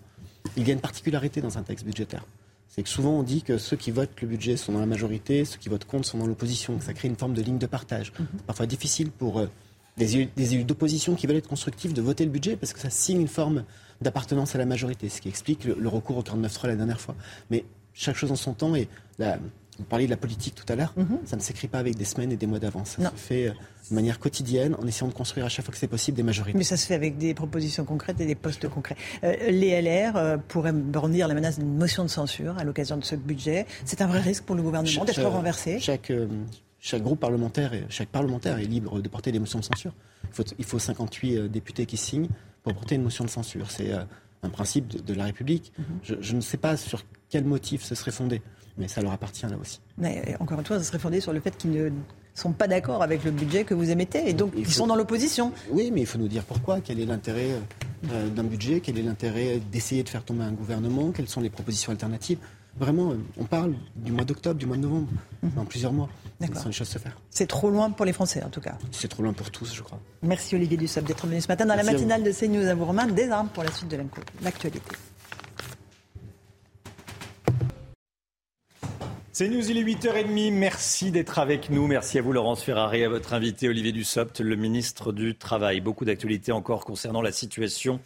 Il 0.58 0.68
y 0.68 0.72
a 0.72 0.74
une 0.74 0.82
particularité 0.82 1.42
dans 1.42 1.58
un 1.58 1.64
texte 1.64 1.86
budgétaire. 1.86 2.26
C'est 2.68 2.84
que 2.84 2.90
souvent 2.90 3.12
on 3.12 3.24
dit 3.24 3.44
que 3.44 3.58
ceux 3.58 3.78
qui 3.78 3.92
votent 3.92 4.20
le 4.22 4.28
budget 4.28 4.58
sont 4.58 4.72
dans 4.72 4.80
la 4.80 4.86
majorité, 4.86 5.46
ceux 5.46 5.60
qui 5.60 5.70
votent 5.70 5.86
contre 5.86 6.08
sont 6.08 6.18
dans 6.18 6.26
l'opposition. 6.26 6.80
Ça 6.80 6.94
crée 6.94 7.08
une 7.08 7.16
forme 7.16 7.34
de 7.34 7.42
ligne 7.42 7.60
de 7.60 7.68
partage. 7.68 8.12
C'est 8.18 8.46
parfois 8.46 8.66
difficile 8.66 9.12
pour 9.12 9.40
euh, 9.40 9.48
des 9.98 10.16
élus, 10.16 10.30
des 10.36 10.56
élus 10.56 10.64
d'opposition 10.64 11.16
qui 11.16 11.28
veulent 11.28 11.38
être 11.38 11.48
constructifs 11.48 11.94
de 11.94 12.02
voter 12.02 12.26
le 12.26 12.32
budget 12.32 12.56
parce 12.56 12.74
que 12.74 12.80
ça 12.80 12.90
signe 12.90 13.22
une 13.22 13.28
forme 13.28 13.64
d'appartenance 14.02 14.56
à 14.56 14.58
la 14.58 14.66
majorité, 14.66 15.08
ce 15.10 15.22
qui 15.22 15.30
explique 15.30 15.66
le, 15.66 15.76
le 15.80 15.88
recours 15.88 16.18
au 16.18 16.24
49.3 16.24 16.68
la 16.68 16.76
dernière 16.76 17.00
fois. 17.00 17.16
Mais 17.52 17.64
chaque 17.94 18.16
chose 18.16 18.32
en 18.32 18.36
son 18.36 18.54
temps 18.54 18.76
et 18.76 18.88
la, 19.20 19.38
vous 19.78 19.86
parliez 19.86 20.06
de 20.06 20.12
la 20.12 20.18
politique 20.18 20.56
tout 20.56 20.72
à 20.72 20.76
l'heure, 20.76 20.94
ça 21.26 21.36
ne 21.36 21.42
s'écrit 21.42 21.68
pas 21.68 21.80
avec 21.80 21.96
des 21.96 22.06
semaines 22.06 22.32
et 22.32 22.38
des 22.38 22.48
mois 22.48 22.60
d'avance. 22.60 22.98
Ça 23.00 23.10
se 23.10 23.16
fait 23.16 23.48
euh, 23.48 23.54
de 23.90 23.96
manière 23.96 24.20
quotidienne 24.20 24.76
en 24.82 24.88
essayant 24.88 25.08
de 25.08 25.14
construire 25.14 25.46
à 25.46 25.50
chaque 25.50 25.66
fois 25.66 25.74
que 25.74 25.78
c'est 25.78 25.88
possible 25.88 26.16
des 26.16 26.24
majorités. 26.24 26.58
Mais 26.58 26.64
ça 26.64 26.78
se 26.78 26.86
fait 26.86 26.96
avec 26.96 27.18
des 27.18 27.34
propositions 27.34 27.86
concrètes 27.86 28.20
et 28.22 28.26
des 28.26 28.36
postes 28.36 28.68
concrets. 28.68 28.96
Euh, 29.24 29.36
les 29.50 29.82
LR 29.82 30.16
euh, 30.16 30.38
pourraient 30.48 30.72
brandir 30.72 31.28
la 31.28 31.34
menace 31.34 31.60
d'une 31.60 31.76
motion 31.76 32.04
de 32.04 32.10
censure 32.10 32.58
à 32.58 32.64
l'occasion 32.64 32.98
de 32.98 33.04
ce 33.04 33.16
budget. 33.16 33.66
C'est 33.86 34.02
un 34.02 34.08
vrai 34.08 34.22
risque 34.22 34.44
pour 34.44 34.56
le 34.56 34.62
gouvernement 34.62 35.06
d'être 35.06 35.24
renversé. 35.24 35.80
Chaque, 35.80 36.12
euh, 36.12 36.28
chaque 36.80 37.04
groupe 37.04 37.20
parlementaire, 37.20 37.74
et 37.74 37.86
chaque 37.90 38.10
parlementaire 38.10 38.60
est 38.60 38.66
libre 38.66 39.02
de 39.02 39.10
porter 39.10 39.32
des 39.32 39.40
motions 39.40 39.60
de 39.60 39.66
censure. 39.66 39.94
Il 40.24 40.34
faut, 40.34 40.44
il 40.58 40.66
faut 40.66 40.80
58 40.80 41.38
euh, 41.38 41.48
députés 41.48 41.86
qui 41.86 41.98
signent 41.98 42.30
pour 42.64 42.74
porter 42.74 42.96
une 42.96 43.04
motion 43.04 43.26
de 43.26 43.30
censure. 43.30 43.70
C'est 43.70 43.92
un 43.92 44.50
principe 44.50 44.88
de, 44.88 45.00
de 45.00 45.14
la 45.14 45.26
République. 45.26 45.74
Mhm. 45.78 45.86
je, 46.04 46.16
je 46.22 46.36
ne 46.36 46.42
sais 46.42 46.58
pas 46.58 46.78
sur 46.78 47.04
quel 47.30 47.44
motif 47.44 47.84
ce 47.84 47.96
serait 47.96 48.12
fondé, 48.12 48.42
mais 48.78 48.88
ça 48.88 49.02
leur 49.02 49.12
appartient 49.12 49.46
là 49.46 49.58
aussi. 49.60 49.80
Mais 49.98 50.24
euh, 50.30 50.34
encore 50.40 50.60
une 50.60 50.66
fois, 50.66 50.78
ça 50.78 50.84
serait 50.84 51.00
fondé 51.00 51.22
sur 51.22 51.34
le 51.34 51.40
fait 51.40 51.56
qu'ils 51.58 51.72
ne 51.72 51.90
sont 52.34 52.52
pas 52.52 52.68
d'accord 52.68 53.04
avec 53.04 53.24
le 53.24 53.32
budget 53.32 53.64
que 53.64 53.74
vous 53.74 53.90
émettez 53.92 54.28
et 54.30 54.34
donc 54.34 54.54
ils 54.58 54.72
sont 54.72 54.88
dans 54.88 54.96
l'opposition. 54.96 55.52
Oui, 55.72 55.92
mais 55.94 56.02
il 56.02 56.08
faut 56.08 56.18
nous 56.18 56.28
dire 56.28 56.44
pourquoi. 56.44 56.80
Quel 56.82 57.00
est 57.00 57.06
l'intérêt 57.06 57.50
euh, 58.12 58.30
d'un 58.30 58.44
budget? 58.44 58.80
Quel 58.82 58.98
est 58.98 59.04
l'intérêt 59.04 59.60
d'essayer 59.72 60.04
de 60.04 60.10
faire 60.10 60.24
tomber 60.24 60.44
un 60.44 60.52
gouvernement? 60.52 61.12
Quelles 61.12 61.30
sont 61.30 61.42
les 61.42 61.50
propositions 61.50 61.92
alternatives? 61.92 62.40
Vraiment, 62.76 63.12
euh, 63.12 63.18
on 63.38 63.44
parle 63.44 63.76
du 63.96 64.12
mois 64.12 64.26
d'octobre, 64.26 64.56
du 64.60 64.66
mois 64.66 64.78
de 64.78 64.82
novembre, 64.82 65.08
dans 65.56 65.64
plusieurs 65.66 65.94
mois. 65.94 66.10
Sont 66.56 66.66
les 66.70 66.74
choses 66.74 66.90
à 66.90 66.94
se 66.94 66.98
faire. 66.98 67.16
C'est 67.30 67.46
trop 67.48 67.70
loin 67.70 67.92
pour 67.92 68.04
les 68.06 68.12
Français 68.14 68.44
en 68.44 68.50
tout 68.50 68.60
cas. 68.62 68.78
C'est 68.92 69.08
trop 69.08 69.22
loin 69.24 69.32
pour 69.32 69.50
tous, 69.52 69.74
je 69.74 69.82
crois. 69.84 70.00
Merci 70.24 70.56
Olivier 70.56 70.76
Dussopt 70.76 71.08
d'être 71.08 71.26
venu 71.28 71.40
ce 71.40 71.48
matin 71.48 71.66
dans 71.66 71.76
Merci 71.76 71.86
la 71.92 71.94
matinale 71.94 72.24
de 72.24 72.32
CNews 72.32 72.68
à 72.68 72.74
vous 72.74 72.84
Romain. 72.86 73.06
Des 73.06 73.30
armes 73.30 73.48
pour 73.50 73.64
la 73.64 73.72
suite 73.72 73.88
de 73.90 73.96
l'inco- 73.96 74.22
l'actualité. 74.42 74.82
C'est 79.36 79.50
News, 79.50 79.68
il 79.68 79.80
est 79.80 79.84
8h30. 79.84 80.54
Merci 80.54 81.10
d'être 81.10 81.40
avec 81.40 81.72
nous. 81.72 81.88
Merci 81.88 82.20
à 82.20 82.22
vous, 82.22 82.34
Laurence 82.34 82.62
Ferrari, 82.62 83.04
à 83.04 83.10
votre 83.10 83.34
invité, 83.34 83.68
Olivier 83.68 83.92
Dussopt, 83.92 84.42
le 84.42 84.56
ministre 84.56 85.12
du 85.12 85.34
Travail. 85.36 85.82
Beaucoup 85.82 86.06
d'actualités 86.06 86.52
encore 86.52 86.86
concernant 86.86 87.24
la 87.24 87.32
situation 87.32 88.00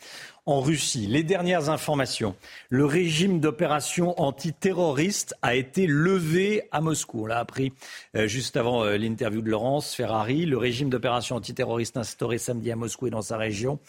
en 0.45 0.61
Russie. 0.61 1.05
Les 1.05 1.23
dernières 1.23 1.69
informations. 1.69 2.37
Le 2.69 2.85
régime 2.85 3.41
d'opération 3.41 4.17
antiterroriste 4.21 5.35
a 5.41 5.55
été 5.55 5.85
levé 5.85 6.63
à 6.71 6.79
Moscou. 6.79 7.23
On 7.23 7.25
l'a 7.25 7.39
appris 7.39 7.73
euh, 8.15 8.25
juste 8.25 8.55
avant 8.55 8.85
euh, 8.85 8.95
l'interview 8.95 9.41
de 9.41 9.49
Laurence 9.49 9.93
Ferrari. 9.93 10.45
Le 10.45 10.57
régime 10.57 10.89
d'opération 10.89 11.35
antiterroriste 11.35 11.97
instauré 11.97 12.37
samedi 12.37 12.71
à 12.71 12.77
Moscou 12.77 13.07
et 13.07 13.09
dans 13.09 13.21
sa 13.21 13.35
région 13.35 13.79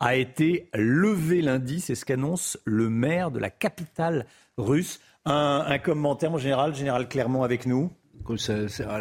a 0.00 0.16
été 0.16 0.68
levé 0.74 1.40
lundi. 1.40 1.80
C'est 1.80 1.94
ce 1.94 2.04
qu'annonce 2.04 2.58
le 2.64 2.90
maire 2.90 3.30
de 3.30 3.38
la 3.38 3.50
capitale 3.50 4.26
russe. 4.58 4.98
Un, 5.30 5.64
un 5.66 5.78
commentaire, 5.78 6.30
mon 6.30 6.38
général, 6.38 6.74
général 6.74 7.08
Clermont 7.08 7.42
avec 7.42 7.66
nous 7.66 7.90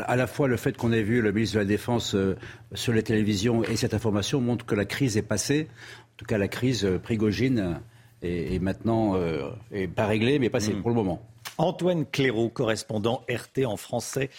à 0.08 0.16
la 0.16 0.28
fois 0.28 0.48
le 0.48 0.58
fait 0.58 0.76
qu'on 0.76 0.92
ait 0.92 1.02
vu 1.02 1.22
le 1.22 1.32
ministre 1.32 1.56
de 1.56 1.60
la 1.60 1.66
Défense 1.66 2.16
euh, 2.16 2.36
sur 2.74 2.94
les 2.94 3.04
télévisions 3.04 3.64
et 3.64 3.76
cette 3.76 3.94
information 3.94 4.42
montre 4.42 4.66
que 4.66 4.76
la 4.76 4.86
crise 4.86 5.18
est 5.18 5.28
passée. 5.28 5.68
En 5.70 6.18
tout 6.18 6.26
cas, 6.26 6.38
la 6.38 6.48
crise 6.48 6.86
euh, 6.86 7.00
Prigogine 7.00 7.82
est, 8.22 8.62
maintenant 8.62 9.16
euh, 9.16 9.52
pas 9.96 10.06
réglée, 10.06 10.40
mais 10.40 10.50
passée 10.50 10.74
mm. 10.74 10.82
pour 10.82 10.90
le 10.90 10.96
moment. 10.96 11.26
Antoine 11.58 12.06
Clairaut, 12.06 12.50
correspondant 12.50 13.24
RT 13.30 13.66
en 13.66 13.78
français 13.78 14.30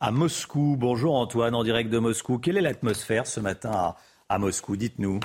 à 0.00 0.10
Moscou. 0.10 0.76
Bonjour 0.78 1.14
Antoine, 1.14 1.54
en 1.54 1.62
direct 1.62 1.90
de 1.90 1.98
Moscou. 1.98 2.38
Quelle 2.38 2.56
est 2.56 2.62
l'atmosphère 2.62 3.26
ce 3.26 3.40
matin 3.40 3.70
à, 3.72 3.96
à 4.28 4.38
Moscou 4.38 4.76
Dites-nous? 4.76 5.20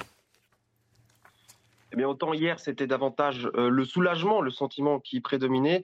Eh 1.93 1.95
bien, 1.95 2.09
autant 2.09 2.33
hier, 2.33 2.59
c'était 2.59 2.87
davantage 2.87 3.49
le 3.55 3.85
soulagement, 3.85 4.41
le 4.41 4.51
sentiment 4.51 4.99
qui 4.99 5.21
prédominait. 5.21 5.81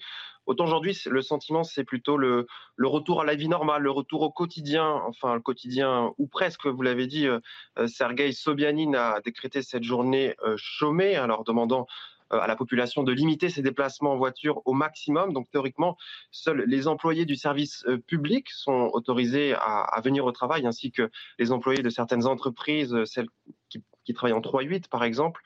Autant 0.48 0.66
aujourd'hui, 0.66 0.98
le 1.06 1.22
sentiment, 1.22 1.64
c'est 1.64 1.84
plutôt 1.84 2.18
le, 2.18 2.48
retour 2.80 3.22
à 3.22 3.26
la 3.26 3.36
vie 3.36 3.48
normale, 3.48 3.84
le 3.84 3.92
retour 3.92 4.22
au 4.22 4.32
quotidien, 4.32 5.02
enfin 5.06 5.36
le 5.36 5.42
quotidien 5.42 6.14
ou 6.18 6.28
presque, 6.28 6.66
vous 6.66 6.82
l'avez 6.82 7.08
dit, 7.08 7.28
euh, 7.28 7.40
euh 7.78 7.88
Sergei 7.88 8.32
Sobyanin 8.32 8.94
a 8.96 9.22
décrété 9.22 9.62
cette 9.62 9.84
journée 9.84 10.36
euh, 10.44 10.56
chômée, 10.58 11.16
alors 11.16 11.44
demandant 11.44 11.86
euh, 12.34 12.40
à 12.40 12.48
la 12.48 12.56
population 12.56 13.04
de 13.04 13.12
limiter 13.12 13.50
ses 13.50 13.62
déplacements 13.62 14.14
en 14.14 14.18
voiture 14.18 14.62
au 14.66 14.74
maximum. 14.74 15.32
Donc 15.32 15.50
théoriquement, 15.52 15.96
seuls 16.32 16.64
les 16.66 16.88
employés 16.88 17.26
du 17.26 17.36
service 17.36 17.86
public 18.08 18.50
sont 18.50 18.90
autorisés 18.94 19.54
à, 19.54 20.02
venir 20.04 20.26
au 20.26 20.32
travail, 20.32 20.66
ainsi 20.66 20.92
que 20.92 21.12
les 21.38 21.52
employés 21.52 21.84
de 21.84 21.90
certaines 21.90 22.26
entreprises, 22.26 22.96
celles 23.06 23.30
qui, 23.70 24.14
travaillent 24.14 24.34
en 24.34 24.42
3-8 24.42 24.90
par 24.90 25.04
exemple. 25.04 25.42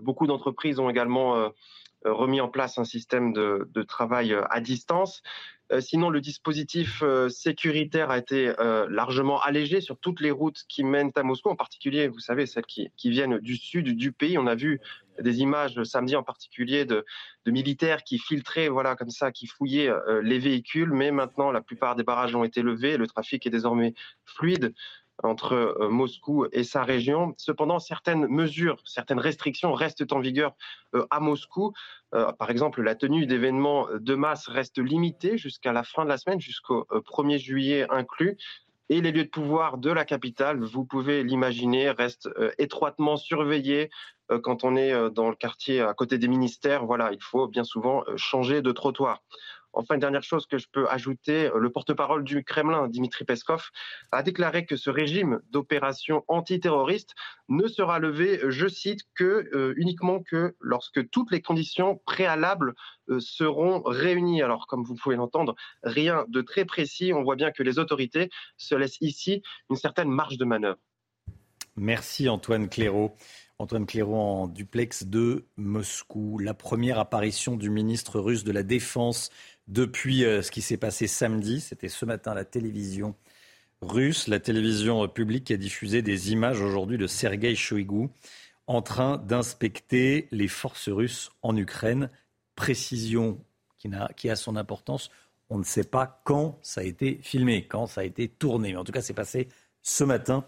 Beaucoup 0.00 0.26
d'entreprises 0.26 0.78
ont 0.78 0.88
également 0.88 1.50
remis 2.04 2.40
en 2.40 2.48
place 2.48 2.78
un 2.78 2.84
système 2.84 3.32
de, 3.32 3.82
travail 3.82 4.32
euh, 4.32 4.42
à 4.50 4.60
distance. 4.60 5.22
Euh, 5.70 5.80
sinon, 5.80 6.08
le 6.08 6.20
dispositif 6.20 7.02
sécuritaire 7.28 8.10
a 8.10 8.18
été 8.18 8.52
largement 8.88 9.40
allégé 9.40 9.80
sur 9.82 9.98
toutes 9.98 10.20
les 10.20 10.30
routes 10.30 10.64
qui 10.68 10.82
mènent 10.82 11.12
à 11.14 11.22
Moscou, 11.22 11.50
en 11.50 11.56
particulier, 11.56 12.08
vous 12.08 12.20
savez, 12.20 12.46
celles 12.46 12.64
qui, 12.64 12.90
viennent 13.04 13.38
du 13.38 13.56
sud 13.56 13.94
du 13.94 14.12
pays. 14.12 14.38
On 14.38 14.46
a 14.46 14.54
vu 14.54 14.80
des 15.20 15.40
images 15.40 15.82
samedi 15.82 16.16
en 16.16 16.22
particulier 16.22 16.86
de, 16.86 17.04
militaires 17.46 18.02
qui 18.02 18.18
filtraient, 18.18 18.68
voilà, 18.68 18.96
comme 18.96 19.10
ça, 19.10 19.30
qui 19.30 19.46
fouillaient 19.46 19.92
les 20.22 20.38
véhicules. 20.38 20.90
Mais 20.90 21.10
maintenant, 21.10 21.52
la 21.52 21.60
plupart 21.60 21.96
des 21.96 22.02
barrages 22.02 22.34
ont 22.34 22.44
été 22.44 22.62
levés. 22.62 22.96
Le 22.96 23.06
trafic 23.06 23.46
est 23.46 23.50
désormais 23.50 23.92
fluide 24.24 24.72
entre 25.22 25.52
euh, 25.52 25.88
Moscou 25.88 26.46
et 26.52 26.64
sa 26.64 26.82
région. 26.82 27.34
Cependant, 27.36 27.78
certaines 27.78 28.26
mesures, 28.26 28.76
certaines 28.84 29.18
restrictions 29.18 29.72
restent 29.72 30.12
en 30.12 30.20
vigueur 30.20 30.54
euh, 30.94 31.06
à 31.10 31.20
Moscou. 31.20 31.72
Euh, 32.14 32.32
par 32.32 32.50
exemple, 32.50 32.82
la 32.82 32.94
tenue 32.94 33.26
d'événements 33.26 33.88
de 33.92 34.14
masse 34.14 34.48
reste 34.48 34.78
limitée 34.78 35.36
jusqu'à 35.38 35.72
la 35.72 35.82
fin 35.82 36.04
de 36.04 36.08
la 36.08 36.18
semaine, 36.18 36.40
jusqu'au 36.40 36.86
1er 36.90 37.38
juillet 37.38 37.86
inclus. 37.90 38.36
Et 38.90 39.02
les 39.02 39.12
lieux 39.12 39.24
de 39.24 39.28
pouvoir 39.28 39.76
de 39.76 39.90
la 39.90 40.06
capitale, 40.06 40.60
vous 40.64 40.84
pouvez 40.84 41.22
l'imaginer, 41.22 41.90
restent 41.90 42.30
étroitement 42.56 43.18
surveillés. 43.18 43.90
Quand 44.42 44.64
on 44.64 44.76
est 44.76 45.10
dans 45.10 45.28
le 45.28 45.34
quartier 45.34 45.82
à 45.82 45.92
côté 45.92 46.16
des 46.16 46.28
ministères, 46.28 46.86
voilà, 46.86 47.12
il 47.12 47.22
faut 47.22 47.46
bien 47.48 47.64
souvent 47.64 48.02
changer 48.16 48.62
de 48.62 48.72
trottoir. 48.72 49.22
Enfin, 49.78 49.94
une 49.94 50.00
dernière 50.00 50.24
chose 50.24 50.46
que 50.46 50.58
je 50.58 50.66
peux 50.72 50.88
ajouter, 50.88 51.46
euh, 51.46 51.58
le 51.60 51.70
porte-parole 51.70 52.24
du 52.24 52.42
Kremlin, 52.42 52.88
Dimitri 52.88 53.24
Peskov, 53.24 53.70
a 54.10 54.24
déclaré 54.24 54.66
que 54.66 54.74
ce 54.74 54.90
régime 54.90 55.40
d'opération 55.50 56.24
antiterroriste 56.26 57.14
ne 57.48 57.68
sera 57.68 58.00
levé, 58.00 58.40
je 58.48 58.66
cite, 58.66 59.02
que 59.14 59.48
euh, 59.54 59.74
uniquement 59.76 60.20
que 60.20 60.56
lorsque 60.58 61.08
toutes 61.10 61.30
les 61.30 61.40
conditions 61.40 62.00
préalables 62.06 62.74
euh, 63.08 63.20
seront 63.20 63.82
réunies. 63.82 64.42
Alors, 64.42 64.66
comme 64.66 64.82
vous 64.82 64.96
pouvez 64.96 65.14
l'entendre, 65.14 65.54
rien 65.84 66.24
de 66.26 66.40
très 66.40 66.64
précis. 66.64 67.12
On 67.14 67.22
voit 67.22 67.36
bien 67.36 67.52
que 67.52 67.62
les 67.62 67.78
autorités 67.78 68.30
se 68.56 68.74
laissent 68.74 68.98
ici 69.00 69.42
une 69.70 69.76
certaine 69.76 70.10
marge 70.10 70.38
de 70.38 70.44
manœuvre. 70.44 70.80
Merci 71.76 72.28
Antoine 72.28 72.68
Clairaut. 72.68 73.14
Antoine 73.60 73.86
Clairaut 73.86 74.14
en 74.14 74.46
duplex 74.46 75.04
de 75.04 75.46
Moscou. 75.56 76.38
La 76.38 76.54
première 76.54 76.98
apparition 76.98 77.56
du 77.56 77.70
ministre 77.70 78.20
russe 78.20 78.44
de 78.44 78.52
la 78.52 78.62
Défense 78.62 79.30
depuis 79.68 80.24
euh, 80.24 80.42
ce 80.42 80.50
qui 80.50 80.62
s'est 80.62 80.76
passé 80.76 81.06
samedi. 81.06 81.60
C'était 81.60 81.88
ce 81.88 82.04
matin 82.04 82.34
la 82.34 82.44
télévision 82.44 83.14
russe, 83.80 84.26
la 84.26 84.40
télévision 84.40 85.06
publique 85.08 85.44
qui 85.44 85.52
a 85.52 85.56
diffusé 85.56 86.02
des 86.02 86.32
images 86.32 86.60
aujourd'hui 86.60 86.98
de 86.98 87.06
Sergei 87.06 87.54
Shoigu 87.54 88.08
en 88.66 88.82
train 88.82 89.18
d'inspecter 89.18 90.28
les 90.30 90.48
forces 90.48 90.88
russes 90.88 91.30
en 91.42 91.56
Ukraine. 91.56 92.10
Précision 92.56 93.40
qui 93.78 94.28
a, 94.28 94.36
son 94.36 94.56
importance. 94.56 95.10
On 95.48 95.58
ne 95.58 95.64
sait 95.64 95.84
pas 95.84 96.20
quand 96.24 96.58
ça 96.62 96.80
a 96.80 96.84
été 96.84 97.20
filmé, 97.22 97.66
quand 97.66 97.86
ça 97.86 98.00
a 98.00 98.04
été 98.04 98.28
tourné. 98.28 98.72
Mais 98.72 98.78
en 98.78 98.84
tout 98.84 98.92
cas, 98.92 99.00
c'est 99.00 99.14
passé 99.14 99.48
ce 99.82 100.02
matin 100.04 100.44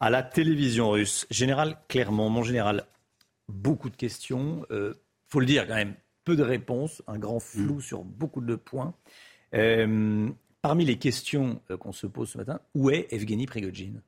à 0.00 0.08
la 0.08 0.22
télévision 0.22 0.90
russe. 0.90 1.26
Général 1.30 1.76
Clermont, 1.88 2.30
mon 2.30 2.42
général, 2.42 2.86
beaucoup 3.48 3.90
de 3.90 3.96
questions. 3.96 4.64
Euh, 4.70 4.94
faut 5.28 5.40
le 5.40 5.46
dire 5.46 5.66
quand 5.68 5.74
même, 5.74 5.94
peu 6.30 6.36
de 6.36 6.44
réponses, 6.44 7.02
un 7.08 7.18
grand 7.18 7.40
flou 7.40 7.76
mm. 7.76 7.80
sur 7.80 8.04
beaucoup 8.04 8.40
de 8.40 8.54
points. 8.54 8.94
Euh, 9.52 10.28
parmi 10.62 10.84
les 10.84 10.96
questions 10.96 11.60
euh, 11.72 11.76
qu'on 11.76 11.90
se 11.90 12.06
pose 12.06 12.28
ce 12.28 12.38
matin, 12.38 12.60
où 12.72 12.88
est 12.88 13.12
Evgeny 13.12 13.46
Prigogine? 13.46 14.00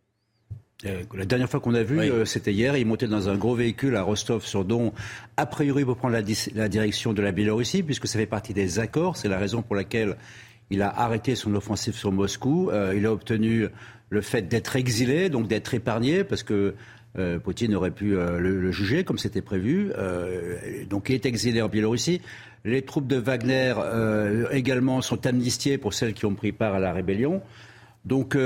Euh, 0.85 1.03
la 1.15 1.25
dernière 1.25 1.51
fois 1.51 1.59
qu'on 1.59 1.75
a 1.75 1.83
vu, 1.83 1.99
c'était 2.25 2.53
hier. 2.53 2.77
Il 2.77 2.87
montait 2.87 3.09
dans 3.09 3.29
un 3.29 3.37
gros 3.37 3.57
véhicule 3.57 3.97
à 3.97 4.03
Rostov-sur-Don, 4.03 4.93
a 5.37 5.47
priori 5.47 5.85
pour 5.85 5.97
prendre 5.97 6.15
la, 6.15 6.69
direction 6.69 7.13
de 7.13 7.23
la 7.23 7.33
Biélorussie, 7.33 7.83
puisque 7.83 8.07
ça 8.07 8.21
fait 8.21 8.27
partie 8.27 8.55
des 8.55 8.79
accords. 8.79 9.17
C'est 9.17 9.29
la 9.29 9.39
raison 9.39 9.63
pour 9.63 9.75
laquelle 9.75 10.17
il 10.71 10.81
a 10.81 10.91
arrêté 10.91 11.35
son 11.35 11.53
offensive 11.57 11.95
sur 11.95 12.13
Moscou. 12.13 12.71
il 12.95 13.05
a 13.05 13.13
obtenu 13.13 13.67
le 14.11 14.21
fait 14.21 14.43
d'être 14.43 14.77
exilé, 14.77 15.29
donc 15.29 15.49
d'être 15.49 15.75
épargné, 15.75 16.23
parce 16.23 16.45
que 16.45 16.75
euh, 17.19 17.39
Poutine 17.39 17.75
aurait 17.75 17.91
pu 17.91 18.17
euh, 18.17 18.39
le, 18.39 18.73
juger 18.73 19.05
comme 19.05 19.19
c'était 19.19 19.43
prévu. 19.43 19.93
Euh, 19.99 20.85
donc 20.89 21.09
il 21.11 21.15
est 21.15 21.27
exilé 21.27 21.61
en 21.61 21.69
Biélorussie. 21.69 22.21
Les 22.65 22.83
troupes 22.83 23.09
de 23.09 23.17
Wagner 23.17 23.75
également 24.53 25.03
sont 25.03 25.27
amnistiées 25.27 25.79
pour 25.79 25.95
celles 25.95 26.15
qui 26.15 26.27
ont 26.27 26.35
pris 26.35 26.53
part 26.53 26.75
à 26.75 26.79
la 26.79 26.93
rébellion. 26.93 27.43
Donc 28.05 28.37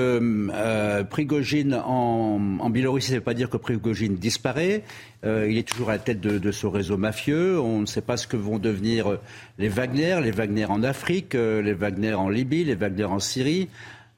Prigogine 1.11 1.75
en, 1.75 2.41
en 2.59 2.71
Biélorussie, 2.71 3.09
ça 3.09 3.13
ne 3.15 3.19
veut 3.19 3.25
pas 3.25 3.35
dire 3.35 3.51
que 3.51 3.59
Prigogine 3.59 4.15
disparaît. 4.15 4.85
il 5.23 5.59
est 5.59 5.69
toujours 5.69 5.91
à 5.91 5.93
la 5.93 5.99
tête 5.99 6.21
de, 6.21 6.39
de, 6.39 6.51
ce 6.51 6.67
réseau 6.67 6.97
mafieux. 6.97 7.61
On 7.61 7.81
ne 7.81 7.87
sait 7.87 8.01
pas 8.01 8.17
ce 8.17 8.27
que 8.27 8.39
vont 8.39 8.59
devenir 8.59 9.19
les 9.59 9.69
Wagner, 9.69 10.19
les 10.23 10.31
Wagner 10.31 10.65
en 10.65 10.83
Afrique, 10.83 11.35
les 11.35 11.75
Wagner 11.75 12.15
en 12.15 12.31
Libye, 12.31 12.65
les 12.65 12.75
Wagner 12.75 13.05
en 13.05 13.19
Syrie. 13.19 13.69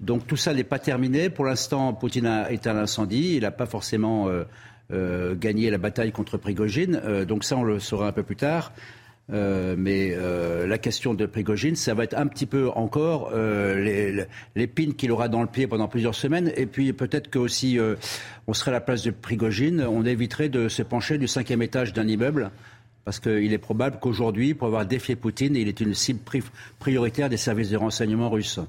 Donc 0.00 0.26
tout 0.26 0.36
ça 0.36 0.54
n'est 0.54 0.64
pas 0.64 0.78
terminé. 0.78 1.28
Pour 1.28 1.44
l'instant, 1.44 1.92
Poutine 1.92 2.26
a 2.26 2.52
éteint 2.52 2.72
l'incendie. 2.72 3.34
Il 3.36 3.42
n'a 3.42 3.50
pas 3.50 3.66
forcément 3.66 4.28
euh, 4.28 4.44
euh, 4.92 5.34
gagné 5.34 5.70
la 5.70 5.78
bataille 5.78 6.12
contre 6.12 6.36
Prigogine. 6.36 7.00
Euh, 7.04 7.24
donc 7.24 7.44
ça, 7.44 7.56
on 7.56 7.64
le 7.64 7.80
saura 7.80 8.08
un 8.08 8.12
peu 8.12 8.22
plus 8.22 8.36
tard. 8.36 8.72
mais 9.30 10.16
la 10.66 10.78
question 10.78 11.14
de 11.14 11.26
Prigogine, 11.26 11.76
ça 11.76 11.94
va 11.94 12.04
être 12.04 12.16
un 12.16 12.26
petit 12.28 12.46
peu 12.46 12.70
encore 12.70 13.30
l'épine 14.54 14.94
qu'il 14.94 15.12
aura 15.12 15.28
dans 15.28 15.42
le 15.42 15.48
pied 15.48 15.66
pendant 15.66 15.88
plusieurs 15.88 16.14
semaines. 16.14 16.52
Et 16.56 16.66
puis 16.66 16.92
peut-être 16.92 17.28
que 17.28 17.38
aussi, 17.38 17.78
on 18.46 18.54
serait 18.54 18.70
à 18.70 18.74
la 18.74 18.80
place 18.80 19.02
de 19.02 19.10
Prigogine, 19.10 19.82
on 19.82 20.06
éviterait 20.06 20.48
de 20.48 20.68
se 20.68 20.82
pencher 20.82 21.18
du 21.18 21.28
cinquième 21.28 21.60
étage 21.60 21.92
d'un 21.92 22.08
immeuble. 22.08 22.50
Parce 23.04 23.20
qu'il 23.20 23.52
est 23.52 23.58
probable 23.58 23.98
qu'aujourd'hui, 24.00 24.54
pour 24.54 24.68
avoir 24.68 24.86
défié 24.86 25.16
Poutine, 25.16 25.56
il 25.56 25.68
est 25.68 25.80
une 25.80 25.94
cible 25.94 26.20
prioritaire 26.78 27.28
des 27.28 27.38
services 27.38 27.70
de 27.70 27.76
renseignement 27.76 28.30
russes. 28.30 28.60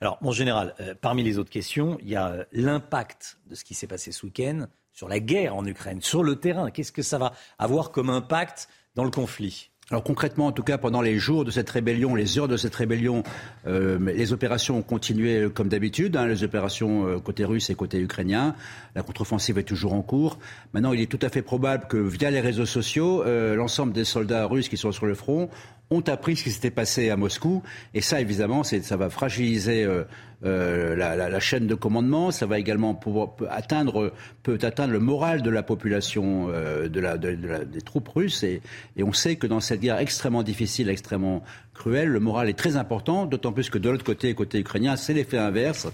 Alors, 0.00 0.18
mon 0.20 0.32
général, 0.32 0.74
euh, 0.80 0.94
parmi 1.00 1.22
les 1.22 1.38
autres 1.38 1.50
questions, 1.50 1.98
il 2.02 2.08
y 2.08 2.16
a 2.16 2.28
euh, 2.28 2.44
l'impact 2.52 3.38
de 3.48 3.54
ce 3.54 3.64
qui 3.64 3.74
s'est 3.74 3.86
passé 3.86 4.12
ce 4.12 4.26
week-end 4.26 4.66
sur 4.92 5.08
la 5.08 5.20
guerre 5.20 5.56
en 5.56 5.64
Ukraine, 5.64 6.00
sur 6.02 6.22
le 6.22 6.36
terrain. 6.36 6.70
Qu'est-ce 6.70 6.92
que 6.92 7.02
ça 7.02 7.18
va 7.18 7.32
avoir 7.58 7.92
comme 7.92 8.10
impact 8.10 8.68
dans 8.94 9.04
le 9.04 9.10
conflit? 9.10 9.70
Alors 9.88 10.02
concrètement, 10.02 10.46
en 10.46 10.52
tout 10.52 10.64
cas, 10.64 10.78
pendant 10.78 11.00
les 11.00 11.16
jours 11.16 11.44
de 11.44 11.52
cette 11.52 11.70
rébellion, 11.70 12.16
les 12.16 12.38
heures 12.40 12.48
de 12.48 12.56
cette 12.56 12.74
rébellion, 12.74 13.22
euh, 13.68 14.00
les 14.00 14.32
opérations 14.32 14.78
ont 14.78 14.82
continué 14.82 15.48
comme 15.48 15.68
d'habitude, 15.68 16.16
hein, 16.16 16.26
les 16.26 16.42
opérations 16.42 17.20
côté 17.20 17.44
russe 17.44 17.70
et 17.70 17.76
côté 17.76 18.00
ukrainien. 18.00 18.56
La 18.96 19.02
contre-offensive 19.02 19.58
est 19.58 19.62
toujours 19.62 19.94
en 19.94 20.02
cours. 20.02 20.40
Maintenant, 20.72 20.92
il 20.92 21.00
est 21.00 21.10
tout 21.10 21.20
à 21.22 21.28
fait 21.28 21.42
probable 21.42 21.86
que 21.86 21.98
via 21.98 22.32
les 22.32 22.40
réseaux 22.40 22.66
sociaux, 22.66 23.22
l'ensemble 23.24 23.92
des 23.92 24.04
soldats 24.04 24.46
russes 24.46 24.68
qui 24.68 24.76
sont 24.76 24.90
sur 24.90 25.06
le 25.06 25.14
front 25.14 25.50
ont 25.90 26.00
appris 26.00 26.36
ce 26.36 26.44
qui 26.44 26.50
s'était 26.50 26.70
passé 26.70 27.10
à 27.10 27.16
Moscou. 27.16 27.62
Et 27.94 28.00
ça, 28.00 28.20
évidemment, 28.20 28.62
ça 28.64 28.96
va 28.96 29.10
fragiliser 29.10 29.84
euh, 29.84 30.04
euh, 30.44 30.94
la, 30.94 31.40
chaîne 31.40 31.66
de 31.66 31.74
commandement. 31.74 32.30
Ça 32.30 32.46
va 32.46 32.58
également 32.58 32.94
pouvoir 32.94 33.30
atteindre, 33.48 34.12
peut 34.42 34.58
atteindre 34.62 34.92
le 34.92 34.98
moral 34.98 35.42
de 35.42 35.50
la 35.50 35.62
population 35.62 36.48
euh, 36.50 36.88
de 36.88 37.00
la, 37.00 37.16
des 37.16 37.80
troupes 37.80 38.08
russes. 38.08 38.42
Et, 38.42 38.60
on 39.02 39.12
sait 39.12 39.36
que 39.36 39.46
dans 39.46 39.60
cette 39.60 39.80
guerre 39.80 39.98
extrêmement 39.98 40.42
difficile, 40.42 40.90
extrêmement 40.90 41.42
cruelle, 41.72 42.08
le 42.08 42.20
moral 42.20 42.48
est 42.48 42.58
très 42.58 42.76
important. 42.76 43.26
D'autant 43.26 43.52
plus 43.52 43.70
que 43.70 43.78
de 43.78 43.88
l'autre 43.88 44.04
côté, 44.04 44.34
côté 44.34 44.58
ukrainien, 44.58 44.96
c'est 44.96 45.14
l'effet 45.14 45.38
inverse. 45.38 45.86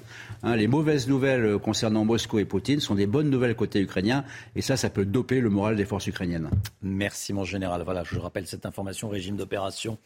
Hein, 0.42 0.56
les 0.56 0.66
mauvaises 0.66 1.08
nouvelles 1.08 1.58
concernant 1.58 2.04
Moscou 2.04 2.38
et 2.38 2.44
Poutine 2.44 2.80
sont 2.80 2.94
des 2.94 3.06
bonnes 3.06 3.30
nouvelles 3.30 3.54
côté 3.54 3.80
ukrainien. 3.80 4.24
Et 4.56 4.62
ça, 4.62 4.76
ça 4.76 4.90
peut 4.90 5.04
doper 5.04 5.40
le 5.40 5.50
moral 5.50 5.76
des 5.76 5.84
forces 5.84 6.06
ukrainiennes. 6.06 6.48
Merci, 6.82 7.32
mon 7.32 7.44
général. 7.44 7.82
Voilà, 7.84 8.02
je 8.04 8.18
rappelle 8.18 8.46
cette 8.46 8.66
information 8.66 9.08
régime 9.08 9.36
d'opération 9.36 9.98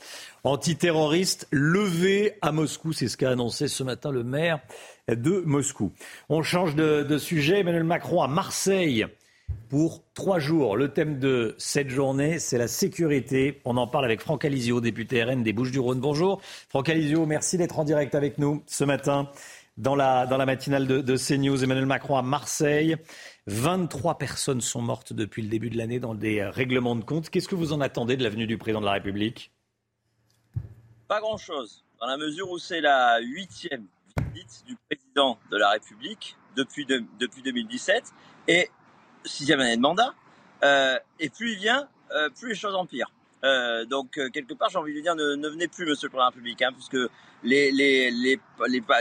antiterroriste 0.45 1.47
levé 1.51 2.35
à 2.43 2.53
Moscou. 2.53 2.93
C'est 2.93 3.09
ce 3.09 3.17
qu'a 3.17 3.31
annoncé 3.31 3.69
ce 3.69 3.83
matin 3.83 4.11
le 4.11 4.26
maire 4.27 4.61
de 5.09 5.43
Moscou. 5.47 5.93
On 6.29 6.43
change 6.43 6.75
de, 6.75 7.19
sujet. 7.19 7.61
Emmanuel 7.61 7.85
Macron 7.85 8.23
à 8.23 8.29
Marseille 8.29 9.07
pour 9.69 10.03
trois 10.15 10.39
jours. 10.39 10.77
Le 10.77 10.93
thème 10.93 11.19
de 11.19 11.55
cette 11.59 11.89
journée, 11.89 12.39
c'est 12.39 12.59
la 12.59 12.69
sécurité. 12.69 13.61
On 13.65 13.77
en 13.77 13.87
parle 13.87 14.05
avec 14.05 14.21
Franck 14.21 14.45
Alizio, 14.45 14.81
député 14.81 15.23
RN 15.23 15.43
des 15.43 15.53
Bouches-du-Rhône. 15.53 16.01
Bonjour. 16.01 16.41
Franck 16.69 16.89
Alizio, 16.89 17.27
merci 17.27 17.57
d'être 17.57 17.79
en 17.79 17.85
direct 17.85 18.15
avec 18.15 18.39
nous 18.39 18.63
ce 18.67 18.85
matin 18.85 19.31
dans 19.77 19.95
la, 19.95 20.27
la 20.27 20.47
matinale 20.47 20.87
de, 20.87 21.01
de 21.01 21.17
CNews. 21.17 21.63
Emmanuel 21.63 21.87
Macron 21.87 22.17
à 22.17 22.23
Marseille. 22.23 22.97
23 23.47 24.19
personnes 24.19 24.61
sont 24.61 24.83
mortes 24.83 25.13
depuis 25.13 25.43
le 25.43 25.49
début 25.49 25.71
de 25.71 25.77
l'année 25.77 26.01
dans 26.01 26.15
des 26.15 26.43
règlements 26.43 26.97
de 26.97 27.05
compte. 27.05 27.31
Qu'est-ce 27.31 27.49
que 27.49 27.55
vous 27.55 27.73
en 27.73 27.81
attendez 27.81 28.17
de 28.17 28.25
l'avenue 28.25 28.47
du 28.47 28.59
président 28.59 28.81
de 28.81 28.87
la 28.87 28.93
République? 28.93 29.53
Pas 31.07 31.21
grand-chose, 31.21 31.85
dans 32.01 32.07
la 32.07 32.17
mesure 32.17 32.51
où 32.51 32.59
c'est 32.59 32.81
la 32.81 33.21
huitième 33.21 33.87
visite 34.33 34.65
du 34.67 34.77
président 34.89 35.39
de 35.51 35.57
la 35.57 35.71
République 35.71 36.37
depuis, 36.57 36.87
depuis 36.87 37.43
2017 37.43 38.13
et 38.49 38.71
sixième 39.25 39.61
année 39.61 39.77
de 39.77 39.83
mandat. 39.83 40.15
Euh, 40.63 40.99
et 41.21 41.29
plus 41.29 41.53
il 41.53 41.59
vient, 41.59 41.89
euh, 42.13 42.31
plus 42.31 42.51
les 42.51 42.55
choses 42.55 42.75
empirent. 42.75 43.11
Euh, 43.45 43.85
donc 43.85 44.19
euh, 44.19 44.31
quelque 44.31 44.55
part, 44.55 44.71
j'ai 44.71 44.79
envie 44.79 44.95
de 44.95 45.01
dire, 45.01 45.15
ne, 45.15 45.35
ne, 45.35 45.49
venez 45.49 45.69
plus, 45.69 45.87
Monsieur 45.87 46.09
le 46.09 46.11
Président 46.11 46.27
République, 46.27 46.63
hein, 46.63 46.73
puisque 46.73 46.97
les, 47.45 47.71
les, 47.71 48.11
les, 48.11 48.41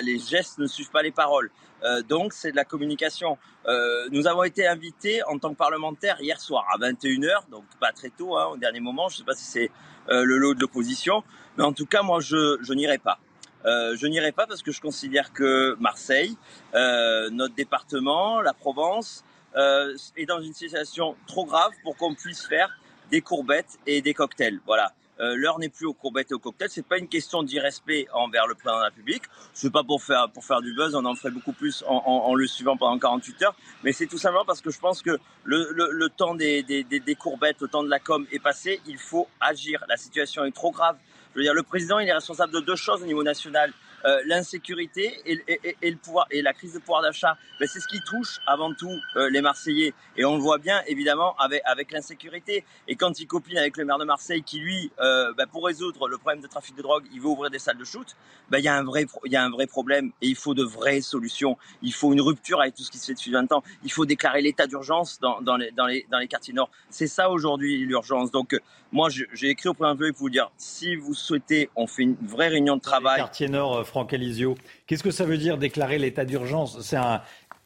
les, 0.04 0.20
gestes 0.20 0.58
ne 0.60 0.68
suivent 0.68 0.92
pas 0.92 1.02
les 1.02 1.12
paroles. 1.12 1.50
Euh, 1.84 2.02
donc 2.02 2.34
c'est 2.34 2.52
de 2.52 2.56
la 2.56 2.66
communication. 2.66 3.38
Euh, 3.68 4.08
nous 4.12 4.28
avons 4.28 4.44
été 4.44 4.68
invités 4.68 5.24
en 5.24 5.40
tant 5.40 5.52
que 5.52 5.58
parlementaires 5.58 6.18
hier 6.20 6.40
soir 6.40 6.66
à 6.74 6.78
21h, 6.78 7.50
donc 7.50 7.64
pas 7.80 7.92
très 7.92 8.10
tôt, 8.10 8.38
hein, 8.38 8.48
au 8.54 8.58
dernier 8.58 8.82
moment. 8.82 9.08
Je 9.10 9.16
ne 9.16 9.18
sais 9.20 9.24
pas 9.24 9.36
si 9.36 9.46
c'est 9.46 9.72
le 10.08 10.38
lot 10.38 10.54
de 10.54 10.60
l'opposition, 10.60 11.24
mais 11.58 11.64
en 11.64 11.74
tout 11.74 11.88
cas, 11.88 12.04
moi, 12.04 12.20
je, 12.20 12.60
je 12.62 12.74
n'irai 12.74 13.00
pas. 13.00 13.20
Euh, 13.66 13.96
je 13.98 14.06
n'irai 14.08 14.32
pas 14.32 14.46
parce 14.46 14.62
que 14.62 14.72
je 14.72 14.80
considère 14.80 15.34
que 15.34 15.76
Marseille, 15.80 16.38
euh, 16.76 17.30
notre 17.32 17.56
département, 17.56 18.42
la 18.42 18.54
Provence, 18.54 19.24
euh, 19.56 19.96
est 20.18 20.26
dans 20.26 20.42
une 20.42 20.54
situation 20.54 21.16
trop 21.28 21.46
grave 21.46 21.72
pour 21.84 21.96
qu'on 21.98 22.14
puisse 22.14 22.46
faire 22.46 22.70
des 23.10 23.22
courbettes 23.22 23.80
et 23.88 24.02
des 24.02 24.14
cocktails. 24.14 24.60
Voilà. 24.66 24.94
L'heure 25.18 25.60
n'est 25.60 25.70
plus 25.70 25.86
aux 25.86 25.94
courbettes 25.94 26.32
et 26.32 26.34
aux 26.34 26.40
cocktails. 26.40 26.70
C'est 26.70 26.86
pas 26.86 26.98
une 26.98 27.08
question 27.08 27.42
d'irrespect 27.42 28.06
envers 28.12 28.48
le 28.48 28.54
président 28.54 28.76
de 28.76 28.82
la 28.82 28.86
République. 28.88 29.24
C'est 29.54 29.72
pas 29.72 29.82
pour 29.82 30.04
faire 30.04 30.30
pour 30.30 30.44
faire 30.44 30.60
du 30.60 30.74
buzz. 30.74 30.94
On 30.94 31.06
en 31.06 31.16
ferait 31.16 31.32
beaucoup 31.32 31.54
plus 31.54 31.86
en, 31.88 32.36
le 32.36 32.46
suivant 32.48 32.76
pendant 32.76 33.00
48 33.00 33.44
heures. 33.44 33.56
Mais 33.86 33.94
c'est 33.94 34.08
tout 34.08 34.18
simplement 34.18 34.44
parce 34.44 34.60
que 34.60 34.72
je 34.72 34.80
pense 34.80 35.02
que 35.02 35.18
le, 35.46 36.08
temps 36.10 36.36
des, 36.36 36.64
des, 36.64 36.84
des, 36.84 37.16
courbettes, 37.16 37.62
le 37.62 37.70
temps 37.70 37.84
de 37.84 37.90
la 37.90 38.00
com 38.00 38.28
est 38.30 38.40
passé. 38.40 38.82
Il 38.88 38.98
faut 38.98 39.30
agir. 39.40 39.86
La 39.88 39.96
situation 39.96 40.44
est 40.44 40.52
trop 40.52 40.72
grave. 40.72 40.98
Je 41.36 41.42
veux 41.42 41.44
dire, 41.44 41.54
le 41.54 41.64
président, 41.64 42.00
il 42.00 42.08
est 42.08 42.14
responsable 42.14 42.54
de 42.54 42.62
deux 42.62 42.78
choses 42.78 43.04
au 43.04 43.06
niveau 43.06 43.22
national. 43.22 43.74
Euh, 44.06 44.22
l'insécurité 44.28 45.20
et, 45.26 45.42
et, 45.48 45.78
et, 45.82 45.90
le 45.90 45.98
pouvoir 45.98 46.28
et 46.30 46.44
la 46.44 46.54
crise 46.54 46.74
de 46.74 46.80
pouvoir 46.80 47.02
d'achat, 47.02 47.38
ben, 47.60 47.68
c'est 47.68 47.80
ce 47.80 47.88
qui 47.88 48.00
touche 48.02 48.40
avant 48.46 48.72
tout 48.72 49.00
euh, 49.16 49.32
les 49.32 49.42
Marseillais. 49.42 49.96
Et 50.16 50.26
on 50.26 50.36
le 50.36 50.42
voit 50.42 50.60
bien 50.60 50.84
évidemment 50.86 51.36
avec, 51.38 51.64
avec 51.66 51.92
l'insécurité. 51.92 52.64
Et 52.88 52.96
quand 52.98 53.20
il 53.20 53.26
copine 53.26 53.58
avec 53.58 53.78
le 53.78 53.86
maire 53.86 53.98
de 53.98 54.06
Marseille, 54.06 54.44
qui 54.44 54.60
lui, 54.60 54.92
euh, 55.00 55.34
ben, 55.34 55.48
pour 55.48 55.66
résoudre 55.66 56.08
le 56.08 56.20
problème 56.20 56.42
de 56.42 56.48
trafic 56.48 56.76
de 56.76 56.84
drogue, 56.84 57.06
il 57.14 57.20
veut 57.20 57.30
ouvrir 57.30 57.50
des 57.50 57.58
salles 57.58 57.80
de 57.80 57.84
shoot, 57.84 58.16
ben, 58.52 58.60
il 58.60 58.66
y 58.66 58.68
a 58.68 58.76
un 58.76 58.84
vrai, 58.84 59.08
il 59.26 59.32
y 59.32 59.38
a 59.38 59.44
un 59.44 59.50
vrai 59.50 59.66
problème 59.66 60.12
et 60.22 60.28
il 60.28 60.36
faut 60.36 60.54
de 60.54 60.64
vraies 60.64 61.02
solutions. 61.02 61.58
Il 61.82 61.94
faut 61.94 62.14
une 62.14 62.22
rupture 62.22 62.62
avec 62.62 62.76
tout 62.76 62.84
ce 62.84 62.92
qui 62.92 63.00
se 63.00 63.08
fait 63.08 63.16
depuis 63.16 63.32
20 63.32 63.52
ans. 63.54 63.64
Il 63.84 63.92
faut 63.92 64.06
déclarer 64.06 64.44
l'état 64.44 64.68
d'urgence 64.68 65.20
dans, 65.20 65.42
dans, 65.42 65.58
les, 65.58 65.72
dans, 65.72 65.88
les, 65.88 66.06
dans 66.12 66.20
les 66.20 66.28
quartiers 66.28 66.54
nord. 66.54 66.70
C'est 66.92 67.08
ça 67.08 67.32
aujourd'hui 67.32 67.78
l'urgence. 67.78 68.30
Donc 68.30 68.56
moi, 68.92 69.10
j'ai 69.10 69.50
écrit 69.50 69.68
au 69.68 69.74
Premier 69.74 69.94
ministre 69.94 70.18
pour 70.18 70.28
vous 70.28 70.30
dire, 70.30 70.52
si 70.58 70.96
vous 70.96 71.14
souhaitez, 71.14 71.70
on 71.76 71.88
fait 71.88 72.04
une 72.04 72.16
vraie 72.22 72.50
réunion 72.50 72.78
de 72.78 72.82
travail. 72.82 73.18
Quartier 73.18 73.50
nord 73.50 73.86
Franck 73.96 74.12
Alizio. 74.12 74.58
Qu'est-ce 74.88 75.04
que 75.04 75.10
ça 75.10 75.24
veut 75.24 75.38
dire 75.38 75.58
déclarer 75.58 75.98
l'état 75.98 76.26
d'urgence? 76.26 76.82
C'est 76.82 76.98
un 76.98 77.22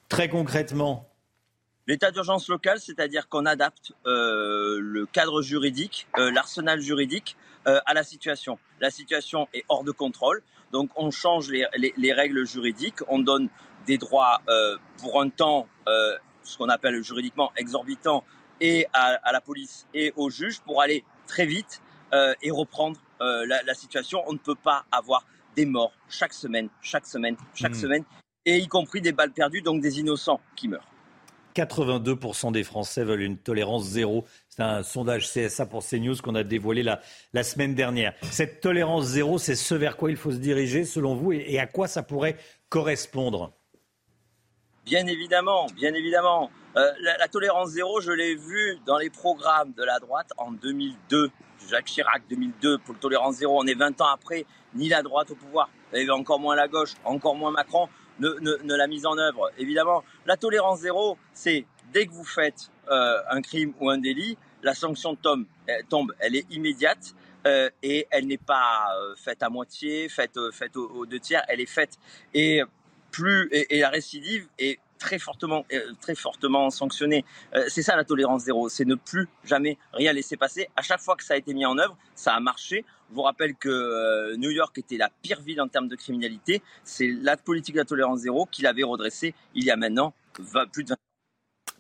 très 0.10 0.30
concrètement. 0.30 1.10
L'état 1.88 2.12
d'urgence 2.12 2.48
local, 2.50 2.80
c'est-à-dire 2.80 3.28
qu'on 3.30 3.48
adapte 3.48 3.94
euh, 4.06 4.78
le 4.80 5.08
cadre 5.08 5.42
juridique, 5.42 6.06
euh, 6.20 6.30
l'arsenal 6.30 6.82
juridique 6.82 7.36
euh, 7.66 7.80
à 7.88 7.96
la 7.96 8.04
situation. 8.04 8.60
La 8.80 8.92
situation 8.92 9.48
est 9.56 9.66
hors 9.70 9.84
de 9.84 9.90
contrôle, 9.90 10.44
donc 10.72 10.92
on 10.96 11.10
change 11.10 11.50
les, 11.50 11.66
les, 11.78 11.96
les 11.98 12.14
règles 12.14 12.46
juridiques, 12.46 13.00
on 13.08 13.18
donne 13.18 13.50
des 13.88 13.98
droits 13.98 14.44
pour 15.00 15.20
un 15.20 15.30
temps, 15.30 15.68
ce 16.44 16.58
qu'on 16.60 16.70
appelle 16.70 17.02
juridiquement 17.04 17.52
exorbitant, 17.58 18.24
et 18.62 18.86
à, 18.94 19.32
la 19.32 19.42
police 19.42 19.88
et 19.96 20.14
aux 20.16 20.30
juges 20.30 20.60
pour 20.60 20.84
aller 20.84 21.04
très 21.26 21.48
vite 21.48 21.82
et 22.14 22.52
reprendre 22.52 23.00
la 23.20 23.74
situation. 23.74 24.22
On 24.28 24.34
ne 24.34 24.38
peut 24.38 24.54
pas 24.54 24.86
avoir 24.92 25.26
des 25.60 25.66
morts 25.66 25.92
chaque 26.10 26.34
semaine, 26.34 26.70
chaque 26.82 27.06
semaine, 27.06 27.36
chaque 27.54 27.74
mmh. 27.74 27.76
semaine, 27.76 28.04
et 28.46 28.58
y 28.58 28.68
compris 28.68 29.02
des 29.02 29.12
balles 29.12 29.34
perdues, 29.34 29.62
donc 29.62 29.82
des 29.82 30.00
innocents 30.00 30.40
qui 30.56 30.70
meurent. 30.70 30.88
82% 31.56 32.54
des 32.54 32.64
Français 32.64 33.04
veulent 33.04 33.24
une 33.24 33.38
tolérance 33.38 33.84
zéro. 33.84 34.26
C'est 34.48 34.62
un 34.62 34.84
sondage 34.84 35.30
CSA 35.30 35.66
pour 35.66 35.84
CNews 35.86 36.16
qu'on 36.24 36.36
a 36.36 36.44
dévoilé 36.44 36.84
la, 36.84 37.02
la, 37.34 37.44
semaine 37.44 37.76
dernière. 37.76 38.14
Cette 38.32 38.62
tolérance 38.62 39.06
zéro, 39.06 39.38
c'est 39.38 39.56
ce 39.56 39.76
vers 39.76 39.98
quoi 39.98 40.12
il 40.12 40.16
faut 40.16 40.32
se 40.32 40.38
diriger 40.38 40.86
selon 40.86 41.16
vous 41.16 41.34
et, 41.34 41.46
et 41.50 41.60
à 41.60 41.68
quoi 41.68 41.88
ça 41.88 42.04
pourrait 42.04 42.38
correspondre? 42.70 43.52
Bien 44.86 45.06
évidemment, 45.08 45.68
bien 45.76 45.94
évidemment. 45.94 46.50
Euh, 46.78 46.92
la, 47.02 47.18
la, 47.18 47.28
tolérance 47.28 47.72
zéro, 47.72 48.00
je 48.00 48.12
l'ai 48.12 48.36
vu 48.36 48.78
dans 48.86 48.98
les 48.98 49.10
programmes 49.10 49.74
de 49.74 49.84
la 49.84 50.00
droite 50.00 50.32
en 50.38 50.52
2002. 50.52 51.30
Jacques 51.68 51.86
Chirac, 51.86 52.24
2002, 52.30 52.78
pour 52.80 52.94
le 52.94 53.00
tolérance 53.00 53.36
zéro. 53.36 53.60
On 53.62 53.68
est 53.68 53.74
20 53.74 54.00
ans 54.02 54.10
après, 54.14 54.46
ni 54.76 54.90
la 54.90 55.02
droite 55.02 55.32
au 55.32 55.36
pouvoir, 55.36 55.70
et 55.94 56.10
encore 56.10 56.40
moins 56.40 56.56
la 56.56 56.68
gauche, 56.68 56.94
encore 57.04 57.36
moins 57.36 57.52
Macron, 57.52 57.90
ne, 58.20 58.30
ne, 58.42 58.56
ne 58.64 58.76
l'a 58.76 58.88
mise 58.88 59.06
en 59.06 59.18
œuvre. 59.18 59.52
Évidemment, 59.58 60.04
la 60.26 60.38
tolérance 60.38 60.80
zéro, 60.80 61.18
c'est 61.34 61.66
dès 61.94 62.06
que 62.06 62.12
vous 62.12 62.26
faites 62.26 62.72
euh, 62.90 63.18
un 63.30 63.42
crime 63.42 63.74
ou 63.80 63.90
un 63.90 63.98
délit, 63.98 64.38
la 64.62 64.74
sanction 64.74 65.16
tombe, 65.16 65.46
elle, 65.68 65.86
tombe, 65.86 66.14
elle 66.20 66.36
est 66.36 66.46
immédiate. 66.52 67.16
Euh, 67.48 67.70
et 67.82 68.06
elle 68.12 68.28
n'est 68.28 68.38
pas 68.38 68.88
euh, 68.98 69.16
faite 69.16 69.44
à 69.44 69.50
moitié, 69.50 70.10
faite, 70.10 70.36
euh, 70.36 70.52
faite 70.52 70.76
aux, 70.76 71.06
deux 71.06 71.20
tiers, 71.20 71.42
elle 71.48 71.62
est 71.62 71.66
faite 71.66 71.98
et 72.34 72.62
plus 73.12 73.48
et 73.52 73.80
la 73.80 73.90
récidive 73.90 74.48
est 74.60 74.78
très 75.00 75.18
fortement, 75.18 75.66
euh, 75.74 75.94
très 76.00 76.14
fortement 76.14 76.70
sanctionné. 76.70 77.26
Euh, 77.56 77.66
c'est 77.68 77.82
ça 77.82 77.96
la 77.96 78.04
tolérance 78.04 78.44
zéro, 78.44 78.70
c'est 78.70 78.86
ne 78.86 78.96
plus 78.96 79.28
jamais 79.44 79.78
rien 79.94 80.14
laisser 80.14 80.38
passer. 80.38 80.70
À 80.76 80.84
chaque 80.84 81.02
fois 81.02 81.16
que 81.16 81.24
ça 81.24 81.34
a 81.34 81.38
été 81.38 81.54
mis 81.54 81.66
en 81.66 81.78
œuvre, 81.80 81.98
ça 82.14 82.36
a 82.36 82.40
marché. 82.40 82.86
Je 83.10 83.16
vous 83.16 83.24
rappelle 83.24 83.56
que 83.56 83.70
euh, 83.70 84.38
New 84.38 84.52
York 84.52 84.78
était 84.78 84.98
la 84.98 85.10
pire 85.24 85.42
ville 85.42 85.62
en 85.62 85.68
termes 85.68 85.88
de 85.88 85.96
criminalité. 85.96 86.62
C'est 86.84 87.08
la 87.08 87.38
politique 87.38 87.74
de 87.76 87.80
la 87.80 87.86
tolérance 87.86 88.20
zéro 88.20 88.46
qui 88.46 88.62
l'avait 88.62 88.84
redressée 88.84 89.34
il 89.56 89.64
y 89.64 89.72
a 89.72 89.76
maintenant 89.76 90.14
20, 90.38 90.68
plus 90.68 90.84
de 90.84 90.90
20 90.90 90.94
ans. 90.94 91.09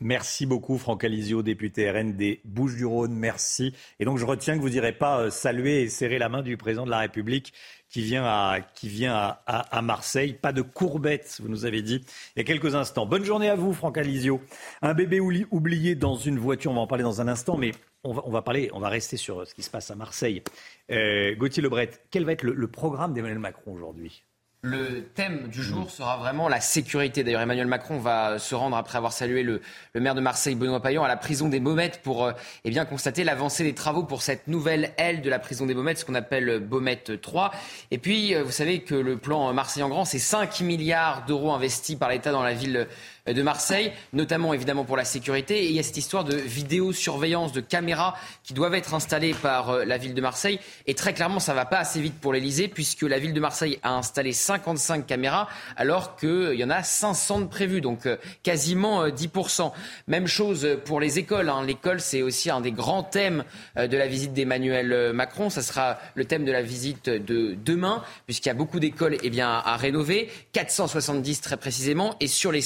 Merci 0.01 0.45
beaucoup, 0.45 0.77
Franck 0.77 1.03
Alizio, 1.03 1.43
député 1.43 1.91
RN 1.91 2.13
des 2.13 2.39
Bouches-du-Rhône. 2.45 3.13
Merci. 3.13 3.73
Et 3.99 4.05
donc, 4.05 4.17
je 4.17 4.25
retiens 4.25 4.55
que 4.55 4.61
vous 4.61 4.69
n'irez 4.69 4.93
pas 4.93 5.29
saluer 5.29 5.81
et 5.81 5.89
serrer 5.89 6.19
la 6.19 6.29
main 6.29 6.41
du 6.41 6.55
président 6.55 6.85
de 6.85 6.89
la 6.89 6.99
République 6.99 7.53
qui 7.89 8.01
vient, 8.01 8.23
à, 8.23 8.59
qui 8.75 8.87
vient 8.87 9.37
à, 9.45 9.81
Marseille. 9.81 10.33
Pas 10.33 10.53
de 10.53 10.61
courbettes, 10.61 11.39
vous 11.41 11.49
nous 11.49 11.65
avez 11.65 11.81
dit 11.81 12.01
il 12.35 12.39
y 12.39 12.41
a 12.41 12.45
quelques 12.45 12.75
instants. 12.75 13.05
Bonne 13.05 13.25
journée 13.25 13.49
à 13.49 13.55
vous, 13.55 13.73
Franck 13.73 13.97
Alizio. 13.97 14.41
Un 14.81 14.93
bébé 14.93 15.19
oublié 15.19 15.95
dans 15.95 16.15
une 16.15 16.39
voiture, 16.39 16.71
on 16.71 16.75
va 16.75 16.81
en 16.81 16.87
parler 16.87 17.03
dans 17.03 17.19
un 17.19 17.27
instant, 17.27 17.57
mais 17.57 17.71
on 18.03 18.13
va, 18.13 18.21
on 18.25 18.31
va 18.31 18.41
parler, 18.41 18.69
on 18.73 18.79
va 18.79 18.89
rester 18.89 19.17
sur 19.17 19.45
ce 19.45 19.53
qui 19.53 19.63
se 19.63 19.69
passe 19.69 19.91
à 19.91 19.95
Marseille. 19.95 20.43
Euh, 20.91 21.35
Gauthier 21.35 21.61
Lebret, 21.61 21.91
quel 22.11 22.23
va 22.23 22.31
être 22.31 22.43
le, 22.43 22.53
le 22.53 22.67
programme 22.67 23.13
d'Emmanuel 23.13 23.39
Macron 23.39 23.73
aujourd'hui? 23.73 24.23
Le 24.61 25.05
thème 25.15 25.47
du 25.47 25.63
jour 25.63 25.89
sera 25.89 26.17
vraiment 26.17 26.49
la 26.49 26.59
sécurité. 26.59 27.23
D'ailleurs, 27.23 27.41
Emmanuel 27.41 27.67
Macron 27.67 27.97
va 27.97 28.39
se 28.39 28.55
rendre, 28.55 28.75
après 28.75 28.97
avoir 28.97 29.13
salué 29.13 29.41
le, 29.41 29.61
le 29.93 30.01
maire 30.01 30.15
de 30.15 30.21
Marseille, 30.21 30.55
Benoît 30.55 30.81
Payan, 30.81 31.01
à 31.01 31.07
la 31.07 31.15
prison 31.15 31.47
des 31.47 31.61
Baumettes 31.61 32.01
pour 32.03 32.25
euh, 32.25 32.33
eh 32.65 32.69
bien, 32.69 32.83
constater 32.83 33.23
l'avancée 33.23 33.63
des 33.63 33.73
travaux 33.73 34.03
pour 34.03 34.21
cette 34.21 34.47
nouvelle 34.49 34.91
aile 34.97 35.21
de 35.21 35.29
la 35.29 35.39
prison 35.39 35.65
des 35.65 35.73
Baumettes, 35.73 35.99
ce 35.99 36.05
qu'on 36.05 36.15
appelle 36.15 36.59
Baumette 36.59 37.21
3. 37.21 37.51
Et 37.91 37.97
puis, 37.99 38.35
euh, 38.35 38.43
vous 38.43 38.51
savez 38.51 38.81
que 38.81 38.95
le 38.95 39.17
plan 39.17 39.53
Marseille 39.53 39.83
en 39.83 39.89
grand, 39.89 40.03
c'est 40.03 40.19
5 40.19 40.59
milliards 40.59 41.25
d'euros 41.25 41.53
investis 41.53 41.95
par 41.95 42.09
l'État 42.09 42.33
dans 42.33 42.43
la 42.43 42.53
ville 42.53 42.87
de 43.33 43.41
Marseille, 43.41 43.91
notamment 44.13 44.53
évidemment 44.53 44.85
pour 44.85 44.97
la 44.97 45.05
sécurité. 45.05 45.63
Et 45.63 45.67
il 45.67 45.73
y 45.73 45.79
a 45.79 45.83
cette 45.83 45.97
histoire 45.97 46.23
de 46.23 46.35
vidéosurveillance, 46.35 47.51
de 47.51 47.61
caméras 47.61 48.15
qui 48.43 48.53
doivent 48.53 48.75
être 48.75 48.93
installées 48.93 49.33
par 49.33 49.85
la 49.85 49.97
ville 49.97 50.13
de 50.13 50.21
Marseille. 50.21 50.59
Et 50.87 50.95
très 50.95 51.13
clairement, 51.13 51.39
ça 51.39 51.53
ne 51.53 51.57
va 51.57 51.65
pas 51.65 51.79
assez 51.79 52.01
vite 52.01 52.19
pour 52.19 52.33
l'Elysée, 52.33 52.67
puisque 52.67 53.03
la 53.03 53.19
ville 53.19 53.33
de 53.33 53.39
Marseille 53.39 53.79
a 53.83 53.93
installé 53.93 54.33
55 54.33 55.05
caméras, 55.05 55.47
alors 55.77 56.15
qu'il 56.15 56.53
y 56.53 56.63
en 56.63 56.69
a 56.69 56.83
500 56.83 57.41
de 57.41 57.45
prévues, 57.45 57.81
donc 57.81 58.07
quasiment 58.43 59.07
10%. 59.07 59.71
Même 60.07 60.27
chose 60.27 60.77
pour 60.85 60.99
les 60.99 61.19
écoles. 61.19 61.49
Hein. 61.49 61.63
L'école, 61.65 61.99
c'est 61.99 62.21
aussi 62.21 62.49
un 62.49 62.61
des 62.61 62.71
grands 62.71 63.03
thèmes 63.03 63.43
de 63.75 63.97
la 63.97 64.07
visite 64.07 64.33
d'Emmanuel 64.33 65.13
Macron. 65.13 65.49
Ça 65.49 65.61
sera 65.61 65.99
le 66.15 66.25
thème 66.25 66.45
de 66.45 66.51
la 66.51 66.61
visite 66.61 67.09
de 67.09 67.55
demain, 67.63 68.03
puisqu'il 68.25 68.49
y 68.49 68.51
a 68.51 68.55
beaucoup 68.55 68.79
d'écoles 68.79 69.17
eh 69.23 69.41
à 69.41 69.77
rénover, 69.77 70.29
470 70.53 71.41
très 71.41 71.57
précisément, 71.57 72.15
et 72.19 72.27
sur 72.27 72.51
les 72.51 72.61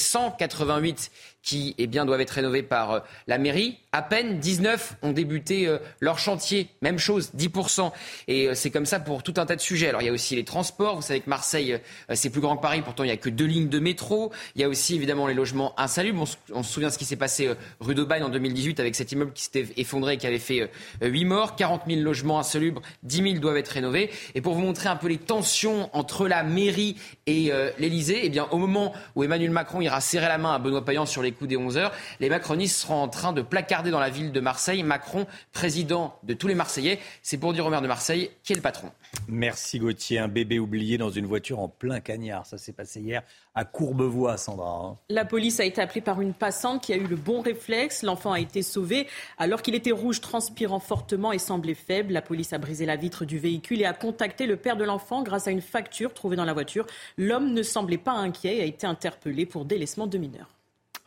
188 0.54 1.10
qui 1.44 1.74
eh 1.76 1.86
bien, 1.86 2.06
doivent 2.06 2.22
être 2.22 2.30
rénovés 2.30 2.62
par 2.62 2.90
euh, 2.90 3.00
la 3.26 3.36
mairie. 3.36 3.76
À 3.92 4.00
peine 4.00 4.38
19 4.40 4.96
ont 5.02 5.12
débuté 5.12 5.68
euh, 5.68 5.78
leur 6.00 6.18
chantier. 6.18 6.68
Même 6.80 6.98
chose, 6.98 7.30
10%. 7.36 7.92
Et 8.28 8.48
euh, 8.48 8.54
c'est 8.54 8.70
comme 8.70 8.86
ça 8.86 8.98
pour 8.98 9.22
tout 9.22 9.34
un 9.36 9.44
tas 9.44 9.54
de 9.54 9.60
sujets. 9.60 9.90
Alors 9.90 10.00
il 10.00 10.06
y 10.06 10.08
a 10.08 10.12
aussi 10.12 10.34
les 10.34 10.44
transports. 10.44 10.96
Vous 10.96 11.02
savez 11.02 11.20
que 11.20 11.28
Marseille, 11.28 11.78
c'est 12.14 12.30
plus 12.30 12.40
grand 12.40 12.56
que 12.56 12.62
Paris. 12.62 12.80
Pourtant, 12.82 13.04
il 13.04 13.08
n'y 13.08 13.12
a 13.12 13.18
que 13.18 13.28
deux 13.28 13.44
lignes 13.44 13.68
de 13.68 13.78
métro. 13.78 14.32
Il 14.54 14.62
y 14.62 14.64
a 14.64 14.68
aussi 14.68 14.94
évidemment 14.94 15.26
les 15.26 15.34
logements 15.34 15.78
insalubres. 15.78 16.24
On, 16.52 16.62
se 16.62 16.72
souvient 16.72 16.88
de 16.88 16.94
ce 16.94 16.98
qui 16.98 17.04
s'est 17.04 17.16
passé 17.16 17.50
rue 17.78 17.94
d'Aubagne 17.94 18.22
en 18.22 18.30
2018 18.30 18.80
avec 18.80 18.94
cet 18.94 19.12
immeuble 19.12 19.32
qui 19.32 19.42
s'était 19.42 19.68
effondré 19.76 20.14
et 20.14 20.16
qui 20.16 20.26
avait 20.26 20.38
fait 20.38 20.70
8 21.02 21.24
morts. 21.26 21.56
40 21.56 21.82
000 21.86 22.00
logements 22.00 22.38
insalubres. 22.38 22.80
10 23.02 23.16
000 23.22 23.34
doivent 23.34 23.58
être 23.58 23.68
rénovés. 23.68 24.10
Et 24.34 24.40
pour 24.40 24.54
vous 24.54 24.62
montrer 24.62 24.88
un 24.88 24.96
peu 24.96 25.08
les 25.08 25.18
tensions 25.18 25.90
entre 25.92 26.26
la 26.26 26.42
mairie 26.42 26.96
et 27.26 27.52
l'Elysée, 27.78 28.20
eh 28.22 28.30
bien, 28.30 28.48
au 28.50 28.56
moment 28.56 28.94
où 29.14 29.24
Emmanuel 29.24 29.50
Macron 29.50 29.82
ira 29.82 30.00
serrer 30.00 30.28
la 30.28 30.38
main 30.38 30.54
à 30.54 30.58
Benoît 30.58 30.84
Payan 30.84 31.04
sur 31.04 31.22
les 31.22 31.33
coup 31.34 31.46
des 31.46 31.56
11 31.56 31.76
heures, 31.76 31.92
les 32.20 32.28
macronistes 32.28 32.76
seront 32.76 33.02
en 33.02 33.08
train 33.08 33.32
de 33.32 33.42
placarder 33.42 33.90
dans 33.90 34.00
la 34.00 34.10
ville 34.10 34.32
de 34.32 34.40
Marseille 34.40 34.82
Macron, 34.82 35.26
président 35.52 36.18
de 36.22 36.34
tous 36.34 36.48
les 36.48 36.54
Marseillais. 36.54 36.98
C'est 37.22 37.38
pour 37.38 37.52
dire 37.52 37.66
au 37.66 37.70
maire 37.70 37.82
de 37.82 37.88
Marseille 37.88 38.30
qui 38.42 38.52
est 38.52 38.56
le 38.56 38.62
patron. 38.62 38.90
Merci 39.28 39.78
Gauthier. 39.78 40.18
Un 40.18 40.28
bébé 40.28 40.58
oublié 40.58 40.98
dans 40.98 41.10
une 41.10 41.26
voiture 41.26 41.60
en 41.60 41.68
plein 41.68 42.00
cagnard. 42.00 42.46
Ça 42.46 42.58
s'est 42.58 42.72
passé 42.72 43.00
hier 43.00 43.22
à 43.54 43.64
Courbevoie, 43.64 44.36
Sandra. 44.36 44.80
Hein. 44.84 44.98
La 45.08 45.24
police 45.24 45.60
a 45.60 45.64
été 45.64 45.80
appelée 45.80 46.00
par 46.00 46.20
une 46.20 46.34
passante 46.34 46.82
qui 46.82 46.92
a 46.92 46.96
eu 46.96 47.06
le 47.06 47.16
bon 47.16 47.40
réflexe. 47.40 48.02
L'enfant 48.02 48.32
a 48.32 48.40
été 48.40 48.62
sauvé 48.62 49.06
alors 49.38 49.62
qu'il 49.62 49.74
était 49.74 49.92
rouge, 49.92 50.20
transpirant 50.20 50.80
fortement 50.80 51.32
et 51.32 51.38
semblait 51.38 51.74
faible. 51.74 52.12
La 52.12 52.22
police 52.22 52.52
a 52.52 52.58
brisé 52.58 52.86
la 52.86 52.96
vitre 52.96 53.24
du 53.24 53.38
véhicule 53.38 53.80
et 53.80 53.86
a 53.86 53.92
contacté 53.92 54.46
le 54.46 54.56
père 54.56 54.76
de 54.76 54.84
l'enfant 54.84 55.22
grâce 55.22 55.46
à 55.46 55.50
une 55.50 55.62
facture 55.62 56.12
trouvée 56.12 56.36
dans 56.36 56.44
la 56.44 56.52
voiture. 56.52 56.86
L'homme 57.16 57.52
ne 57.52 57.62
semblait 57.62 57.98
pas 57.98 58.12
inquiet 58.12 58.56
et 58.56 58.62
a 58.62 58.66
été 58.66 58.86
interpellé 58.86 59.46
pour 59.46 59.64
délaissement 59.64 60.06
de 60.06 60.18
mineurs. 60.18 60.53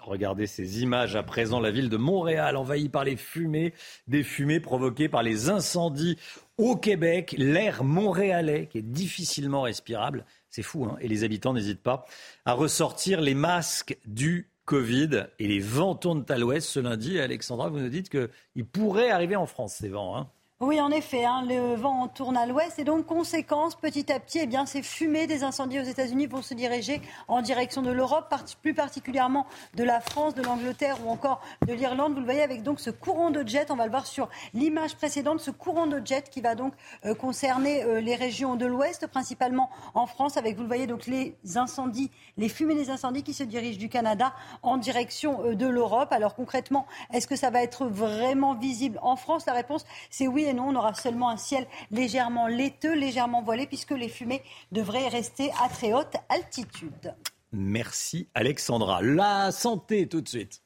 Regardez 0.08 0.48
ces 0.48 0.82
images 0.82 1.16
à 1.16 1.24
présent. 1.24 1.60
La 1.60 1.72
ville 1.72 1.90
de 1.90 1.98
Montréal 1.98 2.56
envahie 2.56 2.88
par 2.88 3.04
les 3.04 3.18
fumées, 3.18 3.74
des 4.08 4.24
fumées 4.24 4.62
provoquées 4.62 5.10
par 5.10 5.22
les 5.22 5.50
incendies 5.50 6.18
au 6.58 6.78
Québec. 6.78 7.36
L'air 7.38 7.84
montréalais 7.84 8.68
qui 8.68 8.78
est 8.78 8.90
difficilement 8.90 9.64
respirable. 9.64 10.26
C'est 10.50 10.64
fou, 10.64 10.86
hein 10.86 10.98
Et 11.02 11.10
les 11.10 11.24
habitants 11.26 11.54
n'hésitent 11.54 11.84
pas 11.84 12.06
à 12.46 12.54
ressortir 12.54 13.20
les 13.20 13.36
masques 13.36 13.98
du 14.06 14.50
Covid. 14.64 15.28
Et 15.40 15.48
les 15.48 15.60
vents 15.60 15.96
tournent 15.96 16.26
à 16.30 16.38
l'ouest 16.38 16.68
ce 16.68 16.80
lundi. 16.80 17.20
Alexandra, 17.20 17.70
vous 17.70 17.80
nous 17.80 17.90
dites 17.90 18.10
qu'ils 18.10 18.66
pourraient 18.66 19.12
arriver 19.12 19.36
en 19.36 19.46
France, 19.46 19.76
ces 19.76 19.90
vents. 19.90 20.18
Hein 20.18 20.30
oui, 20.60 20.82
en 20.82 20.90
effet, 20.90 21.24
hein, 21.24 21.44
le 21.48 21.76
vent 21.76 22.08
tourne 22.08 22.36
à 22.36 22.48
l'ouest 22.48 22.80
et 22.80 22.84
donc 22.84 23.06
conséquence, 23.06 23.76
petit 23.76 24.12
à 24.12 24.20
petit, 24.20 24.40
eh 24.42 24.48
bien, 24.48 24.66
ces 24.66 24.82
fumées 24.82 25.28
des 25.28 25.44
incendies 25.44 25.80
aux 25.80 25.84
États-Unis 25.84 26.26
vont 26.26 26.42
se 26.42 26.56
diriger 26.56 27.00
en 27.28 27.44
direction 27.44 27.84
de 27.84 27.92
l'Europe, 27.92 28.34
plus 28.64 28.74
particulièrement 28.74 29.46
de 29.76 29.84
la 29.84 30.02
France, 30.02 30.34
de 30.34 30.42
l'Angleterre 30.42 30.98
ou 31.06 31.12
encore 31.12 31.42
de 31.68 31.74
l'Irlande. 31.74 32.14
Vous 32.14 32.22
le 32.22 32.26
voyez 32.26 32.42
avec 32.42 32.64
donc 32.64 32.80
ce 32.80 32.90
courant 32.90 33.30
de 33.30 33.48
jet, 33.48 33.70
on 33.70 33.76
va 33.76 33.86
le 33.86 33.92
voir 33.92 34.08
sur 34.08 34.30
l'image 34.56 34.96
précédente, 34.96 35.42
ce 35.42 35.52
courant 35.52 35.86
de 35.86 36.02
jet 36.04 36.28
qui 36.28 36.42
va 36.42 36.56
donc 36.56 36.74
euh, 37.06 37.14
concerner 37.14 37.84
euh, 37.84 38.02
les 38.02 38.16
régions 38.16 38.56
de 38.56 38.66
l'ouest, 38.66 39.06
principalement 39.06 39.70
en 39.94 40.08
France, 40.08 40.38
avec 40.38 40.56
vous 40.56 40.64
le 40.64 40.68
voyez 40.68 40.88
donc 40.88 41.06
les 41.06 41.36
incendies, 41.54 42.10
les 42.36 42.50
fumées 42.50 42.74
des 42.74 42.90
incendies 42.90 43.22
qui 43.22 43.36
se 43.36 43.44
dirigent 43.44 43.78
du 43.78 43.90
Canada 43.90 44.34
en 44.64 44.78
direction 44.78 45.40
euh, 45.44 45.54
de 45.54 45.68
l'Europe. 45.68 46.12
Alors 46.12 46.34
concrètement, 46.34 46.88
est-ce 47.14 47.28
que 47.28 47.36
ça 47.36 47.52
va 47.52 47.62
être 47.62 47.86
vraiment 47.86 48.56
visible 48.56 48.98
en 49.04 49.18
France? 49.18 49.46
La 49.46 49.54
réponse, 49.54 49.86
c'est 50.10 50.28
oui 50.28 50.47
et 50.48 50.54
non, 50.54 50.70
on 50.70 50.76
aura 50.76 50.94
seulement 50.94 51.30
un 51.30 51.38
ciel 51.38 51.68
légèrement 51.92 52.48
laiteux, 52.48 52.96
légèrement 52.96 53.42
voilé, 53.42 53.68
puisque 53.68 53.92
les 53.92 54.10
fumées 54.10 54.42
devraient 54.72 55.08
rester 55.08 55.52
à 55.64 55.70
très 55.70 55.94
haute 55.94 56.16
altitude. 56.30 57.16
Merci 57.52 58.28
Alexandra. 58.34 59.02
La 59.02 59.52
santé 59.52 60.08
tout 60.08 60.22
de 60.22 60.28
suite. 60.28 60.62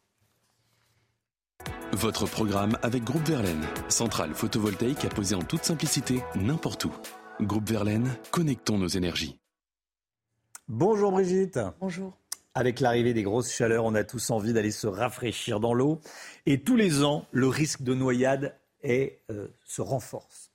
Votre 1.94 2.26
programme 2.26 2.78
avec 2.82 3.04
Groupe 3.04 3.28
Verlaine, 3.28 3.66
centrale 3.88 4.34
photovoltaïque 4.34 5.06
à 5.06 5.10
poser 5.10 5.36
en 5.36 5.42
toute 5.42 5.64
simplicité 5.64 6.24
n'importe 6.36 6.86
où. 6.86 6.92
Groupe 7.42 7.70
Verlaine, 7.70 8.16
connectons 8.32 8.78
nos 8.78 8.88
énergies. 8.88 9.40
Bonjour 10.68 11.12
Brigitte. 11.12 11.60
Bonjour. 11.80 12.18
Avec 12.54 12.80
l'arrivée 12.80 13.14
des 13.14 13.24
grosses 13.24 13.52
chaleurs, 13.52 13.86
on 13.86 13.96
a 13.96 14.04
tous 14.04 14.30
envie 14.32 14.54
d'aller 14.54 14.72
se 14.72 14.88
rafraîchir 14.88 15.60
dans 15.60 15.74
l'eau. 15.74 16.00
Et 16.46 16.62
tous 16.62 16.76
les 16.76 17.04
ans, 17.04 17.26
le 17.32 17.48
risque 17.48 17.82
de 17.82 17.94
noyade 17.94 18.58
et 18.84 19.20
euh, 19.30 19.48
se 19.66 19.82
renforce. 19.82 20.52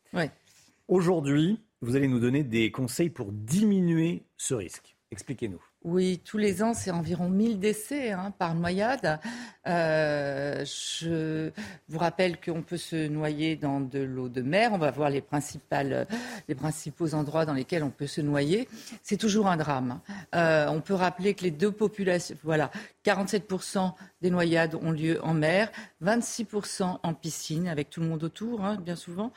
Aujourd'hui, 0.88 1.60
vous 1.82 1.96
allez 1.96 2.08
nous 2.08 2.20
donner 2.20 2.42
des 2.42 2.70
conseils 2.70 3.10
pour 3.10 3.32
diminuer 3.32 4.22
ce 4.36 4.54
risque. 4.54 4.96
Expliquez-nous. 5.10 5.62
Oui, 5.86 6.20
tous 6.24 6.36
les 6.36 6.64
ans, 6.64 6.74
c'est 6.74 6.90
environ 6.90 7.28
1000 7.28 7.60
décès 7.60 8.10
hein, 8.10 8.32
par 8.36 8.56
noyade. 8.56 9.20
Euh, 9.68 10.64
je 10.64 11.52
vous 11.88 11.98
rappelle 11.98 12.40
qu'on 12.40 12.62
peut 12.62 12.76
se 12.76 13.06
noyer 13.06 13.54
dans 13.54 13.80
de 13.80 14.00
l'eau 14.00 14.28
de 14.28 14.42
mer. 14.42 14.70
On 14.72 14.78
va 14.78 14.90
voir 14.90 15.10
les, 15.10 15.20
principales, 15.20 16.08
les 16.48 16.56
principaux 16.56 17.14
endroits 17.14 17.46
dans 17.46 17.52
lesquels 17.52 17.84
on 17.84 17.90
peut 17.90 18.08
se 18.08 18.20
noyer. 18.20 18.68
C'est 19.04 19.16
toujours 19.16 19.46
un 19.46 19.56
drame. 19.56 20.00
Euh, 20.34 20.66
on 20.70 20.80
peut 20.80 20.94
rappeler 20.94 21.34
que 21.34 21.44
les 21.44 21.52
deux 21.52 21.70
populations, 21.70 22.36
voilà, 22.42 22.72
47% 23.06 23.92
des 24.20 24.30
noyades 24.30 24.74
ont 24.74 24.90
lieu 24.90 25.20
en 25.22 25.32
mer, 25.32 25.70
26% 26.02 26.98
en 27.02 27.14
piscine, 27.14 27.68
avec 27.68 27.88
tout 27.88 28.00
le 28.00 28.08
monde 28.08 28.24
autour, 28.24 28.64
hein, 28.64 28.76
bien 28.76 28.96
souvent, 28.96 29.32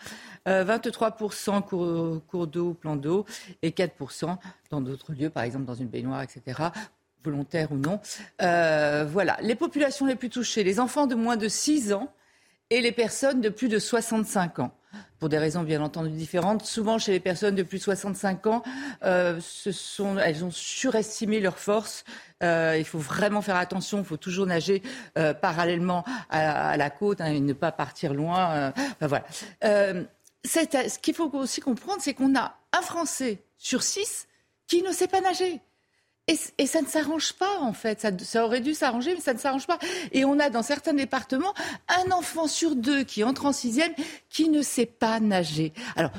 23% 0.48 1.58
euh, 1.58 1.62
cours, 1.62 2.26
cours 2.26 2.48
d'eau, 2.48 2.74
plan 2.74 2.96
d'eau, 2.96 3.26
et 3.62 3.70
4% 3.70 4.38
dans 4.72 4.82
d'autres 4.82 5.14
lieux, 5.14 5.30
par 5.30 5.44
exemple 5.44 5.66
dans 5.66 5.76
une 5.76 5.88
baignoire, 5.88 6.24
etc 6.24 6.70
volontaire 7.24 7.72
ou 7.72 7.78
non. 7.78 8.00
Euh, 8.42 9.06
voilà, 9.06 9.38
les 9.42 9.56
populations 9.56 10.06
les 10.06 10.16
plus 10.16 10.30
touchées, 10.30 10.64
les 10.64 10.80
enfants 10.80 11.08
de 11.08 11.16
moins 11.16 11.38
de 11.38 11.48
6 11.48 11.94
ans 11.94 12.14
et 12.70 12.82
les 12.82 12.92
personnes 12.92 13.42
de 13.42 13.50
plus 13.50 13.68
de 13.68 13.80
65 13.80 14.60
ans 14.60 14.72
pour 15.20 15.30
des 15.30 15.38
raisons 15.38 15.64
bien 15.64 15.82
entendu 15.82 16.10
différentes. 16.10 16.66
Souvent, 16.66 16.98
chez 16.98 17.12
les 17.12 17.20
personnes 17.20 17.56
de 17.56 17.64
plus 17.64 17.80
de 17.80 17.84
65 17.84 18.48
ans, 18.48 18.64
euh, 19.04 19.40
elles 20.24 20.46
ont 20.46 20.52
surestimé 20.52 21.40
leurs 21.40 21.60
forces. 21.60 22.04
Euh, 22.42 22.76
il 22.78 22.86
faut 22.86 23.00
vraiment 23.00 23.42
faire 23.42 23.58
attention. 23.58 24.00
Il 24.00 24.06
faut 24.06 24.18
toujours 24.18 24.46
nager 24.46 24.82
euh, 25.18 25.34
parallèlement 25.34 26.04
à, 26.30 26.78
la 26.78 26.90
côte 26.90 27.22
hein, 27.22 27.28
et 27.28 27.40
ne 27.40 27.54
pas 27.54 27.72
partir 27.72 28.14
loin. 28.14 28.74
voilà. 29.02 29.26
ce 29.62 31.00
qu'il 31.00 31.14
faut 31.14 31.30
aussi 31.34 31.62
comprendre, 31.62 32.00
c'est 32.02 32.14
qu'on 32.14 32.36
a 32.36 32.56
un 32.78 32.82
Français 32.82 33.44
sur 33.58 33.84
six 33.84 34.28
qui 34.68 34.82
ne 34.84 34.92
sait 34.92 35.08
pas 35.08 35.22
nager. 35.22 35.62
Et, 36.58 36.68
ça 36.68 36.82
ne 36.82 36.88
s'arrange 36.88 37.34
pas, 37.34 37.60
en 37.60 37.74
fait. 37.74 38.06
Ça, 38.22 38.46
aurait 38.46 38.62
dû 38.62 38.76
s'arranger, 38.76 39.16
mais 39.16 39.22
ça 39.22 39.34
ne 39.34 39.40
s'arrange 39.40 39.66
pas. 39.66 39.80
Et 40.12 40.26
on 40.26 40.40
a 40.40 40.50
dans 40.50 40.62
certains 40.62 40.94
départements 40.94 41.54
un 41.88 42.12
enfant 42.12 42.48
sur 42.48 42.76
deux 42.76 43.04
qui 43.04 43.24
entre 43.24 43.48
en 43.48 43.52
sixième 43.52 43.94
qui 44.30 44.50
ne 44.50 44.62
sait 44.62 44.86
pas 44.86 45.20
nager. 45.20 45.74
Alors, 45.96 46.12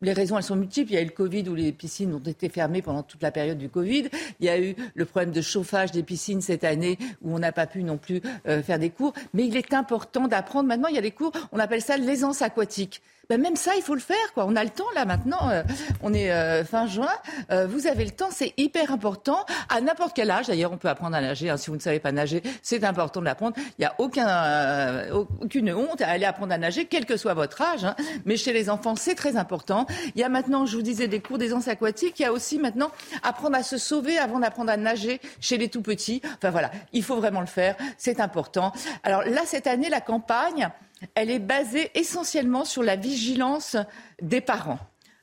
les 0.00 0.12
raisons, 0.12 0.38
elles 0.38 0.44
sont 0.44 0.56
multiples. 0.56 0.92
Il 0.92 0.94
y 0.94 0.98
a 0.98 1.02
eu 1.02 1.06
le 1.06 1.10
Covid 1.10 1.48
où 1.48 1.54
les 1.54 1.72
piscines 1.72 2.14
ont 2.14 2.20
été 2.20 2.48
fermées 2.48 2.82
pendant 2.82 3.02
toute 3.02 3.22
la 3.22 3.30
période 3.30 3.58
du 3.58 3.68
Covid. 3.68 4.08
Il 4.40 4.46
y 4.46 4.48
a 4.48 4.58
eu 4.58 4.74
le 4.94 5.04
problème 5.04 5.32
de 5.32 5.40
chauffage 5.42 5.90
des 5.90 6.02
piscines 6.02 6.40
cette 6.40 6.64
année 6.64 6.98
où 7.20 7.34
on 7.34 7.38
n'a 7.38 7.52
pas 7.52 7.66
pu 7.66 7.82
non 7.82 7.98
plus 7.98 8.22
euh, 8.46 8.62
faire 8.62 8.78
des 8.78 8.90
cours. 8.90 9.12
Mais 9.34 9.44
il 9.46 9.56
est 9.56 9.74
important 9.74 10.28
d'apprendre. 10.28 10.68
Maintenant, 10.68 10.88
il 10.88 10.94
y 10.94 10.98
a 10.98 11.02
des 11.02 11.10
cours, 11.10 11.32
on 11.52 11.58
appelle 11.58 11.82
ça 11.82 11.96
l'aisance 11.96 12.42
aquatique. 12.42 13.02
Ben 13.28 13.38
même 13.38 13.56
ça, 13.56 13.72
il 13.76 13.82
faut 13.82 13.94
le 13.94 14.00
faire. 14.00 14.32
Quoi. 14.32 14.46
On 14.46 14.56
a 14.56 14.64
le 14.64 14.70
temps 14.70 14.86
là 14.94 15.04
maintenant. 15.04 15.50
Euh, 15.50 15.62
on 16.02 16.14
est 16.14 16.32
euh, 16.32 16.64
fin 16.64 16.86
juin. 16.86 17.12
Euh, 17.50 17.66
vous 17.66 17.86
avez 17.86 18.06
le 18.06 18.10
temps, 18.10 18.30
c'est 18.30 18.54
hyper 18.56 18.90
important. 18.90 19.44
À 19.68 19.82
n'importe 19.82 20.12
quel 20.16 20.30
âge, 20.30 20.46
d'ailleurs, 20.46 20.72
on 20.72 20.78
peut 20.78 20.88
apprendre 20.88 21.14
à 21.14 21.20
nager. 21.20 21.50
Hein. 21.50 21.58
Si 21.58 21.68
vous 21.68 21.76
ne 21.76 21.80
savez 21.80 22.00
pas 22.00 22.10
nager, 22.10 22.42
c'est 22.62 22.84
important 22.84 23.20
de 23.20 23.26
l'apprendre. 23.26 23.54
Il 23.58 23.80
n'y 23.80 23.84
a 23.84 23.94
aucun, 23.98 25.10
aucune 25.42 25.74
honte 25.74 26.00
à 26.00 26.08
aller 26.08 26.24
apprendre 26.24 26.54
à 26.54 26.58
nager, 26.58 26.86
quel 26.86 27.04
que 27.04 27.18
soit 27.18 27.34
votre 27.34 27.60
âge. 27.60 27.84
Hein. 27.84 27.96
Mais 28.24 28.38
chez 28.38 28.54
les 28.54 28.70
enfants, 28.70 28.96
c'est 28.96 29.14
très 29.14 29.36
important. 29.36 29.84
Il 30.14 30.20
y 30.22 30.24
a 30.24 30.30
maintenant, 30.30 30.64
je 30.64 30.76
vous 30.76 30.82
disais, 30.82 31.06
des 31.06 31.20
cours 31.20 31.36
d'aisance 31.36 31.68
aquatique. 31.68 32.18
Il 32.20 32.22
y 32.22 32.26
a 32.26 32.32
aussi 32.32 32.58
maintenant 32.58 32.90
apprendre 33.22 33.58
à 33.58 33.62
se 33.62 33.76
sauver 33.76 34.16
avant 34.16 34.38
d'apprendre 34.38 34.70
à 34.70 34.78
nager 34.78 35.20
chez 35.38 35.58
les 35.58 35.68
tout 35.68 35.82
petits. 35.82 36.22
Enfin 36.38 36.48
voilà, 36.48 36.70
il 36.94 37.02
faut 37.02 37.16
vraiment 37.16 37.40
le 37.40 37.46
faire. 37.46 37.76
C'est 37.98 38.20
important. 38.20 38.72
Alors 39.02 39.22
là, 39.24 39.42
cette 39.44 39.66
année, 39.66 39.90
la 39.90 40.00
campagne 40.00 40.70
elle 41.14 41.30
est 41.30 41.38
basée 41.38 41.90
essentiellement 41.94 42.64
sur 42.64 42.82
la 42.82 42.96
vigilance 42.96 43.76
des 44.20 44.40
parents. 44.40 44.80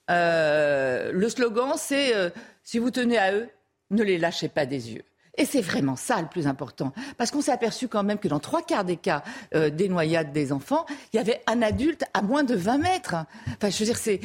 Euh, 0.09 1.11
le 1.11 1.29
slogan, 1.29 1.73
c'est 1.77 2.15
euh, 2.15 2.29
si 2.63 2.79
vous 2.79 2.91
tenez 2.91 3.17
à 3.17 3.33
eux, 3.33 3.49
ne 3.91 4.03
les 4.03 4.17
lâchez 4.17 4.49
pas 4.49 4.65
des 4.65 4.93
yeux. 4.93 5.03
Et 5.37 5.45
c'est 5.45 5.61
vraiment 5.61 5.95
ça 5.95 6.21
le 6.21 6.27
plus 6.27 6.47
important. 6.47 6.93
Parce 7.17 7.31
qu'on 7.31 7.41
s'est 7.41 7.51
aperçu 7.51 7.87
quand 7.87 8.03
même 8.03 8.17
que 8.17 8.27
dans 8.27 8.39
trois 8.39 8.61
quarts 8.61 8.85
des 8.85 8.97
cas 8.97 9.23
euh, 9.53 9.69
des 9.69 9.89
noyades 9.89 10.31
des 10.31 10.51
enfants, 10.51 10.85
il 11.13 11.17
y 11.17 11.19
avait 11.19 11.41
un 11.47 11.61
adulte 11.61 12.03
à 12.13 12.21
moins 12.21 12.43
de 12.43 12.55
20 12.55 12.77
mètres. 12.77 13.15
Enfin, 13.47 13.69
je 13.69 13.83
veux 13.83 13.85
dire, 13.85 14.19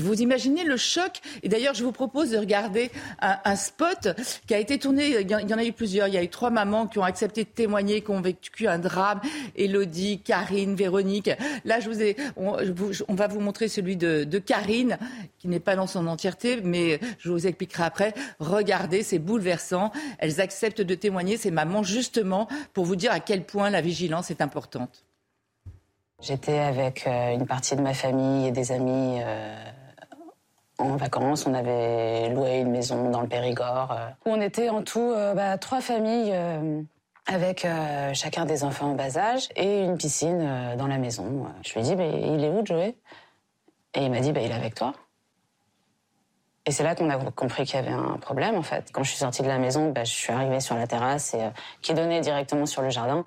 vous 0.00 0.20
imaginez 0.20 0.64
le 0.64 0.76
choc. 0.76 1.20
Et 1.42 1.48
d'ailleurs, 1.48 1.74
je 1.74 1.84
vous 1.84 1.92
propose 1.92 2.30
de 2.30 2.38
regarder 2.38 2.90
un, 3.20 3.56
spot 3.56 4.08
qui 4.46 4.54
a 4.54 4.58
été 4.58 4.78
tourné. 4.78 5.20
Il 5.20 5.30
y 5.30 5.34
en 5.54 5.58
a 5.58 5.64
eu 5.64 5.72
plusieurs. 5.72 6.08
Il 6.08 6.14
y 6.14 6.18
a 6.18 6.22
eu 6.22 6.28
trois 6.28 6.50
mamans 6.50 6.86
qui 6.86 6.98
ont 6.98 7.04
accepté 7.04 7.44
de 7.44 7.48
témoigner, 7.48 8.02
qui 8.02 8.10
ont 8.10 8.20
vécu 8.20 8.66
un 8.66 8.78
drame. 8.78 9.20
Elodie, 9.56 10.20
Karine, 10.20 10.74
Véronique. 10.74 11.30
Là, 11.64 11.80
je 11.80 11.88
vous 11.88 12.02
ai, 12.02 12.16
on, 12.36 13.14
va 13.14 13.26
vous 13.26 13.40
montrer 13.40 13.68
celui 13.68 13.96
de, 13.96 14.38
Karine, 14.38 14.98
qui 15.38 15.48
n'est 15.48 15.60
pas 15.60 15.76
dans 15.76 15.86
son 15.86 16.06
entièreté, 16.06 16.60
mais 16.62 17.00
je 17.18 17.30
vous 17.30 17.46
expliquerai 17.46 17.84
après. 17.84 18.14
Regardez, 18.38 19.02
c'est 19.02 19.18
bouleversant. 19.18 19.92
De 20.60 20.94
témoigner, 20.94 21.36
ces 21.36 21.50
mamans, 21.50 21.82
justement 21.82 22.48
pour 22.72 22.84
vous 22.84 22.96
dire 22.96 23.12
à 23.12 23.20
quel 23.20 23.44
point 23.44 23.70
la 23.70 23.80
vigilance 23.80 24.30
est 24.30 24.40
importante. 24.40 25.04
J'étais 26.22 26.58
avec 26.58 27.04
euh, 27.06 27.34
une 27.34 27.46
partie 27.46 27.74
de 27.74 27.82
ma 27.82 27.94
famille 27.94 28.46
et 28.46 28.52
des 28.52 28.70
amis 28.70 29.18
euh, 29.20 29.56
en 30.78 30.96
vacances. 30.96 31.46
On 31.46 31.54
avait 31.54 32.28
loué 32.28 32.58
une 32.58 32.70
maison 32.70 33.10
dans 33.10 33.20
le 33.20 33.28
Périgord 33.28 33.92
euh, 33.92 34.08
on 34.24 34.40
était 34.40 34.68
en 34.68 34.82
tout 34.82 35.12
bah, 35.34 35.58
trois 35.58 35.80
familles 35.80 36.32
avec 37.26 37.66
chacun 38.14 38.44
des 38.44 38.64
enfants 38.64 38.92
en 38.92 38.94
bas 38.94 39.16
âge 39.16 39.48
et 39.56 39.82
une 39.82 39.96
piscine 39.96 40.76
dans 40.78 40.86
la 40.86 40.98
maison. 40.98 41.46
Je 41.64 41.72
lui 41.74 41.80
ai 41.80 41.82
dit, 41.82 41.92
il 41.92 42.44
est 42.44 42.50
où 42.50 42.64
Joey? 42.64 42.94
Et 43.94 44.04
il 44.04 44.10
m'a 44.10 44.20
dit, 44.20 44.32
bah, 44.32 44.40
il 44.40 44.50
est 44.50 44.54
avec 44.54 44.74
toi. 44.74 44.94
Et 46.64 46.70
c'est 46.70 46.84
là 46.84 46.94
qu'on 46.94 47.10
a 47.10 47.18
compris 47.32 47.64
qu'il 47.64 47.74
y 47.74 47.78
avait 47.78 47.92
un 47.92 48.18
problème, 48.18 48.54
en 48.54 48.62
fait. 48.62 48.90
Quand 48.92 49.02
je 49.02 49.10
suis 49.10 49.18
sortie 49.18 49.42
de 49.42 49.48
la 49.48 49.58
maison, 49.58 49.90
bah, 49.90 50.04
je 50.04 50.12
suis 50.12 50.32
arrivée 50.32 50.60
sur 50.60 50.76
la 50.76 50.86
terrasse 50.86 51.34
et, 51.34 51.50
qui 51.80 51.92
donnait 51.92 52.20
directement 52.20 52.66
sur 52.66 52.82
le 52.82 52.90
jardin. 52.90 53.24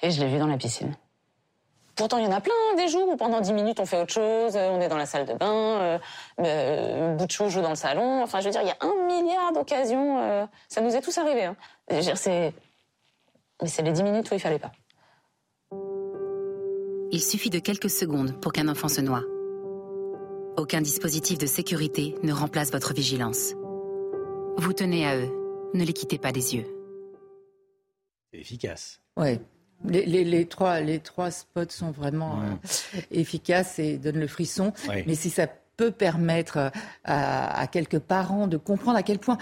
Et 0.00 0.10
je 0.10 0.20
l'ai 0.20 0.28
vu 0.28 0.38
dans 0.38 0.46
la 0.46 0.56
piscine. 0.56 0.96
Pourtant, 1.94 2.16
il 2.16 2.24
y 2.24 2.26
en 2.26 2.32
a 2.32 2.40
plein, 2.40 2.54
des 2.76 2.88
jours 2.88 3.06
où 3.06 3.16
pendant 3.16 3.40
10 3.40 3.52
minutes, 3.52 3.78
on 3.78 3.84
fait 3.84 4.00
autre 4.00 4.12
chose, 4.12 4.56
on 4.56 4.80
est 4.80 4.88
dans 4.88 4.96
la 4.96 5.04
salle 5.04 5.26
de 5.26 5.34
bain, 5.34 5.52
euh, 5.52 5.98
euh, 6.40 7.18
joue 7.28 7.60
dans 7.60 7.68
le 7.68 7.76
salon. 7.76 8.22
Enfin, 8.22 8.40
je 8.40 8.46
veux 8.46 8.50
dire, 8.50 8.62
il 8.62 8.68
y 8.68 8.70
a 8.70 8.76
un 8.80 9.06
milliard 9.06 9.52
d'occasions. 9.52 10.18
Euh, 10.22 10.46
ça 10.68 10.80
nous 10.80 10.96
est 10.96 11.02
tous 11.02 11.16
arrivé. 11.18 11.44
Hein. 11.44 11.56
Je 11.90 11.96
veux 11.96 12.00
dire, 12.00 12.16
c'est... 12.16 12.54
Mais 13.60 13.68
c'est 13.68 13.82
les 13.82 13.92
10 13.92 14.02
minutes 14.02 14.30
où 14.30 14.34
il 14.34 14.40
fallait 14.40 14.58
pas. 14.58 14.72
Il 17.12 17.20
suffit 17.20 17.50
de 17.50 17.58
quelques 17.58 17.90
secondes 17.90 18.40
pour 18.40 18.52
qu'un 18.52 18.68
enfant 18.68 18.88
se 18.88 19.02
noie. 19.02 19.22
Aucun 20.56 20.82
dispositif 20.82 21.38
de 21.38 21.46
sécurité 21.46 22.14
ne 22.22 22.32
remplace 22.32 22.70
votre 22.72 22.92
vigilance. 22.92 23.54
Vous 24.58 24.72
tenez 24.74 25.06
à 25.06 25.16
eux, 25.16 25.30
ne 25.72 25.82
les 25.82 25.94
quittez 25.94 26.18
pas 26.18 26.30
des 26.30 26.54
yeux. 26.54 26.66
C'est 28.30 28.40
efficace. 28.40 29.00
Oui. 29.16 29.38
Les, 29.84 30.46
trois, 30.46 30.80
les 30.80 31.00
trois 31.00 31.30
spots 31.30 31.70
sont 31.70 31.90
vraiment 31.90 32.40
euh, 32.42 33.00
efficaces 33.10 33.78
et 33.78 33.96
donnent 33.96 34.20
le 34.20 34.28
frisson. 34.28 34.72
Mais 35.06 35.14
si 35.14 35.30
ça 35.30 35.48
peut 35.76 35.90
permettre 35.90 36.58
euh, 36.58 36.70
à, 37.04 37.66
quelques 37.66 37.98
parents 37.98 38.46
de 38.46 38.58
comprendre 38.58 38.98
à 38.98 39.02
quel 39.02 39.18
point 39.18 39.38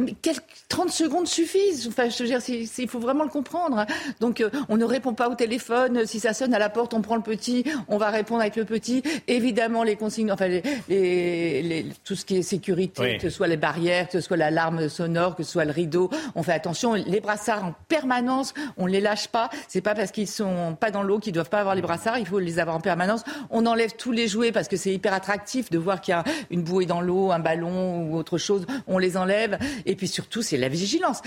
mais 0.00 0.14
quelques 0.20 0.42
30 0.68 0.90
secondes 0.90 1.26
suffisent. 1.26 1.88
Enfin, 1.88 2.08
je 2.08 2.22
veux 2.22 2.28
dire, 2.28 2.40
il 2.48 2.88
faut 2.88 2.98
vraiment 2.98 3.24
le 3.24 3.30
comprendre. 3.30 3.80
Hein. 3.80 3.86
Donc, 4.20 4.40
euh, 4.40 4.50
on 4.68 4.76
ne 4.76 4.84
répond 4.84 5.14
pas 5.14 5.28
au 5.28 5.34
téléphone. 5.34 6.06
Si 6.06 6.20
ça 6.20 6.32
sonne 6.32 6.54
à 6.54 6.58
la 6.58 6.70
porte, 6.70 6.94
on 6.94 7.02
prend 7.02 7.16
le 7.16 7.22
petit. 7.22 7.64
On 7.88 7.98
va 7.98 8.10
répondre 8.10 8.40
avec 8.40 8.56
le 8.56 8.64
petit. 8.64 9.02
Évidemment, 9.28 9.82
les 9.82 9.96
consignes, 9.96 10.32
enfin, 10.32 10.48
les, 10.88 11.86
tout 12.04 12.14
ce 12.14 12.24
qui 12.24 12.38
est 12.38 12.42
sécurité, 12.42 13.16
que 13.16 13.28
ce 13.28 13.30
soit 13.30 13.48
les 13.48 13.56
barrières, 13.56 14.06
que 14.06 14.12
ce 14.12 14.20
soit 14.20 14.36
l'alarme 14.36 14.88
sonore, 14.88 15.36
que 15.36 15.42
ce 15.42 15.52
soit 15.52 15.64
le 15.64 15.72
rideau, 15.72 16.10
on 16.34 16.42
fait 16.42 16.52
attention. 16.52 16.94
Les 16.94 17.20
brassards 17.20 17.64
en 17.64 17.74
permanence, 17.88 18.54
on 18.76 18.86
ne 18.86 18.92
les 18.92 19.00
lâche 19.00 19.28
pas. 19.28 19.50
C'est 19.68 19.80
pas 19.80 19.94
parce 19.94 20.10
qu'ils 20.10 20.28
sont 20.28 20.76
pas 20.78 20.90
dans 20.90 21.02
l'eau 21.02 21.18
qu'ils 21.18 21.32
doivent 21.32 21.50
pas 21.50 21.60
avoir 21.60 21.74
les 21.74 21.82
brassards. 21.82 22.18
Il 22.18 22.26
faut 22.26 22.38
les 22.38 22.58
avoir 22.58 22.76
en 22.76 22.80
permanence. 22.80 23.22
On 23.50 23.66
enlève 23.66 23.94
tous 23.96 24.12
les 24.12 24.28
jouets 24.28 24.52
parce 24.52 24.68
que 24.68 24.76
c'est 24.76 24.92
hyper 24.92 25.12
attractif 25.12 25.70
de 25.70 25.78
voir 25.78 26.00
qu'il 26.00 26.12
y 26.12 26.14
a 26.14 26.24
une 26.50 26.62
bouée 26.62 26.86
dans 26.86 27.00
l'eau, 27.00 27.32
un 27.32 27.38
ballon 27.38 28.02
ou 28.02 28.16
autre 28.16 28.38
chose. 28.38 28.66
On 28.86 28.98
les 28.98 29.16
enlève. 29.16 29.58
Et 29.86 29.89
puis 29.96 30.08
surtout, 30.08 30.42
c'est 30.42 30.56
la 30.56 30.68
vigilance. 30.68 31.20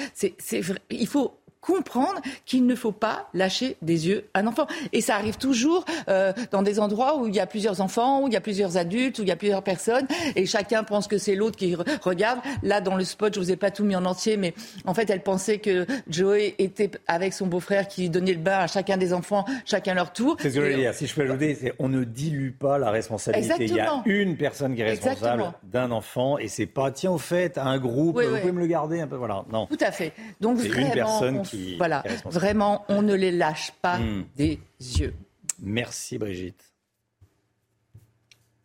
Il 0.89 1.07
faut 1.07 1.37
comprendre 1.63 2.21
qu'il 2.45 2.65
ne 2.65 2.75
faut 2.75 2.91
pas 2.91 3.29
lâcher 3.33 3.77
des 3.81 4.07
yeux 4.07 4.25
un 4.33 4.45
enfant. 4.47 4.67
Et 4.91 5.01
ça 5.01 5.15
arrive 5.15 5.37
toujours 5.37 5.85
euh, 6.09 6.33
dans 6.51 6.61
des 6.61 6.79
endroits 6.79 7.17
où 7.17 7.27
il 7.27 7.35
y 7.35 7.39
a 7.39 7.47
plusieurs 7.47 7.81
enfants, 7.81 8.21
où 8.21 8.27
il 8.27 8.33
y 8.33 8.37
a 8.37 8.41
plusieurs 8.41 8.77
adultes, 8.77 9.19
où 9.19 9.21
il 9.23 9.29
y 9.29 9.31
a 9.31 9.35
plusieurs 9.35 9.63
personnes, 9.63 10.05
et 10.35 10.45
chacun 10.45 10.83
pense 10.83 11.07
que 11.07 11.17
c'est 11.17 11.35
l'autre 11.35 11.57
qui 11.57 11.75
regarde. 12.01 12.39
Là, 12.61 12.81
dans 12.81 12.95
le 12.95 13.03
spot, 13.03 13.33
je 13.33 13.39
vous 13.39 13.51
ai 13.51 13.55
pas 13.55 13.71
tout 13.71 13.85
mis 13.85 13.95
en 13.95 14.05
entier, 14.05 14.37
mais 14.37 14.53
en 14.85 14.93
fait, 14.93 15.09
elle 15.09 15.23
pensait 15.23 15.59
que 15.59 15.85
Joey 16.09 16.55
était 16.59 16.91
avec 17.07 17.33
son 17.33 17.47
beau-frère 17.47 17.87
qui 17.87 18.09
donnait 18.09 18.33
le 18.33 18.39
bain 18.39 18.59
à 18.59 18.67
chacun 18.67 18.97
des 18.97 19.13
enfants, 19.13 19.45
chacun 19.65 19.93
leur 19.93 20.11
tour. 20.11 20.35
C'est 20.39 20.49
ce 20.49 20.55
que 20.55 20.65
je 20.65 20.71
veux 20.71 20.75
dire. 20.75 20.93
Si 20.93 21.07
je 21.07 21.15
peux 21.15 21.21
ajouter, 21.23 21.55
c'est 21.55 21.73
on 21.79 21.87
ne 21.87 22.03
dilue 22.03 22.51
pas 22.51 22.77
la 22.77 22.91
responsabilité. 22.91 23.65
Il 23.65 23.75
y 23.75 23.79
a 23.79 24.01
une 24.05 24.35
personne 24.35 24.75
qui 24.75 24.81
est 24.81 24.89
responsable 24.89 25.53
d'un 25.63 25.91
enfant, 25.91 26.37
et 26.37 26.47
c'est 26.47 26.65
pas 26.65 26.91
tiens 26.91 27.11
au 27.11 27.17
fait 27.17 27.57
un 27.57 27.77
groupe, 27.77 28.21
vous 28.21 28.37
pouvez 28.37 28.51
me 28.51 28.59
le 28.59 28.67
garder 28.67 28.99
un 28.99 29.07
peu, 29.07 29.15
voilà. 29.15 29.45
Non. 29.51 29.67
Tout 29.67 29.77
à 29.79 29.91
fait. 29.91 30.13
Donc 30.41 30.59
c'est 30.59 30.67
une 30.67 30.91
personne 30.91 31.41
voilà, 31.77 32.03
vraiment, 32.25 32.85
on 32.89 33.01
ne 33.01 33.13
les 33.13 33.31
lâche 33.31 33.71
pas 33.81 33.99
hmm. 33.99 34.25
des 34.35 34.59
yeux. 34.79 35.13
Merci 35.61 36.17
Brigitte. 36.17 36.73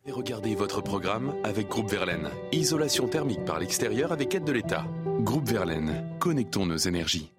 Et 0.05 0.11
regardez 0.11 0.55
votre 0.55 0.81
programme 0.81 1.35
avec 1.43 1.67
Groupe 1.67 1.89
Verlaine. 1.89 2.29
Isolation 2.51 3.07
thermique 3.07 3.45
par 3.45 3.59
l'extérieur 3.59 4.11
avec 4.11 4.33
aide 4.33 4.45
de 4.45 4.51
l'État. 4.51 4.85
Groupe 5.19 5.47
Verlaine, 5.47 6.03
connectons 6.19 6.65
nos 6.65 6.77
énergies. 6.77 7.31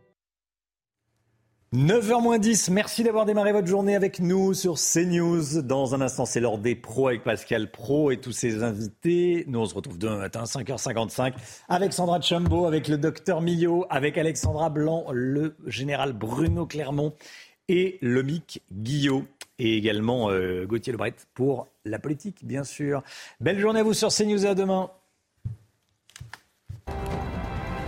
9h 1.72 2.40
10, 2.40 2.70
merci 2.70 3.04
d'avoir 3.04 3.26
démarré 3.26 3.52
votre 3.52 3.68
journée 3.68 3.94
avec 3.94 4.18
nous 4.18 4.54
sur 4.54 4.74
CNews. 4.74 5.62
Dans 5.62 5.94
un 5.94 6.00
instant, 6.00 6.26
c'est 6.26 6.40
l'heure 6.40 6.58
des 6.58 6.74
pros 6.74 7.06
avec 7.06 7.22
Pascal 7.22 7.70
Pro 7.70 8.10
et 8.10 8.16
tous 8.16 8.32
ses 8.32 8.64
invités. 8.64 9.44
Nous, 9.46 9.60
on 9.60 9.66
se 9.66 9.74
retrouve 9.76 9.96
demain 9.96 10.16
matin, 10.16 10.42
5h55, 10.42 11.32
avec 11.68 11.92
Sandra 11.92 12.20
Chambeau, 12.20 12.66
avec 12.66 12.88
le 12.88 12.98
docteur 12.98 13.40
Millot, 13.40 13.86
avec 13.88 14.18
Alexandra 14.18 14.68
Blanc, 14.68 15.06
le 15.12 15.54
général 15.64 16.12
Bruno 16.12 16.66
Clermont 16.66 17.14
et 17.68 17.98
le 18.02 18.24
Mic 18.24 18.62
Guillot. 18.72 19.26
Et 19.60 19.76
également 19.76 20.28
euh, 20.32 20.66
Gauthier 20.66 20.92
Lebret 20.92 21.14
pour 21.34 21.68
la 21.84 22.00
politique, 22.00 22.44
bien 22.44 22.64
sûr. 22.64 23.04
Belle 23.38 23.60
journée 23.60 23.78
à 23.78 23.84
vous 23.84 23.94
sur 23.94 24.08
CNews 24.08 24.44
et 24.44 24.48
à 24.48 24.56
demain. 24.56 24.90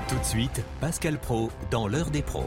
Tout 0.09 0.19
de 0.21 0.25
suite, 0.25 0.63
Pascal 0.81 1.19
Pro 1.19 1.51
dans 1.73 1.89
l'heure 1.89 2.11
des 2.11 2.23
pros. 2.23 2.47